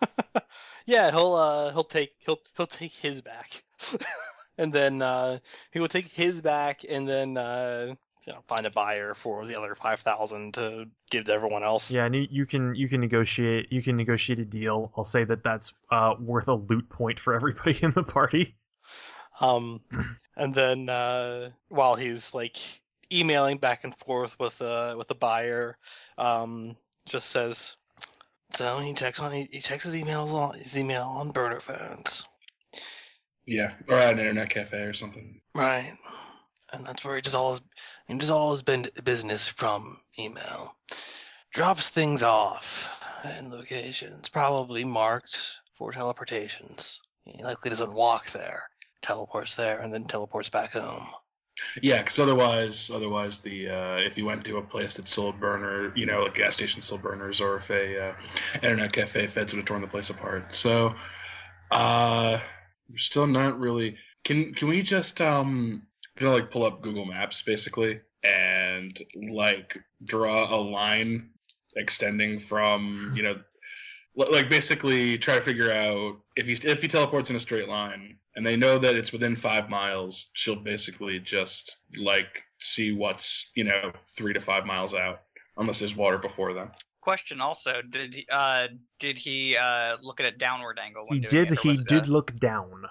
yeah, 0.87 1.11
he'll 1.11 1.35
uh 1.35 1.73
he'll 1.73 1.85
take 1.85 2.15
he'll 2.19 2.41
he'll 2.57 2.67
take 2.67 2.93
his 2.93 3.21
back, 3.21 3.63
and 4.59 4.73
then 4.73 5.03
uh 5.03 5.39
he 5.73 5.81
will 5.81 5.89
take 5.89 6.07
his 6.07 6.41
back, 6.41 6.85
and 6.89 7.07
then 7.07 7.37
uh 7.37 7.95
you 8.29 8.35
know 8.35 8.43
find 8.47 8.67
a 8.67 8.71
buyer 8.71 9.15
for 9.15 9.47
the 9.47 9.59
other 9.59 9.75
five 9.75 10.01
thousand 10.01 10.53
to 10.55 10.87
give 11.11 11.25
to 11.25 11.33
everyone 11.33 11.63
else. 11.63 11.91
Yeah, 11.91 12.05
and 12.05 12.15
you, 12.15 12.27
you 12.31 12.45
can 12.45 12.75
you 12.75 12.87
can 12.87 13.01
negotiate 13.01 13.73
you 13.73 13.83
can 13.83 13.97
negotiate 13.97 14.39
a 14.39 14.45
deal. 14.45 14.93
I'll 14.99 15.05
say 15.05 15.25
that 15.25 15.43
that's 15.43 15.73
uh 15.91 16.13
worth 16.21 16.47
a 16.49 16.55
loot 16.55 16.91
point 16.91 17.19
for 17.19 17.33
everybody 17.39 17.79
in 17.83 17.93
the 17.93 18.03
party. 18.03 18.55
Um, 19.41 19.81
and 20.37 20.55
then 20.55 20.89
uh, 20.91 21.51
while 21.69 21.95
he's 21.95 22.35
like 22.35 22.59
emailing 23.11 23.57
back 23.57 23.85
and 23.85 23.95
forth 23.97 24.39
with 24.39 24.61
uh 24.61 24.95
with 24.99 25.09
the 25.09 25.15
buyer, 25.15 25.79
um, 26.19 26.77
just 27.07 27.31
says, 27.31 27.77
so 28.53 28.79
he 28.79 28.93
checks 28.93 29.21
on 29.21 29.33
he, 29.33 29.49
he 29.51 29.61
checks 29.61 29.85
his 29.85 29.95
emails 29.95 30.35
on 30.35 30.59
his 30.59 30.77
email 30.77 31.05
on 31.05 31.31
burner 31.31 31.61
phones, 31.61 32.27
Yeah, 33.47 33.73
or 33.89 33.97
at 33.97 34.13
an 34.15 34.19
internet 34.19 34.51
cafe 34.51 34.83
or 34.83 34.93
something. 34.93 35.41
right? 35.55 35.93
And 36.73 36.85
that's 36.85 37.03
where 37.03 37.15
he 37.17 37.23
does 37.23 37.35
all 37.35 37.53
his 37.53 37.63
he 38.09 38.18
does 38.18 38.30
all 38.30 38.51
his 38.51 38.62
ben- 38.62 38.90
business 39.05 39.47
from 39.47 40.01
email. 40.18 40.74
Drops 41.52 41.90
things 41.90 42.22
off 42.22 42.89
in 43.39 43.51
locations 43.51 44.28
probably 44.28 44.85
marked 44.85 45.59
for 45.76 45.93
teleportations. 45.93 46.98
He 47.24 47.43
likely 47.43 47.70
doesn't 47.70 47.94
walk 47.94 48.30
there, 48.30 48.70
teleports 49.02 49.55
there, 49.55 49.80
and 49.80 49.93
then 49.93 50.05
teleports 50.05 50.48
back 50.48 50.72
home. 50.72 51.06
Yeah, 51.82 52.02
because 52.02 52.18
otherwise, 52.18 52.90
otherwise 52.90 53.40
the 53.40 53.68
uh, 53.68 53.97
if 53.97 54.16
you 54.16 54.24
went 54.24 54.44
to 54.44 54.59
a 54.59 54.62
place 54.62 54.94
that 54.94 55.09
sold 55.09 55.40
burner, 55.40 55.93
you 55.97 56.06
know, 56.06 56.24
a 56.24 56.30
gas 56.30 56.55
station 56.55 56.82
sold 56.82 57.02
burners, 57.02 57.40
or 57.40 57.56
if 57.56 57.68
a 57.70 58.10
uh, 58.10 58.14
internet 58.62 58.93
cafe 58.93 59.26
feds 59.26 59.52
would 59.52 59.59
have 59.59 59.66
torn 59.66 59.82
the 59.82 59.89
place 59.89 60.10
apart. 60.10 60.55
So, 60.55 60.94
uh, 61.70 62.39
we're 62.89 62.98
still 62.98 63.26
not 63.26 63.59
really. 63.59 63.97
Can 64.24 64.55
can 64.55 64.68
we 64.68 64.82
just 64.82 65.20
um, 65.20 65.82
you 66.20 66.27
know, 66.27 66.32
like 66.32 66.51
pull 66.51 66.65
up 66.65 66.82
Google 66.82 67.05
Maps 67.05 67.43
basically 67.43 68.01
and 68.24 69.01
like 69.31 69.78
draw 70.05 70.55
a 70.55 70.59
line 70.61 71.31
extending 71.77 72.39
from 72.39 73.12
you 73.15 73.23
know, 73.23 73.36
like 74.15 74.51
basically 74.51 75.19
try 75.19 75.36
to 75.39 75.45
figure 75.45 75.73
out 75.73 76.16
if 76.36 76.47
he 76.47 76.55
if 76.69 76.82
he 76.82 76.89
teleports 76.89 77.31
in 77.31 77.36
a 77.36 77.40
straight 77.40 77.69
line 77.69 78.16
and 78.35 78.47
they 78.47 78.57
know 78.57 78.78
that 78.78 78.95
it's 78.95 79.12
within 79.12 79.36
five 79.36 79.69
miles, 79.69 80.31
she'll 80.35 80.57
basically 80.57 81.19
just 81.19 81.78
like 81.97 82.43
see 82.61 82.93
what's 82.93 83.51
you 83.55 83.65
know 83.65 83.93
three 84.16 84.32
to 84.32 84.40
five 84.40 84.65
miles 84.65 84.95
out, 84.95 85.20
unless 85.57 85.78
there's 85.81 85.97
water 85.97 86.19
before 86.19 86.55
them. 86.55 86.70
Question 87.01 87.40
also, 87.40 87.81
did 87.90 88.15
he, 88.15 88.27
uh, 88.31 88.66
did 89.01 89.16
he 89.16 89.57
uh, 89.57 89.97
look 90.03 90.20
at 90.20 90.27
a 90.27 90.31
downward 90.32 90.78
angle 90.78 91.07
when 91.07 91.20
He 91.20 91.27
doing 91.27 91.45
did 91.45 91.53
it, 91.55 91.61
he 91.61 91.77
did 91.85 92.07
a- 92.07 92.11
look 92.11 92.36
down. 92.39 92.85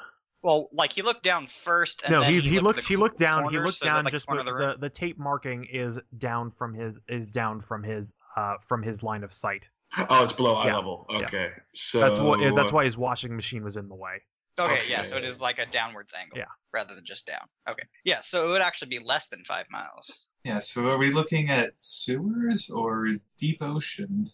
Well, 0.44 0.70
like 0.72 0.94
he 0.94 1.02
looked 1.02 1.24
down 1.24 1.48
first, 1.64 2.04
and 2.04 2.12
no, 2.12 2.22
then 2.22 2.32
he 2.32 2.40
he, 2.40 2.50
he 2.50 2.60
looked, 2.60 2.64
looked 2.64 2.78
at 2.80 2.84
the 2.84 2.88
he 2.88 2.96
looked 2.98 3.18
down 3.18 3.50
he 3.50 3.60
looked 3.60 3.80
so 3.80 3.86
down 3.86 4.06
like 4.06 4.14
just 4.14 4.28
the, 4.28 4.36
the 4.36 4.44
the 4.44 4.76
the 4.80 4.90
tape 4.90 5.18
marking 5.18 5.66
is 5.72 6.00
down 6.18 6.52
from 6.52 6.74
his 6.74 7.00
is 7.08 7.28
down 7.28 7.62
from 7.62 7.84
his 7.84 8.14
uh 8.36 8.56
from 8.68 8.84
his 8.84 9.04
line 9.04 9.24
of 9.24 9.34
sight. 9.34 9.70
Oh, 10.10 10.24
it's 10.24 10.34
below 10.34 10.56
eye 10.56 10.68
Yeah, 10.68 10.76
level. 10.76 11.06
yeah. 11.10 11.18
Okay, 11.26 11.50
so 11.74 12.00
That's 12.02 12.20
what 12.20 12.40
that's 12.56 12.72
why 12.72 12.86
his 12.86 12.98
washing 12.98 13.36
machine 13.36 13.64
was 13.64 13.78
in 13.78 13.90
the 13.90 13.96
way. 13.96 14.22
Okay, 14.60 14.90
yeah, 14.90 15.04
so 15.04 15.18
it 15.18 15.24
is 15.24 15.40
like 15.40 15.60
a 15.60 15.66
downwards 15.68 16.14
angle 16.20 16.40
Yeah. 16.40 16.46
rather 16.74 16.96
than 16.96 17.06
just 17.06 17.28
down. 17.28 17.48
Okay, 17.70 17.84
yeah, 18.04 18.22
so 18.22 18.48
it 18.48 18.52
would 18.52 18.62
actually 18.62 18.90
be 18.90 19.00
less 19.00 19.28
than 19.28 19.44
five 19.46 19.68
miles. 19.70 20.26
Yeah, 20.44 20.60
so 20.60 20.90
are 20.90 20.98
we 20.98 21.12
looking 21.12 21.50
at 21.52 21.74
sewers 21.78 22.70
or 22.70 23.10
deep 23.38 23.62
ocean? 23.62 24.28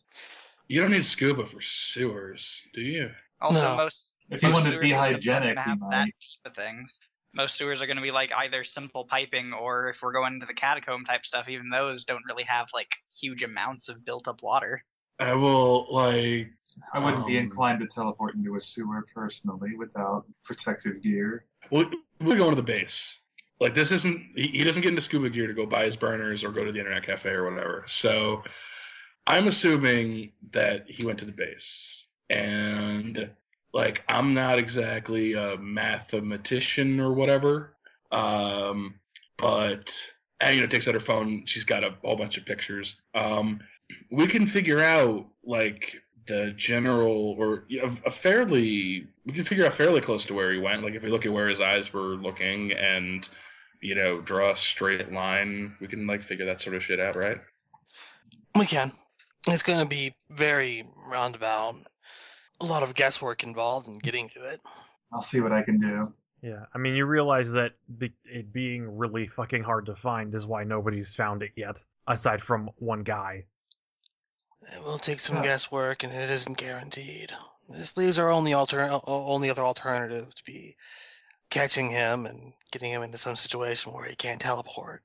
you 0.67 0.81
don't 0.81 0.91
need 0.91 1.05
scuba 1.05 1.45
for 1.45 1.61
sewers, 1.61 2.61
do 2.73 2.81
you? 2.81 3.09
Also, 3.43 3.61
No. 3.61 3.77
most 3.77 4.15
If 4.29 4.41
you 4.41 4.49
most 4.49 4.55
want 4.55 4.65
to 4.65 4.71
sewer 4.71 4.81
be 4.81 4.87
systems 4.87 5.03
aren't 5.03 5.15
hygienic, 5.15 5.57
gonna 5.57 5.75
you 5.75 5.81
have 5.81 5.91
that 5.91 6.05
deep 6.05 6.45
of 6.45 6.55
things. 6.55 6.99
Most 7.33 7.55
sewers 7.55 7.81
are 7.81 7.87
going 7.87 7.97
to 7.97 8.03
be 8.03 8.11
like 8.11 8.31
either 8.31 8.63
simple 8.63 9.05
piping, 9.05 9.53
or 9.53 9.89
if 9.89 10.01
we're 10.01 10.13
going 10.13 10.35
into 10.35 10.45
the 10.45 10.53
catacomb 10.53 11.03
type 11.03 11.25
stuff, 11.25 11.49
even 11.49 11.69
those 11.69 12.05
don't 12.05 12.23
really 12.27 12.43
have 12.43 12.69
like 12.73 12.89
huge 13.19 13.43
amounts 13.43 13.89
of 13.89 14.05
built 14.05 14.27
up 14.27 14.41
water. 14.41 14.83
I 15.19 15.33
will 15.33 15.87
like. 15.89 16.51
I 16.93 16.99
wouldn't 16.99 17.27
be 17.27 17.37
Um, 17.37 17.43
inclined 17.43 17.79
to 17.81 17.87
teleport 17.87 18.35
into 18.35 18.55
a 18.55 18.59
sewer 18.59 19.05
personally 19.13 19.75
without 19.75 20.25
protective 20.43 21.03
gear. 21.03 21.45
We'll, 21.69 21.89
we'll 22.19 22.37
go 22.37 22.45
into 22.45 22.55
the 22.55 22.63
base. 22.63 23.19
Like 23.59 23.75
this 23.75 23.91
isn't. 23.91 24.31
He, 24.35 24.49
he 24.53 24.63
doesn't 24.63 24.81
get 24.81 24.89
into 24.89 25.01
scuba 25.01 25.29
gear 25.29 25.47
to 25.47 25.53
go 25.53 25.65
buy 25.65 25.85
his 25.85 25.95
burners 25.95 26.43
or 26.43 26.51
go 26.51 26.63
to 26.63 26.71
the 26.71 26.79
internet 26.79 27.05
cafe 27.05 27.29
or 27.29 27.49
whatever. 27.49 27.85
So 27.87 28.43
I'm 29.27 29.47
assuming 29.47 30.33
that 30.51 30.85
he 30.87 31.05
went 31.05 31.19
to 31.19 31.25
the 31.25 31.31
base, 31.31 32.05
and 32.29 33.29
like 33.73 34.03
I'm 34.07 34.33
not 34.33 34.59
exactly 34.59 35.33
a 35.33 35.57
mathematician 35.57 36.99
or 36.99 37.13
whatever, 37.13 37.75
um, 38.11 38.95
but 39.37 39.95
and, 40.39 40.55
you 40.55 40.61
know 40.61 40.67
takes 40.67 40.87
out 40.87 40.93
her 40.93 40.99
phone. 40.99 41.45
She's 41.45 41.63
got 41.63 41.83
a 41.83 41.95
whole 42.03 42.15
bunch 42.15 42.37
of 42.37 42.45
pictures. 42.45 43.01
Um, 43.15 43.59
we 44.11 44.27
can 44.27 44.47
figure 44.47 44.79
out 44.79 45.27
like 45.43 46.01
the 46.25 46.53
general 46.55 47.35
or 47.37 47.65
know, 47.69 47.95
a 48.05 48.11
fairly 48.11 49.07
we 49.25 49.33
can 49.33 49.43
figure 49.43 49.65
out 49.65 49.73
fairly 49.73 50.01
close 50.01 50.25
to 50.25 50.33
where 50.33 50.51
he 50.51 50.59
went. 50.59 50.83
Like 50.83 50.93
if 50.93 51.03
we 51.03 51.09
look 51.09 51.25
at 51.25 51.33
where 51.33 51.49
his 51.49 51.61
eyes 51.61 51.91
were 51.91 52.15
looking 52.15 52.71
and 52.73 53.27
you 53.81 53.95
know 53.95 54.21
draw 54.21 54.51
a 54.51 54.57
straight 54.57 55.11
line, 55.11 55.75
we 55.79 55.87
can 55.87 56.07
like 56.07 56.23
figure 56.23 56.45
that 56.45 56.61
sort 56.61 56.75
of 56.75 56.83
shit 56.83 56.99
out, 56.99 57.15
right? 57.15 57.41
We 58.55 58.65
can. 58.65 58.91
It's 59.47 59.63
going 59.63 59.79
to 59.79 59.85
be 59.85 60.15
very 60.29 60.87
roundabout. 61.07 61.75
A 62.61 62.65
lot 62.65 62.83
of 62.83 62.93
guesswork 62.95 63.43
involved 63.43 63.87
in 63.87 63.97
getting 63.99 64.29
to 64.29 64.49
it. 64.49 64.61
I'll 65.11 65.21
see 65.21 65.41
what 65.41 65.51
I 65.51 65.63
can 65.63 65.79
do. 65.79 66.13
Yeah, 66.41 66.65
I 66.73 66.77
mean 66.77 66.95
you 66.95 67.05
realize 67.05 67.51
that 67.53 67.73
be- 67.97 68.13
it 68.25 68.51
being 68.51 68.97
really 68.97 69.27
fucking 69.27 69.63
hard 69.63 69.85
to 69.85 69.95
find 69.95 70.33
is 70.35 70.45
why 70.45 70.63
nobody's 70.63 71.15
found 71.15 71.41
it 71.41 71.51
yet, 71.55 71.83
aside 72.07 72.41
from 72.41 72.69
one 72.77 73.03
guy. 73.03 73.45
It 74.75 74.83
will 74.83 74.97
take 74.97 75.19
some 75.19 75.37
Yeah. 75.37 75.43
guesswork, 75.43 76.03
and 76.03 76.11
it 76.13 76.29
isn't 76.29 76.57
guaranteed. 76.57 77.31
This 77.69 77.95
leaves 77.95 78.19
our 78.19 78.29
only 78.29 78.53
alter 78.53 78.81
only 79.05 79.49
other 79.49 79.61
alternative 79.61 80.33
to 80.35 80.43
be 80.43 80.75
catching 81.49 81.89
him 81.89 82.25
and 82.25 82.53
getting 82.71 82.91
him 82.91 83.03
into 83.03 83.17
some 83.17 83.35
situation 83.35 83.93
where 83.93 84.05
he 84.05 84.15
can't 84.15 84.41
teleport. 84.41 85.03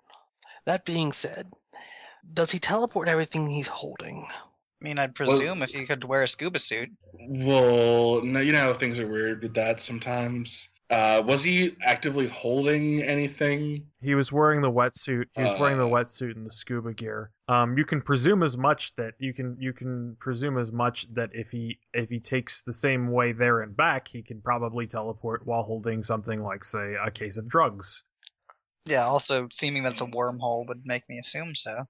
That 0.65 0.85
being 0.85 1.13
said, 1.13 1.53
does 2.35 2.51
he 2.51 2.59
teleport 2.59 3.09
everything 3.09 3.49
he's 3.49 3.69
holding? 3.69 4.27
I 4.81 4.85
mean, 4.85 4.99
I'd 4.99 5.15
presume 5.15 5.63
if 5.63 5.75
you 5.75 5.87
could 5.87 6.05
wear 6.05 6.23
a 6.23 6.29
scuba 6.29 6.59
suit. 6.59 6.91
Well, 7.13 8.23
no, 8.23 8.41
you 8.41 8.53
know 8.53 8.61
how 8.61 8.75
things 8.75 8.99
are 8.99 9.09
weird 9.09 9.43
with 9.43 9.55
that 9.55 9.81
sometimes. 9.81 10.69
Uh, 10.91 11.23
was 11.27 11.43
he 11.43 11.77
actively 11.85 12.27
holding 12.29 13.03
anything? 13.03 13.85
He 14.01 14.15
was 14.15 14.33
wearing 14.33 14.63
the 14.63 14.71
wetsuit. 14.71 15.27
He 15.35 15.43
was 15.43 15.55
wearing 15.59 15.77
the 15.77 15.87
Uh. 15.87 15.91
wetsuit 15.91 16.35
and 16.37 16.47
the 16.47 16.51
scuba 16.53 16.95
gear. 16.95 17.31
Um, 17.49 17.77
you 17.77 17.85
can 17.85 18.01
presume 18.01 18.43
as 18.43 18.57
much 18.57 18.95
that 18.97 19.15
you 19.19 19.35
can 19.35 19.57
you 19.61 19.73
can 19.75 20.17
presume 20.21 20.57
as 20.57 20.73
much 20.73 21.13
that 21.15 21.31
if 21.35 21.51
he 21.51 21.79
if 21.93 22.09
he 22.09 22.21
takes 22.21 22.63
the 22.63 22.73
same 22.73 23.11
way 23.11 23.33
there 23.33 23.61
and 23.61 23.77
back, 23.77 24.09
he 24.09 24.23
can 24.23 24.41
probably 24.41 24.87
teleport 24.87 25.45
while 25.47 25.63
holding 25.63 26.03
something 26.03 26.43
like 26.43 26.65
say 26.65 26.95
a 27.05 27.11
case 27.11 27.37
of 27.37 27.49
drugs. 27.49 28.05
Yeah, 28.87 29.05
also 29.05 29.49
seeming 29.53 29.83
that 29.83 29.93
it's 29.93 30.01
a 30.01 30.07
wormhole 30.07 30.67
would 30.69 30.87
make 30.87 31.07
me 31.09 31.19
assume 31.19 31.55
so. 31.55 31.85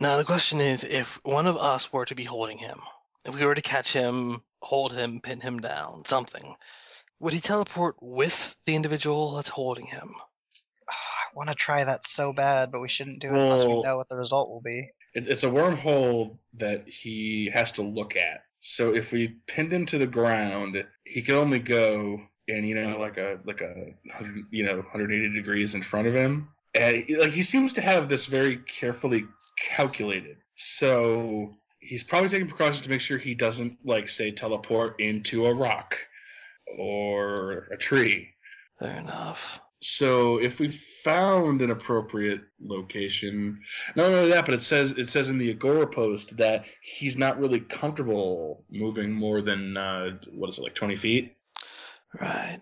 Now 0.00 0.16
the 0.18 0.24
question 0.24 0.60
is, 0.60 0.84
if 0.84 1.18
one 1.24 1.46
of 1.46 1.56
us 1.56 1.92
were 1.92 2.04
to 2.06 2.14
be 2.14 2.24
holding 2.24 2.58
him, 2.58 2.80
if 3.24 3.34
we 3.34 3.44
were 3.44 3.54
to 3.54 3.62
catch 3.62 3.92
him, 3.92 4.42
hold 4.60 4.92
him, 4.92 5.20
pin 5.20 5.40
him 5.40 5.60
down, 5.60 6.04
something, 6.04 6.54
would 7.18 7.32
he 7.32 7.40
teleport 7.40 7.96
with 8.00 8.54
the 8.66 8.74
individual 8.74 9.36
that's 9.36 9.48
holding 9.48 9.86
him? 9.86 10.14
Ah, 10.88 10.92
I 10.92 11.34
want 11.34 11.48
to 11.48 11.54
try 11.54 11.84
that 11.84 12.06
so 12.06 12.32
bad, 12.32 12.70
but 12.70 12.80
we 12.80 12.88
shouldn't 12.88 13.20
do 13.20 13.28
it 13.28 13.38
unless 13.38 13.64
we 13.64 13.72
Well- 13.72 13.82
know 13.84 13.96
what 13.96 14.08
the 14.08 14.16
result 14.16 14.50
will 14.50 14.60
be. 14.60 14.90
It, 15.14 15.28
it's 15.28 15.44
a 15.44 15.48
wormhole 15.48 16.38
that 16.54 16.86
he 16.86 17.50
has 17.54 17.72
to 17.72 17.82
look 17.82 18.16
at. 18.16 18.42
So 18.60 18.94
if 18.94 19.12
we 19.12 19.36
pinned 19.46 19.72
him 19.72 19.86
to 19.86 19.98
the 19.98 20.06
ground, 20.06 20.76
he 21.04 21.22
could 21.22 21.36
only 21.36 21.58
go 21.58 22.20
in, 22.48 22.64
you 22.64 22.74
know, 22.74 22.98
like 22.98 23.16
a 23.16 23.38
like 23.44 23.60
a 23.62 23.94
hundred- 24.12 24.46
you 24.50 24.64
know 24.64 24.76
180 24.76 25.32
degrees 25.34 25.74
in 25.74 25.82
front 25.82 26.06
of 26.06 26.14
him. 26.14 26.48
And 26.76 27.04
he- 27.04 27.16
like 27.16 27.30
he 27.32 27.42
seems 27.42 27.72
to 27.74 27.80
have 27.80 28.08
this 28.08 28.26
very 28.26 28.58
carefully 28.58 29.24
calculated. 29.58 30.36
So 30.56 31.56
he's 31.80 32.02
probably 32.02 32.28
taking 32.28 32.48
precautions 32.48 32.82
to 32.82 32.90
make 32.90 33.00
sure 33.00 33.18
he 33.18 33.34
doesn't 33.34 33.78
like 33.84 34.08
say 34.08 34.30
teleport 34.30 35.00
into 35.00 35.46
a 35.46 35.54
rock 35.54 35.96
or 36.78 37.68
a 37.70 37.76
tree. 37.76 38.28
Fair 38.78 38.98
enough. 38.98 39.60
So 39.80 40.38
if 40.38 40.58
we 40.58 40.70
found 41.06 41.62
an 41.62 41.70
appropriate 41.70 42.40
location. 42.60 43.60
Not 43.94 44.10
only 44.10 44.30
that, 44.30 44.44
but 44.44 44.54
it 44.54 44.64
says 44.64 44.90
it 44.90 45.08
says 45.08 45.28
in 45.28 45.38
the 45.38 45.50
Agora 45.50 45.86
post 45.86 46.36
that 46.36 46.64
he's 46.80 47.16
not 47.16 47.38
really 47.38 47.60
comfortable 47.60 48.64
moving 48.72 49.12
more 49.12 49.40
than 49.40 49.76
uh, 49.76 50.18
what 50.34 50.50
is 50.50 50.58
it 50.58 50.62
like 50.62 50.74
twenty 50.74 50.96
feet. 50.96 51.36
Right. 52.20 52.58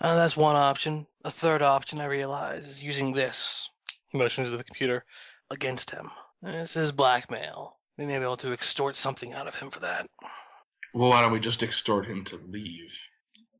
Uh, 0.00 0.14
that's 0.16 0.36
one 0.36 0.56
option. 0.56 1.06
A 1.24 1.30
third 1.30 1.62
option, 1.62 2.00
I 2.00 2.06
realize, 2.06 2.66
is 2.66 2.84
using 2.84 3.12
this 3.12 3.70
He 4.10 4.18
motions 4.18 4.50
to 4.50 4.56
the 4.56 4.64
computer. 4.64 5.04
against 5.50 5.90
him. 5.90 6.10
This 6.42 6.76
is 6.76 6.92
blackmail. 6.92 7.76
We 7.98 8.04
may 8.06 8.18
be 8.18 8.24
able 8.24 8.36
to 8.38 8.52
extort 8.52 8.96
something 8.96 9.32
out 9.32 9.46
of 9.48 9.54
him 9.54 9.70
for 9.70 9.80
that. 9.80 10.06
Well, 10.92 11.10
why 11.10 11.22
don't 11.22 11.32
we 11.32 11.40
just 11.40 11.62
extort 11.62 12.06
him 12.06 12.24
to 12.26 12.36
leave? 12.48 12.92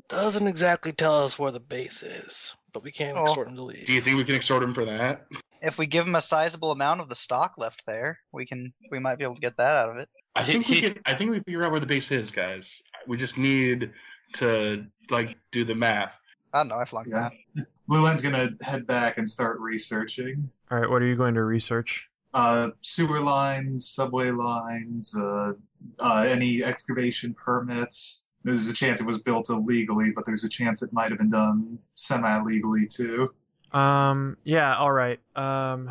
Doesn't 0.09 0.47
exactly 0.47 0.93
tell 0.93 1.25
us 1.25 1.39
where 1.39 1.51
the 1.53 1.61
base 1.61 2.03
is, 2.03 2.55
but 2.73 2.83
we 2.85 2.93
can 2.93 3.17
Oh. 3.17 3.23
extort 3.23 3.49
him 3.49 3.57
to 3.57 3.63
leave. 3.63 3.87
Do 3.87 3.93
you 3.93 4.01
think 4.01 4.17
we 4.17 4.25
can 4.25 4.35
extort 4.35 4.63
him 4.63 4.75
for 4.75 4.85
that? 4.85 5.27
If 5.63 5.79
we 5.79 5.87
give 5.87 6.07
him 6.07 6.15
a 6.15 6.23
sizable 6.23 6.71
amount 6.71 7.01
of 7.01 7.09
the 7.09 7.17
stock 7.17 7.55
left 7.57 7.85
there, 7.87 8.21
we 8.33 8.47
can 8.47 8.73
we 8.91 8.99
might 8.99 9.17
be 9.17 9.25
able 9.25 9.35
to 9.37 9.41
get 9.41 9.57
that 9.57 9.77
out 9.77 9.91
of 9.91 9.97
it. 9.97 10.09
I 10.37 10.43
He- 10.43 10.53
think 10.53 10.69
we 10.69 10.75
he- 10.77 10.81
can. 10.83 11.01
I 11.07 11.15
think 11.15 11.31
we 11.31 11.41
figure 11.41 11.65
out 11.65 11.71
where 11.71 11.81
the 11.81 11.87
base 11.87 12.11
is, 12.13 12.31
guys. 12.31 12.83
We 13.07 13.17
just 13.17 13.37
need 13.39 13.93
to 14.35 14.87
like 15.11 15.37
do 15.51 15.65
the 15.65 15.75
math. 15.75 16.17
I 16.53 16.59
don't 16.61 16.69
know. 16.69 16.77
I 16.77 16.85
flunked 16.85 17.11
Yeah. 17.11 17.31
that. 17.55 17.67
Blue 17.89 18.03
Line's 18.03 18.23
gonna 18.23 18.51
head 18.63 18.87
back 18.87 19.19
and 19.19 19.29
start 19.29 19.61
researching. 19.61 20.51
All 20.71 20.79
right, 20.79 20.89
what 20.89 21.03
are 21.03 21.07
you 21.07 21.17
going 21.17 21.35
to 21.35 21.45
research? 21.45 22.09
Uh, 22.35 22.71
sewer 22.81 23.21
lines, 23.21 23.89
subway 23.89 24.31
lines, 24.31 25.17
uh, 25.17 25.53
uh, 26.01 26.27
any 26.29 26.63
excavation 26.63 27.33
permits. 27.35 28.27
There's 28.45 28.69
a 28.69 28.75
chance 28.75 29.01
it 29.01 29.07
was 29.07 29.23
built 29.23 29.49
illegally, 29.49 30.11
but 30.15 30.25
there's 30.27 30.45
a 30.45 30.49
chance 30.49 30.83
it 30.83 30.93
might 30.93 31.11
have 31.11 31.19
been 31.19 31.31
done 31.31 31.79
semi-legally 31.95 32.87
too. 32.87 33.33
Um, 33.73 34.37
yeah, 34.45 34.77
all 34.77 34.93
right. 34.93 35.19
Um, 35.35 35.91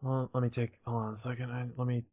well, 0.00 0.30
let 0.32 0.42
me 0.42 0.48
take. 0.48 0.72
Hold 0.86 1.02
on 1.02 1.12
a 1.12 1.16
second. 1.16 1.50
I, 1.50 1.66
let 1.76 1.86
me 1.86 2.04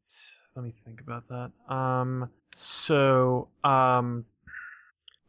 let 0.55 0.63
me 0.63 0.73
think 0.85 1.01
about 1.01 1.27
that. 1.29 1.51
Um, 1.73 2.29
so 2.55 3.47
um, 3.63 4.25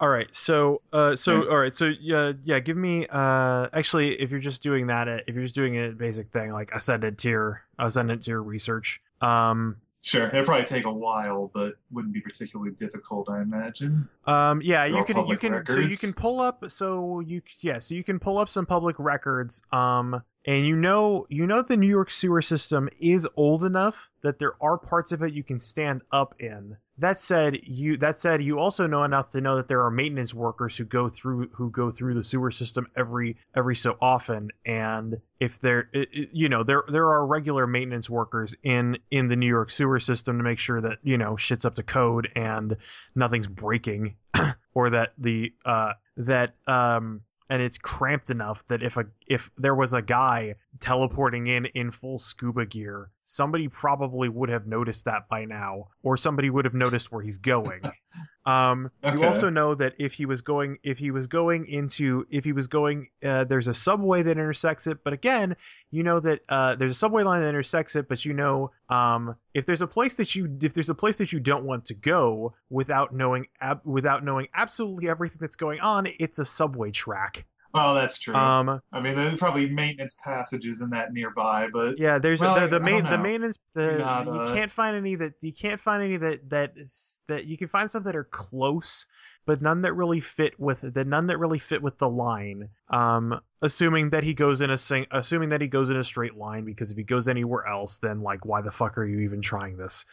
all 0.00 0.08
right. 0.08 0.34
So 0.34 0.78
uh, 0.92 1.14
so 1.14 1.48
all 1.48 1.58
right. 1.58 1.74
So 1.74 1.92
yeah, 2.00 2.32
yeah. 2.44 2.58
Give 2.60 2.76
me 2.76 3.06
uh, 3.06 3.68
actually, 3.72 4.20
if 4.20 4.30
you're 4.30 4.40
just 4.40 4.62
doing 4.62 4.86
that, 4.86 5.08
uh, 5.08 5.18
if 5.26 5.34
you're 5.34 5.44
just 5.44 5.54
doing 5.54 5.76
a 5.76 5.90
basic 5.90 6.32
thing 6.32 6.52
like 6.52 6.70
ascendant 6.74 7.18
tier, 7.18 7.62
ascendant 7.78 8.24
tier 8.24 8.40
research. 8.40 9.00
Um, 9.20 9.76
Sure, 10.02 10.28
it'll 10.28 10.44
probably 10.44 10.64
take 10.64 10.86
a 10.86 10.92
while, 10.92 11.50
but 11.52 11.74
wouldn't 11.90 12.14
be 12.14 12.22
particularly 12.22 12.72
difficult, 12.72 13.28
I 13.28 13.42
imagine. 13.42 14.08
Um, 14.24 14.62
yeah, 14.62 14.88
They're 14.88 14.96
you 14.96 15.04
can 15.04 15.26
you 15.26 15.36
can 15.36 15.62
so 15.68 15.80
you 15.80 15.96
can 15.96 16.14
pull 16.14 16.40
up 16.40 16.70
so 16.70 17.20
you 17.20 17.42
yeah 17.60 17.80
so 17.80 17.94
you 17.94 18.02
can 18.02 18.18
pull 18.18 18.38
up 18.38 18.48
some 18.48 18.64
public 18.64 18.96
records. 18.98 19.60
Um, 19.72 20.22
and 20.46 20.66
you 20.66 20.74
know 20.74 21.26
you 21.28 21.46
know 21.46 21.60
the 21.60 21.76
New 21.76 21.86
York 21.86 22.10
sewer 22.10 22.40
system 22.40 22.88
is 22.98 23.28
old 23.36 23.62
enough 23.62 24.08
that 24.22 24.38
there 24.38 24.54
are 24.62 24.78
parts 24.78 25.12
of 25.12 25.22
it 25.22 25.34
you 25.34 25.42
can 25.42 25.60
stand 25.60 26.00
up 26.10 26.34
in. 26.38 26.78
That 27.00 27.18
said, 27.18 27.60
you 27.62 27.96
that 27.96 28.18
said 28.18 28.42
you 28.42 28.58
also 28.58 28.86
know 28.86 29.04
enough 29.04 29.30
to 29.30 29.40
know 29.40 29.56
that 29.56 29.68
there 29.68 29.82
are 29.84 29.90
maintenance 29.90 30.34
workers 30.34 30.76
who 30.76 30.84
go 30.84 31.08
through 31.08 31.48
who 31.54 31.70
go 31.70 31.90
through 31.90 32.12
the 32.12 32.22
sewer 32.22 32.50
system 32.50 32.88
every 32.94 33.38
every 33.56 33.74
so 33.74 33.96
often, 34.02 34.50
and 34.66 35.18
if 35.40 35.58
there 35.60 35.88
you 36.12 36.50
know 36.50 36.62
there 36.62 36.84
there 36.88 37.08
are 37.08 37.26
regular 37.26 37.66
maintenance 37.66 38.10
workers 38.10 38.54
in 38.62 38.98
in 39.10 39.28
the 39.28 39.36
New 39.36 39.46
York 39.46 39.70
sewer 39.70 39.98
system 39.98 40.36
to 40.36 40.44
make 40.44 40.58
sure 40.58 40.82
that 40.82 40.98
you 41.02 41.16
know 41.16 41.36
shit's 41.36 41.64
up 41.64 41.76
to 41.76 41.82
code 41.82 42.28
and 42.36 42.76
nothing's 43.14 43.48
breaking 43.48 44.16
or 44.74 44.90
that 44.90 45.14
the 45.16 45.54
uh 45.64 45.92
that 46.18 46.54
um 46.66 47.22
and 47.48 47.62
it's 47.62 47.78
cramped 47.78 48.28
enough 48.28 48.66
that 48.68 48.82
if 48.82 48.98
a 48.98 49.06
if 49.26 49.50
there 49.56 49.74
was 49.74 49.94
a 49.94 50.02
guy 50.02 50.54
teleporting 50.80 51.46
in 51.46 51.64
in 51.66 51.90
full 51.90 52.18
scuba 52.18 52.66
gear 52.66 53.10
somebody 53.30 53.68
probably 53.68 54.28
would 54.28 54.48
have 54.48 54.66
noticed 54.66 55.04
that 55.04 55.28
by 55.28 55.44
now 55.44 55.88
or 56.02 56.16
somebody 56.16 56.50
would 56.50 56.64
have 56.64 56.74
noticed 56.74 57.12
where 57.12 57.22
he's 57.22 57.38
going 57.38 57.80
um 58.46 58.90
you 59.12 59.24
also 59.24 59.50
know 59.50 59.74
that 59.74 59.94
if 59.98 60.12
he 60.12 60.26
was 60.26 60.40
going 60.40 60.78
if 60.82 60.98
he 60.98 61.10
was 61.10 61.26
going 61.26 61.66
into 61.66 62.26
if 62.30 62.44
he 62.44 62.52
was 62.52 62.66
going 62.66 63.08
uh, 63.22 63.44
there's 63.44 63.68
a 63.68 63.74
subway 63.74 64.22
that 64.22 64.32
intersects 64.32 64.86
it 64.86 65.04
but 65.04 65.12
again 65.12 65.54
you 65.90 66.02
know 66.02 66.20
that 66.20 66.40
uh, 66.48 66.76
there's 66.76 66.92
a 66.92 66.98
subway 66.98 67.22
line 67.22 67.42
that 67.42 67.48
intersects 67.48 67.96
it, 67.96 68.08
but 68.08 68.24
you 68.24 68.32
know 68.32 68.70
um, 68.88 69.34
if 69.54 69.66
there's 69.66 69.82
a 69.82 69.86
place 69.86 70.16
that 70.16 70.34
you 70.34 70.58
if 70.62 70.72
there's 70.72 70.90
a 70.90 70.94
place 70.94 71.16
that 71.16 71.32
you 71.32 71.40
don't 71.40 71.64
want 71.64 71.84
to 71.86 71.94
go 71.94 72.54
without 72.68 73.14
knowing 73.14 73.46
ab- 73.60 73.84
without 73.84 74.24
knowing 74.24 74.46
absolutely 74.54 75.08
everything 75.08 75.38
that's 75.40 75.56
going 75.56 75.80
on, 75.80 76.06
it's 76.18 76.38
a 76.38 76.44
subway 76.44 76.90
track. 76.90 77.44
Well, 77.72 77.94
that's 77.94 78.18
true. 78.18 78.34
Um, 78.34 78.80
I 78.92 79.00
mean, 79.00 79.14
there's 79.14 79.38
probably 79.38 79.70
maintenance 79.70 80.16
passages 80.24 80.80
in 80.80 80.90
that 80.90 81.12
nearby, 81.12 81.68
but 81.72 81.98
yeah, 81.98 82.18
there's 82.18 82.40
Well, 82.40 82.58
the, 82.58 82.66
the 82.66 82.76
I 82.76 82.84
main 82.84 83.04
the 83.04 83.18
maintenance 83.18 83.58
the 83.74 83.98
Not, 83.98 84.26
you 84.26 84.32
uh, 84.32 84.54
can't 84.54 84.70
find 84.70 84.96
any 84.96 85.14
that 85.14 85.34
you 85.40 85.52
can't 85.52 85.80
find 85.80 86.02
any 86.02 86.16
that 86.16 86.50
that 86.50 86.72
is, 86.76 87.20
that 87.28 87.46
you 87.46 87.56
can 87.56 87.68
find 87.68 87.88
some 87.88 88.02
that 88.04 88.16
are 88.16 88.24
close, 88.24 89.06
but 89.46 89.62
none 89.62 89.82
that 89.82 89.94
really 89.94 90.20
fit 90.20 90.58
with 90.58 90.80
the 90.80 91.04
none 91.04 91.28
that 91.28 91.38
really 91.38 91.60
fit 91.60 91.80
with 91.80 91.96
the 91.98 92.08
line. 92.08 92.68
Um, 92.88 93.40
assuming 93.62 94.10
that 94.10 94.24
he 94.24 94.34
goes 94.34 94.60
in 94.60 94.70
a 94.70 94.78
sing, 94.78 95.06
assuming 95.12 95.50
that 95.50 95.60
he 95.60 95.68
goes 95.68 95.90
in 95.90 95.96
a 95.96 96.04
straight 96.04 96.36
line, 96.36 96.64
because 96.64 96.90
if 96.90 96.96
he 96.96 97.04
goes 97.04 97.28
anywhere 97.28 97.66
else, 97.66 97.98
then 97.98 98.18
like 98.18 98.44
why 98.44 98.62
the 98.62 98.72
fuck 98.72 98.98
are 98.98 99.06
you 99.06 99.20
even 99.20 99.42
trying 99.42 99.76
this? 99.76 100.06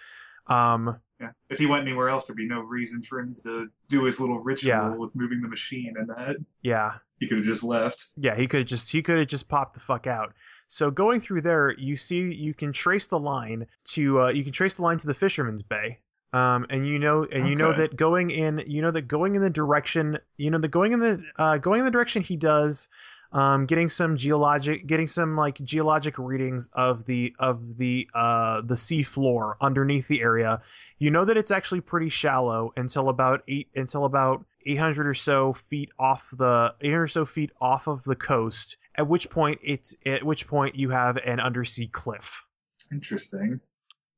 Um, 0.46 1.00
yeah, 1.20 1.30
if 1.50 1.58
he 1.58 1.66
went 1.66 1.82
anywhere 1.84 2.10
else, 2.10 2.28
there'd 2.28 2.38
be 2.38 2.48
no 2.48 2.62
reason 2.62 3.02
for 3.02 3.20
him 3.20 3.36
to 3.44 3.70
do 3.90 4.04
his 4.04 4.20
little 4.20 4.40
ritual 4.40 4.70
Yeah. 4.70 4.90
with 4.96 5.12
moving 5.16 5.42
the 5.42 5.48
machine 5.48 5.94
and 5.98 6.10
that. 6.10 6.38
yeah, 6.62 6.94
He 7.20 7.28
could 7.28 7.38
have 7.38 7.46
just 7.46 7.64
left. 7.64 8.06
Yeah, 8.18 8.36
he 8.36 8.48
could 8.48 8.60
have 8.62 8.68
just 8.68 8.92
he 8.92 9.02
could 9.02 9.18
have 9.18 9.28
just 9.28 9.48
popped 9.48 9.74
the 9.74 9.80
fuck 9.80 10.06
out. 10.08 10.34
So 10.68 10.92
going 10.92 11.22
through 11.22 11.42
there, 11.44 11.72
you 11.78 11.96
see 11.96 12.18
you 12.34 12.54
can 12.54 12.74
trace 12.74 13.08
the 13.08 13.20
line 13.20 13.68
to 13.94 14.22
uh, 14.22 14.28
you 14.30 14.44
can 14.44 14.52
trace 14.54 14.76
the 14.76 14.82
line 14.84 14.98
to 15.00 15.08
the 15.08 15.14
Fisherman's 15.14 15.64
Bay. 15.64 16.00
Um, 16.34 16.66
and 16.70 16.86
you 16.86 17.00
know 17.00 17.26
and 17.32 17.48
you 17.48 17.56
know 17.56 17.72
that 17.78 17.96
going 17.96 18.32
in 18.32 18.62
you 18.68 18.82
know 18.82 18.92
that 18.92 19.08
going 19.08 19.36
in 19.36 19.42
the 19.42 19.50
direction 19.50 20.20
you 20.36 20.52
know 20.52 20.58
that 20.60 20.68
going 20.68 20.92
in 20.92 21.00
the 21.00 21.24
uh, 21.40 21.58
going 21.58 21.80
in 21.80 21.86
the 21.86 21.92
direction 21.92 22.22
he 22.22 22.36
does 22.36 22.90
um, 23.32 23.66
getting 23.66 23.90
some 23.90 24.18
geologic 24.18 24.88
getting 24.88 25.08
some 25.08 25.36
like 25.36 25.64
geologic 25.64 26.18
readings 26.18 26.70
of 26.74 27.06
the 27.06 27.36
of 27.40 27.78
the 27.78 28.10
uh, 28.14 28.62
the 28.62 28.78
sea 28.78 29.04
floor 29.04 29.58
underneath 29.62 30.08
the 30.08 30.22
area 30.22 30.62
you 31.00 31.12
know 31.12 31.26
that 31.26 31.38
it's 31.38 31.52
actually 31.52 31.82
pretty 31.82 32.10
shallow 32.10 32.72
until 32.76 33.10
about 33.10 33.44
eight 33.48 33.70
until 33.76 34.06
about 34.06 34.46
800 34.66 35.08
or 35.08 35.14
so 35.14 35.54
feet 35.54 35.90
off 35.98 36.30
the 36.38 36.74
800 36.82 37.04
or 37.04 37.08
so 37.08 37.26
feet 37.26 37.52
off 37.62 37.88
of 37.88 38.04
the 38.04 38.16
coast 38.16 38.78
at 38.96 39.08
which 39.08 39.30
point 39.30 39.60
it's 39.64 39.96
at 40.06 40.24
which 40.24 40.48
point 40.48 40.76
you 40.76 40.90
have 40.90 41.18
an 41.18 41.40
undersea 41.40 41.88
cliff 41.88 42.44
Interesting. 42.92 43.60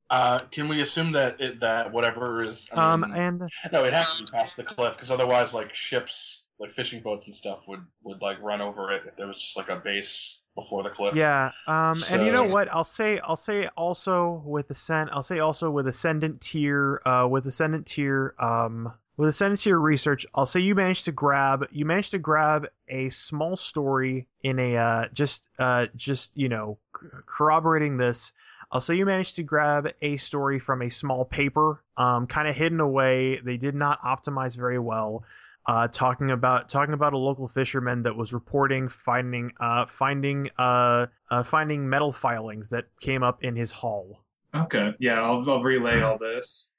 Uh, 0.08 0.40
can 0.50 0.68
we 0.68 0.82
assume 0.82 1.12
that 1.12 1.40
it, 1.40 1.60
that 1.60 1.92
whatever 1.92 2.42
is? 2.42 2.66
I 2.72 2.92
um 2.92 3.04
and 3.04 3.48
no, 3.72 3.84
it 3.84 3.92
has 3.92 4.16
to 4.16 4.24
be 4.24 4.30
past 4.30 4.56
the 4.56 4.64
cliff 4.64 4.94
because 4.94 5.10
otherwise, 5.10 5.54
like 5.54 5.74
ships, 5.74 6.42
like 6.60 6.70
fishing 6.72 7.00
boats 7.02 7.26
and 7.26 7.34
stuff, 7.34 7.60
would 7.66 7.80
would 8.04 8.20
like 8.20 8.40
run 8.42 8.60
over 8.60 8.94
it 8.94 9.02
if 9.06 9.16
there 9.16 9.26
was 9.26 9.40
just 9.40 9.56
like 9.56 9.68
a 9.68 9.76
base 9.76 10.42
before 10.54 10.82
the 10.82 10.90
cliff. 10.90 11.14
yeah 11.14 11.52
um 11.66 11.96
and 12.10 12.24
you 12.26 12.32
know 12.32 12.44
what 12.44 12.68
i'll 12.72 12.84
say 12.84 13.18
i'll 13.20 13.36
say 13.36 13.68
also 13.76 14.42
with 14.44 14.68
ascend 14.68 15.08
i'll 15.12 15.22
say 15.22 15.38
also 15.38 15.70
with 15.70 15.86
ascendant 15.86 16.40
tier 16.40 17.00
uh 17.06 17.26
with 17.30 17.46
ascendant 17.46 17.86
tier 17.86 18.34
um 18.40 18.92
with 19.16 19.28
ascendant 19.28 19.60
tier 19.60 19.78
research 19.78 20.26
i'll 20.34 20.44
say 20.44 20.60
you 20.60 20.74
managed 20.74 21.04
to 21.04 21.12
grab 21.12 21.66
you 21.70 21.84
managed 21.84 22.10
to 22.10 22.18
grab 22.18 22.66
a 22.88 23.08
small 23.10 23.54
story 23.56 24.26
in 24.42 24.58
a 24.58 24.76
uh 24.76 25.04
just 25.14 25.48
uh 25.60 25.86
just 25.96 26.36
you 26.36 26.48
know 26.48 26.76
c- 27.00 27.06
corroborating 27.26 27.96
this 27.96 28.32
I'll 28.72 28.80
say 28.80 28.94
you 28.94 29.04
managed 29.04 29.34
to 29.36 29.42
grab 29.42 29.92
a 30.00 30.16
story 30.16 30.60
from 30.60 30.82
a 30.82 30.90
small 30.90 31.24
paper, 31.24 31.82
um, 31.96 32.28
kind 32.28 32.46
of 32.46 32.54
hidden 32.54 32.78
away. 32.78 33.40
They 33.44 33.56
did 33.56 33.74
not 33.74 34.00
optimize 34.02 34.56
very 34.56 34.78
well. 34.78 35.24
Uh, 35.66 35.86
talking 35.88 36.30
about 36.30 36.68
talking 36.68 36.94
about 36.94 37.12
a 37.12 37.18
local 37.18 37.46
fisherman 37.46 38.02
that 38.02 38.16
was 38.16 38.32
reporting 38.32 38.88
finding 38.88 39.52
uh, 39.60 39.84
finding 39.86 40.48
uh, 40.58 41.06
uh, 41.30 41.42
finding 41.42 41.88
metal 41.88 42.12
filings 42.12 42.70
that 42.70 42.86
came 43.00 43.22
up 43.22 43.44
in 43.44 43.54
his 43.54 43.70
haul. 43.70 44.18
Okay, 44.54 44.94
yeah, 44.98 45.22
I'll, 45.22 45.48
I'll 45.48 45.62
relay 45.62 46.00
all 46.00 46.18
this. 46.18 46.74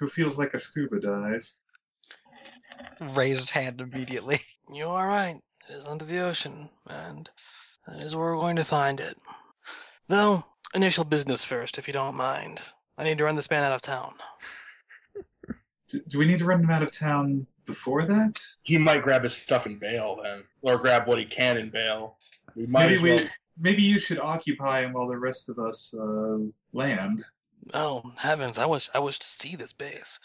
Who 0.00 0.08
feels 0.08 0.38
like 0.38 0.54
a 0.54 0.58
scuba 0.58 1.00
dive? 1.00 1.48
Raise 3.14 3.38
his 3.38 3.50
hand 3.50 3.80
immediately. 3.80 4.40
You 4.70 4.88
are 4.88 5.06
right. 5.06 5.40
It 5.70 5.72
is 5.76 5.86
under 5.86 6.04
the 6.04 6.20
ocean, 6.20 6.68
and 6.86 7.30
that 7.86 8.00
is 8.02 8.14
where 8.14 8.26
we're 8.26 8.42
going 8.42 8.56
to 8.56 8.64
find 8.64 9.00
it. 9.00 9.16
Though, 10.08 10.44
initial 10.74 11.04
business 11.04 11.42
first, 11.42 11.78
if 11.78 11.86
you 11.86 11.94
don't 11.94 12.16
mind. 12.16 12.60
I 12.98 13.04
need 13.04 13.16
to 13.16 13.24
run 13.24 13.36
this 13.36 13.50
man 13.50 13.64
out 13.64 13.72
of 13.72 13.80
town. 13.80 14.14
Do, 15.88 16.00
do 16.06 16.18
we 16.18 16.26
need 16.26 16.40
to 16.40 16.44
run 16.44 16.62
him 16.62 16.70
out 16.70 16.82
of 16.82 16.92
town 16.92 17.46
before 17.68 18.04
that? 18.04 18.40
He 18.64 18.76
might 18.78 19.04
grab 19.04 19.22
his 19.22 19.34
stuff 19.34 19.66
and 19.66 19.78
bail 19.78 20.18
then, 20.24 20.42
or 20.62 20.78
grab 20.78 21.06
what 21.06 21.18
he 21.18 21.24
can 21.24 21.58
and 21.58 21.70
bail. 21.70 22.16
We 22.56 22.66
might 22.66 22.86
Maybe 22.86 22.94
as 23.12 23.22
we, 23.22 23.28
maybe 23.56 23.82
you 23.82 24.00
should 24.00 24.18
occupy 24.18 24.80
him 24.80 24.94
while 24.94 25.06
the 25.06 25.18
rest 25.18 25.48
of 25.48 25.60
us 25.60 25.94
uh, 25.96 26.38
land. 26.72 27.24
Oh 27.72 28.02
heavens! 28.16 28.58
I 28.58 28.66
wish 28.66 28.90
I 28.92 28.98
wish 28.98 29.20
to 29.20 29.26
see 29.26 29.54
this 29.54 29.72
base. 29.72 30.18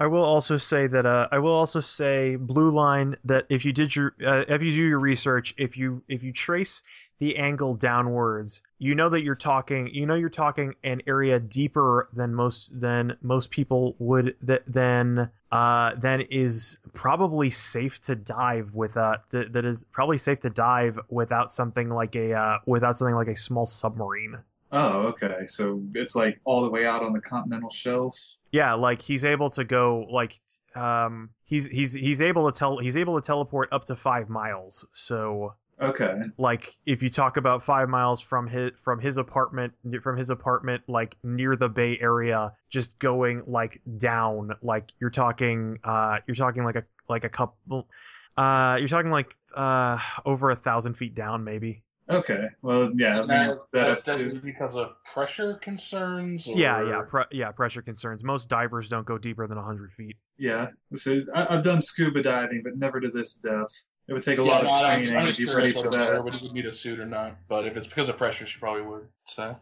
I 0.00 0.06
will 0.06 0.24
also 0.24 0.56
say 0.56 0.86
that 0.86 1.04
uh, 1.04 1.28
I 1.30 1.40
will 1.40 1.52
also 1.52 1.80
say 1.80 2.36
blue 2.36 2.70
line 2.70 3.16
that 3.26 3.44
if 3.50 3.66
you 3.66 3.72
did 3.74 3.94
your 3.94 4.14
uh, 4.26 4.44
if 4.48 4.62
you 4.62 4.70
do 4.70 4.82
your 4.88 4.98
research 4.98 5.54
if 5.58 5.76
you 5.76 6.02
if 6.08 6.22
you 6.22 6.32
trace 6.32 6.82
the 7.18 7.36
angle 7.36 7.74
downwards 7.74 8.62
you 8.78 8.94
know 8.94 9.10
that 9.10 9.20
you're 9.20 9.34
talking 9.34 9.88
you 9.92 10.06
know 10.06 10.14
you're 10.14 10.30
talking 10.30 10.74
an 10.84 11.02
area 11.06 11.38
deeper 11.38 12.08
than 12.14 12.34
most 12.34 12.80
than 12.80 13.18
most 13.20 13.50
people 13.50 13.94
would 13.98 14.36
that 14.40 14.62
then 14.66 15.30
uh 15.52 15.94
then 15.96 16.22
is 16.22 16.78
probably 16.94 17.50
safe 17.50 18.00
to 18.00 18.16
dive 18.16 18.72
with 18.72 18.96
uh 18.96 19.18
th- 19.30 19.52
that 19.52 19.66
is 19.66 19.84
probably 19.84 20.16
safe 20.16 20.40
to 20.40 20.48
dive 20.48 20.98
without 21.10 21.52
something 21.52 21.90
like 21.90 22.16
a 22.16 22.32
uh 22.32 22.58
without 22.64 22.96
something 22.96 23.14
like 23.14 23.28
a 23.28 23.36
small 23.36 23.66
submarine 23.66 24.38
Oh, 24.72 25.08
okay. 25.08 25.46
So 25.46 25.82
it's 25.94 26.14
like 26.14 26.40
all 26.44 26.62
the 26.62 26.70
way 26.70 26.86
out 26.86 27.02
on 27.02 27.12
the 27.12 27.20
continental 27.20 27.70
shelf. 27.70 28.16
Yeah, 28.52 28.74
like 28.74 29.00
he's 29.00 29.24
able 29.24 29.50
to 29.50 29.64
go 29.64 30.06
like 30.10 30.38
um 30.74 31.30
he's 31.44 31.66
he's 31.66 31.92
he's 31.92 32.20
able 32.20 32.50
to 32.50 32.58
tell 32.58 32.78
he's 32.78 32.96
able 32.96 33.20
to 33.20 33.24
teleport 33.26 33.68
up 33.72 33.84
to 33.86 33.96
five 33.96 34.28
miles. 34.28 34.86
So 34.92 35.54
Okay. 35.80 36.14
like 36.38 36.74
if 36.86 37.02
you 37.02 37.10
talk 37.10 37.36
about 37.36 37.62
five 37.62 37.88
miles 37.88 38.20
from 38.20 38.48
his 38.48 38.72
from 38.78 39.00
his 39.00 39.18
apartment 39.18 39.74
from 40.02 40.16
his 40.16 40.30
apartment 40.30 40.82
like 40.88 41.16
near 41.22 41.56
the 41.56 41.68
Bay 41.68 41.98
Area, 42.00 42.52
just 42.70 42.98
going 42.98 43.44
like 43.46 43.80
down, 43.98 44.52
like 44.62 44.92
you're 45.00 45.10
talking 45.10 45.78
uh 45.84 46.18
you're 46.26 46.34
talking 46.36 46.64
like 46.64 46.76
a 46.76 46.84
like 47.08 47.24
a 47.24 47.28
couple 47.28 47.88
uh 48.36 48.76
you're 48.78 48.88
talking 48.88 49.10
like 49.12 49.34
uh 49.56 49.98
over 50.24 50.50
a 50.50 50.56
thousand 50.56 50.94
feet 50.94 51.14
down 51.14 51.44
maybe. 51.44 51.84
Okay. 52.10 52.46
Well, 52.62 52.92
yeah. 52.96 53.14
Now, 53.14 53.20
leave 53.20 53.28
that 53.28 53.58
that's, 53.72 54.08
up 54.08 54.18
that's 54.18 54.34
because 54.34 54.74
of 54.76 54.88
pressure 55.04 55.54
concerns. 55.54 56.48
Or... 56.48 56.56
Yeah, 56.56 56.86
yeah, 56.88 57.02
pre- 57.08 57.24
yeah. 57.30 57.52
Pressure 57.52 57.82
concerns. 57.82 58.24
Most 58.24 58.48
divers 58.50 58.88
don't 58.88 59.06
go 59.06 59.16
deeper 59.18 59.46
than 59.46 59.58
hundred 59.58 59.92
feet. 59.92 60.16
Yeah. 60.38 60.68
So 60.96 61.20
I, 61.34 61.46
I've 61.56 61.62
done 61.62 61.80
scuba 61.80 62.22
diving, 62.22 62.62
but 62.64 62.76
never 62.76 63.00
to 63.00 63.08
this 63.08 63.36
depth. 63.36 63.86
It 64.08 64.12
would 64.14 64.22
take 64.22 64.38
a 64.38 64.42
Yeah, 64.42 64.50
lot 64.50 64.64
no, 64.64 64.70
of 64.70 64.74
I'm- 64.74 65.02
training 65.04 65.16
I'm 65.16 65.26
to 65.26 65.46
be 65.46 65.52
ready 65.54 65.72
for 65.72 65.88
whether 65.88 66.02
Sarah 66.02 66.16
that. 66.16 66.24
would, 66.24 66.40
would 66.42 66.52
need 66.52 66.66
a 66.66 66.72
suit 66.74 66.98
or 66.98 67.06
not. 67.06 67.32
But 67.48 67.66
if 67.66 67.76
it's 67.76 67.86
because 67.86 68.08
of 68.08 68.16
pressure, 68.16 68.44
she 68.44 68.58
probably 68.58 68.82
would. 68.82 69.06
So, 69.24 69.56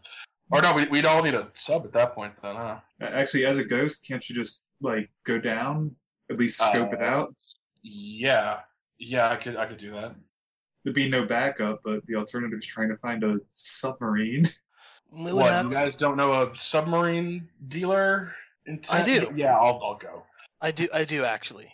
or 0.51 0.63
no, 0.63 0.73
we, 0.73 0.87
we'd 0.87 1.05
all 1.05 1.23
need 1.23 1.35
a 1.35 1.49
sub 1.55 1.85
at 1.85 1.93
that 1.93 2.15
point 2.15 2.33
then, 2.43 2.57
huh? 2.57 2.79
Actually, 3.03 3.45
as 3.45 3.59
a 3.59 3.65
ghost, 3.65 4.07
can't 4.09 4.27
you 4.29 4.35
just 4.35 4.71
like 4.81 5.11
go 5.27 5.39
down? 5.39 5.95
At 6.31 6.39
least 6.39 6.59
scope 6.61 6.93
it 6.95 7.03
Uh, 7.03 7.05
out. 7.05 7.35
Yeah, 7.83 8.61
yeah, 8.99 9.29
I 9.31 9.37
could 9.37 9.57
I 9.57 9.67
could 9.67 9.79
do 9.79 9.93
that. 9.93 10.15
There'd 10.85 10.95
be 10.95 11.09
no 11.09 11.25
backup, 11.27 11.81
but 11.85 12.07
the 12.07 12.15
alternative 12.17 12.59
is 12.59 12.67
trying 12.67 12.89
to 12.89 12.97
find 12.97 13.25
a 13.25 13.39
submarine. 13.53 14.49
We 15.11 15.33
would 15.33 15.37
What 15.37 15.53
have 15.53 15.65
you 15.65 15.71
to- 15.71 15.75
guys 15.75 15.97
don't 15.97 16.19
know 16.19 16.33
a 16.43 16.55
submarine 16.59 17.49
dealer? 17.67 18.35
In 18.67 18.79
I 18.91 19.03
do. 19.03 19.33
Yeah, 19.35 19.55
I'll 19.57 19.81
I'll 19.83 19.97
go. 19.97 20.25
I 20.61 20.71
do. 20.71 20.87
I 20.93 21.05
do 21.05 21.25
actually. 21.25 21.73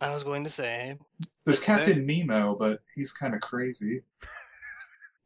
I 0.00 0.14
was 0.14 0.24
going 0.24 0.44
to 0.44 0.50
say 0.50 0.96
There's 1.44 1.60
Captain 1.60 2.06
Nemo, 2.06 2.54
but 2.54 2.80
he's 2.94 3.12
kind 3.12 3.34
of 3.34 3.42
crazy. 3.42 4.00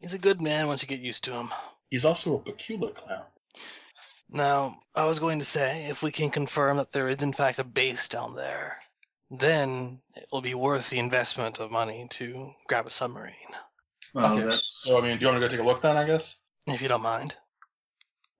he's 0.01 0.13
a 0.15 0.19
good 0.19 0.41
man 0.43 0.67
once 0.67 0.83
you 0.83 0.89
get 0.89 0.99
used 0.99 1.23
to 1.25 1.35
him. 1.35 1.51
He's 1.89 2.05
also 2.05 2.35
a 2.35 2.41
peculiar 2.41 2.91
clown. 2.91 3.23
Now, 4.29 4.81
I 4.93 5.05
was 5.05 5.21
going 5.21 5.39
to 5.39 5.45
say, 5.45 5.87
if 5.89 6.03
we 6.03 6.11
can 6.11 6.31
confirm 6.31 6.79
that 6.79 6.91
there 6.91 7.09
is 7.09 7.23
in 7.23 7.33
fact 7.33 7.61
a 7.61 7.65
base 7.65 8.09
down 8.09 8.35
there, 8.35 8.77
then 9.31 10.01
it 10.15 10.27
will 10.33 10.41
be 10.43 10.55
worth 10.55 10.89
the 10.91 10.99
investment 10.99 11.59
of 11.61 11.71
money 11.71 12.07
to 12.11 12.51
grab 12.69 12.87
a 12.87 12.91
submarine, 12.91 13.35
Well, 14.15 14.35
okay. 14.35 14.45
that, 14.47 14.55
So 14.55 14.99
I 14.99 15.01
mean, 15.01 15.17
do 15.19 15.23
you 15.25 15.29
want 15.31 15.41
to 15.41 15.47
go 15.47 15.51
take 15.51 15.61
a 15.61 15.67
look 15.67 15.83
then? 15.83 15.97
I 15.97 16.05
guess. 16.07 16.37
if 16.67 16.81
you 16.81 16.89
don't 16.89 17.03
mind. 17.03 17.35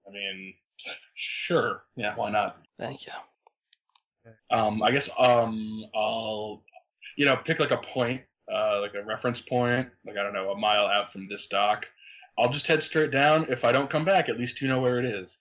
I 0.07 0.11
mean, 0.11 0.53
sure. 1.15 1.83
Yeah, 1.95 2.15
why 2.15 2.31
not? 2.31 2.57
Thank 2.79 3.05
you. 3.05 3.13
Um, 4.51 4.81
I 4.83 4.91
guess 4.91 5.09
um, 5.17 5.83
I'll, 5.95 6.63
you 7.17 7.25
know, 7.25 7.35
pick 7.37 7.59
like 7.59 7.71
a 7.71 7.77
point, 7.77 8.21
uh, 8.53 8.79
like 8.81 8.93
a 8.93 9.03
reference 9.03 9.41
point, 9.41 9.89
like 10.05 10.17
I 10.17 10.23
don't 10.23 10.33
know, 10.33 10.51
a 10.51 10.57
mile 10.57 10.85
out 10.85 11.11
from 11.11 11.27
this 11.27 11.47
dock. 11.47 11.85
I'll 12.37 12.49
just 12.51 12.67
head 12.67 12.83
straight 12.83 13.11
down. 13.11 13.47
If 13.49 13.65
I 13.65 13.71
don't 13.71 13.89
come 13.89 14.05
back, 14.05 14.29
at 14.29 14.37
least 14.37 14.61
you 14.61 14.67
know 14.67 14.79
where 14.79 14.99
it 14.99 15.05
is. 15.05 15.37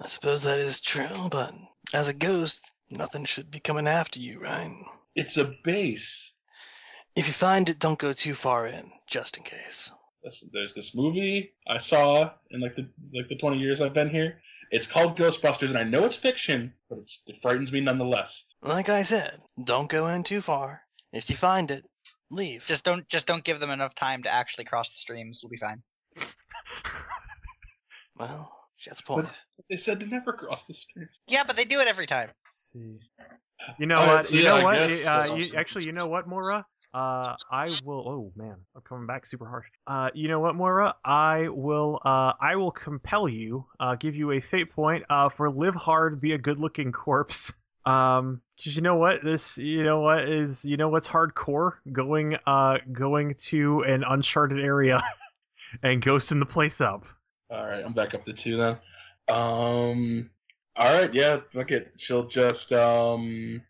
I 0.00 0.06
suppose 0.06 0.42
that 0.42 0.58
is 0.58 0.80
true, 0.80 1.28
but 1.30 1.52
as 1.92 2.08
a 2.08 2.14
ghost, 2.14 2.72
nothing 2.96 3.24
should 3.24 3.50
be 3.50 3.60
coming 3.60 3.86
after 3.86 4.20
you, 4.20 4.40
right? 4.40 4.70
It's 5.14 5.36
a 5.36 5.54
base. 5.62 6.32
If 7.16 7.26
you 7.26 7.32
find 7.32 7.68
it, 7.68 7.78
don't 7.78 7.98
go 7.98 8.12
too 8.12 8.34
far 8.34 8.66
in, 8.66 8.90
just 9.06 9.36
in 9.36 9.44
case. 9.44 9.92
There's, 10.22 10.44
there's 10.52 10.74
this 10.74 10.94
movie 10.94 11.52
I 11.68 11.78
saw 11.78 12.32
in 12.50 12.60
like 12.60 12.76
the 12.76 12.88
like 13.14 13.28
the 13.28 13.36
20 13.36 13.58
years 13.58 13.80
I've 13.80 13.94
been 13.94 14.08
here. 14.08 14.40
It's 14.70 14.86
called 14.86 15.18
Ghostbusters, 15.18 15.68
and 15.68 15.78
I 15.78 15.84
know 15.84 16.04
it's 16.04 16.16
fiction, 16.16 16.72
but 16.88 16.98
it's, 16.98 17.22
it 17.26 17.40
frightens 17.42 17.70
me 17.70 17.80
nonetheless. 17.80 18.44
Like 18.62 18.88
I 18.88 19.02
said, 19.02 19.38
don't 19.62 19.90
go 19.90 20.08
in 20.08 20.24
too 20.24 20.40
far. 20.40 20.80
If 21.12 21.28
you 21.30 21.36
find 21.36 21.70
it, 21.70 21.84
leave. 22.30 22.64
Just 22.66 22.84
don't 22.84 23.06
just 23.08 23.26
don't 23.26 23.44
give 23.44 23.60
them 23.60 23.70
enough 23.70 23.94
time 23.94 24.22
to 24.24 24.32
actually 24.32 24.64
cross 24.64 24.88
the 24.88 24.96
streams. 24.96 25.40
We'll 25.42 25.50
be 25.50 25.58
fine. 25.58 25.82
well, 28.16 28.50
she 28.76 28.90
has 28.90 29.00
a 29.00 29.04
point. 29.04 29.28
They 29.70 29.76
said 29.76 30.00
to 30.00 30.06
never 30.06 30.32
cross 30.32 30.66
the 30.66 30.74
streams. 30.74 31.20
Yeah, 31.28 31.44
but 31.46 31.56
they 31.56 31.64
do 31.64 31.80
it 31.80 31.88
every 31.88 32.06
time. 32.06 32.30
Let's 32.74 32.86
see. 32.86 33.00
You 33.78 33.86
know 33.86 33.98
All 33.98 34.06
right, 34.06 34.16
what? 34.16 34.26
so 34.26 34.36
you 34.36 34.42
yeah, 34.42 34.50
know 34.50 34.56
I 34.56 34.62
what? 34.62 34.88
guess 34.88 35.06
Uh, 35.06 35.24
you, 35.24 35.34
awesome. 35.34 35.58
actually, 35.58 35.84
you 35.84 35.92
know 35.92 36.06
what, 36.06 36.28
Moira? 36.28 36.66
Uh, 36.92 37.34
I 37.50 37.70
will. 37.84 38.04
Oh 38.06 38.32
man, 38.36 38.56
I'm 38.76 38.82
coming 38.82 39.06
back 39.06 39.24
super 39.26 39.48
harsh. 39.48 39.66
Uh, 39.86 40.10
you 40.14 40.28
know 40.28 40.38
what, 40.38 40.54
Moira? 40.54 40.94
I 41.04 41.48
will. 41.48 41.98
Uh, 42.04 42.34
I 42.40 42.56
will 42.56 42.70
compel 42.70 43.28
you. 43.28 43.66
Uh, 43.80 43.94
give 43.96 44.14
you 44.14 44.32
a 44.32 44.40
fate 44.40 44.70
point. 44.70 45.04
Uh, 45.08 45.28
for 45.28 45.50
live 45.50 45.74
hard, 45.74 46.20
be 46.20 46.32
a 46.32 46.38
good-looking 46.38 46.92
corpse. 46.92 47.52
Um, 47.86 48.40
'cause 48.56 48.74
you 48.76 48.80
know 48.80 48.96
what? 48.96 49.22
This, 49.22 49.58
you 49.58 49.82
know 49.82 50.00
what 50.00 50.26
is, 50.26 50.64
you 50.64 50.78
know 50.78 50.88
what's 50.88 51.06
hardcore? 51.06 51.72
Going, 51.92 52.34
uh, 52.46 52.78
going 52.90 53.34
to 53.50 53.82
an 53.82 54.04
uncharted 54.08 54.64
area 54.64 55.02
and 55.82 56.00
ghosting 56.02 56.38
the 56.38 56.46
place 56.46 56.80
up. 56.80 57.04
All 57.50 57.66
right, 57.66 57.84
I'm 57.84 57.92
back 57.92 58.14
up 58.14 58.24
to 58.24 58.32
two 58.32 58.56
then. 58.56 58.78
Um, 59.28 60.30
all 60.76 60.92
right, 60.92 61.12
yeah, 61.12 61.40
look 61.52 61.70
it. 61.70 61.92
She'll 61.96 62.26
just 62.26 62.72
um 62.72 63.62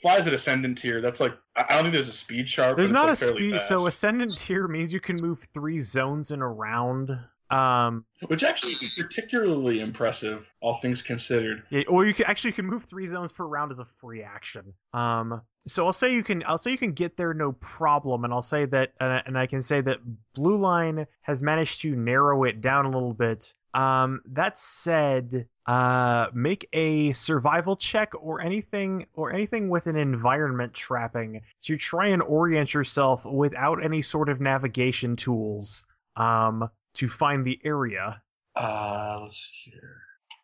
flies 0.00 0.26
at 0.26 0.32
ascendant 0.32 0.78
tier. 0.78 1.00
That's 1.00 1.20
like 1.20 1.34
I 1.56 1.74
don't 1.74 1.84
think 1.84 1.94
there's 1.94 2.08
a 2.08 2.12
speed 2.12 2.48
sharp. 2.48 2.76
There's 2.76 2.92
not 2.92 3.06
a 3.06 3.10
like 3.10 3.18
fairly 3.18 3.48
speed. 3.48 3.60
So 3.60 3.86
ascendant 3.86 4.36
tier 4.38 4.66
means 4.68 4.92
you 4.92 5.00
can 5.00 5.16
move 5.16 5.46
three 5.52 5.80
zones 5.80 6.30
in 6.30 6.40
a 6.40 6.48
round. 6.48 7.10
Um, 7.50 8.04
which 8.28 8.44
actually 8.44 8.72
is 8.74 8.96
particularly 8.96 9.80
impressive, 9.80 10.48
all 10.60 10.76
things 10.80 11.02
considered. 11.02 11.64
yeah, 11.70 11.82
or 11.88 12.06
you 12.06 12.14
can 12.14 12.26
actually 12.26 12.50
you 12.50 12.54
can 12.54 12.66
move 12.66 12.84
three 12.84 13.08
zones 13.08 13.32
per 13.32 13.44
round 13.44 13.72
as 13.72 13.80
a 13.80 13.84
free 13.84 14.22
action. 14.22 14.72
Um, 14.94 15.42
so 15.66 15.84
I'll 15.84 15.92
say 15.92 16.14
you 16.14 16.22
can 16.22 16.44
I'll 16.46 16.58
say 16.58 16.70
you 16.70 16.78
can 16.78 16.92
get 16.92 17.16
there 17.16 17.34
no 17.34 17.52
problem, 17.52 18.24
and 18.24 18.32
I'll 18.32 18.40
say 18.40 18.66
that 18.66 18.92
uh, 19.00 19.20
and 19.26 19.36
I 19.36 19.46
can 19.46 19.62
say 19.62 19.80
that 19.80 19.98
Blue 20.34 20.56
Line 20.56 21.06
has 21.22 21.42
managed 21.42 21.80
to 21.82 21.96
narrow 21.96 22.44
it 22.44 22.60
down 22.60 22.86
a 22.86 22.90
little 22.90 23.14
bit. 23.14 23.52
Um, 23.74 24.22
that 24.26 24.56
said, 24.56 25.46
uh, 25.70 26.28
make 26.34 26.68
a 26.72 27.12
survival 27.12 27.76
check 27.76 28.12
or 28.20 28.40
anything 28.40 29.06
or 29.14 29.32
anything 29.32 29.68
with 29.68 29.86
an 29.86 29.94
environment 29.94 30.74
trapping 30.74 31.42
to 31.62 31.76
try 31.76 32.08
and 32.08 32.22
orient 32.22 32.74
yourself 32.74 33.24
without 33.24 33.84
any 33.84 34.02
sort 34.02 34.28
of 34.28 34.40
navigation 34.40 35.14
tools. 35.14 35.86
Um, 36.16 36.68
to 36.94 37.08
find 37.08 37.44
the 37.44 37.56
area. 37.64 38.20
Uh, 38.56 39.20
let's 39.22 39.48
see 39.64 39.70
here. 39.70 40.02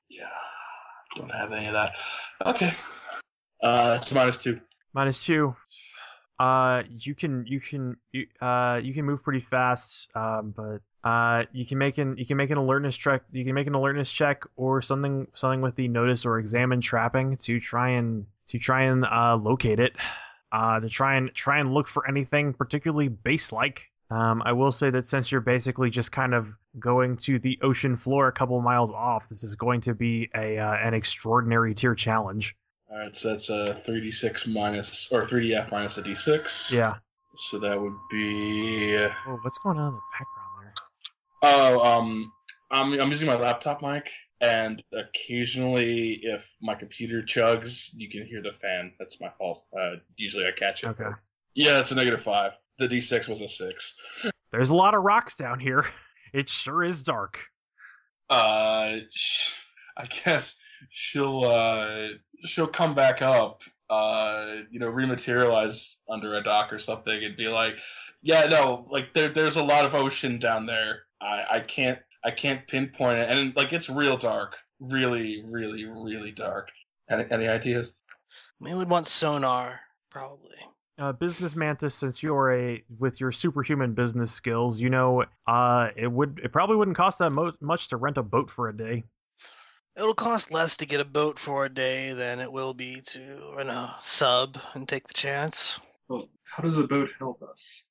Yeah, 0.08 0.28
don't 1.16 1.34
have 1.34 1.52
any 1.52 1.66
of 1.66 1.72
that. 1.72 1.94
Okay. 2.44 2.72
Uh, 3.60 3.98
it's 4.00 4.12
minus 4.14 4.36
two. 4.36 4.60
Minus 4.94 5.24
two. 5.24 5.56
Uh, 6.38 6.84
you 6.88 7.16
can 7.16 7.46
you 7.46 7.60
can 7.60 7.96
you 8.12 8.26
uh 8.40 8.78
you 8.80 8.94
can 8.94 9.04
move 9.04 9.24
pretty 9.24 9.40
fast. 9.40 10.08
Um, 10.14 10.54
but 10.56 10.82
uh 11.06 11.44
you 11.52 11.64
can 11.64 11.78
make 11.78 11.98
an 11.98 12.16
you 12.18 12.26
can 12.26 12.36
make 12.36 12.50
an 12.50 12.58
alertness 12.58 12.96
check. 12.96 13.22
You 13.32 13.44
can 13.44 13.54
make 13.54 13.66
an 13.66 13.74
alertness 13.74 14.10
check 14.10 14.42
or 14.56 14.82
something 14.82 15.28
something 15.34 15.60
with 15.60 15.76
the 15.76 15.88
notice 15.88 16.26
or 16.26 16.38
examine 16.38 16.80
trapping 16.80 17.36
to 17.38 17.60
try 17.60 17.90
and 17.90 18.26
to 18.48 18.58
try 18.58 18.82
and 18.84 19.04
uh 19.04 19.36
locate 19.36 19.80
it. 19.80 19.94
Uh, 20.52 20.78
to 20.78 20.88
try 20.88 21.16
and 21.16 21.34
try 21.34 21.58
and 21.58 21.74
look 21.74 21.88
for 21.88 22.08
anything 22.08 22.54
particularly 22.54 23.08
base 23.08 23.52
like. 23.52 23.90
Um, 24.10 24.42
I 24.44 24.52
will 24.52 24.70
say 24.70 24.90
that 24.90 25.06
since 25.06 25.32
you're 25.32 25.40
basically 25.40 25.90
just 25.90 26.12
kind 26.12 26.32
of 26.32 26.54
going 26.78 27.16
to 27.18 27.40
the 27.40 27.58
ocean 27.62 27.96
floor 27.96 28.28
a 28.28 28.32
couple 28.32 28.60
miles 28.60 28.92
off, 28.92 29.28
this 29.28 29.42
is 29.42 29.56
going 29.56 29.80
to 29.82 29.94
be 29.94 30.30
a 30.34 30.58
uh, 30.58 30.76
an 30.76 30.94
extraordinary 30.94 31.74
tier 31.74 31.96
challenge. 31.96 32.54
All 32.88 32.96
right, 32.98 33.16
so 33.16 33.30
that's 33.30 33.50
a 33.50 33.82
3d6 33.84 34.46
minus 34.46 35.08
or 35.10 35.26
3df 35.26 35.72
minus 35.72 35.98
a 35.98 36.02
d6. 36.02 36.70
Yeah. 36.70 36.94
So 37.36 37.58
that 37.58 37.78
would 37.78 37.96
be. 38.10 38.96
Oh, 39.26 39.38
what's 39.42 39.58
going 39.58 39.78
on 39.78 39.88
in 39.88 39.94
the 39.94 40.00
background? 40.12 40.45
Oh, 41.42 41.80
um, 41.80 42.32
I'm 42.70 42.98
I'm 43.00 43.10
using 43.10 43.26
my 43.26 43.36
laptop 43.36 43.82
mic, 43.82 44.10
and 44.40 44.82
occasionally, 44.92 46.20
if 46.22 46.56
my 46.60 46.74
computer 46.74 47.22
chugs, 47.22 47.90
you 47.94 48.10
can 48.10 48.26
hear 48.26 48.42
the 48.42 48.52
fan. 48.52 48.92
That's 48.98 49.20
my 49.20 49.30
fault. 49.38 49.64
Uh, 49.78 49.96
usually 50.16 50.46
I 50.46 50.52
catch 50.58 50.82
it. 50.82 50.88
Okay. 50.88 51.10
Yeah, 51.54 51.78
it's 51.78 51.90
a 51.90 51.94
negative 51.94 52.22
five. 52.22 52.52
The 52.78 52.86
d6 52.88 53.28
was 53.28 53.40
a 53.40 53.48
six. 53.48 53.94
There's 54.52 54.68
a 54.68 54.74
lot 54.74 54.94
of 54.94 55.02
rocks 55.02 55.36
down 55.36 55.60
here. 55.60 55.86
It 56.34 56.48
sure 56.48 56.84
is 56.84 57.02
dark. 57.02 57.38
Uh, 58.28 58.98
sh- 59.14 59.54
I 59.96 60.06
guess 60.06 60.56
she'll 60.90 61.44
uh 61.44 62.08
she'll 62.44 62.66
come 62.66 62.94
back 62.94 63.22
up, 63.22 63.62
uh, 63.88 64.56
you 64.70 64.78
know, 64.78 64.90
rematerialize 64.90 65.96
under 66.10 66.34
a 66.36 66.42
dock 66.42 66.72
or 66.72 66.78
something, 66.78 67.24
and 67.24 67.36
be 67.36 67.48
like, 67.48 67.74
yeah, 68.22 68.46
no, 68.46 68.86
like 68.90 69.14
there 69.14 69.32
there's 69.32 69.56
a 69.56 69.64
lot 69.64 69.86
of 69.86 69.94
ocean 69.94 70.38
down 70.38 70.66
there. 70.66 71.05
I 71.20 71.44
I 71.50 71.60
can't 71.60 71.98
I 72.24 72.30
can't 72.30 72.66
pinpoint 72.66 73.18
it, 73.18 73.30
and 73.30 73.54
like 73.56 73.72
it's 73.72 73.88
real 73.88 74.16
dark, 74.16 74.56
really, 74.80 75.42
really, 75.44 75.84
really 75.84 76.32
dark. 76.32 76.70
Any 77.08 77.24
any 77.30 77.48
ideas? 77.48 77.94
We 78.60 78.74
would 78.74 78.88
want 78.88 79.06
sonar, 79.06 79.80
probably. 80.10 80.56
Uh, 80.98 81.12
business 81.12 81.54
mantis, 81.54 81.94
since 81.94 82.22
you're 82.22 82.52
a 82.52 82.82
with 82.98 83.20
your 83.20 83.30
superhuman 83.30 83.92
business 83.92 84.32
skills, 84.32 84.80
you 84.80 84.88
know, 84.88 85.24
uh, 85.46 85.88
it 85.94 86.10
would 86.10 86.40
it 86.42 86.52
probably 86.52 86.76
wouldn't 86.76 86.96
cost 86.96 87.18
that 87.18 87.30
mo- 87.30 87.52
much 87.60 87.88
to 87.88 87.96
rent 87.96 88.16
a 88.16 88.22
boat 88.22 88.50
for 88.50 88.68
a 88.68 88.76
day. 88.76 89.04
It'll 89.96 90.14
cost 90.14 90.52
less 90.52 90.78
to 90.78 90.86
get 90.86 91.00
a 91.00 91.04
boat 91.04 91.38
for 91.38 91.64
a 91.64 91.70
day 91.70 92.12
than 92.12 92.40
it 92.40 92.50
will 92.50 92.74
be 92.74 93.00
to 93.12 93.52
rent 93.56 93.70
a 93.70 93.94
sub 94.00 94.58
and 94.74 94.88
take 94.88 95.06
the 95.06 95.14
chance. 95.14 95.78
Well, 96.08 96.28
how 96.48 96.62
does 96.62 96.78
a 96.78 96.84
boat 96.84 97.10
help 97.18 97.42
us? 97.42 97.90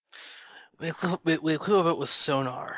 We 0.80 0.90
equip, 0.90 1.26
we, 1.26 1.38
we 1.38 1.56
equip 1.56 1.86
it 1.86 1.98
with 1.98 2.10
sonar. 2.10 2.78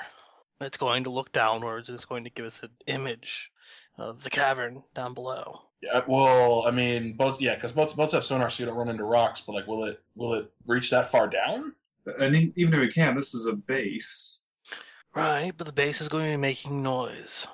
It's 0.60 0.78
going 0.78 1.04
to 1.04 1.10
look 1.10 1.32
downwards. 1.32 1.90
And 1.90 1.96
it's 1.96 2.06
going 2.06 2.24
to 2.24 2.30
give 2.30 2.46
us 2.46 2.62
an 2.64 2.70
image 2.88 3.52
of 3.98 4.24
the 4.24 4.30
cavern 4.30 4.84
down 4.96 5.14
below. 5.14 5.62
Yeah, 5.82 6.02
well, 6.08 6.66
I 6.68 6.72
mean, 6.72 7.14
both 7.14 7.40
yeah, 7.40 7.56
because 7.56 7.72
both 7.72 7.96
boats 7.96 8.14
have 8.14 8.24
sonar, 8.24 8.50
so 8.50 8.64
you 8.64 8.68
don't 8.68 8.78
run 8.78 8.90
into 8.90 9.04
rocks. 9.04 9.42
But 9.46 9.54
like, 9.54 9.68
will 9.68 9.86
it 9.86 10.02
will 10.16 10.34
it 10.34 10.52
reach 10.66 10.90
that 10.90 11.12
far 11.12 11.28
down? 11.28 11.74
And 12.20 12.36
even 12.56 12.74
if 12.74 12.80
we 12.80 12.90
can, 12.92 13.16
this 13.16 13.36
is 13.36 13.46
a 13.48 13.54
base. 13.54 14.44
Right, 15.16 15.52
but 15.56 15.68
the 15.68 15.74
base 15.74 16.02
is 16.02 16.10
going 16.10 16.26
to 16.26 16.38
be 16.38 16.42
making 16.42 16.82
noise. 16.82 17.48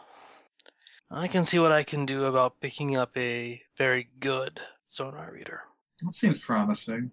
I 1.09 1.27
can 1.27 1.45
see 1.45 1.59
what 1.59 1.71
I 1.71 1.83
can 1.83 2.05
do 2.05 2.25
about 2.25 2.59
picking 2.59 2.95
up 2.95 3.15
a 3.17 3.61
very 3.77 4.09
good 4.19 4.59
sonar 4.87 5.31
reader. 5.31 5.61
That 6.01 6.15
seems 6.15 6.39
promising. 6.39 7.11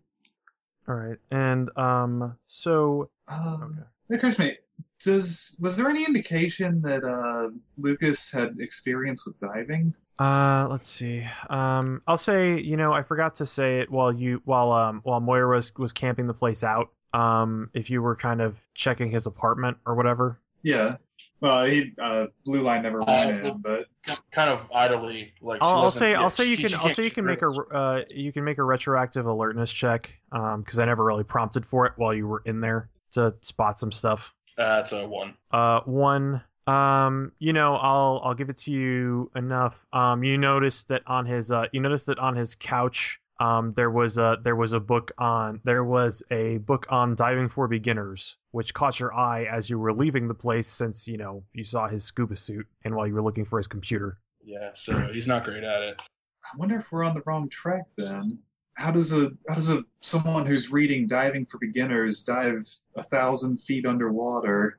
All 0.88 0.94
right, 0.94 1.18
and 1.30 1.76
um, 1.76 2.36
so 2.46 3.10
Uh, 3.28 3.58
Okay. 3.62 3.82
It 4.10 4.14
occurs 4.16 4.36
to 4.36 4.42
me, 4.42 4.58
does 5.04 5.56
was 5.60 5.76
there 5.76 5.88
any 5.88 6.04
indication 6.04 6.82
that 6.82 7.04
uh, 7.04 7.50
Lucas 7.78 8.30
had 8.30 8.56
experience 8.60 9.26
with 9.26 9.38
diving? 9.38 9.94
Uh, 10.18 10.66
let's 10.68 10.86
see. 10.86 11.26
Um, 11.48 12.02
I'll 12.06 12.18
say, 12.18 12.60
you 12.60 12.76
know, 12.76 12.92
I 12.92 13.02
forgot 13.02 13.36
to 13.36 13.46
say 13.46 13.80
it 13.80 13.90
while 13.90 14.12
you, 14.12 14.42
while 14.44 14.72
um, 14.72 15.00
while 15.02 15.20
Moira 15.20 15.56
was 15.56 15.74
was 15.76 15.92
camping 15.92 16.26
the 16.26 16.34
place 16.34 16.62
out. 16.62 16.88
Um, 17.12 17.70
if 17.74 17.90
you 17.90 18.02
were 18.02 18.14
kind 18.14 18.40
of 18.40 18.56
checking 18.74 19.10
his 19.10 19.26
apartment 19.26 19.78
or 19.84 19.94
whatever. 19.94 20.38
Yeah. 20.62 20.96
Well, 21.40 21.64
he 21.64 21.92
uh, 21.98 22.26
Blue 22.44 22.60
Line 22.60 22.82
never 22.82 22.98
went 22.98 23.44
Uh, 23.44 23.48
in, 23.48 23.60
but 23.62 23.86
Kind 24.30 24.50
of 24.50 24.70
idly, 24.74 25.34
like 25.42 25.60
I'll, 25.62 25.84
I'll 25.84 25.90
say, 25.90 26.12
yeah, 26.12 26.20
I'll 26.20 26.30
say 26.30 26.44
you 26.44 26.56
she- 26.56 26.62
can, 26.62 26.70
she 26.70 26.76
I'll 26.76 26.88
say 26.88 27.04
you 27.04 27.10
can 27.10 27.24
make 27.26 27.42
a, 27.42 27.46
uh, 27.48 28.02
you 28.08 28.32
can 28.32 28.44
make 28.44 28.58
a 28.58 28.62
retroactive 28.62 29.26
alertness 29.26 29.70
check. 29.72 30.10
Um, 30.32 30.62
because 30.62 30.78
I 30.78 30.84
never 30.84 31.04
really 31.04 31.24
prompted 31.24 31.66
for 31.66 31.86
it 31.86 31.92
while 31.96 32.14
you 32.14 32.26
were 32.26 32.42
in 32.44 32.60
there 32.60 32.88
to 33.12 33.34
spot 33.40 33.78
some 33.80 33.90
stuff. 33.92 34.34
That's 34.56 34.92
a 34.92 35.06
one. 35.06 35.34
Uh, 35.50 35.80
one. 35.84 36.42
Um, 36.66 37.32
you 37.38 37.52
know, 37.52 37.76
I'll 37.76 38.20
I'll 38.24 38.34
give 38.34 38.50
it 38.50 38.58
to 38.58 38.72
you 38.72 39.30
enough. 39.34 39.84
Um, 39.92 40.22
you 40.22 40.38
noticed 40.38 40.88
that 40.88 41.02
on 41.06 41.26
his 41.26 41.50
uh, 41.50 41.66
you 41.72 41.80
noticed 41.80 42.06
that 42.06 42.18
on 42.18 42.36
his 42.36 42.54
couch, 42.54 43.20
um, 43.40 43.72
there 43.74 43.90
was 43.90 44.18
a 44.18 44.36
there 44.44 44.54
was 44.54 44.72
a 44.72 44.80
book 44.80 45.12
on 45.18 45.60
there 45.64 45.82
was 45.82 46.22
a 46.30 46.58
book 46.58 46.86
on 46.90 47.14
diving 47.14 47.48
for 47.48 47.66
beginners, 47.66 48.36
which 48.50 48.74
caught 48.74 49.00
your 49.00 49.14
eye 49.14 49.44
as 49.44 49.68
you 49.68 49.78
were 49.78 49.92
leaving 49.92 50.28
the 50.28 50.34
place, 50.34 50.68
since 50.68 51.08
you 51.08 51.16
know 51.16 51.42
you 51.54 51.64
saw 51.64 51.88
his 51.88 52.04
scuba 52.04 52.36
suit 52.36 52.66
and 52.84 52.94
while 52.94 53.06
you 53.06 53.14
were 53.14 53.22
looking 53.22 53.46
for 53.46 53.58
his 53.58 53.66
computer. 53.66 54.18
Yeah, 54.44 54.70
so 54.74 55.08
he's 55.12 55.26
not 55.26 55.44
great 55.44 55.64
at 55.64 55.82
it. 55.82 56.02
I 56.44 56.56
wonder 56.56 56.78
if 56.78 56.92
we're 56.92 57.04
on 57.04 57.14
the 57.14 57.22
wrong 57.26 57.48
track 57.48 57.84
then. 57.96 58.38
How 58.74 58.90
does 58.90 59.12
a 59.12 59.30
how 59.46 59.54
does 59.54 59.70
a 59.70 59.84
someone 60.00 60.46
who's 60.46 60.72
reading 60.72 61.06
diving 61.06 61.46
for 61.46 61.58
beginners 61.58 62.24
dive 62.24 62.64
a 62.96 63.02
thousand 63.02 63.58
feet 63.58 63.84
underwater 63.84 64.78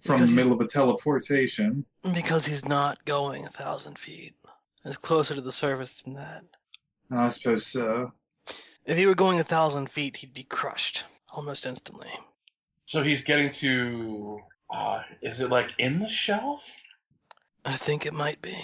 from 0.00 0.20
Because 0.20 0.30
the 0.30 0.36
middle 0.36 0.52
of 0.52 0.60
a 0.60 0.66
teleportation? 0.66 1.86
Because 2.02 2.44
he's 2.46 2.64
not 2.64 3.04
going 3.04 3.46
a 3.46 3.50
thousand 3.50 3.98
feet. 3.98 4.34
It's 4.84 4.96
closer 4.96 5.34
to 5.34 5.40
the 5.40 5.52
surface 5.52 6.02
than 6.02 6.14
that. 6.14 6.44
I 7.10 7.28
suppose 7.30 7.66
so. 7.66 8.12
If 8.84 8.96
he 8.96 9.06
were 9.06 9.14
going 9.14 9.40
a 9.40 9.44
thousand 9.44 9.90
feet, 9.90 10.16
he'd 10.16 10.34
be 10.34 10.44
crushed 10.44 11.04
almost 11.32 11.66
instantly. 11.66 12.10
So 12.84 13.02
he's 13.02 13.22
getting 13.22 13.50
to. 13.52 14.40
Uh, 14.72 15.02
is 15.22 15.40
it 15.40 15.50
like 15.50 15.72
in 15.78 15.98
the 15.98 16.08
shelf? 16.08 16.64
I 17.64 17.76
think 17.76 18.06
it 18.06 18.14
might 18.14 18.40
be. 18.42 18.56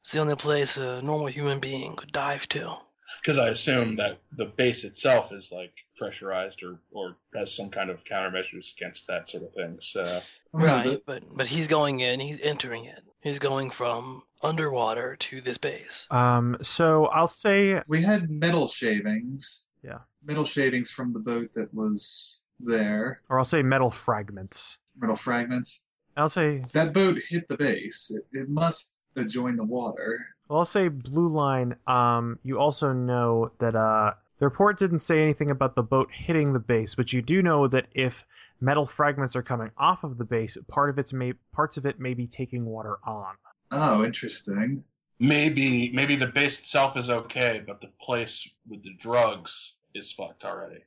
It's 0.00 0.12
the 0.12 0.20
only 0.20 0.36
place 0.36 0.76
a 0.76 1.02
normal 1.02 1.28
human 1.28 1.60
being 1.60 1.94
could 1.96 2.12
dive 2.12 2.48
to. 2.48 2.76
Because 3.22 3.38
I 3.38 3.48
assume 3.48 3.96
that 3.96 4.18
the 4.36 4.46
base 4.46 4.84
itself 4.84 5.32
is 5.32 5.50
like 5.52 5.72
pressurized 5.96 6.62
or 6.62 6.78
or 6.92 7.16
has 7.34 7.54
some 7.54 7.70
kind 7.70 7.90
of 7.90 7.98
countermeasures 8.04 8.72
against 8.76 9.06
that 9.08 9.28
sort 9.28 9.42
of 9.44 9.52
thing. 9.54 9.78
So 9.80 10.02
I 10.02 10.06
don't 10.06 10.22
know, 10.60 10.66
Right, 10.66 10.84
the- 10.84 11.02
but 11.06 11.22
but 11.36 11.46
he's 11.46 11.66
going 11.68 12.00
in, 12.00 12.20
he's 12.20 12.40
entering 12.40 12.84
it. 12.84 13.00
He's 13.20 13.38
going 13.40 13.70
from 13.70 14.22
underwater 14.42 15.16
to 15.16 15.40
this 15.40 15.58
base. 15.58 16.06
Um, 16.10 16.56
so 16.62 17.06
I'll 17.06 17.26
say 17.28 17.82
we 17.88 18.02
had 18.02 18.30
metal 18.30 18.68
shavings. 18.68 19.68
Yeah. 19.82 19.98
Metal 20.24 20.44
shavings 20.44 20.90
from 20.90 21.12
the 21.12 21.20
boat 21.20 21.52
that 21.54 21.72
was 21.74 22.44
there. 22.60 23.20
or 23.28 23.38
I'll 23.38 23.44
say 23.44 23.62
metal 23.62 23.90
fragments. 23.90 24.78
Metal 24.96 25.16
fragments. 25.16 25.86
I'll 26.16 26.28
say 26.28 26.64
That 26.72 26.92
boat 26.92 27.18
hit 27.28 27.46
the 27.48 27.56
base. 27.56 28.10
It, 28.12 28.24
it 28.40 28.48
must 28.48 29.02
have 29.16 29.28
joined 29.28 29.58
the 29.58 29.64
water. 29.64 30.26
Well, 30.48 30.60
I'll 30.60 30.64
say 30.64 30.88
blue 30.88 31.28
line. 31.28 31.76
Um, 31.86 32.38
you 32.42 32.58
also 32.58 32.92
know 32.92 33.52
that 33.58 33.74
uh, 33.76 34.14
the 34.38 34.46
report 34.46 34.78
didn't 34.78 35.00
say 35.00 35.22
anything 35.22 35.50
about 35.50 35.74
the 35.74 35.82
boat 35.82 36.08
hitting 36.12 36.52
the 36.52 36.58
base, 36.58 36.94
but 36.94 37.12
you 37.12 37.20
do 37.22 37.42
know 37.42 37.68
that 37.68 37.86
if 37.92 38.24
metal 38.60 38.86
fragments 38.86 39.36
are 39.36 39.42
coming 39.42 39.70
off 39.76 40.04
of 40.04 40.16
the 40.16 40.24
base, 40.24 40.56
part 40.68 40.90
of 40.90 40.98
its 40.98 41.12
may 41.12 41.34
parts 41.52 41.76
of 41.76 41.86
it 41.86 42.00
may 42.00 42.14
be 42.14 42.26
taking 42.26 42.64
water 42.64 42.98
on. 43.04 43.34
Oh, 43.70 44.04
interesting. 44.04 44.84
maybe 45.18 45.92
maybe 45.92 46.16
the 46.16 46.26
base 46.26 46.58
itself 46.58 46.96
is 46.96 47.10
okay, 47.10 47.62
but 47.66 47.80
the 47.80 47.90
place 48.00 48.48
with 48.68 48.82
the 48.82 48.94
drugs 48.98 49.74
is 49.94 50.12
fucked 50.12 50.44
already. 50.44 50.80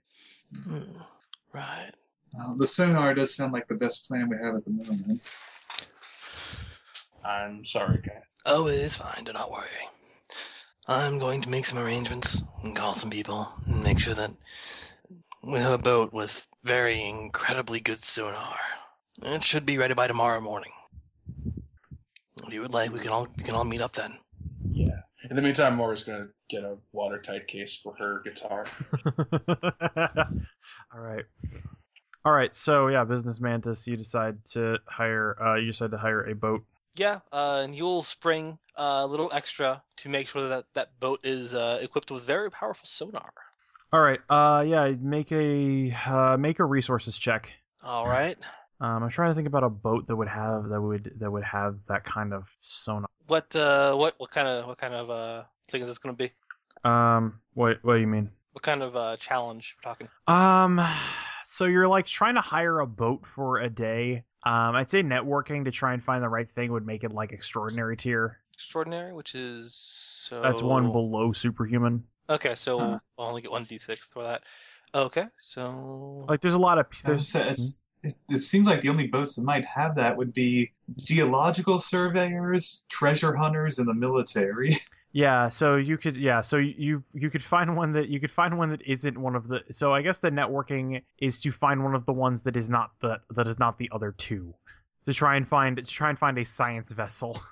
Hmm. 0.63 0.83
Right. 1.53 1.91
Well, 2.33 2.55
the 2.57 2.65
sonar 2.65 3.13
does 3.13 3.35
sound 3.35 3.51
like 3.51 3.67
the 3.67 3.75
best 3.75 4.07
plan 4.07 4.29
we 4.29 4.38
have 4.41 4.55
at 4.55 4.63
the 4.63 4.71
moment. 4.71 5.35
I'm 7.23 7.65
sorry, 7.65 7.98
guys. 7.98 8.23
Oh, 8.45 8.68
it 8.68 8.80
is 8.80 8.95
fine. 8.95 9.23
Do 9.23 9.34
not 9.34 9.52
worry. 9.52 9.68
I'm 10.88 11.19
going 11.19 11.41
to 11.41 11.49
make 11.49 11.65
some 11.65 11.77
arrangements 11.77 12.41
and 12.64 12.76
call 12.76 12.95
some 12.95 13.10
people 13.10 13.48
and 13.68 13.84
make 13.84 13.99
sure 13.99 14.14
that 14.14 14.31
we 15.43 15.60
have 15.60 15.73
a 15.73 15.77
boat 15.77 16.11
with 16.11 16.48
very 16.64 17.03
incredibly 17.03 17.80
good 17.80 18.02
sonar. 18.02 18.56
It 19.22 19.43
should 19.43 19.65
be 19.65 19.77
ready 19.77 19.93
by 19.93 20.07
tomorrow 20.07 20.41
morning. 20.41 20.72
If 22.45 22.53
you 22.53 22.61
would 22.61 22.73
like, 22.73 22.91
we 22.91 22.99
can 22.99 23.10
all 23.10 23.27
we 23.38 23.43
can 23.43 23.56
all 23.56 23.64
meet 23.64 23.81
up 23.81 23.93
then. 23.93 24.18
Yeah. 24.69 25.02
In 25.30 25.35
the 25.35 25.41
meantime, 25.41 25.76
Moira's 25.76 26.03
gonna 26.03 26.27
get 26.49 26.64
a 26.64 26.77
watertight 26.91 27.48
case 27.48 27.80
for 27.81 27.95
her 27.98 28.22
guitar. 28.26 28.65
All 30.93 30.99
right. 30.99 31.23
All 32.26 32.34
right. 32.34 32.53
So 32.56 32.88
yeah, 32.88 33.03
business 33.03 33.39
mantis. 33.39 33.88
You 33.88 33.95
decide 33.95 34.43
to 34.52 34.77
hire. 34.85 35.38
Uh, 35.41 35.56
you 35.56 35.68
decide 35.68 35.91
to 35.91 35.98
hire 35.98 36.26
a 36.26 36.35
boat. 36.35 36.64
Yeah, 36.95 37.19
uh, 37.31 37.61
and 37.63 37.76
you'll 37.76 38.01
spring 38.01 38.59
uh, 38.76 39.01
a 39.03 39.07
little 39.07 39.30
extra 39.31 39.81
to 39.97 40.09
make 40.09 40.27
sure 40.27 40.49
that 40.49 40.65
that 40.73 40.99
boat 40.99 41.22
is 41.23 41.55
uh, 41.55 41.80
equipped 41.81 42.11
with 42.11 42.23
very 42.23 42.51
powerful 42.51 42.85
sonar. 42.85 43.31
All 43.93 44.01
right. 44.01 44.19
Uh, 44.30 44.61
yeah. 44.61 44.91
Make 44.99 45.31
a 45.31 45.91
uh, 46.05 46.38
make 46.38 46.59
a 46.59 46.65
resources 46.65 47.18
check. 47.18 47.49
All 47.84 48.07
right. 48.07 48.38
Um, 48.80 49.03
I'm 49.03 49.09
trying 49.09 49.31
to 49.31 49.35
think 49.35 49.47
about 49.47 49.63
a 49.63 49.69
boat 49.69 50.07
that 50.07 50.15
would 50.15 50.27
have 50.27 50.69
that 50.69 50.81
would 50.81 51.13
that 51.19 51.31
would 51.31 51.43
have 51.43 51.77
that 51.88 52.03
kind 52.03 52.34
of 52.34 52.45
sonar. 52.61 53.09
What 53.27 53.55
uh, 53.55 53.95
what 53.95 54.15
what 54.18 54.31
kind 54.31 54.47
of 54.47 54.65
what 54.65 54.77
kind 54.77 54.93
of 54.93 55.09
uh, 55.09 55.43
thing 55.69 55.81
is 55.81 55.88
this 55.88 55.99
going 55.99 56.15
to 56.15 56.23
be? 56.23 56.31
Um, 56.89 57.39
what 57.53 57.77
what 57.84 57.95
do 57.95 57.99
you 58.01 58.07
mean? 58.07 58.31
What 58.53 58.63
kind 58.63 58.81
of 58.81 58.95
uh, 58.95 59.18
challenge 59.18 59.77
we're 59.77 59.89
talking? 59.89 60.09
Um, 60.27 60.81
so 61.45 61.65
you're 61.65 61.88
like 61.88 62.05
trying 62.05 62.35
to 62.35 62.41
hire 62.41 62.80
a 62.80 62.88
boat 62.88 63.26
for 63.26 63.59
a 63.59 63.69
day. 63.69 64.23
Um, 64.43 64.76
I'd 64.76 64.89
say 64.89 65.03
networking 65.03 65.65
to 65.65 65.72
try 65.72 65.93
and 65.93 66.03
find 66.03 66.23
the 66.23 66.30
right 66.30 66.49
thing 66.49 66.72
would 66.72 66.85
make 66.85 67.03
it 67.03 67.11
like 67.11 67.31
extraordinary 67.31 67.95
tier. 67.95 68.39
Extraordinary, 68.53 69.13
which 69.13 69.35
is 69.35 69.73
so. 69.76 70.41
That's 70.41 70.61
one 70.63 70.91
below 70.91 71.31
superhuman. 71.31 72.03
Okay, 72.30 72.55
so 72.55 72.80
Huh. 72.80 72.99
I'll 73.19 73.27
only 73.27 73.41
get 73.41 73.51
one 73.51 73.65
d6 73.65 74.13
for 74.13 74.23
that. 74.23 74.43
Okay, 74.93 75.26
so 75.41 76.26
Like 76.27 76.41
there's 76.41 76.55
a 76.55 76.59
lot 76.59 76.80
of 76.80 76.88
There's, 77.05 77.34
there's 77.34 77.49
it's, 77.49 77.81
it, 78.03 78.15
it 78.30 78.41
seems 78.41 78.65
like 78.65 78.81
the 78.81 78.89
only 78.89 79.07
boats 79.07 79.35
that 79.35 79.43
might 79.43 79.65
have 79.65 79.95
that 79.95 80.18
would 80.18 80.34
be 80.34 80.73
geological 80.97 81.80
surveyors, 81.80 82.85
treasure 82.89 83.35
hunters, 83.35 83.80
and 83.80 83.88
the 83.88 83.93
military. 83.93 84.76
yeah. 85.11 85.49
So 85.49 85.75
you 85.75 85.97
could 85.97 86.15
yeah. 86.15 86.41
So 86.41 86.57
you 86.57 87.03
you 87.13 87.29
could 87.29 87.43
find 87.43 87.75
one 87.75 87.93
that 87.93 88.09
you 88.09 88.19
could 88.19 88.31
find 88.31 88.57
one 88.57 88.69
that 88.69 88.81
isn't 88.83 89.17
one 89.17 89.35
of 89.35 89.47
the. 89.47 89.61
So 89.71 89.93
I 89.93 90.01
guess 90.01 90.19
the 90.19 90.31
networking 90.31 91.03
is 91.19 91.39
to 91.41 91.51
find 91.51 91.83
one 91.83 91.95
of 91.95 92.05
the 92.05 92.13
ones 92.13 92.43
that 92.43 92.55
is 92.55 92.69
not 92.69 92.91
the 93.01 93.19
that 93.31 93.47
is 93.47 93.59
not 93.59 93.77
the 93.77 93.89
other 93.91 94.13
two. 94.17 94.53
To 95.05 95.13
try 95.13 95.35
and 95.35 95.47
find 95.47 95.77
to 95.77 95.83
try 95.83 96.09
and 96.09 96.19
find 96.19 96.38
a 96.38 96.45
science 96.45 96.91
vessel. 96.91 97.41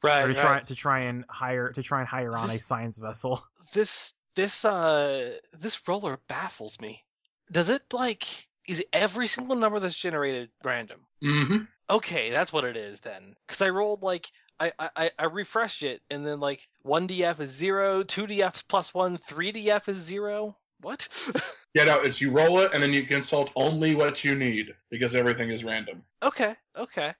Right, 0.00 0.22
or 0.22 0.28
to 0.28 0.34
right. 0.34 0.42
try 0.42 0.60
to 0.60 0.74
try 0.74 1.00
and 1.00 1.24
hire 1.28 1.72
to 1.72 1.82
try 1.82 1.98
and 1.98 2.08
hire 2.08 2.34
on 2.36 2.48
a 2.48 2.56
science 2.56 2.96
vessel. 2.96 3.44
This 3.74 4.14
this 4.34 4.64
uh 4.64 5.36
this 5.52 5.86
roller 5.86 6.20
baffles 6.28 6.80
me. 6.80 7.04
Does 7.50 7.68
it 7.68 7.82
like 7.92 8.24
is 8.68 8.84
every 8.92 9.26
single 9.26 9.56
number 9.56 9.80
that's 9.80 9.96
generated 9.96 10.50
random? 10.62 11.00
Mm-hmm. 11.22 11.64
Okay, 11.90 12.30
that's 12.30 12.52
what 12.52 12.64
it 12.64 12.76
is 12.76 13.00
then. 13.00 13.34
Because 13.46 13.60
I 13.60 13.70
rolled 13.70 14.02
like 14.02 14.30
I, 14.60 14.72
I 14.78 15.10
I 15.18 15.24
refreshed 15.26 15.82
it 15.82 16.02
and 16.10 16.26
then 16.26 16.40
like 16.40 16.66
one 16.82 17.06
DF 17.08 17.40
is 17.40 17.50
zero, 17.50 18.02
two 18.02 18.26
DF 18.26 18.56
is 18.56 18.62
plus 18.62 18.92
one, 18.92 19.16
three 19.18 19.52
DF 19.52 19.88
is 19.88 19.98
zero. 19.98 20.56
What? 20.80 21.08
Yeah, 21.74 21.84
no, 21.84 22.00
it's 22.00 22.20
you 22.20 22.30
roll 22.30 22.60
it 22.60 22.72
and 22.72 22.82
then 22.82 22.94
you 22.94 23.04
consult 23.04 23.52
only 23.54 23.94
what 23.94 24.24
you 24.24 24.34
need 24.34 24.74
because 24.90 25.14
everything 25.14 25.50
is 25.50 25.62
random. 25.62 26.02
okay, 26.22 26.54
okay. 26.76 27.12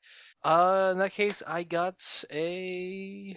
Uh, 0.42 0.88
in 0.92 0.98
that 0.98 1.12
case, 1.12 1.42
I 1.46 1.64
got 1.64 2.24
a 2.32 3.36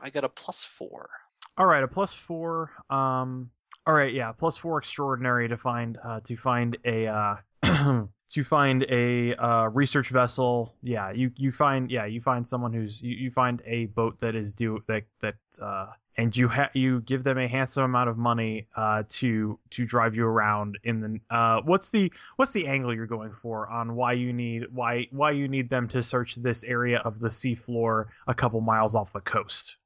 I 0.00 0.10
got 0.10 0.24
a 0.24 0.28
plus 0.28 0.64
four. 0.64 1.08
All 1.56 1.66
right, 1.66 1.82
a 1.82 1.88
plus 1.88 2.14
four. 2.14 2.72
Um, 2.90 3.50
all 3.86 3.94
right, 3.94 4.12
yeah, 4.12 4.32
plus 4.32 4.56
four 4.58 4.78
extraordinary 4.78 5.48
to 5.48 5.56
find 5.56 5.98
uh, 6.06 6.20
to 6.24 6.36
find 6.36 6.76
a 6.84 7.06
uh, 7.06 7.36
to 8.34 8.42
find 8.42 8.84
a 8.90 9.34
uh, 9.36 9.68
research 9.68 10.10
vessel. 10.10 10.74
Yeah, 10.82 11.12
you 11.12 11.30
you 11.36 11.52
find 11.52 11.90
yeah 11.90 12.06
you 12.06 12.20
find 12.20 12.48
someone 12.48 12.72
who's 12.72 13.00
you, 13.00 13.14
you 13.14 13.30
find 13.30 13.62
a 13.64 13.86
boat 13.86 14.18
that 14.20 14.34
is 14.34 14.54
due 14.54 14.82
that 14.88 15.04
that 15.22 15.36
uh, 15.62 15.86
and 16.16 16.36
you 16.36 16.48
ha- 16.48 16.70
you 16.74 17.00
give 17.00 17.22
them 17.22 17.38
a 17.38 17.46
handsome 17.46 17.84
amount 17.84 18.10
of 18.10 18.18
money 18.18 18.66
uh, 18.76 19.04
to 19.08 19.58
to 19.70 19.84
drive 19.84 20.16
you 20.16 20.26
around 20.26 20.78
in 20.82 21.00
the 21.00 21.34
uh, 21.34 21.60
what's 21.64 21.90
the 21.90 22.12
what's 22.34 22.50
the 22.50 22.66
angle 22.66 22.92
you're 22.92 23.06
going 23.06 23.32
for 23.40 23.68
on 23.68 23.94
why 23.94 24.14
you 24.14 24.32
need 24.32 24.64
why 24.72 25.06
why 25.12 25.30
you 25.30 25.46
need 25.46 25.70
them 25.70 25.86
to 25.88 26.02
search 26.02 26.34
this 26.34 26.64
area 26.64 26.98
of 26.98 27.20
the 27.20 27.28
seafloor 27.28 28.06
a 28.26 28.34
couple 28.34 28.60
miles 28.60 28.96
off 28.96 29.12
the 29.12 29.20
coast. 29.20 29.76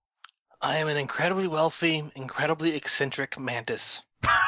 I 0.62 0.78
am 0.78 0.88
an 0.88 0.96
incredibly 0.96 1.48
wealthy, 1.48 2.10
incredibly 2.16 2.74
eccentric 2.74 3.38
mantis. 3.38 4.02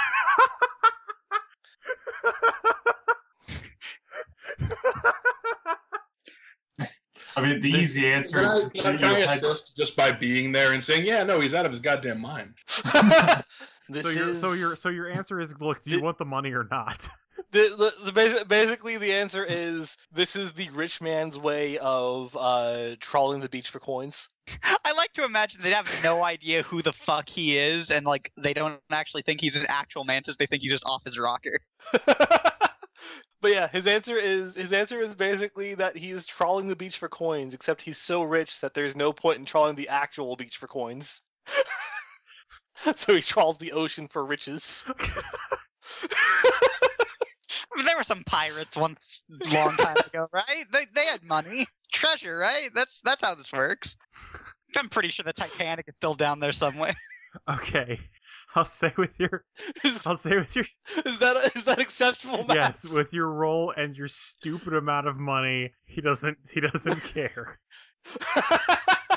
I 7.40 7.46
mean, 7.46 7.60
the 7.60 7.72
This- 7.72 7.80
easy 7.80 8.12
answer 8.12 8.38
Can 8.38 8.44
is 8.44 8.50
I, 8.50 8.60
just 8.62 8.74
can 8.74 8.86
I, 8.86 8.98
can 8.98 9.04
I 9.04 9.34
assist 9.34 9.76
just 9.76 9.96
by 9.96 10.12
being 10.12 10.52
there 10.52 10.72
and 10.72 10.82
saying, 10.82 11.06
yeah, 11.06 11.22
no, 11.22 11.40
he's 11.40 11.54
out 11.54 11.66
of 11.66 11.72
his 11.72 11.80
goddamn 11.80 12.20
mind? 12.20 12.54
this 13.88 14.04
so 14.04 14.10
your 14.10 14.28
is 14.30 14.40
so 14.40 14.52
your 14.52 14.76
so 14.76 14.88
your 14.88 15.08
answer 15.08 15.40
is 15.40 15.58
look, 15.60 15.82
do 15.82 15.90
you 15.90 16.02
want 16.02 16.18
the 16.18 16.24
money 16.24 16.52
or 16.52 16.66
not? 16.70 17.08
the, 17.52 17.92
the, 18.02 18.10
the 18.10 18.20
basi- 18.20 18.46
basically 18.48 18.98
the 18.98 19.12
answer 19.14 19.44
is 19.44 19.96
this 20.12 20.36
is 20.36 20.52
the 20.52 20.70
rich 20.70 21.00
man's 21.00 21.38
way 21.38 21.78
of 21.78 22.36
uh 22.38 22.96
trawling 23.00 23.40
the 23.40 23.48
beach 23.48 23.70
for 23.70 23.80
coins. 23.80 24.28
I 24.84 24.92
like 24.92 25.12
to 25.14 25.24
imagine 25.24 25.60
they 25.62 25.70
have 25.70 25.88
no 26.02 26.24
idea 26.24 26.62
who 26.62 26.82
the 26.82 26.92
fuck 26.92 27.28
he 27.28 27.56
is, 27.56 27.90
and 27.90 28.04
like 28.04 28.32
they 28.36 28.52
don't 28.52 28.80
actually 28.90 29.22
think 29.22 29.40
he's 29.40 29.56
an 29.56 29.66
actual 29.68 30.04
mantis. 30.04 30.36
They 30.36 30.46
think 30.46 30.62
he's 30.62 30.72
just 30.72 30.84
off 30.84 31.04
his 31.04 31.18
rocker. 31.18 31.60
But 33.40 33.52
yeah, 33.52 33.68
his 33.68 33.86
answer 33.86 34.16
is 34.16 34.54
his 34.54 34.72
answer 34.72 35.00
is 35.00 35.14
basically 35.14 35.74
that 35.74 35.96
he's 35.96 36.26
trawling 36.26 36.68
the 36.68 36.76
beach 36.76 36.98
for 36.98 37.08
coins, 37.08 37.54
except 37.54 37.82
he's 37.82 37.98
so 37.98 38.22
rich 38.22 38.60
that 38.60 38.74
there's 38.74 38.96
no 38.96 39.12
point 39.12 39.38
in 39.38 39.44
trawling 39.44 39.76
the 39.76 39.88
actual 39.88 40.36
beach 40.36 40.58
for 40.58 40.66
coins. 40.66 41.22
so 42.94 43.14
he 43.14 43.20
trawls 43.20 43.58
the 43.58 43.72
ocean 43.72 44.08
for 44.08 44.24
riches. 44.24 44.84
I 44.88 44.94
mean, 47.76 47.86
there 47.86 47.96
were 47.96 48.04
some 48.04 48.24
pirates 48.24 48.76
once, 48.76 49.22
long 49.52 49.76
time 49.76 49.96
ago, 50.06 50.28
right? 50.32 50.66
They 50.72 50.86
they 50.94 51.06
had 51.06 51.22
money, 51.22 51.66
treasure, 51.92 52.36
right? 52.36 52.70
That's 52.74 53.00
that's 53.04 53.22
how 53.22 53.34
this 53.34 53.52
works. 53.52 53.96
I'm 54.76 54.88
pretty 54.88 55.08
sure 55.08 55.24
the 55.24 55.32
Titanic 55.32 55.86
is 55.88 55.96
still 55.96 56.14
down 56.14 56.40
there 56.40 56.52
somewhere. 56.52 56.94
okay. 57.50 58.00
I'll 58.56 58.64
say 58.64 58.92
with 58.96 59.18
your 59.20 59.44
is, 59.84 60.06
I'll 60.06 60.16
say 60.16 60.36
with 60.36 60.56
your 60.56 60.64
is 61.06 61.18
that 61.18 61.52
is 61.54 61.64
that 61.64 61.78
acceptable? 61.78 62.44
yes, 62.48 62.88
with 62.88 63.12
your 63.12 63.28
role 63.28 63.72
and 63.76 63.96
your 63.96 64.08
stupid 64.08 64.74
amount 64.74 65.06
of 65.06 65.16
money, 65.16 65.72
he 65.84 66.00
doesn't 66.00 66.38
he 66.50 66.60
doesn't 66.60 67.02
care. 67.04 67.60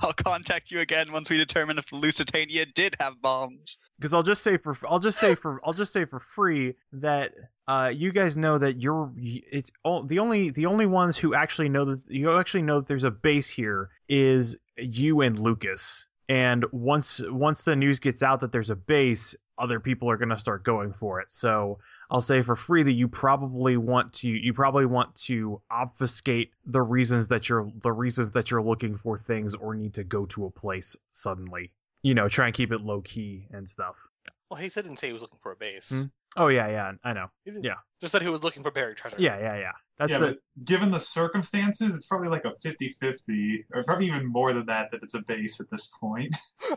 I'll 0.00 0.12
contact 0.12 0.70
you 0.70 0.80
again 0.80 1.12
once 1.12 1.28
we 1.30 1.36
determine 1.36 1.78
if 1.78 1.92
Lusitania 1.92 2.66
did 2.66 2.96
have 3.00 3.20
bombs. 3.20 3.78
Because 3.98 4.14
I'll 4.14 4.22
just 4.22 4.42
say 4.42 4.56
for 4.56 4.76
I'll 4.88 4.98
just 4.98 5.18
say 5.18 5.34
for 5.34 5.60
I'll 5.64 5.72
just 5.72 5.92
say 5.92 6.04
for 6.04 6.20
free 6.20 6.74
that 6.92 7.34
uh, 7.68 7.90
you 7.94 8.12
guys 8.12 8.36
know 8.36 8.58
that 8.58 8.80
you're 8.80 9.12
it's 9.16 9.70
all, 9.84 10.02
the 10.02 10.18
only 10.18 10.50
the 10.50 10.66
only 10.66 10.86
ones 10.86 11.18
who 11.18 11.34
actually 11.34 11.68
know 11.68 11.84
that 11.84 12.00
you 12.08 12.36
actually 12.36 12.62
know 12.62 12.80
that 12.80 12.88
there's 12.88 13.04
a 13.04 13.10
base 13.10 13.48
here 13.48 13.90
is 14.08 14.56
you 14.76 15.20
and 15.20 15.38
Lucas. 15.38 16.06
And 16.28 16.64
once 16.72 17.20
once 17.26 17.64
the 17.64 17.76
news 17.76 17.98
gets 17.98 18.22
out 18.22 18.40
that 18.40 18.52
there's 18.52 18.70
a 18.70 18.76
base, 18.76 19.34
other 19.58 19.80
people 19.80 20.10
are 20.10 20.16
gonna 20.16 20.38
start 20.38 20.64
going 20.64 20.92
for 20.94 21.20
it. 21.20 21.30
So 21.30 21.78
I'll 22.10 22.20
say 22.20 22.42
for 22.42 22.56
free 22.56 22.82
that 22.82 22.92
you 22.92 23.08
probably 23.08 23.76
want 23.76 24.14
to 24.14 24.28
you 24.28 24.52
probably 24.52 24.86
want 24.86 25.14
to 25.26 25.60
obfuscate 25.70 26.50
the 26.66 26.82
reasons 26.82 27.28
that 27.28 27.48
you're 27.48 27.70
the 27.82 27.92
reasons 27.92 28.32
that 28.32 28.50
you're 28.50 28.62
looking 28.62 28.96
for 28.96 29.18
things 29.18 29.54
or 29.54 29.74
need 29.74 29.94
to 29.94 30.04
go 30.04 30.26
to 30.26 30.46
a 30.46 30.50
place 30.50 30.96
suddenly. 31.12 31.70
You 32.02 32.14
know, 32.14 32.28
try 32.28 32.46
and 32.46 32.54
keep 32.54 32.72
it 32.72 32.80
low 32.80 33.00
key 33.02 33.46
and 33.50 33.68
stuff. 33.68 33.96
well, 34.50 34.58
he 34.58 34.68
said 34.68 34.84
didn't 34.84 34.98
say 34.98 35.08
he 35.08 35.12
was 35.12 35.22
looking 35.22 35.38
for 35.42 35.52
a 35.52 35.56
base. 35.56 35.90
Hmm. 35.90 36.04
Oh 36.36 36.48
yeah, 36.48 36.68
yeah, 36.68 36.92
I 37.04 37.12
know. 37.12 37.26
Yeah. 37.44 37.74
Just 38.00 38.12
that 38.12 38.22
he 38.22 38.28
was 38.28 38.42
looking 38.42 38.62
for 38.62 38.70
buried 38.70 38.96
treasure. 38.96 39.16
Yeah, 39.18 39.38
yeah, 39.38 39.58
yeah. 39.58 39.72
That's 39.98 40.12
yeah, 40.12 40.18
the 40.18 40.26
but 40.26 40.66
given 40.66 40.90
the 40.90 41.00
circumstances, 41.00 41.94
it's 41.94 42.06
probably 42.06 42.28
like 42.28 42.44
a 42.44 42.52
50-50, 42.66 43.64
or 43.74 43.82
probably 43.84 44.06
even 44.06 44.26
more 44.26 44.52
than 44.52 44.66
that, 44.66 44.92
that 44.92 45.02
it's 45.02 45.14
a 45.14 45.22
base 45.22 45.60
at 45.60 45.70
this 45.70 45.92
point. 46.00 46.34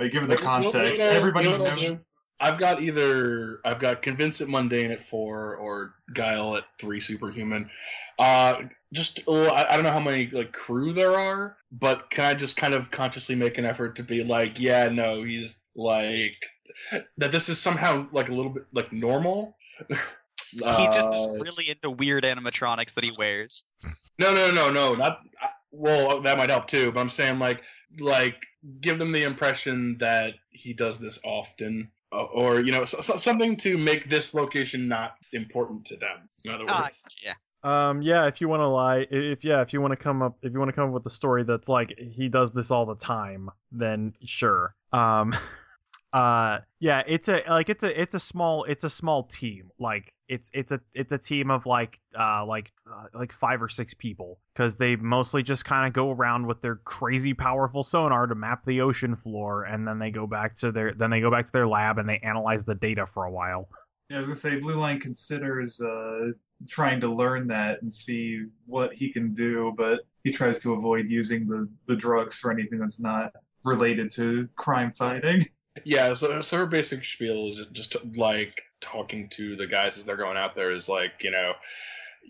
Like, 0.00 0.12
given 0.12 0.30
the 0.30 0.36
Like, 0.36 0.64
you 0.64 0.70
context, 0.70 1.02
everybody 1.02 1.48
you 1.48 1.52
know 1.52 1.60
what 1.60 1.72
I'll 1.72 1.76
knows. 1.76 2.06
I've 2.40 2.58
got 2.58 2.82
either 2.82 3.60
I've 3.64 3.78
got 3.78 4.02
convince 4.02 4.40
it 4.40 4.48
mundane 4.48 4.90
at 4.90 5.00
four 5.06 5.56
or 5.56 5.94
guile 6.14 6.56
at 6.56 6.64
three 6.78 7.00
superhuman. 7.00 7.70
Uh, 8.18 8.62
just 8.92 9.20
well, 9.26 9.50
I, 9.52 9.64
I 9.64 9.74
don't 9.74 9.84
know 9.84 9.92
how 9.92 10.00
many 10.00 10.28
like 10.30 10.52
crew 10.52 10.92
there 10.92 11.18
are, 11.18 11.56
but 11.72 12.10
can 12.10 12.24
I 12.24 12.34
just 12.34 12.56
kind 12.56 12.74
of 12.74 12.90
consciously 12.90 13.34
make 13.34 13.58
an 13.58 13.64
effort 13.64 13.96
to 13.96 14.02
be 14.02 14.24
like, 14.24 14.58
yeah, 14.58 14.88
no, 14.88 15.22
he's 15.22 15.58
like 15.76 16.44
that. 17.18 17.32
This 17.32 17.48
is 17.48 17.60
somehow 17.60 18.06
like 18.12 18.28
a 18.28 18.34
little 18.34 18.52
bit 18.52 18.64
like 18.72 18.92
normal. 18.92 19.56
He 20.52 20.58
just 20.58 20.98
Uh, 20.98 21.34
is 21.34 21.42
really 21.42 21.70
into 21.70 21.90
weird 21.90 22.24
animatronics 22.24 22.92
that 22.94 23.04
he 23.04 23.12
wears. 23.16 23.62
No, 24.18 24.34
no, 24.34 24.50
no, 24.50 24.68
no, 24.68 24.94
not. 24.94 25.20
I- 25.40 25.50
Well, 25.70 26.20
that 26.22 26.36
might 26.36 26.50
help 26.50 26.66
too, 26.66 26.90
but 26.90 26.98
I'm 26.98 27.08
saying 27.08 27.38
like, 27.38 27.62
like, 28.00 28.44
give 28.80 28.98
them 28.98 29.12
the 29.12 29.22
impression 29.22 29.96
that 29.98 30.34
he 30.50 30.72
does 30.72 30.98
this 30.98 31.20
often, 31.22 31.82
uh, 31.82 31.99
or 32.12 32.60
you 32.60 32.72
know, 32.72 32.84
so, 32.84 33.00
so- 33.00 33.16
something 33.16 33.56
to 33.58 33.78
make 33.78 34.08
this 34.10 34.34
location 34.34 34.88
not 34.88 35.16
important 35.32 35.84
to 35.86 35.96
them. 35.96 36.28
In 36.44 36.52
other 36.52 36.64
Ah, 36.68 36.82
words, 36.84 37.02
yeah. 37.22 37.34
um 37.62 38.02
yeah, 38.02 38.26
if 38.26 38.40
you 38.40 38.48
want 38.48 38.60
to 38.60 38.66
lie, 38.68 39.06
if 39.10 39.44
yeah, 39.44 39.60
if 39.62 39.72
you 39.72 39.80
want 39.80 39.92
to 39.92 39.96
come 39.96 40.22
up 40.22 40.36
if 40.42 40.52
you 40.52 40.58
want 40.58 40.68
to 40.68 40.72
come 40.74 40.88
up 40.88 40.94
with 40.94 41.06
a 41.06 41.10
story 41.10 41.44
that's 41.44 41.68
like 41.68 41.94
he 41.98 42.28
does 42.28 42.52
this 42.52 42.70
all 42.70 42.86
the 42.86 42.96
time, 42.96 43.50
then 43.72 44.14
sure. 44.24 44.74
Um 44.92 45.34
uh 46.12 46.58
yeah, 46.80 47.02
it's 47.06 47.28
a 47.28 47.42
like 47.48 47.68
it's 47.68 47.84
a 47.84 48.00
it's 48.00 48.14
a 48.14 48.20
small 48.20 48.64
it's 48.64 48.84
a 48.84 48.90
small 48.90 49.24
team. 49.24 49.70
Like 49.78 50.12
it's 50.28 50.50
it's 50.52 50.72
a 50.72 50.80
it's 50.94 51.12
a 51.12 51.18
team 51.18 51.50
of 51.50 51.66
like 51.66 52.00
uh 52.18 52.44
like 52.44 52.72
uh, 52.90 53.06
like 53.14 53.32
five 53.32 53.62
or 53.62 53.68
six 53.68 53.94
people 53.94 54.40
cuz 54.56 54.76
they 54.76 54.96
mostly 54.96 55.42
just 55.42 55.64
kind 55.64 55.86
of 55.86 55.92
go 55.92 56.10
around 56.10 56.46
with 56.46 56.60
their 56.62 56.76
crazy 56.76 57.34
powerful 57.34 57.82
sonar 57.82 58.26
to 58.26 58.34
map 58.34 58.64
the 58.64 58.80
ocean 58.80 59.14
floor 59.14 59.64
and 59.64 59.86
then 59.86 59.98
they 59.98 60.10
go 60.10 60.26
back 60.26 60.54
to 60.56 60.72
their 60.72 60.94
then 60.94 61.10
they 61.10 61.20
go 61.20 61.30
back 61.30 61.46
to 61.46 61.52
their 61.52 61.68
lab 61.68 61.98
and 61.98 62.08
they 62.08 62.18
analyze 62.18 62.64
the 62.64 62.74
data 62.74 63.06
for 63.06 63.24
a 63.24 63.30
while. 63.30 63.68
Yeah, 64.08 64.16
I 64.16 64.18
was 64.20 64.26
gonna 64.26 64.36
say 64.36 64.58
Blue 64.58 64.74
Line 64.74 64.98
considers 64.98 65.80
uh, 65.80 66.32
trying 66.68 67.00
to 67.00 67.08
learn 67.08 67.46
that 67.48 67.80
and 67.82 67.92
see 67.92 68.44
what 68.66 68.92
he 68.92 69.12
can 69.12 69.32
do, 69.32 69.72
but 69.76 70.00
he 70.24 70.32
tries 70.32 70.58
to 70.60 70.74
avoid 70.74 71.08
using 71.08 71.46
the, 71.46 71.68
the 71.86 71.94
drugs 71.94 72.34
for 72.36 72.50
anything 72.50 72.80
that's 72.80 73.00
not 73.00 73.32
related 73.62 74.10
to 74.12 74.48
crime 74.56 74.90
fighting. 74.90 75.46
Yeah. 75.84 76.12
So, 76.14 76.40
so 76.40 76.58
her 76.58 76.66
basic 76.66 77.04
spiel 77.04 77.48
is 77.48 77.66
just 77.72 77.96
like 78.16 78.62
talking 78.80 79.28
to 79.30 79.56
the 79.56 79.66
guys 79.66 79.98
as 79.98 80.04
they're 80.04 80.16
going 80.16 80.36
out 80.36 80.54
there 80.54 80.72
is 80.72 80.88
like, 80.88 81.12
you 81.20 81.30
know, 81.30 81.52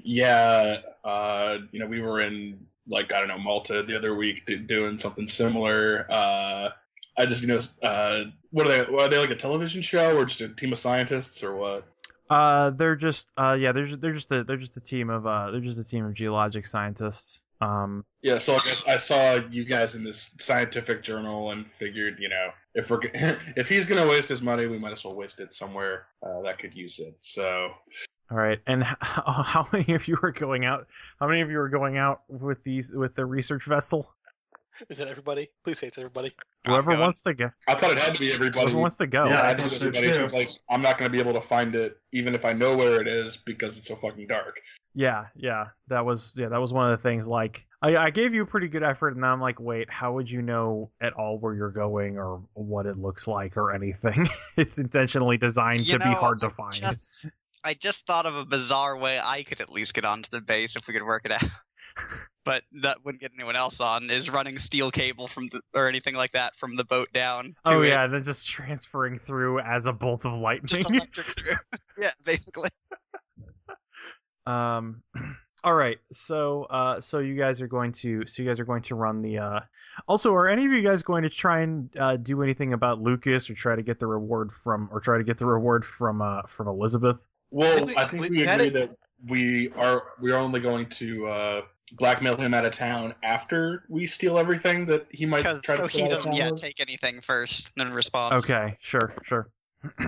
yeah, 0.02 0.78
uh, 1.04 1.58
you 1.72 1.80
know, 1.80 1.86
we 1.86 2.00
were 2.00 2.20
in 2.20 2.66
like 2.88 3.12
I 3.12 3.18
don't 3.18 3.28
know 3.28 3.38
Malta 3.38 3.82
the 3.82 3.96
other 3.96 4.14
week 4.14 4.46
do, 4.46 4.58
doing 4.58 4.98
something 4.98 5.26
similar. 5.26 6.10
Uh, 6.10 6.70
I 7.18 7.26
just 7.26 7.42
you 7.42 7.48
know, 7.48 7.60
uh, 7.82 8.24
what 8.50 8.66
are 8.66 8.70
they? 8.70 8.80
Are 8.80 9.08
they 9.08 9.18
like 9.18 9.30
a 9.30 9.36
television 9.36 9.82
show 9.82 10.16
or 10.16 10.24
just 10.24 10.40
a 10.40 10.48
team 10.48 10.72
of 10.72 10.78
scientists 10.78 11.42
or 11.42 11.56
what? 11.56 11.84
Uh, 12.28 12.70
they're 12.70 12.96
just 12.96 13.32
uh, 13.36 13.56
yeah, 13.58 13.72
they're 13.72 13.86
just, 13.86 14.00
they're 14.00 14.14
just 14.14 14.32
a 14.32 14.44
they're 14.44 14.56
just 14.56 14.76
a 14.76 14.80
team 14.80 15.10
of 15.10 15.26
uh, 15.26 15.50
they're 15.50 15.60
just 15.60 15.78
a 15.78 15.84
team 15.84 16.04
of 16.04 16.14
geologic 16.14 16.66
scientists. 16.66 17.42
Um, 17.60 18.04
Yeah, 18.22 18.38
so 18.38 18.54
I 18.54 18.58
guess 18.58 18.86
I 18.86 18.96
saw 18.96 19.34
you 19.50 19.64
guys 19.64 19.94
in 19.94 20.04
this 20.04 20.34
scientific 20.38 21.02
journal 21.02 21.50
and 21.52 21.70
figured, 21.70 22.16
you 22.18 22.28
know, 22.28 22.50
if 22.74 22.90
we're 22.90 23.00
g- 23.02 23.10
if 23.56 23.68
he's 23.68 23.86
gonna 23.86 24.06
waste 24.06 24.28
his 24.28 24.42
money, 24.42 24.66
we 24.66 24.78
might 24.78 24.92
as 24.92 25.04
well 25.04 25.14
waste 25.14 25.40
it 25.40 25.52
somewhere 25.54 26.06
uh, 26.22 26.40
that 26.42 26.58
could 26.58 26.74
use 26.74 26.98
it. 26.98 27.16
So 27.20 27.70
all 28.30 28.36
right. 28.38 28.60
And 28.66 28.82
how, 29.00 29.42
how 29.42 29.68
many 29.72 29.94
of 29.94 30.06
you 30.08 30.18
are 30.22 30.32
going 30.32 30.64
out? 30.64 30.86
How 31.18 31.28
many 31.28 31.40
of 31.40 31.50
you 31.50 31.58
are 31.58 31.68
going 31.68 31.98
out 31.98 32.22
with 32.28 32.62
these 32.64 32.92
with 32.92 33.14
the 33.14 33.24
research 33.26 33.64
vessel? 33.64 34.14
Is 34.88 35.00
it 35.00 35.08
everybody? 35.08 35.48
Please 35.62 35.78
say 35.78 35.88
it's 35.88 35.98
everybody. 35.98 36.32
Whoever 36.64 36.96
wants 36.96 37.20
to 37.22 37.34
go. 37.34 37.50
I 37.68 37.74
thought 37.74 37.90
it 37.92 37.98
had 37.98 38.14
to 38.14 38.20
be 38.20 38.32
everybody. 38.32 38.60
Whoever 38.60 38.78
wants 38.78 38.96
to 38.98 39.06
go. 39.06 39.26
Yeah, 39.26 39.32
Yeah, 39.32 39.42
I 39.42 39.48
I 39.50 39.54
think 39.54 39.70
think 39.70 39.82
everybody. 39.96 40.06
too. 40.06 40.22
'cause, 40.24 40.32
Like, 40.32 40.50
I'm 40.70 40.80
not 40.80 40.96
gonna 40.96 41.10
be 41.10 41.18
able 41.18 41.34
to 41.34 41.42
find 41.42 41.74
it, 41.74 41.98
even 42.12 42.34
if 42.34 42.44
I 42.46 42.54
know 42.54 42.74
where 42.76 43.00
it 43.00 43.06
is, 43.08 43.36
because 43.36 43.76
it's 43.76 43.88
so 43.88 43.96
fucking 43.96 44.26
dark. 44.28 44.58
Yeah, 44.94 45.26
yeah, 45.36 45.66
that 45.88 46.04
was 46.04 46.34
yeah, 46.36 46.48
that 46.48 46.60
was 46.60 46.72
one 46.72 46.90
of 46.90 46.98
the 46.98 47.02
things. 47.02 47.28
Like, 47.28 47.64
I, 47.82 47.96
I 47.96 48.10
gave 48.10 48.34
you 48.34 48.42
a 48.42 48.46
pretty 48.46 48.68
good 48.68 48.82
effort, 48.82 49.16
and 49.16 49.24
I'm 49.24 49.40
like, 49.40 49.60
wait, 49.60 49.90
how 49.90 50.14
would 50.14 50.30
you 50.30 50.42
know 50.42 50.90
at 51.00 51.12
all 51.12 51.38
where 51.38 51.54
you're 51.54 51.70
going 51.70 52.18
or 52.18 52.42
what 52.54 52.86
it 52.86 52.98
looks 52.98 53.28
like 53.28 53.56
or 53.56 53.72
anything? 53.72 54.28
it's 54.56 54.78
intentionally 54.78 55.36
designed 55.36 55.86
You 55.86 55.94
to 55.94 55.98
be 56.00 56.10
know, 56.10 56.16
hard 56.16 56.40
to 56.40 56.50
find. 56.50 56.74
Just, 56.74 57.26
I 57.62 57.74
just 57.74 58.06
thought 58.06 58.26
of 58.26 58.34
a 58.34 58.44
bizarre 58.44 58.98
way 58.98 59.20
I 59.22 59.44
could 59.44 59.60
at 59.60 59.70
least 59.70 59.94
get 59.94 60.04
onto 60.04 60.28
the 60.30 60.40
base 60.40 60.76
if 60.76 60.86
we 60.88 60.94
could 60.94 61.04
work 61.04 61.24
it 61.24 61.32
out. 61.32 61.44
but 62.44 62.62
that 62.82 63.04
wouldn't 63.04 63.20
get 63.20 63.32
anyone 63.34 63.56
else 63.56 63.80
on. 63.80 64.10
Is 64.10 64.30
running 64.30 64.58
steel 64.58 64.90
cable 64.90 65.28
from 65.28 65.48
the, 65.48 65.60
or 65.74 65.88
anything 65.88 66.14
like 66.14 66.32
that 66.32 66.56
from 66.56 66.76
the 66.76 66.84
boat 66.84 67.12
down. 67.12 67.54
Oh 67.64 67.82
it. 67.82 67.88
yeah, 67.88 68.06
then 68.06 68.24
just 68.24 68.48
transferring 68.48 69.18
through 69.18 69.60
as 69.60 69.86
a 69.86 69.92
bolt 69.92 70.24
of 70.24 70.34
lightning. 70.34 70.82
just 70.82 70.90
electric 70.90 71.26
through. 71.38 71.54
yeah, 71.98 72.12
basically. 72.24 72.70
Um, 74.50 75.02
all 75.64 75.74
right. 75.74 75.98
So, 76.12 76.64
uh, 76.64 77.00
so 77.00 77.18
you 77.18 77.34
guys 77.36 77.60
are 77.60 77.66
going 77.68 77.92
to, 77.92 78.26
so 78.26 78.42
you 78.42 78.48
guys 78.48 78.58
are 78.60 78.64
going 78.64 78.82
to 78.82 78.94
run 78.94 79.22
the. 79.22 79.38
Uh, 79.38 79.60
also, 80.08 80.32
are 80.34 80.48
any 80.48 80.64
of 80.66 80.72
you 80.72 80.82
guys 80.82 81.02
going 81.02 81.22
to 81.24 81.30
try 81.30 81.60
and 81.60 81.94
uh, 81.98 82.16
do 82.16 82.42
anything 82.42 82.72
about 82.72 83.00
Lucas, 83.00 83.50
or 83.50 83.54
try 83.54 83.76
to 83.76 83.82
get 83.82 83.98
the 83.98 84.06
reward 84.06 84.52
from, 84.52 84.88
or 84.92 85.00
try 85.00 85.18
to 85.18 85.24
get 85.24 85.38
the 85.38 85.46
reward 85.46 85.84
from, 85.84 86.22
uh, 86.22 86.42
from 86.56 86.68
Elizabeth? 86.68 87.16
Well, 87.50 87.72
I 87.72 87.76
think 87.76 87.88
we- 87.88 87.96
I 87.96 88.06
think 88.08 88.22
we- 88.22 88.30
we, 88.30 88.36
we 88.36 88.46
agree 88.46 88.66
it- 88.68 88.72
that 88.74 88.96
we 89.28 89.70
are 89.72 90.02
we 90.20 90.30
are 90.32 90.36
only 90.38 90.60
going 90.60 90.86
to 90.86 91.26
uh, 91.26 91.60
blackmail 91.98 92.36
him 92.36 92.54
out 92.54 92.64
of 92.64 92.72
town 92.72 93.14
after 93.24 93.82
we 93.88 94.06
steal 94.06 94.38
everything 94.38 94.86
that 94.86 95.06
he 95.10 95.26
might 95.26 95.38
Because 95.42 95.60
try 95.62 95.74
to 95.74 95.78
so 95.78 95.88
put 95.88 95.92
he 95.92 96.08
doesn't 96.08 96.24
town 96.30 96.34
yeah 96.34 96.50
with. 96.52 96.60
take 96.60 96.80
anything 96.80 97.20
first, 97.20 97.70
then 97.76 97.92
respond. 97.92 98.36
Okay, 98.36 98.78
sure, 98.80 99.12
sure. 99.24 99.50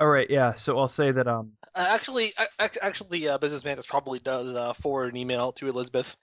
all 0.00 0.08
right, 0.08 0.28
yeah. 0.28 0.54
So 0.54 0.78
I'll 0.78 0.88
say 0.88 1.12
that. 1.12 1.26
Um, 1.28 1.52
actually, 1.76 2.26
ac- 2.38 2.48
ac- 2.60 2.80
actually, 2.80 3.28
uh, 3.28 3.38
Business 3.38 3.64
Mantis 3.64 3.86
probably 3.86 4.18
does 4.18 4.54
uh, 4.54 4.72
forward 4.74 5.12
an 5.12 5.16
email 5.16 5.52
to 5.52 5.68
Elizabeth, 5.68 6.16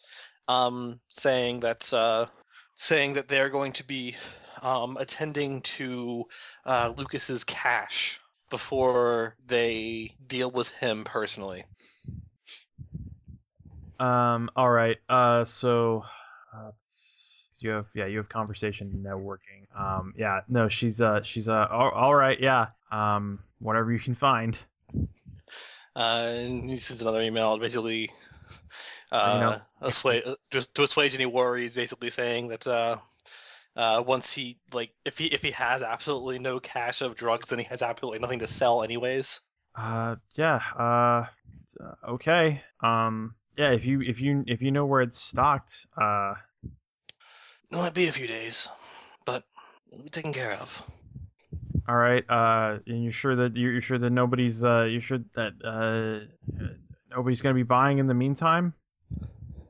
um, 0.47 0.99
saying 1.09 1.61
that 1.61 1.91
uh, 1.93 2.27
saying 2.75 3.13
that 3.13 3.27
they're 3.27 3.49
going 3.49 3.73
to 3.73 3.85
be 3.85 4.15
um, 4.61 4.97
attending 4.97 5.61
to 5.61 6.25
uh, 6.65 6.93
Lucas's 6.95 7.43
cache 7.43 8.19
before 8.49 9.35
they 9.45 10.15
deal 10.25 10.49
with 10.49 10.69
him 10.71 11.03
personally. 11.03 11.63
um, 13.99 14.49
all 14.55 14.69
right. 14.69 14.97
Uh, 15.09 15.45
so. 15.45 16.03
Uh, 16.55 16.71
you 17.59 17.71
have 17.71 17.87
yeah 17.95 18.05
you 18.05 18.17
have 18.17 18.29
conversation 18.29 19.03
networking 19.05 19.65
um 19.75 20.13
yeah 20.15 20.41
no 20.47 20.69
she's 20.69 21.01
uh 21.01 21.21
she's 21.23 21.49
uh 21.49 21.67
all, 21.71 21.89
all 21.89 22.13
right 22.15 22.39
yeah 22.39 22.67
um 22.91 23.39
whatever 23.59 23.91
you 23.91 23.99
can 23.99 24.13
find 24.13 24.63
Uh, 25.95 26.31
and 26.35 26.69
he 26.69 26.77
sends 26.79 27.01
another 27.01 27.21
email, 27.21 27.57
basically, 27.57 28.11
uh, 29.11 29.59
assuage, 29.81 30.23
just 30.51 30.75
to 30.75 30.83
assuage 30.83 31.15
any 31.15 31.25
worries, 31.25 31.73
basically 31.73 32.09
saying 32.09 32.49
that 32.49 32.67
uh, 32.67 32.97
uh, 33.75 34.03
once 34.05 34.33
he 34.33 34.59
like 34.73 34.91
if 35.05 35.17
he 35.17 35.25
if 35.25 35.41
he 35.41 35.51
has 35.51 35.81
absolutely 35.83 36.39
no 36.39 36.59
cache 36.59 37.01
of 37.01 37.15
drugs, 37.15 37.49
then 37.49 37.59
he 37.59 37.65
has 37.65 37.81
absolutely 37.81 38.19
nothing 38.19 38.39
to 38.39 38.47
sell 38.47 38.83
anyways. 38.83 39.41
Uh, 39.75 40.15
yeah. 40.35 40.59
Uh, 40.77 41.25
uh, 41.83 42.11
okay. 42.13 42.61
Um, 42.83 43.35
yeah. 43.57 43.71
If 43.71 43.85
you 43.85 44.01
if 44.01 44.19
you 44.19 44.43
if 44.47 44.61
you 44.61 44.71
know 44.71 44.85
where 44.85 45.01
it's 45.01 45.19
stocked, 45.19 45.87
uh, 45.99 46.33
It 47.71 47.75
might 47.75 47.93
be 47.93 48.07
a 48.07 48.11
few 48.11 48.27
days, 48.27 48.69
but 49.25 49.43
it'll 49.91 50.03
be 50.03 50.09
taken 50.09 50.33
care 50.33 50.53
of. 50.53 50.81
All 51.87 51.95
right. 51.95 52.23
Uh, 52.29 52.79
and 52.85 53.03
you're 53.03 53.13
sure 53.13 53.35
that 53.35 53.55
you're, 53.55 53.73
you're 53.73 53.81
sure 53.81 53.97
that 53.97 54.09
nobody's 54.09 54.63
uh 54.63 54.83
you're 54.83 55.01
sure 55.01 55.19
that 55.35 55.53
uh 55.63 56.25
nobody's 57.09 57.41
gonna 57.41 57.55
be 57.55 57.63
buying 57.63 57.99
in 57.99 58.07
the 58.07 58.13
meantime 58.13 58.73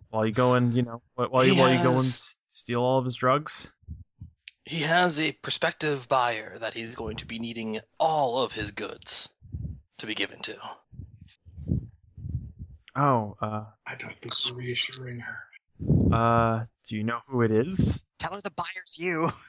while 0.09 0.25
you 0.25 0.31
go 0.31 0.55
and 0.55 0.73
you 0.73 0.81
know 0.81 1.01
while 1.15 1.27
while 1.27 1.45
you 1.45 1.55
while 1.55 1.71
you 1.71 1.81
go 1.83 1.91
and 1.91 2.05
steal 2.47 2.81
all 2.81 2.99
of 2.99 3.05
his 3.05 3.15
drugs. 3.15 3.69
He 4.65 4.81
has 4.81 5.21
a 5.21 5.31
prospective 5.31 6.09
buyer 6.09 6.57
that 6.59 6.73
he's 6.73 6.95
going 6.95 7.17
to 7.17 7.25
be 7.25 7.39
needing 7.39 7.79
all 7.99 8.39
of 8.43 8.51
his 8.51 8.71
goods 8.71 9.29
to 9.99 10.07
be 10.07 10.13
given 10.13 10.41
to. 10.41 10.57
Oh. 12.93 13.37
Uh. 13.41 13.63
I 13.85 13.95
don't 13.95 14.19
think 14.21 14.33
we're 14.45 14.57
reassuring 14.57 15.19
her. 15.19 16.13
Uh. 16.13 16.65
Do 16.85 16.97
you 16.97 17.03
know 17.03 17.19
who 17.27 17.43
it 17.43 17.51
is? 17.51 18.03
Tell 18.19 18.33
her 18.33 18.41
the 18.41 18.51
buyer's 18.51 18.97
you. 18.97 19.31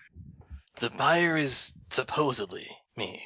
The 0.80 0.90
buyer 0.90 1.36
is 1.36 1.72
supposedly 1.90 2.68
me. 2.96 3.22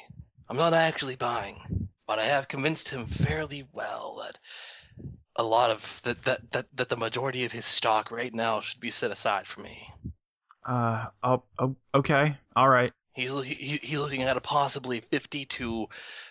I'm 0.49 0.57
not 0.57 0.73
actually 0.73 1.15
buying, 1.15 1.89
but 2.07 2.19
I 2.19 2.23
have 2.23 2.47
convinced 2.47 2.89
him 2.89 3.05
fairly 3.05 3.67
well 3.71 4.23
that 4.23 4.39
a 5.35 5.43
lot 5.43 5.71
of 5.71 6.01
that 6.03 6.23
that 6.25 6.51
that, 6.51 6.65
that 6.75 6.89
the 6.89 6.97
majority 6.97 7.45
of 7.45 7.51
his 7.51 7.65
stock 7.65 8.11
right 8.11 8.33
now 8.33 8.61
should 8.61 8.79
be 8.79 8.89
set 8.89 9.11
aside 9.11 9.47
for 9.47 9.61
me. 9.61 9.87
Uh. 10.65 11.05
Oh. 11.23 11.43
oh 11.59 11.75
okay. 11.93 12.37
All 12.55 12.69
right. 12.69 12.91
He's 13.13 13.31
he, 13.43 13.53
he- 13.53 13.77
he's 13.87 13.99
looking 13.99 14.23
at 14.23 14.37
a 14.37 14.41
possibly 14.41 15.01
fifty 15.01 15.45
to 15.45 15.87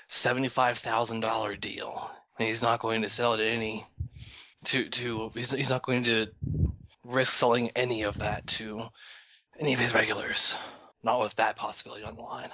seventy-five 0.08 0.78
thousand 0.78 1.20
dollar 1.20 1.56
deal, 1.56 2.10
and 2.38 2.48
he's 2.48 2.62
not 2.62 2.80
going 2.80 3.02
to 3.02 3.08
sell 3.08 3.36
to 3.36 3.44
any 3.44 3.84
to 4.64 4.88
to 4.88 5.30
he's, 5.34 5.52
he's 5.52 5.70
not 5.70 5.82
going 5.84 6.04
to 6.04 6.28
risk 7.04 7.32
selling 7.32 7.70
any 7.76 8.02
of 8.02 8.18
that 8.18 8.46
to 8.46 8.80
any 9.58 9.72
of 9.72 9.78
his 9.80 9.94
regulars. 9.94 10.56
Not 11.04 11.20
with 11.20 11.34
that 11.36 11.56
possibility 11.56 12.04
on 12.04 12.14
the 12.14 12.22
line. 12.22 12.50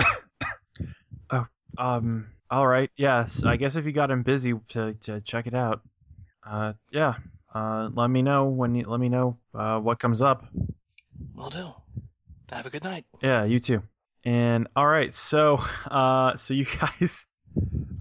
oh, 1.30 1.46
Um. 1.78 2.26
All 2.50 2.66
right. 2.66 2.90
Yes. 2.96 3.42
I 3.44 3.56
guess 3.56 3.76
if 3.76 3.86
you 3.86 3.92
got 3.92 4.10
him 4.10 4.22
busy 4.22 4.54
to 4.68 4.94
to 5.02 5.20
check 5.20 5.46
it 5.46 5.54
out. 5.54 5.80
Uh. 6.48 6.72
Yeah. 6.90 7.14
Uh. 7.54 7.88
Let 7.92 8.08
me 8.08 8.22
know 8.22 8.46
when 8.46 8.74
you 8.74 8.84
let 8.86 9.00
me 9.00 9.08
know 9.08 9.38
uh 9.54 9.78
what 9.78 9.98
comes 9.98 10.22
up. 10.22 10.46
Will 11.34 11.50
do. 11.50 11.68
Have 12.52 12.66
a 12.66 12.70
good 12.70 12.84
night. 12.84 13.04
Yeah. 13.20 13.44
You 13.44 13.60
too. 13.60 13.82
And 14.24 14.68
all 14.76 14.86
right. 14.86 15.12
So 15.14 15.58
uh. 15.90 16.36
So 16.36 16.54
you 16.54 16.66
guys. 17.00 17.26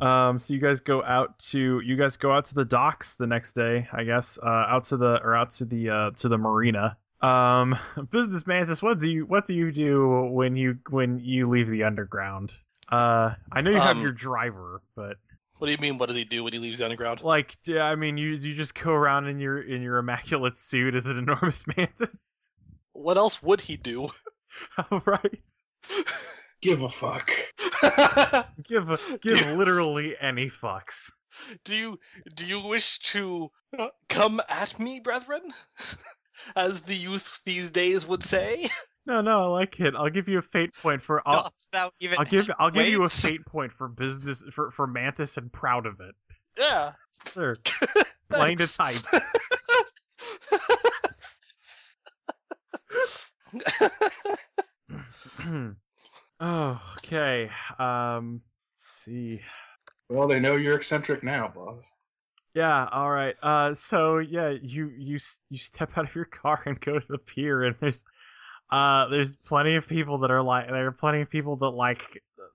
Um. 0.02 0.40
So 0.40 0.54
you 0.54 0.60
guys 0.60 0.80
go 0.80 1.04
out 1.04 1.38
to 1.52 1.82
you 1.84 1.96
guys 1.96 2.18
go 2.18 2.32
out 2.32 2.46
to 2.46 2.56
the 2.56 2.66
docks 2.66 3.16
the 3.16 3.28
next 3.28 3.54
day. 3.54 3.88
I 3.92 4.04
guess. 4.04 4.38
Uh. 4.42 4.48
Out 4.48 4.86
to 4.86 4.98
the 4.98 5.20
or 5.24 5.36
out 5.36 5.52
to 5.52 5.66
the 5.66 5.90
uh 5.90 6.12
to 6.18 6.30
the 6.30 6.38
marina. 6.38 6.98
Um. 7.22 7.78
Business 8.12 8.46
mantis. 8.48 8.82
What 8.82 9.00
do 9.00 9.10
you 9.10 9.26
what 9.26 9.46
do 9.46 9.54
you 9.56 9.72
do 9.72 10.30
when 10.32 10.56
you 10.56 10.78
when 10.90 11.20
you 11.20 11.50
leave 11.50 11.70
the 11.70 11.84
underground? 11.84 12.52
Uh. 12.92 13.34
I 13.52 13.62
know 13.62 13.72
you 13.72 13.78
have 13.78 13.98
Um, 13.98 14.02
your 14.04 14.12
driver, 14.14 14.82
but. 14.96 15.18
What 15.58 15.68
do 15.68 15.72
you 15.72 15.78
mean? 15.80 15.98
What 15.98 16.08
does 16.08 16.18
he 16.18 16.26
do 16.26 16.44
when 16.44 16.52
he 16.52 16.60
leaves 16.60 16.80
the 16.80 16.84
underground? 16.84 17.22
Like, 17.24 17.56
d- 17.64 17.80
I 17.80 17.96
mean, 17.96 18.18
you 18.18 18.32
you 18.32 18.54
just 18.56 18.76
go 18.76 18.92
around 18.92 19.28
in 19.28 19.40
your 19.40 19.62
in 19.62 19.82
your 19.82 19.98
immaculate 20.00 20.58
suit 20.58 20.96
as 20.96 21.06
an 21.06 21.18
enormous 21.30 21.64
mantis. 21.78 22.52
What 22.92 23.16
else 23.16 23.42
would 23.42 23.62
he 23.62 23.78
do? 23.78 24.10
All 24.92 25.02
right, 25.06 25.42
Give 26.62 26.82
a 26.82 26.90
fuck. 26.90 27.32
give 28.64 28.90
a, 28.90 29.00
give 29.22 29.46
literally 29.56 30.16
any 30.20 30.50
fucks. 30.50 31.12
do 31.64 31.76
you 31.76 32.00
do 32.36 32.46
you 32.46 32.60
wish 32.60 33.00
to 33.00 33.50
uh, 33.80 33.88
come 34.10 34.42
at 34.50 34.78
me, 34.78 35.00
brethren, 35.00 35.42
as 36.56 36.82
the 36.82 36.96
youth 36.96 37.42
these 37.46 37.72
days 37.72 38.06
would 38.06 38.24
say? 38.24 38.68
No, 39.08 39.22
no, 39.22 39.44
I 39.44 39.46
like 39.60 39.80
it. 39.80 39.94
I'll 39.96 40.10
give 40.10 40.28
you 40.28 40.40
a 40.40 40.42
fate 40.42 40.74
point 40.82 41.04
for. 41.04 41.22
I'll, 41.28 41.44
Dost 41.44 41.94
even 42.00 42.18
I'll 42.18 42.26
give 42.26 42.50
I'll 42.58 42.72
give 42.72 42.88
you 42.88 42.98
a 42.98 43.02
weight? 43.04 43.12
fate 43.12 43.46
point 43.46 43.72
for 43.72 43.88
business 43.88 44.44
for 44.52 44.72
for 44.72 44.88
mantis 44.88 45.38
and 45.38 45.54
proud 45.54 45.86
of 45.86 46.00
it. 46.00 46.16
Yeah. 46.58 46.94
Sure, 47.32 47.56
plain 48.30 48.58
to 48.58 48.66
type. 48.68 48.96
oh, 56.40 56.82
okay. 56.98 57.50
Um, 57.80 58.42
let's 58.74 58.88
see. 59.04 59.42
Well, 60.10 60.28
they 60.28 60.40
know 60.40 60.56
you're 60.56 60.76
eccentric 60.76 61.24
now, 61.24 61.48
boss. 61.48 61.92
Yeah, 62.56 62.88
all 62.92 63.12
right. 63.12 63.36
Uh, 63.44 63.74
so 63.76 64.20
yeah, 64.20 64.54
you 64.62 64.92
you 64.98 65.20
you 65.50 65.58
step 65.60 65.92
out 65.98 66.08
of 66.10 66.16
your 66.16 66.26
car 66.26 66.62
and 66.66 66.80
go 66.80 66.98
to 67.00 67.06
the 67.08 67.18
pier, 67.18 67.64
and 67.64 67.76
there's 67.82 68.04
uh 68.72 69.08
there's 69.10 69.36
plenty 69.36 69.76
of 69.76 69.88
people 69.88 70.20
that 70.20 70.32
are 70.32 70.42
like 70.42 70.68
there 70.68 70.88
are 70.88 70.92
plenty 70.92 71.22
of 71.22 71.30
people 71.30 71.58
that 71.58 71.70
like 71.70 72.04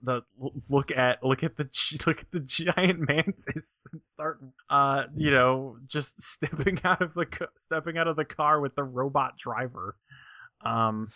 the 0.03 0.23
look 0.71 0.91
at 0.91 1.23
look 1.23 1.45
at 1.45 1.57
the 1.57 1.69
look 2.07 2.21
at 2.21 2.31
the 2.31 2.41
giant 2.41 2.99
mantis 3.09 3.87
and 3.93 4.03
start 4.03 4.41
uh 4.71 5.05
you 5.15 5.31
know 5.31 5.77
just 5.87 6.21
stepping 6.23 6.81
out 6.85 7.03
of 7.03 7.13
the 7.15 7.27
stepping 7.57 7.99
out 7.99 8.09
of 8.09 8.17
the 8.17 8.25
car 8.25 8.61
with 8.61 8.75
the 8.75 8.85
robot 8.85 9.37
driver. 9.39 9.97
Um, 10.65 11.09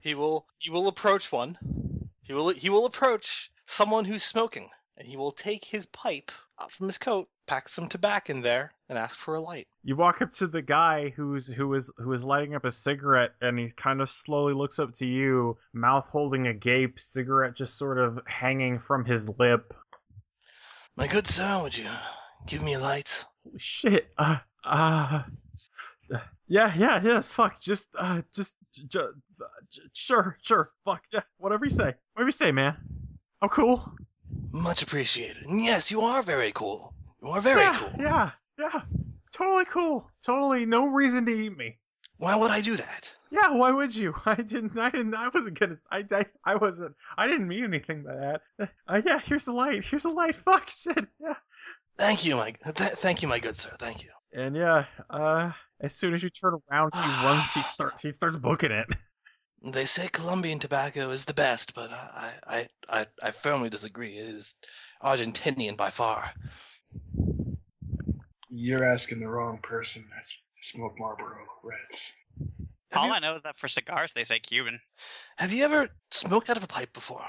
He 0.00 0.14
will 0.14 0.46
he 0.58 0.70
will 0.70 0.88
approach 0.88 1.30
one. 1.30 1.58
He 2.22 2.32
will 2.32 2.48
he 2.50 2.70
will 2.70 2.86
approach 2.86 3.50
someone 3.66 4.04
who's 4.04 4.22
smoking, 4.24 4.70
and 4.98 5.06
he 5.06 5.16
will 5.16 5.32
take 5.32 5.64
his 5.64 5.86
pipe 5.86 6.30
out 6.60 6.72
from 6.72 6.86
his 6.86 6.98
coat, 6.98 7.28
pack 7.46 7.68
some 7.68 7.88
tobacco 7.88 8.32
in 8.32 8.42
there, 8.42 8.72
and 8.88 8.98
ask 8.98 9.16
for 9.16 9.36
a 9.36 9.40
light. 9.40 9.68
you 9.84 9.94
walk 9.94 10.20
up 10.22 10.32
to 10.32 10.46
the 10.48 10.60
guy 10.60 11.10
who's 11.10 11.46
who 11.46 11.72
is 11.74 11.90
who 11.98 12.12
is 12.12 12.24
lighting 12.24 12.54
up 12.54 12.64
a 12.64 12.72
cigarette, 12.72 13.30
and 13.40 13.58
he 13.58 13.70
kind 13.70 14.00
of 14.00 14.10
slowly 14.10 14.54
looks 14.54 14.78
up 14.78 14.92
to 14.94 15.06
you, 15.06 15.56
mouth 15.72 16.06
holding 16.08 16.48
agape, 16.48 16.98
cigarette 16.98 17.54
just 17.56 17.76
sort 17.78 17.98
of 17.98 18.18
hanging 18.26 18.78
from 18.80 19.04
his 19.04 19.30
lip. 19.38 19.72
My 20.96 21.06
good 21.06 21.28
sir, 21.28 21.62
would 21.62 21.78
you 21.78 21.86
give 22.46 22.60
me 22.62 22.74
a 22.74 22.80
light? 22.80 23.24
Holy 23.44 23.58
shit. 23.58 24.08
Uh, 24.18 24.38
uh, 24.64 25.22
yeah, 26.48 26.72
yeah, 26.76 27.00
yeah. 27.02 27.20
Fuck. 27.22 27.60
Just, 27.60 27.88
uh, 27.96 28.22
just, 28.34 28.56
j- 28.72 28.82
j- 28.88 29.00
j- 29.70 29.82
sure, 29.92 30.36
sure. 30.42 30.68
Fuck. 30.84 31.04
Yeah. 31.12 31.20
Whatever 31.36 31.66
you 31.66 31.70
say. 31.70 31.94
Whatever 32.14 32.26
you 32.26 32.32
say, 32.32 32.50
man. 32.50 32.76
I'm 33.40 33.48
cool. 33.48 33.92
Much 34.52 34.82
appreciated. 34.82 35.44
And 35.46 35.62
yes, 35.62 35.90
you 35.90 36.00
are 36.00 36.22
very 36.22 36.52
cool. 36.52 36.94
You 37.22 37.28
are 37.30 37.40
very 37.40 37.62
yeah, 37.62 37.78
cool. 37.78 38.02
Yeah, 38.02 38.30
yeah. 38.58 38.80
Totally 39.32 39.64
cool. 39.66 40.10
Totally 40.24 40.66
no 40.66 40.86
reason 40.86 41.26
to 41.26 41.32
eat 41.32 41.56
me. 41.56 41.78
Why 42.18 42.34
would 42.34 42.50
I 42.50 42.60
do 42.60 42.76
that? 42.76 43.12
Yeah, 43.30 43.52
why 43.54 43.70
would 43.70 43.94
you? 43.94 44.14
I 44.26 44.36
didn't. 44.36 44.76
I 44.78 44.90
didn't. 44.90 45.14
I 45.14 45.28
wasn't 45.28 45.58
gonna. 45.58 45.76
I. 45.90 46.04
I, 46.10 46.26
I 46.44 46.54
wasn't. 46.56 46.94
I 47.16 47.26
didn't 47.26 47.48
mean 47.48 47.64
anything 47.64 48.02
by 48.02 48.14
that. 48.14 48.70
Uh, 48.88 49.02
yeah. 49.04 49.20
Here's 49.20 49.46
a 49.46 49.52
light. 49.52 49.84
Here's 49.84 50.04
a 50.04 50.10
light. 50.10 50.34
Fuck. 50.44 50.70
Shit. 50.70 51.06
Yeah. 51.20 51.34
Thank 51.96 52.24
you, 52.24 52.36
my 52.36 52.52
th- 52.52 52.92
thank 52.92 53.22
you, 53.22 53.28
my 53.28 53.40
good 53.40 53.56
sir. 53.56 53.74
Thank 53.78 54.04
you. 54.04 54.10
And 54.32 54.56
yeah. 54.56 54.86
Uh. 55.10 55.52
As 55.80 55.94
soon 55.94 56.12
as 56.12 56.22
you 56.24 56.30
turn 56.30 56.58
around, 56.70 56.92
he 56.94 57.00
runs. 57.24 57.52
He 57.52 57.62
starts. 57.62 58.02
He 58.02 58.12
starts 58.12 58.36
booking 58.36 58.72
it. 58.72 58.86
They 59.62 59.86
say 59.86 60.08
Colombian 60.08 60.58
tobacco 60.60 61.10
is 61.10 61.24
the 61.24 61.34
best, 61.34 61.74
but 61.74 61.90
I, 61.90 62.32
I, 62.46 62.68
I, 62.88 63.06
I 63.22 63.30
firmly 63.32 63.68
disagree. 63.68 64.16
It 64.16 64.26
is 64.28 64.54
Argentinian 65.02 65.76
by 65.76 65.90
far. 65.90 66.24
You're 68.50 68.84
asking 68.84 69.20
the 69.20 69.28
wrong 69.28 69.58
person. 69.58 70.08
I 70.14 70.18
s- 70.20 70.38
smoke 70.62 70.94
Marlboro 70.98 71.36
Reds. 71.62 72.12
Have 72.92 73.02
All 73.02 73.06
you, 73.08 73.12
I 73.12 73.18
know 73.18 73.36
is 73.36 73.42
that 73.42 73.58
for 73.58 73.68
cigars 73.68 74.12
they 74.14 74.24
say 74.24 74.38
Cuban. 74.38 74.80
have 75.36 75.52
you 75.52 75.64
ever 75.64 75.88
smoked 76.10 76.48
out 76.48 76.56
of 76.56 76.64
a 76.64 76.68
pipe 76.68 76.92
before? 76.92 77.26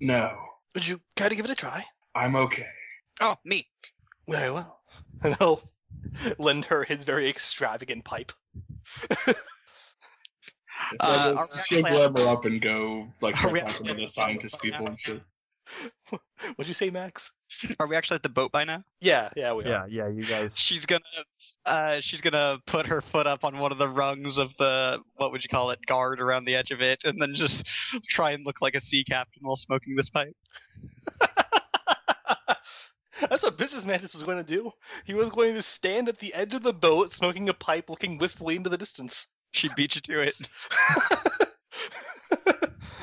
No, 0.00 0.38
Would 0.74 0.86
you 0.86 1.00
care 1.16 1.28
to 1.28 1.34
give 1.34 1.44
it 1.44 1.50
a 1.50 1.54
try? 1.56 1.84
I'm 2.14 2.36
okay. 2.36 2.66
Oh, 3.20 3.36
me. 3.44 3.68
Very 4.28 4.50
well. 4.50 4.80
And 5.22 5.34
he'll 5.36 5.60
lend 6.38 6.64
her 6.66 6.84
his 6.84 7.02
very 7.04 7.28
extravagant 7.28 8.04
pipe. 8.04 8.30
It's 10.92 11.04
Uh, 11.04 11.08
like, 11.08 11.18
are 11.26 11.32
let's 11.34 11.70
we 11.70 11.76
go 11.82 11.86
actually- 11.88 12.00
level 12.00 12.28
up 12.28 12.44
and 12.44 12.60
go 12.60 13.08
like 13.20 13.34
Are 13.36 13.38
start 13.38 13.52
we 13.52 13.60
talking 13.60 13.86
to 13.86 13.94
the 13.94 14.08
scientist 14.08 14.60
people 14.62 14.86
and 14.86 14.98
shit. 15.00 15.22
What'd 16.56 16.66
you 16.68 16.72
say, 16.74 16.88
Max? 16.88 17.32
Are 17.78 17.86
we 17.86 17.94
actually 17.96 18.14
at 18.16 18.22
the 18.22 18.30
boat 18.30 18.52
by 18.52 18.64
now? 18.64 18.84
Yeah, 19.00 19.28
yeah, 19.36 19.52
we 19.52 19.64
are. 19.64 19.68
Yeah. 19.68 19.86
Yeah. 19.88 20.08
You 20.08 20.24
guys. 20.24 20.58
She's 20.58 20.86
gonna, 20.86 21.02
uh, 21.66 22.00
she's 22.00 22.22
gonna 22.22 22.58
put 22.66 22.86
her 22.86 23.02
foot 23.02 23.26
up 23.26 23.44
on 23.44 23.58
one 23.58 23.70
of 23.72 23.76
the 23.78 23.88
rungs 23.88 24.38
of 24.38 24.50
the 24.58 25.00
what 25.16 25.30
would 25.32 25.42
you 25.44 25.48
call 25.50 25.70
it, 25.72 25.80
guard 25.86 26.20
around 26.22 26.46
the 26.46 26.54
edge 26.56 26.70
of 26.70 26.80
it, 26.80 27.04
and 27.04 27.20
then 27.20 27.34
just 27.34 27.66
try 28.08 28.30
and 28.30 28.46
look 28.46 28.62
like 28.62 28.74
a 28.74 28.80
sea 28.80 29.04
captain 29.04 29.42
while 29.42 29.56
smoking 29.56 29.94
this 29.94 30.08
pipe. 30.08 30.34
That's 33.28 33.42
what 33.42 33.58
Business 33.58 33.84
Mantis 33.84 34.14
was 34.14 34.22
going 34.22 34.38
to 34.38 34.44
do. 34.44 34.70
He 35.04 35.12
was 35.12 35.28
going 35.30 35.54
to 35.54 35.62
stand 35.62 36.08
at 36.08 36.18
the 36.20 36.32
edge 36.34 36.54
of 36.54 36.62
the 36.62 36.72
boat, 36.72 37.10
smoking 37.10 37.48
a 37.48 37.54
pipe, 37.54 37.90
looking 37.90 38.16
wistfully 38.16 38.54
into 38.54 38.70
the 38.70 38.78
distance. 38.78 39.26
She 39.58 39.68
beat 39.76 39.96
you 39.96 40.00
to 40.02 40.20
it. 40.20 40.34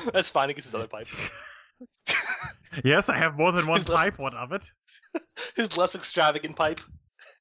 That's 0.12 0.30
fine. 0.30 0.48
He 0.48 0.54
gets 0.54 0.66
his 0.66 0.74
other 0.74 0.86
pipe. 0.88 1.06
Yes, 2.84 3.08
I 3.08 3.16
have 3.16 3.38
more 3.38 3.52
than 3.52 3.66
one 3.66 3.78
His 3.78 3.88
less- 3.88 3.98
type. 3.98 4.18
What 4.18 4.34
of 4.34 4.52
it? 4.52 4.70
His 5.56 5.78
less 5.78 5.94
extravagant 5.94 6.56
pipe. 6.56 6.80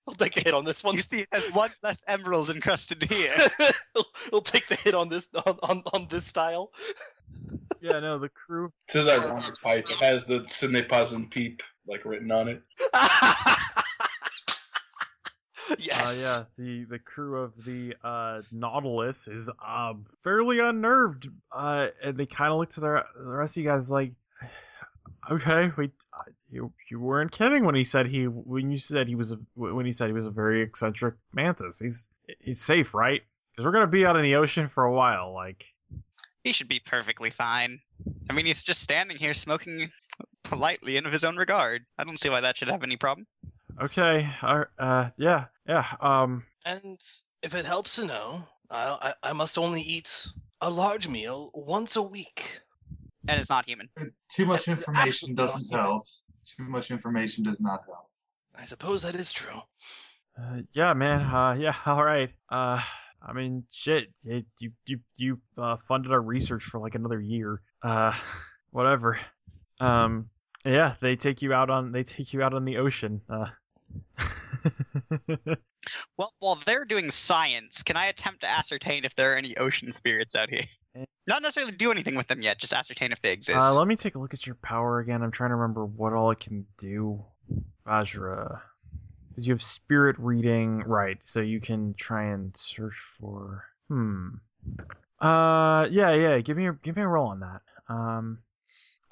He'll 0.05 0.15
take 0.15 0.37
a 0.37 0.39
hit 0.39 0.53
on 0.53 0.63
this 0.63 0.81
one. 0.81 0.95
You 0.95 1.01
see, 1.01 1.19
it 1.21 1.27
has 1.33 1.51
one 1.51 1.71
less 1.83 1.97
emerald 2.07 2.49
encrusted 2.49 3.03
here. 3.03 3.33
he'll, 3.93 4.05
he'll 4.29 4.41
take 4.41 4.67
the 4.67 4.75
hit 4.75 4.95
on 4.95 5.09
this 5.09 5.27
on, 5.45 5.59
on, 5.61 5.83
on 5.93 6.07
this 6.09 6.25
style. 6.25 6.71
Yeah. 7.81 7.99
No. 7.99 8.17
The 8.17 8.29
crew. 8.29 8.71
This 8.93 9.05
is 9.05 9.07
ironic 9.11 9.59
pipe. 9.61 9.89
It 9.89 9.97
has 9.97 10.23
the 10.23 10.45
Sidney 10.47 10.83
Possum 10.83 11.29
peep 11.29 11.61
like 11.85 12.05
written 12.05 12.31
on 12.31 12.47
it. 12.47 12.61
yes. 15.79 15.99
Uh, 16.01 16.45
yeah, 16.57 16.63
the 16.63 16.83
the 16.85 16.99
crew 16.99 17.39
of 17.41 17.53
the 17.65 17.95
uh, 18.03 18.41
Nautilus 18.51 19.27
is 19.27 19.49
um 19.65 20.05
fairly 20.23 20.59
unnerved. 20.59 21.29
Uh, 21.51 21.87
and 22.03 22.17
they 22.17 22.25
kind 22.25 22.51
of 22.51 22.59
look 22.59 22.71
to 22.71 22.81
the, 22.81 23.03
the 23.17 23.23
rest 23.25 23.57
of 23.57 23.63
you 23.63 23.69
guys 23.69 23.89
like, 23.89 24.11
okay, 25.31 25.71
we 25.77 25.85
uh, 26.13 26.23
you 26.51 26.71
you 26.89 26.99
weren't 26.99 27.31
kidding 27.31 27.65
when 27.65 27.75
he 27.75 27.83
said 27.83 28.07
he 28.07 28.25
when 28.25 28.71
you 28.71 28.77
said 28.77 29.07
he 29.07 29.15
was 29.15 29.31
a, 29.31 29.39
when 29.55 29.85
he 29.85 29.93
said 29.93 30.07
he 30.07 30.13
was 30.13 30.27
a 30.27 30.31
very 30.31 30.61
eccentric 30.61 31.15
mantis. 31.33 31.79
He's 31.79 32.09
he's 32.39 32.61
safe, 32.61 32.93
right? 32.93 33.21
Because 33.51 33.65
we're 33.65 33.71
gonna 33.71 33.87
be 33.87 34.05
out 34.05 34.15
in 34.17 34.23
the 34.23 34.35
ocean 34.35 34.67
for 34.67 34.83
a 34.83 34.93
while. 34.93 35.33
Like, 35.33 35.65
He 36.43 36.53
should 36.53 36.67
be 36.67 36.81
perfectly 36.85 37.29
fine. 37.29 37.79
I 38.29 38.33
mean, 38.33 38.45
he's 38.45 38.63
just 38.63 38.81
standing 38.81 39.17
here 39.17 39.33
smoking 39.33 39.91
politely 40.43 40.97
and 40.97 41.07
of 41.07 41.13
his 41.13 41.23
own 41.23 41.37
regard. 41.37 41.85
I 41.97 42.03
don't 42.03 42.19
see 42.19 42.29
why 42.29 42.41
that 42.41 42.57
should 42.57 42.67
have 42.67 42.83
any 42.83 42.97
problem. 42.97 43.25
Okay, 43.81 44.29
uh, 44.41 45.09
yeah, 45.17 45.45
yeah, 45.67 45.85
um, 45.99 46.43
And 46.65 46.99
if 47.41 47.55
it 47.55 47.65
helps 47.65 47.95
to 47.95 48.05
know, 48.05 48.43
I, 48.69 49.13
I, 49.23 49.29
I 49.29 49.33
must 49.33 49.57
only 49.57 49.81
eat 49.81 50.27
a 50.61 50.69
large 50.69 51.07
meal 51.07 51.51
once 51.53 51.95
a 51.95 52.01
week. 52.01 52.61
And 53.27 53.39
it's 53.39 53.49
not 53.49 53.65
human. 53.65 53.89
Too 54.29 54.45
much 54.45 54.65
That's 54.65 54.79
information 54.79 55.35
doesn't 55.35 55.71
help. 55.71 56.05
Too 56.57 56.63
much 56.69 56.91
information 56.91 57.43
does 57.43 57.59
not 57.59 57.81
help. 57.85 58.09
I 58.55 58.65
suppose 58.65 59.01
that 59.01 59.15
is 59.15 59.31
true. 59.31 59.59
Uh, 60.39 60.61
yeah, 60.73 60.93
man. 60.93 61.21
Uh, 61.21 61.53
yeah. 61.53 61.75
All 61.85 62.03
right. 62.03 62.29
Uh, 62.49 62.81
I 63.21 63.33
mean, 63.33 63.63
shit. 63.71 64.09
It, 64.25 64.45
you 64.59 64.71
you 64.85 64.99
you 65.15 65.39
uh, 65.57 65.77
funded 65.87 66.11
our 66.11 66.21
research 66.21 66.63
for 66.63 66.79
like 66.79 66.93
another 66.93 67.19
year. 67.19 67.61
Uh, 67.81 68.13
whatever. 68.71 69.17
Um, 69.79 70.29
yeah. 70.63 70.95
They 71.01 71.15
take 71.15 71.41
you 71.41 71.51
out 71.51 71.71
on 71.71 71.91
they 71.91 72.03
take 72.03 72.31
you 72.31 72.43
out 72.43 72.53
on 72.53 72.65
the 72.65 72.77
ocean. 72.77 73.21
Uh. 73.29 73.47
Well, 76.17 76.33
while 76.39 76.59
they're 76.65 76.85
doing 76.85 77.11
science, 77.11 77.83
can 77.83 77.97
I 77.97 78.07
attempt 78.07 78.41
to 78.41 78.49
ascertain 78.49 79.05
if 79.05 79.15
there 79.15 79.33
are 79.33 79.37
any 79.37 79.55
ocean 79.57 79.91
spirits 79.91 80.35
out 80.35 80.49
here? 80.49 80.65
Not 81.27 81.41
necessarily 81.41 81.73
do 81.73 81.91
anything 81.91 82.15
with 82.15 82.27
them 82.27 82.41
yet, 82.41 82.59
just 82.59 82.73
ascertain 82.73 83.11
if 83.11 83.21
they 83.21 83.31
exist. 83.33 83.57
uh, 83.57 83.73
let 83.73 83.87
me 83.87 83.95
take 83.95 84.15
a 84.15 84.19
look 84.19 84.33
at 84.33 84.45
your 84.45 84.55
power 84.55 84.99
again. 84.99 85.21
I'm 85.21 85.31
trying 85.31 85.49
to 85.49 85.55
remember 85.55 85.85
what 85.85 86.13
all 86.13 86.31
it 86.31 86.39
can 86.39 86.65
do. 86.77 87.23
Vajra. 87.85 88.61
Because 89.29 89.47
you 89.47 89.53
have 89.53 89.61
spirit 89.61 90.15
reading, 90.19 90.79
right? 90.85 91.17
So 91.25 91.41
you 91.41 91.59
can 91.59 91.93
try 91.95 92.25
and 92.31 92.55
search 92.55 92.95
for. 93.19 93.65
Hmm. 93.89 94.29
Uh, 95.19 95.87
yeah, 95.91 96.13
yeah. 96.13 96.39
Give 96.39 96.55
me 96.55 96.67
a 96.67 96.73
give 96.73 96.95
me 96.95 97.01
a 97.01 97.07
roll 97.07 97.27
on 97.27 97.41
that. 97.41 97.61
Um, 97.89 98.39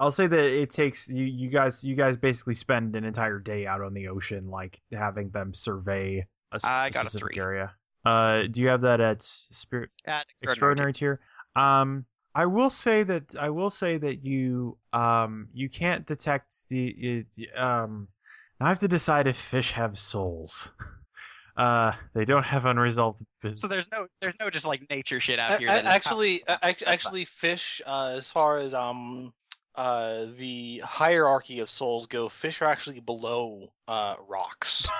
I'll 0.00 0.12
say 0.12 0.26
that 0.26 0.38
it 0.38 0.70
takes 0.70 1.08
you 1.08 1.24
you 1.24 1.48
guys 1.50 1.84
you 1.84 1.94
guys 1.94 2.16
basically 2.16 2.54
spend 2.54 2.96
an 2.96 3.04
entire 3.04 3.38
day 3.38 3.66
out 3.66 3.80
on 3.80 3.94
the 3.94 4.08
ocean, 4.08 4.48
like 4.50 4.80
having 4.92 5.30
them 5.30 5.54
survey 5.54 6.26
a, 6.52 6.58
sp- 6.60 6.66
I 6.68 6.86
a 6.88 6.90
got 6.90 7.06
a 7.06 7.10
specific 7.10 7.34
three. 7.34 7.42
area. 7.42 7.72
Uh, 8.04 8.42
do 8.50 8.60
you 8.60 8.68
have 8.68 8.82
that 8.82 9.00
at 9.00 9.22
spirit 9.22 9.90
At 10.04 10.26
extraordinary 10.42 10.92
tier? 10.92 11.20
Um, 11.56 12.04
I 12.34 12.46
will 12.46 12.70
say 12.70 13.02
that 13.04 13.34
I 13.38 13.50
will 13.50 13.70
say 13.70 13.96
that 13.98 14.24
you 14.24 14.76
um 14.92 15.48
you 15.54 15.68
can't 15.68 16.06
detect 16.06 16.68
the 16.68 16.88
it, 16.88 17.56
um. 17.58 18.08
I 18.60 18.68
have 18.68 18.78
to 18.78 18.88
decide 18.88 19.26
if 19.26 19.36
fish 19.36 19.72
have 19.72 19.98
souls. 19.98 20.72
Uh, 21.56 21.92
they 22.14 22.24
don't 22.24 22.42
have 22.42 22.66
unresolved 22.66 23.22
business. 23.40 23.60
So 23.60 23.68
there's 23.68 23.88
no 23.92 24.08
there's 24.20 24.34
no 24.40 24.50
just 24.50 24.64
like 24.64 24.90
nature 24.90 25.20
shit 25.20 25.38
out 25.38 25.52
A- 25.52 25.58
here. 25.58 25.68
a- 25.68 25.70
that 25.70 25.84
is- 25.84 25.94
actually, 25.94 26.42
a- 26.48 26.64
act- 26.64 26.82
actually, 26.84 27.24
fish. 27.26 27.80
Uh, 27.86 28.14
as 28.16 28.28
far 28.28 28.58
as 28.58 28.74
um, 28.74 29.32
uh, 29.74 30.26
the 30.36 30.78
hierarchy 30.84 31.60
of 31.60 31.70
souls 31.70 32.06
go, 32.06 32.28
fish 32.28 32.62
are 32.62 32.66
actually 32.66 33.00
below 33.00 33.72
uh 33.88 34.16
rocks. 34.28 34.86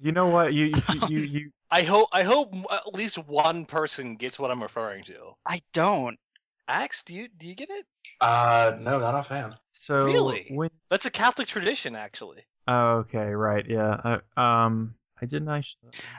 You 0.00 0.12
know 0.12 0.28
what? 0.28 0.54
You 0.54 0.64
you 0.64 1.00
you, 1.08 1.18
you 1.18 1.50
I 1.70 1.82
hope 1.82 2.08
I 2.12 2.22
hope 2.22 2.54
at 2.70 2.94
least 2.94 3.18
one 3.18 3.66
person 3.66 4.14
gets 4.16 4.38
what 4.38 4.50
I'm 4.50 4.62
referring 4.62 5.02
to. 5.04 5.32
I 5.44 5.62
don't. 5.72 6.18
Axe, 6.68 7.02
do 7.02 7.14
you 7.14 7.28
do 7.36 7.48
you 7.48 7.54
get 7.54 7.70
it? 7.70 7.86
Uh, 8.20 8.76
no, 8.78 8.98
not 9.00 9.14
a 9.14 9.22
fan. 9.22 9.54
so 9.72 10.04
Really? 10.04 10.44
when 10.50 10.70
That's 10.88 11.06
a 11.06 11.10
Catholic 11.10 11.48
tradition, 11.48 11.96
actually. 11.96 12.42
oh, 12.68 12.98
okay 12.98 13.30
right 13.30 13.64
yeah 13.68 14.18
uh, 14.36 14.40
um 14.40 14.94
I 15.20 15.26
didn't. 15.26 15.48
I. 15.48 15.62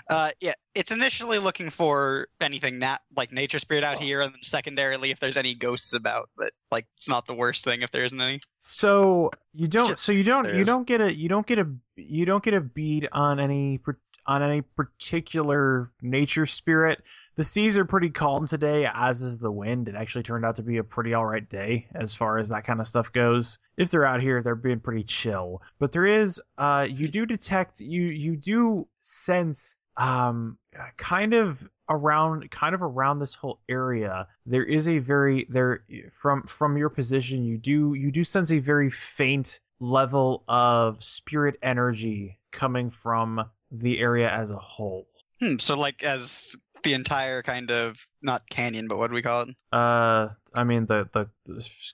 Uh, 0.10 0.32
yeah, 0.40 0.54
it's 0.76 0.92
initially 0.92 1.40
looking 1.40 1.70
for 1.70 2.28
anything 2.42 2.80
nat 2.80 3.00
like 3.16 3.32
nature 3.32 3.60
spirit 3.60 3.84
out 3.84 3.98
Oh. 3.98 4.00
here, 4.00 4.22
and 4.22 4.34
then 4.34 4.44
secondarily 4.44 5.12
if 5.12 5.20
there's 5.20 5.38
any 5.38 5.56
ghosts 5.56 5.94
about. 5.94 6.30
But 6.38 6.52
like, 6.72 6.86
it's 6.98 7.08
not 7.10 7.28
the 7.28 7.34
worst 7.34 7.64
thing 7.64 7.82
if 7.82 7.92
there 7.92 8.04
isn't 8.06 8.20
any. 8.20 8.40
So 8.60 9.32
you 9.54 9.68
don't. 9.68 9.98
So 9.98 10.12
you 10.12 10.24
don't. 10.24 10.46
You 10.46 10.62
is. 10.62 10.68
don't 10.68 10.88
get 10.88 11.02
a. 11.02 11.14
You 11.14 11.30
don't 11.30 11.48
get 11.48 11.60
a. 11.60 11.68
You 11.96 12.26
don't 12.26 12.44
get 12.44 12.54
a 12.54 12.62
bead 12.62 13.10
on 13.12 13.40
any 13.40 13.78
on 14.26 14.44
any 14.44 14.62
particular 14.62 15.92
nature 16.02 16.46
spirit. 16.46 17.02
The 17.36 17.44
seas 17.44 17.78
are 17.78 17.86
pretty 17.86 18.10
calm 18.10 18.48
today, 18.48 18.88
as 18.92 19.22
is 19.22 19.40
the 19.40 19.52
wind. 19.52 19.88
It 19.88 19.96
actually 19.96 20.24
turned 20.24 20.46
out 20.46 20.58
to 20.58 20.64
be 20.64 20.78
a 20.78 20.84
pretty 20.84 21.16
alright 21.16 21.48
day 21.48 21.88
as 21.96 22.14
far 22.14 22.38
as 22.38 22.50
that 22.50 22.66
kind 22.66 22.82
of 22.82 22.88
stuff 22.88 23.14
goes. 23.14 23.60
If 23.78 23.90
they're 23.90 24.06
out 24.06 24.22
here, 24.22 24.42
they're 24.42 24.56
being 24.56 24.82
pretty 24.82 25.04
chill. 25.04 25.62
But 25.80 25.92
there 25.92 26.06
is. 26.06 26.42
Uh, 26.58 26.88
you 26.90 27.08
do 27.08 27.26
detect. 27.26 27.80
You 27.80 28.04
you 28.04 28.36
do 28.36 28.88
sense. 29.02 29.78
Um, 29.96 30.58
kind 30.98 31.34
of 31.34 31.68
around 31.90 32.50
kind 32.52 32.76
of 32.76 32.84
around 32.84 33.20
this 33.20 33.34
whole 33.34 33.60
area 33.68 34.28
there 34.46 34.64
is 34.64 34.88
a 34.88 35.00
very 35.00 35.48
there 35.50 35.84
from 36.12 36.44
from 36.44 36.78
your 36.78 36.90
position 36.90 37.44
you 37.44 37.58
do 37.58 37.96
you 37.96 38.12
do 38.12 38.24
sense 38.24 38.52
a 38.52 38.60
very 38.60 38.92
faint 38.92 39.60
level 39.80 40.44
of 40.48 41.04
spirit 41.04 41.58
energy 41.64 42.38
coming 42.52 42.90
from 42.90 43.44
the 43.72 44.00
area 44.00 44.30
as 44.30 44.52
a 44.52 44.58
whole 44.58 45.08
Hmm. 45.42 45.58
So 45.58 45.76
like, 45.76 46.04
as 46.04 46.54
the 46.84 46.94
entire 46.94 47.42
kind 47.44 47.72
of 47.72 47.96
not 48.22 48.50
canyon, 48.50 48.88
but 48.90 48.98
what 48.98 49.08
do 49.08 49.14
we 49.14 49.22
call 49.22 49.44
it? 49.44 49.50
uh 49.72 50.30
i 50.56 50.64
mean 50.64 50.86
the 50.88 51.08
the 51.14 51.30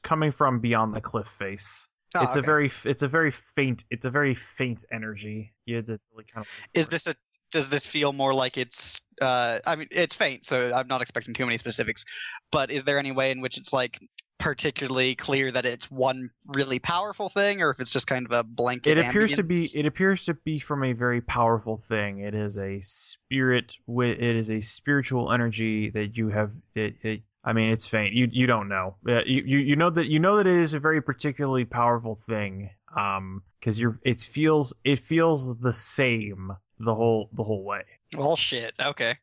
coming 0.03 0.31
from 0.31 0.59
beyond 0.59 0.95
the 0.95 1.01
cliff 1.01 1.27
face 1.27 1.87
Oh, 2.17 2.23
it's 2.23 2.37
a 2.37 2.41
very 2.41 2.71
it's 2.85 3.03
a 3.03 3.09
very 3.09 3.31
faint 3.31 3.83
it's 3.89 4.05
a 4.05 4.09
very 4.09 4.35
faint 4.35 4.85
energy 4.89 5.53
you 5.65 5.75
had 5.75 5.87
to 5.87 5.99
really 6.13 6.23
kind 6.33 6.45
of 6.45 6.51
Is 6.73 6.87
this 6.87 7.07
a? 7.07 7.15
Does 7.51 7.69
this 7.69 7.85
feel 7.85 8.13
more 8.13 8.33
like 8.33 8.57
it's? 8.57 9.01
Uh, 9.21 9.59
I 9.65 9.75
mean, 9.75 9.87
it's 9.91 10.15
faint, 10.15 10.45
so 10.45 10.71
I'm 10.73 10.87
not 10.87 11.01
expecting 11.01 11.33
too 11.33 11.45
many 11.45 11.57
specifics. 11.57 12.05
But 12.51 12.71
is 12.71 12.85
there 12.85 12.99
any 12.99 13.11
way 13.11 13.31
in 13.31 13.41
which 13.41 13.57
it's 13.57 13.71
like 13.73 13.99
particularly 14.45 15.15
clear 15.15 15.51
that 15.51 15.65
it's 15.65 15.89
one 15.89 16.29
really 16.45 16.77
powerful 16.77 17.29
thing, 17.29 17.63
or 17.63 17.71
if 17.71 17.79
it's 17.79 17.91
just 17.91 18.05
kind 18.05 18.27
of 18.27 18.31
a 18.31 18.43
blanket? 18.43 18.95
it 18.95 18.99
appears 18.99 19.33
to 19.33 19.41
be 19.41 19.65
it 19.73 19.87
appears 19.87 20.25
to 20.25 20.35
be 20.35 20.59
from 20.59 20.83
a 20.83 20.93
very 20.93 21.19
powerful 21.19 21.77
thing 21.77 22.19
it 22.19 22.35
is 22.35 22.59
a 22.59 22.79
spirit 22.81 23.75
it 23.87 24.21
is 24.21 24.51
a 24.51 24.61
spiritual 24.61 25.31
energy 25.31 25.89
that 25.89 26.15
you 26.15 26.29
have 26.29 26.51
it, 26.75 26.95
it 27.01 27.21
i 27.43 27.53
mean 27.53 27.71
it's 27.71 27.87
faint 27.87 28.13
you 28.13 28.29
you 28.31 28.45
don't 28.45 28.67
know 28.67 28.95
Uh, 29.07 29.21
you, 29.25 29.41
you 29.43 29.57
you 29.57 29.75
know 29.75 29.89
that 29.89 30.05
you 30.05 30.19
know 30.19 30.37
that 30.37 30.45
it 30.45 30.53
is 30.53 30.75
a 30.75 30.79
very 30.79 31.01
particularly 31.01 31.65
powerful 31.65 32.19
thing 32.29 32.69
um 32.95 33.41
because 33.59 33.79
you're 33.79 33.99
it 34.03 34.21
feels 34.21 34.73
it 34.83 34.99
feels 34.99 35.57
the 35.57 35.73
same 35.73 36.51
the 36.79 36.93
whole 36.93 37.29
the 37.33 37.43
whole 37.43 37.63
way 37.63 37.83
Well, 38.15 38.35
shit. 38.35 38.73
Okay. 38.79 39.17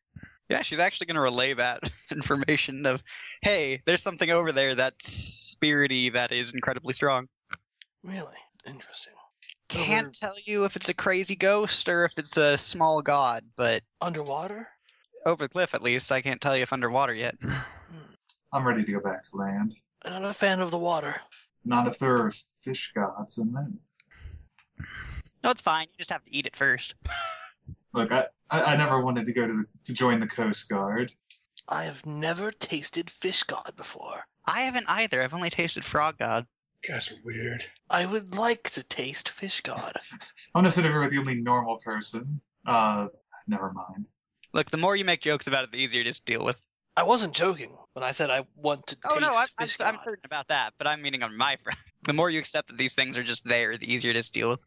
Yeah, 0.48 0.62
she's 0.62 0.80
actually 0.80 1.06
going 1.06 1.14
to 1.14 1.22
relay 1.22 1.54
that 1.54 1.80
information 2.12 2.86
of, 2.86 3.02
hey, 3.42 3.82
there's 3.86 4.02
something 4.02 4.30
over 4.30 4.52
there 4.52 4.74
that's 4.74 5.56
spirity 5.60 6.12
that 6.12 6.32
is 6.32 6.52
incredibly 6.54 6.92
strong. 6.94 7.28
Really 8.04 8.36
interesting. 8.66 9.14
Can't 9.68 10.06
Over- 10.08 10.14
tell 10.14 10.34
you 10.44 10.64
if 10.64 10.76
it's 10.76 10.88
a 10.88 10.94
crazy 10.94 11.36
ghost 11.36 11.88
or 11.88 12.04
if 12.04 12.12
it's 12.18 12.36
a 12.36 12.58
small 12.58 13.00
god, 13.02 13.44
but 13.56 13.82
Underwater? 14.00 14.68
over 15.24 15.44
the 15.44 15.48
cliff 15.48 15.74
at 15.74 15.82
least, 15.82 16.10
I 16.12 16.20
can't 16.20 16.40
tell 16.40 16.56
you 16.56 16.62
if 16.64 16.72
underwater 16.72 17.14
yet. 17.14 17.36
Hmm. 17.44 18.14
I'm 18.54 18.66
ready 18.66 18.84
to 18.84 18.92
go 18.92 19.00
back 19.00 19.22
to 19.24 19.36
land. 19.36 19.74
I'm 20.04 20.22
not 20.22 20.30
a 20.30 20.34
fan 20.34 20.60
of 20.60 20.70
the 20.70 20.78
water. 20.78 21.16
Not 21.64 21.86
if 21.86 21.98
there 21.98 22.16
are 22.16 22.30
fish 22.30 22.92
gods 22.94 23.38
in 23.38 23.52
there. 23.52 23.68
No, 25.44 25.50
it's 25.50 25.60
fine. 25.62 25.86
You 25.92 25.98
just 25.98 26.10
have 26.10 26.24
to 26.24 26.34
eat 26.34 26.46
it 26.46 26.56
first. 26.56 26.94
Look, 27.92 28.10
I, 28.12 28.26
I, 28.50 28.62
I 28.62 28.76
never 28.76 29.00
wanted 29.00 29.26
to 29.26 29.32
go 29.32 29.46
to 29.46 29.52
the, 29.52 29.64
to 29.84 29.94
join 29.94 30.20
the 30.20 30.26
Coast 30.26 30.68
Guard. 30.70 31.12
I 31.72 31.84
have 31.84 32.04
never 32.04 32.52
tasted 32.52 33.08
fish 33.08 33.44
god 33.44 33.72
before. 33.76 34.26
I 34.44 34.62
haven't 34.62 34.84
either. 34.88 35.22
I've 35.22 35.32
only 35.32 35.48
tasted 35.48 35.86
frog 35.86 36.18
god. 36.18 36.46
You 36.84 36.92
guys 36.92 37.10
are 37.10 37.16
weird. 37.24 37.64
I 37.88 38.04
would 38.04 38.34
like 38.34 38.68
to 38.70 38.82
taste 38.82 39.30
fish 39.30 39.62
god. 39.62 39.96
I'm 40.54 40.62
gonna 40.62 40.70
sit 40.70 40.84
over 40.84 41.00
with 41.00 41.10
the 41.12 41.18
only 41.18 41.36
normal 41.36 41.78
person. 41.78 42.42
Uh, 42.66 43.08
never 43.48 43.72
mind. 43.72 44.04
Look, 44.52 44.70
the 44.70 44.76
more 44.76 44.94
you 44.94 45.06
make 45.06 45.22
jokes 45.22 45.46
about 45.46 45.64
it, 45.64 45.72
the 45.72 45.78
easier 45.78 46.02
it 46.02 46.06
is 46.06 46.18
to 46.20 46.24
deal 46.26 46.44
with. 46.44 46.56
I 46.94 47.04
wasn't 47.04 47.32
joking 47.34 47.74
when 47.94 48.04
I 48.04 48.10
said 48.12 48.28
I 48.28 48.44
want 48.54 48.88
to 48.88 48.96
Oh 49.06 49.08
taste 49.14 49.20
no, 49.22 49.28
I'm, 49.28 49.46
I'm, 49.58 49.66
fish 49.66 49.80
I'm 49.80 49.94
god. 49.94 50.04
certain 50.04 50.26
about 50.26 50.48
that, 50.48 50.74
but 50.76 50.86
I'm 50.86 51.00
meaning 51.00 51.22
on 51.22 51.34
my 51.38 51.56
front. 51.64 51.78
The 52.02 52.12
more 52.12 52.28
you 52.28 52.38
accept 52.38 52.68
that 52.68 52.76
these 52.76 52.94
things 52.94 53.16
are 53.16 53.24
just 53.24 53.44
there, 53.46 53.78
the 53.78 53.90
easier 53.90 54.10
it 54.10 54.16
is 54.18 54.26
to 54.26 54.32
deal 54.32 54.50
with. 54.50 54.60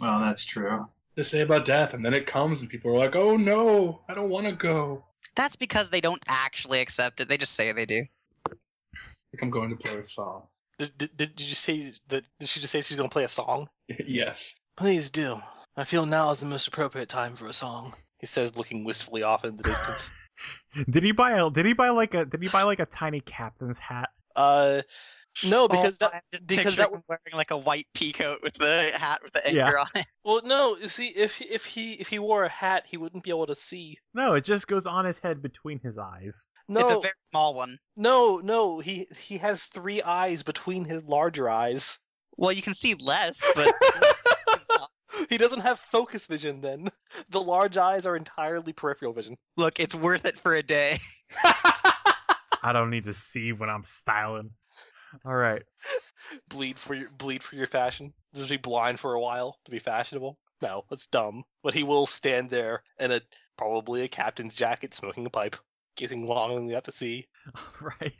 Well, 0.00 0.20
that's 0.20 0.46
true. 0.46 0.86
They 1.14 1.24
say 1.24 1.42
about 1.42 1.66
death, 1.66 1.92
and 1.92 2.02
then 2.04 2.14
it 2.14 2.26
comes, 2.26 2.60
and 2.62 2.70
people 2.70 2.92
are 2.94 2.98
like, 2.98 3.16
"Oh 3.16 3.36
no, 3.36 4.02
I 4.08 4.14
don't 4.14 4.30
want 4.30 4.46
to 4.46 4.52
go." 4.52 5.04
That's 5.36 5.56
because 5.56 5.90
they 5.90 6.00
don't 6.00 6.22
actually 6.26 6.80
accept 6.80 7.20
it. 7.20 7.28
They 7.28 7.36
just 7.36 7.54
say 7.54 7.72
they 7.72 7.86
do. 7.86 8.06
Like 8.48 9.42
I'm 9.42 9.50
going 9.50 9.70
to 9.70 9.76
play 9.76 10.00
a 10.00 10.04
song. 10.04 10.44
Did, 10.78 10.98
did, 10.98 11.16
did 11.16 11.40
you 11.40 11.54
say 11.54 11.92
that? 12.08 12.24
Did 12.38 12.48
she 12.48 12.60
just 12.60 12.72
say 12.72 12.80
she's 12.82 12.96
gonna 12.96 13.08
play 13.08 13.24
a 13.24 13.28
song? 13.28 13.68
yes. 13.88 14.58
Please 14.76 15.10
do. 15.10 15.36
I 15.76 15.84
feel 15.84 16.06
now 16.06 16.30
is 16.30 16.40
the 16.40 16.46
most 16.46 16.68
appropriate 16.68 17.08
time 17.08 17.36
for 17.36 17.46
a 17.46 17.52
song. 17.52 17.94
He 18.18 18.26
says, 18.26 18.56
looking 18.56 18.84
wistfully 18.84 19.22
off 19.22 19.44
in 19.44 19.56
the 19.56 19.62
distance. 19.62 20.10
did 20.90 21.02
he 21.02 21.12
buy 21.12 21.32
a 21.32 21.50
did 21.50 21.64
he 21.64 21.72
buy 21.72 21.90
like 21.90 22.14
a 22.14 22.26
did 22.26 22.42
he 22.42 22.48
buy 22.48 22.62
like 22.62 22.80
a 22.80 22.86
tiny 22.86 23.20
captain's 23.20 23.78
hat 23.78 24.10
uh, 24.36 24.82
no, 25.44 25.68
because 25.68 25.98
Oh, 26.00 26.08
that 26.10 26.24
because 26.46 26.76
that 26.76 26.90
was 26.92 27.02
wearing 27.08 27.20
like 27.34 27.50
a 27.50 27.56
white 27.58 27.86
peacoat 27.94 28.42
with 28.42 28.54
the 28.54 28.90
hat 28.94 29.20
with 29.22 29.32
the 29.32 29.46
anchor 29.46 29.58
Yeah. 29.58 29.80
on 29.80 29.86
it. 29.94 30.06
well, 30.24 30.40
no. 30.44 30.76
you 30.76 30.88
See, 30.88 31.08
if 31.08 31.40
if 31.42 31.64
he 31.64 31.94
if 31.94 32.08
he 32.08 32.18
wore 32.18 32.44
a 32.44 32.48
hat, 32.48 32.84
he 32.86 32.96
wouldn't 32.96 33.24
be 33.24 33.30
able 33.30 33.46
to 33.46 33.54
see. 33.54 33.98
no 34.14 34.34
it 34.34 34.44
just 34.44 34.66
goes 34.66 34.86
on 34.86 35.04
his 35.04 35.18
head 35.18 35.42
between 35.42 35.78
his 35.80 35.98
eyes 35.98 36.46
No, 36.68 36.80
It's 36.80 36.90
a 36.92 37.00
very 37.00 37.14
small 37.30 37.54
one. 37.54 37.78
no, 37.96 38.38
no. 38.38 38.78
He 38.80 39.06
he 39.18 39.38
has 39.38 39.64
three 39.64 40.02
eyes 40.02 40.42
between 40.42 40.84
his 40.84 41.02
larger 41.04 41.48
eyes. 41.50 41.98
Well, 42.38 42.52
you 42.52 42.62
can 42.62 42.74
see 42.74 42.94
less, 42.94 43.40
but 43.54 43.74
he 45.30 45.38
doesn't 45.38 45.60
have 45.60 45.78
focus 45.80 46.26
vision. 46.26 46.60
Then 46.60 46.88
the 47.30 47.40
large 47.40 47.76
eyes 47.76 48.04
are 48.06 48.16
entirely 48.16 48.72
peripheral 48.72 49.12
vision. 49.14 49.36
look, 49.56 49.80
it's 49.80 49.94
worth 49.94 50.24
it 50.26 50.38
for 50.38 50.54
a 50.54 50.62
day. 50.62 51.00
i 52.62 52.72
don't 52.72 52.90
need 52.90 53.04
to 53.04 53.14
see 53.14 53.52
when 53.52 53.68
i'm 53.68 53.84
styling 53.84 54.50
all 55.24 55.34
right 55.34 55.62
bleed 56.48 56.78
for 56.78 56.94
your 56.94 57.10
bleed 57.10 57.42
for 57.42 57.56
your 57.56 57.66
fashion. 57.66 58.12
Just 58.34 58.50
be 58.50 58.56
blind 58.56 59.00
for 59.00 59.14
a 59.14 59.20
while 59.20 59.58
to 59.64 59.70
be 59.70 59.78
fashionable. 59.78 60.38
No, 60.62 60.84
that's 60.90 61.06
dumb. 61.06 61.44
But 61.62 61.74
he 61.74 61.82
will 61.82 62.06
stand 62.06 62.50
there 62.50 62.82
in 62.98 63.12
a 63.12 63.20
probably 63.56 64.02
a 64.02 64.08
captain's 64.08 64.56
jacket, 64.56 64.94
smoking 64.94 65.26
a 65.26 65.30
pipe, 65.30 65.56
gazing 65.96 66.26
longingly 66.26 66.74
at 66.74 66.84
the 66.84 66.92
sea. 66.92 67.26
right. 67.80 68.12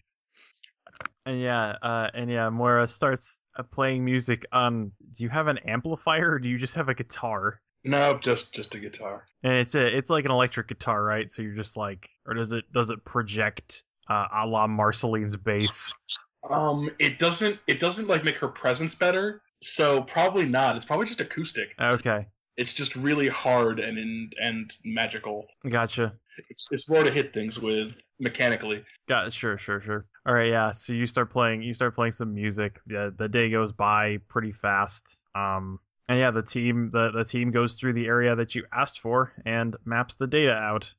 And 1.25 1.41
yeah, 1.41 1.75
uh, 1.83 2.08
and 2.15 2.31
yeah, 2.31 2.49
Moira 2.50 2.86
starts 2.86 3.41
uh, 3.58 3.62
playing 3.62 4.05
music 4.05 4.44
on. 4.52 4.92
Do 5.12 5.25
you 5.25 5.31
have 5.31 5.49
an 5.49 5.58
amplifier 5.58 6.33
or 6.33 6.39
do 6.39 6.49
you 6.49 6.58
just 6.58 6.75
have 6.75 6.89
a 6.89 6.94
guitar? 6.94 7.60
No, 7.84 8.18
just 8.18 8.52
just 8.52 8.75
a 8.75 8.78
guitar. 8.78 9.26
And 9.42 9.55
it's 9.55 9.75
a, 9.75 9.86
it's 9.86 10.10
like 10.10 10.25
an 10.25 10.31
electric 10.31 10.68
guitar, 10.68 11.02
right? 11.02 11.31
So 11.31 11.42
you're 11.42 11.55
just 11.55 11.76
like, 11.76 12.08
or 12.26 12.34
does 12.34 12.52
it 12.52 12.65
does 12.73 12.91
it 12.91 13.05
project 13.05 13.83
uh, 14.08 14.26
a 14.34 14.47
la 14.47 14.66
Marceline's 14.66 15.36
bass? 15.36 15.92
Um, 16.50 16.91
it 16.99 17.18
doesn't 17.18 17.58
it 17.66 17.81
doesn't 17.81 18.08
like 18.08 18.25
make 18.25 18.36
her 18.39 18.49
presence 18.49 18.94
better. 18.94 19.42
So 19.62 20.02
probably 20.02 20.47
not. 20.47 20.76
It's 20.76 20.84
probably 20.84 21.07
just 21.07 21.20
acoustic. 21.20 21.68
Okay, 21.81 22.26
It's 22.57 22.75
just 22.75 22.94
really 22.97 23.28
hard 23.28 23.81
and 23.81 23.99
and, 23.99 24.34
and 24.41 24.75
magical. 24.84 25.47
gotcha. 25.68 26.12
It's 26.50 26.66
it's 26.70 26.89
more 26.89 27.02
to 27.02 27.10
hit 27.10 27.33
things 27.33 27.58
with 27.58 27.94
mechanically. 28.20 28.84
Got 29.08 29.28
it. 29.28 29.33
Sure, 29.33 29.57
sure, 29.57 29.81
sure. 29.81 30.05
All 30.26 30.34
right, 30.34 30.50
yeah. 30.50 30.70
So 30.73 30.92
you 30.92 31.07
start 31.07 31.33
playing. 31.33 31.62
You 31.62 31.73
start 31.73 31.94
playing 31.94 32.12
some 32.12 32.34
music. 32.34 32.78
The 32.86 33.15
the 33.16 33.28
day 33.28 33.50
goes 33.50 33.73
by 33.73 34.18
pretty 34.28 34.52
fast. 34.52 35.18
Um, 35.34 35.78
and 36.08 36.18
yeah, 36.18 36.31
the 36.31 36.42
team 36.42 36.91
the 36.92 37.10
the 37.12 37.25
team 37.25 37.50
goes 37.52 37.76
through 37.76 37.94
the 37.94 38.07
area 38.07 38.36
that 38.36 38.55
you 38.55 38.65
asked 38.73 39.00
for 39.00 39.33
and 39.47 39.75
maps 39.86 40.16
the 40.16 40.26
data 40.26 40.52
out. 40.52 40.92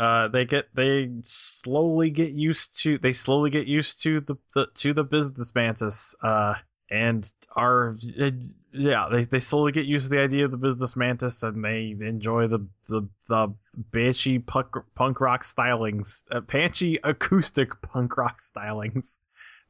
Uh, 0.00 0.28
they 0.28 0.44
get 0.44 0.66
they 0.74 1.10
slowly 1.22 2.10
get 2.10 2.30
used 2.30 2.80
to 2.82 2.98
they 2.98 3.12
slowly 3.12 3.50
get 3.50 3.66
used 3.66 4.02
to 4.02 4.20
the, 4.20 4.36
the 4.54 4.66
to 4.74 4.94
the 4.94 5.04
business 5.04 5.54
mantis. 5.54 6.14
Uh, 6.22 6.54
and 6.90 7.32
are 7.54 7.96
uh, 8.20 8.30
yeah 8.72 9.08
they, 9.10 9.24
they 9.24 9.40
slowly 9.40 9.72
get 9.72 9.84
used 9.84 10.06
to 10.06 10.10
the 10.10 10.20
idea 10.20 10.44
of 10.44 10.50
the 10.50 10.56
business 10.56 10.96
mantis 10.96 11.42
and 11.42 11.62
they 11.62 11.94
enjoy 12.00 12.46
the 12.46 12.66
the 12.88 13.06
the 13.28 13.54
banshee 13.76 14.38
punk, 14.38 14.68
punk 14.94 15.20
rock 15.20 15.42
stylings 15.42 16.22
uh, 16.30 16.40
banshee 16.40 16.98
acoustic 17.04 17.80
punk 17.82 18.16
rock 18.16 18.40
stylings 18.40 19.18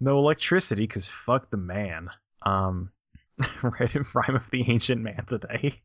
no 0.00 0.18
electricity 0.18 0.82
because 0.82 1.08
fuck 1.08 1.50
the 1.50 1.56
man 1.56 2.08
um 2.42 2.90
right 3.62 3.94
in 3.94 4.04
rhyme 4.14 4.36
of 4.36 4.48
the 4.50 4.70
ancient 4.70 5.00
man 5.00 5.24
today 5.26 5.80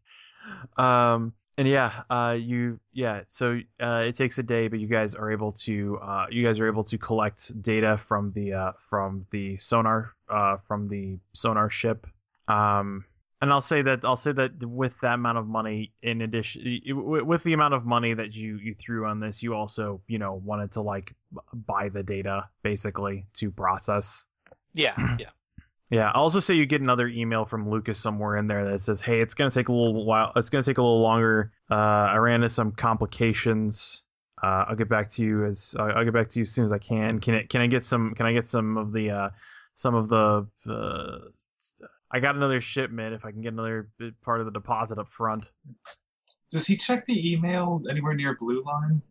um 0.78 1.34
and 1.58 1.68
yeah 1.68 2.04
uh 2.10 2.36
you 2.38 2.80
yeah 2.94 3.22
so 3.28 3.60
uh 3.82 4.04
it 4.08 4.16
takes 4.16 4.38
a 4.40 4.44
day 4.44 4.68
but 4.68 4.80
you 4.80 4.88
guys 4.88 5.16
are 5.16 5.32
able 5.32 5.52
to 5.52 6.00
uh 6.02 6.26
you 6.30 6.44
guys 6.46 6.60
are 6.60 6.68
able 6.68 6.84
to 6.84 6.98
collect 6.98 7.62
data 7.62 7.98
from 8.08 8.32
the 8.34 8.54
uh 8.54 8.72
from 8.90 9.26
the 9.32 9.58
sonar 9.58 10.14
uh 10.30 10.58
from 10.68 10.88
the 10.88 11.18
sonar 11.34 11.70
ship 11.70 12.08
um 12.48 13.06
And 13.44 13.52
I'll 13.52 13.62
say 13.62 13.82
that 13.84 14.06
I'll 14.06 14.16
say 14.16 14.32
that 14.32 14.64
with 14.64 14.94
that 15.02 15.16
amount 15.16 15.38
of 15.38 15.48
money, 15.48 15.92
in 16.02 16.22
addition, 16.22 16.80
with 17.28 17.44
the 17.44 17.52
amount 17.52 17.74
of 17.74 17.84
money 17.86 18.14
that 18.16 18.32
you 18.34 18.56
you 18.56 18.74
threw 18.74 19.06
on 19.06 19.20
this, 19.20 19.44
you 19.44 19.54
also 19.54 20.00
you 20.08 20.18
know 20.18 20.40
wanted 20.46 20.72
to 20.72 20.82
like 20.82 21.14
buy 21.52 21.90
the 21.90 22.04
data 22.04 22.48
basically 22.64 23.26
to 23.34 23.52
process. 23.52 24.26
Yeah, 24.74 24.96
yeah. 25.20 25.32
Yeah, 25.90 26.10
I'll 26.14 26.24
also 26.24 26.40
say 26.40 26.56
you 26.56 26.66
get 26.66 26.82
another 26.82 27.08
email 27.08 27.46
from 27.46 27.70
Lucas 27.70 28.00
somewhere 28.00 28.38
in 28.38 28.48
there 28.48 28.72
that 28.72 28.82
says, 28.82 29.02
"Hey, 29.02 29.22
it's 29.22 29.34
gonna 29.34 29.52
take 29.52 29.68
a 29.68 29.74
little 29.74 30.06
while. 30.06 30.32
It's 30.36 30.50
gonna 30.50 30.64
take 30.64 30.78
a 30.78 30.82
little 30.82 31.02
longer. 31.02 31.52
Uh, 31.70 31.76
I 31.76 32.16
ran 32.18 32.36
into 32.36 32.50
some 32.50 32.72
complications. 32.72 34.04
Uh, 34.42 34.66
I'll 34.70 34.76
get 34.76 34.90
back 34.90 35.10
to 35.12 35.24
you 35.24 35.46
as 35.46 35.76
uh, 35.78 35.84
I'll 35.84 36.04
get 36.04 36.14
back 36.14 36.30
to 36.32 36.40
you 36.40 36.44
as 36.44 36.52
soon 36.52 36.66
as 36.66 36.72
I 36.72 36.80
can. 36.80 37.20
Can 37.20 37.36
I 37.36 37.44
can 37.44 37.62
I 37.62 37.68
get 37.68 37.86
some 37.86 38.14
can 38.16 38.26
I 38.26 38.34
get 38.34 38.48
some 38.48 38.78
of 38.78 38.92
the 38.92 39.12
uh, 39.12 39.30
some 39.76 39.96
of 39.96 40.10
the 40.10 40.48
uh, 40.70 41.18
I 42.12 42.20
got 42.20 42.36
another 42.36 42.62
shipment 42.62 43.14
if 43.14 43.26
I 43.26 43.32
can 43.32 43.42
get 43.42 43.54
another 43.54 43.90
part 44.24 44.40
of 44.40 44.46
the 44.46 44.52
deposit 44.52 45.00
up 45.00 45.10
front. 45.10 45.52
Does 46.52 46.68
he 46.68 46.78
check 46.78 47.06
the 47.06 47.34
email 47.34 47.82
anywhere 47.90 48.14
near 48.14 48.36
Blue 48.40 48.64
Line? 48.64 49.02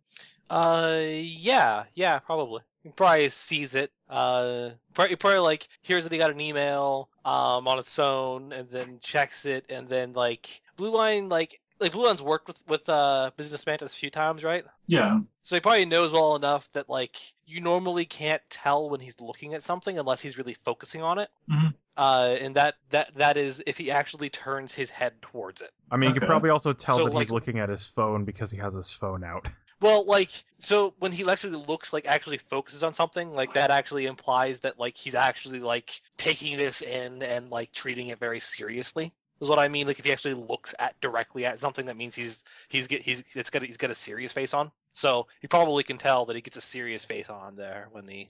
Uh, 0.49 1.01
yeah, 1.09 1.85
yeah, 1.95 2.19
probably. 2.21 2.63
He 2.85 2.91
probably 2.91 3.29
sees 3.31 3.75
it. 3.75 3.91
Uh, 4.13 4.73
probably, 4.93 5.17
probably 5.17 5.39
like 5.39 5.67
hears 5.81 6.05
that 6.05 6.13
he 6.13 6.19
got 6.19 6.31
an 6.31 6.41
email 6.41 7.09
um 7.25 7.67
on 7.67 7.79
his 7.79 7.95
phone, 7.95 8.53
and 8.53 8.69
then 8.69 8.99
checks 9.01 9.47
it, 9.47 9.65
and 9.71 9.89
then 9.89 10.13
like 10.13 10.61
Blue 10.77 10.91
Line, 10.91 11.31
like 11.31 11.61
like 11.81 11.93
Blue 11.93 12.07
Line's 12.07 12.21
worked 12.21 12.47
with 12.47 12.63
with 12.69 12.87
uh 12.91 13.31
Business 13.39 13.65
Mantis 13.67 13.95
a 13.95 13.97
few 13.97 14.11
times, 14.11 14.45
right? 14.45 14.65
Yeah. 14.87 15.21
So 15.43 15.57
he 15.57 15.61
probably 15.61 15.87
knows 15.87 16.13
well 16.13 16.37
enough 16.37 16.69
that 16.75 16.91
like 16.91 17.17
you 17.47 17.63
normally 17.63 18.05
can't 18.05 18.43
tell 18.51 18.91
when 18.91 19.01
he's 19.01 19.19
looking 19.19 19.55
at 19.55 19.63
something 19.63 19.99
unless 19.99 20.21
he's 20.21 20.37
really 20.37 20.55
focusing 20.55 21.03
on 21.03 21.19
it. 21.19 21.31
Mhm. 21.51 21.75
Uh, 21.97 22.37
and 22.41 22.57
that 22.57 22.75
that 22.91 23.15
that 23.15 23.37
is 23.39 23.63
if 23.67 23.79
he 23.79 23.91
actually 23.91 24.29
turns 24.29 24.75
his 24.75 24.91
head 24.91 25.21
towards 25.23 25.63
it. 25.63 25.71
I 25.91 25.97
mean, 25.97 26.13
you 26.15 26.21
can 26.21 26.29
probably 26.29 26.51
also 26.51 26.73
tell 26.75 26.97
So, 26.97 27.05
that 27.07 27.19
he's 27.19 27.31
looking 27.31 27.59
at 27.59 27.69
his 27.71 27.87
phone 27.87 28.25
because 28.25 28.51
he 28.51 28.59
has 28.59 28.75
his 28.75 28.91
phone 28.91 29.25
out. 29.25 29.47
Well, 29.83 30.05
like 30.05 30.31
so 30.53 30.95
when 31.01 31.11
he 31.11 31.29
actually 31.29 31.57
looks 31.67 31.93
like 31.93 32.07
actually 32.07 32.39
focuses 32.39 32.85
on 32.85 32.95
something, 32.95 33.35
like 33.35 33.53
that 33.55 33.73
actually 33.73 34.07
implies 34.07 34.61
that 34.61 34.79
like 34.79 34.97
he's 34.97 35.17
actually 35.17 35.59
like 35.59 36.01
taking 36.17 36.57
this 36.57 36.83
in 36.83 37.23
and 37.23 37.51
like 37.51 37.73
treating 37.73 38.07
it 38.07 38.21
very 38.21 38.39
seriously. 38.39 39.13
Is 39.41 39.49
what 39.49 39.59
I 39.59 39.67
mean. 39.67 39.89
Like 39.89 39.99
if 39.99 40.05
he 40.05 40.13
actually 40.13 40.35
looks 40.35 40.73
at 40.79 40.99
directly 41.01 41.45
at 41.45 41.59
something, 41.59 41.87
that 41.87 41.97
means 41.97 42.15
he's 42.15 42.45
he's 42.69 42.87
get 42.87 43.03
he's 43.03 43.25
it's 43.35 43.51
got 43.51 43.65
he's 43.65 43.77
got 43.77 43.91
a 43.91 43.95
serious 43.95 44.33
face 44.33 44.55
on. 44.55 44.71
So 44.93 45.27
he 45.41 45.49
probably 45.49 45.83
can 45.83 45.99
tell 45.99 46.27
that 46.27 46.37
he 46.37 46.43
gets 46.43 46.57
a 46.57 46.61
serious 46.61 47.05
face 47.05 47.29
on 47.29 47.57
there 47.57 47.89
when 47.91 48.07
he 48.07 48.29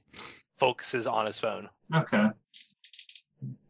focuses 0.58 1.06
on 1.06 1.26
his 1.26 1.38
phone. 1.38 1.68
Okay. 1.94 2.28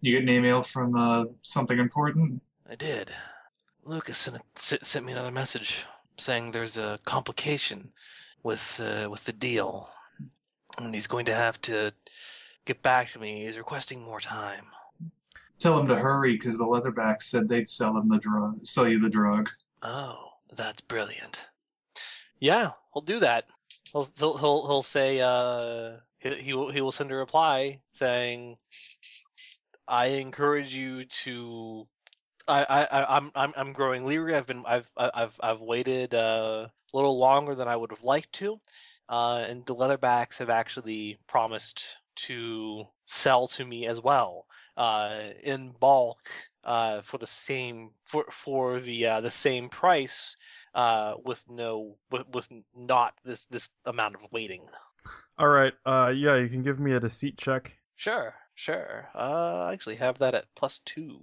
You 0.01 0.13
get 0.13 0.23
an 0.23 0.29
email 0.29 0.63
from 0.63 0.95
uh, 0.95 1.25
something 1.41 1.79
important? 1.79 2.43
I 2.71 2.77
did. 2.77 3.11
Lucas 3.85 4.19
sent, 4.19 4.41
sent 4.55 5.05
me 5.05 5.13
another 5.13 5.33
message 5.33 5.85
saying 6.23 6.51
there's 6.51 6.77
a 6.77 6.99
complication 7.05 7.93
with 8.43 8.81
uh, 8.81 9.09
with 9.11 9.25
the 9.25 9.33
deal, 9.33 9.89
and 10.79 10.95
he's 10.95 11.07
going 11.07 11.27
to 11.27 11.35
have 11.35 11.61
to 11.63 11.93
get 12.65 12.83
back 12.83 13.09
to 13.11 13.19
me. 13.19 13.45
He's 13.45 13.59
requesting 13.59 14.03
more 14.03 14.21
time. 14.21 14.65
Tell 15.59 15.79
him 15.79 15.89
to 15.89 15.97
hurry 15.97 16.33
because 16.33 16.59
the 16.59 16.65
Leatherbacks 16.65 17.23
said 17.23 17.49
they'd 17.49 17.69
sell 17.69 17.97
him 17.97 18.09
the 18.09 18.19
drug, 18.19 18.67
sell 18.67 18.89
you 18.89 18.99
the 18.99 19.11
drug. 19.11 19.49
Oh, 19.83 20.31
that's 20.57 20.81
brilliant. 20.81 21.45
Yeah, 22.41 22.73
he'll 22.93 23.03
do 23.03 23.21
that. 23.21 23.45
He'll 23.93 24.05
he'll 24.05 24.37
he'll, 24.37 24.67
he'll 24.67 24.83
say 24.83 25.21
uh 25.21 25.99
he 26.19 26.35
he 26.35 26.55
will, 26.55 26.71
he 26.71 26.81
will 26.81 26.93
send 26.93 27.13
a 27.13 27.17
reply 27.17 27.81
saying 27.93 28.57
I 29.87 30.07
encourage 30.07 30.75
you 30.75 31.05
to 31.05 31.87
I 32.49 32.65
I 32.65 33.17
I'm 33.17 33.31
I'm 33.35 33.53
I'm 33.57 33.73
growing 33.73 34.07
leery. 34.07 34.35
I've 34.35 34.47
been 34.47 34.65
I've 34.67 34.91
I've 34.97 35.39
I've 35.41 35.61
waited 35.61 36.15
uh, 36.15 36.69
a 36.69 36.97
little 36.97 37.19
longer 37.19 37.55
than 37.55 37.69
I 37.69 37.77
would 37.77 37.91
have 37.91 38.03
liked 38.03 38.33
to. 38.35 38.59
Uh, 39.09 39.45
and 39.49 39.67
the 39.67 39.75
Leatherbacks 39.75 40.39
have 40.39 40.51
actually 40.51 41.19
promised 41.27 41.85
to 42.15 42.87
sell 43.05 43.49
to 43.49 43.65
me 43.65 43.87
as 43.87 44.01
well 44.01 44.47
uh, 44.77 45.25
in 45.43 45.75
bulk 45.79 46.19
uh, 46.65 47.03
for 47.03 47.19
the 47.19 47.27
same 47.27 47.91
for 48.05 48.25
for 48.31 48.81
the 48.81 49.07
uh, 49.07 49.21
the 49.21 49.31
same 49.31 49.69
price 49.69 50.37
uh, 50.75 51.15
with 51.25 51.43
no 51.49 51.97
with, 52.11 52.29
with 52.29 52.49
not 52.75 53.15
this 53.25 53.45
this 53.47 53.69
amount 53.85 54.15
of 54.15 54.23
waiting. 54.33 54.67
All 55.39 55.49
right. 55.49 55.73
Uh, 55.85 56.09
yeah, 56.09 56.37
you 56.37 56.49
can 56.49 56.63
give 56.63 56.79
me 56.79 56.93
a 56.93 57.01
deceit 57.01 57.37
check. 57.37 57.73
Sure, 57.97 58.35
sure. 58.55 59.09
Uh, 59.15 59.67
I 59.69 59.73
actually 59.73 59.97
have 59.97 60.19
that 60.19 60.35
at 60.35 60.47
plus 60.55 60.81
two. 60.81 61.21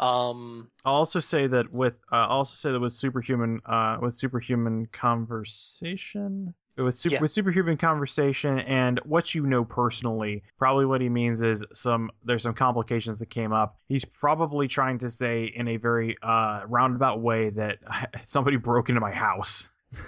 Um, 0.00 0.70
I'll 0.84 0.94
also 0.94 1.20
say 1.20 1.46
that 1.46 1.72
with 1.72 1.94
uh, 2.12 2.16
I'll 2.16 2.38
also 2.38 2.54
say 2.54 2.72
that 2.72 2.80
with 2.80 2.92
superhuman 2.92 3.60
uh 3.66 3.98
with 4.00 4.14
superhuman 4.14 4.86
conversation 4.92 6.54
it 6.76 6.82
was 6.82 6.98
super 6.98 7.14
Yeah. 7.14 7.20
with 7.22 7.30
superhuman 7.30 7.78
conversation 7.78 8.58
and 8.58 9.00
what 9.04 9.34
you 9.34 9.46
know 9.46 9.64
personally 9.64 10.42
probably 10.58 10.84
what 10.86 11.00
he 11.00 11.08
means 11.08 11.42
is 11.42 11.64
some 11.72 12.10
there's 12.24 12.42
some 12.42 12.54
complications 12.54 13.18
that 13.20 13.30
came 13.30 13.52
up 13.52 13.78
he's 13.88 14.04
probably 14.04 14.68
trying 14.68 14.98
to 14.98 15.08
say 15.08 15.44
in 15.46 15.68
a 15.68 15.78
very 15.78 16.16
uh 16.22 16.62
roundabout 16.68 17.20
way 17.20 17.50
that 17.50 17.78
somebody 18.22 18.56
broke 18.56 18.88
into 18.90 19.00
my 19.00 19.12
house 19.12 19.68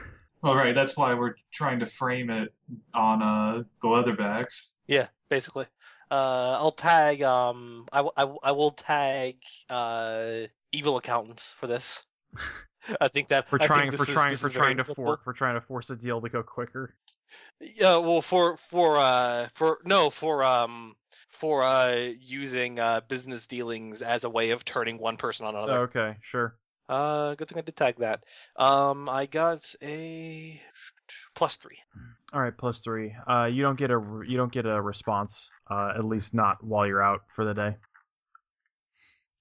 All 0.41 0.55
right, 0.55 0.73
that's 0.73 0.97
why 0.97 1.15
we're 1.15 1.35
trying 1.53 1.81
to 1.81 1.87
frame 1.87 2.31
it 2.31 2.55
on 2.95 3.23
uh, 3.23 3.65
the 3.83 3.89
Leatherbacks. 3.89 4.71
yeah, 4.87 5.09
basically. 5.29 5.67
Uh, 6.11 6.57
I'll 6.59 6.73
tag. 6.73 7.23
Um, 7.23 7.87
I, 7.93 7.99
w- 7.99 8.13
I, 8.17 8.23
w- 8.23 8.41
I 8.43 8.53
will 8.53 8.71
tag. 8.71 9.37
Uh, 9.69 10.47
evil 10.73 10.97
accountants 10.97 11.53
for 11.59 11.67
this. 11.67 12.07
I 13.01 13.09
think 13.09 13.29
that 13.29 13.49
think 13.51 13.63
trying 13.63 13.93
is- 13.93 14.07
trying 14.07 14.37
for 14.37 14.47
is 14.47 14.53
trying 14.53 14.77
to 14.79 14.85
fork 14.85 15.25
for 15.25 15.33
trying 15.33 15.55
to 15.55 15.61
force 15.61 15.91
a 15.91 15.97
deal 15.97 16.21
to 16.21 16.29
go 16.29 16.43
quicker 16.43 16.95
Yeah, 17.61 17.97
well, 17.99 18.23
for 18.23 18.57
for 18.57 18.97
uh 18.97 19.49
for 19.55 19.79
no 19.85 20.11
for 20.11 20.43
um 20.45 20.95
for 21.29 21.63
uh 21.63 22.09
using 22.19 22.79
uh 22.81 23.01
business 23.09 23.47
dealings 23.47 24.01
as 24.03 24.25
a 24.25 24.31
way 24.31 24.51
of 24.51 24.65
turning 24.65 24.99
one 24.99 25.17
person 25.17 25.47
on 25.47 25.55
another. 25.55 25.81
okay 25.81 26.17
sure 26.23 26.55
Uh, 26.89 27.35
good 27.35 27.49
thing 27.49 27.59
I 27.59 27.63
did 27.63 27.77
tag 27.77 27.97
that. 27.99 28.25
Um, 28.57 29.09
I 29.11 29.27
got 29.27 29.75
a 29.83 30.61
plus 31.35 31.57
three. 31.57 31.79
All 32.33 32.41
right, 32.41 32.57
plus 32.57 32.83
three. 32.83 33.15
Uh, 33.29 33.47
you 33.47 33.63
don't 33.63 33.79
get 33.79 33.91
a 33.91 34.23
you 34.27 34.37
don't 34.37 34.53
get 34.53 34.67
a 34.67 34.81
response. 34.81 35.51
Uh, 35.71 35.93
at 35.97 36.05
least 36.05 36.35
not 36.35 36.63
while 36.63 36.87
you're 36.87 37.03
out 37.03 37.23
for 37.35 37.45
the 37.45 37.55
day. 37.55 37.77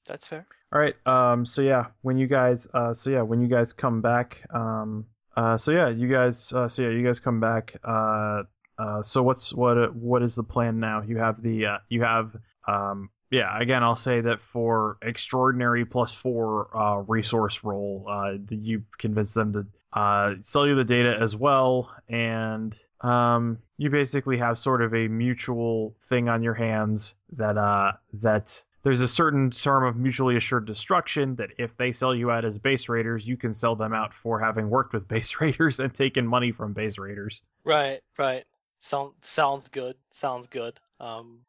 That's 0.08 0.26
fair. 0.26 0.46
All 0.74 0.80
right. 0.80 0.96
Um. 1.06 1.46
So 1.46 1.62
yeah, 1.62 1.88
when 2.02 2.18
you 2.18 2.28
guys. 2.28 2.68
Uh. 2.74 2.94
So 2.94 3.10
yeah, 3.10 3.22
when 3.22 3.42
you 3.42 3.48
guys 3.48 3.74
come 3.74 4.02
back. 4.02 4.38
Um. 4.54 5.06
Uh. 5.36 5.58
So 5.58 5.72
yeah, 5.72 5.90
you 5.90 6.08
guys. 6.08 6.52
Uh. 6.54 6.68
So 6.68 6.84
yeah, 6.84 6.90
you 6.90 7.06
guys 7.06 7.20
come 7.20 7.40
back. 7.40 7.76
Uh. 7.84 8.44
Uh. 8.80 9.04
So 9.04 9.24
what's 9.24 9.54
what? 9.54 9.96
What 9.96 10.24
is 10.24 10.36
the 10.36 10.44
plan 10.44 10.80
now? 10.80 11.02
You 11.02 11.18
have 11.18 11.42
the. 11.42 11.66
Uh, 11.66 11.78
you 11.90 12.04
have. 12.04 12.36
Um. 12.68 13.10
Yeah. 13.32 13.60
Again, 13.60 13.84
I'll 13.84 13.98
say 13.98 14.22
that 14.22 14.42
for 14.42 14.98
extraordinary 15.02 15.86
plus 15.86 16.14
four 16.14 16.76
uh, 16.76 17.04
resource 17.08 17.64
roll, 17.64 18.06
uh, 18.10 18.34
you 18.50 18.84
convince 18.98 19.34
them 19.34 19.54
to 19.54 19.66
uh, 19.98 20.36
sell 20.44 20.68
you 20.68 20.76
the 20.76 20.84
data 20.84 21.18
as 21.20 21.36
well, 21.36 21.92
and 22.08 22.80
um, 23.02 23.58
you 23.78 23.90
basically 23.90 24.38
have 24.38 24.60
sort 24.60 24.84
of 24.84 24.94
a 24.94 25.08
mutual 25.08 25.96
thing 26.02 26.30
on 26.30 26.44
your 26.44 26.54
hands 26.54 27.16
that 27.36 27.58
uh, 27.58 27.94
that 28.22 28.64
there's 28.84 29.02
a 29.02 29.08
certain 29.08 29.50
term 29.50 29.86
of 29.86 29.96
mutually 29.96 30.38
assured 30.38 30.68
destruction 30.68 31.36
that 31.38 31.50
if 31.58 31.76
they 31.78 31.94
sell 31.94 32.14
you 32.14 32.30
out 32.30 32.46
as 32.46 32.60
base 32.60 32.90
raiders, 32.90 33.26
you 33.26 33.38
can 33.38 33.56
sell 33.56 33.76
them 33.76 33.92
out 33.92 34.14
for 34.14 34.40
having 34.40 34.70
worked 34.70 34.94
with 34.94 35.08
base 35.16 35.42
raiders 35.42 35.80
and 35.80 35.92
taken 35.96 36.28
money 36.28 36.52
from 36.52 36.74
base 36.74 37.00
raiders. 37.00 37.42
Right, 37.64 38.02
right. 38.20 38.44
Sound 38.78 39.14
sounds 39.22 39.70
good. 39.70 39.96
Sounds 40.12 40.46
good. 40.46 40.80
Um, 41.00 41.42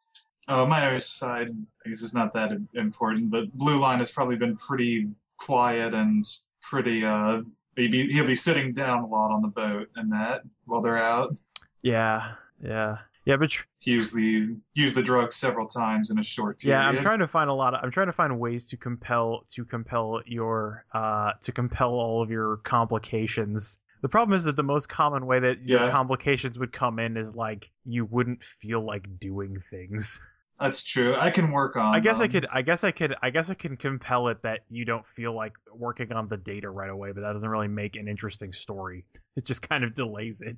Uh, 0.49 0.65
my 0.65 0.87
other 0.87 1.01
side, 1.01 1.49
I 1.85 1.89
guess, 1.91 2.01
is 2.01 2.15
not 2.15 2.33
that 2.33 2.53
important, 2.73 3.31
but 3.31 3.53
Blue 3.53 3.79
Line 3.79 3.99
has 3.99 4.11
probably 4.11 4.37
been 4.37 4.57
pretty 4.57 5.09
quiet 5.37 5.93
and 5.93 6.25
pretty. 6.63 7.05
Uh, 7.05 7.43
maybe 7.79 8.13
he'll 8.13 8.27
be 8.27 8.35
sitting 8.35 8.73
down 8.73 8.99
a 9.05 9.07
lot 9.07 9.31
on 9.31 9.41
the 9.41 9.49
boat 9.49 9.89
and 9.97 10.13
that 10.13 10.43
while 10.67 10.83
they're 10.83 10.99
out. 10.99 11.35
Yeah, 11.81 12.35
yeah, 12.63 12.99
yeah. 13.25 13.37
But 13.37 13.51
tr- 13.51 13.63
He 13.79 13.93
used 13.93 14.15
the 14.15 14.57
used 14.75 14.95
the 14.97 15.03
drug 15.03 15.31
several 15.33 15.69
times 15.69 16.11
in 16.11 16.19
a 16.19 16.25
short 16.25 16.59
period. 16.59 16.77
yeah, 16.77 16.87
I'm 16.89 16.99
trying 17.03 17.21
to 17.21 17.29
find 17.29 17.49
a 17.49 17.55
lot 17.55 17.73
of. 17.75 17.81
I'm 17.85 17.93
trying 17.93 18.09
to 18.09 18.13
find 18.13 18.39
ways 18.41 18.67
to 18.71 18.77
compel 18.77 19.45
to 19.55 19.65
compel 19.65 20.21
your 20.27 20.85
uh 20.93 21.33
to 21.43 21.53
compel 21.53 21.91
all 21.91 22.23
of 22.23 22.31
your 22.31 22.57
complications. 22.59 23.79
The 24.03 24.09
problem 24.09 24.37
is 24.37 24.45
that 24.45 24.57
the 24.57 24.63
most 24.63 24.89
common 24.89 25.27
way 25.27 25.41
that 25.41 25.61
your 25.63 25.81
Yeah. 25.81 25.91
complications 25.91 26.59
would 26.59 26.73
come 26.73 26.99
in 26.99 27.17
is 27.17 27.35
like 27.35 27.71
you 27.85 28.05
wouldn't 28.05 28.43
feel 28.45 28.81
like 28.85 29.19
doing 29.21 29.61
things. 29.71 30.21
That's 30.61 30.83
true. 30.83 31.15
I 31.17 31.31
can 31.31 31.53
work 31.53 31.77
on. 31.77 31.95
I 31.95 32.01
guess 32.01 32.21
I 32.21 32.29
could. 32.29 32.47
I 32.53 32.63
guess 32.63 32.83
I 32.85 32.91
could. 32.91 33.15
I 33.23 33.31
guess 33.31 33.51
I 33.51 33.55
can 33.55 33.77
compel 33.77 34.29
it 34.29 34.43
that 34.43 34.61
you 34.71 34.85
don't 34.85 35.07
feel 35.07 35.33
like 35.35 35.53
working 35.73 36.13
on 36.13 36.29
the 36.29 36.37
data 36.37 36.69
right 36.69 36.91
away, 36.91 37.13
but 37.13 37.21
that 37.21 37.33
doesn't 37.33 37.49
really 37.49 37.69
make 37.69 37.97
an 37.97 38.09
interesting 38.09 38.53
story. 38.53 39.05
It 39.37 39.45
just 39.45 39.63
kind 39.63 39.85
of 39.85 39.95
delays 39.95 40.41
it. 40.41 40.57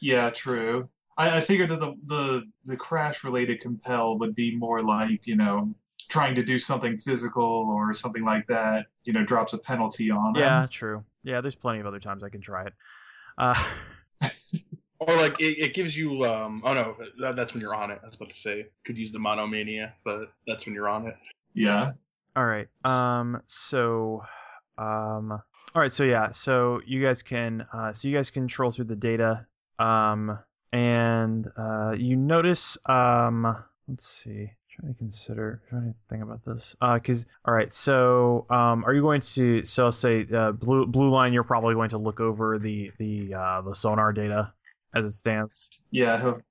Yeah, 0.00 0.30
true. 0.30 0.88
I, 1.16 1.36
I 1.38 1.40
figured 1.40 1.68
that 1.70 1.80
the 1.80 1.94
the 2.06 2.42
the 2.64 2.76
crash 2.76 3.24
related 3.24 3.60
compel 3.60 4.18
would 4.18 4.34
be 4.34 4.56
more 4.56 4.82
like 4.82 5.26
you 5.26 5.36
know 5.36 5.74
trying 6.08 6.34
to 6.36 6.42
do 6.42 6.58
something 6.58 6.96
physical 6.98 7.42
or 7.44 7.92
something 7.92 8.24
like 8.24 8.46
that, 8.46 8.86
you 9.04 9.12
know, 9.12 9.24
drops 9.24 9.52
a 9.52 9.58
penalty 9.58 10.10
on 10.10 10.34
Yeah, 10.34 10.60
them. 10.60 10.68
true. 10.70 11.04
Yeah, 11.24 11.40
there's 11.40 11.54
plenty 11.54 11.80
of 11.80 11.86
other 11.86 12.00
times 12.00 12.22
I 12.22 12.28
can 12.28 12.40
try 12.40 12.66
it. 12.66 12.74
Uh, 13.38 13.54
Or 15.08 15.16
like 15.16 15.40
it, 15.40 15.58
it 15.58 15.74
gives 15.74 15.96
you 15.96 16.24
um 16.24 16.62
oh 16.64 16.74
no 16.74 16.96
that, 17.20 17.36
that's 17.36 17.54
when 17.54 17.60
you're 17.60 17.74
on 17.74 17.90
it. 17.90 17.98
I 18.02 18.06
was 18.06 18.14
about 18.14 18.30
to 18.30 18.36
say 18.36 18.66
could 18.84 18.96
use 18.96 19.12
the 19.12 19.18
monomania, 19.18 19.94
but 20.04 20.32
that's 20.46 20.66
when 20.66 20.74
you're 20.74 20.88
on 20.88 21.06
it. 21.08 21.16
Yeah. 21.54 21.92
all 22.36 22.44
right. 22.44 22.68
Um. 22.84 23.42
So, 23.46 24.22
um. 24.78 25.32
All 25.32 25.80
right. 25.82 25.92
So 25.92 26.04
yeah. 26.04 26.30
So 26.32 26.80
you 26.86 27.02
guys 27.02 27.22
can. 27.22 27.66
Uh. 27.72 27.92
So 27.92 28.08
you 28.08 28.16
guys 28.16 28.30
can 28.30 28.48
troll 28.48 28.70
through 28.70 28.86
the 28.86 28.96
data. 28.96 29.46
Um. 29.78 30.38
And 30.72 31.50
uh. 31.56 31.94
You 31.96 32.16
notice. 32.16 32.78
Um. 32.86 33.56
Let's 33.88 34.06
see. 34.06 34.52
Trying 34.70 34.94
to 34.94 34.98
consider. 34.98 35.62
Trying 35.68 35.92
to 35.92 35.94
think 36.08 36.22
about 36.22 36.44
this. 36.44 36.76
Uh. 36.80 36.98
Cause. 36.98 37.26
All 37.44 37.52
right. 37.52 37.72
So. 37.74 38.46
Um. 38.48 38.84
Are 38.84 38.94
you 38.94 39.02
going 39.02 39.20
to? 39.20 39.64
So 39.64 39.86
I'll 39.86 39.92
say. 39.92 40.26
Uh. 40.32 40.52
Blue. 40.52 40.86
Blue 40.86 41.10
line. 41.10 41.32
You're 41.32 41.44
probably 41.44 41.74
going 41.74 41.90
to 41.90 41.98
look 41.98 42.20
over 42.20 42.58
the 42.58 42.92
the 42.98 43.34
uh 43.34 43.60
the 43.62 43.74
sonar 43.74 44.12
data 44.12 44.52
as 44.94 45.06
it 45.06 45.12
stands. 45.12 45.70
Yeah, 45.90 46.20
he'll 46.20 46.42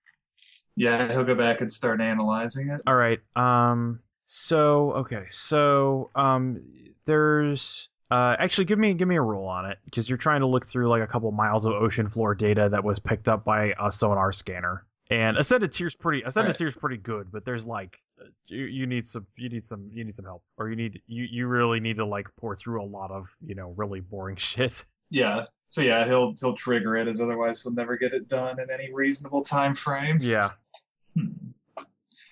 yeah, 0.76 1.12
he'll 1.12 1.24
go 1.24 1.36
back 1.36 1.62
and 1.62 1.72
start 1.72 2.02
analyzing 2.02 2.70
it. 2.70 2.82
All 2.88 2.96
right. 2.96 3.20
Um. 3.36 4.00
So 4.26 4.94
okay. 4.94 5.26
So 5.30 6.10
um. 6.16 6.62
There's 7.06 7.90
uh. 8.10 8.36
Actually, 8.40 8.66
give 8.66 8.80
me 8.80 8.94
give 8.94 9.08
me 9.08 9.16
a 9.16 9.22
roll 9.22 9.48
on 9.48 9.70
it 9.70 9.78
because 9.86 10.10
you're 10.10 10.18
trying 10.18 10.42
to 10.42 10.48
look 10.48 10.68
through 10.68 10.90
like 10.90 11.02
a 11.02 11.08
couple 11.08 11.32
miles 11.32 11.66
of 11.66 11.74
ocean 11.74 12.10
floor 12.10 12.36
data 12.36 12.70
that 12.72 12.84
was 12.84 13.00
picked 13.00 13.28
up 13.28 13.44
by 13.44 13.74
a 13.80 13.92
sonar 13.92 14.32
scanner. 14.32 14.86
And 15.10 15.36
ascended 15.36 15.74
tier's 15.74 15.94
pretty 15.94 16.24
ascended 16.24 16.50
Alright. 16.52 16.58
tier's 16.58 16.76
pretty 16.76 16.96
good, 16.96 17.34
but 17.34 17.44
there's 17.44 17.66
like 17.66 17.98
you, 18.48 18.64
you 18.64 18.88
need 18.88 19.06
some 19.06 19.28
you 19.36 19.50
need 19.50 19.66
some 19.66 19.90
you 19.92 20.04
need 20.06 20.14
some 20.14 20.26
help 20.26 20.44
or 20.58 20.70
you 20.70 20.76
need 20.76 21.02
you 21.08 21.26
you 21.30 21.48
really 21.48 21.80
need 21.80 21.98
to 21.98 22.06
like 22.06 22.28
pour 22.38 22.56
through 22.56 22.82
a 22.82 22.86
lot 22.86 23.12
of 23.12 23.28
you 23.46 23.56
know 23.56 23.74
really 23.76 24.00
boring 24.00 24.36
shit. 24.38 24.86
Yeah. 25.12 25.46
So 25.70 25.82
yeah, 25.82 26.06
he'll 26.06 26.34
he'll 26.40 26.56
trigger 26.56 26.98
it 26.98 27.08
as 27.08 27.22
otherwise 27.22 27.62
he'll 27.62 27.74
never 27.74 27.96
get 27.98 28.14
it 28.14 28.28
done 28.28 28.60
in 28.60 28.72
any 28.72 28.92
reasonable 28.92 29.44
time 29.44 29.76
frame. 29.76 30.18
Yeah. 30.20 30.50
Hmm. 31.14 31.28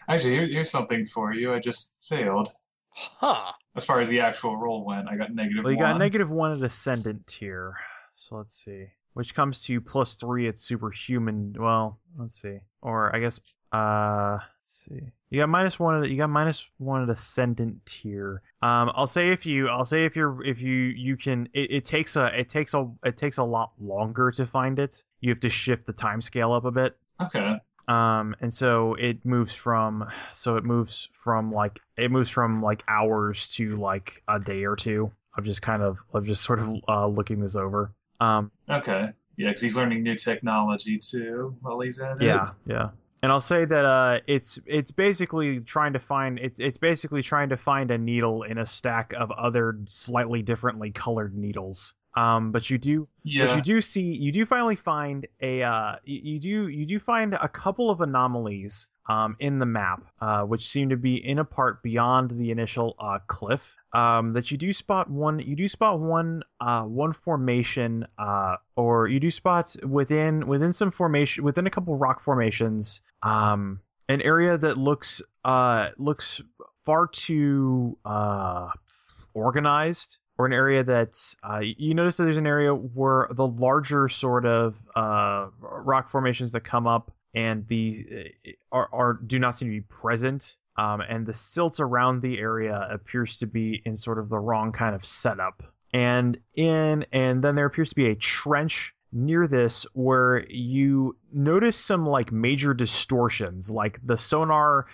Actually, 0.08 0.32
here, 0.32 0.48
here's 0.48 0.72
something 0.72 1.06
for 1.06 1.32
you. 1.34 1.54
I 1.54 1.60
just 1.60 2.04
failed. 2.10 2.50
Huh. 2.92 3.52
As 3.76 3.86
far 3.86 4.00
as 4.00 4.10
the 4.10 4.22
actual 4.22 4.58
roll 4.58 4.84
went, 4.84 5.08
I 5.08 5.16
got 5.16 5.34
negative 5.34 5.64
Well, 5.64 5.72
you 5.72 5.78
one. 5.78 5.92
got 5.94 6.00
negative 6.00 6.32
one 6.32 6.52
at 6.52 6.62
ascendant 6.64 7.28
tier. 7.28 7.76
So 8.16 8.38
let's 8.38 8.54
see. 8.54 8.88
Which 9.14 9.36
comes 9.36 9.64
to 9.64 9.80
plus 9.80 10.16
three 10.16 10.48
at 10.48 10.58
superhuman. 10.60 11.56
Well, 11.58 12.00
let's 12.18 12.42
see. 12.42 12.58
Or 12.82 13.16
I 13.16 13.20
guess 13.20 13.40
uh 13.72 14.38
let's 14.40 14.44
see. 14.70 15.12
You 15.30 15.40
got 15.42 15.50
minus 15.50 15.80
one 15.80 16.04
at 16.04 16.10
you 16.10 16.18
got 16.18 16.30
minus 16.30 16.70
one 16.78 17.04
at 17.04 17.10
ascendant 17.10 17.86
tier. 17.86 18.42
Um 18.62 18.92
I'll 18.96 19.08
say 19.08 19.30
if 19.32 19.46
you 19.46 19.68
I'll 19.70 19.86
say 19.86 20.06
if 20.06 20.16
you're 20.16 20.44
if 20.44 20.62
you 20.62 20.74
you 20.74 21.18
can 21.18 21.50
it, 21.54 21.72
it 21.72 21.86
takes 21.86 22.16
a 22.16 22.28
it 22.40 22.50
takes 22.50 22.74
a 22.74 22.90
it 23.04 23.18
takes 23.18 23.38
a 23.38 23.44
lot 23.44 23.72
longer 23.80 24.32
to 24.32 24.46
find 24.46 24.80
it. 24.80 25.04
You 25.22 25.32
have 25.32 25.40
to 25.42 25.50
shift 25.50 25.86
the 25.86 25.94
time 25.94 26.22
scale 26.22 26.54
up 26.54 26.66
a 26.66 26.72
bit. 26.72 26.98
Okay. 27.22 27.56
Um, 27.88 28.36
and 28.40 28.54
so 28.54 28.94
it 28.94 29.26
moves 29.26 29.56
from 29.56 30.08
so 30.34 30.58
it 30.58 30.64
moves 30.64 31.10
from 31.24 31.52
like 31.52 31.80
it 31.98 32.12
moves 32.12 32.30
from 32.30 32.62
like 32.62 32.84
hours 32.88 33.48
to 33.56 33.78
like 33.78 34.22
a 34.28 34.40
day 34.40 34.64
or 34.66 34.76
two 34.76 35.12
of 35.38 35.44
just 35.44 35.62
kind 35.62 35.82
of 35.82 35.98
of 36.14 36.26
just 36.26 36.44
sort 36.44 36.60
of 36.60 36.76
uh, 36.88 37.08
looking 37.08 37.40
this 37.40 37.56
over. 37.56 37.92
Um, 38.20 38.52
Okay. 38.70 39.10
Yeah, 39.38 39.48
because 39.48 39.62
he's 39.62 39.78
learning 39.78 40.04
new 40.04 40.16
technology 40.16 41.00
too 41.00 41.56
while 41.62 41.80
he's 41.80 42.00
at 42.00 42.18
it. 42.22 42.26
yeah, 42.26 42.46
yeah. 42.66 42.90
And 43.22 43.32
I'll 43.32 43.42
say 43.42 43.66
that 43.66 43.86
uh, 43.86 44.20
it's 44.28 44.60
it's 44.66 44.92
basically 44.92 45.60
trying 45.60 45.94
to 45.94 46.00
find 46.00 46.40
it, 46.40 46.54
it's 46.58 46.78
basically 46.78 47.22
trying 47.22 47.50
to 47.50 47.58
find 47.58 47.92
a 47.92 47.98
needle 47.98 48.44
in 48.44 48.58
a 48.58 48.66
stack 48.66 49.14
of 49.14 49.32
other 49.32 49.78
slightly 49.86 50.42
differently 50.42 50.92
colored 50.92 51.36
needles. 51.36 51.96
Um, 52.16 52.52
but 52.52 52.70
you 52.70 52.78
do 52.78 53.08
But 53.48 53.56
you 53.58 53.62
do 53.62 53.82
see, 53.82 54.02
you 54.02 54.32
do 54.32 54.46
finally 54.46 54.76
find 54.76 55.28
a, 55.42 55.62
uh, 55.62 55.96
you, 56.04 56.34
you 56.34 56.40
do, 56.40 56.68
you 56.68 56.86
do 56.86 57.00
find 57.00 57.34
a 57.34 57.48
couple 57.48 57.90
of 57.90 58.02
anomalies, 58.02 58.88
um, 59.08 59.36
in 59.40 59.58
the 59.58 59.66
map, 59.66 60.04
uh, 60.22 60.44
which 60.44 60.70
seem 60.70 60.90
to 60.90 60.98
be 60.98 61.16
in 61.16 61.40
a 61.40 61.46
part 61.46 61.82
beyond 61.82 62.30
the 62.32 62.52
initial, 62.52 62.96
uh, 63.00 63.20
cliff. 63.28 63.76
Um, 63.92 64.34
that 64.34 64.52
you 64.52 64.58
do 64.58 64.72
spot 64.72 65.10
one, 65.10 65.40
you 65.40 65.56
do 65.56 65.68
spot 65.68 66.00
one, 66.00 66.44
uh, 66.62 66.84
one 66.84 67.12
formation, 67.14 68.06
uh, 68.20 68.58
or 68.76 69.08
you 69.08 69.20
do 69.20 69.32
spot 69.32 69.76
within, 69.84 70.46
within 70.46 70.74
some 70.74 70.92
formation, 70.92 71.44
within 71.44 71.66
a 71.66 71.72
couple 71.72 71.96
rock 71.98 72.22
formations, 72.22 73.02
um, 73.24 73.80
an 74.08 74.22
area 74.22 74.58
that 74.60 74.78
looks, 74.78 75.24
uh, 75.44 75.90
looks 75.98 76.40
far 76.86 77.08
too, 77.08 77.98
uh, 78.06 78.70
organized 79.34 80.19
or 80.40 80.46
an 80.46 80.54
area 80.54 80.86
that 80.86 81.36
uh, 81.44 81.60
you 81.60 81.94
notice 81.94 82.16
that 82.16 82.24
there's 82.24 82.38
an 82.38 82.48
area 82.48 82.74
where 82.74 83.28
the 83.32 83.46
larger 83.46 84.08
sort 84.08 84.46
of 84.46 84.76
uh, 84.96 85.48
rock 85.60 86.10
formations 86.10 86.54
that 86.54 86.62
come 86.62 86.88
up 86.88 87.12
and 87.36 87.68
these 87.68 88.06
uh, 88.06 88.52
are, 88.72 88.90
are 88.94 89.14
do 89.14 89.38
not 89.38 89.58
seem 89.58 89.68
to 89.68 89.74
be 89.74 89.82
present 89.82 90.56
um, 90.78 91.02
and 91.02 91.26
the 91.26 91.34
silt 91.34 91.82
around 91.82 92.22
the 92.22 92.40
area 92.40 92.88
appears 92.90 93.38
to 93.40 93.48
be 93.48 93.82
in 93.86 93.98
sort 93.98 94.18
of 94.18 94.30
the 94.30 94.40
wrong 94.40 94.72
kind 94.72 94.96
of 94.96 95.06
setup. 95.06 95.62
And 95.94 96.40
in 96.56 97.06
and 97.12 97.44
then 97.44 97.56
there 97.56 97.66
appears 97.66 97.90
to 97.90 97.96
be 97.96 98.08
a 98.08 98.16
trench 98.16 98.96
near 99.12 99.46
this 99.46 99.86
where 99.92 100.46
you 100.50 101.18
notice 101.34 101.76
some 101.76 102.06
like 102.06 102.32
major 102.32 102.74
distortions 102.74 103.70
like 103.70 104.00
the 104.06 104.18
sonar 104.18 104.86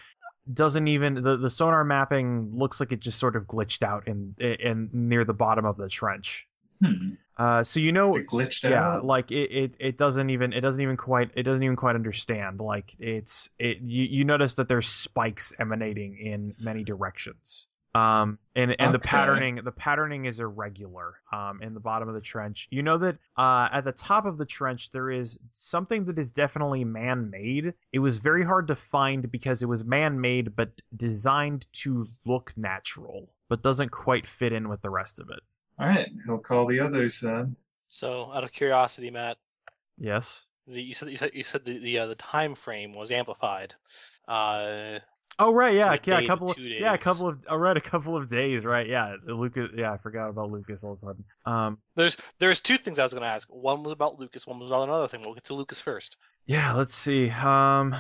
doesn't 0.52 0.88
even 0.88 1.16
the, 1.16 1.38
the 1.38 1.50
sonar 1.50 1.84
mapping 1.84 2.52
looks 2.56 2.80
like 2.80 2.92
it 2.92 3.00
just 3.00 3.20
sort 3.20 3.36
of 3.36 3.44
glitched 3.44 3.84
out 3.84 4.08
in 4.08 4.36
in 4.40 4.90
near 4.94 5.26
the 5.26 5.34
bottom 5.34 5.66
of 5.66 5.78
the 5.78 5.90
trench. 5.90 6.48
Hmm. 6.84 7.12
Uh, 7.38 7.64
so 7.64 7.80
you 7.80 7.92
know, 7.92 8.18
yeah, 8.64 8.96
out? 8.96 9.06
like 9.06 9.32
it, 9.32 9.52
it, 9.52 9.72
it 9.80 9.98
doesn't 9.98 10.30
even 10.30 10.54
it 10.54 10.62
doesn't 10.62 10.82
even 10.82 10.98
quite 10.98 11.32
it 11.36 11.44
doesn't 11.44 11.64
even 11.64 11.76
quite 11.76 11.96
understand. 11.96 12.60
Like 12.60 12.96
it's 13.00 13.50
it 13.60 13.80
you, 13.82 14.06
you 14.06 14.26
notice 14.26 14.56
that 14.56 14.70
there's 14.70 14.88
spikes 14.88 15.54
emanating 15.60 16.18
in 16.18 16.54
many 16.62 16.84
directions. 16.84 17.68
Um, 17.96 18.40
and 18.56 18.76
and 18.78 18.94
the 18.94 19.00
patterning 19.00 19.62
the 19.64 19.72
patterning 19.72 20.26
is 20.26 20.40
irregular. 20.40 21.16
Um, 21.32 21.62
in 21.62 21.74
the 21.74 21.80
bottom 21.80 22.10
of 22.10 22.14
the 22.16 22.22
trench, 22.22 22.68
you 22.70 22.84
know 22.84 22.98
that 22.98 23.18
uh 23.38 23.70
at 23.72 23.86
the 23.86 23.94
top 23.94 24.26
of 24.26 24.38
the 24.38 24.46
trench 24.46 24.92
there 24.92 25.10
is 25.10 25.40
something 25.52 26.06
that 26.06 26.20
is 26.20 26.32
definitely 26.32 26.84
man-made. 26.84 27.74
It 27.94 28.00
was 28.00 28.18
very 28.18 28.44
hard 28.44 28.68
to 28.68 28.76
find 28.76 29.32
because 29.32 29.64
it 29.64 29.68
was 29.68 29.86
man-made 29.86 30.56
but 30.56 30.70
designed 30.96 31.68
to 31.84 32.08
look 32.26 32.52
natural, 32.58 33.30
but 33.48 33.64
doesn't 33.64 33.90
quite 33.92 34.28
fit 34.28 34.52
in 34.52 34.68
with 34.68 34.82
the 34.82 34.90
rest 34.90 35.20
of 35.20 35.30
it. 35.30 35.40
All 35.80 35.88
right. 35.88 36.10
He'll 36.26 36.38
call 36.40 36.66
the 36.66 36.82
others 36.82 37.22
then. 37.22 37.56
So, 37.90 38.32
out 38.34 38.44
of 38.44 38.52
curiosity, 38.52 39.10
Matt, 39.10 39.38
Yes. 39.98 40.46
the, 40.68 40.82
you 40.82 40.94
said 40.94 41.10
you 41.10 41.18
said, 41.18 41.32
you 41.34 41.44
said 41.46 41.64
the 41.64 41.80
the, 41.80 42.00
uh, 42.00 42.08
the 42.08 42.16
time 42.16 42.56
frame 42.56 42.94
was 42.94 43.12
amplified. 43.12 43.74
Uh, 44.28 45.00
Oh 45.38 45.54
right, 45.54 45.74
yeah, 45.74 45.98
yeah, 46.06 46.20
a 46.20 46.28
couple 46.28 46.52
of 46.52 46.58
yeah, 46.58 46.94
a 46.94 46.98
couple 46.98 47.28
of 47.28 47.46
I 47.50 47.56
read 47.56 47.76
a 47.78 47.82
couple 47.82 48.16
of 48.16 48.30
days, 48.30 48.64
right? 48.64 48.88
Yeah, 48.88 49.16
Lucas. 49.26 49.72
Yeah, 49.76 49.92
I 49.92 49.98
forgot 49.98 50.30
about 50.30 50.52
Lucas 50.52 50.84
all 50.84 50.94
of 50.94 50.98
a 50.98 51.02
sudden. 51.02 51.26
Um, 51.46 51.78
there's 51.96 52.16
there's 52.40 52.62
two 52.62 52.78
things 52.78 53.00
I 53.00 53.04
was 53.04 53.14
going 53.14 53.24
to 53.24 53.30
ask. 53.30 53.48
One 53.50 53.84
was 53.84 53.92
about 53.92 54.18
Lucas. 54.20 54.48
One 54.48 54.60
was 54.60 54.68
about 54.70 54.88
another 54.88 55.08
thing. 55.08 55.22
We'll 55.22 55.34
get 55.34 55.44
to 55.46 55.54
Lucas 55.54 55.82
first. 55.82 56.18
yeah, 56.46 56.74
let's 56.74 56.96
see. 56.96 57.30
Um, 57.30 57.94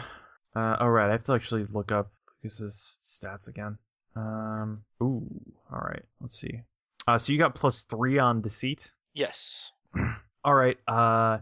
uh, 0.55 0.77
all 0.79 0.89
right, 0.89 1.09
I 1.09 1.11
have 1.13 1.23
to 1.23 1.33
actually 1.33 1.65
look 1.69 1.91
up 1.91 2.11
Lucas's 2.43 2.97
stats 3.03 3.49
again. 3.49 3.77
Um, 4.15 4.83
ooh, 5.03 5.27
all 5.71 5.79
right, 5.79 6.03
let's 6.21 6.39
see. 6.39 6.61
Uh, 7.07 7.17
so 7.17 7.33
you 7.33 7.39
got 7.39 7.53
plus 7.53 7.83
three 7.83 8.17
on 8.17 8.41
deceit. 8.41 8.91
Yes. 9.13 9.71
All 10.43 10.53
right. 10.53 10.77
Uh, 10.87 11.39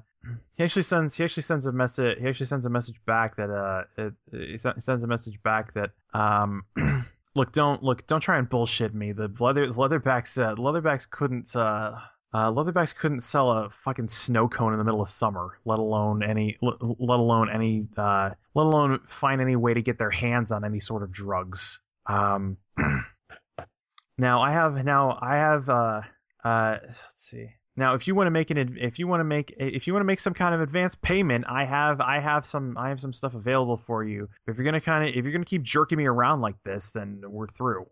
he 0.55 0.63
actually 0.63 0.83
sends 0.83 1.15
he 1.15 1.23
actually 1.23 1.43
sends 1.43 1.65
a 1.65 1.71
message. 1.71 2.17
He 2.19 2.27
actually 2.27 2.45
sends 2.45 2.65
a 2.65 2.69
message 2.69 2.99
back 3.05 3.35
that 3.37 3.49
uh, 3.49 3.83
it, 3.97 4.13
he 4.31 4.57
sends 4.57 4.87
a 4.87 5.07
message 5.07 5.41
back 5.43 5.73
that 5.73 5.91
um, 6.13 6.63
look, 7.35 7.51
don't 7.51 7.83
look, 7.83 8.05
don't 8.07 8.21
try 8.21 8.37
and 8.37 8.49
bullshit 8.49 8.93
me. 8.93 9.11
The 9.11 9.31
leather 9.39 9.67
leatherbacks 9.67 10.41
uh, 10.41 10.55
leatherbacks 10.55 11.09
couldn't 11.09 11.55
uh. 11.55 11.99
Uh, 12.35 12.51
leatherbacks 12.51 12.95
couldn't 12.95 13.21
sell 13.21 13.51
a 13.51 13.69
fucking 13.69 14.07
snow 14.07 14.47
cone 14.47 14.73
in 14.73 14.79
the 14.79 14.83
middle 14.83 15.03
of 15.03 15.07
summer, 15.07 15.59
let 15.65 15.77
alone 15.77 16.23
any, 16.23 16.57
let, 16.63 16.77
let 16.81 17.19
alone 17.19 17.47
any, 17.47 17.85
uh, 17.95 18.31
let 18.55 18.63
alone 18.63 18.99
find 19.07 19.39
any 19.39 19.55
way 19.55 19.71
to 19.71 19.83
get 19.83 19.99
their 19.99 20.09
hands 20.09 20.51
on 20.51 20.65
any 20.65 20.79
sort 20.79 21.03
of 21.03 21.11
drugs. 21.11 21.79
Um, 22.07 22.57
now 24.17 24.41
I 24.41 24.51
have, 24.51 24.83
now 24.83 25.15
I 25.21 25.35
have, 25.35 25.69
uh, 25.69 26.01
uh, 26.43 26.77
let's 26.81 27.13
see. 27.15 27.49
Now, 27.75 27.95
if 27.95 28.07
you 28.07 28.13
want 28.13 28.27
to 28.27 28.31
make 28.31 28.51
an, 28.51 28.77
if 28.79 28.99
you 28.99 29.07
want 29.07 29.21
to 29.21 29.25
make, 29.25 29.55
if 29.57 29.87
you 29.87 29.93
want 29.93 30.01
to 30.01 30.07
make 30.07 30.19
some 30.19 30.35
kind 30.35 30.53
of 30.53 30.61
advance 30.61 30.93
payment, 30.93 31.45
I 31.49 31.65
have, 31.65 32.01
I 32.01 32.19
have 32.19 32.45
some, 32.45 32.77
I 32.77 32.89
have 32.89 33.01
some 33.01 33.13
stuff 33.13 33.33
available 33.33 33.77
for 33.77 34.03
you. 34.03 34.29
If 34.47 34.57
you're 34.57 34.65
gonna 34.65 34.81
kind 34.81 35.09
of, 35.09 35.15
if 35.15 35.23
you're 35.23 35.33
gonna 35.33 35.45
keep 35.45 35.63
jerking 35.63 35.97
me 35.97 36.05
around 36.05 36.41
like 36.41 36.61
this, 36.63 36.91
then 36.91 37.23
we're 37.25 37.47
through. 37.47 37.87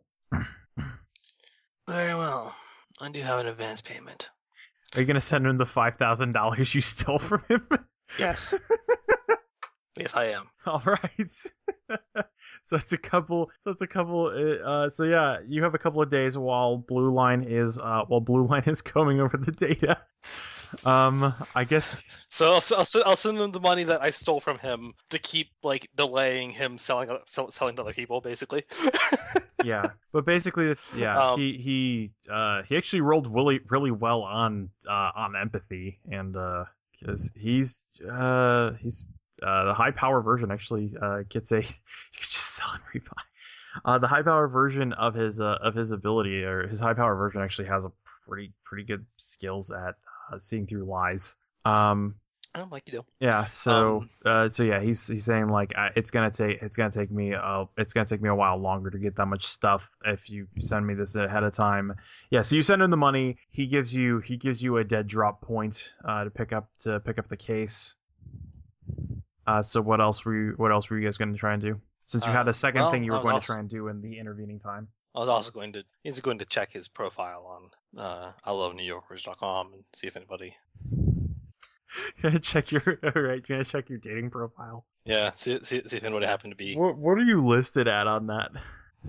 Very 1.88 2.14
well. 2.14 2.56
I 3.00 3.10
do 3.10 3.22
have 3.22 3.40
an 3.40 3.48
advance 3.48 3.82
payment. 3.82 4.30
Are 4.96 5.02
you 5.02 5.08
gonna 5.08 5.20
send 5.20 5.48
him 5.48 5.58
the 5.58 5.66
five 5.66 5.96
thousand 5.96 6.34
dollars 6.34 6.74
you 6.76 6.82
stole 6.82 7.18
from 7.18 7.44
him? 7.50 7.68
Yes. 8.20 8.54
yes, 9.98 10.12
I 10.14 10.26
am. 10.26 10.48
All 10.66 10.84
right. 10.86 12.26
so 12.64 12.78
it's 12.78 12.94
a 12.94 12.98
couple. 12.98 13.50
So 13.62 13.72
it's 13.72 13.82
a 13.82 13.88
couple. 13.88 14.28
Uh, 14.66 14.90
so 14.90 15.04
yeah, 15.04 15.38
you 15.48 15.64
have 15.64 15.76
a 15.76 15.80
couple 15.80 16.02
of 16.02 16.10
days 16.10 16.38
while 16.38 16.78
Blue 16.78 17.14
Line 17.14 17.44
is 17.44 17.78
uh 17.78 18.04
while 18.08 18.22
Blue 18.22 18.48
Line 18.48 18.64
is 18.68 18.82
combing 18.82 19.20
over 19.20 19.38
the 19.38 19.52
data. 19.52 19.98
Um, 20.86 21.34
I 21.54 21.66
guess 21.66 22.02
So 22.30 22.54
I'll, 22.54 22.64
I'll, 22.78 22.86
I'll 23.06 23.16
send 23.18 23.38
him 23.38 23.52
the 23.52 23.60
money 23.60 23.84
that 23.84 24.02
I 24.02 24.10
stole 24.12 24.40
from 24.40 24.58
him 24.58 24.94
to 25.10 25.20
keep 25.20 25.50
like 25.64 25.90
delaying 25.96 26.52
him 26.52 26.78
selling 26.78 27.10
sell, 27.28 27.52
selling 27.52 27.76
to 27.76 27.82
other 27.82 27.94
people, 27.94 28.22
basically. 28.22 28.64
yeah. 29.66 29.90
But 30.14 30.26
basically, 30.26 30.76
yeah, 30.96 31.32
Um, 31.32 31.40
he 31.40 31.58
he 31.58 32.12
uh 32.32 32.64
he 32.64 32.78
actually 32.78 33.02
rolled 33.02 33.34
really 33.34 33.60
really 33.70 33.92
well 33.92 34.22
on 34.22 34.70
uh 34.88 35.12
on 35.16 35.36
empathy 35.36 36.00
and 36.10 36.36
uh 36.38 36.66
because 37.00 37.32
he's 37.36 37.84
uh 38.10 38.72
he's 38.80 39.08
uh 39.46 39.66
the 39.66 39.74
high 39.74 39.92
power 39.92 40.22
version 40.22 40.52
actually 40.52 40.94
uh 41.02 41.20
gets 41.30 41.52
a 41.52 41.58
you 41.62 41.64
can 41.64 41.74
just 42.22 42.34
sell 42.56 42.68
and 42.74 42.84
rebuy. 43.02 43.12
Uh, 43.86 43.98
the 43.98 44.08
high 44.08 44.22
power 44.22 44.50
version 44.50 44.92
of 44.94 45.14
his 45.14 45.40
uh, 45.40 45.58
of 45.62 45.74
his 45.74 45.92
ability 45.92 46.44
or 46.44 46.68
his 46.68 46.80
high 46.80 46.94
power 46.94 47.16
version 47.16 47.42
actually 47.42 47.68
has 47.70 47.86
a 47.86 47.92
pretty 48.28 48.52
pretty 48.66 48.84
good 48.84 49.06
skills 49.16 49.72
at 49.72 49.96
uh, 50.32 50.38
seeing 50.40 50.68
through 50.68 50.84
lies. 50.84 51.36
Um, 51.64 52.16
I'm 52.54 52.70
like 52.70 52.84
you 52.88 53.00
do. 53.00 53.06
yeah. 53.22 53.48
So, 53.48 54.02
Um, 54.02 54.10
uh, 54.26 54.50
so 54.50 54.64
yeah, 54.64 54.82
he's 54.82 55.08
he's 55.08 55.24
saying 55.24 55.48
like 55.48 55.72
it's 55.96 56.12
gonna 56.12 56.32
take 56.32 56.62
it's 56.62 56.76
gonna 56.76 56.92
take 56.92 57.10
me 57.12 57.34
uh 57.34 57.64
it's 57.78 57.94
gonna 57.94 58.06
take 58.06 58.22
me 58.22 58.28
a 58.28 58.36
while 58.36 58.58
longer 58.58 58.90
to 58.90 58.98
get 58.98 59.16
that 59.16 59.28
much 59.28 59.48
stuff 59.48 59.90
if 60.04 60.30
you 60.30 60.48
send 60.60 60.86
me 60.86 60.94
this 60.94 61.16
ahead 61.16 61.44
of 61.44 61.54
time. 61.54 61.96
Yeah. 62.30 62.42
So 62.42 62.58
you 62.58 62.64
send 62.64 62.82
him 62.82 62.92
the 62.92 62.98
money. 62.98 63.38
He 63.52 63.68
gives 63.68 63.94
you 63.94 64.20
he 64.20 64.36
gives 64.36 64.62
you 64.62 64.78
a 64.78 64.84
dead 64.84 65.08
drop 65.08 65.40
point 65.42 65.94
uh 66.04 66.26
to 66.26 66.30
pick 66.30 66.52
up 66.52 66.68
to 66.80 67.00
pick 67.00 67.20
up 67.20 67.30
the 67.30 67.38
case. 67.38 67.96
Uh, 69.52 69.64
so 69.64 69.82
what 69.82 70.00
else 70.00 70.24
were 70.24 70.36
you 70.36 70.54
what 70.58 70.72
else 70.72 70.90
were 70.90 70.98
you 70.98 71.06
guys 71.06 71.18
gonna 71.18 71.36
try 71.38 71.54
and 71.54 71.62
do? 71.62 71.80
Since 72.08 72.26
you 72.26 72.32
had 72.32 72.48
Uh, 72.48 72.52
a 72.52 72.54
second 72.54 72.82
well, 72.82 72.92
thing 72.92 73.04
you 73.04 73.12
were 73.14 73.22
going 73.22 73.40
to 73.40 73.46
try 73.46 73.60
and 73.60 73.70
do 73.70 73.88
in 73.88 74.02
the 74.02 74.20
intervening 74.20 74.60
time. 74.60 74.90
I 75.16 75.20
was 75.20 75.30
also 75.30 75.52
going 75.52 75.74
to 75.74 75.84
he's 76.04 76.20
going 76.20 76.40
to 76.40 76.46
check 76.46 76.72
his 76.72 76.88
profile 76.88 77.46
on 77.46 78.02
uh, 78.02 78.32
I 78.44 78.52
love 78.52 78.76
New 78.76 78.84
Yorkers.com 78.84 79.74
and 79.74 79.84
see 79.94 80.08
if 80.08 80.16
anybody 80.18 80.56
check 82.42 82.72
your 82.72 82.82
all 83.04 83.22
right. 83.22 83.36
You 83.36 83.42
gonna 83.56 83.66
check 83.66 83.90
your 83.90 84.00
dating 84.00 84.30
profile. 84.30 84.86
yeah 85.06 85.32
see, 85.36 85.60
see, 85.64 85.82
see 85.88 85.98
if 85.98 86.04
anybody 86.04 86.26
happened 86.26 86.52
to 86.52 86.58
be 86.58 86.76
What 86.76 86.98
what 86.98 87.18
are 87.18 87.24
you 87.24 87.46
listed 87.46 87.88
at 87.88 88.08
on 88.08 88.28
that? 88.28 88.52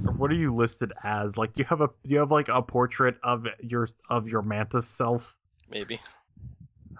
Or 0.07 0.13
what 0.13 0.31
are 0.31 0.35
you 0.35 0.55
listed 0.55 0.93
as? 1.05 1.37
Like, 1.37 1.53
do 1.53 1.63
you 1.63 1.67
have 1.69 1.81
a 1.83 1.89
do 2.05 2.11
you 2.15 2.19
have 2.21 2.31
like 2.31 2.49
a 2.49 2.63
portrait 2.63 3.17
of 3.23 3.47
your 3.61 3.89
of 4.09 4.27
your 4.29 4.43
mantis 4.43 4.89
self? 4.89 5.37
maybe. 5.69 6.01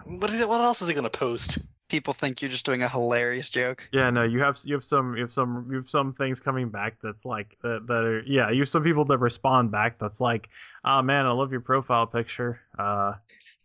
What 0.05 0.29
is 0.31 0.41
it? 0.41 0.49
What 0.49 0.61
else 0.61 0.81
is 0.81 0.89
he 0.89 0.93
gonna 0.93 1.09
post? 1.09 1.59
People 1.93 2.15
think 2.15 2.41
you're 2.41 2.49
just 2.49 2.65
doing 2.65 2.81
a 2.81 2.89
hilarious 2.89 3.51
joke. 3.51 3.83
Yeah, 3.91 4.09
no, 4.09 4.23
you 4.23 4.39
have 4.39 4.57
you 4.63 4.73
have 4.73 4.83
some 4.83 5.15
you 5.15 5.21
have 5.21 5.31
some 5.31 5.67
you 5.69 5.75
have 5.77 5.87
some 5.91 6.13
things 6.13 6.39
coming 6.39 6.69
back 6.69 6.95
that's 7.03 7.23
like 7.23 7.55
that, 7.61 7.85
that 7.85 7.93
are 7.93 8.23
yeah 8.25 8.49
you 8.49 8.61
have 8.61 8.69
some 8.69 8.83
people 8.83 9.05
that 9.05 9.19
respond 9.19 9.69
back 9.69 9.99
that's 9.99 10.19
like 10.19 10.49
oh 10.83 11.03
man 11.03 11.27
I 11.27 11.31
love 11.33 11.51
your 11.51 11.61
profile 11.61 12.07
picture 12.07 12.59
uh 12.79 13.13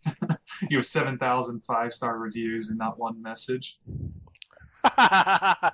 You 0.69 0.77
have 0.77 0.85
7,000 0.85 1.65
five 1.65 1.91
star 1.91 2.19
reviews 2.19 2.69
and 2.69 2.77
not 2.77 2.99
one 2.99 3.23
message. 3.23 3.79
oh 4.85 5.71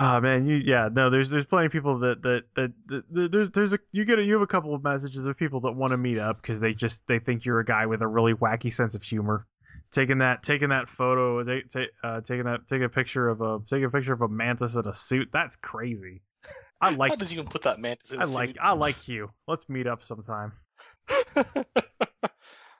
man 0.22 0.46
you 0.46 0.56
yeah 0.56 0.88
no 0.90 1.10
there's 1.10 1.28
there's 1.28 1.44
plenty 1.44 1.66
of 1.66 1.72
people 1.72 1.98
that 1.98 2.22
that 2.22 2.44
that, 2.56 2.72
that, 2.86 3.04
that 3.12 3.30
there's 3.32 3.50
there's 3.50 3.72
a 3.74 3.78
you 3.92 4.06
get 4.06 4.18
a, 4.18 4.22
you 4.22 4.32
have 4.32 4.42
a 4.42 4.46
couple 4.46 4.74
of 4.74 4.82
messages 4.82 5.26
of 5.26 5.36
people 5.36 5.60
that 5.60 5.72
want 5.72 5.90
to 5.90 5.98
meet 5.98 6.18
up 6.18 6.40
because 6.40 6.60
they 6.60 6.72
just 6.72 7.06
they 7.06 7.18
think 7.18 7.44
you're 7.44 7.60
a 7.60 7.64
guy 7.66 7.84
with 7.84 8.00
a 8.00 8.06
really 8.06 8.32
wacky 8.32 8.72
sense 8.72 8.94
of 8.94 9.02
humor 9.02 9.46
taking 9.92 10.18
that 10.18 10.42
taking 10.42 10.68
that 10.70 10.88
photo 10.88 11.44
they 11.44 11.62
ta- 11.62 11.92
uh, 12.02 12.20
taking 12.20 12.44
that 12.44 12.66
taking 12.68 12.84
a 12.84 12.88
picture 12.88 13.28
of 13.28 13.40
a 13.40 13.60
taking 13.68 13.84
a 13.84 13.90
picture 13.90 14.12
of 14.12 14.22
a 14.22 14.28
mantis 14.28 14.76
in 14.76 14.86
a 14.86 14.94
suit. 14.94 15.28
That's 15.32 15.56
crazy. 15.56 16.22
I 16.80 16.94
like 16.94 17.10
How 17.10 17.16
does 17.16 17.32
you 17.32 17.40
even 17.40 17.50
put 17.50 17.62
that 17.62 17.78
mantis 17.80 18.12
in 18.12 18.20
a 18.20 18.22
I 18.22 18.26
like 18.26 18.50
suit? 18.50 18.58
I 18.60 18.72
like 18.72 19.08
you. 19.08 19.30
Let's 19.46 19.68
meet 19.68 19.86
up 19.86 20.02
sometime. 20.02 20.52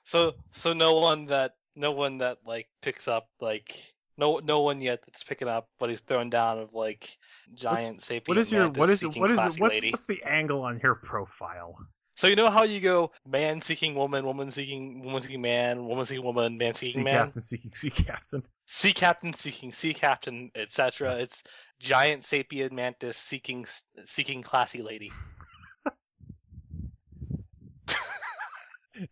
So 0.09 0.33
so 0.51 0.73
no 0.73 0.95
one 0.95 1.27
that 1.27 1.53
no 1.75 1.91
one 1.91 2.17
that 2.17 2.39
like 2.43 2.67
picks 2.81 3.07
up 3.07 3.29
like 3.39 3.75
no 4.17 4.39
no 4.43 4.61
one 4.61 4.81
yet 4.81 5.03
that's 5.05 5.23
picking 5.23 5.47
up 5.47 5.69
what 5.77 5.91
he's 5.91 5.99
throwing 5.99 6.31
down 6.31 6.57
of 6.57 6.73
like 6.73 7.15
giant 7.53 8.01
sapient 8.01 8.27
what 8.27 8.39
is 8.39 8.51
your 8.51 8.69
what 8.69 8.89
is 8.89 9.03
what 9.03 9.29
is 9.29 9.35
classy 9.35 9.61
what's, 9.61 9.71
lady. 9.71 9.91
what's 9.91 10.07
the 10.07 10.23
angle 10.23 10.63
on 10.63 10.79
your 10.81 10.95
profile 10.95 11.77
So 12.19 12.27
you 12.27 12.35
know 12.35 12.49
how 12.49 12.63
you 12.63 12.81
go 12.81 13.13
man 13.25 13.61
seeking 13.61 13.95
woman, 13.95 14.25
woman 14.25 14.51
seeking 14.51 15.05
woman 15.05 15.21
seeking 15.21 15.39
man, 15.39 15.87
woman 15.87 16.03
seeking 16.03 16.25
woman, 16.25 16.57
man 16.57 16.73
sea 16.73 16.87
seeking 16.87 17.05
man, 17.05 17.27
captain 17.27 17.41
seeking 17.41 17.73
sea 17.73 17.89
captain 17.91 18.43
sea 18.65 18.91
captain 18.91 19.31
seeking 19.31 19.71
sea 19.71 19.93
captain, 19.93 20.51
etc. 20.53 21.15
It's 21.19 21.43
giant 21.79 22.25
sapient 22.25 22.73
mantis 22.73 23.15
seeking 23.15 23.65
seeking 24.03 24.41
classy 24.41 24.81
lady. 24.81 25.13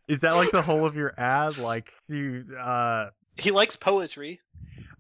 is 0.09 0.19
that 0.19 0.35
like 0.35 0.51
the 0.51 0.61
whole 0.61 0.83
of 0.83 0.97
your 0.97 1.17
ad 1.17 1.57
like 1.57 1.93
do 2.09 2.17
you, 2.17 2.57
uh 2.57 3.05
He 3.37 3.51
likes 3.51 3.77
poetry. 3.77 4.41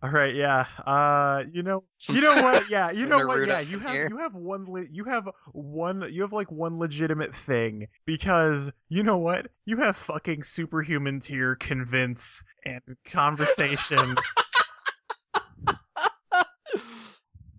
All 0.03 0.11
right, 0.11 0.35
yeah. 0.35 0.67
Uh, 0.85 1.41
you 1.51 1.63
know, 1.63 1.83
you 2.07 2.21
know 2.21 2.43
what? 2.43 2.65
Yeah, 2.69 2.91
you 2.91 3.07
know 3.07 3.25
what? 3.25 3.47
Yeah, 3.47 3.61
you 3.61 3.79
have 3.79 3.95
here. 3.95 4.07
you 4.09 4.17
have 4.17 4.35
one 4.35 4.65
le- 4.65 4.85
you 4.91 5.05
have 5.05 5.27
one 5.53 6.07
you 6.11 6.21
have 6.21 6.33
like 6.33 6.51
one 6.51 6.77
legitimate 6.77 7.35
thing 7.35 7.87
because 8.05 8.71
you 8.89 9.01
know 9.01 9.17
what? 9.17 9.47
You 9.65 9.77
have 9.77 9.97
fucking 9.97 10.43
superhuman 10.43 11.19
tier 11.19 11.55
convince 11.55 12.43
and 12.63 12.81
conversation. 13.05 13.97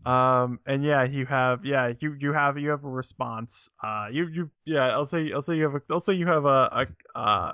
um, 0.07 0.61
and 0.65 0.85
yeah, 0.85 1.03
you 1.05 1.27
have 1.27 1.65
yeah 1.65 1.93
you 1.99 2.15
you 2.21 2.33
have 2.33 2.57
you 2.57 2.71
have 2.71 2.85
a 2.85 2.89
response. 2.89 3.69
Uh, 3.83 4.07
you 4.13 4.29
you 4.29 4.51
yeah 4.65 4.91
I'll 4.91 5.07
say 5.07 5.33
I'll 5.33 5.43
say 5.43 5.57
you 5.57 5.65
have 5.65 5.75
a 5.75 5.83
I'll 5.91 6.01
say 6.01 6.15
you 6.15 6.29
have 6.29 6.45
a, 6.45 6.87
a 7.17 7.19
uh 7.19 7.53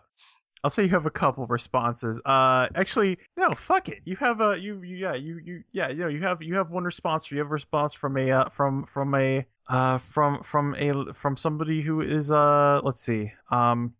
I'll 0.64 0.70
say 0.70 0.84
you 0.84 0.88
have 0.88 1.04
a 1.04 1.10
couple 1.10 1.46
responses. 1.46 2.18
Uh, 2.24 2.68
actually, 2.74 3.18
no, 3.36 3.50
fuck 3.50 3.90
it. 3.90 4.00
You 4.06 4.16
have 4.16 4.40
a 4.40 4.58
you, 4.58 4.82
you 4.82 4.96
yeah 4.96 5.14
you 5.14 5.38
you 5.44 5.62
yeah 5.72 5.88
you 5.90 5.96
know 5.96 6.08
you 6.08 6.22
have 6.22 6.40
you 6.40 6.54
have 6.54 6.70
one 6.70 6.84
response. 6.84 7.30
You 7.30 7.36
have 7.38 7.48
a 7.48 7.50
response 7.50 7.92
from 7.92 8.16
a 8.16 8.30
uh, 8.30 8.48
from 8.48 8.86
from 8.86 9.14
a 9.14 9.44
uh 9.68 9.98
from 9.98 10.42
from 10.42 10.74
a 10.78 11.12
from 11.12 11.36
somebody 11.36 11.82
who 11.82 12.00
is 12.00 12.32
uh 12.32 12.80
let's 12.82 13.02
see 13.02 13.32
um 13.50 13.94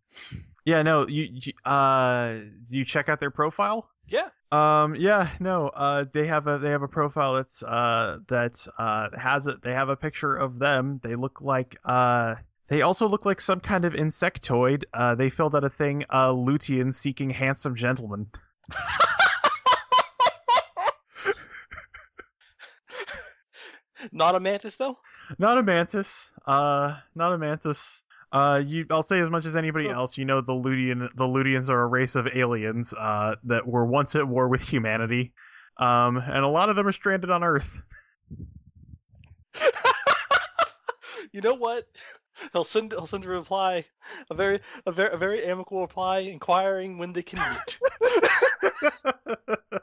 yeah 0.65 0.83
no 0.83 1.07
you, 1.07 1.28
you 1.31 1.52
uh 1.70 2.36
you 2.68 2.86
check 2.86 3.10
out 3.10 3.20
their 3.20 3.31
profile. 3.31 3.91
Yeah. 4.09 4.31
Um 4.51 4.94
yeah 4.94 5.33
no 5.41 5.68
uh 5.68 6.07
they 6.10 6.26
have 6.28 6.47
a 6.47 6.59
they 6.59 6.70
have 6.70 6.83
a 6.83 6.89
profile 6.89 7.34
that's 7.34 7.62
uh 7.62 8.20
that 8.28 8.67
uh 8.78 9.09
has 9.18 9.47
it 9.49 9.60
they 9.60 9.73
have 9.73 9.91
a 9.91 9.97
picture 9.97 10.34
of 10.34 10.59
them 10.59 10.99
they 11.02 11.15
look 11.15 11.43
like 11.43 11.76
uh 11.84 12.36
they 12.68 12.83
also 12.83 13.09
look 13.09 13.25
like 13.25 13.41
some 13.41 13.60
kind 13.60 13.84
of 13.84 13.93
insectoid. 13.93 14.84
Uh, 14.93 15.15
they 15.15 15.31
filled 15.31 15.55
out 15.55 15.65
a 15.65 15.70
thing, 15.70 16.05
uh, 16.10 16.31
Lutean 16.31 16.94
seeking 16.94 17.31
handsome 17.31 17.75
gentleman. 17.75 18.28
Not 24.12 24.34
a 24.34 24.41
mantis 24.41 24.76
though. 24.76 24.97
Not 25.39 25.59
a 25.59 25.62
mantis. 25.62 26.31
Uh, 26.47 26.97
not 27.15 27.33
a 27.33 27.39
mantis. 27.39 28.02
Uh, 28.33 28.60
you, 28.65 28.84
I'll 28.91 29.02
say 29.02 29.20
as 29.20 29.31
much 29.31 29.44
as 29.44 29.57
anybody 29.57 29.89
else. 29.89 30.18
You 30.18 30.25
know, 30.25 30.41
the 30.41 30.52
Lutean, 30.52 31.09
the 31.15 31.25
Luteans 31.25 31.70
are 31.70 31.83
a 31.83 31.86
race 31.86 32.17
of 32.17 32.28
aliens, 32.34 32.93
uh, 32.93 33.36
that 33.44 33.67
were 33.67 33.84
once 33.86 34.17
at 34.17 34.26
war 34.26 34.49
with 34.49 34.60
humanity. 34.60 35.33
Um, 35.76 36.17
and 36.17 36.44
a 36.44 36.49
lot 36.49 36.68
of 36.68 36.76
them 36.76 36.86
are 36.86 36.93
stranded 36.93 37.31
on 37.31 37.44
Earth. 37.44 37.83
you 41.33 41.41
know 41.41 41.55
what? 41.55 41.86
He'll 42.53 42.65
send 42.65 42.93
he'll 42.93 43.07
send 43.07 43.25
a 43.25 43.29
reply, 43.29 43.87
a 44.31 44.35
very 44.35 44.61
a 44.87 44.93
very 44.93 45.13
a 45.13 45.17
very 45.17 45.45
amicable 45.45 45.83
reply, 45.83 46.19
inquiring 46.21 46.99
when 46.99 47.13
they 47.13 47.23
can 47.23 47.39
meet. 47.39 47.79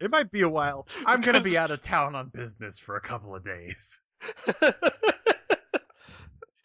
it 0.00 0.10
might 0.10 0.30
be 0.30 0.42
a 0.42 0.48
while. 0.48 0.86
I'm 1.06 1.20
gonna 1.20 1.40
be 1.40 1.58
out 1.58 1.70
of 1.70 1.80
town 1.80 2.14
on 2.14 2.28
business 2.28 2.78
for 2.78 2.96
a 2.96 3.00
couple 3.00 3.34
of 3.34 3.42
days. 3.42 4.00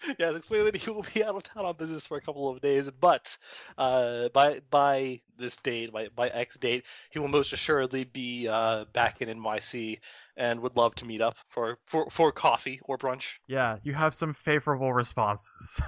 yes, 0.19 0.35
explain 0.35 0.65
that 0.65 0.75
he 0.75 0.89
will 0.89 1.05
be 1.13 1.23
out 1.23 1.35
of 1.35 1.43
town 1.43 1.65
on 1.65 1.75
business 1.75 2.07
for 2.07 2.17
a 2.17 2.21
couple 2.21 2.49
of 2.49 2.61
days, 2.61 2.89
but 2.89 3.37
uh, 3.77 4.29
by 4.29 4.61
by 4.69 5.21
this 5.37 5.57
date, 5.57 5.91
by 5.91 6.07
by 6.15 6.29
X 6.29 6.57
date, 6.57 6.85
he 7.09 7.19
will 7.19 7.27
most 7.27 7.53
assuredly 7.53 8.03
be 8.03 8.47
uh, 8.47 8.85
back 8.93 9.21
in 9.21 9.29
NYC 9.29 9.99
and 10.35 10.61
would 10.61 10.75
love 10.75 10.95
to 10.95 11.05
meet 11.05 11.21
up 11.21 11.35
for 11.47 11.77
for, 11.85 12.09
for 12.09 12.31
coffee 12.31 12.79
or 12.85 12.97
brunch. 12.97 13.33
Yeah, 13.47 13.77
you 13.83 13.93
have 13.93 14.13
some 14.13 14.33
favorable 14.33 14.93
responses. 14.93 15.81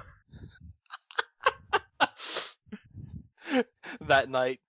that 4.02 4.28
night, 4.28 4.60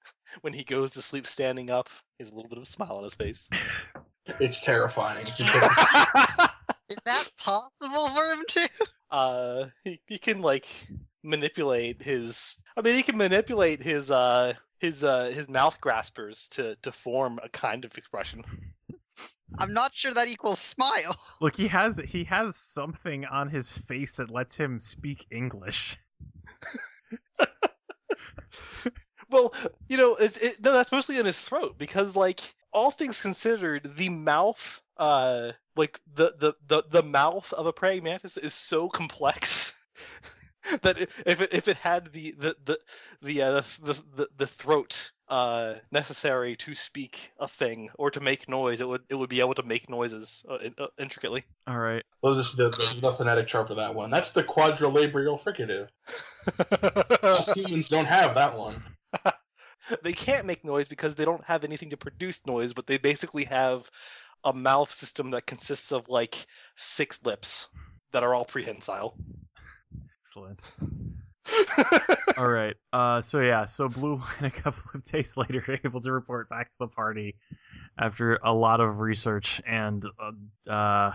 when 0.41 0.53
he 0.53 0.63
goes 0.63 0.93
to 0.93 1.01
sleep 1.01 1.27
standing 1.27 1.69
up, 1.69 1.89
he 2.17 2.23
has 2.23 2.31
a 2.31 2.35
little 2.35 2.49
bit 2.49 2.57
of 2.57 2.63
a 2.63 2.67
smile 2.67 2.97
on 2.97 3.03
his 3.03 3.15
face. 3.15 3.49
It's 4.39 4.59
terrifying. 4.61 5.25
Is 6.89 6.97
that 7.05 7.29
possible 7.39 8.09
for 8.13 8.33
him 8.33 8.43
to? 8.47 8.69
Uh 9.11 9.65
he, 9.83 10.01
he 10.07 10.17
can 10.17 10.41
like 10.41 10.67
manipulate 11.23 12.01
his 12.01 12.57
i 12.75 12.81
mean 12.81 12.95
he 12.95 13.03
can 13.03 13.17
manipulate 13.17 13.81
his 13.81 14.09
uh 14.09 14.53
his 14.79 15.03
uh 15.03 15.25
his 15.25 15.47
mouth 15.47 15.79
graspers 15.79 16.49
to 16.49 16.75
to 16.77 16.91
form 16.91 17.39
a 17.43 17.49
kind 17.49 17.85
of 17.85 17.97
expression 17.97 18.43
I'm 19.59 19.73
not 19.73 19.93
sure 19.93 20.13
that 20.13 20.29
equals 20.29 20.61
smile. 20.61 21.17
Look, 21.41 21.57
he 21.57 21.67
has 21.67 21.97
he 21.97 22.23
has 22.23 22.55
something 22.55 23.25
on 23.25 23.49
his 23.49 23.69
face 23.69 24.13
that 24.13 24.31
lets 24.31 24.55
him 24.55 24.79
speak 24.79 25.27
English. 25.29 25.97
Well, 29.31 29.53
you 29.87 29.97
know, 29.97 30.15
it's 30.15 30.37
it, 30.37 30.61
no, 30.61 30.73
that's 30.73 30.91
mostly 30.91 31.17
in 31.17 31.25
his 31.25 31.39
throat 31.39 31.77
because, 31.77 32.15
like, 32.15 32.41
all 32.73 32.91
things 32.91 33.21
considered, 33.21 33.89
the 33.95 34.09
mouth, 34.09 34.81
uh, 34.97 35.51
like 35.75 35.99
the 36.13 36.33
the 36.37 36.53
the, 36.67 36.83
the 36.89 37.03
mouth 37.03 37.51
of 37.53 37.65
a 37.65 37.73
praying 37.73 38.03
mantis 38.03 38.37
is 38.37 38.53
so 38.53 38.89
complex 38.89 39.73
that 40.81 40.97
if 41.25 41.41
it 41.41 41.53
if 41.53 41.67
it 41.67 41.77
had 41.77 42.11
the 42.13 42.31
the 42.31 42.55
the 42.65 42.79
the 43.21 43.41
uh, 43.41 43.61
the, 43.81 44.03
the 44.15 44.27
the 44.37 44.47
throat 44.47 45.11
uh 45.27 45.75
necessary 45.91 46.57
to 46.57 46.75
speak 46.75 47.31
a 47.39 47.47
thing 47.47 47.89
or 47.97 48.11
to 48.11 48.19
make 48.19 48.49
noise, 48.49 48.81
it 48.81 48.87
would 48.87 49.03
it 49.09 49.15
would 49.15 49.29
be 49.29 49.39
able 49.39 49.55
to 49.55 49.63
make 49.63 49.89
noises 49.89 50.45
uh, 50.49 50.55
in- 50.55 50.75
uh, 50.77 50.87
intricately. 50.99 51.45
All 51.67 51.79
right. 51.79 52.03
Well, 52.21 52.35
this 52.35 52.49
is 52.49 52.55
the, 52.55 52.69
this 52.69 52.93
is 52.93 53.01
the 53.01 53.13
phonetic 53.13 53.47
chart 53.47 53.67
for 53.67 53.75
that 53.75 53.95
one. 53.95 54.11
That's 54.11 54.31
the 54.31 54.43
quadrilabial 54.43 55.41
fricative. 55.41 55.87
Us 57.23 57.51
humans 57.53 57.87
don't 57.87 58.05
have 58.05 58.35
that 58.35 58.57
one. 58.57 58.75
they 60.03 60.13
can't 60.13 60.45
make 60.45 60.63
noise 60.63 60.87
because 60.87 61.15
they 61.15 61.25
don't 61.25 61.43
have 61.45 61.63
anything 61.63 61.89
to 61.89 61.97
produce 61.97 62.45
noise, 62.45 62.73
but 62.73 62.87
they 62.87 62.97
basically 62.97 63.45
have 63.45 63.89
a 64.43 64.53
mouth 64.53 64.91
system 64.91 65.31
that 65.31 65.45
consists 65.45 65.91
of 65.91 66.09
like 66.09 66.45
six 66.75 67.23
lips 67.23 67.67
that 68.11 68.23
are 68.23 68.33
all 68.33 68.45
prehensile. 68.45 69.15
Excellent. 70.21 70.59
All 72.37 72.47
right. 72.47 72.75
Uh, 72.93 73.21
so 73.21 73.39
yeah, 73.39 73.65
so 73.65 73.89
Blue 73.89 74.15
Line 74.41 74.45
a 74.45 74.51
couple 74.51 74.83
of 74.93 75.03
days 75.03 75.35
later 75.37 75.79
able 75.83 76.01
to 76.01 76.11
report 76.11 76.49
back 76.49 76.69
to 76.69 76.77
the 76.79 76.87
party 76.87 77.35
after 77.97 78.35
a 78.43 78.53
lot 78.53 78.79
of 78.79 78.99
research 78.99 79.61
and 79.67 80.05
uh, 80.67 80.71
uh 80.71 81.11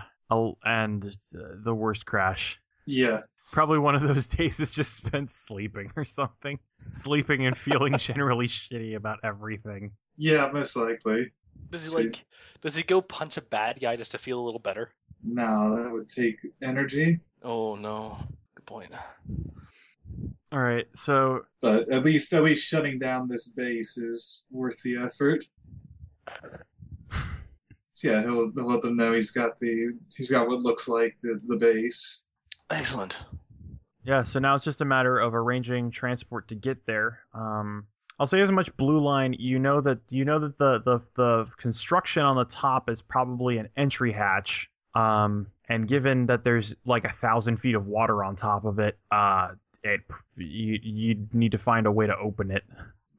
and 0.63 1.05
uh, 1.05 1.39
the 1.63 1.73
worst 1.73 2.05
crash. 2.05 2.59
Yeah. 2.85 3.21
Probably 3.51 3.79
one 3.79 3.95
of 3.95 4.01
those 4.01 4.27
days 4.27 4.59
is 4.59 4.73
just 4.73 4.93
spent 4.93 5.31
sleeping 5.31 5.91
or 5.95 6.03
something, 6.03 6.59
sleeping 6.91 7.45
and 7.45 7.57
feeling 7.57 7.97
generally 7.97 8.47
shitty 8.47 8.95
about 8.95 9.19
everything. 9.23 9.91
Yeah, 10.17 10.49
most 10.51 10.75
likely. 10.75 11.29
Does 11.69 11.83
he 11.83 11.89
See. 11.89 11.95
like? 11.95 12.19
Does 12.61 12.75
he 12.75 12.83
go 12.83 13.01
punch 13.01 13.37
a 13.37 13.41
bad 13.41 13.79
guy 13.79 13.95
just 13.95 14.11
to 14.11 14.17
feel 14.17 14.39
a 14.39 14.45
little 14.45 14.59
better? 14.59 14.89
No, 15.23 15.75
that 15.75 15.91
would 15.91 16.07
take 16.07 16.37
energy. 16.61 17.19
Oh 17.43 17.75
no. 17.75 18.17
Good 18.55 18.65
point. 18.65 18.91
All 20.51 20.59
right. 20.59 20.87
So 20.95 21.45
But 21.61 21.89
at 21.89 22.03
least 22.03 22.33
at 22.33 22.43
least 22.43 22.67
shutting 22.67 22.99
down 22.99 23.27
this 23.27 23.49
base 23.49 23.97
is 23.97 24.43
worth 24.51 24.81
the 24.81 24.97
effort. 24.97 25.45
So 26.33 27.19
yeah, 28.09 28.21
he'll, 28.21 28.51
he'll 28.51 28.65
let 28.65 28.81
them 28.81 28.95
know 28.95 29.13
he's 29.13 29.31
got 29.31 29.59
the 29.59 29.93
he's 30.15 30.31
got 30.31 30.47
what 30.47 30.61
looks 30.61 30.87
like 30.87 31.15
the, 31.21 31.39
the 31.45 31.57
base. 31.57 32.25
Excellent. 32.69 33.17
Yeah, 34.03 34.23
so 34.23 34.39
now 34.39 34.55
it's 34.55 34.63
just 34.63 34.79
a 34.79 34.85
matter 34.85 35.17
of 35.17 35.35
arranging 35.35 35.91
transport 35.91 36.47
to 36.47 36.55
get 36.55 36.85
there. 36.85 37.19
Um, 37.33 37.87
I'll 38.19 38.27
say 38.27 38.41
as 38.41 38.51
much 38.51 38.75
blue 38.77 38.99
line. 38.99 39.35
You 39.37 39.59
know 39.59 39.81
that 39.81 39.99
you 40.09 40.25
know 40.25 40.39
that 40.39 40.57
the 40.57 40.79
the 40.79 41.01
the 41.15 41.45
construction 41.57 42.23
on 42.23 42.35
the 42.35 42.45
top 42.45 42.89
is 42.89 43.01
probably 43.01 43.57
an 43.57 43.69
entry 43.77 44.11
hatch. 44.11 44.69
Um, 44.95 45.47
and 45.69 45.87
given 45.87 46.25
that 46.27 46.43
there's 46.43 46.75
like 46.85 47.03
a 47.03 47.11
thousand 47.11 47.57
feet 47.57 47.75
of 47.75 47.85
water 47.85 48.23
on 48.23 48.35
top 48.35 48.65
of 48.65 48.79
it, 48.79 48.97
uh, 49.11 49.49
it 49.83 50.01
you 50.35 50.79
you 50.81 51.27
need 51.33 51.51
to 51.51 51.57
find 51.57 51.85
a 51.85 51.91
way 51.91 52.07
to 52.07 52.17
open 52.17 52.51
it. 52.51 52.63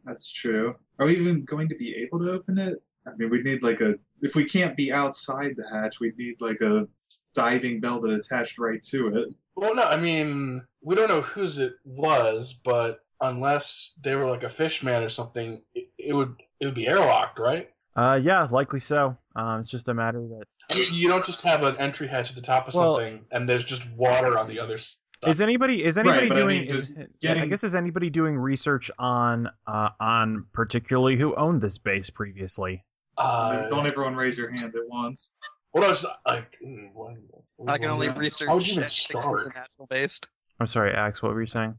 That's 0.05 0.31
true. 0.31 0.75
Are 0.99 1.07
we 1.07 1.17
even 1.17 1.45
going 1.45 1.69
to 1.69 1.77
be 1.77 1.95
able 1.97 2.19
to 2.21 2.33
open 2.33 2.59
it? 2.59 2.83
I 3.07 3.15
mean, 3.17 3.31
we 3.31 3.43
need 3.43 3.63
like 3.63 3.81
a 3.81 3.95
if 4.21 4.35
we 4.35 4.45
can't 4.45 4.77
be 4.77 4.93
outside 4.93 5.55
the 5.57 5.69
hatch, 5.69 6.01
we 6.01 6.13
need 6.19 6.41
like 6.41 6.61
a 6.61 6.89
diving 7.35 7.81
bell 7.81 8.01
that 8.01 8.11
attached 8.11 8.59
right 8.59 8.83
to 8.83 9.17
it. 9.17 9.35
Well, 9.55 9.75
no, 9.75 9.85
I 9.85 9.97
mean, 9.97 10.63
we 10.83 10.95
don't 10.95 11.09
know 11.09 11.21
whose 11.21 11.59
it 11.59 11.75
was, 11.85 12.53
but 12.53 12.99
unless 13.21 13.95
they 14.01 14.15
were 14.15 14.29
like 14.29 14.43
a 14.43 14.49
fish 14.51 14.83
man 14.83 15.03
or 15.03 15.09
something, 15.09 15.61
it, 15.75 15.89
it 15.99 16.13
would 16.13 16.35
it 16.61 16.67
would 16.67 16.75
be 16.75 16.87
airlocked, 16.87 17.39
right? 17.39 17.71
Uh, 17.97 18.15
yeah, 18.23 18.47
likely 18.51 18.81
so. 18.81 19.17
Um, 19.35 19.61
it's 19.61 19.71
just 19.71 19.89
a 19.89 19.95
matter 19.95 20.21
that 20.21 20.47
you 20.93 21.09
don't 21.09 21.25
just 21.25 21.43
have 21.43 21.63
an 21.63 21.77
entry 21.79 22.07
hatch 22.07 22.31
at 22.31 22.37
the 22.37 22.43
top 22.43 22.69
of 22.69 22.75
Well- 22.75 22.97
something 22.97 23.25
and 23.33 23.49
there's 23.49 23.65
just 23.65 23.83
water 23.97 24.39
on 24.39 24.49
the 24.49 24.61
other 24.61 24.79
side. 24.79 24.97
Is 25.27 25.41
anybody 25.41 25.85
is 25.85 25.99
anybody 25.99 26.29
but 26.29 26.37
I 26.37 26.41
doing 26.43 26.61
mean, 26.61 26.69
is, 26.71 26.95
just 26.95 27.39
I 27.41 27.47
guess 27.47 27.65
is 27.65 27.75
anybody 27.75 28.09
doing 28.09 28.37
research 28.39 28.89
on 29.01 29.49
uh 29.67 29.89
on 29.99 30.47
particularly 30.53 31.17
who 31.17 31.35
owned 31.35 31.61
this 31.61 31.77
base 31.77 32.09
previously? 32.09 32.85
Uh, 33.17 33.67
Don't 33.69 33.85
everyone 33.85 34.15
raise 34.15 34.39
your 34.39 34.49
hand 34.49 34.77
at 34.77 34.89
once. 34.89 35.35
What 35.73 35.83
I 35.83 35.89
was 35.89 36.07
like, 36.25 36.57
mm, 36.65 36.93
what- 36.93 37.17
what- 37.57 37.69
I 37.69 37.79
can 37.79 37.89
only 37.89 38.11
research 38.11 38.47
How 38.47 38.55
would 38.55 38.67
you 38.67 38.75
even 38.75 38.85
start? 38.85 39.53
based. 39.91 40.29
I'm 40.61 40.69
sorry, 40.69 40.93
Axe, 40.95 41.21
what 41.21 41.33
were 41.35 41.41
you 41.41 41.47
saying? 41.47 41.77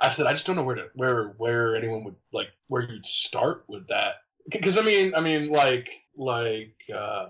I 0.00 0.08
said 0.10 0.26
I 0.26 0.32
just 0.32 0.46
don't 0.46 0.56
know 0.56 0.62
where 0.62 0.76
to 0.76 0.86
where 0.94 1.34
where 1.38 1.76
anyone 1.76 2.04
would 2.04 2.16
like 2.32 2.48
where 2.68 2.82
you'd 2.82 3.06
start 3.06 3.64
with 3.68 3.88
that 3.88 4.14
because 4.50 4.78
I 4.78 4.82
mean 4.82 5.14
I 5.14 5.20
mean 5.20 5.48
like 5.50 5.90
like 6.16 6.76
uh, 6.94 7.26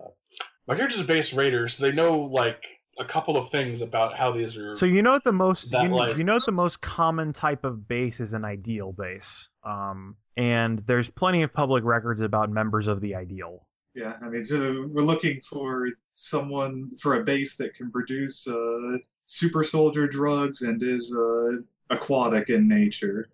my 0.66 0.76
character's 0.76 1.00
a 1.00 1.04
base 1.04 1.32
raider, 1.32 1.68
so 1.68 1.82
they 1.82 1.92
know 1.92 2.20
like 2.20 2.62
a 2.98 3.04
couple 3.04 3.36
of 3.36 3.50
things 3.50 3.80
about 3.80 4.16
how 4.16 4.32
these 4.32 4.56
are. 4.56 4.76
So 4.76 4.86
you 4.86 5.02
know 5.02 5.12
what 5.12 5.24
the 5.24 5.32
most 5.32 5.70
That, 5.70 5.84
you, 5.84 5.88
know, 5.88 5.96
like- 5.96 6.16
you 6.16 6.24
know 6.24 6.34
what 6.34 6.46
the 6.46 6.52
most 6.52 6.80
common 6.80 7.32
type 7.32 7.64
of 7.64 7.88
base 7.88 8.20
is 8.20 8.32
an 8.32 8.44
ideal 8.44 8.92
base. 8.92 9.48
Um 9.64 10.16
and 10.36 10.82
there's 10.86 11.08
plenty 11.10 11.42
of 11.42 11.52
public 11.52 11.84
records 11.84 12.20
about 12.20 12.50
members 12.50 12.88
of 12.88 13.00
the 13.00 13.14
ideal. 13.14 13.66
Yeah, 13.94 14.16
I 14.22 14.28
mean, 14.30 14.42
so 14.42 14.86
we're 14.88 15.02
looking 15.02 15.40
for 15.42 15.88
someone 16.12 16.92
for 16.98 17.20
a 17.20 17.24
base 17.24 17.56
that 17.58 17.74
can 17.74 17.90
produce 17.90 18.48
uh, 18.48 18.96
super 19.26 19.64
soldier 19.64 20.06
drugs 20.06 20.62
and 20.62 20.82
is 20.82 21.14
uh, 21.14 21.60
aquatic 21.90 22.48
in 22.50 22.68
nature. 22.68 23.28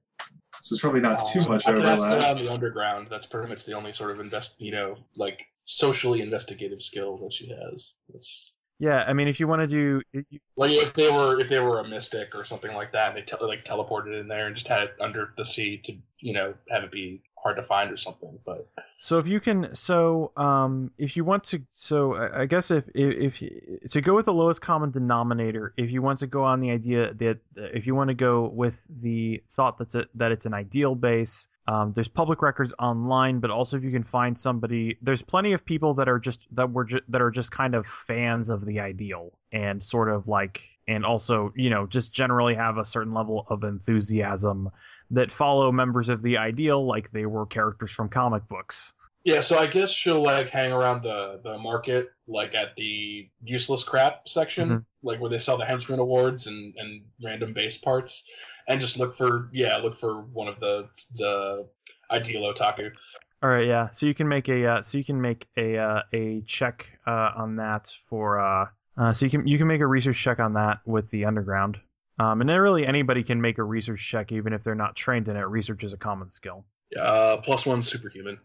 So 0.63 0.75
it's 0.75 0.83
probably 0.83 1.01
not 1.01 1.25
too 1.25 1.41
Uh, 1.41 1.49
much 1.49 1.67
I 1.67 1.73
can 1.73 1.83
ask 1.87 2.03
overlap. 2.03 2.21
around 2.23 2.39
the 2.45 2.53
underground. 2.53 3.09
That's 3.11 3.27
pretty 3.27 3.49
much 3.49 3.65
the 3.65 3.75
only 3.75 3.93
sort 3.93 4.11
of 4.11 4.21
invest 4.21 4.57
you 4.61 4.73
know 4.73 4.97
like 5.17 5.47
socially 5.65 6.21
investigative 6.21 6.83
skill 6.83 7.19
that 7.19 7.33
she 7.33 7.49
has. 7.49 7.93
That's 8.09 8.55
Yeah, 8.81 9.05
I 9.07 9.13
mean 9.13 9.29
if 9.29 9.39
you 9.41 9.47
want 9.49 9.61
to 9.63 9.67
do 9.69 10.03
if 10.13 10.25
you- 10.31 10.41
like 10.57 10.73
if 10.73 10.95
they 10.95 11.11
were 11.11 11.41
if 11.41 11.49
they 11.49 11.61
were 11.61 11.81
a 11.81 11.89
mystic 11.89 12.35
or 12.35 12.45
something 12.45 12.75
like 12.75 12.93
that, 12.93 13.09
and 13.09 13.17
they 13.17 13.23
te- 13.23 13.45
like 13.45 13.65
teleported 13.65 14.19
in 14.21 14.29
there 14.29 14.47
and 14.47 14.57
just 14.57 14.69
had 14.69 14.83
it 14.85 14.95
under 15.01 15.33
the 15.37 15.45
sea 15.45 15.79
to 15.85 15.93
you 16.21 16.33
know 16.33 16.55
have 16.71 16.85
it 16.85 16.91
be 16.93 17.23
hard 17.43 17.57
to 17.57 17.63
find 17.63 17.91
or 17.91 17.97
something. 17.97 18.39
But 18.45 18.69
So 19.01 19.19
if 19.19 19.27
you 19.27 19.41
can, 19.41 19.75
so 19.75 20.33
um, 20.37 20.91
if 20.99 21.17
you 21.17 21.25
want 21.25 21.45
to, 21.45 21.63
so 21.75 22.15
I 22.15 22.47
guess 22.47 22.71
if 22.71 22.85
if, 22.95 23.41
if 23.41 23.93
to 23.93 24.01
go 24.01 24.15
with 24.15 24.27
the 24.27 24.35
lowest 24.35 24.61
common 24.61 24.91
denominator, 24.91 25.75
if 25.77 25.91
you 25.91 26.03
want 26.03 26.21
to 26.21 26.27
go 26.27 26.45
on 26.45 26.61
the 26.61 26.71
idea 26.71 27.15
that 27.15 27.39
if 27.57 27.87
you 27.87 27.95
want 27.95 28.09
to 28.09 28.15
go 28.15 28.49
with 28.49 28.81
the 28.89 29.43
thought 29.53 29.79
that's 29.79 29.95
a, 29.95 30.07
that 30.15 30.33
it's 30.33 30.47
an 30.47 30.55
ideal 30.55 30.95
base, 30.95 31.49
um, 31.67 31.93
there's 31.93 32.09
public 32.09 32.43
records 32.43 32.73
online, 32.79 33.41
but 33.41 33.51
also 33.51 33.77
if 33.77 33.85
you 33.85 33.91
can 33.91 34.05
find 34.05 34.39
somebody, 34.39 34.97
there's 35.03 35.23
plenty 35.23 35.53
of 35.53 35.65
people 35.65 35.95
that 35.95 36.09
are 36.09 36.19
just 36.19 36.41
that 36.53 36.73
were 36.73 36.85
ju- 36.85 37.03
that 37.09 37.23
are 37.23 37.31
just 37.31 37.53
kind 37.53 37.75
of 37.75 37.87
fans 37.87 38.51
of 38.51 38.65
the 38.65 38.81
ideal 38.81 39.33
and 39.53 39.83
sort 39.83 40.09
of 40.09 40.29
like 40.29 40.63
and 40.89 41.05
also 41.05 41.53
you 41.55 41.71
know 41.71 41.87
just 41.87 42.13
generally 42.13 42.55
have 42.55 42.79
a 42.79 42.85
certain 42.85 43.13
level 43.15 43.47
of 43.49 43.63
enthusiasm 43.63 44.71
that 45.11 45.31
follow 45.31 45.73
members 45.73 46.09
of 46.09 46.23
the 46.23 46.39
ideal 46.39 46.87
like 46.87 47.11
they 47.13 47.27
were 47.27 47.47
characters 47.47 47.91
from 47.91 48.09
comic 48.09 48.47
books. 48.49 48.93
Yeah, 49.25 49.41
so 49.41 49.59
I 49.59 49.67
guess 49.67 49.91
she'll 49.91 50.23
like 50.23 50.49
hang 50.49 50.73
around 50.73 51.03
the 51.03 51.41
the 51.43 51.59
market, 51.59 52.11
like 52.27 52.55
at 52.55 52.77
the 52.77 53.29
useless 53.43 53.83
crap 53.83 54.29
section, 54.29 54.69
Mhm. 54.69 54.85
like 55.03 55.21
where 55.21 55.29
they 55.29 55.39
sell 55.39 55.59
the 55.59 55.65
henchman 55.67 55.99
awards 55.99 56.47
and 56.47 56.75
and 56.77 57.03
random 57.23 57.53
base 57.53 57.77
parts, 57.77 58.25
and 58.69 58.81
just 58.81 58.99
look 58.99 59.17
for 59.19 59.51
yeah, 59.53 59.77
look 59.79 59.99
for 59.99 60.23
one 60.23 60.49
of 60.49 60.61
the 60.61 60.89
the 61.17 61.69
ideal 62.11 62.43
otaku. 62.43 62.95
All 63.43 63.51
right, 63.51 63.67
yeah. 63.67 63.91
So 63.91 64.07
you 64.07 64.15
can 64.15 64.29
make 64.29 64.49
a 64.49 64.67
uh, 64.67 64.83
so 64.83 64.99
you 64.99 65.05
can 65.05 65.21
make 65.21 65.47
a 65.57 65.77
uh, 65.77 66.03
a 66.13 66.41
check 66.47 66.87
uh, 67.07 67.33
on 67.37 67.57
that 67.57 67.93
for 68.09 68.41
uh, 68.41 68.67
uh, 68.97 69.13
so 69.13 69.27
you 69.27 69.31
can 69.31 69.47
you 69.47 69.59
can 69.59 69.67
make 69.67 69.81
a 69.81 69.87
research 69.87 70.23
check 70.23 70.39
on 70.39 70.55
that 70.55 70.79
with 70.87 71.11
the 71.11 71.25
underground. 71.27 71.79
Um, 72.19 72.41
and 72.41 72.51
then 72.51 72.59
really 72.59 72.87
anybody 72.87 73.23
can 73.23 73.41
make 73.41 73.59
a 73.59 73.63
research 73.63 74.07
check 74.07 74.33
even 74.33 74.53
if 74.53 74.65
they're 74.65 74.75
not 74.75 74.97
trained 74.97 75.29
in 75.29 75.37
it. 75.37 75.41
Research 75.41 75.85
is 75.85 75.93
a 75.93 75.97
common 75.97 76.31
skill. 76.31 76.65
Uh, 76.99 77.37
plus 77.39 77.65
one 77.65 77.83
superhuman. 77.83 78.39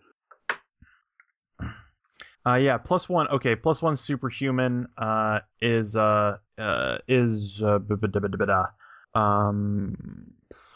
Uh, 2.45 2.56
yeah, 2.56 2.77
plus 2.77 3.08
one. 3.08 3.27
Okay, 3.30 3.56
plus 3.56 3.82
one 3.82 3.95
superhuman 3.95 4.88
uh, 4.98 5.40
is 5.61 5.95
uh, 5.95 6.38
uh, 6.58 6.98
is 7.08 7.64
uh, 7.64 7.80
um 9.16 9.95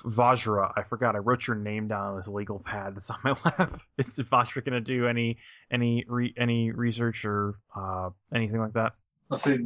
Vajra. 0.04 0.72
I 0.76 0.84
forgot. 0.84 1.16
I 1.16 1.20
wrote 1.20 1.46
your 1.46 1.58
name 1.58 1.88
down 1.88 2.08
on 2.08 2.18
this 2.18 2.28
legal 2.28 2.60
pad 2.60 2.96
that's 2.96 3.10
on 3.10 3.18
my 3.24 3.32
lap. 3.46 3.82
Is 3.98 4.18
Vajra 4.18 4.64
gonna 4.64 4.80
do 4.82 5.08
any 5.08 5.40
any 5.70 6.06
re- 6.08 6.34
any 6.38 6.72
research 6.72 7.26
or 7.26 7.56
uh, 7.76 8.10
anything 8.34 8.60
like 8.60 8.74
that? 8.74 8.94
Let's 9.30 9.44
see. 9.44 9.66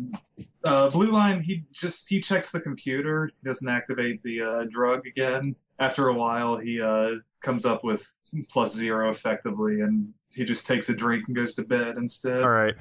Uh, 0.63 0.89
Blue 0.89 1.11
Line, 1.11 1.41
he 1.41 1.63
just 1.71 2.09
he 2.09 2.19
checks 2.19 2.51
the 2.51 2.61
computer. 2.61 3.27
He 3.27 3.47
doesn't 3.47 3.67
activate 3.67 4.23
the 4.23 4.41
uh, 4.41 4.65
drug 4.69 5.05
again. 5.05 5.55
After 5.79 6.07
a 6.07 6.13
while, 6.13 6.57
he 6.57 6.81
uh, 6.81 7.15
comes 7.41 7.65
up 7.65 7.83
with 7.83 8.07
plus 8.49 8.73
zero 8.73 9.09
effectively, 9.09 9.81
and 9.81 10.13
he 10.33 10.45
just 10.45 10.65
takes 10.67 10.89
a 10.89 10.95
drink 10.95 11.25
and 11.27 11.35
goes 11.35 11.55
to 11.55 11.63
bed 11.63 11.97
instead. 11.97 12.41
All 12.41 12.49
right. 12.49 12.75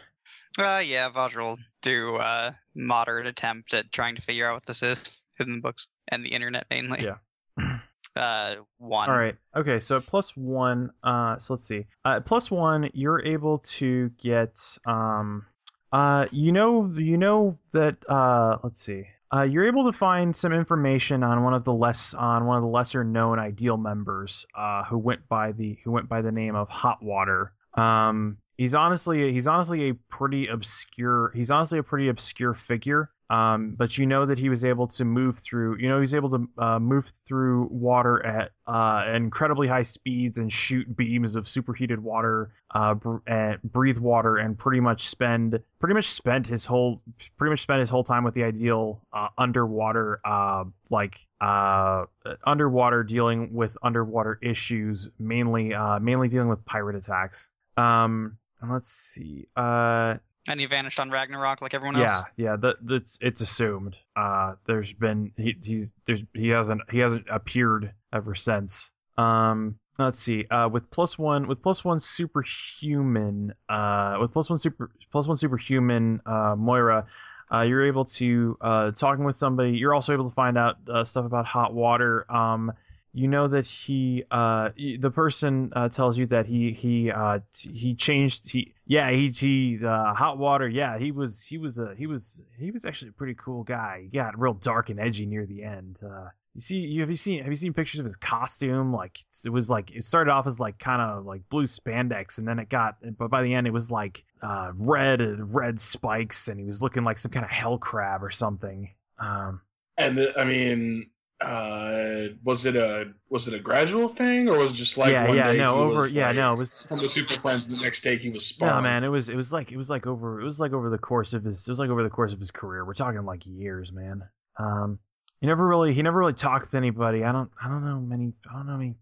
Uh, 0.58 0.82
yeah, 0.84 1.10
Vajra 1.10 1.42
will 1.42 1.58
do 1.82 2.16
a 2.16 2.56
moderate 2.74 3.26
attempt 3.26 3.72
at 3.74 3.92
trying 3.92 4.16
to 4.16 4.22
figure 4.22 4.48
out 4.48 4.54
what 4.54 4.66
this 4.66 4.82
is 4.82 5.02
in 5.38 5.54
the 5.54 5.60
books 5.60 5.86
and 6.08 6.24
the 6.24 6.30
internet 6.30 6.66
mainly. 6.70 7.04
Yeah. 7.04 7.78
Uh, 8.16 8.56
one. 8.78 9.08
All 9.08 9.16
right. 9.16 9.36
Okay. 9.56 9.78
So 9.78 10.00
plus 10.00 10.36
one. 10.36 10.90
Uh, 11.02 11.38
so 11.38 11.54
let's 11.54 11.64
see. 11.64 11.86
Uh, 12.04 12.18
plus 12.18 12.50
one, 12.50 12.90
you're 12.92 13.24
able 13.24 13.58
to 13.58 14.10
get. 14.20 14.58
Um, 14.84 15.46
uh, 15.92 16.26
you 16.32 16.52
know, 16.52 16.92
you 16.96 17.16
know 17.16 17.58
that. 17.72 17.96
Uh, 18.08 18.58
let's 18.62 18.80
see. 18.80 19.04
Uh, 19.32 19.42
you're 19.42 19.64
able 19.64 19.90
to 19.90 19.96
find 19.96 20.34
some 20.34 20.52
information 20.52 21.22
on 21.22 21.44
one 21.44 21.54
of 21.54 21.64
the 21.64 21.72
less 21.72 22.14
on 22.14 22.46
one 22.46 22.56
of 22.56 22.62
the 22.62 22.68
lesser 22.68 23.04
known 23.04 23.38
ideal 23.38 23.76
members. 23.76 24.46
Uh, 24.54 24.84
who 24.84 24.98
went 24.98 25.28
by 25.28 25.52
the 25.52 25.78
who 25.84 25.90
went 25.92 26.08
by 26.08 26.22
the 26.22 26.32
name 26.32 26.56
of 26.56 26.68
Hot 26.68 27.02
Water. 27.02 27.52
Um, 27.74 28.38
he's 28.56 28.74
honestly 28.74 29.32
he's 29.32 29.46
honestly 29.46 29.90
a 29.90 29.94
pretty 29.94 30.48
obscure 30.48 31.32
he's 31.34 31.50
honestly 31.50 31.78
a 31.78 31.82
pretty 31.82 32.08
obscure 32.08 32.54
figure. 32.54 33.10
Um, 33.30 33.76
but 33.78 33.96
you 33.96 34.06
know 34.06 34.26
that 34.26 34.38
he 34.38 34.48
was 34.48 34.64
able 34.64 34.88
to 34.88 35.04
move 35.04 35.38
through. 35.38 35.78
You 35.78 35.88
know 35.88 36.00
he's 36.00 36.14
able 36.14 36.30
to 36.30 36.48
uh, 36.58 36.78
move 36.80 37.06
through 37.28 37.68
water 37.70 38.26
at 38.26 38.50
uh, 38.66 39.04
incredibly 39.14 39.68
high 39.68 39.84
speeds 39.84 40.38
and 40.38 40.52
shoot 40.52 40.96
beams 40.96 41.36
of 41.36 41.46
superheated 41.46 42.00
water, 42.02 42.50
uh, 42.74 42.94
br- 42.94 43.18
breathe 43.62 43.98
water, 43.98 44.36
and 44.36 44.58
pretty 44.58 44.80
much 44.80 45.08
spend 45.08 45.60
pretty 45.78 45.94
much 45.94 46.08
spent 46.08 46.48
his 46.48 46.64
whole 46.64 47.02
pretty 47.38 47.50
much 47.50 47.62
spent 47.62 47.78
his 47.78 47.88
whole 47.88 48.02
time 48.02 48.24
with 48.24 48.34
the 48.34 48.42
ideal 48.42 49.00
uh, 49.12 49.28
underwater 49.38 50.20
uh, 50.24 50.64
like 50.90 51.20
uh, 51.40 52.06
underwater 52.44 53.04
dealing 53.04 53.54
with 53.54 53.78
underwater 53.80 54.40
issues, 54.42 55.08
mainly 55.20 55.72
mainly 56.00 56.26
dealing 56.26 56.48
with 56.48 56.64
pirate 56.64 56.96
attacks. 56.96 57.48
Um, 57.76 58.38
let's 58.68 58.90
see. 58.90 59.46
Uh, 59.56 60.16
And 60.48 60.58
he 60.58 60.66
vanished 60.66 60.98
on 60.98 61.10
Ragnarok 61.10 61.60
like 61.60 61.74
everyone 61.74 61.96
else. 61.96 62.04
yeah, 62.36 62.50
yeah. 62.50 62.56
That 62.56 62.76
that's 62.82 63.18
it's 63.20 63.40
assumed. 63.40 63.96
Uh, 64.16 64.54
there's 64.66 64.92
been 64.92 65.32
he 65.36 65.54
he's 65.62 65.94
there's 66.06 66.22
he 66.34 66.48
hasn't 66.48 66.82
he 66.90 66.98
hasn't 66.98 67.26
appeared 67.28 67.92
ever 68.12 68.34
since. 68.34 68.90
Um, 69.18 69.76
let's 69.98 70.18
see. 70.18 70.46
Uh, 70.46 70.68
with 70.68 70.90
plus 70.90 71.18
one 71.18 71.46
with 71.46 71.62
plus 71.62 71.84
one 71.84 72.00
superhuman. 72.00 73.54
Uh, 73.68 74.16
with 74.20 74.32
plus 74.32 74.48
one 74.48 74.58
super 74.58 74.90
plus 75.12 75.26
one 75.26 75.36
superhuman. 75.36 76.20
Uh, 76.24 76.54
Moira. 76.56 77.06
Uh, 77.52 77.62
you're 77.62 77.86
able 77.86 78.04
to 78.04 78.56
uh 78.60 78.90
talking 78.92 79.24
with 79.24 79.36
somebody. 79.36 79.72
You're 79.72 79.94
also 79.94 80.12
able 80.12 80.28
to 80.28 80.34
find 80.34 80.56
out 80.56 80.76
uh, 80.88 81.04
stuff 81.04 81.26
about 81.26 81.46
hot 81.46 81.74
water. 81.74 82.24
Um, 82.32 82.72
you 83.12 83.26
know 83.28 83.48
that 83.48 83.66
he 83.66 84.24
uh 84.30 84.70
the 84.76 85.10
person 85.10 85.72
uh, 85.74 85.88
tells 85.88 86.16
you 86.16 86.26
that 86.26 86.46
he 86.46 86.72
he 86.72 87.10
uh 87.10 87.40
he 87.52 87.94
changed 87.94 88.50
he 88.50 88.74
yeah 88.86 89.10
he 89.10 89.28
he 89.28 89.78
uh 89.84 90.14
hot 90.14 90.38
water 90.38 90.68
yeah 90.68 90.98
he 90.98 91.10
was 91.10 91.42
he 91.42 91.58
was 91.58 91.78
a 91.78 91.94
he 91.96 92.06
was 92.06 92.42
he 92.58 92.70
was 92.70 92.84
actually 92.84 93.08
a 93.08 93.12
pretty 93.12 93.34
cool 93.34 93.64
guy. 93.64 94.02
He 94.10 94.16
got 94.16 94.38
real 94.38 94.54
dark 94.54 94.90
and 94.90 95.00
edgy 95.00 95.26
near 95.26 95.46
the 95.46 95.64
end 95.64 96.00
uh 96.04 96.28
you 96.54 96.60
see 96.60 96.78
you 96.78 97.00
have 97.00 97.10
you 97.10 97.16
seen 97.16 97.42
have 97.42 97.48
you 97.50 97.56
seen 97.56 97.72
pictures 97.72 98.00
of 98.00 98.06
his 98.06 98.16
costume? 98.16 98.92
Like 98.92 99.18
it 99.44 99.50
was 99.50 99.68
like 99.68 99.90
it 99.90 100.04
started 100.04 100.30
off 100.30 100.46
as 100.46 100.60
like 100.60 100.78
kind 100.78 101.00
of 101.00 101.24
like 101.24 101.48
blue 101.48 101.66
spandex 101.66 102.38
and 102.38 102.46
then 102.46 102.58
it 102.58 102.68
got 102.68 102.96
but 103.18 103.28
by 103.28 103.42
the 103.42 103.54
end 103.54 103.66
it 103.66 103.72
was 103.72 103.90
like 103.90 104.24
uh 104.42 104.72
red 104.76 105.20
red 105.52 105.80
spikes 105.80 106.48
and 106.48 106.58
he 106.58 106.66
was 106.66 106.82
looking 106.82 107.04
like 107.04 107.18
some 107.18 107.30
kind 107.30 107.44
of 107.44 107.50
hell 107.50 107.78
crab 107.78 108.22
or 108.22 108.30
something 108.30 108.90
um. 109.18 109.60
And 109.98 110.16
the, 110.16 110.40
I 110.40 110.46
mean, 110.46 111.10
uh, 111.40 112.34
was 112.44 112.66
it 112.66 112.76
a 112.76 113.12
was 113.30 113.48
it 113.48 113.54
a 113.54 113.58
gradual 113.58 114.08
thing 114.08 114.48
or 114.48 114.58
was 114.58 114.72
it 114.72 114.74
just 114.74 114.98
like 114.98 115.12
yeah 115.12 115.26
one 115.26 115.36
yeah 115.36 115.52
day 115.52 115.58
no 115.58 115.78
over 115.80 116.06
yeah 116.06 116.28
like, 116.28 116.36
no 116.36 116.52
it 116.52 116.58
was 116.58 116.84
from 116.84 116.98
the 116.98 117.08
super 117.08 117.34
friends 117.34 117.66
and 117.66 117.78
the 117.78 117.82
next 117.82 118.02
day 118.02 118.18
he 118.18 118.28
was 118.28 118.44
spawned? 118.44 118.72
No, 118.72 118.82
man, 118.82 119.04
it 119.04 119.08
was 119.08 119.30
it 119.30 119.36
was 119.36 119.52
like 119.52 119.72
it 119.72 119.76
was 119.78 119.88
like 119.88 120.06
over 120.06 120.40
it 120.40 120.44
was 120.44 120.60
like 120.60 120.72
over 120.72 120.90
the 120.90 120.98
course 120.98 121.32
of 121.32 121.44
his 121.44 121.66
it 121.66 121.70
was 121.70 121.78
like 121.78 121.88
over 121.88 122.02
the 122.02 122.10
course 122.10 122.34
of 122.34 122.38
his 122.38 122.50
career. 122.50 122.84
We're 122.84 122.94
talking 122.94 123.24
like 123.24 123.46
years, 123.46 123.90
man. 123.90 124.22
Um, 124.58 124.98
he 125.40 125.46
never 125.46 125.66
really 125.66 125.94
he 125.94 126.02
never 126.02 126.18
really 126.18 126.34
talked 126.34 126.70
to 126.72 126.76
anybody. 126.76 127.24
I 127.24 127.32
don't 127.32 127.50
I 127.62 127.68
don't 127.68 127.84
know 127.86 128.00
many 128.00 128.34
I 128.48 128.56
don't 128.56 128.66
know 128.66 128.74
any 128.74 128.94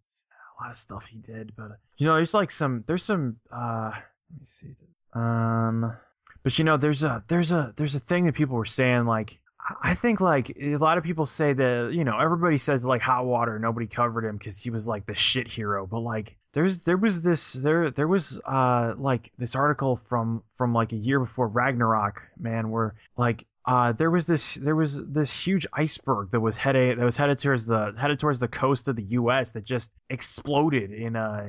a 0.61 0.63
lot 0.63 0.71
of 0.71 0.77
stuff 0.77 1.07
he 1.07 1.19
did, 1.19 1.55
but 1.57 1.73
you 1.97 2.07
know 2.07 2.15
there's 2.15 2.35
like 2.35 2.53
some 2.53 2.85
there's 2.87 3.03
some 3.03 3.39
uh 3.53 3.91
let 3.95 4.41
me 4.41 4.45
see 4.45 4.77
um 5.15 5.97
but 6.45 6.59
you 6.59 6.65
know 6.65 6.77
there's 6.77 7.03
a 7.03 7.25
there's 7.27 7.51
a 7.51 7.73
there's 7.77 7.97
a 7.97 8.01
thing 8.01 8.27
that 8.27 8.35
people 8.35 8.57
were 8.57 8.65
saying 8.65 9.07
like 9.07 9.41
I- 9.83 9.95
think 9.95 10.21
like 10.21 10.57
a 10.61 10.77
lot 10.77 10.99
of 10.99 11.05
people 11.05 11.27
say 11.27 11.53
that 11.53 11.91
you 11.93 12.05
know 12.05 12.19
everybody 12.19 12.59
says 12.59 12.85
like 12.85 13.03
hot 13.03 13.27
water 13.27 13.59
nobody 13.59 13.87
covered 13.87 14.25
him 14.25 14.37
because 14.37 14.61
he 14.61 14.71
was 14.71 14.87
like 14.87 15.07
the 15.07 15.15
shit 15.15 15.49
hero. 15.49 15.87
But 15.87 16.01
like 16.01 16.37
there's 16.53 16.83
there 16.83 16.97
was 16.97 17.23
this 17.23 17.53
there 17.53 17.91
there 17.91 18.09
was 18.09 18.41
uh 18.45 18.95
like 18.97 19.33
this 19.39 19.55
article 19.57 19.97
from 19.97 20.43
from 20.57 20.73
like 20.73 20.93
a 20.93 20.97
year 20.97 21.21
before 21.21 21.49
Ragnarok 21.49 22.23
man 22.39 22.71
where 22.71 22.95
like 23.17 23.45
uh 23.67 23.93
there 23.93 24.11
was 24.11 24.25
this 24.25 24.55
there 24.55 24.77
was 24.77 25.05
this 25.07 25.33
huge 25.33 25.67
iceberg 25.73 26.31
that 26.31 26.41
was 26.41 26.57
headed 26.57 26.99
that 26.99 27.05
was 27.05 27.17
headed 27.17 27.39
towards 27.39 27.67
the 27.67 27.93
headed 27.99 28.21
towards 28.21 28.39
the 28.41 28.49
coast 28.49 28.89
of 28.89 28.97
the 28.97 29.05
US 29.05 29.53
that 29.53 29.65
just 29.65 29.93
exploded 30.09 30.93
in 30.93 31.17
uh 31.17 31.45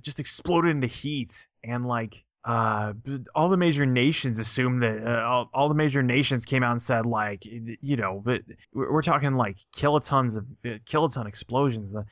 just 0.00 0.18
exploded 0.20 0.70
into 0.72 0.86
heat. 0.88 1.46
And 1.62 1.86
like 1.86 2.24
uh 2.44 2.92
all 3.34 3.48
the 3.48 3.56
major 3.56 3.86
nations 3.86 4.40
assumed 4.40 4.82
that 4.82 5.06
uh, 5.06 5.22
all, 5.22 5.50
all 5.54 5.68
the 5.68 5.76
major 5.76 6.02
nations 6.02 6.44
came 6.44 6.64
out 6.64 6.72
and 6.72 6.82
said 6.82 7.06
like 7.06 7.44
you 7.44 7.96
know 7.96 8.20
but 8.24 8.42
we're 8.72 9.02
talking 9.02 9.34
like 9.34 9.58
kilotons 9.76 10.36
of 10.36 10.44
uh, 10.64 10.78
kiloton 10.84 11.26
explosions. 11.26 11.94
Uh, 11.94 12.02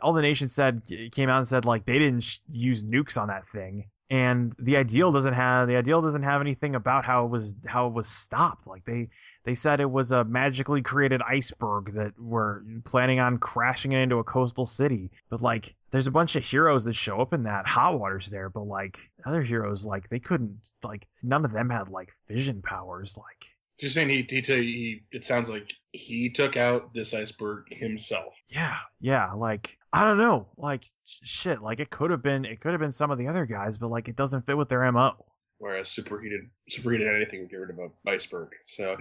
all 0.00 0.12
the 0.14 0.22
nations 0.22 0.54
said 0.54 0.82
came 1.12 1.28
out 1.28 1.38
and 1.38 1.48
said 1.48 1.64
like 1.66 1.84
they 1.84 1.98
didn't 1.98 2.22
sh- 2.22 2.38
use 2.48 2.82
nukes 2.82 3.20
on 3.20 3.28
that 3.28 3.46
thing. 3.48 3.84
And 4.10 4.54
the 4.58 4.76
ideal 4.76 5.12
doesn't 5.12 5.34
have 5.34 5.68
the 5.68 5.76
ideal 5.76 6.00
doesn't 6.00 6.22
have 6.22 6.40
anything 6.40 6.74
about 6.74 7.04
how 7.04 7.26
it 7.26 7.30
was 7.30 7.56
how 7.66 7.86
it 7.86 7.92
was 7.92 8.08
stopped. 8.08 8.66
Like 8.66 8.84
they 8.84 9.08
they 9.44 9.54
said 9.54 9.80
it 9.80 9.90
was 9.90 10.10
a 10.12 10.24
magically 10.24 10.82
created 10.82 11.20
iceberg 11.22 11.94
that 11.94 12.18
were 12.18 12.64
planning 12.84 13.20
on 13.20 13.38
crashing 13.38 13.92
it 13.92 14.00
into 14.00 14.18
a 14.18 14.24
coastal 14.24 14.66
city 14.66 15.10
but 15.30 15.40
like 15.42 15.74
there's 15.90 16.06
a 16.06 16.10
bunch 16.10 16.34
of 16.36 16.42
heroes 16.44 16.84
that 16.84 16.94
show 16.94 17.20
up 17.20 17.32
in 17.32 17.42
that 17.44 17.66
hot 17.66 17.98
water's 17.98 18.28
there 18.30 18.48
but 18.48 18.62
like 18.66 18.98
other 19.26 19.42
heroes 19.42 19.86
like 19.86 20.08
they 20.08 20.18
couldn't 20.18 20.70
like 20.82 21.06
none 21.22 21.44
of 21.44 21.52
them 21.52 21.70
had 21.70 21.88
like 21.88 22.10
vision 22.28 22.62
powers 22.62 23.16
like 23.16 23.46
Just 23.80 23.94
saying, 23.94 24.08
he, 24.08 24.24
he, 24.28 24.40
he, 24.40 25.02
it 25.10 25.24
sounds 25.24 25.48
like 25.48 25.72
he 25.92 26.30
took 26.30 26.56
out 26.56 26.94
this 26.94 27.12
iceberg 27.12 27.64
himself. 27.72 28.32
Yeah, 28.48 28.76
yeah, 29.00 29.32
like 29.32 29.76
I 29.92 30.04
don't 30.04 30.18
know, 30.18 30.46
like 30.56 30.84
shit, 31.04 31.60
like 31.60 31.80
it 31.80 31.90
could 31.90 32.10
have 32.12 32.22
been 32.22 32.44
it 32.44 32.60
could 32.60 32.70
have 32.72 32.80
been 32.80 32.92
some 32.92 33.10
of 33.10 33.18
the 33.18 33.26
other 33.26 33.46
guys, 33.46 33.76
but 33.78 33.90
like 33.90 34.08
it 34.08 34.14
doesn't 34.16 34.46
fit 34.46 34.56
with 34.56 34.68
their 34.68 34.90
MO. 34.92 35.12
Whereas 35.58 35.90
superheated, 35.90 36.42
superheated 36.68 37.08
anything 37.14 37.40
would 37.40 37.50
get 37.50 37.56
rid 37.56 37.70
of 37.70 37.78
an 37.78 37.90
iceberg. 38.06 38.50
So, 38.64 38.96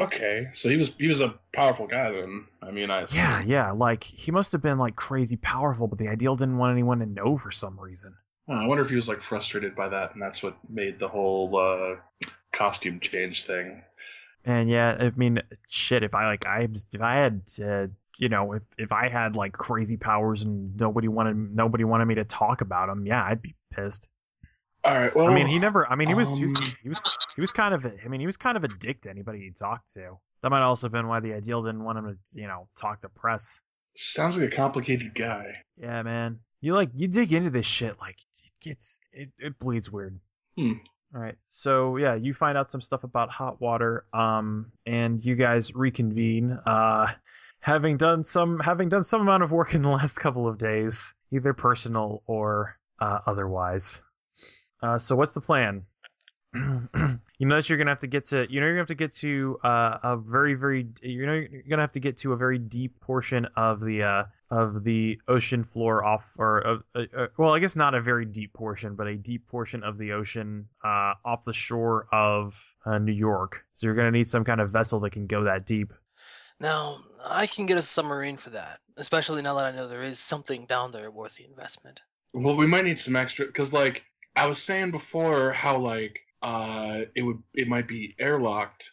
okay, 0.00 0.48
so 0.52 0.68
he 0.68 0.76
was 0.76 0.92
he 0.98 1.08
was 1.08 1.20
a 1.20 1.34
powerful 1.52 1.86
guy 1.86 2.10
then. 2.12 2.46
I 2.62 2.70
mean, 2.70 2.90
I 2.90 3.02
assume. 3.02 3.18
Yeah, 3.18 3.42
yeah, 3.42 3.70
like 3.72 4.04
he 4.04 4.30
must 4.30 4.52
have 4.52 4.62
been 4.62 4.78
like 4.78 4.96
crazy 4.96 5.36
powerful, 5.36 5.86
but 5.86 5.98
the 5.98 6.08
ideal 6.08 6.36
didn't 6.36 6.58
want 6.58 6.72
anyone 6.72 6.98
to 7.00 7.06
know 7.06 7.36
for 7.36 7.50
some 7.50 7.78
reason. 7.78 8.14
I 8.48 8.66
wonder 8.66 8.82
if 8.82 8.90
he 8.90 8.96
was 8.96 9.08
like 9.08 9.22
frustrated 9.22 9.76
by 9.76 9.88
that, 9.88 10.14
and 10.14 10.22
that's 10.22 10.42
what 10.42 10.56
made 10.68 10.98
the 10.98 11.08
whole 11.08 11.56
uh, 11.56 12.28
costume 12.52 13.00
change 13.00 13.46
thing. 13.46 13.82
And 14.44 14.68
yeah, 14.68 14.96
I 14.98 15.12
mean, 15.16 15.40
shit, 15.68 16.02
if 16.02 16.14
I 16.14 16.26
like 16.26 16.46
I 16.46 16.68
if 16.92 17.00
I 17.00 17.14
had 17.14 17.42
uh, 17.64 17.86
you 18.18 18.28
know, 18.28 18.52
if 18.52 18.62
if 18.78 18.92
I 18.92 19.08
had 19.08 19.36
like 19.36 19.52
crazy 19.52 19.96
powers 19.96 20.42
and 20.42 20.76
nobody 20.76 21.08
wanted 21.08 21.36
nobody 21.36 21.84
wanted 21.84 22.06
me 22.06 22.16
to 22.16 22.24
talk 22.24 22.60
about 22.60 22.88
them, 22.88 23.06
yeah, 23.06 23.22
I'd 23.24 23.42
be 23.42 23.54
pissed. 23.72 24.08
All 24.84 24.94
right, 24.98 25.14
well, 25.14 25.28
I 25.28 25.34
mean, 25.34 25.46
he 25.46 25.58
never. 25.58 25.86
I 25.86 25.94
mean, 25.94 26.08
he 26.08 26.14
was 26.14 26.28
he, 26.36 26.44
um, 26.44 26.54
was 26.54 26.76
he 26.82 26.88
was 26.88 27.00
he 27.36 27.40
was 27.40 27.52
kind 27.52 27.72
of. 27.72 27.84
A, 27.84 27.94
I 28.04 28.08
mean, 28.08 28.20
he 28.20 28.26
was 28.26 28.36
kind 28.36 28.56
of 28.56 28.64
a 28.64 28.68
dick 28.68 29.02
to 29.02 29.10
anybody 29.10 29.40
he 29.40 29.50
talked 29.50 29.94
to. 29.94 30.18
That 30.42 30.50
might 30.50 30.62
also 30.62 30.86
have 30.86 30.92
been 30.92 31.06
why 31.06 31.20
the 31.20 31.34
ideal 31.34 31.62
didn't 31.62 31.84
want 31.84 31.98
him 31.98 32.06
to, 32.06 32.40
you 32.40 32.48
know, 32.48 32.66
talk 32.76 33.02
to 33.02 33.08
press. 33.08 33.60
sounds 33.96 34.36
like 34.36 34.52
a 34.52 34.56
complicated 34.56 35.14
guy. 35.14 35.62
Yeah, 35.76 36.02
man. 36.02 36.40
You 36.60 36.74
like 36.74 36.90
you 36.94 37.08
dig 37.08 37.32
into 37.32 37.50
this 37.50 37.66
shit, 37.66 37.96
like 38.00 38.16
it 38.44 38.52
gets 38.60 38.98
it, 39.12 39.30
it 39.38 39.58
bleeds 39.58 39.90
weird. 39.90 40.18
Hmm. 40.56 40.72
All 41.14 41.20
right. 41.20 41.36
So 41.48 41.96
yeah, 41.96 42.14
you 42.14 42.34
find 42.34 42.56
out 42.58 42.70
some 42.70 42.80
stuff 42.80 43.04
about 43.04 43.30
hot 43.30 43.60
water, 43.60 44.04
um, 44.12 44.72
and 44.86 45.24
you 45.24 45.34
guys 45.36 45.74
reconvene, 45.74 46.52
uh, 46.52 47.08
having 47.60 47.98
done 47.98 48.24
some 48.24 48.58
having 48.58 48.88
done 48.88 49.04
some 49.04 49.20
amount 49.20 49.42
of 49.42 49.52
work 49.52 49.74
in 49.74 49.82
the 49.82 49.90
last 49.90 50.18
couple 50.18 50.48
of 50.48 50.58
days, 50.58 51.14
either 51.30 51.52
personal 51.52 52.22
or 52.26 52.78
uh, 53.00 53.20
otherwise. 53.26 54.02
Uh, 54.82 54.98
so 54.98 55.14
what's 55.16 55.32
the 55.32 55.40
plan? 55.40 55.84
you 56.54 57.46
know 57.48 57.56
that 57.56 57.68
you're 57.68 57.78
gonna 57.78 57.90
have 57.90 57.98
to 58.00 58.06
get 58.06 58.26
to 58.26 58.46
you 58.50 58.60
know 58.60 58.66
you're 58.66 58.74
gonna 58.74 58.82
have 58.82 58.86
to 58.88 58.94
get 58.94 59.12
to 59.14 59.58
uh, 59.64 59.98
a 60.02 60.16
very 60.18 60.54
very 60.54 60.86
you 61.00 61.24
know 61.24 61.32
you're 61.32 61.62
gonna 61.70 61.82
have 61.82 61.92
to 61.92 62.00
get 62.00 62.18
to 62.18 62.34
a 62.34 62.36
very 62.36 62.58
deep 62.58 63.00
portion 63.00 63.46
of 63.56 63.80
the 63.80 64.02
uh, 64.02 64.24
of 64.50 64.84
the 64.84 65.18
ocean 65.28 65.64
floor 65.64 66.04
off 66.04 66.30
or 66.36 66.82
uh, 66.94 67.00
uh, 67.16 67.26
well 67.38 67.54
I 67.54 67.58
guess 67.58 67.74
not 67.74 67.94
a 67.94 68.02
very 68.02 68.26
deep 68.26 68.52
portion 68.52 68.96
but 68.96 69.06
a 69.06 69.16
deep 69.16 69.46
portion 69.48 69.82
of 69.82 69.96
the 69.96 70.12
ocean 70.12 70.68
uh, 70.84 71.14
off 71.24 71.44
the 71.44 71.54
shore 71.54 72.06
of 72.12 72.62
uh, 72.84 72.98
New 72.98 73.12
York 73.12 73.64
so 73.74 73.86
you're 73.86 73.96
gonna 73.96 74.10
need 74.10 74.28
some 74.28 74.44
kind 74.44 74.60
of 74.60 74.70
vessel 74.70 75.00
that 75.00 75.12
can 75.12 75.26
go 75.26 75.44
that 75.44 75.64
deep 75.64 75.94
Now, 76.60 76.98
I 77.24 77.46
can 77.46 77.66
get 77.66 77.76
a 77.78 77.82
submarine 77.82 78.36
for 78.36 78.50
that, 78.50 78.80
especially 78.96 79.42
now 79.42 79.54
that 79.54 79.64
I 79.64 79.72
know 79.76 79.88
there 79.88 80.02
is 80.02 80.18
something 80.20 80.66
down 80.66 80.92
there 80.92 81.10
worth 81.10 81.34
the 81.36 81.44
investment. 81.44 82.00
Well, 82.34 82.56
we 82.56 82.66
might 82.66 82.84
need 82.84 83.00
some 83.00 83.16
extra 83.16 83.46
because, 83.46 83.72
like, 83.72 84.04
I 84.36 84.46
was 84.46 84.62
saying 84.62 84.90
before 84.90 85.52
how 85.52 85.78
like 85.78 86.18
uh 86.42 87.02
it 87.14 87.22
would 87.22 87.42
it 87.54 87.68
might 87.68 87.86
be 87.86 88.14
airlocked 88.20 88.90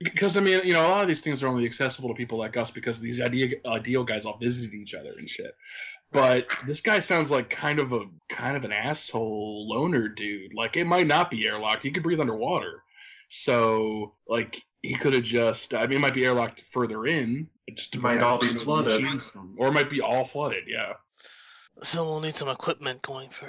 because 0.00 0.36
I 0.36 0.40
mean 0.40 0.60
you 0.64 0.72
know 0.72 0.86
a 0.86 0.88
lot 0.88 1.02
of 1.02 1.08
these 1.08 1.20
things 1.22 1.42
are 1.42 1.48
only 1.48 1.64
accessible 1.64 2.08
to 2.08 2.14
people 2.14 2.38
like 2.38 2.56
us 2.56 2.70
because 2.70 3.00
these 3.00 3.20
idea 3.20 3.56
ideal 3.66 4.04
guys 4.04 4.24
all 4.26 4.36
visited 4.38 4.74
each 4.74 4.94
other 4.94 5.14
and 5.16 5.28
shit. 5.30 5.54
But 6.12 6.46
this 6.66 6.80
guy 6.80 6.98
sounds 6.98 7.30
like 7.30 7.48
kind 7.50 7.78
of 7.78 7.92
a 7.92 8.00
kind 8.28 8.56
of 8.56 8.64
an 8.64 8.72
asshole 8.72 9.68
loner 9.68 10.08
dude. 10.08 10.52
Like 10.54 10.76
it 10.76 10.84
might 10.86 11.06
not 11.06 11.30
be 11.30 11.44
airlocked. 11.44 11.82
He 11.82 11.92
could 11.92 12.02
breathe 12.02 12.18
underwater. 12.20 12.82
So 13.28 14.14
like 14.26 14.60
he 14.82 14.96
could 14.96 15.12
have 15.12 15.22
just 15.22 15.72
I 15.72 15.86
mean 15.86 15.98
it 15.98 16.00
might 16.00 16.14
be 16.14 16.22
airlocked 16.22 16.60
further 16.72 17.06
in. 17.06 17.48
It 17.68 17.76
just 17.76 17.94
It 17.94 18.00
might 18.00 18.20
all 18.20 18.38
be 18.38 18.48
flooded. 18.48 19.08
from- 19.22 19.54
Or 19.56 19.68
it 19.68 19.72
might 19.72 19.88
be 19.88 20.00
all 20.00 20.24
flooded, 20.24 20.64
yeah. 20.66 20.94
So 21.84 22.02
we'll 22.04 22.20
need 22.20 22.34
some 22.34 22.48
equipment 22.48 23.00
going 23.02 23.30
through. 23.30 23.48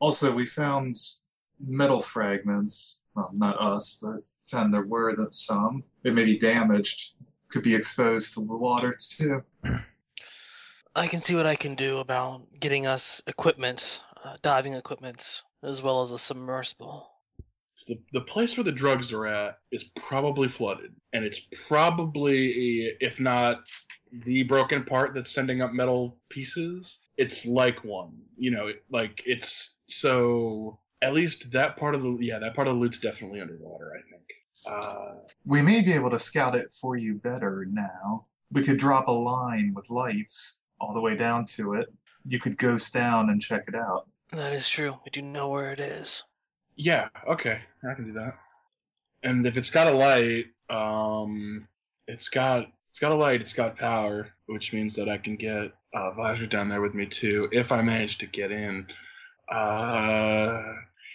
Also, 0.00 0.34
we 0.34 0.46
found 0.46 0.96
metal 1.64 2.00
fragments. 2.00 3.02
Well, 3.14 3.30
not 3.32 3.60
us, 3.60 3.98
but 4.02 4.20
found 4.44 4.74
there 4.74 4.84
were 4.84 5.14
that 5.16 5.34
some. 5.34 5.84
It 6.04 6.14
may 6.14 6.24
be 6.24 6.38
damaged. 6.38 7.14
Could 7.48 7.62
be 7.62 7.74
exposed 7.74 8.34
to 8.34 8.40
the 8.40 8.56
water 8.56 8.94
too. 8.98 9.42
I 10.94 11.06
can 11.06 11.20
see 11.20 11.34
what 11.34 11.46
I 11.46 11.56
can 11.56 11.74
do 11.74 11.98
about 11.98 12.40
getting 12.58 12.86
us 12.86 13.22
equipment, 13.26 14.00
uh, 14.24 14.36
diving 14.42 14.74
equipment, 14.74 15.42
as 15.62 15.82
well 15.82 16.02
as 16.02 16.10
a 16.10 16.18
submersible. 16.18 17.08
the, 17.86 17.98
the 18.12 18.20
place 18.20 18.56
where 18.56 18.64
the 18.64 18.72
drugs 18.72 19.12
are 19.12 19.26
at 19.26 19.58
is 19.70 19.84
probably 19.94 20.48
flooded 20.48 20.94
and 21.12 21.24
it's 21.24 21.40
probably 21.68 22.96
if 23.00 23.20
not 23.20 23.68
the 24.12 24.42
broken 24.44 24.84
part 24.84 25.14
that's 25.14 25.30
sending 25.30 25.60
up 25.62 25.72
metal 25.72 26.18
pieces 26.28 26.98
it's 27.16 27.46
like 27.46 27.82
one 27.84 28.12
you 28.36 28.50
know 28.50 28.70
like 28.90 29.22
it's 29.26 29.72
so 29.86 30.78
at 31.02 31.14
least 31.14 31.50
that 31.52 31.76
part 31.76 31.94
of 31.94 32.02
the 32.02 32.16
yeah 32.20 32.38
that 32.38 32.54
part 32.54 32.68
of 32.68 32.74
the 32.74 32.80
loot's 32.80 32.98
definitely 32.98 33.40
underwater 33.40 33.92
i 33.98 34.02
think 34.10 34.22
uh 34.66 35.14
We 35.44 35.62
may 35.62 35.80
be 35.82 35.92
able 35.92 36.10
to 36.10 36.18
scout 36.18 36.56
it 36.56 36.72
for 36.72 36.96
you 36.96 37.14
better 37.14 37.66
now. 37.70 38.26
We 38.50 38.64
could 38.64 38.78
drop 38.78 39.06
a 39.08 39.12
line 39.12 39.72
with 39.74 39.90
lights 39.90 40.62
all 40.80 40.94
the 40.94 41.00
way 41.00 41.14
down 41.16 41.44
to 41.56 41.74
it. 41.74 41.88
You 42.24 42.38
could 42.40 42.56
ghost 42.58 42.92
down 42.92 43.30
and 43.30 43.40
check 43.40 43.64
it 43.68 43.74
out. 43.74 44.08
That 44.32 44.52
is 44.52 44.68
true. 44.68 44.92
We 45.04 45.10
do 45.12 45.22
know 45.22 45.48
where 45.50 45.70
it 45.72 45.78
is. 45.80 46.24
yeah 46.76 47.08
okay 47.28 47.60
i 47.88 47.94
can 47.94 48.06
do 48.06 48.12
that 48.14 48.34
and 49.22 49.46
if 49.46 49.56
it's 49.56 49.70
got 49.70 49.86
a 49.86 49.96
light 49.96 50.46
um 50.68 51.66
it's 52.06 52.28
got 52.28 52.66
it's 52.96 53.00
got 53.00 53.12
a 53.12 53.14
light 53.14 53.42
it's 53.42 53.52
got 53.52 53.76
power 53.76 54.28
which 54.46 54.72
means 54.72 54.94
that 54.94 55.06
i 55.06 55.18
can 55.18 55.36
get 55.36 55.74
uh 55.94 56.10
Vajra 56.16 56.48
down 56.48 56.70
there 56.70 56.80
with 56.80 56.94
me 56.94 57.04
too 57.04 57.46
if 57.52 57.70
i 57.70 57.82
manage 57.82 58.16
to 58.18 58.26
get 58.26 58.50
in 58.50 58.86
uh 59.50 60.62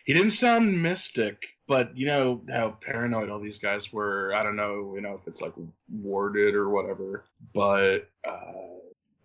he 0.06 0.14
didn't 0.14 0.30
sound 0.30 0.80
mystic 0.80 1.38
but 1.68 1.98
you 1.98 2.06
know 2.06 2.44
how 2.52 2.78
paranoid 2.82 3.32
all 3.32 3.40
these 3.40 3.58
guys 3.58 3.92
were 3.92 4.32
i 4.36 4.44
don't 4.44 4.56
know 4.56 4.94
you 4.94 5.02
know 5.02 5.16
if 5.20 5.28
it's 5.28 5.42
like 5.42 5.54
warded 5.90 6.54
or 6.54 6.70
whatever 6.70 7.26
but 7.52 8.08
uh 8.28 8.78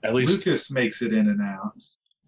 at 0.02 0.14
least 0.14 0.32
Lucas 0.32 0.70
makes 0.70 1.02
it 1.02 1.12
in 1.12 1.28
and 1.28 1.42
out. 1.42 1.72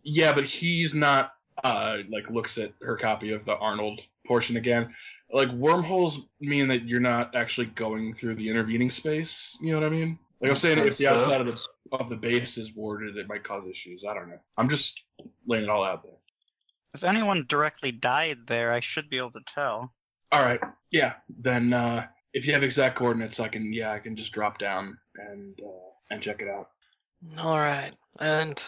yeah, 0.03 0.33
but 0.33 0.45
he's 0.45 0.95
not 0.95 1.33
uh 1.65 1.99
like 2.11 2.31
looks 2.31 2.59
at 2.59 2.73
her 2.83 2.97
copy 2.97 3.33
of 3.33 3.45
the 3.45 3.57
Arnold 3.57 4.01
portion 4.27 4.57
again. 4.57 4.95
Like 5.33 5.51
wormholes 5.51 6.21
mean 6.41 6.69
that 6.69 6.85
you're 6.85 7.01
not 7.01 7.35
actually 7.35 7.67
going 7.67 8.15
through 8.15 8.37
the 8.37 8.49
intervening 8.49 8.91
space. 8.91 9.57
You 9.61 9.73
know 9.73 9.81
what 9.81 9.87
I 9.87 9.91
mean? 9.91 10.19
Like 10.41 10.51
I'm 10.51 10.57
saying, 10.57 10.79
if 10.79 10.97
the 10.97 11.09
outside 11.09 11.41
of 11.41 11.47
the 11.47 11.59
of 11.93 12.09
the 12.09 12.17
base 12.17 12.59
is 12.59 12.75
warded, 12.75 13.17
it 13.17 13.29
might 13.29 13.45
cause 13.45 13.65
issues. 13.71 14.05
I 14.09 14.15
don't 14.15 14.29
know. 14.29 14.37
I'm 14.57 14.69
just 14.69 15.01
laying 15.47 15.65
it 15.65 15.71
all 15.71 15.85
out 15.85 16.03
there. 16.03 16.13
If 16.95 17.05
anyone 17.05 17.47
directly 17.49 17.93
died 17.93 18.39
there, 18.47 18.73
I 18.73 18.81
should 18.81 19.11
be 19.11 19.19
able 19.19 19.33
to 19.33 19.41
tell. 19.55 19.93
All 20.33 20.43
right, 20.43 20.61
yeah. 20.91 21.15
Then 21.29 21.73
uh 21.73 22.07
if 22.33 22.47
you 22.47 22.53
have 22.53 22.63
exact 22.63 22.97
coordinates, 22.97 23.41
I 23.41 23.49
can 23.49 23.73
yeah 23.73 23.93
I 23.93 23.99
can 23.99 24.17
just 24.17 24.33
drop 24.33 24.59
down 24.59 24.97
and 25.17 25.59
uh, 25.61 25.91
and 26.11 26.23
check 26.23 26.41
it 26.41 26.49
out. 26.49 26.71
All 27.39 27.59
right. 27.59 27.93
And 28.21 28.63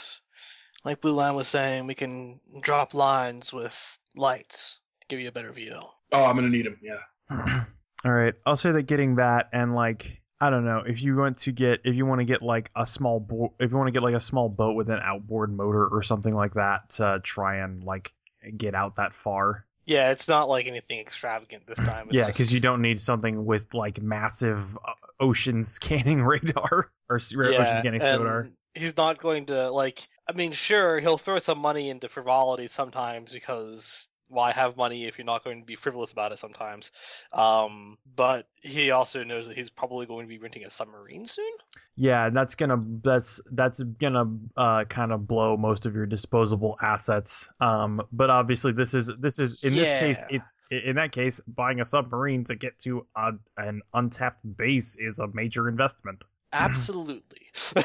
like 0.85 1.01
Blue 1.01 1.13
Line 1.13 1.35
was 1.35 1.49
saying, 1.49 1.87
we 1.87 1.95
can 1.95 2.41
drop 2.61 2.95
lines 2.95 3.53
with 3.53 3.99
lights 4.17 4.81
to 5.01 5.07
give 5.09 5.21
you 5.21 5.29
a 5.29 5.33
better 5.33 5.53
view. 5.53 5.81
Oh, 6.13 6.25
I'm 6.25 6.37
gonna 6.37 6.49
need 6.49 6.67
him. 6.67 6.79
Yeah. 6.83 6.99
All 8.05 8.13
right, 8.13 8.35
I'll 8.47 8.57
say 8.57 8.73
that 8.73 8.83
getting 8.85 9.17
that 9.17 9.49
and 9.53 9.75
like 9.75 10.21
I 10.41 10.49
don't 10.51 10.65
know 10.65 10.83
if 10.87 11.03
you 11.03 11.15
want 11.17 11.39
to 11.41 11.53
get 11.53 11.81
if 11.85 11.95
you 11.95 12.07
want 12.07 12.21
to 12.21 12.25
get 12.25 12.41
like 12.43 12.71
a 12.75 12.87
small 12.87 13.21
boat 13.21 13.53
if 13.61 13.71
you 13.71 13.77
want 13.77 13.89
to 13.89 13.93
get 13.93 14.03
like 14.03 14.15
a 14.15 14.21
small 14.21 14.49
boat 14.49 14.75
with 14.75 14.89
an 14.89 15.01
outboard 15.03 15.53
motor 15.53 15.87
or 15.87 16.03
something 16.03 16.35
like 16.35 16.55
that 16.55 16.89
to 16.91 17.21
try 17.23 17.57
and 17.59 17.85
like 17.85 18.13
get 18.57 18.75
out 18.75 18.97
that 18.97 19.13
far. 19.13 19.67
Yeah, 19.85 20.13
it's 20.13 20.29
not 20.29 20.49
like 20.49 20.67
anything 20.67 21.01
extravagant 21.01 21.67
this 21.67 21.79
time. 21.79 22.07
It's 22.09 22.17
yeah, 22.17 22.27
just- 22.27 22.39
because 22.39 22.53
you 22.55 22.61
don't 22.61 22.81
need 22.81 23.01
something 23.01 23.45
with 23.45 23.75
like 23.75 24.01
massive 24.01 24.77
uh, 24.79 24.93
ocean 25.19 25.63
scanning 25.65 26.23
radar 26.23 26.91
or 27.11 27.17
s- 27.17 27.35
ocean 27.37 27.79
scanning 27.81 28.01
sonar. 28.01 28.47
he's 28.75 28.97
not 28.97 29.21
going 29.21 29.47
to 29.47 29.71
like. 29.71 30.07
I 30.29 30.33
mean, 30.33 30.53
sure, 30.53 31.01
he'll 31.01 31.19
throw 31.19 31.39
some 31.39 31.59
money 31.59 31.91
into 31.91 32.09
frivolity 32.09 32.69
sometimes 32.69 33.33
because 33.33 34.09
why 34.31 34.53
have 34.53 34.77
money 34.77 35.07
if 35.07 35.19
you're 35.19 35.25
not 35.25 35.45
going 35.45 35.61
to 35.61 35.67
be 35.67 35.75
frivolous 35.75 36.13
about 36.13 36.33
it 36.33 36.39
sometimes? 36.39 36.93
Um, 37.33 37.99
but 38.17 38.47
he 38.63 38.91
also 38.91 39.25
knows 39.25 39.49
that 39.49 39.57
he's 39.57 39.71
probably 39.71 40.07
going 40.07 40.27
to 40.27 40.29
be 40.29 40.39
renting 40.39 40.65
a 40.65 40.71
submarine 40.71 41.27
soon. 41.27 41.53
Yeah, 41.97 42.27
and 42.27 42.35
that's 42.35 42.55
gonna 42.55 42.83
that's 43.03 43.41
that's 43.53 43.83
gonna 43.83 44.25
uh, 44.57 44.85
kind 44.85 45.13
of 45.13 45.27
blow 45.27 45.57
most 45.57 45.85
of 45.85 45.95
your 45.95 46.07
disposable 46.07 46.79
assets. 46.81 47.49
Um, 47.61 48.01
but 48.11 48.31
obviously 48.31 48.73
this 48.73 48.95
is 48.95 49.11
this 49.19 49.39
is 49.39 49.63
in 49.63 49.75
this 49.75 49.91
case 49.91 50.23
it's 50.31 50.55
in 50.71 50.97
that 50.97 51.13
case 51.13 51.41
buying 51.47 51.81
a 51.81 51.85
submarine 51.85 52.45
to 52.45 52.57
get 52.57 52.79
to 52.81 53.07
a, 53.17 53.33
an 53.59 53.83
untapped 53.93 54.57
base 54.57 54.97
is 54.99 55.19
a 55.19 55.27
major 55.35 55.69
investment. 55.69 56.25
Absolutely. 56.53 57.49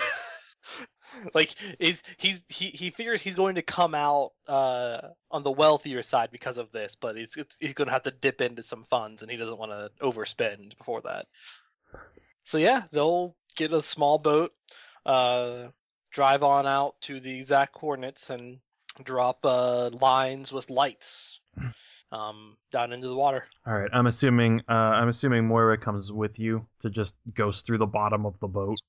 like 1.34 1.54
is 1.80 2.04
he's 2.18 2.44
he 2.48 2.68
he 2.68 2.90
figures 2.90 3.22
he's 3.22 3.36
going 3.36 3.56
to 3.56 3.62
come 3.62 3.96
out 3.96 4.32
uh 4.48 5.00
on 5.32 5.44
the 5.44 5.52
wealthier 5.52 6.04
side 6.04 6.30
because 6.32 6.58
of 6.58 6.72
this, 6.72 6.96
but 6.96 7.18
he's 7.18 7.38
he's 7.60 7.74
going 7.74 7.88
to 7.88 7.94
have 7.94 8.04
to 8.04 8.12
dip 8.12 8.42
into 8.42 8.64
some 8.64 8.86
funds, 8.90 9.22
and 9.22 9.32
he 9.32 9.38
doesn't 9.38 9.60
want 9.60 9.72
to 9.72 9.92
overspend 10.02 10.78
before 10.78 11.02
that. 11.02 11.26
So 12.44 12.58
yeah, 12.58 12.84
they'll 12.92 13.36
get 13.56 13.74
a 13.74 13.82
small 13.82 14.18
boat, 14.18 14.52
uh, 15.06 15.68
drive 16.12 16.44
on 16.44 16.68
out 16.68 16.96
to 17.02 17.20
the 17.20 17.38
exact 17.38 17.74
coordinates, 17.74 18.30
and 18.30 18.60
drop 19.04 19.40
uh 19.44 19.90
lines 19.90 20.54
with 20.54 20.70
lights, 20.70 21.40
um, 22.12 22.58
down 22.72 22.94
into 22.94 23.08
the 23.08 23.16
water. 23.16 23.44
All 23.66 23.74
right, 23.74 23.90
I'm 23.92 24.08
assuming 24.08 24.62
uh, 24.70 24.74
I'm 24.74 25.10
assuming 25.10 25.48
Moira 25.48 25.78
comes 25.78 26.12
with 26.12 26.40
you 26.40 26.68
to 26.82 26.90
just 26.90 27.16
ghost 27.34 27.66
through 27.66 27.80
the 27.80 27.86
bottom 27.86 28.26
of 28.26 28.40
the 28.40 28.48
boat 28.48 28.80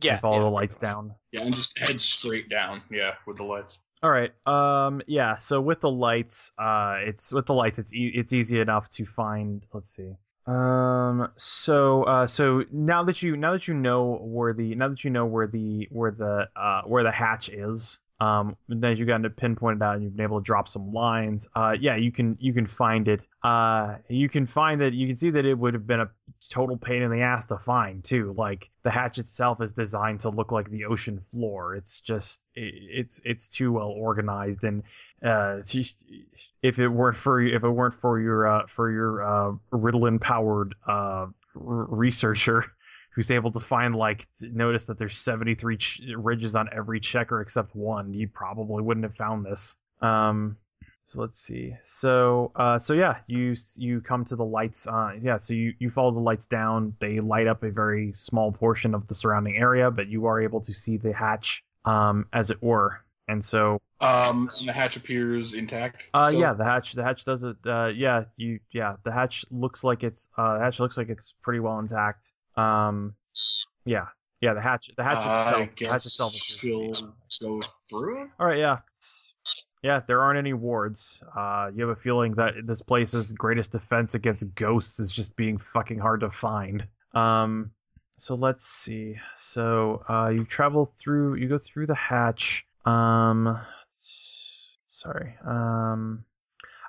Yeah, 0.00 0.12
and 0.12 0.20
follow 0.20 0.36
yeah. 0.36 0.42
the 0.42 0.50
lights 0.50 0.78
down. 0.78 1.14
Yeah, 1.32 1.42
and 1.42 1.54
just 1.54 1.78
head 1.78 2.00
straight 2.00 2.48
down. 2.48 2.82
Yeah, 2.90 3.14
with 3.26 3.38
the 3.38 3.44
lights. 3.44 3.80
All 4.02 4.10
right. 4.10 4.32
Um. 4.46 5.02
Yeah. 5.06 5.36
So 5.36 5.60
with 5.60 5.80
the 5.80 5.90
lights, 5.90 6.52
uh, 6.58 6.96
it's 7.00 7.32
with 7.32 7.46
the 7.46 7.54
lights, 7.54 7.78
it's 7.78 7.92
e- 7.92 8.12
it's 8.14 8.32
easy 8.32 8.60
enough 8.60 8.88
to 8.90 9.06
find. 9.06 9.64
Let's 9.72 9.94
see. 9.94 10.12
Um. 10.46 11.28
So. 11.36 12.04
Uh. 12.04 12.26
So 12.26 12.64
now 12.70 13.04
that 13.04 13.22
you 13.22 13.36
now 13.36 13.52
that 13.52 13.68
you 13.68 13.74
know 13.74 14.18
where 14.22 14.52
the 14.52 14.74
now 14.74 14.88
that 14.88 15.02
you 15.02 15.10
know 15.10 15.26
where 15.26 15.46
the 15.46 15.88
where 15.90 16.10
the 16.10 16.48
uh 16.54 16.82
where 16.82 17.02
the 17.02 17.12
hatch 17.12 17.48
is. 17.48 17.98
Um. 18.18 18.56
Now 18.68 18.88
you've 18.90 19.06
gotten 19.08 19.26
it 19.26 19.36
out 19.82 19.94
and 19.94 20.02
you've 20.02 20.16
been 20.16 20.24
able 20.24 20.40
to 20.40 20.44
drop 20.44 20.68
some 20.68 20.92
lines. 20.92 21.48
Uh. 21.54 21.74
Yeah. 21.78 21.96
You 21.96 22.10
can 22.12 22.36
you 22.40 22.52
can 22.54 22.66
find 22.66 23.08
it. 23.08 23.26
Uh. 23.42 23.96
You 24.08 24.28
can 24.28 24.46
find 24.46 24.80
that 24.80 24.92
you 24.94 25.06
can 25.06 25.16
see 25.16 25.30
that 25.30 25.44
it 25.44 25.54
would 25.58 25.74
have 25.74 25.86
been 25.86 26.00
a 26.00 26.10
total 26.48 26.76
pain 26.76 27.02
in 27.02 27.10
the 27.10 27.20
ass 27.20 27.46
to 27.46 27.58
find 27.58 28.02
too. 28.04 28.34
Like 28.36 28.70
the 28.82 28.90
hatch 28.90 29.18
itself 29.18 29.60
is 29.60 29.72
designed 29.72 30.20
to 30.20 30.30
look 30.30 30.52
like 30.52 30.70
the 30.70 30.84
ocean 30.86 31.20
floor. 31.30 31.74
It's 31.74 32.00
just 32.00 32.40
it, 32.54 32.72
it's 32.74 33.20
it's 33.24 33.48
too 33.48 33.72
well 33.72 33.88
organized 33.88 34.64
and 34.64 34.82
uh 35.24 35.60
just- 35.62 36.04
if 36.62 36.78
it 36.78 36.88
weren't 36.88 37.16
for 37.16 37.40
if 37.40 37.64
it 37.64 37.68
weren't 37.70 37.94
for 38.00 38.20
your 38.20 38.46
uh 38.46 38.66
for 38.66 38.90
your 38.90 39.22
uh 39.22 39.52
Ritalin 39.72 40.20
powered 40.20 40.74
uh 40.86 40.92
r- 41.26 41.30
researcher 41.54 42.64
who's 43.16 43.32
able 43.32 43.50
to 43.50 43.60
find 43.60 43.96
like 43.96 44.26
notice 44.42 44.84
that 44.84 44.98
there's 44.98 45.18
73 45.18 45.76
ch- 45.78 46.02
ridges 46.16 46.54
on 46.54 46.68
every 46.72 47.00
checker 47.00 47.40
except 47.40 47.74
one 47.74 48.14
you 48.14 48.28
probably 48.28 48.82
wouldn't 48.84 49.04
have 49.04 49.16
found 49.16 49.44
this 49.44 49.74
um 50.00 50.56
so 51.08 51.20
let's 51.20 51.38
see. 51.38 51.72
So, 51.84 52.50
uh, 52.56 52.80
so 52.80 52.92
yeah, 52.92 53.18
you 53.28 53.54
you 53.76 54.00
come 54.00 54.24
to 54.24 54.34
the 54.34 54.44
lights. 54.44 54.88
Uh, 54.88 55.12
yeah, 55.22 55.38
so 55.38 55.54
you 55.54 55.72
you 55.78 55.88
follow 55.88 56.10
the 56.10 56.18
lights 56.18 56.46
down. 56.46 56.96
They 56.98 57.20
light 57.20 57.46
up 57.46 57.62
a 57.62 57.70
very 57.70 58.12
small 58.14 58.50
portion 58.50 58.92
of 58.92 59.06
the 59.06 59.14
surrounding 59.14 59.56
area, 59.56 59.92
but 59.92 60.08
you 60.08 60.26
are 60.26 60.42
able 60.42 60.62
to 60.62 60.74
see 60.74 60.96
the 60.96 61.12
hatch, 61.12 61.62
um, 61.84 62.26
as 62.32 62.50
it 62.50 62.60
were. 62.60 63.04
And 63.28 63.44
so, 63.44 63.80
Um, 64.00 64.50
and 64.58 64.68
the 64.68 64.72
hatch 64.72 64.96
appears 64.96 65.54
intact. 65.54 66.10
uh, 66.12 66.32
yeah, 66.34 66.54
the 66.54 66.64
hatch 66.64 66.94
the 66.94 67.04
hatch 67.04 67.24
does 67.24 67.44
it. 67.44 67.56
Uh, 67.64 67.92
yeah, 67.94 68.24
you 68.36 68.58
yeah, 68.72 68.96
the 69.04 69.12
hatch 69.12 69.44
looks 69.52 69.84
like 69.84 70.02
it's 70.02 70.28
uh, 70.36 70.58
the 70.58 70.64
hatch 70.64 70.80
looks 70.80 70.98
like 70.98 71.08
it's 71.08 71.34
pretty 71.40 71.60
well 71.60 71.78
intact. 71.78 72.32
Um, 72.56 73.14
yeah, 73.84 74.06
yeah, 74.40 74.54
the 74.54 74.60
hatch 74.60 74.90
the 74.96 75.04
hatch 75.04 75.18
I 75.18 75.42
itself 75.42 75.68
the 75.70 75.74
guess 75.76 75.88
hatch 75.90 76.06
itself 76.06 76.34
is 76.34 77.38
go 77.40 77.60
through. 77.88 78.30
all 78.38 78.46
right. 78.46 78.58
Yeah, 78.58 78.78
Yeah, 79.82 80.00
there 80.06 80.20
aren't 80.22 80.38
any 80.38 80.52
wards. 80.52 81.22
Uh, 81.36 81.70
you 81.74 81.86
have 81.86 81.96
a 81.96 82.00
feeling 82.00 82.34
that 82.34 82.54
this 82.64 82.82
place's 82.82 83.32
greatest 83.32 83.72
defense 83.72 84.14
against 84.14 84.54
ghosts 84.54 85.00
is 85.00 85.12
just 85.12 85.36
being 85.36 85.58
fucking 85.58 85.98
hard 85.98 86.20
to 86.20 86.30
find. 86.30 86.86
Um, 87.14 87.70
so 88.18 88.34
let's 88.34 88.66
see. 88.66 89.16
So 89.36 90.02
uh, 90.08 90.28
you 90.28 90.44
travel 90.44 90.92
through, 90.98 91.36
you 91.36 91.48
go 91.48 91.58
through 91.58 91.86
the 91.86 91.94
hatch. 91.94 92.66
Um, 92.84 93.58
sorry. 94.90 95.34
Um, 95.46 96.24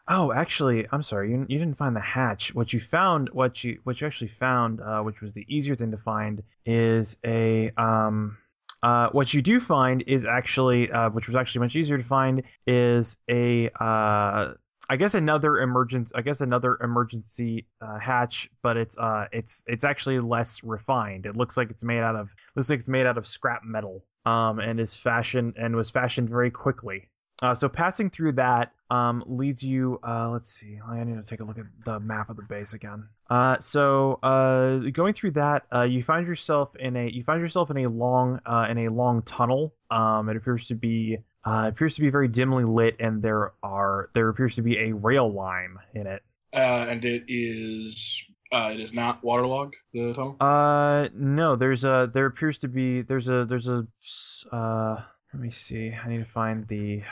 oh, 0.07 0.31
actually, 0.31 0.87
I'm 0.91 1.03
sorry. 1.03 1.31
You, 1.31 1.45
you 1.47 1.59
didn't 1.59 1.77
find 1.77 1.95
the 1.95 2.01
hatch. 2.01 2.53
What 2.53 2.73
you 2.73 2.79
found, 2.79 3.29
what 3.29 3.63
you 3.63 3.79
what 3.83 3.99
you 4.01 4.07
actually 4.07 4.29
found, 4.29 4.81
uh, 4.81 5.01
which 5.01 5.21
was 5.21 5.33
the 5.33 5.45
easier 5.47 5.75
thing 5.75 5.91
to 5.91 5.97
find, 5.97 6.43
is 6.65 7.17
a 7.25 7.71
um. 7.77 8.37
Uh, 8.83 9.09
what 9.09 9.33
you 9.33 9.41
do 9.41 9.59
find 9.59 10.03
is 10.05 10.23
actually, 10.23 10.91
uh, 10.91 11.09
which 11.09 11.25
was 11.27 11.35
actually 11.35 11.61
much 11.61 11.75
easier 11.75 11.97
to 11.97 12.03
find, 12.03 12.43
is 12.67 13.17
a 13.29 13.69
uh, 13.79 14.53
I 14.89 14.95
guess 14.97 15.15
another 15.15 15.57
emergency. 15.59 16.13
I 16.15 16.21
guess 16.21 16.41
another 16.41 16.77
emergency 16.81 17.65
uh, 17.81 17.97
hatch, 17.99 18.49
but 18.61 18.77
it's 18.77 18.97
uh, 18.97 19.25
it's 19.31 19.63
it's 19.67 19.83
actually 19.83 20.19
less 20.19 20.63
refined. 20.63 21.25
It 21.25 21.35
looks 21.35 21.57
like 21.57 21.71
it's 21.71 21.83
made 21.83 21.99
out 21.99 22.15
of 22.15 22.29
looks 22.55 22.69
like 22.69 22.79
it's 22.79 22.89
made 22.89 23.05
out 23.05 23.17
of 23.17 23.25
scrap 23.27 23.63
metal. 23.63 24.05
Um, 24.25 24.59
and 24.59 24.77
is 24.77 24.93
fashioned 24.93 25.55
and 25.57 25.73
was 25.73 25.89
fashioned 25.89 26.27
very 26.29 26.51
quickly. 26.51 27.07
Uh, 27.41 27.53
so 27.53 27.69
passing 27.69 28.09
through 28.09 28.33
that 28.33 28.71
um, 28.89 29.23
leads 29.27 29.61
you. 29.61 29.99
Uh, 30.07 30.29
let's 30.29 30.51
see. 30.51 30.79
I 30.85 31.03
need 31.03 31.15
to 31.15 31.23
take 31.23 31.39
a 31.39 31.43
look 31.43 31.57
at 31.57 31.65
the 31.85 31.99
map 31.99 32.29
of 32.29 32.37
the 32.37 32.43
base 32.43 32.73
again. 32.73 33.07
Uh, 33.29 33.59
so 33.59 34.13
uh, 34.23 34.89
going 34.91 35.13
through 35.13 35.31
that, 35.31 35.63
uh, 35.73 35.83
you 35.83 36.01
find 36.01 36.25
yourself 36.25 36.75
in 36.75 36.95
a 36.95 37.09
you 37.09 37.23
find 37.23 37.41
yourself 37.41 37.69
in 37.69 37.77
a 37.77 37.89
long 37.89 38.39
uh, 38.45 38.67
in 38.69 38.77
a 38.79 38.89
long 38.89 39.21
tunnel. 39.23 39.73
Um, 39.91 40.29
it 40.29 40.37
appears 40.37 40.67
to 40.67 40.75
be 40.75 41.17
uh, 41.45 41.65
it 41.67 41.69
appears 41.69 41.95
to 41.95 42.01
be 42.01 42.09
very 42.09 42.27
dimly 42.27 42.63
lit, 42.63 42.95
and 42.99 43.21
there 43.21 43.53
are 43.61 44.09
there 44.13 44.29
appears 44.29 44.55
to 44.55 44.61
be 44.61 44.77
a 44.77 44.93
rail 44.93 45.31
line 45.31 45.77
in 45.93 46.07
it. 46.07 46.23
Uh, 46.53 46.87
and 46.89 47.05
it 47.05 47.25
is 47.27 48.21
uh, 48.51 48.71
it 48.73 48.79
is 48.79 48.93
not 48.93 49.23
waterlogged. 49.23 49.75
The 49.93 50.13
tunnel. 50.13 50.37
Uh, 50.39 51.09
no, 51.13 51.55
there's 51.55 51.83
a 51.83 52.09
there 52.11 52.25
appears 52.25 52.57
to 52.59 52.67
be 52.67 53.01
there's 53.01 53.27
a 53.27 53.45
there's 53.45 53.67
a 53.67 53.85
uh 54.51 55.01
let 55.33 55.41
me 55.41 55.51
see. 55.51 55.91
I 55.91 56.07
need 56.07 56.19
to 56.19 56.25
find 56.25 56.67
the 56.67 57.03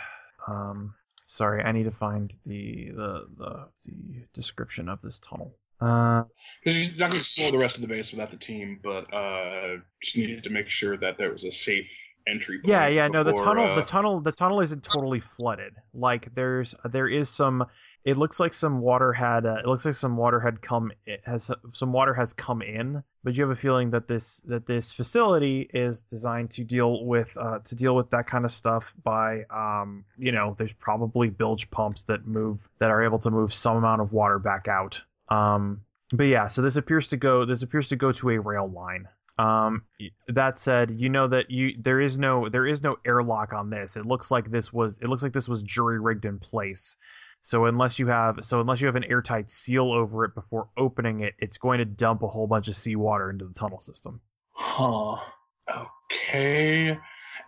um 0.48 0.93
sorry, 1.27 1.64
I 1.64 1.72
need 1.72 1.83
to 1.83 1.91
find 1.91 2.33
the 2.45 2.91
the 2.91 3.27
the, 3.38 3.67
the 3.85 4.25
description 4.33 4.90
of 4.90 5.01
this 5.01 5.19
tunnel. 5.19 5.53
Uh 5.82 6.24
Because 6.64 6.88
you're 6.88 6.98
not 6.98 7.11
going 7.11 7.11
to 7.11 7.17
explore 7.19 7.51
the 7.51 7.57
rest 7.57 7.75
of 7.75 7.82
the 7.82 7.88
base 7.88 8.11
without 8.11 8.32
the 8.32 8.38
team, 8.38 8.80
but 8.82 9.14
uh, 9.14 9.77
just 10.01 10.17
needed 10.17 10.43
to 10.43 10.49
make 10.49 10.69
sure 10.69 10.98
that 10.98 11.17
there 11.17 11.32
was 11.32 11.43
a 11.43 11.51
safe 11.51 11.91
entry. 12.27 12.57
Point 12.57 12.67
yeah, 12.67 12.88
yeah, 12.88 13.07
no, 13.07 13.24
the 13.24 13.33
tunnel 13.33 13.72
uh, 13.72 13.75
the 13.75 13.83
tunnel 13.83 14.22
the 14.22 14.32
tunnel 14.32 14.61
isn't 14.61 14.83
totally 14.83 15.19
flooded. 15.19 15.74
Like 15.93 16.33
there's 16.33 16.75
there 16.85 17.07
is 17.07 17.30
some 17.30 17.65
it 18.06 18.17
looks 18.17 18.40
like 18.40 18.53
some 18.53 18.82
water 18.82 19.11
had 19.11 19.48
uh, 19.48 19.56
it 19.56 19.66
looks 19.66 19.84
like 19.84 19.95
some 19.95 20.16
water 20.16 20.40
had 20.40 20.61
come 20.61 20.92
has 21.24 21.50
some 21.74 21.92
water 21.92 22.14
has 22.14 22.34
come 22.34 22.61
in, 22.61 23.03
but 23.24 23.35
you 23.35 23.42
have 23.43 23.58
a 23.58 23.59
feeling 23.59 23.90
that 23.92 24.08
this 24.08 24.42
that 24.42 24.67
this 24.67 24.93
facility 24.93 25.67
is 25.74 26.03
designed 26.03 26.51
to 26.51 26.64
deal 26.64 27.03
with 27.03 27.35
uh, 27.35 27.59
to 27.66 27.75
deal 27.75 27.95
with 27.95 28.11
that 28.11 28.27
kind 28.27 28.45
of 28.45 28.51
stuff 28.51 28.93
by 29.03 29.43
um 29.50 30.06
you 30.17 30.32
know 30.32 30.56
there's 30.58 30.74
probably 30.74 31.30
bilge 31.30 31.72
pumps 31.72 32.03
that 32.03 32.27
move 32.27 32.59
that 32.80 32.92
are 32.92 33.03
able 33.03 33.17
to 33.19 33.32
move 33.32 33.51
some 33.51 33.75
amount 33.77 34.01
of 34.01 34.14
water 34.14 34.38
back 34.38 34.67
out. 34.67 35.01
Um 35.30 35.82
but 36.11 36.25
yeah, 36.25 36.48
so 36.48 36.61
this 36.61 36.77
appears 36.77 37.09
to 37.09 37.17
go 37.17 37.45
this 37.45 37.64
appears 37.64 37.90
to 37.90 37.95
go 37.95 38.11
to 38.11 38.30
a 38.30 38.40
rail 38.40 38.69
line. 38.69 39.08
Um, 39.38 39.84
that 40.30 40.58
said, 40.58 40.92
you 40.92 41.09
know 41.09 41.27
that 41.27 41.51
you 41.51 41.75
there 41.77 42.00
is 42.00 42.17
no 42.17 42.48
there 42.48 42.66
is 42.66 42.82
no 42.82 42.98
airlock 43.03 43.51
on 43.51 43.69
this. 43.69 43.98
It 43.98 44.06
looks 44.06 44.32
like 44.32 44.50
this 44.50 44.72
was 44.72 45.00
it 45.00 45.08
looks 45.08 45.24
like 45.24 45.34
this 45.34 45.50
was 45.50 45.61
jury 45.64 46.00
rigged 46.00 46.25
in 46.25 46.40
place. 46.40 46.95
So 47.45 47.65
unless 47.65 47.99
you 47.99 48.07
have 48.07 48.40
so 48.41 48.59
unless 48.59 48.82
you 48.82 48.88
have 48.88 48.95
an 48.95 49.03
airtight 49.03 49.51
seal 49.51 49.91
over 49.91 50.25
it 50.25 50.33
before 50.33 50.69
opening 50.75 51.19
it, 51.19 51.35
it's 51.38 51.59
going 51.59 51.77
to 51.77 51.85
dump 51.85 52.24
a 52.24 52.27
whole 52.27 52.48
bunch 52.48 52.69
of 52.69 52.75
seawater 52.75 53.30
into 53.30 53.45
the 53.45 53.53
tunnel 53.53 53.80
system. 53.80 54.19
Huh. 54.49 55.17
Okay. 55.69 56.98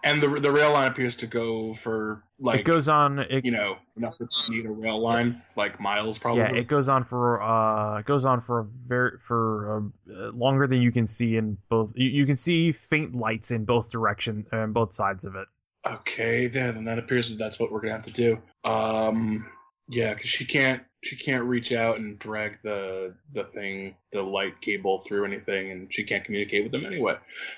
And 0.03 0.21
the 0.21 0.27
the 0.27 0.51
rail 0.51 0.71
line 0.71 0.91
appears 0.91 1.15
to 1.15 1.25
go 1.25 1.73
for 1.73 2.23
like 2.39 2.59
it 2.59 2.63
goes 2.63 2.87
on 2.87 3.17
it, 3.17 3.43
you 3.43 3.49
know 3.49 3.77
enough 3.95 4.15
to 4.19 4.27
need 4.51 4.65
a 4.65 4.69
rail 4.71 5.01
line 5.01 5.41
like 5.55 5.79
miles 5.79 6.19
probably. 6.19 6.43
yeah, 6.43 6.55
it 6.55 6.67
goes 6.67 6.89
on 6.89 7.03
for 7.03 7.41
uh 7.41 7.97
it 7.97 8.05
goes 8.05 8.23
on 8.23 8.41
for 8.41 8.59
a 8.59 8.67
very 8.85 9.17
for 9.27 9.91
uh, 10.07 10.29
longer 10.29 10.67
than 10.67 10.79
you 10.79 10.91
can 10.91 11.07
see 11.07 11.37
in 11.37 11.57
both 11.69 11.93
you, 11.95 12.07
you 12.07 12.27
can 12.27 12.37
see 12.37 12.71
faint 12.71 13.15
lights 13.15 13.49
in 13.49 13.65
both 13.65 13.89
direction 13.89 14.45
and 14.51 14.75
both 14.75 14.93
sides 14.93 15.25
of 15.25 15.35
it. 15.35 15.47
Okay, 15.87 16.45
then 16.45 16.77
and 16.77 16.85
that 16.85 16.99
appears 16.99 17.31
that 17.31 17.39
that's 17.39 17.57
what 17.57 17.71
we're 17.71 17.81
gonna 17.81 17.93
have 17.93 18.05
to 18.05 18.11
do. 18.11 18.39
Um, 18.63 19.49
yeah, 19.89 20.13
because 20.13 20.29
she 20.29 20.45
can't 20.45 20.83
she 21.03 21.15
can't 21.15 21.43
reach 21.45 21.71
out 21.71 21.97
and 21.97 22.17
drag 22.19 22.57
the 22.63 23.13
the 23.33 23.43
thing 23.45 23.95
the 24.11 24.21
light 24.21 24.59
cable 24.61 25.01
through 25.01 25.25
anything, 25.25 25.71
and 25.71 25.93
she 25.93 26.03
can't 26.03 26.25
communicate 26.25 26.63
with 26.63 26.71
them 26.71 26.85
anyway. 26.85 27.15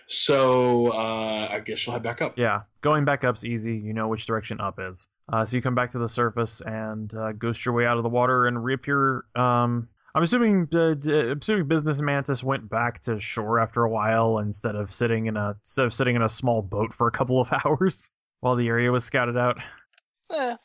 So 0.08 0.92
uh, 0.92 1.48
I 1.52 1.60
guess 1.66 1.80
she'll 1.80 1.94
head 1.94 2.04
back 2.04 2.22
up. 2.22 2.38
Yeah, 2.38 2.62
going 2.82 3.06
back 3.06 3.24
up's 3.24 3.46
easy. 3.46 3.78
You 3.78 3.94
know 3.94 4.08
which 4.08 4.26
direction 4.26 4.62
up 4.62 4.80
is. 4.80 5.08
Uh, 5.32 5.46
so 5.46 5.58
you 5.58 5.62
come 5.62 5.76
back 5.76 5.92
to 5.92 6.00
the 6.00 6.10
surface 6.10 6.62
and 6.62 7.14
uh, 7.14 7.32
ghost 7.32 7.66
your 7.66 7.74
way 7.74 7.86
out 7.86 7.98
of 7.98 8.04
the 8.04 8.10
water 8.10 8.48
and 8.48 8.64
reappear. 8.64 9.26
Um, 9.36 9.88
I'm 10.14 10.24
assuming 10.24 10.68
uh, 10.74 10.96
d- 10.96 11.32
I'm 11.32 11.40
assuming 11.40 11.68
Business 11.68 12.02
Mantis 12.02 12.44
went 12.44 12.70
back 12.70 13.02
to 13.04 13.20
shore 13.20 13.60
after 13.60 13.84
a 13.84 13.90
while 13.90 14.40
instead 14.40 14.76
of 14.76 14.94
sitting 14.94 15.28
in 15.28 15.38
a 15.38 15.56
instead 15.62 15.86
of 15.86 15.94
sitting 15.94 16.16
in 16.16 16.22
a 16.22 16.30
small 16.30 16.62
boat 16.62 16.94
for 16.94 17.08
a 17.08 17.12
couple 17.12 17.40
of 17.40 17.50
hours 17.66 18.12
while 18.42 18.56
the 18.56 18.68
area 18.68 18.92
was 18.92 19.04
scouted 19.04 19.38
out. 19.38 19.60
Eh, 20.32 20.56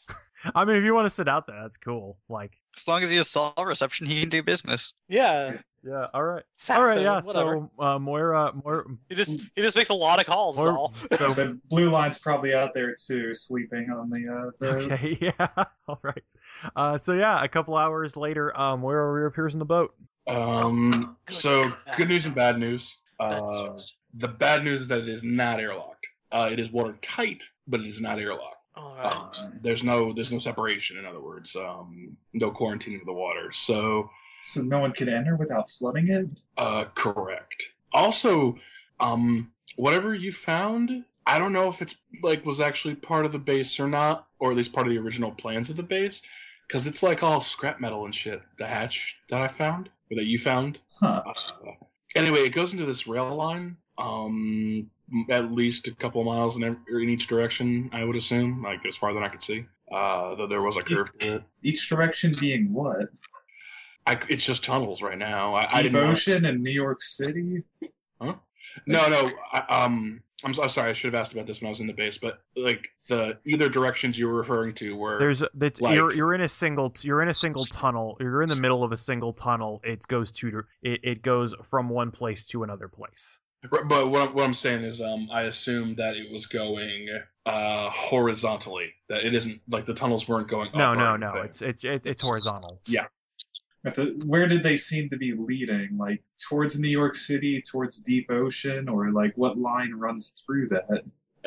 I 0.55 0.64
mean, 0.64 0.76
if 0.76 0.84
you 0.84 0.94
want 0.94 1.06
to 1.06 1.10
sit 1.10 1.28
out 1.28 1.47
there, 1.47 1.60
that's 1.62 1.76
cool. 1.76 2.18
Like, 2.28 2.52
As 2.76 2.86
long 2.89 3.02
as 3.02 3.10
he 3.10 3.16
has 3.16 3.28
solid 3.28 3.64
reception, 3.64 4.06
he 4.06 4.20
can 4.20 4.28
do 4.28 4.42
business. 4.42 4.92
yeah. 5.08 5.56
yeah, 5.86 6.06
all 6.14 6.23
right, 6.23 6.42
Sat 6.56 6.78
all 6.78 6.84
right, 6.84 7.00
yeah. 7.02 7.20
Whatever. 7.20 7.68
So 7.78 7.84
uh, 7.84 7.98
Moira, 7.98 8.52
Moira, 8.64 8.84
he 9.10 9.14
just 9.14 9.31
he 9.55 9.60
just 9.62 9.76
makes 9.76 9.90
a 9.90 9.94
lot 9.94 10.18
of 10.18 10.24
calls. 10.26 10.55
Is 10.56 10.60
Moira 10.60 10.74
all. 10.78 10.94
So 11.12 11.28
so 11.31 11.44
the 11.44 11.60
Blue 11.68 11.90
Line's 11.90 12.18
probably 12.18 12.55
out 12.55 12.73
there 12.73 12.94
too, 12.94 13.34
sleeping 13.34 13.90
on 13.90 14.08
the 14.08 14.26
uh, 14.32 14.50
the 14.58 14.70
Okay, 14.94 15.18
yeah. 15.39 15.64
All 15.86 15.98
right. 16.02 16.24
Uh, 16.74 16.97
so 16.97 17.12
yeah, 17.12 17.42
a 17.44 17.48
couple 17.48 17.76
hours 17.76 18.16
later, 18.16 18.58
um, 18.58 18.81
Moira 18.81 19.12
reappears 19.12 19.52
in 19.55 19.58
the 19.58 19.66
boat. 19.66 19.94
Um, 20.26 21.16
Good. 21.26 21.34
so 21.36 21.73
good 21.98 22.08
news 22.08 22.24
and 22.26 22.34
bad 22.34 22.58
news. 22.58 22.97
Bad 23.18 23.42
Uh, 23.42 23.68
news. 23.73 23.94
the 24.14 24.28
bad 24.28 24.64
news 24.64 24.81
is 24.82 24.89
that 24.89 25.00
it 25.00 25.08
is 25.10 25.23
not 25.23 25.58
airlocked. 25.58 25.90
Uh, 26.32 26.48
it 26.50 26.58
is 26.58 26.73
watertight, 26.73 27.42
but 27.68 27.81
it 27.81 27.86
is 27.86 28.00
not 28.00 28.16
airlocked. 28.18 28.56
All 28.76 28.96
right. 28.96 29.12
Um, 29.12 29.60
there's 29.62 29.82
no 29.82 30.12
there's 30.12 30.32
no 30.32 30.38
separation. 30.38 30.98
In 30.98 31.06
other 31.06 31.20
words, 31.20 31.54
um, 31.56 32.16
no 32.32 32.50
quarantining 32.50 33.00
of 33.00 33.06
the 33.06 33.12
water. 33.12 33.52
So 33.52 34.10
so 34.44 34.62
no 34.62 34.80
one 34.80 34.92
can 34.92 35.08
enter 35.08 35.36
without 35.36 35.70
flooding 35.70 36.10
it. 36.10 36.32
Uh, 36.56 36.84
correct. 36.94 37.70
Also, 37.92 38.58
um, 39.00 39.52
whatever 39.76 40.14
you 40.14 40.32
found, 40.32 41.04
I 41.26 41.38
don't 41.38 41.52
know 41.52 41.68
if 41.68 41.80
it's 41.80 41.96
like 42.22 42.44
was 42.44 42.60
actually 42.60 42.96
part 42.96 43.26
of 43.26 43.32
the 43.32 43.38
base 43.38 43.80
or 43.80 43.88
not, 43.88 44.26
or 44.38 44.50
at 44.50 44.56
least 44.56 44.72
part 44.72 44.86
of 44.86 44.92
the 44.92 44.98
original 44.98 45.30
plans 45.30 45.70
of 45.70 45.76
the 45.76 45.82
base, 45.82 46.22
because 46.66 46.86
it's 46.86 47.02
like 47.02 47.22
all 47.22 47.40
scrap 47.40 47.80
metal 47.80 48.04
and 48.04 48.14
shit. 48.14 48.42
The 48.58 48.66
hatch 48.66 49.16
that 49.30 49.40
I 49.40 49.48
found, 49.48 49.88
or 50.10 50.16
that 50.16 50.24
you 50.24 50.38
found. 50.38 50.78
Huh. 51.00 51.22
Uh, 51.26 51.70
anyway, 52.14 52.40
it 52.40 52.50
goes 52.50 52.72
into 52.72 52.86
this 52.86 53.06
rail 53.06 53.34
line. 53.34 53.76
Um, 53.96 54.90
at 55.31 55.52
least 55.52 55.86
a 55.89 55.94
couple 55.94 56.23
miles 56.25 56.57
in, 56.57 56.65
ev- 56.65 56.76
in 56.89 57.09
each 57.09 57.26
direction, 57.26 57.91
I 57.93 58.05
would 58.05 58.17
assume, 58.17 58.62
like 58.62 58.81
as 58.86 58.97
far 58.97 59.10
as 59.10 59.17
I 59.17 59.28
could 59.28 59.43
see. 59.43 59.67
Uh, 59.93 60.34
though 60.34 60.47
there 60.47 60.62
was 60.62 60.76
a 60.76 60.83
curve 60.83 61.09
to 61.18 61.36
it. 61.36 61.43
Each 61.62 61.89
direction 61.89 62.33
being 62.41 62.73
what? 62.73 63.09
I, 64.07 64.18
it's 64.28 64.44
just 64.44 64.65
tunnels 64.65 65.02
right 65.02 65.17
now. 65.18 65.55
I, 65.55 65.67
I 65.67 65.83
Deep 65.83 65.93
didn't 65.93 66.09
Ocean 66.10 66.44
and 66.44 66.62
New 66.62 66.70
York 66.70 67.01
City. 67.02 67.62
Huh? 68.20 68.34
No, 68.86 69.09
no. 69.09 69.31
I, 69.52 69.84
um, 69.84 70.20
I'm, 70.43 70.55
I'm 70.60 70.68
sorry. 70.68 70.91
I 70.91 70.93
should 70.93 71.12
have 71.12 71.20
asked 71.20 71.33
about 71.33 71.47
this 71.47 71.60
when 71.60 71.68
I 71.68 71.70
was 71.70 71.81
in 71.81 71.86
the 71.86 71.93
base, 71.93 72.18
but 72.18 72.41
like 72.57 72.84
the 73.09 73.39
either 73.47 73.68
directions 73.68 74.18
you 74.18 74.26
were 74.26 74.34
referring 74.34 74.75
to 74.75 74.94
were 74.97 75.18
There's 75.18 75.43
it's, 75.60 75.81
Like- 75.81 75.97
you're 75.97 76.12
you're 76.12 76.34
in 76.34 76.41
a 76.43 76.49
single 76.49 76.93
you're 77.02 77.23
in 77.23 77.28
a 77.28 77.34
single 77.34 77.65
tunnel. 77.65 78.17
You're 78.20 78.43
in 78.43 78.49
the 78.49 78.57
middle 78.57 78.84
of 78.84 78.93
a 78.93 78.97
single 78.97 79.33
tunnel. 79.33 79.81
It 79.84 80.07
goes 80.07 80.33
to 80.33 80.65
it, 80.83 81.01
it 81.02 81.23
goes 81.23 81.55
from 81.70 81.89
one 81.89 82.10
place 82.10 82.47
to 82.49 82.62
another 82.62 82.89
place. 82.89 83.39
Right, 83.70 83.89
But 83.89 84.10
what 84.10 84.28
I'm, 84.28 84.34
what 84.34 84.44
I'm 84.44 84.55
saying 84.55 84.84
is, 84.84 85.01
um, 85.01 85.28
I 85.33 85.43
assumed 85.43 85.97
that 85.99 86.17
it 86.17 86.31
was 86.31 86.47
going 86.47 87.09
uh 87.47 87.91
horizontally. 87.91 88.93
That 89.09 89.25
it 89.25 89.34
isn't 89.34 89.60
like 89.68 89.86
the 89.86 89.94
tunnels 89.94 90.26
weren't 90.28 90.49
going. 90.49 90.70
No, 90.75 90.93
up 90.93 90.99
no, 90.99 91.17
no. 91.17 91.43
It's 91.43 91.62
it's 91.62 91.84
it's, 91.84 92.07
it's 92.07 92.23
horizontal. 92.23 92.81
Yeah. 92.86 93.07
The- 93.84 94.23
Where 94.26 94.49
did 94.49 94.62
they 94.62 94.76
seem 94.78 95.10
to 95.10 95.17
be 95.17 95.34
leading? 95.34 95.99
Like 95.99 96.23
towards 96.49 96.78
New 96.78 96.89
York 96.89 97.15
City, 97.15 97.62
towards 97.62 97.99
Deep 97.99 98.31
Ocean, 98.31 98.89
or 98.89 99.10
like 99.12 99.34
what 99.36 99.59
line 99.59 99.93
runs 99.94 100.31
through 100.44 100.68
that? 100.68 101.05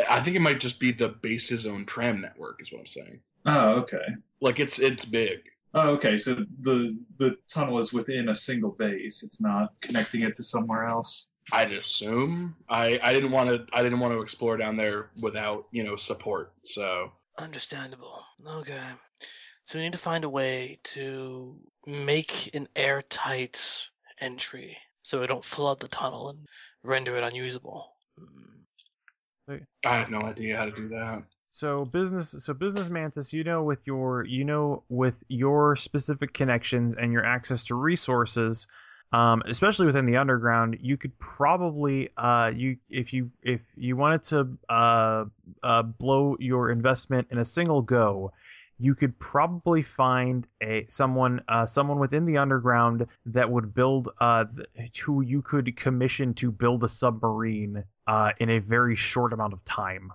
I 0.09 0.21
think 0.21 0.35
it 0.35 0.41
might 0.41 0.59
just 0.59 0.79
be 0.79 0.91
the 0.91 1.09
base's 1.09 1.65
own 1.65 1.85
tram 1.85 2.21
network. 2.21 2.61
Is 2.61 2.71
what 2.71 2.79
I'm 2.79 2.87
saying. 2.87 3.19
Oh, 3.45 3.79
okay. 3.81 4.05
Like 4.41 4.59
it's 4.59 4.77
it's 4.79 5.05
big. 5.05 5.39
Oh, 5.73 5.93
okay. 5.93 6.17
So 6.17 6.35
the 6.35 6.95
the 7.17 7.37
tunnel 7.47 7.79
is 7.79 7.91
within 7.91 8.29
a 8.29 8.35
single 8.35 8.71
base. 8.71 9.23
It's 9.23 9.41
not 9.41 9.79
connecting 9.81 10.21
it 10.21 10.35
to 10.35 10.43
somewhere 10.43 10.85
else. 10.85 11.29
I'd 11.51 11.71
assume. 11.71 12.55
I 12.69 12.99
I 13.01 13.13
didn't 13.13 13.31
want 13.31 13.49
to 13.49 13.65
I 13.73 13.83
didn't 13.83 13.99
want 13.99 14.13
to 14.13 14.21
explore 14.21 14.57
down 14.57 14.77
there 14.77 15.09
without 15.21 15.67
you 15.71 15.83
know 15.83 15.95
support. 15.95 16.53
So 16.63 17.11
Understandable. 17.37 18.23
Okay. 18.45 18.81
So 19.63 19.77
we 19.77 19.83
need 19.83 19.93
to 19.93 19.99
find 19.99 20.23
a 20.23 20.29
way 20.29 20.79
to 20.83 21.55
make 21.85 22.55
an 22.55 22.67
airtight 22.75 23.87
entry 24.19 24.77
so 25.03 25.21
we 25.21 25.27
don't 25.27 25.43
flood 25.43 25.79
the 25.79 25.87
tunnel 25.87 26.29
and 26.29 26.47
render 26.83 27.15
it 27.15 27.23
unusable. 27.23 27.93
Hmm. 28.17 29.57
I 29.85 29.97
have 29.97 30.09
no 30.09 30.21
idea 30.21 30.57
how 30.57 30.65
to 30.65 30.71
do 30.71 30.89
that. 30.89 31.23
So 31.51 31.85
business, 31.85 32.35
so 32.39 32.53
business 32.53 32.89
mantis, 32.89 33.33
you 33.33 33.43
know, 33.43 33.63
with 33.63 33.87
your, 33.87 34.25
you 34.25 34.43
know, 34.43 34.83
with 34.89 35.23
your 35.27 35.75
specific 35.75 36.33
connections 36.33 36.95
and 36.95 37.11
your 37.11 37.25
access 37.25 37.63
to 37.65 37.75
resources, 37.75 38.67
um, 39.11 39.41
especially 39.45 39.85
within 39.85 40.05
the 40.05 40.17
underground, 40.17 40.77
you 40.81 40.97
could 40.97 41.17
probably, 41.19 42.09
uh, 42.17 42.51
you 42.53 42.77
if 42.89 43.13
you 43.13 43.31
if 43.41 43.61
you 43.75 43.95
wanted 43.95 44.23
to, 44.23 44.57
uh, 44.69 45.25
uh, 45.63 45.83
blow 45.83 46.35
your 46.39 46.71
investment 46.71 47.27
in 47.31 47.37
a 47.37 47.45
single 47.45 47.81
go, 47.81 48.33
you 48.79 48.95
could 48.95 49.17
probably 49.17 49.81
find 49.81 50.47
a 50.61 50.85
someone, 50.89 51.41
uh, 51.47 51.65
someone 51.65 51.99
within 51.99 52.25
the 52.25 52.37
underground 52.37 53.07
that 53.27 53.49
would 53.49 53.73
build, 53.73 54.09
uh, 54.19 54.45
who 55.03 55.21
you 55.21 55.41
could 55.41 55.75
commission 55.77 56.33
to 56.35 56.51
build 56.51 56.83
a 56.83 56.89
submarine, 56.89 57.83
uh, 58.07 58.31
in 58.39 58.49
a 58.49 58.59
very 58.59 58.95
short 58.95 59.33
amount 59.33 59.53
of 59.53 59.63
time. 59.63 60.11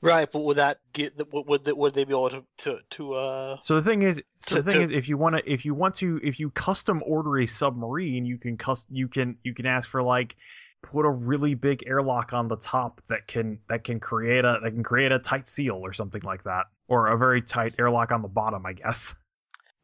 Right, 0.00 0.30
but 0.30 0.40
would 0.44 0.58
that 0.58 0.78
get? 0.92 1.14
Would 1.32 1.46
would, 1.48 1.76
would 1.76 1.94
they 1.94 2.04
be 2.04 2.12
able 2.12 2.30
to 2.30 2.44
to, 2.58 2.78
to 2.90 3.14
uh? 3.14 3.56
So 3.62 3.76
the 3.76 3.82
thing 3.82 4.02
is, 4.02 4.22
so 4.40 4.56
To- 4.56 4.62
the 4.62 4.70
thing 4.70 4.80
to- 4.80 4.84
is, 4.84 4.90
if 4.92 5.08
you 5.08 5.16
want 5.16 5.36
to, 5.36 5.50
if 5.50 5.64
you 5.64 5.74
want 5.74 5.96
to, 5.96 6.20
if 6.22 6.38
you 6.38 6.50
custom 6.50 7.02
order 7.04 7.38
a 7.38 7.46
submarine, 7.46 8.24
you 8.24 8.38
can 8.38 8.56
cus, 8.56 8.86
you 8.90 9.08
can, 9.08 9.36
you 9.42 9.54
can 9.54 9.66
ask 9.66 9.88
for 9.88 10.02
like, 10.02 10.36
put 10.82 11.04
a 11.04 11.10
really 11.10 11.54
big 11.54 11.82
airlock 11.86 12.32
on 12.32 12.46
the 12.46 12.56
top 12.56 13.00
that 13.08 13.26
can 13.26 13.58
that 13.68 13.82
can 13.82 13.98
create 13.98 14.44
a 14.44 14.60
that 14.62 14.70
can 14.70 14.84
create 14.84 15.10
a 15.10 15.18
tight 15.18 15.48
seal 15.48 15.74
or 15.82 15.92
something 15.92 16.22
like 16.22 16.44
that, 16.44 16.66
or 16.86 17.08
a 17.08 17.18
very 17.18 17.42
tight 17.42 17.74
airlock 17.80 18.12
on 18.12 18.22
the 18.22 18.28
bottom, 18.28 18.64
I 18.64 18.74
guess. 18.74 19.16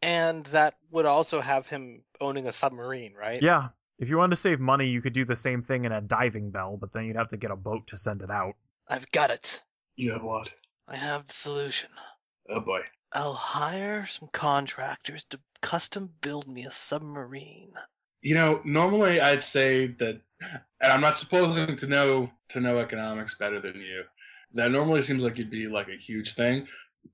And 0.00 0.44
that 0.46 0.74
would 0.92 1.06
also 1.06 1.40
have 1.40 1.66
him 1.66 2.02
owning 2.20 2.46
a 2.46 2.52
submarine, 2.52 3.14
right? 3.14 3.42
Yeah, 3.42 3.68
if 3.98 4.08
you 4.08 4.18
wanted 4.18 4.36
to 4.36 4.40
save 4.40 4.60
money, 4.60 4.86
you 4.86 5.00
could 5.02 5.14
do 5.14 5.24
the 5.24 5.34
same 5.34 5.62
thing 5.62 5.86
in 5.86 5.92
a 5.92 6.00
diving 6.00 6.50
bell, 6.50 6.76
but 6.80 6.92
then 6.92 7.06
you'd 7.06 7.16
have 7.16 7.30
to 7.30 7.36
get 7.36 7.50
a 7.50 7.56
boat 7.56 7.88
to 7.88 7.96
send 7.96 8.22
it 8.22 8.30
out. 8.30 8.52
I've 8.88 9.10
got 9.10 9.30
it. 9.30 9.62
You 9.96 10.12
have 10.12 10.22
what? 10.22 10.48
I 10.88 10.96
have 10.96 11.26
the 11.26 11.32
solution. 11.32 11.90
Oh 12.48 12.60
boy. 12.60 12.80
I'll 13.12 13.34
hire 13.34 14.06
some 14.06 14.28
contractors 14.32 15.24
to 15.30 15.38
custom 15.62 16.10
build 16.20 16.48
me 16.48 16.64
a 16.64 16.70
submarine. 16.70 17.72
You 18.22 18.34
know, 18.34 18.60
normally 18.64 19.20
I'd 19.20 19.42
say 19.42 19.86
that, 19.98 20.20
and 20.80 20.92
I'm 20.92 21.00
not 21.00 21.18
supposing 21.18 21.76
to 21.76 21.86
know 21.86 22.30
to 22.48 22.60
know 22.60 22.78
economics 22.78 23.36
better 23.36 23.60
than 23.60 23.76
you. 23.76 24.02
That 24.54 24.70
normally 24.70 25.02
seems 25.02 25.22
like 25.22 25.38
you'd 25.38 25.50
be 25.50 25.68
like 25.68 25.88
a 25.88 25.96
huge 25.96 26.34
thing, 26.34 26.66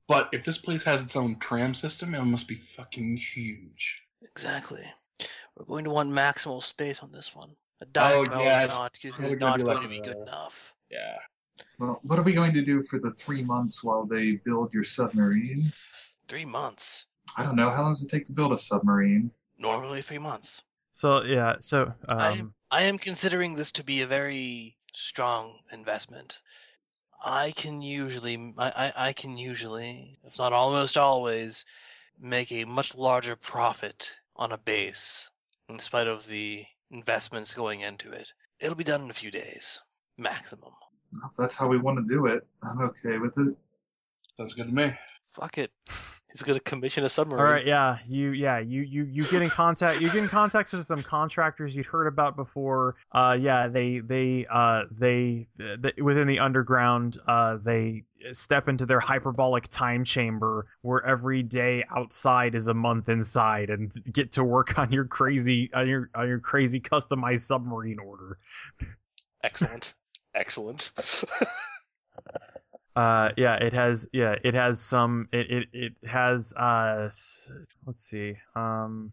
but 0.09 0.29
if 0.33 0.45
this 0.45 0.59
place 0.59 0.85
has 0.85 1.03
its 1.03 1.17
own 1.17 1.39
tram 1.39 1.75
system, 1.75 2.15
it 2.15 2.23
must 2.23 2.49
be 2.49 2.61
fucking 2.77 3.17
huge. 3.17 4.03
Exactly. 4.23 4.85
We're 5.57 5.65
going 5.65 5.85
to 5.85 5.91
want 5.91 6.11
maximal 6.11 6.63
space 6.63 7.01
on 7.01 7.13
this 7.13 7.35
one. 7.35 7.51
A 7.81 7.87
diving 7.87 8.33
Oh, 8.33 8.43
yeah, 8.43 8.65
is 8.65 8.69
not, 8.69 8.93
is 9.03 9.13
probably 9.13 9.37
gonna 9.37 9.51
not 9.51 9.57
be 9.59 9.63
going 9.65 9.77
like 9.77 9.85
to 9.85 9.89
be 9.91 10.01
good 10.01 10.17
enough. 10.17 10.75
Yeah. 10.91 11.17
Well, 11.81 11.99
what 12.03 12.19
are 12.19 12.23
we 12.23 12.35
going 12.35 12.53
to 12.53 12.63
do 12.63 12.83
for 12.83 12.99
the 12.99 13.11
three 13.13 13.43
months 13.43 13.83
while 13.83 14.05
they 14.05 14.33
build 14.33 14.75
your 14.75 14.85
submarine? 14.85 15.73
Three 16.29 16.45
months. 16.45 17.07
I 17.39 17.43
don't 17.43 17.57
know. 17.57 17.71
How 17.71 17.83
long 17.85 17.95
does 17.95 18.05
it 18.05 18.11
take 18.11 18.25
to 18.25 18.35
build 18.35 18.53
a 18.53 18.59
submarine? 18.59 19.31
Normally 19.59 20.03
three 20.03 20.19
months. 20.19 20.63
So 20.93 21.23
yeah, 21.23 21.55
so 21.61 21.91
I, 22.07 22.39
um, 22.39 22.55
I 22.71 22.83
am 22.83 22.99
considering 22.99 23.55
this 23.55 23.73
to 23.73 23.85
be 23.85 24.03
a 24.03 24.07
very 24.07 24.77
strong 24.93 25.61
investment. 25.73 26.39
I 27.25 27.53
can 27.53 27.81
usually, 27.81 28.55
I, 28.59 28.69
I, 28.69 29.09
I 29.09 29.13
can 29.15 29.39
usually, 29.39 30.19
if 30.25 30.39
not 30.39 30.53
almost 30.53 30.99
always, 30.99 31.65
make 32.21 32.53
a 32.53 32.67
much 32.67 32.95
larger 32.95 33.37
profit 33.37 34.13
on 34.37 34.53
a 34.53 34.59
base 34.59 35.31
in 35.71 35.79
spite 35.79 36.09
of 36.09 36.27
the 36.27 36.67
investments 36.91 37.55
going 37.55 37.81
into 37.81 38.13
it. 38.13 38.35
It'll 38.59 38.75
be 38.75 38.85
done 38.85 39.05
in 39.05 39.11
a 39.11 39.15
few 39.15 39.31
days, 39.31 39.81
maximum. 40.19 40.73
If 41.13 41.37
that's 41.37 41.57
how 41.57 41.69
we 41.69 41.79
want 41.79 41.99
to 41.99 42.05
do 42.05 42.27
it, 42.27 42.47
I'm 42.63 42.81
okay 42.83 43.19
with 43.19 43.37
it. 43.39 43.57
Sounds 44.37 44.55
good 44.55 44.67
to 44.67 44.73
me. 44.73 44.93
Fuck 45.35 45.59
it. 45.59 45.71
He's 46.33 46.43
going 46.43 46.55
to 46.55 46.61
commission 46.61 47.05
a 47.05 47.09
submarine. 47.09 47.45
All 47.45 47.51
right, 47.51 47.67
yeah, 47.67 47.99
you, 48.07 48.31
yeah, 48.31 48.61
you, 48.61 48.83
you, 48.83 49.05
you 49.05 49.25
get 49.25 49.43
in 49.43 49.51
contact. 49.51 50.01
You 50.01 50.07
get 50.09 50.23
in 50.23 50.29
contact 50.29 50.73
with 50.73 50.87
some 50.87 51.03
contractors 51.03 51.75
you'd 51.75 51.87
heard 51.87 52.07
about 52.07 52.37
before. 52.37 52.95
Uh, 53.11 53.37
yeah, 53.41 53.67
they, 53.67 53.99
they, 53.99 54.47
uh, 54.49 54.83
they, 54.97 55.49
they 55.57 55.93
within 56.01 56.29
the 56.29 56.39
underground, 56.39 57.19
uh, 57.27 57.59
they 57.65 58.05
step 58.33 58.69
into 58.69 58.87
their 58.87 59.01
hyperbolic 59.01 59.67
time 59.69 60.05
chamber 60.05 60.69
where 60.83 61.05
every 61.05 61.43
day 61.43 61.85
outside 61.91 62.55
is 62.55 62.69
a 62.69 62.75
month 62.75 63.09
inside, 63.09 63.71
and 63.71 63.93
get 64.13 64.33
to 64.33 64.45
work 64.45 64.79
on 64.79 64.93
your 64.93 65.07
crazy, 65.07 65.71
on 65.75 65.89
your, 65.89 66.11
on 66.15 66.29
your 66.29 66.39
crazy 66.39 66.81
customized 66.81 67.41
submarine 67.41 67.99
order. 67.99 68.39
Excellent. 69.43 69.95
Excellent. 70.35 70.93
Uh, 72.97 73.31
yeah, 73.37 73.55
it 73.55 73.73
has, 73.73 74.09
yeah, 74.13 74.35
it 74.43 74.53
has 74.53 74.81
some, 74.81 75.29
it, 75.33 75.51
it, 75.51 75.69
it 75.73 75.93
has, 76.05 76.53
uh, 76.55 77.09
let's 77.87 78.03
see, 78.03 78.35
um, 78.57 79.13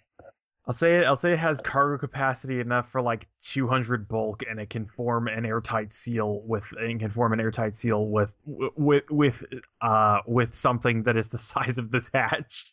I'll 0.67 0.73
say 0.73 0.97
it, 0.97 1.05
I'll 1.05 1.15
say 1.15 1.31
it 1.31 1.39
has 1.39 1.61
cargo 1.61 1.97
capacity 1.97 2.59
enough 2.59 2.91
for 2.91 3.01
like 3.01 3.27
200 3.39 4.07
bulk 4.07 4.43
and 4.49 4.59
it 4.59 4.69
can 4.69 4.87
form 4.87 5.27
an 5.27 5.45
airtight 5.45 5.93
seal 5.93 6.41
with, 6.43 6.63
and 6.77 6.99
can 6.99 7.11
form 7.11 7.31
an 7.33 7.39
airtight 7.39 7.77
seal 7.77 8.05
with, 8.07 8.31
with, 8.45 9.03
with, 9.09 9.45
uh, 9.79 10.19
with 10.25 10.55
something 10.55 11.03
that 11.03 11.15
is 11.15 11.29
the 11.29 11.37
size 11.53 11.77
of 11.77 11.91
this 11.91 12.09
hatch. 12.13 12.65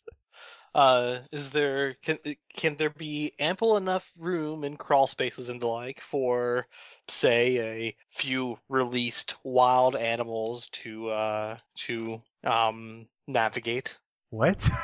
Uh, 0.75 1.21
is 1.31 1.51
there 1.51 1.93
can 2.03 2.19
can 2.53 2.75
there 2.75 2.89
be 2.89 3.31
ample 3.39 3.77
enough 3.77 4.11
room 4.17 4.65
in 4.65 4.75
crawl 4.75 5.07
spaces 5.07 5.47
and 5.47 5.61
the 5.61 5.67
like 5.67 6.01
for, 6.01 6.67
say, 7.07 7.57
a 7.59 7.95
few 8.09 8.59
released 8.67 9.37
wild 9.41 9.95
animals 9.95 10.67
to 10.71 11.07
uh 11.07 11.57
to 11.75 12.17
um 12.43 13.07
navigate? 13.25 13.97
What? 14.29 14.69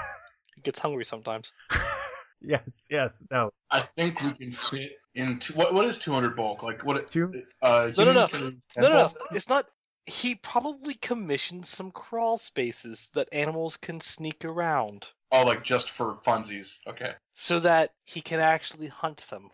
It 0.57 0.63
gets 0.63 0.79
hungry 0.79 1.03
sometimes. 1.05 1.51
yes, 2.41 2.87
yes, 2.89 3.25
no. 3.29 3.51
I 3.69 3.81
think 3.81 4.21
we 4.21 4.31
can 4.31 4.53
fit 4.53 4.93
into 5.15 5.53
what? 5.53 5.73
What 5.73 5.87
is 5.87 5.97
200 5.97 6.35
bulk? 6.37 6.63
Like 6.63 6.85
what? 6.85 7.11
Two, 7.11 7.43
Uh, 7.61 7.91
No, 7.97 8.03
no, 8.05 8.13
no. 8.13 8.27
No, 8.31 8.49
no, 8.77 8.89
no. 8.89 9.13
It's 9.31 9.49
not. 9.49 9.65
He 10.05 10.35
probably 10.35 10.93
commissioned 10.93 11.65
some 11.65 11.91
crawl 11.91 12.37
spaces 12.37 13.09
that 13.13 13.29
animals 13.33 13.75
can 13.77 13.99
sneak 13.99 14.45
around, 14.45 15.07
Oh, 15.31 15.43
like 15.43 15.63
just 15.63 15.89
for 15.89 16.15
funsies. 16.25 16.79
Okay. 16.87 17.13
so 17.33 17.59
that 17.59 17.91
he 18.03 18.21
can 18.21 18.39
actually 18.39 18.87
hunt 18.87 19.17
them. 19.29 19.49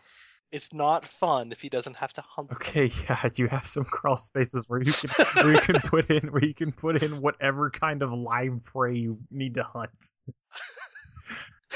It's 0.50 0.72
not 0.72 1.04
fun 1.06 1.52
if 1.52 1.60
he 1.60 1.68
doesn't 1.68 1.96
have 1.96 2.12
to 2.14 2.22
hunt 2.22 2.48
them. 2.48 2.56
Okay, 2.56 2.90
yeah, 3.08 3.28
you 3.36 3.48
have 3.48 3.66
some 3.66 3.84
crawl 3.84 4.16
spaces 4.16 4.64
where 4.68 4.80
you 4.82 4.92
can 4.92 5.10
where 5.44 5.54
you 5.54 5.60
can 5.60 5.80
put 5.80 6.10
in 6.10 6.32
where 6.32 6.44
you 6.44 6.54
can 6.54 6.72
put 6.72 7.02
in 7.02 7.20
whatever 7.20 7.70
kind 7.70 8.02
of 8.02 8.12
live 8.12 8.64
prey 8.64 8.96
you 8.96 9.18
need 9.30 9.54
to 9.54 9.62
hunt. 9.62 9.90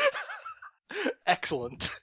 Excellent. 1.26 1.94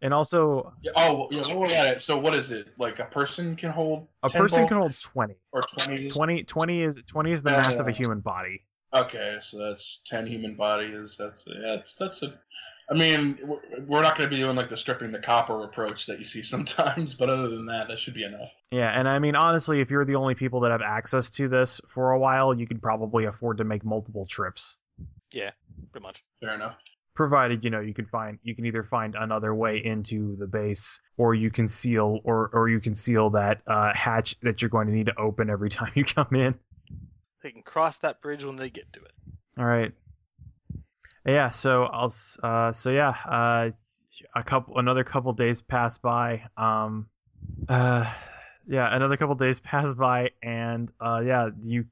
And 0.00 0.14
also, 0.14 0.72
Yeah, 0.80 0.92
oh, 0.96 1.28
yeah. 1.30 1.42
We'll 1.48 1.70
at 1.72 1.96
it. 1.96 2.02
So 2.02 2.18
what 2.18 2.34
is 2.34 2.52
it? 2.52 2.68
Like 2.78 3.00
a 3.00 3.04
person 3.04 3.56
can 3.56 3.70
hold. 3.70 4.06
a 4.22 4.28
10 4.28 4.40
person 4.42 4.58
bulk 4.58 4.68
can 4.68 4.78
hold 4.78 5.00
20. 5.00 5.34
or 5.52 5.62
20. 5.62 6.08
20, 6.08 6.44
20 6.44 6.82
is 6.82 7.02
20 7.04 7.30
is 7.32 7.42
the 7.42 7.50
Yeah, 7.50 7.56
mass 7.56 7.78
of 7.80 7.88
a 7.88 7.90
human 7.90 8.20
body. 8.20 8.64
Okay, 8.94 9.36
so 9.40 9.58
that's 9.58 10.00
10 10.06 10.26
human 10.26 10.54
bodies. 10.56 11.16
That's 11.18 11.44
yeah, 11.46 11.76
that's 11.76 11.94
that's 11.96 12.22
a. 12.22 12.34
I 12.90 12.94
mean, 12.94 13.38
we're- 13.42 13.60
we're 13.86 14.00
not 14.02 14.16
going 14.16 14.30
to 14.30 14.34
be 14.34 14.40
doing 14.40 14.56
like 14.56 14.70
the 14.70 14.76
stripping 14.78 15.12
the 15.12 15.18
copper 15.18 15.62
approach 15.64 16.06
that 16.06 16.18
you 16.18 16.24
see 16.24 16.42
sometimes, 16.54 17.12
but 17.14 17.28
other 17.28 17.48
than 17.50 17.66
that, 17.66 17.88
that 17.88 17.98
should 17.98 18.14
be 18.14 18.24
enough. 18.24 18.48
Yeah, 18.70 18.88
and 18.98 19.06
I 19.06 19.18
mean 19.18 19.36
honestly, 19.36 19.80
if 19.80 19.90
you're 19.90 20.04
the 20.06 20.14
only 20.16 20.34
people 20.34 20.60
that 20.60 20.70
have 20.70 20.82
access 20.82 21.28
to 21.30 21.48
this 21.48 21.80
for 21.88 22.12
a 22.12 22.18
while, 22.18 22.54
you 22.58 22.66
could 22.66 22.80
probably 22.80 23.26
afford 23.26 23.58
to 23.58 23.64
make 23.64 23.84
multiple 23.84 24.26
trips. 24.26 24.76
Yeah, 25.32 25.50
pretty 25.92 26.02
much. 26.06 26.24
Fair 26.40 26.54
enough. 26.54 26.76
provided 27.14 27.64
you 27.64 27.70
know 27.70 27.80
you 27.80 27.92
can 27.92 28.06
find 28.06 28.38
you 28.44 28.54
can 28.54 28.64
either 28.64 28.84
find 28.84 29.16
another 29.18 29.52
way 29.54 29.82
into 29.84 30.36
the 30.36 30.46
base 30.46 31.00
or 31.16 31.34
you 31.34 31.50
can 31.50 31.66
seal 31.68 32.20
or 32.24 32.48
or 32.52 32.68
you 32.68 32.78
can 32.80 32.94
seal 32.94 33.28
that 33.30 33.60
uh, 33.66 33.92
hatch 33.92 34.38
that 34.40 34.62
you're 34.62 34.68
going 34.70 34.86
to 34.86 34.92
need 34.94 35.06
to 35.06 35.18
open 35.18 35.50
every 35.50 35.68
time 35.78 35.90
you 35.94 36.04
come 36.04 36.34
in 36.34 36.54
They 37.42 37.50
can 37.52 37.62
cross 37.62 37.98
that 37.98 38.20
bridge 38.20 38.44
when 38.44 38.56
they 38.56 38.70
get 38.70 38.92
to 38.94 39.00
it. 39.00 39.12
all 39.58 39.64
right 39.64 39.92
yeah 41.26 41.50
so 41.50 41.84
i'll 41.84 42.12
uh 42.42 42.72
so 42.72 42.90
yeah 42.90 43.10
uh 43.28 43.70
a 44.34 44.42
couple 44.42 44.78
another 44.78 45.04
couple 45.04 45.32
days 45.32 45.60
pass 45.60 45.98
by 45.98 46.42
um 46.56 47.06
uh 47.68 48.10
yeah 48.66 48.94
another 48.94 49.16
couple 49.16 49.34
days 49.34 49.60
pass 49.70 49.92
by 49.92 50.30
and 50.42 50.90
uh 51.00 51.20
yeah 51.24 51.48
you 51.62 51.84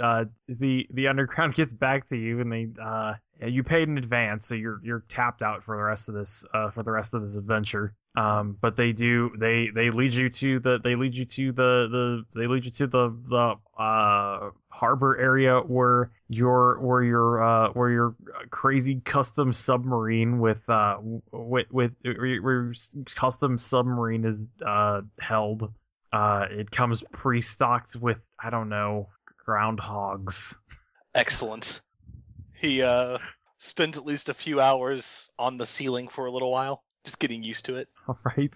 uh 0.00 0.24
the 0.48 0.86
the 0.90 1.08
underground 1.08 1.54
gets 1.60 1.74
back 1.74 2.06
to 2.06 2.16
you 2.16 2.40
and 2.40 2.52
they 2.52 2.68
uh 2.80 3.14
you 3.44 3.62
paid 3.64 3.88
in 3.88 3.98
advance 3.98 4.46
so 4.46 4.54
you're 4.54 4.80
you're 4.84 5.04
tapped 5.08 5.42
out 5.42 5.64
for 5.64 5.76
the 5.76 5.82
rest 5.82 6.08
of 6.08 6.14
this 6.14 6.44
uh 6.54 6.70
for 6.70 6.82
the 6.82 6.90
rest 6.90 7.12
of 7.14 7.22
this 7.22 7.36
adventure 7.36 7.92
Um, 8.16 8.56
but 8.62 8.76
they 8.76 8.92
do 8.92 9.30
they 9.38 9.68
they 9.74 9.90
lead 9.90 10.14
you 10.14 10.30
to 10.30 10.58
the 10.58 10.80
they 10.82 10.94
lead 10.94 11.14
you 11.14 11.26
to 11.26 11.52
the 11.52 11.88
the 11.90 12.24
they 12.34 12.46
lead 12.46 12.64
you 12.64 12.70
to 12.70 12.86
the 12.86 13.14
the 13.28 13.56
uh 13.78 14.50
harbor 14.70 15.18
area 15.18 15.60
where 15.60 16.12
your 16.28 16.78
where 16.80 17.02
your 17.02 17.42
uh 17.42 17.68
where 17.74 17.90
your 17.90 18.14
crazy 18.50 19.02
custom 19.04 19.52
submarine 19.52 20.38
with 20.38 20.66
uh 20.70 20.96
with 21.30 21.66
with 21.70 21.92
where 22.02 22.26
your 22.26 22.72
custom 23.14 23.58
submarine 23.58 24.24
is 24.24 24.48
uh 24.64 25.02
held. 25.20 25.70
Uh, 26.12 26.46
it 26.50 26.70
comes 26.70 27.04
pre-stocked 27.12 27.96
with 27.96 28.16
I 28.42 28.48
don't 28.48 28.70
know 28.70 29.10
groundhogs. 29.46 30.56
Excellent. 31.14 31.82
He 32.54 32.80
uh 32.80 33.18
spent 33.58 33.98
at 33.98 34.06
least 34.06 34.30
a 34.30 34.34
few 34.34 34.58
hours 34.60 35.30
on 35.38 35.58
the 35.58 35.66
ceiling 35.66 36.08
for 36.08 36.24
a 36.24 36.30
little 36.30 36.50
while, 36.50 36.82
just 37.06 37.18
getting 37.18 37.42
used 37.42 37.64
to 37.66 37.76
it. 37.76 37.88
All 38.06 38.18
right. 38.36 38.54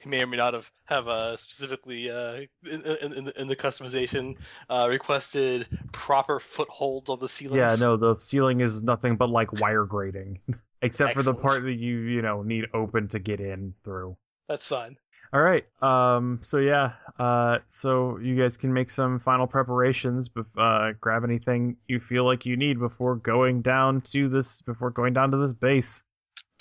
he 0.00 0.08
may 0.08 0.22
or 0.22 0.26
may 0.26 0.36
not 0.36 0.54
have 0.54 0.70
have 0.84 1.08
uh, 1.08 1.36
specifically 1.36 2.10
uh, 2.10 2.42
in, 2.70 2.82
in, 2.82 3.32
in, 3.36 3.48
the, 3.48 3.56
customization 3.56 4.36
uh, 4.68 4.86
requested 4.88 5.66
proper 5.90 6.38
footholds 6.38 7.10
on 7.10 7.18
the 7.18 7.28
ceiling. 7.28 7.58
Yeah, 7.58 7.76
no, 7.80 7.96
the 7.96 8.16
ceiling 8.20 8.60
is 8.60 8.82
nothing 8.82 9.16
but 9.16 9.30
like 9.30 9.60
wire 9.60 9.84
grating, 9.84 10.40
except 10.82 11.14
for 11.14 11.22
the 11.22 11.34
part 11.34 11.62
that 11.62 11.74
you 11.74 11.98
you 11.98 12.22
know 12.22 12.42
need 12.42 12.66
open 12.74 13.08
to 13.08 13.18
get 13.18 13.40
in 13.40 13.74
through. 13.82 14.16
That's 14.48 14.66
fine. 14.66 14.96
All 15.32 15.40
right. 15.40 15.64
Um. 15.80 16.40
So 16.42 16.58
yeah. 16.58 16.92
Uh. 17.18 17.58
So 17.68 18.18
you 18.18 18.36
guys 18.36 18.58
can 18.58 18.72
make 18.72 18.90
some 18.90 19.18
final 19.20 19.46
preparations. 19.46 20.28
But 20.28 20.46
uh, 20.58 20.92
grab 21.00 21.24
anything 21.24 21.76
you 21.88 22.00
feel 22.00 22.24
like 22.26 22.44
you 22.44 22.56
need 22.56 22.78
before 22.78 23.16
going 23.16 23.62
down 23.62 24.02
to 24.12 24.28
this. 24.28 24.60
Before 24.62 24.90
going 24.90 25.14
down 25.14 25.30
to 25.30 25.38
this 25.38 25.54
base. 25.54 26.04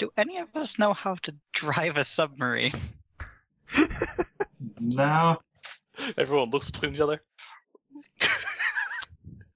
Do 0.01 0.11
any 0.17 0.39
of 0.39 0.47
us 0.55 0.79
know 0.79 0.93
how 0.93 1.13
to 1.21 1.35
drive 1.53 1.95
a 1.95 2.03
submarine? 2.03 2.71
No. 4.79 5.37
Everyone 6.17 6.49
looks 6.49 6.65
between 6.65 6.95
each 6.95 6.99
other. 6.99 7.21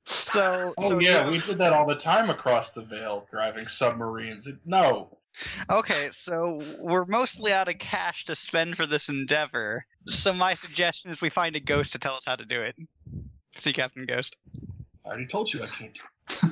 So, 0.05 0.73
Oh 0.77 0.89
so 0.89 0.99
yeah, 0.99 1.25
you- 1.25 1.31
we 1.31 1.37
did 1.39 1.57
that 1.57 1.73
all 1.73 1.87
the 1.87 1.95
time 1.95 2.29
across 2.29 2.71
the 2.71 2.81
Veil, 2.83 3.27
driving 3.31 3.67
submarines. 3.67 4.47
No, 4.65 5.17
Okay, 5.69 6.09
so 6.11 6.59
we're 6.79 7.05
mostly 7.05 7.51
out 7.51 7.67
of 7.67 7.79
cash 7.79 8.25
to 8.25 8.35
spend 8.35 8.77
for 8.77 8.85
this 8.85 9.09
endeavor. 9.09 9.85
So 10.07 10.31
my 10.31 10.53
suggestion 10.53 11.11
is 11.11 11.19
we 11.21 11.31
find 11.31 11.55
a 11.55 11.59
ghost 11.59 11.93
to 11.93 11.99
tell 11.99 12.15
us 12.15 12.23
how 12.25 12.35
to 12.35 12.45
do 12.45 12.61
it. 12.61 12.75
See 13.57 13.73
Captain 13.73 14.05
Ghost. 14.05 14.35
I 15.03 15.09
already 15.09 15.25
told 15.25 15.51
you 15.51 15.63
I 15.63 15.67
can't. 15.67 15.97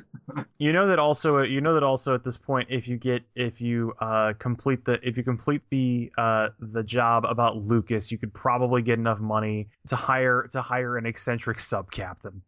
You 0.58 0.74
know 0.74 0.88
that 0.88 1.00
also. 1.00 1.42
You 1.42 1.62
know 1.62 1.74
that 1.74 1.84
also 1.84 2.14
at 2.14 2.24
this 2.24 2.38
point, 2.38 2.70
if 2.72 2.88
you 2.88 2.98
get 2.98 3.24
if 3.36 3.62
you 3.62 3.94
uh 4.00 4.34
complete 4.40 4.86
the 4.86 5.00
if 5.08 5.18
you 5.18 5.24
complete 5.24 5.62
the 5.70 6.12
uh 6.18 6.50
the 6.60 6.84
job 6.84 7.26
about 7.26 7.58
Lucas, 7.58 8.12
you 8.12 8.18
could 8.18 8.34
probably 8.34 8.82
get 8.82 9.00
enough 9.00 9.20
money 9.20 9.70
to 9.88 9.96
hire 9.96 10.48
to 10.52 10.62
hire 10.62 10.98
an 10.98 11.06
eccentric 11.06 11.60
sub 11.60 11.92
captain. 11.92 12.42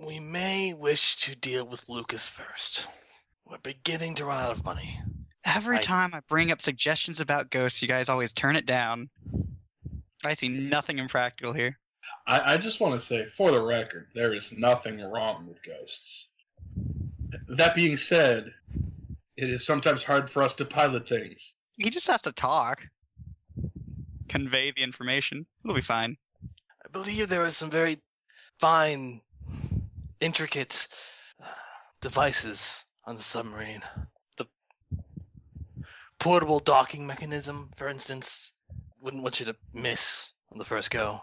We 0.00 0.20
may 0.20 0.74
wish 0.74 1.16
to 1.22 1.36
deal 1.36 1.66
with 1.66 1.88
Lucas 1.88 2.28
first. 2.28 2.86
We're 3.44 3.58
beginning 3.58 4.16
to 4.16 4.24
run 4.24 4.42
out 4.42 4.52
of 4.52 4.64
money. 4.64 4.98
Every 5.44 5.78
I- 5.78 5.82
time 5.82 6.14
I 6.14 6.20
bring 6.28 6.50
up 6.50 6.62
suggestions 6.62 7.20
about 7.20 7.50
ghosts, 7.50 7.82
you 7.82 7.88
guys 7.88 8.08
always 8.08 8.32
turn 8.32 8.56
it 8.56 8.66
down. 8.66 9.10
I 10.24 10.34
see 10.34 10.48
nothing 10.48 10.98
impractical 10.98 11.52
here. 11.52 11.78
I, 12.28 12.54
I 12.54 12.56
just 12.58 12.78
want 12.78 12.92
to 12.92 13.04
say, 13.04 13.24
for 13.24 13.50
the 13.50 13.60
record, 13.60 14.08
there 14.14 14.34
is 14.34 14.52
nothing 14.52 15.00
wrong 15.00 15.46
with 15.48 15.62
ghosts. 15.62 16.28
That 17.48 17.74
being 17.74 17.96
said, 17.96 18.52
it 19.36 19.48
is 19.48 19.64
sometimes 19.64 20.02
hard 20.04 20.28
for 20.28 20.42
us 20.42 20.52
to 20.54 20.66
pilot 20.66 21.08
things. 21.08 21.54
He 21.78 21.88
just 21.88 22.06
has 22.08 22.20
to 22.22 22.32
talk, 22.32 22.82
convey 24.28 24.72
the 24.76 24.82
information. 24.82 25.46
It'll 25.64 25.74
be 25.74 25.80
fine. 25.80 26.18
I 26.84 26.88
believe 26.92 27.28
there 27.28 27.44
are 27.44 27.50
some 27.50 27.70
very 27.70 27.98
fine, 28.60 29.22
intricate 30.20 30.86
uh, 31.40 31.46
devices 32.02 32.84
on 33.06 33.16
the 33.16 33.22
submarine. 33.22 33.80
The 34.36 34.46
portable 36.18 36.60
docking 36.60 37.06
mechanism, 37.06 37.70
for 37.76 37.88
instance, 37.88 38.52
wouldn't 39.00 39.22
want 39.22 39.40
you 39.40 39.46
to 39.46 39.56
miss 39.72 40.32
on 40.52 40.58
the 40.58 40.64
first 40.66 40.90
go. 40.90 41.20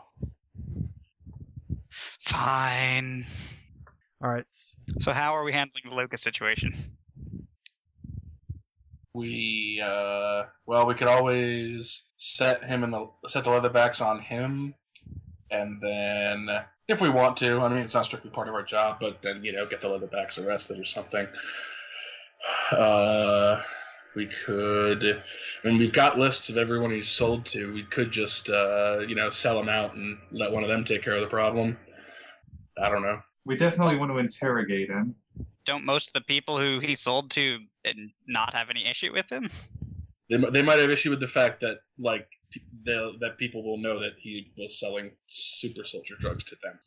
Fine. 2.26 3.26
All 4.24 4.30
right. 4.30 4.46
So 5.00 5.12
how 5.12 5.36
are 5.36 5.44
we 5.44 5.52
handling 5.52 5.84
the 5.90 5.96
Lucas 5.96 6.22
situation? 6.22 6.76
We, 9.14 9.82
uh, 9.84 10.44
well, 10.66 10.86
we 10.88 10.96
could 10.96 11.08
always 11.08 12.04
set 12.18 12.64
him 12.66 12.84
in 12.84 12.92
the 12.92 13.08
set 13.28 13.46
the 13.46 13.50
leatherbacks 13.50 14.06
on 14.06 14.20
him, 14.20 14.74
and 15.50 15.80
then 15.82 16.50
if 16.88 17.00
we 17.00 17.10
want 17.10 17.38
to, 17.38 17.62
I 17.62 17.70
mean, 17.70 17.80
it's 17.80 17.94
not 17.94 18.06
strictly 18.06 18.30
part 18.30 18.50
of 18.50 18.56
our 18.56 18.64
job, 18.64 18.98
but 19.00 19.20
then 19.24 19.44
you 19.44 19.54
know, 19.54 19.66
get 19.66 19.82
the 19.82 19.88
leatherbacks 19.88 20.38
arrested 20.38 20.80
or 20.80 20.86
something. 20.86 21.28
Uh, 22.72 23.62
we 24.16 24.26
could. 24.26 25.04
I 25.64 25.68
mean, 25.68 25.78
we've 25.78 25.94
got 25.94 26.18
lists 26.18 26.50
of 26.50 26.58
everyone 26.58 26.92
he's 26.92 27.10
sold 27.10 27.46
to. 27.48 27.74
We 27.74 27.84
could 27.84 28.12
just, 28.12 28.50
uh, 28.50 29.00
you 29.08 29.16
know, 29.16 29.30
sell 29.30 29.60
him 29.60 29.70
out 29.70 29.96
and 29.96 30.18
let 30.32 30.52
one 30.52 30.64
of 30.64 30.70
them 30.70 30.84
take 30.84 31.04
care 31.04 31.16
of 31.16 31.22
the 31.22 31.28
problem. 31.28 31.78
I 32.82 32.90
don't 32.90 33.02
know. 33.02 33.20
We 33.46 33.56
definitely 33.56 33.98
want 33.98 34.12
to 34.12 34.18
interrogate 34.18 34.90
him. 34.90 35.16
Don't 35.66 35.86
most 35.86 36.10
of 36.10 36.14
the 36.14 36.22
people 36.22 36.58
who 36.58 36.80
he 36.80 36.96
sold 36.96 37.32
to 37.32 37.60
not 38.28 38.54
have 38.54 38.70
any 38.70 38.88
issue 38.90 39.12
with 39.14 39.30
him? 39.32 39.50
They, 40.30 40.38
they 40.38 40.62
might 40.62 40.80
have 40.80 40.90
issue 40.90 41.10
with 41.10 41.20
the 41.20 41.28
fact 41.28 41.62
that 41.62 41.80
like 42.00 42.28
that 42.86 43.36
people 43.38 43.64
will 43.64 43.78
know 43.78 44.00
that 44.00 44.14
he 44.20 44.52
was 44.58 44.80
selling 44.80 45.12
super 45.28 45.84
soldier 45.84 46.16
drugs 46.20 46.44
to 46.46 46.56
them. 46.64 46.80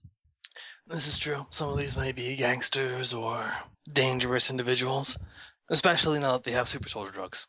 This 0.87 1.07
is 1.07 1.19
true. 1.19 1.45
Some 1.51 1.69
of 1.71 1.79
these 1.79 1.97
may 1.97 2.13
be 2.13 2.37
gangsters 2.37 3.13
or 3.13 3.45
dangerous 3.93 4.51
individuals, 4.51 5.19
especially 5.71 6.19
now 6.19 6.33
that 6.33 6.45
they 6.45 6.53
have 6.53 6.69
super 6.69 6.89
soldier 6.89 7.13
drugs. 7.13 7.47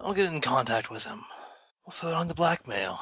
I'll 0.00 0.14
get 0.14 0.32
in 0.32 0.40
contact 0.40 0.90
with 0.90 1.04
him. 1.04 1.22
We'll 1.84 1.92
throw 1.92 2.10
it 2.10 2.14
on 2.14 2.28
the 2.28 2.34
blackmail. 2.34 2.98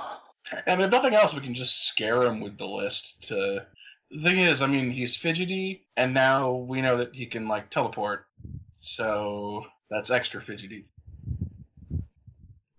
And 0.66 0.80
if 0.80 0.90
nothing 0.90 1.14
else, 1.14 1.34
we 1.34 1.40
can 1.40 1.54
just 1.54 1.88
scare 1.88 2.22
him 2.22 2.40
with 2.40 2.56
the 2.58 2.66
list. 2.66 3.28
To 3.28 3.66
the 4.10 4.20
thing 4.20 4.38
is, 4.38 4.62
I 4.62 4.66
mean, 4.66 4.90
he's 4.90 5.16
fidgety, 5.16 5.86
and 5.96 6.14
now 6.14 6.52
we 6.52 6.80
know 6.80 6.98
that 6.98 7.14
he 7.14 7.26
can 7.26 7.48
like 7.48 7.70
teleport, 7.70 8.26
so 8.78 9.64
that's 9.90 10.10
extra 10.10 10.40
fidgety. 10.40 10.86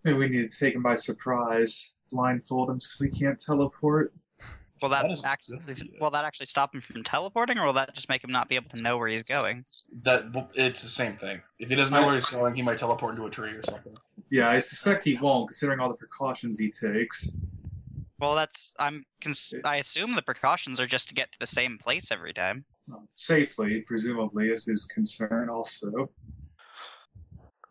Maybe 0.04 0.18
we 0.18 0.30
need 0.30 0.50
to 0.50 0.58
take 0.58 0.74
him 0.74 0.84
by 0.84 0.96
surprise, 0.96 1.96
blindfold 2.12 2.70
him 2.70 2.80
so 2.80 3.04
he 3.04 3.12
can't 3.12 3.38
teleport. 3.38 4.14
Will 4.82 4.90
that, 4.90 5.04
That 5.04 5.12
is 5.12 5.24
a 5.24 5.28
actually 5.28 5.58
good 5.58 5.92
will 6.00 6.12
that 6.12 6.24
actually 6.24 6.46
stop 6.46 6.74
him 6.74 6.82
from 6.82 7.04
teleporting, 7.04 7.58
or 7.58 7.66
will 7.66 7.74
that 7.74 7.96
just 7.96 8.10
make 8.10 8.24
him 8.24 8.32
not 8.32 8.48
be 8.48 8.56
able 8.56 8.70
to 8.70 8.82
know 8.82 8.98
where 8.98 9.08
he's 9.08 9.24
going? 9.24 9.66
That 10.04 10.26
it's 10.54 10.82
the 10.82 10.90
same 10.90 11.18
thing. 11.18 11.42
If 11.58 11.70
he 11.70 11.76
doesn't 11.76 11.94
know 11.94 12.06
where 12.06 12.16
he's 12.16 12.26
going, 12.26 12.54
he 12.56 12.62
might 12.62 12.78
teleport 12.78 13.16
into 13.16 13.26
a 13.26 13.30
tree 13.30 13.52
or 13.52 13.64
something. 13.64 13.98
Yeah, 14.30 14.50
I 14.50 14.60
suspect 14.60 15.04
he 15.04 15.18
won't, 15.18 15.50
considering 15.50 15.80
all 15.80 15.90
the 15.90 15.96
precautions 15.96 16.60
he 16.60 16.70
takes. 16.70 17.36
Well, 18.20 18.36
that's 18.36 18.74
I'm. 18.80 19.06
Cons- 19.22 19.54
I 19.64 19.78
assume 19.78 20.16
the 20.16 20.22
precautions 20.22 20.80
are 20.80 20.88
just 20.88 21.10
to 21.10 21.16
get 21.16 21.32
to 21.32 21.40
the 21.40 21.48
same 21.48 21.78
place 21.78 22.12
every 22.12 22.34
time. 22.34 22.66
Um, 22.92 23.08
Safely, 23.16 23.82
presumably, 23.82 24.50
is 24.50 24.66
his 24.66 24.86
concern 24.86 25.50
also. 25.50 26.10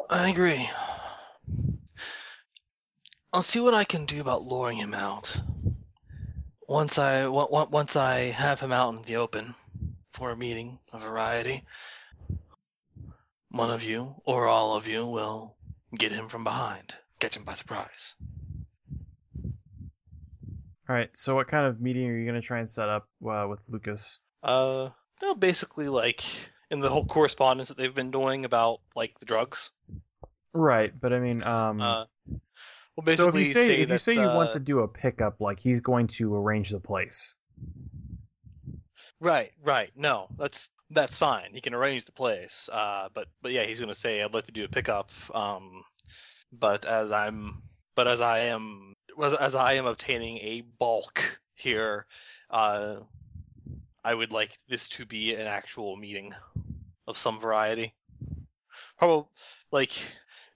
I 0.09 0.31
agree. 0.31 0.69
I'll 3.33 3.43
see 3.43 3.61
what 3.61 3.75
I 3.75 3.85
can 3.85 4.07
do 4.07 4.21
about 4.21 4.45
luring 4.45 4.79
him 4.79 4.95
out. 4.95 5.41
Once 6.69 6.99
I 6.99 7.25
on- 7.25 7.35
on- 7.35 7.71
once 7.71 7.97
I 7.97 8.31
have 8.31 8.61
him 8.61 8.73
out 8.73 8.95
in 8.95 9.03
the 9.03 9.17
open 9.17 9.55
for 10.13 10.31
a 10.31 10.37
meeting 10.37 10.79
a 10.93 10.99
variety, 10.99 11.65
one 13.51 13.71
of 13.71 13.83
you 13.83 14.15
or 14.25 14.47
all 14.47 14.77
of 14.77 14.87
you 14.87 15.07
will 15.07 15.57
get 15.95 16.13
him 16.13 16.29
from 16.29 16.45
behind, 16.45 16.95
catch 17.19 17.37
him 17.37 17.45
by 17.45 17.55
surprise. 17.55 18.15
All 20.89 20.95
right. 20.95 21.11
So 21.15 21.35
what 21.35 21.49
kind 21.49 21.67
of 21.67 21.81
meeting 21.81 22.09
are 22.09 22.17
you 22.17 22.27
gonna 22.27 22.41
try 22.41 22.61
and 22.61 22.71
set 22.71 22.89
up 22.89 23.09
uh, 23.29 23.47
with 23.49 23.61
Lucas? 23.69 24.19
Uh, 24.43 24.91
no, 25.23 25.35
basically 25.35 25.89
like 25.89 26.25
in 26.71 26.81
the 26.81 26.89
whole 26.89 27.05
correspondence 27.05 27.69
that 27.69 27.77
they've 27.77 27.95
been 27.95 28.11
doing 28.11 28.45
about 28.45 28.81
like 28.95 29.19
the 29.19 29.27
drugs. 29.27 29.71
Right. 30.53 30.93
But 30.99 31.13
I 31.13 31.19
mean, 31.19 31.43
um. 31.43 31.81
Uh, 31.81 32.05
well, 32.97 33.17
so 33.17 33.29
if 33.29 33.35
you 33.35 33.53
say, 33.53 33.83
if 33.83 33.91
you 33.91 33.99
say 33.99 34.15
you 34.15 34.21
want 34.21 34.51
uh, 34.51 34.53
to 34.55 34.61
do 34.61 34.81
a 34.81 34.89
pickup, 34.89 35.41
like 35.41 35.61
he's 35.61 35.81
going 35.81 36.07
to 36.09 36.35
arrange 36.35 36.71
the 36.71 36.81
place. 36.81 37.35
Right, 39.21 39.53
right. 39.63 39.91
No, 39.95 40.29
that's 40.39 40.71
that's 40.91 41.19
fine. 41.19 41.51
He 41.53 41.61
can 41.61 41.75
arrange 41.75 42.07
the 42.07 42.13
place. 42.13 42.71
Uh, 42.73 43.09
but 43.13 43.29
but 43.43 43.53
yeah, 43.53 43.65
he's 43.65 43.81
gonna 43.81 43.95
say 43.95 44.23
I'd 44.23 44.33
like 44.33 44.47
to 44.47 44.53
do 44.53 44.65
a 44.65 44.69
pickup. 44.69 45.11
Um, 45.35 45.85
but 46.53 46.87
as 46.87 47.13
I'm 47.13 47.59
but 47.95 48.09
as 48.09 48.23
I 48.23 48.47
am 48.47 48.96
as, 49.23 49.35
as 49.35 49.55
I 49.55 49.75
am 49.75 49.87
obtaining 49.87 50.39
a 50.39 50.63
bulk 50.79 51.41
here, 51.55 52.07
uh, 52.51 52.97
I 54.05 54.15
would 54.15 54.33
like 54.33 54.51
this 54.69 54.89
to 54.91 55.07
be 55.07 55.35
an 55.35 55.47
actual 55.47 55.97
meeting. 55.97 56.35
of 57.07 57.19
some 57.19 57.41
variety. 57.41 57.95
Probably 58.99 59.27
like 59.71 59.93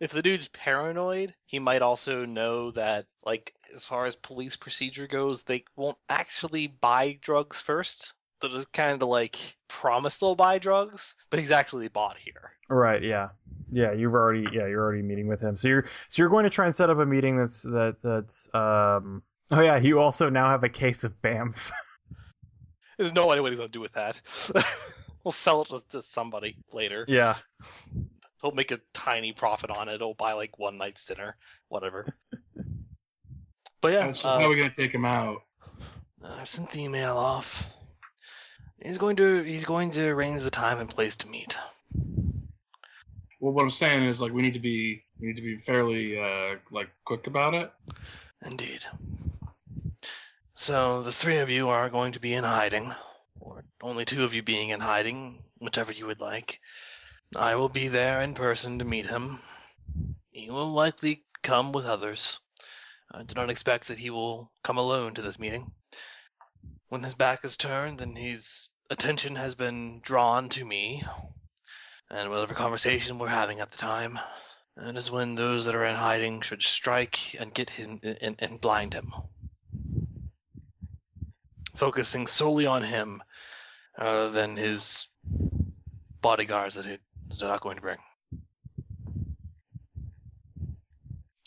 if 0.01 0.13
the 0.13 0.23
dude's 0.23 0.49
paranoid, 0.49 1.35
he 1.47 1.59
might 1.59 1.83
also 1.83 2.25
know 2.25 2.71
that 2.73 3.07
like 3.25 3.55
as 3.75 3.85
far 3.85 4.07
as 4.07 4.17
police 4.17 4.57
procedure 4.57 5.07
goes, 5.07 5.43
they 5.43 5.65
won't 5.77 5.99
actually 6.09 6.67
buy 6.67 7.19
drugs 7.23 7.61
first. 7.61 8.15
They'll 8.41 8.51
just 8.51 8.73
kind 8.73 9.03
of 9.03 9.09
like 9.09 9.37
promise 9.69 10.17
they'll 10.17 10.35
buy 10.35 10.59
drugs, 10.59 11.15
but 11.31 11.41
he's 11.41 11.51
actually 11.51 11.89
bought 11.89 12.17
here. 12.19 12.53
Right. 12.69 13.03
Yeah. 13.03 13.29
Yeah. 13.71 13.93
You've 13.93 14.15
already. 14.15 14.47
Yeah. 14.53 14.67
You're 14.67 14.83
already 14.83 15.03
meeting 15.03 15.27
with 15.29 15.41
him. 15.41 15.57
So 15.57 15.69
you're. 15.69 15.87
So 16.09 16.23
you're 16.23 16.31
going 16.31 16.45
to 16.45 16.51
try 16.51 16.67
and 16.67 16.75
set 16.75 16.91
up 16.91 16.99
a 16.99 17.07
meeting 17.07 17.37
that's 17.37 17.63
that 17.63 17.97
that's. 18.03 18.49
Um. 18.55 19.23
Oh 19.51 19.61
yeah. 19.61 19.77
You 19.79 20.01
also 20.01 20.31
now 20.31 20.51
have 20.51 20.65
a 20.65 20.69
case 20.69 21.05
of 21.05 21.21
BAMF. 21.23 21.71
There's 22.99 23.15
no 23.15 23.31
idea 23.31 23.43
what 23.43 23.53
he's 23.53 23.59
gonna 23.59 23.71
do 23.71 23.81
with 23.81 23.93
that. 23.93 24.21
we'll 25.25 25.33
sell 25.33 25.63
it 25.63 25.69
to, 25.69 25.83
to 25.93 26.03
somebody 26.03 26.57
later. 26.73 27.05
yeah. 27.09 27.35
He'll 28.43 28.53
make 28.53 28.71
a 28.71 28.81
tiny 28.95 29.33
profit 29.33 29.71
on 29.71 29.89
it. 29.89 29.99
He'll 29.99 30.15
buy 30.15 30.33
like 30.35 30.59
one 30.59 30.79
night's 30.79 31.05
dinner, 31.07 31.37
whatever. 31.69 32.15
But 33.83 33.93
yeah, 33.93 34.13
so 34.13 34.29
uh, 34.29 34.39
how 34.39 34.45
are 34.45 34.49
we 34.51 34.57
gonna 34.57 34.69
take 34.69 34.93
him 34.93 35.07
out? 35.07 35.39
I've 36.23 36.49
sent 36.49 36.71
the 36.71 36.83
email 36.83 37.17
off. 37.17 37.65
He's 38.83 38.99
going 38.99 39.17
to 39.17 39.43
he's 39.43 39.65
going 39.65 39.91
to 39.93 40.09
arrange 40.09 40.43
the 40.43 40.51
time 40.51 40.81
and 40.81 40.89
place 40.89 41.17
to 41.17 41.29
meet. 41.29 41.57
Well, 43.39 43.53
what 43.53 43.63
I'm 43.63 43.71
saying 43.71 44.05
is 44.05 44.21
like 44.21 44.33
we 44.33 44.43
need 44.43 44.55
to 44.55 44.61
be 44.61 45.03
we 45.21 45.29
need 45.29 45.37
to 45.37 45.43
be 45.43 45.59
fairly 45.59 46.19
uh 46.19 46.57
like 46.71 46.89
quick 47.05 47.27
about 47.27 47.55
it. 47.55 47.71
Indeed. 48.45 48.85
So 50.55 51.03
the 51.03 51.13
three 51.13 51.39
of 51.39 51.51
you 51.51 51.69
are 51.69 51.89
going 51.91 52.13
to 52.13 52.21
be 52.21 52.35
in 52.35 52.45
hiding, 52.45 52.93
or 53.41 53.65
only 53.83 54.05
two 54.05 54.25
of 54.25 54.35
you 54.35 54.43
being 54.43 54.71
in 54.71 54.81
hiding, 54.81 55.43
whichever 55.59 55.93
you 55.93 56.07
would 56.07 56.21
like. 56.21 56.61
I 57.37 57.55
will 57.55 57.69
be 57.69 57.89
there 57.89 58.21
in 58.23 58.35
person 58.35 58.79
to 58.79 58.85
meet 58.85 59.07
him. 59.07 59.39
He 60.31 60.51
will 60.51 60.71
likely 60.71 61.25
come 61.43 61.73
with 61.73 61.87
others. 61.87 62.41
I 63.11 63.23
do 63.23 63.35
not 63.35 63.51
expect 63.51 63.89
that 63.89 63.99
he 63.99 64.11
will 64.11 64.51
come 64.63 64.79
alone 64.79 65.15
to 65.15 65.23
this 65.23 65.39
meeting. 65.39 65.73
When 66.91 67.05
his 67.05 67.15
back 67.15 67.45
is 67.45 67.57
turned, 67.57 68.01
then 68.01 68.17
his 68.17 68.71
attention 68.91 69.37
has 69.37 69.55
been 69.55 70.01
drawn 70.01 70.49
to 70.49 70.65
me, 70.65 71.05
and 72.11 72.29
whatever 72.31 72.53
conversation 72.53 73.21
we're 73.21 73.29
having 73.29 73.61
at 73.61 73.71
the 73.71 73.79
time, 73.79 74.19
that 74.77 74.97
is 74.97 75.09
when 75.09 75.37
those 75.37 75.67
that 75.67 75.77
are 75.77 75.85
in 75.85 75.95
hiding 75.95 76.41
should 76.41 76.65
strike 76.65 77.37
and 77.39 77.55
get 77.55 77.71
him 77.71 78.01
and, 78.03 78.35
and 78.41 78.61
blind 78.61 78.93
him. 78.93 79.15
Focusing 81.77 82.27
solely 82.27 82.67
on 82.67 82.83
him 82.83 83.23
rather 83.97 84.31
than 84.31 84.57
his 84.57 85.07
bodyguards 86.21 86.75
that 86.75 86.87
he's 87.29 87.41
not 87.41 87.61
going 87.61 87.77
to 87.77 87.83
bring. 87.83 87.99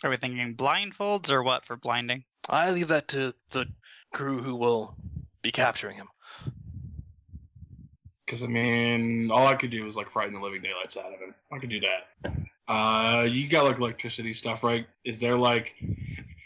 Are 0.06 0.10
we 0.10 0.16
thinking 0.16 0.56
blindfolds 0.56 1.30
or 1.30 1.44
what 1.44 1.66
for 1.66 1.76
blinding? 1.76 2.24
I 2.48 2.72
leave 2.72 2.88
that 2.88 3.10
to 3.10 3.36
the 3.50 3.68
crew 4.14 4.42
who 4.42 4.56
will 4.56 4.96
be 5.44 5.52
capturing 5.52 5.98
him. 5.98 6.08
Because 8.26 8.42
I 8.42 8.48
mean, 8.48 9.30
all 9.30 9.46
I 9.46 9.54
could 9.54 9.70
do 9.70 9.84
was 9.84 9.96
like 9.96 10.10
frighten 10.10 10.34
the 10.34 10.40
living 10.40 10.64
daylights 10.64 10.98
out 10.98 11.14
of 11.14 11.20
him. 11.20 11.36
I 11.52 11.60
could 11.60 11.70
do 11.70 11.80
that. 11.82 12.74
Uh, 12.74 13.24
you 13.24 13.48
got 13.48 13.66
like 13.66 13.78
electricity 13.78 14.34
stuff, 14.34 14.64
right? 14.64 14.88
Is 15.04 15.20
there 15.20 15.38
like, 15.38 15.76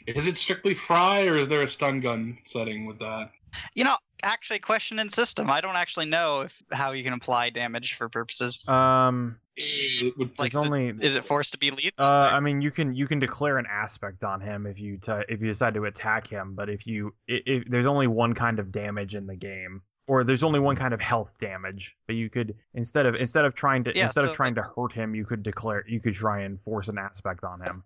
is 0.08 0.26
it 0.28 0.38
strictly 0.38 0.74
fry 0.74 1.26
or 1.28 1.38
is 1.38 1.48
there 1.48 1.62
a 1.62 1.70
stun 1.70 2.02
gun 2.02 2.38
setting 2.44 2.86
with 2.86 3.00
that? 3.00 3.30
You 3.76 3.86
know, 3.86 3.98
actually, 4.24 4.60
question 4.60 5.00
in 5.00 5.10
system. 5.10 5.50
I 5.50 5.62
don't 5.62 5.76
actually 5.76 6.06
know 6.08 6.42
if 6.42 6.54
how 6.72 6.92
you 6.94 7.04
can 7.04 7.14
apply 7.14 7.50
damage 7.52 7.96
for 7.98 8.10
purposes. 8.10 8.68
Um. 8.68 9.38
It 9.60 10.16
would- 10.18 10.38
Like, 10.38 10.54
It's 10.54 10.56
only. 10.56 10.90
Is 11.02 11.16
it 11.16 11.26
forced 11.26 11.54
to 11.54 11.58
be 11.58 11.72
lethal? 11.72 11.94
Uh, 11.98 12.30
I 12.32 12.40
mean, 12.40 12.62
you 12.62 12.70
can 12.70 12.94
you 12.94 13.08
can 13.08 13.18
declare 13.18 13.58
an 13.58 13.66
aspect 13.66 14.24
on 14.24 14.40
him 14.40 14.68
if 14.68 14.80
you 14.80 14.98
t- 14.98 15.12
if 15.30 15.42
you 15.42 15.48
decide 15.48 15.74
to 15.74 15.86
attack 15.86 16.28
him, 16.28 16.54
but 16.54 16.70
if 16.70 16.86
you 16.86 17.16
if, 17.28 17.42
if 17.46 17.64
there's 17.68 17.88
only 17.88 18.06
one 18.06 18.34
kind 18.36 18.60
of 18.60 18.72
damage 18.72 19.16
in 19.16 19.26
the 19.26 19.36
game, 19.36 19.82
or 20.08 20.24
there's 20.24 20.44
only 20.44 20.60
one 20.60 20.76
kind 20.76 20.94
of 20.94 21.02
health 21.02 21.40
damage, 21.40 21.98
but 22.06 22.16
you 22.16 22.30
could 22.30 22.54
instead 22.76 23.08
of 23.08 23.16
instead 23.16 23.46
of 23.46 23.56
trying 23.56 23.84
to 23.86 23.96
Yeah, 23.96 24.06
instead 24.06 24.26
so, 24.26 24.30
of 24.30 24.36
trying 24.36 24.54
to 24.56 24.62
hurt 24.62 24.94
him, 24.94 25.16
you 25.16 25.26
could 25.26 25.42
declare 25.42 25.84
you 25.88 26.00
could 26.00 26.14
try 26.14 26.42
and 26.42 26.62
force 26.62 26.88
an 26.88 27.00
aspect 27.00 27.44
on 27.44 27.60
him. 27.62 27.84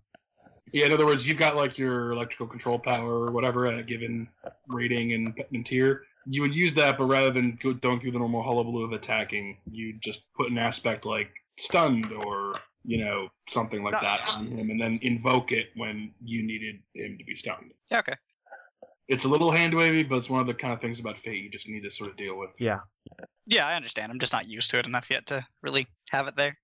Yeah, 0.74 0.88
in 0.88 0.92
other 0.92 1.06
words, 1.06 1.26
you've 1.26 1.38
got 1.38 1.56
like 1.56 1.78
your 1.78 2.12
electrical 2.12 2.48
control 2.48 2.80
power 2.80 3.26
or 3.26 3.32
whatever 3.32 3.68
at 3.68 3.80
a 3.80 3.84
given 3.84 4.28
rating 4.68 5.14
and, 5.14 5.42
and 5.54 5.66
tier. 5.66 6.04
You 6.26 6.42
would 6.42 6.54
use 6.54 6.74
that, 6.74 6.98
but 6.98 7.06
rather 7.06 7.32
than 7.32 7.58
go, 7.62 7.74
going 7.74 8.00
through 8.00 8.12
the 8.12 8.20
normal 8.20 8.44
hullabaloo 8.44 8.84
of 8.84 8.94
attacking, 8.94 9.58
you 9.72 9.94
just 10.00 10.32
put 10.34 10.52
an 10.52 10.58
aspect 10.58 11.06
like 11.06 11.30
stunned 11.58 12.12
or 12.12 12.56
you 12.84 13.04
know 13.04 13.30
something 13.48 13.84
like 13.84 14.00
that 14.02 14.30
on 14.38 14.48
him, 14.48 14.70
and 14.70 14.80
then 14.80 15.00
invoke 15.02 15.52
it 15.52 15.68
when 15.76 16.12
you 16.24 16.44
needed 16.44 16.76
him 16.94 17.18
to 17.18 17.24
be 17.24 17.36
stunned. 17.36 17.72
yeah, 17.90 18.00
okay. 18.00 18.16
It's 19.08 19.26
a 19.26 19.28
little 19.28 19.52
hand 19.52 19.76
wavy, 19.76 20.04
but 20.04 20.16
it's 20.16 20.30
one 20.30 20.40
of 20.40 20.48
the 20.48 20.54
kind 20.54 20.74
of 20.74 20.80
things 20.80 21.00
about 21.00 21.18
fate 21.18 21.44
you 21.44 21.50
just 21.50 21.68
need 21.68 21.82
to 21.82 21.92
sort 21.92 22.10
of 22.10 22.18
deal 22.18 22.38
with. 22.38 22.52
Yeah. 22.60 22.80
Yeah, 23.46 23.68
I 23.68 23.76
understand. 23.76 24.10
I'm 24.10 24.20
just 24.20 24.32
not 24.32 24.48
used 24.48 24.70
to 24.70 24.80
it 24.80 24.86
enough 24.86 25.10
yet 25.10 25.28
to 25.28 25.46
really 25.62 25.88
have 26.12 26.28
it 26.28 26.38
there. 26.38 26.58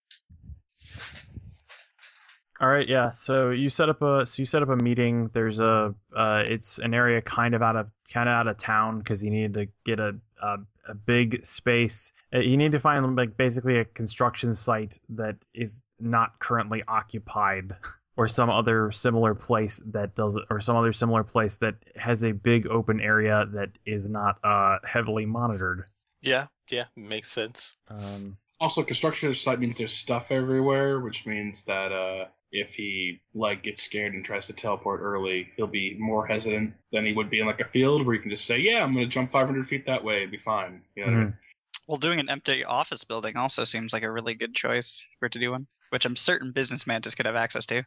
All 2.60 2.68
right, 2.68 2.88
yeah. 2.90 3.12
So 3.12 3.52
you 3.52 3.70
set 3.70 3.88
up 3.90 4.02
a 4.02 4.26
so 4.26 4.42
you 4.42 4.46
set 4.46 4.64
up 4.64 4.70
a 4.70 4.76
meeting. 4.76 5.30
There's 5.34 5.60
a 5.60 5.94
uh, 6.16 6.44
it's 6.46 6.80
an 6.80 6.94
area 6.94 7.22
kind 7.22 7.54
of 7.54 7.62
out 7.62 7.76
of 7.76 7.90
kind 8.12 8.28
of 8.28 8.34
out 8.34 8.48
of 8.48 8.58
town 8.58 9.00
because 9.00 9.24
you 9.24 9.30
need 9.30 9.54
to 9.54 9.68
get 9.86 10.00
a, 10.00 10.16
a 10.42 10.58
a 10.90 10.96
big 10.96 11.46
space. 11.46 12.14
Uh, 12.34 12.40
You 12.40 12.58
need 12.58 12.72
to 12.72 12.80
find 12.80 13.16
like 13.16 13.38
basically 13.38 13.78
a 13.78 13.86
construction 13.86 14.56
site 14.56 15.00
that 15.10 15.36
is 15.54 15.84
not 16.00 16.40
currently 16.40 16.84
occupied, 16.88 17.76
or 18.16 18.28
some 18.28 18.50
other 18.50 18.92
similar 18.92 19.36
place 19.36 19.80
that 19.94 20.16
does 20.16 20.40
or 20.50 20.60
some 20.60 20.76
other 20.76 20.94
similar 20.94 21.24
place 21.24 21.58
that 21.58 21.76
has 21.96 22.24
a 22.26 22.32
big 22.32 22.66
open 22.68 23.00
area 23.00 23.46
that 23.54 23.70
is 23.86 24.10
not 24.10 24.40
uh 24.44 24.80
heavily 24.84 25.26
monitored. 25.28 25.84
yeah, 26.22 26.48
yeah, 26.72 26.86
makes 26.96 27.32
sense. 27.32 27.74
Um, 27.90 28.38
Also, 28.60 28.82
construction 28.82 29.32
site 29.36 29.60
means 29.60 29.78
there's 29.78 29.94
stuff 29.94 30.32
everywhere, 30.32 31.00
which 31.00 31.28
means 31.28 31.62
that 31.66 31.92
uh, 31.92 32.26
if 32.52 32.76
he 32.76 33.22
like 33.34 33.64
gets 33.64 33.84
scared 33.84 34.14
and 34.14 34.24
tries 34.24 34.48
to 34.48 34.54
teleport 34.54 35.02
early, 35.02 35.50
he'll 35.56 35.68
be 35.68 35.96
more 36.00 36.26
hesitant 36.26 36.74
than 36.92 37.06
he 37.06 37.14
would 37.14 37.30
be 37.30 37.40
in 37.40 37.46
like 37.46 37.60
a 37.60 37.68
field 37.68 38.06
where 38.06 38.16
you 38.16 38.22
can 38.22 38.32
just 38.32 38.46
say, 38.46 38.58
"Yeah, 38.60 38.84
I'm 38.84 38.94
gonna 38.94 39.08
jump 39.08 39.32
500 39.32 39.68
feet 39.68 39.86
that 39.86 40.04
way, 40.04 40.18
it'd 40.18 40.32
be 40.32 40.38
fine." 40.38 40.82
You 40.96 41.06
know 41.06 41.12
what 41.12 41.18
I 41.18 41.24
mean? 41.24 41.38
Well, 41.88 41.98
doing 41.98 42.20
an 42.20 42.30
empty 42.30 42.66
office 42.66 43.04
building 43.06 43.38
also 43.38 43.64
seems 43.64 43.94
like 43.94 44.04
a 44.04 44.12
really 44.12 44.34
good 44.34 44.54
choice 44.54 45.06
for 45.20 45.28
it 45.28 45.32
to 45.34 45.40
do 45.40 45.52
one, 45.52 45.68
which 45.90 46.06
I'm 46.06 46.18
certain 46.18 46.52
Business 46.52 46.86
Mantis 46.86 47.16
could 47.16 47.26
have 47.26 47.36
access 47.36 47.66
to. 47.68 47.84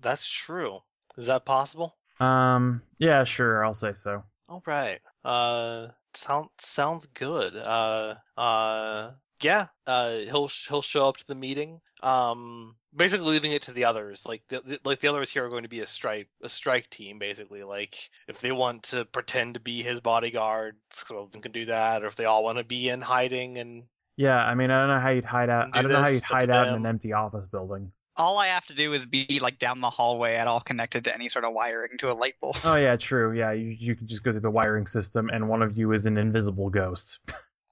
That's 0.00 0.26
true. 0.26 0.78
Is 1.16 1.26
that 1.26 1.44
possible? 1.44 1.96
um, 2.20 2.82
yeah, 2.98 3.24
sure, 3.24 3.64
I'll 3.64 3.74
say 3.74 3.92
so. 3.94 4.22
All 4.48 4.62
right. 4.66 5.00
Uh, 5.24 5.88
sound 6.14 6.48
sounds 6.58 7.06
good. 7.06 7.56
Uh, 7.56 8.14
uh, 8.36 9.12
yeah. 9.42 9.68
Uh, 9.86 10.18
he'll 10.18 10.48
he'll 10.68 10.82
show 10.82 11.08
up 11.08 11.16
to 11.18 11.26
the 11.26 11.34
meeting. 11.34 11.80
Um, 12.02 12.76
basically 12.94 13.30
leaving 13.30 13.52
it 13.52 13.62
to 13.62 13.72
the 13.72 13.84
others. 13.84 14.24
Like 14.26 14.42
the, 14.48 14.60
the 14.60 14.80
like 14.84 15.00
the 15.00 15.08
others 15.08 15.30
here 15.30 15.44
are 15.44 15.50
going 15.50 15.62
to 15.62 15.68
be 15.68 15.80
a 15.80 15.86
strike 15.86 16.28
a 16.42 16.48
strike 16.48 16.90
team. 16.90 17.18
Basically, 17.18 17.62
like 17.62 18.10
if 18.28 18.40
they 18.40 18.52
want 18.52 18.84
to 18.84 19.04
pretend 19.04 19.54
to 19.54 19.60
be 19.60 19.82
his 19.82 20.00
bodyguard, 20.00 20.76
some 20.90 21.16
of 21.16 21.32
them 21.32 21.40
can 21.40 21.52
do 21.52 21.66
that. 21.66 22.02
Or 22.02 22.06
if 22.06 22.16
they 22.16 22.24
all 22.24 22.44
want 22.44 22.58
to 22.58 22.64
be 22.64 22.88
in 22.88 23.00
hiding 23.00 23.58
and 23.58 23.84
Yeah, 24.16 24.36
I 24.36 24.54
mean, 24.54 24.70
I 24.70 24.80
don't 24.80 24.96
know 24.96 25.00
how 25.00 25.10
you'd 25.10 25.24
hide 25.24 25.50
out. 25.50 25.72
Do 25.72 25.78
I 25.78 25.82
don't 25.82 25.92
know 25.92 26.02
how 26.02 26.08
you'd 26.08 26.22
hide 26.22 26.46
to 26.46 26.52
out 26.52 26.68
in 26.68 26.74
an 26.74 26.86
empty 26.86 27.12
office 27.12 27.46
building. 27.50 27.92
All 28.14 28.36
I 28.36 28.48
have 28.48 28.66
to 28.66 28.74
do 28.74 28.92
is 28.92 29.06
be 29.06 29.38
like 29.40 29.58
down 29.58 29.80
the 29.80 29.88
hallway 29.88 30.34
at 30.34 30.46
all 30.46 30.60
connected 30.60 31.04
to 31.04 31.14
any 31.14 31.30
sort 31.30 31.46
of 31.46 31.54
wiring 31.54 31.96
to 32.00 32.10
a 32.10 32.14
light 32.14 32.34
bulb. 32.42 32.56
Oh 32.62 32.76
yeah, 32.76 32.96
true. 32.96 33.32
Yeah, 33.32 33.52
you 33.52 33.68
you 33.68 33.96
can 33.96 34.06
just 34.06 34.22
go 34.22 34.32
through 34.32 34.40
the 34.40 34.50
wiring 34.50 34.86
system, 34.86 35.30
and 35.30 35.48
one 35.48 35.62
of 35.62 35.78
you 35.78 35.92
is 35.92 36.04
an 36.04 36.18
invisible 36.18 36.68
ghost. 36.68 37.20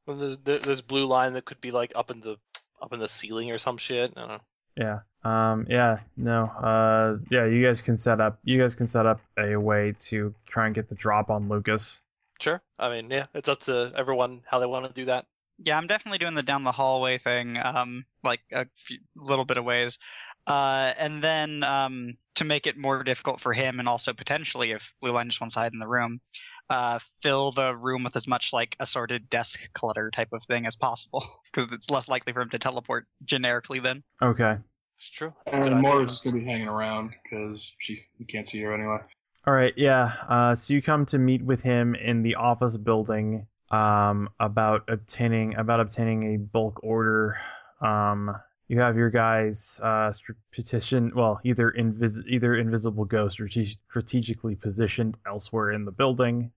well, 0.07 0.17
there's 0.17 0.39
there, 0.39 0.59
there's 0.59 0.81
Blue 0.81 1.05
Line 1.05 1.35
that 1.35 1.45
could 1.45 1.61
be 1.61 1.73
like 1.73 1.93
up 1.95 2.11
in 2.11 2.21
the 2.21 2.37
up 2.81 2.95
in 2.95 3.01
the 3.01 3.09
ceiling 3.09 3.51
or 3.51 3.59
some 3.59 3.77
shit. 3.77 4.15
I 4.17 4.21
don't 4.21 4.29
know. 4.29 4.41
yeah. 4.79 4.99
Um. 5.25 5.67
Yeah. 5.69 5.99
No. 6.17 6.43
Uh. 6.43 7.19
Yeah. 7.31 7.47
You 7.47 7.65
guys 7.65 7.83
can 7.83 7.99
set 7.99 8.21
up. 8.21 8.39
You 8.45 8.61
guys 8.61 8.75
can 8.75 8.87
set 8.87 9.07
up 9.07 9.21
a 9.39 9.57
way 9.57 9.95
to 10.01 10.35
try 10.47 10.67
and 10.67 10.75
get 10.75 10.89
the 10.89 10.95
drop 10.95 11.31
on 11.31 11.49
Lucas. 11.49 12.01
Sure. 12.41 12.63
I 12.79 12.89
mean, 12.89 13.11
yeah, 13.11 13.27
it's 13.35 13.49
up 13.49 13.61
to 13.61 13.93
everyone 13.95 14.43
how 14.47 14.59
they 14.59 14.67
want 14.67 14.87
to 14.87 14.93
do 14.93 15.05
that. 15.07 15.27
Yeah, 15.63 15.77
I'm 15.77 15.87
definitely 15.87 16.19
doing 16.19 16.35
the 16.35 16.43
down 16.43 16.65
the 16.65 16.73
hallway 16.73 17.19
thing, 17.19 17.59
um, 17.63 18.07
like 18.25 18.41
a 18.51 18.65
few, 18.87 18.99
little 19.15 19.45
bit 19.45 19.59
of 19.59 19.65
ways. 19.65 19.99
Uh, 20.47 20.95
and 20.97 21.23
then 21.23 21.63
um, 21.63 22.17
to 22.37 22.45
make 22.45 22.67
it 22.67 22.79
more 22.79 23.05
difficult 23.05 23.43
for 23.43 23.53
him, 23.53 23.79
and 23.79 23.87
also 23.87 24.15
potentially 24.15 24.73
if 24.73 24.95
Blue 25.03 25.13
Line 25.13 25.29
just 25.29 25.41
wants 25.41 25.55
to 25.55 25.61
hide 25.61 25.75
in 25.75 25.79
the 25.79 25.87
room, 25.87 26.23
uh, 26.71 26.99
fill 27.23 27.53
the 27.53 27.77
room 27.77 28.05
with 28.05 28.17
as 28.17 28.27
much 28.27 28.55
like 28.55 28.75
assorted 28.81 29.29
desk 29.29 29.61
clutter 29.75 30.11
type 30.11 30.33
of 30.33 30.43
thing 30.45 30.65
as 30.65 30.77
possible, 30.77 31.27
because 31.53 31.71
it's 31.73 31.91
less 31.91 32.09
likely 32.09 32.33
for 32.33 32.41
him 32.41 32.51
to 32.51 32.59
teleport 32.59 33.07
generically 33.23 33.81
then. 33.81 34.03
Okay. 34.23 34.57
It's 35.01 35.09
true. 35.09 35.33
That's 35.47 35.57
And 35.57 35.65
idea. 35.67 35.81
Moira's 35.81 36.11
just 36.11 36.25
gonna 36.25 36.37
be 36.37 36.45
hanging 36.45 36.69
around 36.69 37.15
because 37.23 37.73
she 37.79 38.05
you 38.19 38.27
can't 38.27 38.47
see 38.47 38.61
her 38.61 38.75
anyway. 38.75 38.99
All 39.47 39.55
right. 39.55 39.73
Yeah. 39.75 40.13
Uh. 40.29 40.57
So 40.57 40.75
you 40.75 40.83
come 40.83 41.07
to 41.07 41.19
meet 41.19 41.43
with 41.43 41.63
him 41.63 41.95
in 41.95 42.23
the 42.23 42.35
office 42.35 42.77
building. 42.77 43.47
Um. 43.71 44.29
About 44.39 44.85
obtaining 44.89 45.55
about 45.57 45.81
obtaining 45.81 46.35
a 46.35 46.37
bulk 46.37 46.81
order. 46.83 47.39
Um, 47.81 48.37
you 48.69 48.79
have 48.79 48.95
your 48.97 49.09
guys 49.09 49.81
uh, 49.83 50.13
petition, 50.53 51.13
well, 51.17 51.41
either 51.45 51.73
invis- 51.77 52.25
either 52.29 52.55
invisible 52.55 53.07
ghost 53.07 53.33
strate- 53.33 53.79
strategically 53.89 54.55
positioned 54.55 55.17
elsewhere 55.27 55.73
in 55.73 55.87
the 55.87 55.91
building. 55.91 56.53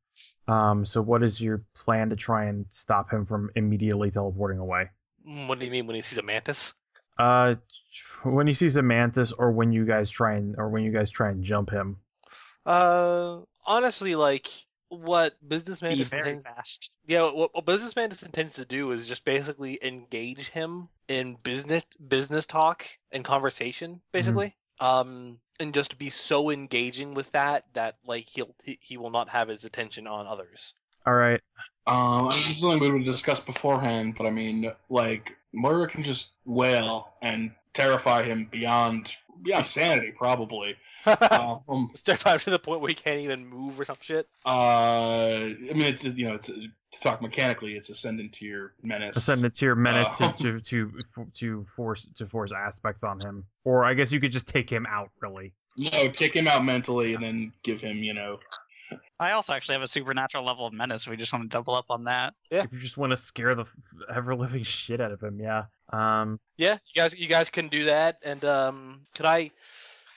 Um, 0.49 0.85
so 0.85 1.01
what 1.01 1.23
is 1.23 1.39
your 1.41 1.63
plan 1.73 2.09
to 2.09 2.15
try 2.17 2.45
and 2.45 2.65
stop 2.69 3.09
him 3.09 3.25
from 3.25 3.49
immediately 3.55 4.11
teleporting 4.11 4.59
away? 4.59 4.89
Mm, 5.27 5.47
What 5.47 5.57
do 5.59 5.65
you 5.65 5.71
mean 5.71 5.87
when 5.87 5.95
he 5.95 6.01
sees 6.03 6.19
a 6.19 6.23
mantis? 6.23 6.73
Uh, 7.17 7.55
when 8.23 8.47
he 8.47 8.53
sees 8.53 8.75
a 8.75 8.81
mantis, 8.81 9.31
or 9.31 9.51
when 9.51 9.71
you 9.71 9.85
guys 9.85 10.09
try 10.09 10.35
and, 10.35 10.55
or 10.57 10.69
when 10.69 10.83
you 10.83 10.91
guys 10.91 11.09
try 11.09 11.29
and 11.29 11.43
jump 11.43 11.69
him. 11.69 11.97
Uh, 12.65 13.39
honestly, 13.65 14.15
like 14.15 14.47
what 14.89 15.33
business 15.47 15.81
Be 15.81 15.87
mantis 15.87 16.13
intends, 16.13 16.45
fast. 16.45 16.91
yeah, 17.07 17.23
what, 17.31 17.53
what 17.53 17.65
business 17.65 17.95
mantis 17.95 18.23
intends 18.23 18.55
to 18.55 18.65
do 18.65 18.91
is 18.91 19.07
just 19.07 19.25
basically 19.25 19.79
engage 19.81 20.49
him 20.49 20.89
in 21.07 21.35
business 21.43 21.83
business 22.07 22.45
talk 22.45 22.85
and 23.11 23.25
conversation, 23.25 24.01
basically. 24.11 24.55
Um, 24.79 25.39
and 25.59 25.73
just 25.73 25.97
be 25.97 26.09
so 26.09 26.49
engaging 26.49 27.13
with 27.13 27.31
that 27.31 27.63
that 27.73 27.95
like 28.05 28.25
he'll 28.25 28.55
he, 28.63 28.79
he 28.81 28.97
will 28.97 29.11
not 29.11 29.29
have 29.29 29.47
his 29.47 29.65
attention 29.65 30.07
on 30.07 30.25
others. 30.27 30.73
All 31.05 31.13
right. 31.13 31.41
Um, 31.85 31.95
I 31.95 32.21
mean, 32.21 32.29
this 32.29 32.49
is 32.49 32.61
something 32.61 32.79
we 32.79 32.91
would 32.91 33.03
discuss 33.03 33.39
beforehand, 33.39 34.15
but 34.17 34.25
I 34.25 34.29
mean, 34.29 34.71
like 34.89 35.31
Moira 35.53 35.87
can 35.89 36.01
just 36.01 36.29
wail 36.45 37.09
and 37.21 37.51
terrify 37.73 38.23
him 38.23 38.47
beyond 38.51 39.15
beyond 39.41 39.65
sanity, 39.65 40.11
probably. 40.17 40.75
Um, 41.05 41.91
Step 41.95 42.25
out 42.25 42.39
to 42.41 42.49
the 42.49 42.59
point 42.59 42.79
where 42.79 42.87
he 42.87 42.95
can't 42.95 43.19
even 43.19 43.45
move 43.45 43.77
or 43.79 43.83
some 43.83 43.97
shit. 43.99 44.27
uh, 44.45 44.49
I 44.49 45.55
mean, 45.73 45.85
it's 45.85 46.03
you 46.03 46.27
know, 46.27 46.35
it's 46.35 46.47
to 46.47 46.99
talk 47.01 47.21
mechanically, 47.21 47.73
it's 47.73 47.89
ascendant 47.89 48.33
tier 48.33 48.73
menace. 48.81 49.17
Ascendant 49.17 49.55
tier 49.55 49.75
menace 49.75 50.09
Uh, 50.21 50.31
to, 50.33 50.61
to 50.61 50.91
to 50.91 51.25
to 51.35 51.65
force 51.75 52.07
to 52.15 52.27
force 52.27 52.53
aspects 52.53 53.03
on 53.03 53.19
him, 53.19 53.45
or 53.65 53.83
I 53.83 53.95
guess 53.95 54.11
you 54.11 54.19
could 54.21 54.31
just 54.31 54.47
take 54.47 54.69
him 54.69 54.85
out. 54.89 55.09
Really. 55.21 55.53
No, 55.77 56.07
take 56.07 56.35
him 56.35 56.47
out 56.47 56.63
mentally 56.63 57.15
and 57.15 57.23
then 57.23 57.51
give 57.63 57.81
him, 57.81 57.97
you 57.97 58.13
know, 58.13 58.37
I 59.23 59.31
also 59.31 59.53
actually 59.53 59.73
have 59.73 59.81
a 59.81 59.87
supernatural 59.87 60.45
level 60.45 60.65
of 60.67 60.73
menace. 60.73 61.07
We 61.07 61.17
just 61.17 61.33
want 61.33 61.49
to 61.49 61.49
double 61.49 61.75
up 61.75 61.85
on 61.89 62.03
that. 62.05 62.33
If 62.51 62.71
you 62.71 62.79
just 62.79 62.97
want 62.97 63.11
to 63.11 63.17
scare 63.17 63.55
the 63.55 63.65
ever 64.13 64.35
living 64.35 64.63
shit 64.63 65.01
out 65.01 65.11
of 65.11 65.21
him, 65.21 65.39
yeah. 65.39 65.65
Um, 65.91 66.39
Yeah, 66.57 66.77
you 66.93 67.01
guys 67.01 67.17
you 67.17 67.27
guys 67.27 67.49
can 67.49 67.67
do 67.67 67.85
that. 67.85 68.17
And 68.23 68.43
um, 68.45 69.01
could 69.15 69.25
I 69.25 69.51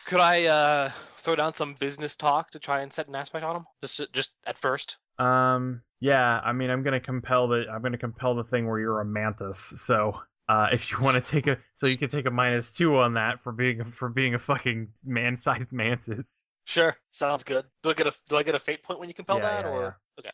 could 0.07 0.21
I 0.21 0.45
uh 0.47 0.91
throw 1.19 1.37
down 1.37 1.55
some 1.55 1.75
business 1.75 2.17
talk 2.17 2.51
to 2.53 2.59
try 2.59 2.83
and 2.83 2.93
set 2.93 3.09
an 3.09 3.15
aspect 3.15 3.45
on 3.45 3.57
him? 3.57 3.65
Just 3.83 4.13
just 4.13 4.31
at 4.47 4.59
first. 4.59 4.97
um, 5.19 5.83
yeah. 6.01 6.41
I 6.45 6.53
mean, 6.53 6.71
I'm 6.71 6.83
gonna 6.83 7.01
compel 7.01 7.49
the 7.49 7.65
I'm 7.73 7.83
gonna 7.83 7.99
compel 7.99 8.35
the 8.35 8.45
thing 8.45 8.67
where 8.69 8.79
you're 8.79 9.01
a 9.01 9.05
mantis. 9.05 9.75
So, 9.77 10.21
uh, 10.49 10.69
if 10.73 10.91
you 10.91 11.01
want 11.01 11.23
to 11.23 11.31
take 11.31 11.47
a, 11.47 11.59
so 11.75 11.87
you 11.87 11.97
can 11.97 12.09
take 12.09 12.27
a 12.27 12.31
minus 12.31 12.75
two 12.77 12.97
on 12.97 13.15
that 13.15 13.43
for 13.43 13.53
being 13.53 13.93
for 13.93 14.09
being 14.09 14.35
a 14.35 14.39
fucking 14.39 14.89
man-sized 15.05 15.73
mantis. 15.73 16.46
Sure, 16.67 16.97
sounds 17.11 17.45
good. 17.45 17.65
Do 17.83 17.89
I 17.91 17.95
get 17.95 18.09
a 18.09 18.15
do 18.29 18.37
I 18.37 18.43
get 18.43 18.55
a 18.55 18.59
fate 18.59 18.83
point 18.83 18.99
when 19.01 19.09
you 19.09 19.15
compel 19.15 19.39
Yeah, 19.39 19.41
that 19.41 19.65
yeah, 19.65 19.65
or 19.65 19.99
okay? 20.19 20.33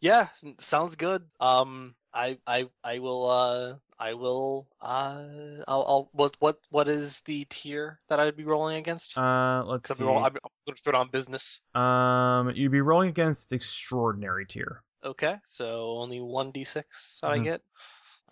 Yeah, 0.00 0.28
sounds 0.60 0.96
good. 0.96 1.30
Um, 1.40 1.96
I 2.12 2.40
I 2.46 2.70
I 2.84 3.00
will 3.00 3.30
uh 3.30 3.78
I 3.98 4.14
will 4.14 4.68
uh 4.80 5.62
I'll, 5.68 5.84
I'll 5.88 6.10
what 6.12 6.36
what 6.40 6.60
what 6.70 6.88
is 6.88 7.22
the 7.22 7.46
tier 7.46 8.00
that 8.08 8.20
I'd 8.20 8.36
be 8.36 8.44
rolling 8.44 8.78
against? 8.78 9.16
Uh, 9.16 9.64
let's 9.66 9.90
see. 9.90 10.04
I'm, 10.04 10.06
roll, 10.06 10.18
I'm 10.24 10.32
going 10.66 10.76
to 10.76 10.82
throw 10.82 10.92
it 10.92 10.96
on 10.96 11.10
business. 11.10 11.60
Um, 11.74 12.50
you'd 12.54 12.72
be 12.72 12.80
rolling 12.80 13.08
against 13.10 13.52
extraordinary 13.52 14.46
tier. 14.46 14.82
Okay, 15.02 15.38
so 15.44 15.98
only 15.98 16.20
one 16.20 16.50
d6 16.52 17.20
that 17.22 17.30
I 17.32 17.38
Mhm. 17.38 17.40
get. 17.40 17.62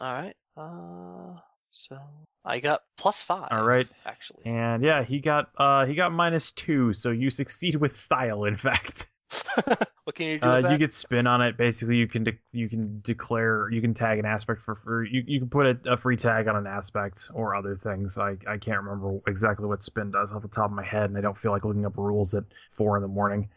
All 0.00 0.12
right. 0.14 0.36
Uh, 0.56 1.40
so 1.76 1.98
I 2.44 2.60
got 2.60 2.82
plus 2.96 3.22
five. 3.22 3.48
All 3.50 3.66
right. 3.66 3.86
actually. 4.04 4.46
And 4.46 4.82
yeah, 4.82 5.04
he 5.04 5.20
got 5.20 5.50
uh 5.58 5.84
he 5.86 5.94
got 5.94 6.12
minus 6.12 6.52
two, 6.52 6.92
so 6.94 7.10
you 7.10 7.30
succeed 7.42 7.76
with 7.76 7.96
style. 7.96 8.44
In 8.44 8.56
fact. 8.56 9.08
what 10.04 10.14
can 10.14 10.26
you 10.28 10.38
do 10.38 10.48
Uh, 10.48 10.52
with 10.54 10.62
that? 10.62 10.70
you 10.72 10.78
get 10.78 10.92
spin 10.92 11.26
on 11.26 11.42
it. 11.42 11.56
Basically, 11.56 11.96
you 11.96 12.06
can 12.06 12.22
de- 12.22 12.38
you 12.52 12.68
can 12.68 13.00
declare 13.02 13.68
you 13.70 13.80
can 13.80 13.92
tag 13.92 14.20
an 14.20 14.24
aspect 14.24 14.62
for, 14.62 14.76
for 14.76 15.02
you 15.04 15.24
you 15.26 15.40
can 15.40 15.48
put 15.48 15.66
a, 15.66 15.92
a 15.94 15.96
free 15.96 16.16
tag 16.16 16.46
on 16.46 16.54
an 16.54 16.66
aspect 16.68 17.28
or 17.34 17.56
other 17.56 17.76
things. 17.76 18.16
I 18.16 18.36
I 18.46 18.56
can't 18.58 18.82
remember 18.82 19.18
exactly 19.26 19.66
what 19.66 19.82
spin 19.82 20.12
does 20.12 20.32
off 20.32 20.42
the 20.42 20.48
top 20.48 20.66
of 20.66 20.70
my 20.72 20.84
head, 20.84 21.10
and 21.10 21.18
I 21.18 21.22
don't 21.22 21.36
feel 21.36 21.50
like 21.50 21.64
looking 21.64 21.84
up 21.84 21.96
rules 21.96 22.34
at 22.36 22.44
four 22.70 22.96
in 22.96 23.02
the 23.02 23.08
morning. 23.08 23.48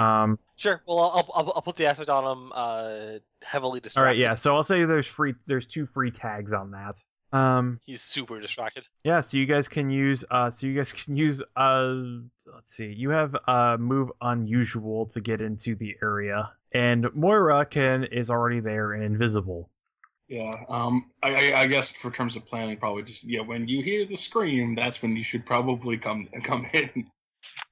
Um. 0.00 0.40
Sure. 0.56 0.82
Well, 0.86 0.98
I'll, 0.98 1.30
I'll 1.34 1.52
I'll 1.56 1.62
put 1.62 1.76
the 1.76 1.86
aspect 1.86 2.10
on 2.10 2.24
him. 2.36 2.52
Uh, 2.52 3.18
heavily 3.42 3.76
All 3.78 3.80
distracted. 3.82 4.06
right. 4.08 4.16
Yeah. 4.16 4.34
So 4.34 4.56
I'll 4.56 4.64
say 4.64 4.84
there's 4.84 5.06
free 5.06 5.34
there's 5.46 5.66
two 5.66 5.86
free 5.86 6.10
tags 6.10 6.52
on 6.52 6.72
that. 6.72 7.00
Um. 7.32 7.80
He's 7.84 8.02
super 8.02 8.38
distracted. 8.40 8.84
Yeah. 9.04 9.20
So 9.22 9.38
you 9.38 9.46
guys 9.46 9.68
can 9.68 9.90
use 9.90 10.24
uh. 10.30 10.50
So 10.50 10.66
you 10.66 10.74
guys 10.76 10.92
can 10.92 11.16
use 11.16 11.42
uh. 11.56 11.94
Let's 12.52 12.74
see. 12.74 12.92
You 12.92 13.10
have 13.10 13.34
uh 13.48 13.76
move 13.78 14.10
unusual 14.20 15.06
to 15.06 15.20
get 15.20 15.40
into 15.40 15.74
the 15.74 15.94
area, 16.02 16.50
and 16.72 17.06
Moira 17.14 17.64
can 17.64 18.04
is 18.04 18.30
already 18.30 18.60
there 18.60 18.92
and 18.92 19.02
invisible. 19.04 19.70
yeah. 20.28 20.52
Um, 20.68 21.10
I, 21.22 21.52
I, 21.52 21.60
I 21.62 21.66
guess 21.66 21.92
for 21.92 22.10
terms 22.10 22.36
of 22.36 22.44
planning, 22.46 22.76
probably 22.76 23.02
just 23.04 23.24
yeah, 23.24 23.40
when 23.40 23.66
you 23.68 23.82
hear 23.82 24.04
the 24.06 24.16
scream, 24.16 24.74
that's 24.74 25.00
when 25.02 25.16
you 25.16 25.24
should 25.24 25.46
probably 25.46 25.96
come 25.98 26.28
come 26.42 26.66
in. 26.72 27.10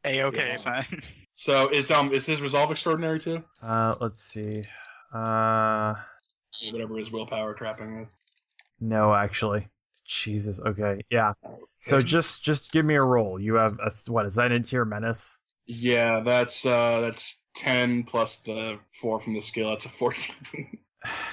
Hey, 0.02 0.22
okay, 0.22 0.56
Yeah. 0.56 0.56
fine. 0.82 1.00
So 1.32 1.68
is 1.68 1.90
um 1.90 2.12
is 2.12 2.24
his 2.26 2.40
resolve 2.40 2.70
extraordinary 2.70 3.20
too? 3.20 3.42
Uh, 3.62 3.94
let's 4.00 4.22
see. 4.22 4.64
Uh, 5.12 5.94
Whatever 6.72 6.96
his 6.98 7.10
willpower 7.10 7.54
trapping 7.54 8.00
is. 8.02 8.08
No, 8.80 9.14
actually. 9.14 9.68
Jesus. 10.10 10.60
Okay. 10.60 11.00
Yeah. 11.10 11.34
So 11.80 12.02
just 12.02 12.42
just 12.42 12.72
give 12.72 12.84
me 12.84 12.96
a 12.96 13.02
roll. 13.02 13.40
You 13.40 13.54
have 13.54 13.78
a 13.78 13.90
what? 14.10 14.26
A 14.26 14.30
Zenith 14.30 14.68
tier 14.68 14.84
menace. 14.84 15.38
Yeah, 15.66 16.20
that's 16.24 16.66
uh 16.66 17.00
that's 17.00 17.40
ten 17.54 18.02
plus 18.02 18.38
the 18.38 18.78
four 19.00 19.20
from 19.20 19.34
the 19.34 19.40
skill. 19.40 19.70
That's 19.70 19.86
a 19.86 19.90
fourteen. 19.90 20.34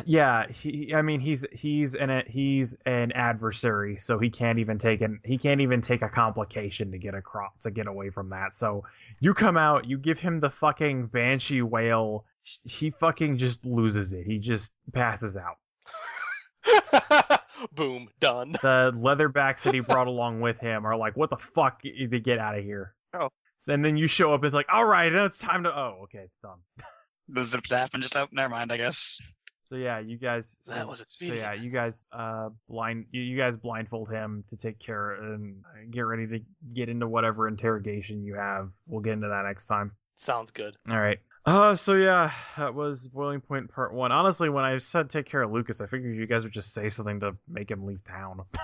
Yeah. 0.05 0.47
He. 0.49 0.93
I 0.95 1.01
mean, 1.01 1.19
he's 1.19 1.45
he's 1.51 1.93
an 1.93 2.23
he's 2.25 2.73
an 2.85 3.11
adversary, 3.11 3.97
so 3.99 4.17
he 4.17 4.29
can't 4.29 4.59
even 4.59 4.77
take 4.77 5.01
an 5.01 5.19
he 5.25 5.37
can't 5.37 5.59
even 5.59 5.81
take 5.81 6.01
a 6.01 6.07
complication 6.07 6.91
to 6.91 6.97
get 6.97 7.15
across 7.15 7.51
to 7.63 7.71
get 7.71 7.85
away 7.85 8.09
from 8.09 8.29
that. 8.29 8.55
So 8.55 8.85
you 9.19 9.33
come 9.33 9.57
out, 9.57 9.85
you 9.85 9.97
give 9.97 10.19
him 10.19 10.39
the 10.39 10.49
fucking 10.49 11.07
banshee 11.07 11.61
wail. 11.63 12.23
He 12.63 12.91
fucking 12.91 13.39
just 13.39 13.65
loses 13.65 14.13
it. 14.13 14.25
He 14.25 14.39
just 14.39 14.71
passes 14.93 15.35
out. 15.35 15.57
Boom. 17.73 18.09
Done. 18.19 18.51
the 18.53 18.91
leatherbacks 18.95 19.63
that 19.63 19.73
he 19.73 19.79
brought 19.79 20.07
along 20.07 20.41
with 20.41 20.59
him 20.59 20.85
are 20.85 20.95
like, 20.95 21.15
"What 21.17 21.29
the 21.29 21.37
fuck? 21.37 21.81
To 21.81 22.19
get 22.19 22.39
out 22.39 22.57
of 22.57 22.63
here!" 22.63 22.93
Oh. 23.13 23.29
And 23.67 23.83
then 23.83 23.97
you 23.97 24.07
show 24.07 24.33
up. 24.33 24.43
It's 24.43 24.53
like, 24.53 24.71
"All 24.71 24.85
right, 24.85 25.11
now 25.11 25.25
it's 25.25 25.39
time 25.39 25.63
to." 25.63 25.75
Oh, 25.75 26.01
okay, 26.03 26.19
it's 26.19 26.37
done. 26.41 26.59
The 27.29 27.43
zip 27.43 27.67
zap 27.67 27.89
and 27.93 28.01
just 28.01 28.15
oh, 28.15 28.27
never 28.31 28.47
mind. 28.47 28.71
I 28.71 28.77
guess. 28.77 29.19
So 29.69 29.75
yeah, 29.75 29.99
you 29.99 30.17
guys. 30.17 30.57
So, 30.61 30.73
That 30.75 30.87
was 30.87 31.03
so 31.09 31.25
yeah, 31.25 31.53
you 31.53 31.69
guys 31.69 32.05
uh 32.13 32.49
blind 32.69 33.07
you, 33.11 33.21
you 33.21 33.37
guys 33.37 33.55
blindfold 33.61 34.09
him 34.09 34.45
to 34.47 34.55
take 34.55 34.79
care 34.79 35.11
and 35.11 35.61
get 35.91 36.01
ready 36.01 36.25
to 36.27 36.39
get 36.73 36.87
into 36.87 37.05
whatever 37.05 37.49
interrogation 37.49 38.23
you 38.23 38.35
have. 38.35 38.69
We'll 38.85 39.01
get 39.01 39.13
into 39.13 39.27
that 39.27 39.43
next 39.45 39.67
time. 39.67 39.91
Sounds 40.15 40.51
good. 40.51 40.75
All 40.89 40.99
right. 40.99 41.19
Uh, 41.47 41.77
so 41.77 41.93
yeah, 41.93 42.33
that 42.57 42.75
was 42.75 43.07
Boiling 43.07 43.39
Point 43.39 43.71
Part 43.71 43.93
One. 43.93 44.11
Honestly, 44.11 44.49
when 44.49 44.65
I 44.65 44.79
said 44.79 45.09
take 45.09 45.27
care 45.27 45.41
of 45.41 45.49
Lucas, 45.49 45.79
I 45.79 45.87
figured 45.87 46.17
you 46.17 46.27
guys 46.27 46.43
would 46.43 46.51
just 46.51 46.73
say 46.73 46.89
something 46.89 47.21
to 47.21 47.37
make 47.47 47.71
him 47.71 47.85
leave 47.85 48.03
town. 48.03 48.41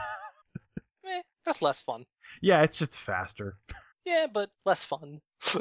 Eh, 1.06 1.22
that's 1.46 1.62
less 1.62 1.82
fun. 1.82 2.06
yeah, 2.42 2.64
it's 2.64 2.78
just 2.78 2.96
faster. 2.98 3.58
Yeah, 4.06 4.28
but 4.34 4.50
less 4.66 4.86
fun. 4.86 5.20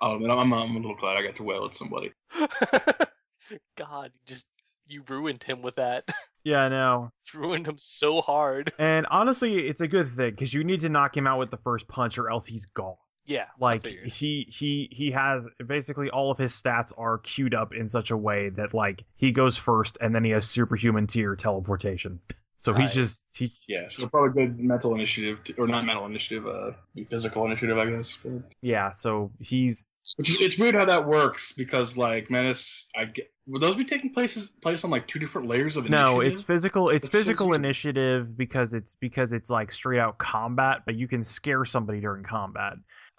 oh, 0.00 0.18
man, 0.18 0.30
I'm 0.30 0.52
I'm 0.52 0.70
a 0.70 0.78
little 0.78 0.94
glad 0.94 1.16
I 1.16 1.22
got 1.22 1.34
to 1.36 1.42
wail 1.42 1.64
at 1.66 1.74
somebody. 1.74 2.12
God, 3.76 4.12
you 4.14 4.20
just 4.26 4.46
you 4.86 5.02
ruined 5.08 5.42
him 5.42 5.60
with 5.60 5.74
that. 5.74 6.08
Yeah, 6.44 6.58
I 6.58 6.68
know. 6.68 7.10
You 7.32 7.40
ruined 7.40 7.66
him 7.66 7.78
so 7.78 8.20
hard. 8.20 8.72
And 8.78 9.06
honestly, 9.10 9.66
it's 9.66 9.80
a 9.80 9.88
good 9.88 10.12
thing 10.12 10.30
because 10.30 10.54
you 10.54 10.62
need 10.62 10.82
to 10.82 10.88
knock 10.88 11.16
him 11.16 11.26
out 11.26 11.38
with 11.40 11.50
the 11.50 11.56
first 11.56 11.88
punch, 11.88 12.16
or 12.18 12.30
else 12.30 12.46
he's 12.46 12.66
gone. 12.66 12.94
Yeah. 13.26 13.46
Like 13.58 13.86
he 13.86 14.46
he 14.50 14.88
he 14.92 15.10
has 15.12 15.48
basically 15.66 16.10
all 16.10 16.30
of 16.30 16.38
his 16.38 16.52
stats 16.52 16.92
are 16.96 17.18
queued 17.18 17.54
up 17.54 17.74
in 17.74 17.88
such 17.88 18.10
a 18.10 18.16
way 18.16 18.50
that 18.50 18.74
like 18.74 19.04
he 19.16 19.32
goes 19.32 19.56
first, 19.56 19.98
and 20.00 20.14
then 20.14 20.24
he 20.24 20.30
has 20.30 20.48
superhuman 20.48 21.06
tier 21.06 21.34
teleportation. 21.36 22.20
So 22.58 22.72
he's 22.72 22.86
Right. 22.86 22.92
just 22.94 23.24
he 23.34 23.52
Yeah, 23.68 23.88
so 23.90 24.08
probably 24.08 24.46
good 24.46 24.58
mental 24.58 24.94
initiative, 24.94 25.44
to, 25.44 25.54
or 25.56 25.66
not 25.66 25.84
mental 25.84 26.06
initiative, 26.06 26.46
uh, 26.46 26.70
physical 27.10 27.44
initiative, 27.44 27.76
I 27.76 27.90
guess. 27.90 28.18
yeah. 28.62 28.92
So 28.92 29.32
he's 29.38 29.90
Which 30.16 30.30
is, 30.30 30.40
it's 30.40 30.58
weird 30.58 30.74
how 30.74 30.86
that 30.86 31.06
works 31.06 31.52
because 31.52 31.98
like 31.98 32.30
Menace, 32.30 32.86
I 32.96 33.04
get 33.04 33.30
would 33.46 33.60
those 33.60 33.76
be 33.76 33.84
taking 33.84 34.14
places 34.14 34.50
place 34.62 34.82
on 34.84 34.90
like 34.90 35.06
two 35.06 35.18
different 35.18 35.46
layers 35.48 35.76
of 35.76 35.84
initiative? 35.84 36.14
no, 36.14 36.20
it's 36.20 36.42
physical. 36.42 36.88
It's 36.88 37.02
That's 37.02 37.12
so 37.12 37.18
physical 37.18 37.48
weird. 37.50 37.60
initiative 37.60 38.34
because 38.34 38.72
it's 38.72 38.94
because 38.94 39.32
it's 39.34 39.50
like 39.50 39.70
straight 39.70 40.00
out 40.00 40.16
combat, 40.16 40.84
but 40.86 40.94
you 40.94 41.06
can 41.06 41.22
scare 41.22 41.66
somebody 41.66 42.00
during 42.00 42.24
combat. 42.24 42.74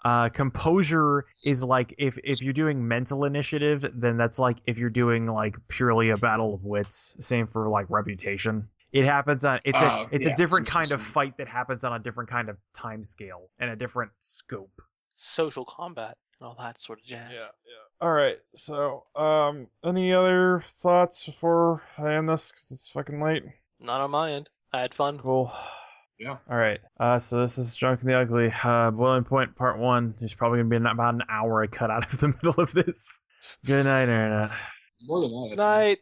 Uh, 0.06 0.28
composure 0.28 1.26
is 1.42 1.64
like 1.64 1.92
if 1.98 2.16
if 2.22 2.40
you're 2.40 2.52
doing 2.52 2.86
mental 2.86 3.24
initiative, 3.24 3.84
then 3.92 4.16
that's 4.16 4.38
like 4.38 4.58
if 4.64 4.78
you're 4.78 4.88
doing 4.88 5.26
like 5.26 5.56
purely 5.66 6.10
a 6.10 6.16
battle 6.16 6.54
of 6.54 6.62
wits. 6.62 7.16
Same 7.18 7.48
for 7.48 7.68
like 7.68 7.86
reputation. 7.88 8.68
It 8.92 9.04
happens 9.04 9.44
on 9.44 9.58
it's 9.64 9.80
a 9.80 9.92
Oh, 9.92 10.06
it's 10.12 10.24
yeah, 10.24 10.32
a 10.32 10.36
different 10.36 10.68
kind 10.68 10.92
of 10.92 11.02
fight 11.02 11.38
that 11.38 11.48
happens 11.48 11.82
on 11.82 11.92
a 11.92 11.98
different 11.98 12.30
kind 12.30 12.48
of 12.48 12.56
time 12.72 13.02
scale 13.02 13.50
and 13.58 13.68
a 13.68 13.74
different 13.74 14.12
scope. 14.20 14.80
Social 15.14 15.64
combat 15.64 16.16
and 16.38 16.46
all 16.46 16.56
that 16.60 16.78
sort 16.78 17.00
of 17.00 17.04
jazz. 17.04 17.32
Yeah, 17.32 17.38
yeah. 17.38 18.00
All 18.00 18.12
right. 18.12 18.38
So, 18.54 19.06
um, 19.16 19.66
any 19.84 20.12
other 20.12 20.64
thoughts 20.82 21.26
before 21.26 21.82
I 21.98 22.14
end 22.14 22.28
this? 22.28 22.52
Because 22.52 22.70
it's 22.70 22.90
fucking 22.90 23.20
late. 23.20 23.42
Not 23.80 24.00
on 24.00 24.12
my 24.12 24.34
end. 24.34 24.50
I 24.72 24.82
had 24.82 24.94
fun. 24.94 25.18
Cool. 25.18 25.52
Yeah. 26.18 26.36
All 26.50 26.56
right. 26.56 26.80
Uh, 26.98 27.18
so 27.18 27.40
this 27.40 27.58
is 27.58 27.76
Drunk 27.76 28.00
and 28.00 28.08
the 28.08 28.14
Ugly. 28.14 28.52
Uh, 28.62 28.90
Boiling 28.90 29.24
Point 29.24 29.54
Part 29.54 29.78
One. 29.78 30.14
There's 30.18 30.34
probably 30.34 30.58
gonna 30.60 30.70
be 30.70 30.76
about 30.76 31.14
an 31.14 31.22
hour 31.28 31.62
I 31.62 31.66
cut 31.66 31.90
out 31.90 32.12
of 32.12 32.18
the 32.18 32.28
middle 32.44 32.62
of 32.62 32.72
this. 32.72 33.20
Good 33.64 33.84
night, 33.84 34.08
Internet. 34.08 34.50
More 35.06 35.20
than 35.20 35.30
that. 35.30 35.48
Good 35.50 35.58
night. 35.58 35.98